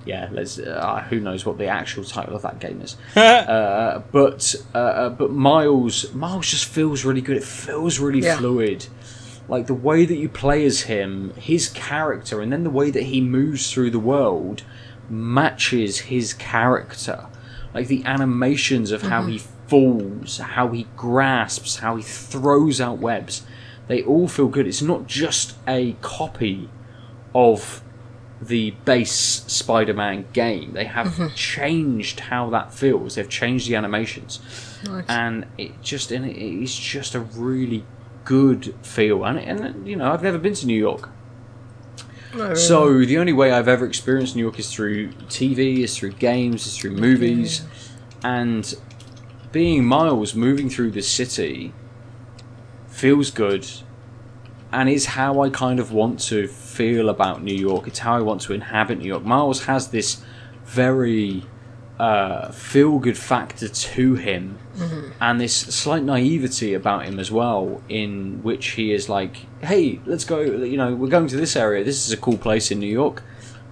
Yeah, 0.08 0.30
let's, 0.32 0.58
uh, 0.58 1.06
who 1.10 1.20
knows 1.20 1.46
what 1.46 1.58
the 1.58 1.68
actual 1.68 2.04
title 2.06 2.36
of 2.36 2.42
that 2.44 2.60
game 2.60 2.82
is. 2.82 2.96
uh, 3.16 4.02
but 4.12 4.56
uh, 4.74 4.78
uh, 4.78 5.10
but 5.10 5.32
Miles 5.32 6.14
Miles 6.14 6.48
just 6.48 6.66
feels 6.66 7.04
really 7.06 7.22
good. 7.22 7.38
It 7.38 7.44
feels 7.44 8.00
really 8.00 8.22
Yeah. 8.22 8.38
fluid. 8.38 8.88
Like 9.50 9.68
the 9.68 9.74
way 9.74 10.06
that 10.06 10.16
you 10.16 10.30
play 10.30 10.66
as 10.66 10.82
him, 10.82 11.34
his 11.36 11.70
character, 11.70 12.42
and 12.42 12.52
then 12.52 12.64
the 12.64 12.70
way 12.70 12.90
that 12.92 13.04
he 13.04 13.22
moves 13.22 13.72
through 13.72 13.92
the 13.92 14.00
world 14.00 14.64
matches 15.10 16.00
his 16.00 16.34
character. 16.34 17.28
Like 17.74 17.88
the 17.88 18.04
animations 18.06 18.92
of 18.92 19.04
how 19.04 19.24
he 19.26 19.38
falls, 19.68 20.38
how 20.40 20.70
he 20.70 20.88
grasps, 20.96 21.78
how 21.78 21.96
he 21.96 22.04
throws 22.04 22.82
out 22.82 22.98
webs, 23.00 23.44
they 23.88 24.04
all 24.04 24.28
feel 24.28 24.48
good. 24.48 24.68
It's 24.68 24.82
not 24.82 25.08
just 25.08 25.56
a 25.68 25.94
copy 26.02 26.70
of 27.36 27.82
the 28.42 28.72
base 28.86 29.12
Spider-Man 29.48 30.28
game. 30.34 30.74
They 30.74 30.86
have 30.86 31.08
mm-hmm. 31.08 31.34
changed 31.36 32.20
how 32.22 32.50
that 32.52 32.74
feels. 32.74 33.16
They've 33.16 33.28
changed 33.28 33.68
the 33.68 33.76
animations, 33.76 34.40
Nice. 34.86 35.06
and 35.08 35.46
it 35.58 35.82
just 35.82 36.12
and 36.12 36.26
it 36.26 36.38
is 36.38 36.76
just 36.78 37.16
a 37.16 37.20
really 37.20 37.84
good 38.26 38.76
feel. 38.84 39.26
And 39.26 39.40
and 39.40 39.88
you 39.88 39.96
know, 39.96 40.12
I've 40.12 40.24
never 40.24 40.38
been 40.38 40.54
to 40.56 40.68
New 40.68 40.78
York, 40.78 41.10
No, 42.34 42.44
really. 42.44 42.56
so 42.56 43.00
the 43.06 43.18
only 43.18 43.34
way 43.34 43.52
I've 43.52 43.68
ever 43.68 43.86
experienced 43.86 44.36
New 44.36 44.44
York 44.44 44.60
is 44.60 44.72
through 44.72 45.14
TV, 45.30 45.80
is 45.80 45.98
through 45.98 46.12
games, 46.14 46.68
is 46.68 46.78
through 46.78 46.92
movies, 46.92 47.64
and 48.24 48.74
being 49.52 49.86
Miles 49.86 50.36
moving 50.36 50.70
through 50.70 50.92
the 50.92 51.02
city 51.02 51.74
feels 52.88 53.32
good, 53.32 53.68
and 54.72 54.90
is 54.90 55.08
how 55.08 55.42
I 55.42 55.50
kind 55.50 55.80
of 55.80 55.92
want 55.92 56.20
to 56.22 56.48
feel 56.78 57.10
about 57.10 57.42
New 57.44 57.56
York. 57.70 57.88
It's 57.88 58.00
how 58.00 58.16
I 58.16 58.22
want 58.22 58.42
to 58.42 58.54
inhabit 58.54 59.00
New 59.00 59.08
York. 59.08 59.24
Miles 59.24 59.66
has 59.66 59.88
this 59.90 60.22
very 60.66 61.44
uh, 62.00 62.52
feel 62.52 63.00
good 63.00 63.18
factor 63.18 63.68
to 63.68 64.16
him, 64.16 64.60
and 65.20 65.42
this 65.42 65.56
slight 65.56 66.04
naivety 66.04 66.76
about 66.76 67.06
him 67.08 67.20
as 67.20 67.32
well, 67.32 67.82
in 67.90 68.42
which 68.44 68.66
he 68.78 68.94
is 68.94 69.10
like, 69.10 69.34
"Hey, 69.62 70.00
let's 70.06 70.24
go. 70.24 70.40
You 70.42 70.78
know, 70.78 70.94
we're 70.94 71.10
going 71.18 71.28
to 71.28 71.38
this 71.38 71.56
area. 71.56 71.84
This 71.84 72.06
is 72.06 72.14
a 72.14 72.18
cool 72.18 72.38
place 72.38 72.70
in 72.72 72.80
New 72.80 72.94
York." 73.02 73.24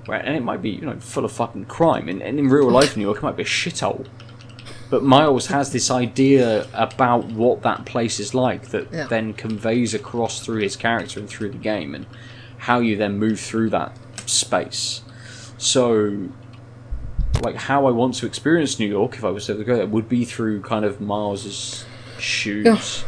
Right, 0.07 0.23
and 0.23 0.35
it 0.35 0.43
might 0.43 0.61
be 0.61 0.69
you 0.71 0.85
know 0.89 0.99
full 0.99 1.25
of 1.25 1.31
fucking 1.31 1.65
crime, 1.65 2.09
and, 2.09 2.21
and 2.21 2.39
in 2.39 2.47
real 2.49 2.69
life 2.69 2.95
New 2.97 3.03
York 3.03 3.17
it 3.17 3.23
might 3.23 3.37
be 3.37 3.43
a 3.43 3.45
shithole. 3.61 4.05
But 4.89 5.03
Miles 5.03 5.47
has 5.47 5.71
this 5.71 5.89
idea 5.89 6.67
about 6.73 7.25
what 7.25 7.61
that 7.63 7.85
place 7.85 8.19
is 8.19 8.33
like 8.35 8.69
that 8.69 8.85
Yeah. 8.93 9.07
then 9.07 9.33
conveys 9.33 9.93
across 9.95 10.33
through 10.45 10.61
his 10.61 10.75
character 10.75 11.19
and 11.19 11.27
through 11.29 11.49
the 11.51 11.57
game, 11.73 11.95
and 11.95 12.05
how 12.65 12.79
you 12.79 12.95
then 12.97 13.19
move 13.19 13.39
through 13.39 13.69
that 13.69 13.95
space. 14.25 15.03
So, 15.59 16.29
like, 17.43 17.55
how 17.55 17.85
I 17.85 17.91
want 17.91 18.15
to 18.15 18.25
experience 18.25 18.79
New 18.79 18.87
York, 18.87 19.13
if 19.13 19.23
I 19.23 19.29
was 19.29 19.45
to 19.45 19.63
go 19.63 19.75
there, 19.75 19.85
would 19.85 20.09
be 20.09 20.25
through 20.25 20.63
kind 20.63 20.83
of 20.83 20.99
Miles's 20.99 21.85
shoes. 22.17 23.05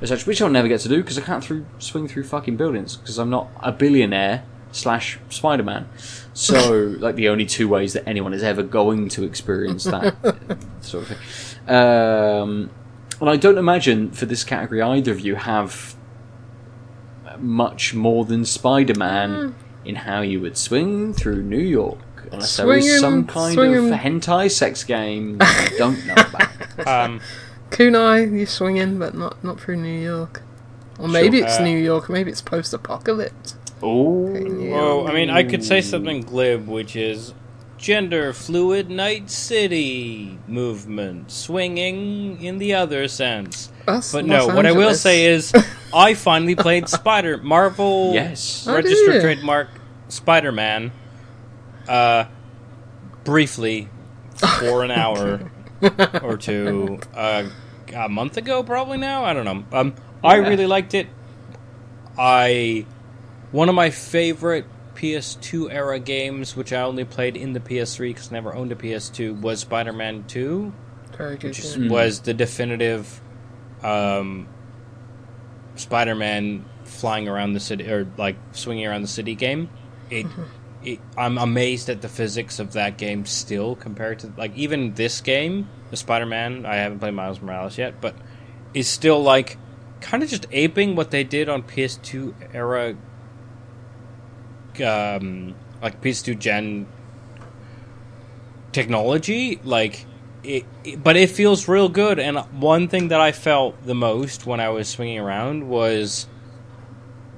As 0.00 0.08
such, 0.08 0.26
which 0.26 0.42
I'll 0.42 0.50
never 0.50 0.66
get 0.66 0.80
to 0.80 0.88
do 0.88 0.96
because 1.02 1.16
I 1.18 1.22
can't 1.22 1.42
through, 1.42 1.66
swing 1.78 2.08
through 2.08 2.24
fucking 2.24 2.56
buildings 2.56 2.96
because 2.96 3.16
I'm 3.16 3.30
not 3.30 3.48
a 3.60 3.70
billionaire 3.70 4.44
slash 4.72 5.20
Spider 5.28 5.62
Man. 5.62 5.88
So, 6.34 6.96
like, 6.98 7.14
the 7.14 7.28
only 7.28 7.46
two 7.46 7.68
ways 7.68 7.92
that 7.92 8.08
anyone 8.08 8.34
is 8.34 8.42
ever 8.42 8.64
going 8.64 9.08
to 9.10 9.22
experience 9.22 9.84
that 9.84 10.16
sort 10.80 11.08
of 11.08 11.16
thing. 11.16 11.72
Um, 11.72 12.70
and 13.20 13.30
I 13.30 13.36
don't 13.36 13.56
imagine 13.56 14.10
for 14.10 14.26
this 14.26 14.42
category 14.42 14.82
either 14.82 15.12
of 15.12 15.20
you 15.20 15.36
have 15.36 15.95
much 17.42 17.94
more 17.94 18.24
than 18.24 18.44
Spider 18.44 18.94
Man 18.98 19.54
in 19.84 19.94
how 19.96 20.20
you 20.20 20.40
would 20.40 20.56
swing 20.56 21.12
through 21.12 21.42
New 21.42 21.58
York. 21.58 21.98
Unless 22.32 22.56
there 22.56 22.72
is 22.76 22.84
Swinging- 22.84 23.00
some 23.00 23.24
kind 23.26 23.54
swinging- 23.54 23.92
of 23.92 24.00
hentai 24.00 24.50
sex 24.50 24.82
game 24.84 25.38
that 25.38 25.72
I 25.72 25.76
don't 25.78 26.06
know 26.06 26.14
about. 26.14 26.86
Um, 27.04 27.20
Kunai, 27.70 28.36
you're 28.36 28.46
swinging, 28.46 28.98
but 28.98 29.14
not 29.14 29.42
not 29.44 29.60
through 29.60 29.76
New 29.76 30.00
York. 30.00 30.42
Or 30.98 31.08
maybe 31.08 31.38
Sure. 31.38 31.46
it's 31.46 31.58
Uh, 31.58 31.64
New 31.64 31.78
York. 31.78 32.08
Maybe 32.08 32.30
it's 32.30 32.40
post-apocalypse. 32.40 33.54
Oh, 33.82 34.30
well, 34.70 35.06
I 35.06 35.12
mean, 35.12 35.28
I 35.30 35.42
could 35.42 35.62
say 35.62 35.80
something 35.82 36.22
glib, 36.22 36.66
which 36.66 36.96
is 36.96 37.34
gender 37.86 38.32
fluid 38.32 38.90
night 38.90 39.30
city 39.30 40.36
movement, 40.48 41.30
swinging 41.30 42.42
in 42.42 42.58
the 42.58 42.74
other 42.74 43.06
sense. 43.06 43.70
That's 43.86 44.10
But 44.10 44.24
Los 44.24 44.48
no, 44.48 44.56
what 44.56 44.66
I 44.66 44.72
will 44.72 44.92
say 44.92 45.26
is, 45.26 45.52
I 45.94 46.14
finally 46.14 46.56
played 46.56 46.88
Spider 46.88 47.38
Marvel 47.38 48.10
yes. 48.12 48.66
Oh, 48.66 48.74
registered 48.74 49.14
you? 49.14 49.20
trademark 49.20 49.68
Spider 50.08 50.50
Man. 50.50 50.90
Uh, 51.86 52.24
briefly 53.22 53.88
for 54.58 54.82
an 54.82 54.90
hour 55.02 55.48
or 56.24 56.36
two, 56.36 56.98
uh, 57.14 57.48
a 57.94 58.08
month 58.08 58.36
ago, 58.36 58.64
probably 58.64 58.98
now. 58.98 59.24
I 59.24 59.32
don't 59.32 59.44
know. 59.44 59.64
Um, 59.70 59.94
I 60.24 60.38
really 60.38 60.66
liked 60.66 60.94
it. 60.94 61.06
I 62.18 62.84
one 63.52 63.68
of 63.68 63.76
my 63.76 63.90
favorite 63.90 64.64
PS2 64.96 65.72
era 65.72 65.98
games, 66.00 66.56
which 66.56 66.72
I 66.72 66.80
only 66.82 67.04
played 67.04 67.36
in 67.36 67.52
the 67.52 67.60
PS3 67.60 68.08
because 68.08 68.32
I 68.32 68.34
never 68.34 68.54
owned 68.54 68.72
a 68.72 68.76
PS2, 68.76 69.40
was 69.40 69.60
Spider 69.60 69.92
Man 69.92 70.24
Two 70.24 70.72
which 71.18 71.58
is, 71.58 71.76
yeah. 71.76 71.88
was 71.88 72.20
the 72.20 72.34
definitive 72.34 73.20
um, 73.82 74.48
Spider-Man 75.76 76.64
flying 76.84 77.28
around 77.28 77.54
the 77.54 77.60
city 77.60 77.88
or 77.90 78.06
like 78.16 78.36
swinging 78.52 78.86
around 78.86 79.02
the 79.02 79.08
city 79.08 79.34
game. 79.34 79.68
It, 80.10 80.26
it, 80.84 81.00
I'm 81.16 81.38
amazed 81.38 81.88
at 81.88 82.02
the 82.02 82.08
physics 82.08 82.58
of 82.58 82.72
that 82.72 82.98
game 82.98 83.26
still 83.26 83.74
compared 83.76 84.20
to 84.20 84.32
like 84.36 84.54
even 84.56 84.94
this 84.94 85.20
game, 85.20 85.68
the 85.90 85.96
Spider-Man. 85.96 86.66
I 86.66 86.76
haven't 86.76 87.00
played 87.00 87.14
Miles 87.14 87.40
Morales 87.40 87.78
yet, 87.78 88.00
but 88.00 88.14
is 88.74 88.88
still 88.88 89.22
like 89.22 89.58
kind 90.00 90.22
of 90.22 90.28
just 90.28 90.46
aping 90.52 90.94
what 90.94 91.10
they 91.10 91.24
did 91.24 91.48
on 91.48 91.62
PS2 91.62 92.54
era, 92.54 92.96
um, 94.80 95.54
like 95.82 96.00
PS2 96.00 96.34
gen 96.38 96.86
technology. 98.72 99.60
Like 99.64 100.06
it, 100.42 100.64
it- 100.84 101.02
but 101.02 101.16
it 101.16 101.30
feels 101.30 101.68
real 101.68 101.88
good. 101.88 102.18
And 102.18 102.38
one 102.60 102.88
thing 102.88 103.08
that 103.08 103.20
I 103.20 103.32
felt 103.32 103.82
the 103.84 103.94
most 103.94 104.46
when 104.46 104.60
I 104.60 104.68
was 104.68 104.88
swinging 104.88 105.18
around 105.18 105.68
was 105.68 106.26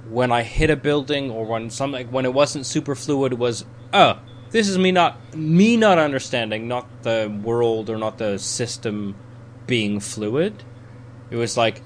when 0.09 0.33
I 0.33 0.43
hit 0.43 0.71
a 0.71 0.77
building 0.77 1.31
or 1.31 1.45
when 1.45 1.71
some 1.71 1.93
like 1.93 2.09
when 2.09 2.25
it 2.25 2.33
wasn't 2.33 2.65
super 2.65 2.95
fluid 2.95 3.35
was 3.35 3.67
oh 3.93 4.19
this 4.51 4.67
is 4.67 4.79
me 4.79 4.91
not 4.91 5.19
me 5.37 5.77
not 5.77 5.99
understanding 5.99 6.67
not 6.67 7.03
the 7.03 7.31
world 7.43 7.91
or 7.91 7.99
not 7.99 8.17
the 8.17 8.39
system 8.39 9.15
being 9.67 10.01
fluid. 10.01 10.65
It 11.31 11.37
was 11.37 11.59
like 11.59 11.83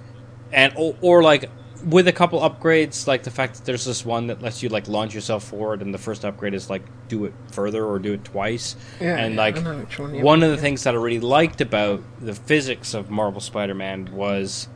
and 0.52 0.72
or, 0.76 0.97
or 1.00 1.22
like 1.22 1.50
with 1.85 2.09
a 2.09 2.12
couple 2.12 2.41
upgrades 2.41 3.07
like 3.07 3.23
the 3.23 3.31
fact 3.31 3.55
that 3.55 3.65
there's 3.65 3.85
this 3.85 4.05
one 4.05 4.28
that 4.28 4.41
lets 4.41 4.62
you 4.62 4.69
like 4.69 4.89
launch 4.89 5.15
yourself 5.15 5.44
forward 5.44 5.83
and 5.83 5.93
the 5.93 5.99
first 5.99 6.25
upgrade 6.25 6.55
is 6.55 6.70
like 6.70 6.83
do 7.09 7.25
it 7.25 7.35
further 7.51 7.85
or 7.85 7.99
do 7.99 8.12
it 8.12 8.25
twice. 8.25 8.77
Yeah, 9.01 9.17
and 9.17 9.36
like 9.36 9.57
I 9.57 9.61
know 9.62 9.78
which 9.78 9.99
one 9.99 10.23
one 10.23 10.43
of 10.43 10.51
the 10.51 10.57
things 10.57 10.85
that 10.85 10.94
I 10.94 10.99
really 10.99 11.20
liked 11.20 11.61
about 11.61 12.02
the 12.20 12.35
physics 12.35 12.94
of 12.94 13.11
Marvel 13.11 13.41
Spider-Man 13.41 14.12
was, 14.12 14.69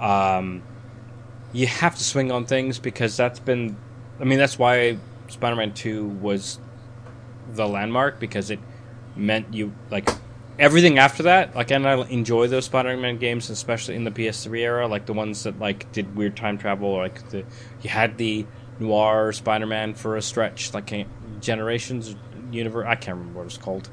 um, 0.00 0.62
you 1.52 1.66
have 1.66 1.96
to 1.96 2.04
swing 2.04 2.30
on 2.30 2.46
things 2.46 2.78
because 2.78 3.16
that's 3.16 3.38
been, 3.38 3.76
I 4.20 4.24
mean, 4.24 4.38
that's 4.38 4.58
why 4.58 4.98
Spider-Man 5.28 5.74
Two 5.74 6.06
was 6.06 6.58
the 7.52 7.66
landmark 7.68 8.18
because 8.18 8.50
it 8.50 8.58
meant 9.14 9.54
you 9.54 9.72
like 9.90 10.08
everything 10.58 10.98
after 10.98 11.24
that. 11.24 11.54
Like, 11.54 11.70
and 11.70 11.86
I 11.86 11.96
enjoy 12.08 12.48
those 12.48 12.64
Spider-Man 12.66 13.18
games, 13.18 13.50
especially 13.50 13.96
in 13.96 14.04
the 14.04 14.10
PS3 14.10 14.58
era, 14.60 14.88
like 14.88 15.06
the 15.06 15.12
ones 15.12 15.44
that 15.44 15.58
like 15.58 15.90
did 15.92 16.16
weird 16.16 16.36
time 16.36 16.58
travel. 16.58 16.96
Like 16.96 17.28
the 17.30 17.44
you 17.82 17.90
had 17.90 18.18
the 18.18 18.46
noir 18.78 19.32
Spider-Man 19.32 19.94
for 19.94 20.16
a 20.16 20.22
stretch, 20.22 20.72
like 20.74 20.92
Generations 21.40 22.14
Universe. 22.50 22.86
I 22.88 22.94
can't 22.94 23.18
remember 23.18 23.40
what 23.40 23.46
it's 23.46 23.58
called. 23.58 23.88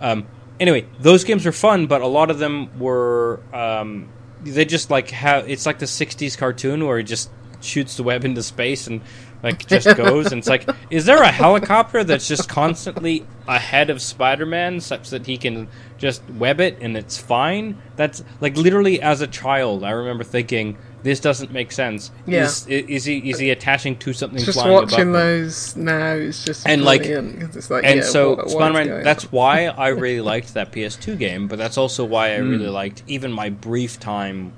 Um, 0.00 0.26
anyway, 0.58 0.86
those 0.98 1.24
games 1.24 1.44
were 1.44 1.52
fun, 1.52 1.86
but 1.86 2.02
a 2.02 2.06
lot 2.06 2.30
of 2.30 2.38
them 2.38 2.78
were 2.78 3.40
um, 3.52 4.08
they 4.42 4.64
just 4.64 4.90
like 4.90 5.10
have 5.10 5.48
it's 5.48 5.66
like 5.66 5.78
the 5.78 5.86
'60s 5.86 6.36
cartoon 6.36 6.86
where 6.86 6.98
it 6.98 7.04
just 7.04 7.30
shoots 7.60 7.96
the 7.96 8.02
web 8.02 8.24
into 8.24 8.42
space 8.42 8.86
and 8.86 9.02
like 9.42 9.66
just 9.66 9.96
goes 9.96 10.26
and 10.32 10.38
it's 10.40 10.48
like 10.48 10.68
is 10.90 11.04
there 11.06 11.22
a 11.22 11.30
helicopter 11.30 12.04
that's 12.04 12.28
just 12.28 12.48
constantly 12.48 13.24
ahead 13.48 13.88
of 13.90 14.00
spider-man 14.02 14.80
such 14.80 15.10
that 15.10 15.26
he 15.26 15.36
can 15.38 15.66
just 15.98 16.22
web 16.30 16.60
it 16.60 16.76
and 16.80 16.96
it's 16.96 17.16
fine 17.18 17.76
that's 17.96 18.22
like 18.40 18.56
literally 18.56 19.00
as 19.00 19.20
a 19.20 19.26
child 19.26 19.82
i 19.84 19.90
remember 19.90 20.22
thinking 20.24 20.76
this 21.02 21.18
doesn't 21.20 21.50
make 21.50 21.72
sense 21.72 22.10
Yeah. 22.26 22.44
is, 22.44 22.66
is 22.66 23.04
he 23.06 23.30
is 23.30 23.38
he 23.38 23.48
attaching 23.48 23.96
to 24.00 24.12
something 24.12 24.38
Just 24.38 24.58
flying 24.58 24.76
above 24.76 24.90
watching 24.92 25.12
those 25.12 25.74
now 25.74 26.12
is 26.12 26.44
just 26.44 26.68
And, 26.68 26.84
like- 26.84 27.06
it's 27.06 27.70
like, 27.70 27.84
and 27.84 28.00
yeah, 28.00 28.04
so 28.04 28.34
what- 28.36 28.50
Spider-Man. 28.50 29.02
That's 29.02 29.32
why 29.32 29.64
I 29.86 29.88
really 29.88 30.20
liked 30.20 30.52
that 30.52 30.72
PS2 30.72 31.18
game, 31.18 31.48
but 31.48 31.58
that's 31.58 31.78
also 31.78 32.04
why 32.04 32.34
I 32.34 32.40
Hmm. 32.40 32.50
really 32.50 32.66
liked 32.68 33.02
even 33.06 33.32
my 33.32 33.48
brief 33.48 33.98
time 33.98 34.52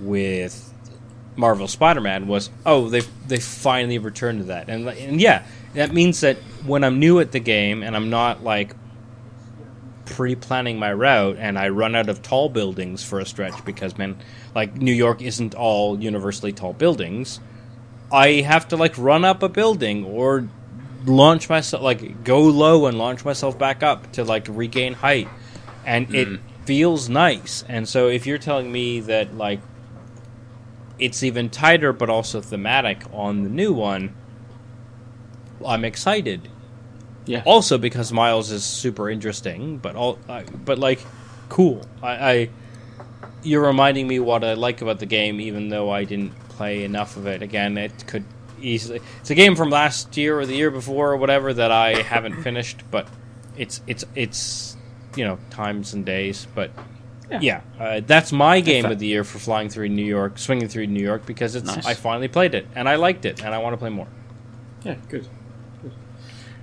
with 0.00 0.72
Marvel 1.36 1.68
Spider-Man. 1.68 2.26
Was 2.26 2.50
oh 2.64 2.88
they 2.88 3.02
they 3.28 3.38
finally 3.38 3.98
returned 3.98 4.40
to 4.40 4.44
that, 4.46 4.68
and 4.68 4.88
and 4.88 5.20
yeah, 5.20 5.46
that 5.74 5.92
means 5.92 6.20
that 6.20 6.38
when 6.64 6.82
I'm 6.82 6.98
new 6.98 7.20
at 7.20 7.32
the 7.32 7.40
game 7.40 7.82
and 7.82 7.94
I'm 7.94 8.10
not 8.10 8.42
like 8.42 8.74
pre-planning 10.06 10.78
my 10.78 10.92
route 10.92 11.36
and 11.38 11.58
I 11.58 11.68
run 11.68 11.94
out 11.94 12.08
of 12.08 12.22
tall 12.22 12.48
buildings 12.48 13.04
for 13.04 13.20
a 13.20 13.26
stretch 13.26 13.64
because 13.64 13.98
man, 13.98 14.16
like 14.54 14.76
New 14.76 14.92
York 14.92 15.20
isn't 15.20 15.54
all 15.54 16.00
universally 16.00 16.52
tall 16.52 16.72
buildings. 16.72 17.40
I 18.10 18.40
have 18.42 18.68
to 18.68 18.76
like 18.76 18.96
run 18.96 19.24
up 19.24 19.42
a 19.42 19.48
building 19.48 20.04
or 20.04 20.48
launch 21.04 21.48
myself 21.48 21.82
like 21.82 22.24
go 22.24 22.40
low 22.40 22.86
and 22.86 22.98
launch 22.98 23.24
myself 23.24 23.58
back 23.58 23.82
up 23.82 24.10
to 24.12 24.24
like 24.24 24.46
regain 24.48 24.92
height 24.94 25.28
and 25.84 26.12
it 26.12 26.26
hmm. 26.26 26.36
feels 26.64 27.08
nice 27.08 27.62
and 27.68 27.88
so 27.88 28.08
if 28.08 28.26
you're 28.26 28.38
telling 28.38 28.72
me 28.72 28.98
that 28.98 29.36
like 29.36 29.60
it's 30.98 31.22
even 31.22 31.50
tighter 31.50 31.92
but 31.92 32.08
also 32.10 32.40
thematic 32.40 33.02
on 33.12 33.42
the 33.42 33.50
new 33.50 33.72
one. 33.72 34.14
I'm 35.66 35.84
excited. 35.84 36.48
Yeah. 37.28 37.42
also 37.44 37.76
because 37.76 38.12
miles 38.12 38.52
is 38.52 38.64
super 38.64 39.10
interesting 39.10 39.78
but 39.78 39.96
all 39.96 40.16
uh, 40.28 40.44
but 40.64 40.78
like 40.78 41.00
cool. 41.48 41.84
I, 42.00 42.10
I 42.10 42.50
you're 43.42 43.66
reminding 43.66 44.06
me 44.06 44.20
what 44.20 44.44
i 44.44 44.54
like 44.54 44.80
about 44.80 45.00
the 45.00 45.06
game 45.06 45.40
even 45.40 45.68
though 45.68 45.90
i 45.90 46.04
didn't 46.04 46.38
play 46.50 46.84
enough 46.84 47.16
of 47.16 47.26
it. 47.26 47.42
Again 47.42 47.76
it 47.78 48.06
could 48.06 48.24
easily 48.60 49.00
it's 49.20 49.30
a 49.30 49.34
game 49.34 49.56
from 49.56 49.70
last 49.70 50.16
year 50.16 50.38
or 50.38 50.46
the 50.46 50.54
year 50.54 50.70
before 50.70 51.12
or 51.12 51.16
whatever 51.16 51.52
that 51.52 51.70
i 51.72 52.00
haven't 52.00 52.42
finished 52.44 52.82
but 52.90 53.08
it's 53.56 53.80
it's 53.86 54.04
it's 54.14 54.76
you 55.16 55.24
know 55.24 55.38
times 55.50 55.94
and 55.94 56.06
days 56.06 56.46
but 56.54 56.70
yeah, 57.40 57.60
uh, 57.80 58.00
that's 58.06 58.30
my 58.32 58.60
game 58.60 58.82
fair. 58.84 58.92
of 58.92 58.98
the 58.98 59.06
year 59.06 59.24
for 59.24 59.38
flying 59.38 59.68
through 59.68 59.88
New 59.88 60.04
York, 60.04 60.38
swinging 60.38 60.68
through 60.68 60.86
New 60.86 61.02
York 61.02 61.26
because 61.26 61.56
it's 61.56 61.66
Nice. 61.66 61.86
I 61.86 61.94
finally 61.94 62.28
played 62.28 62.54
it 62.54 62.66
and 62.74 62.88
I 62.88 62.96
liked 62.96 63.24
it 63.24 63.42
and 63.44 63.54
I 63.54 63.58
want 63.58 63.72
to 63.74 63.78
play 63.78 63.90
more. 63.90 64.08
Yeah, 64.84 64.94
good. 65.08 65.26
good. 65.82 65.92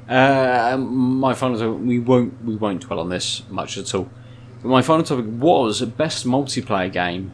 Uh, 0.07 0.77
my 0.77 1.33
final 1.33 1.57
topic, 1.59 1.81
we 1.85 1.99
won't 1.99 2.43
we 2.45 2.55
won't 2.55 2.81
dwell 2.81 2.99
on 2.99 3.09
this 3.09 3.43
much 3.49 3.77
at 3.77 3.93
all. 3.93 4.09
But 4.61 4.69
my 4.69 4.81
final 4.81 5.03
topic 5.03 5.25
was 5.27 5.81
best 5.81 6.25
multiplayer 6.25 6.91
game 6.91 7.31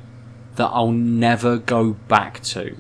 that 0.55 0.65
I'll 0.73 0.91
never 0.91 1.57
go 1.57 1.93
back 2.07 2.41
to, 2.43 2.75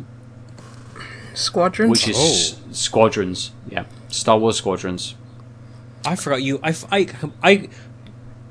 Squadrons. 1.33 1.91
which 1.91 2.07
is 2.07 2.59
Squadrons. 2.71 3.51
Yeah, 3.69 3.85
Star 4.09 4.37
Wars 4.37 4.57
Squadrons. 4.57 5.15
I 6.05 6.15
forgot 6.15 6.41
you. 6.41 6.59
I, 6.63 6.75
I, 6.91 7.07
I- 7.43 7.69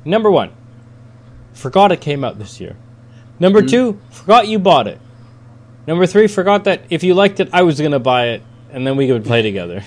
number 0.05 0.31
one, 0.31 0.53
forgot 1.59 1.93
it 1.93 2.01
came 2.01 2.25
out 2.25 2.39
this 2.39 2.61
year. 2.61 2.77
Number 3.41 3.61
hmm. 3.61 3.67
two, 3.67 4.01
forgot 4.11 4.49
you 4.49 4.59
bought 4.59 4.87
it. 4.87 5.01
Number 5.87 6.07
three, 6.07 6.27
forgot 6.27 6.65
that 6.65 6.83
if 6.91 7.03
you 7.03 7.15
liked 7.15 7.41
it, 7.41 7.49
I 7.53 7.63
was 7.63 7.81
gonna 7.81 7.99
buy 7.99 8.29
it, 8.29 8.43
and 8.71 8.87
then 8.87 8.97
we 8.97 9.07
could 9.07 9.25
play 9.25 9.43
together. 9.43 9.83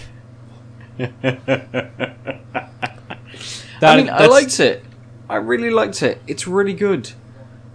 That- 3.82 3.98
I 3.98 3.98
mean, 3.98 4.10
I 4.10 4.28
liked 4.28 4.60
it. 4.60 4.86
I 5.28 5.38
really 5.38 5.72
liked 5.72 6.04
it. 6.04 6.22
It's 6.28 6.48
really 6.48 6.74
good. 6.74 7.12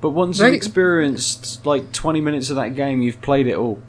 But 0.01 0.11
once 0.11 0.39
you've 0.39 0.55
experienced 0.55 1.67
like 1.67 1.91
20 1.93 2.21
minutes 2.21 2.49
of 2.49 2.57
that 2.57 2.77
game, 2.77 3.03
you've 3.03 3.21
played 3.21 3.47
it 3.47 3.57
all. 3.57 3.83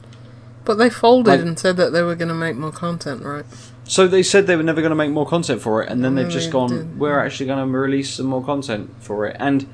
but 0.64 0.78
they 0.78 0.90
folded 0.90 1.30
Like- 1.30 1.40
and 1.40 1.58
said 1.58 1.76
that 1.76 1.92
they 1.92 2.02
were 2.02 2.16
going 2.16 2.28
to 2.28 2.34
make 2.34 2.56
more 2.56 2.72
content, 2.72 3.22
right? 3.22 3.44
So 3.84 4.06
they 4.06 4.22
said 4.22 4.46
they 4.46 4.56
were 4.56 4.62
never 4.62 4.82
going 4.82 4.90
to 4.90 4.96
make 4.96 5.10
more 5.10 5.26
content 5.26 5.62
for 5.62 5.82
it, 5.82 5.90
and 5.90 6.04
then 6.04 6.14
they've 6.14 6.28
just 6.28 6.48
they 6.48 6.52
gone, 6.52 6.70
did. 6.70 6.98
we're 6.98 7.18
actually 7.24 7.46
going 7.46 7.66
to 7.66 7.78
release 7.78 8.10
some 8.10 8.26
more 8.26 8.44
content 8.44 8.90
for 9.00 9.26
it. 9.26 9.36
And 9.40 9.66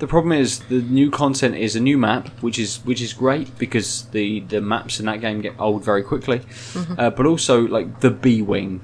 the 0.00 0.06
problem 0.06 0.32
is, 0.32 0.60
the 0.60 0.80
new 0.80 1.10
content 1.10 1.54
is 1.54 1.76
a 1.76 1.80
new 1.80 1.98
map, 1.98 2.28
which 2.40 2.58
is 2.58 2.78
which 2.84 3.02
is 3.02 3.12
great 3.12 3.56
because 3.58 4.06
the 4.06 4.40
the 4.40 4.60
maps 4.62 4.98
in 4.98 5.04
that 5.06 5.20
game 5.20 5.42
get 5.42 5.54
old 5.58 5.84
very 5.84 6.02
quickly. 6.02 6.38
Mm-hmm. 6.38 6.94
Uh, 6.98 7.10
but 7.10 7.26
also 7.26 7.60
like 7.60 8.00
the 8.00 8.10
B 8.10 8.40
wing, 8.40 8.80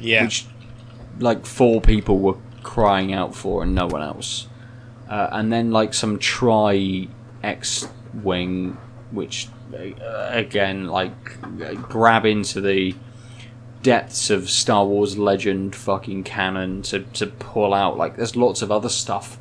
yeah, 0.00 0.22
which 0.22 0.46
like 1.18 1.44
four 1.44 1.80
people 1.80 2.20
were 2.20 2.36
crying 2.62 3.12
out 3.12 3.34
for 3.34 3.64
and 3.64 3.74
no 3.74 3.88
one 3.88 4.00
else. 4.00 4.46
Uh, 5.10 5.28
and 5.32 5.52
then 5.52 5.72
like 5.72 5.92
some 5.92 6.20
tri 6.20 7.08
X 7.42 7.88
wing, 8.14 8.78
which 9.10 9.48
uh, 9.74 10.28
again 10.30 10.86
like 10.86 11.36
uh, 11.64 11.74
grab 11.74 12.24
into 12.24 12.60
the 12.60 12.94
depths 13.82 14.30
of 14.30 14.48
Star 14.48 14.86
Wars 14.86 15.18
legend 15.18 15.74
fucking 15.74 16.22
canon 16.22 16.82
to, 16.82 17.00
to 17.00 17.26
pull 17.26 17.74
out 17.74 17.96
like 17.96 18.14
there's 18.14 18.36
lots 18.36 18.62
of 18.62 18.70
other 18.70 18.88
stuff 18.88 19.40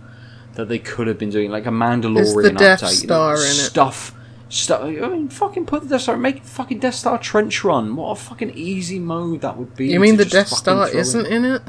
that 0.56 0.68
they 0.70 0.80
could 0.80 1.08
have 1.08 1.18
been 1.18 1.30
doing 1.30 1.50
like 1.52 1.66
a 1.66 1.70
Mandalorian 1.70 2.58
Death 2.58 2.82
update 2.82 3.02
you 3.04 3.08
know, 3.08 3.36
Star 3.36 3.36
in 3.36 3.42
it? 3.42 3.46
stuff 3.46 4.14
stuff 4.50 4.82
I 4.84 4.90
mean 4.90 5.30
fucking 5.30 5.66
put 5.66 5.84
the 5.84 5.90
Death 5.90 6.02
Star 6.02 6.18
make 6.18 6.44
fucking 6.44 6.80
Death 6.80 6.96
Star 6.96 7.18
trench 7.18 7.64
run 7.64 7.96
what 7.96 8.12
a 8.12 8.16
fucking 8.16 8.52
easy 8.52 9.00
mode 9.00 9.42
that 9.42 9.56
would 9.58 9.76
be 9.76 9.88
You 9.88 10.00
mean 10.00 10.18
to 10.18 10.26
the 10.26 10.30
just 10.30 10.34
Death 10.34 10.50
fucking 10.50 10.58
Star 10.60 10.88
throw 10.90 11.00
isn't 11.00 11.26
in 11.28 11.46
it? 11.46 11.62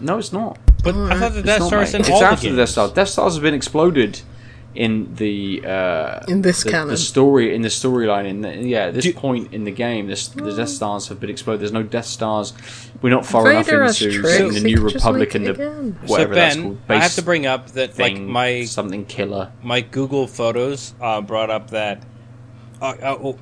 no 0.00 0.18
it's 0.18 0.32
not 0.32 0.58
but 0.84 0.94
I 0.94 1.18
thought 1.18 1.32
the 1.32 1.38
It's 1.40 1.46
Death 1.46 1.60
not, 1.60 1.66
Star 1.68 1.82
is 1.82 1.88
mate. 1.92 1.94
in 1.96 2.00
it's 2.02 2.10
all 2.10 2.20
the 2.20 2.26
after 2.26 2.50
the 2.50 2.56
Death. 2.56 2.68
Star 2.68 2.88
Death 2.92 3.08
Stars 3.08 3.34
have 3.34 3.42
been 3.42 3.54
exploded 3.54 4.20
in 4.74 5.14
the 5.14 5.64
uh, 5.64 6.20
In 6.26 6.42
this 6.42 6.62
the, 6.64 6.70
canon. 6.70 6.88
the 6.88 6.96
story 6.96 7.54
in 7.54 7.62
the 7.62 7.68
storyline 7.68 8.26
in 8.26 8.40
the, 8.40 8.56
yeah 8.56 8.86
at 8.86 8.94
this 8.94 9.04
Do- 9.04 9.12
point 9.14 9.52
in 9.54 9.64
the 9.64 9.70
game 9.70 10.08
this, 10.08 10.28
the 10.28 10.54
Death 10.54 10.68
Stars 10.68 11.08
have 11.08 11.20
been 11.20 11.30
exploded 11.30 11.60
there's 11.60 11.72
no 11.72 11.82
Death 11.84 12.06
Stars. 12.06 12.52
We're 13.00 13.10
not 13.10 13.24
far 13.26 13.50
enough 13.50 13.66
Vader 13.66 13.84
has 13.84 14.00
into 14.02 14.20
tricks, 14.20 14.36
seeing 14.36 14.52
the 14.54 14.60
New 14.60 14.80
Republic 14.82 15.28
make 15.28 15.34
and 15.36 15.46
it 15.48 15.56
the 15.56 15.68
again. 15.70 15.98
whatever 16.06 16.34
so 16.34 16.40
that's 16.40 16.56
Ben, 16.56 16.64
called 16.64 16.78
I 16.88 16.96
have 16.98 17.14
to 17.14 17.22
bring 17.22 17.46
up 17.46 17.68
that 17.72 17.98
like 17.98 18.14
thing, 18.14 18.28
my 18.28 18.64
something 18.64 19.04
killer. 19.06 19.52
my 19.62 19.80
Google 19.80 20.26
Photos 20.26 20.94
uh, 21.00 21.20
brought 21.20 21.50
up 21.50 21.70
that 21.70 22.02
uh, 22.82 22.86
uh, 23.02 23.32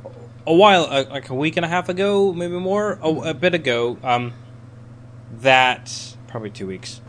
a 0.46 0.54
while, 0.54 0.84
uh, 0.90 1.04
like 1.10 1.30
a 1.30 1.34
week 1.34 1.56
and 1.56 1.64
a 1.64 1.68
half 1.68 1.88
ago, 1.88 2.32
maybe 2.32 2.54
more, 2.58 2.98
a, 3.02 3.08
a 3.30 3.34
bit 3.34 3.54
ago, 3.54 3.96
um, 4.02 4.32
that 5.40 6.16
probably 6.26 6.50
two 6.50 6.66
weeks, 6.66 7.00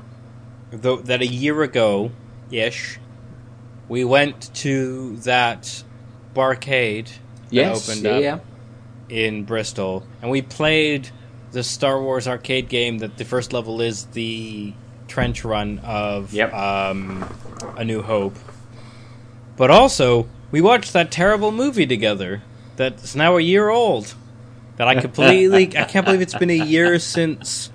though 0.71 0.97
that 0.97 1.21
a 1.21 1.27
year 1.27 1.61
ago 1.63 2.11
ish, 2.51 2.99
we 3.87 4.03
went 4.03 4.53
to 4.55 5.17
that 5.17 5.83
barcade 6.33 7.11
yes 7.49 7.85
that 7.85 7.91
opened 7.91 8.23
yeah, 8.23 8.33
up 8.35 8.45
yeah. 9.09 9.17
in 9.17 9.43
Bristol, 9.43 10.05
and 10.21 10.31
we 10.31 10.41
played 10.41 11.09
the 11.51 11.63
Star 11.63 12.01
Wars 12.01 12.27
arcade 12.27 12.69
game. 12.69 12.99
That 12.99 13.17
the 13.17 13.25
first 13.25 13.53
level 13.53 13.81
is 13.81 14.05
the 14.07 14.73
trench 15.07 15.43
run 15.45 15.79
of 15.79 16.33
Yep. 16.33 16.53
um, 16.53 17.31
A 17.77 17.85
New 17.85 18.01
Hope. 18.01 18.35
But 19.55 19.69
also, 19.69 20.27
we 20.49 20.61
watched 20.61 20.93
that 20.93 21.11
terrible 21.11 21.51
movie 21.51 21.85
together. 21.85 22.41
That's 22.75 23.15
now 23.15 23.37
a 23.37 23.41
year 23.41 23.69
old. 23.69 24.15
That 24.77 24.87
I 24.87 24.95
completely, 25.01 25.77
I 25.77 25.83
can't 25.83 26.05
believe 26.05 26.21
it's 26.21 26.33
been 26.33 26.49
a 26.49 26.65
year 26.65 26.97
since 26.97 27.69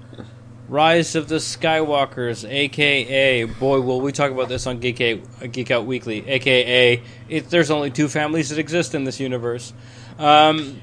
Rise 0.68 1.14
of 1.14 1.28
the 1.28 1.36
Skywalkers, 1.36 2.48
aka 2.48 3.44
boy, 3.44 3.80
will 3.80 4.00
we 4.02 4.12
talk 4.12 4.30
about 4.30 4.48
this 4.48 4.66
on 4.66 4.80
Geek 4.80 5.00
Out, 5.00 5.50
Geek 5.52 5.70
Out 5.70 5.86
Weekly, 5.86 6.28
aka 6.28 7.02
it, 7.28 7.48
there's 7.48 7.70
only 7.70 7.90
two 7.90 8.06
families 8.08 8.50
that 8.50 8.58
exist 8.58 8.94
in 8.94 9.04
this 9.04 9.18
universe. 9.18 9.72
Um, 10.18 10.80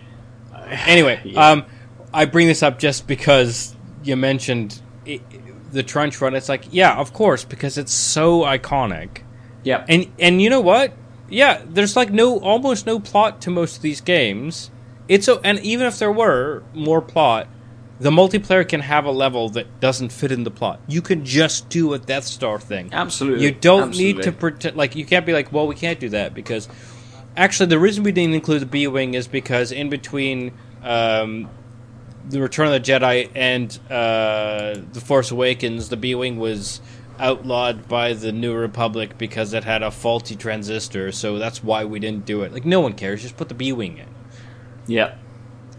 anyway, 0.66 1.22
Yeah. 1.26 1.50
um, 1.52 1.66
I 2.12 2.26
bring 2.26 2.48
this 2.48 2.64
up 2.64 2.80
just 2.80 3.06
because 3.08 3.76
you 4.04 4.16
mentioned 4.16 4.82
i 5.08 5.20
the 5.72 5.84
trench 5.84 6.22
run. 6.22 6.36
It's 6.36 6.48
like, 6.48 6.66
yeah, 6.72 6.96
of 6.96 7.12
course, 7.14 7.44
because 7.44 7.78
it's 7.78 7.94
so 7.94 8.42
iconic. 8.42 9.22
yeah 9.64 9.86
And 9.90 10.12
and 10.18 10.42
you 10.42 10.50
know 10.50 10.62
what? 10.62 10.94
Yeah, 11.30 11.62
there's 11.66 11.96
like 11.96 12.12
no 12.12 12.40
almost 12.40 12.86
no 12.86 13.00
plot 13.00 13.42
to 13.42 13.52
most 13.52 13.76
of 13.78 13.82
these 13.82 14.00
games. 14.02 14.72
It's 15.08 15.28
a, 15.28 15.36
and 15.44 15.60
even 15.60 15.86
if 15.86 16.00
there 16.00 16.12
were 16.12 16.64
more 16.74 17.02
plot, 17.02 17.48
the 18.00 18.10
multiplayer 18.12 18.68
can 18.68 18.82
have 18.82 19.06
a 19.06 19.12
level 19.12 19.50
that 19.50 19.80
doesn't 19.80 20.10
fit 20.12 20.32
in 20.32 20.44
the 20.44 20.52
plot. 20.52 20.80
You 20.88 21.02
can 21.02 21.24
just 21.24 21.70
do 21.70 21.94
a 21.94 22.00
Death 22.00 22.26
Star 22.26 22.60
thing. 22.60 22.90
absolutely 22.92 23.46
You 23.46 23.52
don't 23.52 23.90
absolutely. 23.90 24.14
need 24.14 24.24
to 24.24 24.32
pretend 24.32 24.76
like 24.76 24.96
you 24.96 25.06
can't 25.06 25.26
be 25.26 25.34
like, 25.34 25.52
well, 25.52 25.68
we 25.68 25.76
can't 25.76 26.00
do 26.00 26.10
that 26.10 26.34
because 26.34 26.68
actually 27.38 27.68
the 27.68 27.80
reason 27.80 28.04
we 28.04 28.12
didn't 28.12 28.34
include 28.34 28.62
the 28.62 28.66
B 28.66 28.88
wing 28.88 29.14
is 29.14 29.28
because 29.28 29.72
in 29.72 29.90
between 29.90 30.54
um, 30.84 31.50
the 32.28 32.42
Return 32.42 32.68
of 32.68 32.74
the 32.74 32.80
Jedi 32.92 33.30
and 33.34 33.78
uh, 33.90 34.80
the 34.92 35.02
Force 35.02 35.32
Awakens, 35.32 35.90
the 35.90 35.98
B 35.98 36.16
wing 36.16 36.38
was 36.38 36.82
outlawed 37.18 37.88
by 37.88 38.12
the 38.12 38.34
New 38.34 38.54
Republic 38.54 39.18
because 39.18 39.54
it 39.54 39.64
had 39.64 39.84
a 39.84 39.90
faulty 39.92 40.36
transistor. 40.36 41.14
So 41.14 41.38
that's 41.38 41.64
why 41.64 41.86
we 41.86 42.00
didn't 42.00 42.26
do 42.26 42.42
it. 42.42 42.52
Like 42.52 42.66
no 42.66 42.82
one 42.82 42.92
cares. 42.94 43.22
Just 43.22 43.38
put 43.38 43.48
the 43.48 43.56
B 43.56 43.72
wing 43.72 43.98
in. 44.00 44.08
yeah 44.86 45.16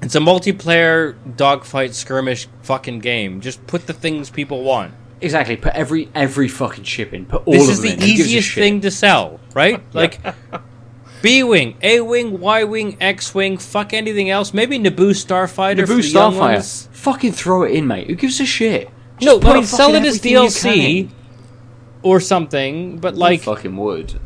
It's 0.03 0.15
a 0.15 0.21
multiplayer 0.21 1.17
dogfight 1.37 1.95
skirmish 1.95 2.49
fucking 2.63 2.99
game. 3.01 3.41
Just 3.41 3.67
put 3.67 3.87
the 3.87 3.93
things 3.93 4.31
people 4.31 4.63
want. 4.63 4.93
Exactly. 5.21 5.57
Put 5.57 5.73
every 5.75 6.09
every 6.15 6.49
fucking 6.49 6.85
ship 6.85 7.13
in. 7.15 7.25
Put 7.27 7.47
all 7.47 7.53
this 7.55 7.65
of 7.65 7.71
is 7.71 7.81
the 7.81 7.93
in. 7.95 8.03
Easiest 8.03 8.53
thing 8.55 8.81
to 8.83 8.91
sell, 8.91 9.41
right? 9.55 9.83
Like 9.95 10.21
B 11.23 11.43
wing, 11.43 11.77
A 11.83 12.03
wing, 12.03 12.39
Y 12.41 12.65
wing, 12.65 12.99
X 13.01 13.35
wing. 13.35 13.57
Fuck 13.57 13.95
anything 13.95 14.29
else. 14.29 14.53
Maybe 14.53 14.79
Naboo 14.79 15.11
Starfighter. 15.13 15.79
Naboo 15.87 16.03
the 16.03 16.09
young 16.09 16.35
Starfire. 16.35 16.39
ones. 16.39 16.89
Fucking 16.93 17.33
throw 17.33 17.63
it 17.63 17.73
in, 17.73 17.87
mate. 17.87 18.07
Who 18.09 18.15
gives 18.15 18.39
a 18.41 18.45
shit? 18.47 18.91
No, 19.23 19.41
Just 19.41 19.51
I 19.51 19.55
mean 19.55 19.65
sell 19.65 19.95
it 19.95 20.05
as 20.05 20.23
you 20.25 20.39
DLC 20.39 21.09
or 22.03 22.21
something. 22.21 22.99
But 22.99 23.15
You 23.15 23.21
like, 23.21 23.41
fucking 23.41 23.75
would. 23.79 24.21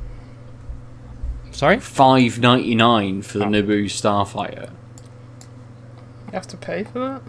sorry. 1.53 1.79
Five 1.79 2.41
ninety 2.41 2.75
nine 2.75 3.23
for 3.23 3.39
the 3.39 3.45
Oh. 3.45 3.49
Naboo 3.49 3.85
Starfighter. 3.85 4.71
You 6.31 6.35
have 6.35 6.47
to 6.49 6.57
pay 6.57 6.85
for 6.85 7.01
that? 7.01 7.23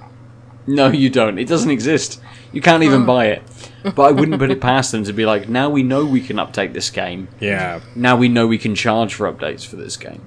No, 0.68 0.90
you 0.90 1.10
don't. 1.10 1.40
It 1.40 1.48
doesn't 1.48 1.72
exist. 1.72 2.22
You 2.52 2.62
can't 2.62 2.84
even 2.84 3.04
oh. 3.04 3.06
buy 3.06 3.28
it. 3.28 3.44
But 3.84 4.04
I 4.04 4.12
wouldn't 4.12 4.38
put 4.38 4.52
it 4.52 4.62
past 4.70 4.92
them 4.92 5.04
to 5.06 5.14
be 5.14 5.26
like, 5.26 5.50
now 5.50 5.70
we 5.70 5.82
know 5.82 6.06
we 6.06 6.22
can 6.22 6.38
update 6.38 6.74
this 6.74 6.90
game. 6.92 7.30
Yeah. 7.40 7.82
Now 7.96 8.16
we 8.16 8.30
know 8.30 8.46
we 8.46 8.60
can 8.60 8.76
charge 8.76 9.16
for 9.16 9.32
updates 9.32 9.66
for 9.66 9.76
this 9.76 9.98
game. 9.98 10.22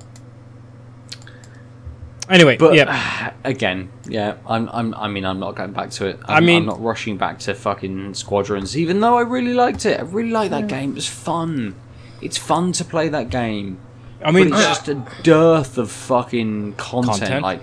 Anyway, 2.29 2.57
But 2.57 2.75
yeah. 2.75 3.33
again, 3.45 3.93
yeah, 4.09 4.37
I'm, 4.49 4.69
I'm, 4.71 4.95
I 4.95 5.09
mean, 5.09 5.25
I'm 5.25 5.39
not 5.39 5.55
going 5.55 5.73
back 5.73 5.91
to 5.91 6.07
it. 6.07 6.19
I'm, 6.25 6.37
I 6.37 6.41
mean- 6.41 6.63
I'm 6.63 6.67
not 6.67 6.83
rushing 6.83 7.17
back 7.17 7.39
to 7.41 7.55
fucking 7.55 8.15
Squadrons, 8.15 8.77
even 8.77 9.01
though 9.01 9.17
I 9.17 9.23
really 9.23 9.55
liked 9.55 9.87
it. 9.87 10.01
I 10.01 10.03
really 10.03 10.31
like 10.31 10.51
that 10.51 10.67
game. 10.67 10.93
It 10.93 10.95
was 10.97 11.09
fun. 11.09 11.77
It's 12.21 12.39
fun 12.39 12.73
to 12.73 12.85
play 12.85 13.09
that 13.11 13.31
game. 13.31 13.79
I 14.25 14.31
mean, 14.31 14.49
but 14.49 14.59
it's 14.59 14.67
uh, 14.67 14.69
just 14.71 14.89
a 14.89 15.23
dearth 15.23 15.77
of 15.77 15.91
fucking 15.91 16.75
content. 16.75 17.21
Content? 17.21 17.43
Like, 17.43 17.61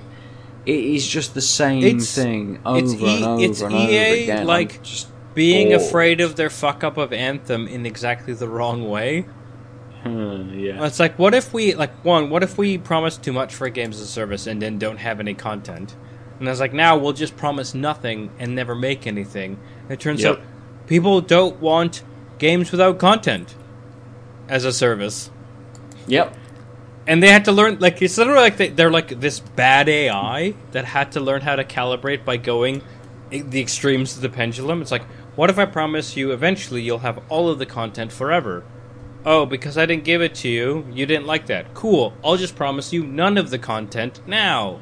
it 0.66 0.80
is 0.80 1.08
just 1.08 1.34
the 1.34 1.42
same 1.42 1.84
It's- 1.84 2.16
thing 2.16 2.60
over 2.66 2.80
it's 2.80 2.92
and 2.94 3.02
E- 3.02 3.24
over 3.24 3.44
it's 3.44 3.62
and 3.62 3.74
EA, 3.74 3.78
over 3.78 4.24
again. 4.24 4.48
Like, 4.48 4.84
just 4.84 5.08
being 5.34 5.70
bored. 5.70 5.82
afraid 5.82 6.22
of 6.22 6.36
their 6.36 6.50
fuck 6.50 6.84
up 6.84 6.98
of 6.98 7.12
Anthem 7.14 7.68
in 7.68 7.86
exactly 7.86 8.34
the 8.34 8.48
wrong 8.48 8.90
way. 8.90 9.26
Hmm, 10.04 10.50
yeah. 10.58 10.84
It's 10.86 11.00
like, 11.00 11.18
what 11.20 11.34
if 11.36 11.54
we 11.54 11.74
like 11.76 12.04
one? 12.04 12.30
What 12.30 12.42
if 12.44 12.58
we 12.58 12.78
promise 12.78 13.18
too 13.18 13.32
much 13.32 13.54
for 13.54 13.70
games 13.70 13.98
as 13.98 14.02
a 14.04 14.08
service 14.12 14.48
and 14.48 14.62
then 14.62 14.78
don't 14.80 14.98
have 14.98 15.20
any 15.20 15.34
content? 15.36 15.96
And 16.40 16.48
I 16.48 16.52
was 16.52 16.60
like, 16.60 16.74
now 16.74 16.98
we'll 16.98 17.14
just 17.14 17.38
promise 17.38 17.76
nothing 17.76 18.32
and 18.40 18.56
never 18.56 18.74
make 18.74 19.06
anything. 19.06 19.60
And 19.84 19.92
it 19.92 20.00
turns 20.00 20.24
Yep. 20.24 20.38
out 20.38 20.42
people 20.88 21.22
don't 21.22 21.62
want 21.62 22.02
games 22.40 22.72
without 22.72 22.98
content 22.98 23.54
as 24.50 24.66
a 24.66 24.74
service. 24.74 25.30
Yep. 26.08 26.36
And 27.12 27.22
they 27.22 27.28
had 27.28 27.44
to 27.44 27.52
learn, 27.52 27.80
like, 27.80 28.02
it's 28.02 28.18
literally 28.18 28.40
like 28.40 28.56
they, 28.56 28.70
they're 28.70 28.90
like 28.90 29.20
this 29.20 29.42
bad 29.42 29.90
AI 29.90 30.54
that 30.72 30.86
had 30.86 31.12
to 31.12 31.20
learn 31.20 31.42
how 31.42 31.58
to 31.58 31.66
calibrate 31.66 32.24
by 32.24 32.38
going 32.38 32.82
the 33.30 33.60
extremes 33.60 34.16
of 34.16 34.22
the 34.22 34.30
pendulum. 34.30 34.82
It's 34.82 34.92
like, 34.92 35.04
what 35.36 35.50
if 35.50 35.60
I 35.60 35.66
promise 35.66 36.16
you 36.16 36.32
eventually 36.32 36.82
you'll 36.82 37.00
have 37.00 37.22
all 37.28 37.50
of 37.50 37.60
the 37.60 37.66
content 37.66 38.14
forever? 38.14 38.64
Oh, 39.26 39.46
because 39.46 39.78
I 39.78 39.86
didn't 39.86 40.06
give 40.06 40.22
it 40.22 40.34
to 40.36 40.48
you, 40.48 40.88
you 40.90 41.06
didn't 41.06 41.26
like 41.26 41.48
that. 41.48 41.74
Cool, 41.74 42.14
I'll 42.24 42.38
just 42.38 42.56
promise 42.56 42.94
you 42.94 43.06
none 43.06 43.38
of 43.38 43.50
the 43.50 43.60
content 43.60 44.26
now. 44.26 44.80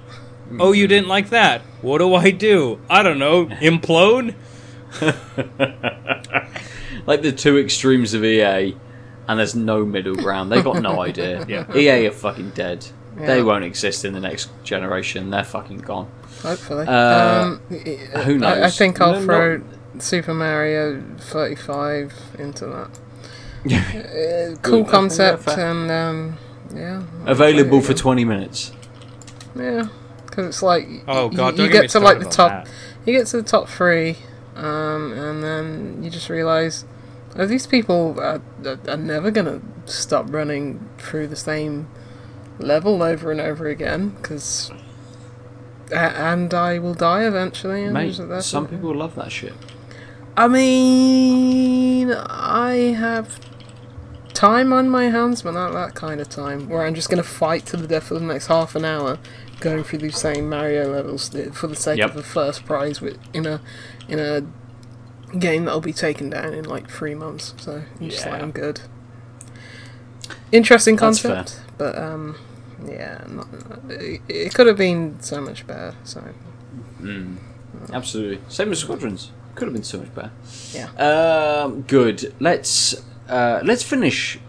Oh, 0.59 0.71
you 0.71 0.85
didn't 0.85 1.07
like 1.07 1.29
that. 1.29 1.61
What 1.81 1.97
do 1.97 2.13
I 2.13 2.29
do? 2.29 2.79
I 2.91 3.01
don't 3.01 3.17
know. 3.17 3.47
Implode? 3.47 4.35
like 7.07 7.23
the 7.23 7.31
two 7.31 7.57
extremes 7.57 8.13
of 8.13 8.23
EA, 8.23 8.75
and 9.29 9.37
there's 9.39 9.53
no 9.55 9.85
middle 9.85 10.15
ground. 10.15 10.51
They've 10.51 10.63
got 10.63 10.81
no 10.81 11.01
idea. 11.01 11.45
Yeah. 11.47 11.73
EA 11.75 12.07
are 12.07 12.11
fucking 12.11 12.49
dead. 12.51 12.85
They 13.15 13.43
won't 13.43 13.63
exist 13.63 14.03
in 14.03 14.13
the 14.13 14.19
next 14.19 14.49
generation. 14.63 15.29
They're 15.29 15.43
fucking 15.43 15.77
gone. 15.79 16.09
Hopefully. 16.41 16.87
Uh, 16.87 17.43
um, 17.43 17.59
who 17.59 18.43
I, 18.43 18.65
I 18.65 18.69
think 18.69 18.99
I'll 18.99 19.19
No, 19.19 19.25
throw 19.25 19.61
Super 19.99 20.33
Mario 20.33 21.01
35 21.19 22.13
into 22.39 22.65
that. 22.65 22.89
Uh, 23.69 24.55
cool 24.61 24.83
Good. 24.83 24.87
concept, 24.91 25.47
and 25.49 25.91
um, 25.91 26.37
yeah. 26.73 27.03
Available 27.25 27.81
for 27.81 27.93
20 27.93 28.23
minutes. 28.23 28.71
Yeah, 29.53 29.89
because 30.25 30.45
it's 30.47 30.63
like 30.63 30.87
Oh, 31.09 31.27
God, 31.27 31.53
you, 31.53 31.57
don't 31.57 31.65
you 31.65 31.71
get 31.73 31.81
get 31.81 31.89
to 31.91 31.99
like 31.99 32.19
the 32.19 32.25
top, 32.25 32.51
that. 32.65 32.69
you 33.05 33.11
get 33.11 33.27
to 33.27 33.37
the 33.37 33.43
top 33.43 33.67
three, 33.67 34.15
um, 34.55 35.11
and 35.11 35.43
then 35.43 35.99
you 36.01 36.09
just 36.09 36.29
realize 36.29 36.85
oh, 37.39 37.45
these 37.47 37.65
people 37.65 38.19
are, 38.19 38.41
are, 38.87 38.97
never 38.97 39.31
gonna 39.31 39.61
stop 39.85 40.25
running 40.29 40.87
through 40.99 41.27
the 41.27 41.35
same 41.35 41.89
level 42.59 43.01
over 43.01 43.31
and 43.31 43.41
over 43.41 43.67
again 43.67 44.09
because. 44.09 44.71
And 45.91 46.53
I 46.53 46.77
will 46.77 46.93
die 46.93 47.23
eventually. 47.23 47.83
and 47.83 47.93
Mate, 47.95 48.13
some 48.43 48.65
it. 48.65 48.69
people 48.69 48.93
love 48.95 49.15
that 49.15 49.31
shit. 49.31 49.53
I 50.37 50.47
mean, 50.47 52.11
I 52.11 52.93
have 52.95 53.39
time 54.33 54.71
on 54.71 54.87
my 54.87 55.05
hands, 55.09 55.41
but 55.41 55.53
not 55.53 55.73
that 55.73 55.95
kind 55.95 56.21
of 56.21 56.29
time 56.29 56.69
where 56.69 56.85
I'm 56.85 56.93
just 56.95 57.09
going 57.09 57.21
to 57.21 57.27
fight 57.27 57.65
to 57.67 57.77
the 57.77 57.87
death 57.87 58.03
for 58.03 58.13
the 58.13 58.21
next 58.21 58.47
half 58.47 58.75
an 58.75 58.85
hour, 58.85 59.17
going 59.59 59.83
through 59.83 59.99
these 59.99 60.17
same 60.17 60.47
Mario 60.47 60.91
levels 60.93 61.33
eh, 61.35 61.49
for 61.51 61.67
the 61.67 61.75
sake 61.75 61.97
Yep. 61.97 62.11
of 62.11 62.15
the 62.15 62.23
first 62.23 62.65
prize 62.65 63.01
in 63.33 63.45
a 63.45 63.59
in 64.07 64.19
a 64.19 64.43
game 65.37 65.65
that'll 65.65 65.81
be 65.81 65.93
taken 65.93 66.29
down 66.29 66.53
in 66.53 66.65
like 66.65 66.89
three 66.89 67.15
months. 67.15 67.53
So 67.57 67.83
I'm 67.99 68.09
just 68.09 68.25
like, 68.25 68.35
Yeah. 68.37 68.43
I'm 68.43 68.51
good. 68.51 68.81
Interesting 70.51 70.95
That's 70.95 71.21
concept, 71.21 71.61
but 71.77 71.97
um, 71.97 72.35
yeah, 72.87 73.23
not, 73.29 73.47
it, 73.89 74.21
it 74.27 74.53
could 74.55 74.65
have 74.67 74.77
been 74.77 75.19
so 75.21 75.41
much 75.41 75.67
better. 75.67 75.93
So 76.03 76.23
Absolutely. 77.93 78.39
Same 78.47 78.71
as 78.71 78.79
Squadrons. 78.79 79.31
Could 79.55 79.67
have 79.67 79.73
been 79.73 79.83
so 79.83 79.99
much 79.99 80.13
better. 80.15 80.31
yeah. 80.73 80.89
Um, 81.63 81.81
good. 81.83 82.33
Let's 82.39 82.95
uh, 83.27 83.59
let's 83.63 83.83
finish 83.83 84.39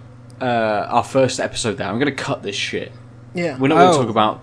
uh, 0.41 0.86
our 0.89 1.05
first 1.05 1.41
episode 1.41 1.76
there. 1.76 1.86
I'm 1.89 1.99
going 1.99 2.15
to 2.15 2.23
cut 2.23 2.42
this 2.42 2.57
shit. 2.57 2.92
Yeah. 3.34 3.59
We're 3.59 3.68
not 3.68 3.76
going 3.76 3.92
to 3.92 3.99
Oh. 3.99 4.00
talk 4.02 4.10
about, 4.10 4.41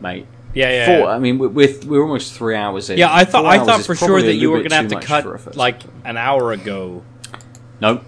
mate. 0.00 0.26
Yeah, 0.56 0.70
yeah. 0.70 0.86
Four. 0.86 0.98
yeah. 1.08 1.14
I 1.14 1.18
mean, 1.18 1.38
we're, 1.38 1.50
we're 1.86 2.02
almost 2.02 2.32
three 2.32 2.56
hours 2.56 2.88
in. 2.88 2.98
Yeah, 2.98 3.14
I 3.14 3.24
thought 3.24 3.44
Four 3.44 3.52
I 3.52 3.58
thought 3.58 3.84
for 3.84 3.94
sure 3.94 4.22
that 4.22 4.34
you 4.34 4.50
were 4.50 4.62
gonna 4.62 4.74
have 4.74 4.88
to 4.88 5.00
for 5.22 5.34
a 5.34 5.38
cut 5.38 5.56
like 5.56 5.82
an 6.04 6.16
hour 6.16 6.52
ago. 6.52 7.04
No, 7.80 8.00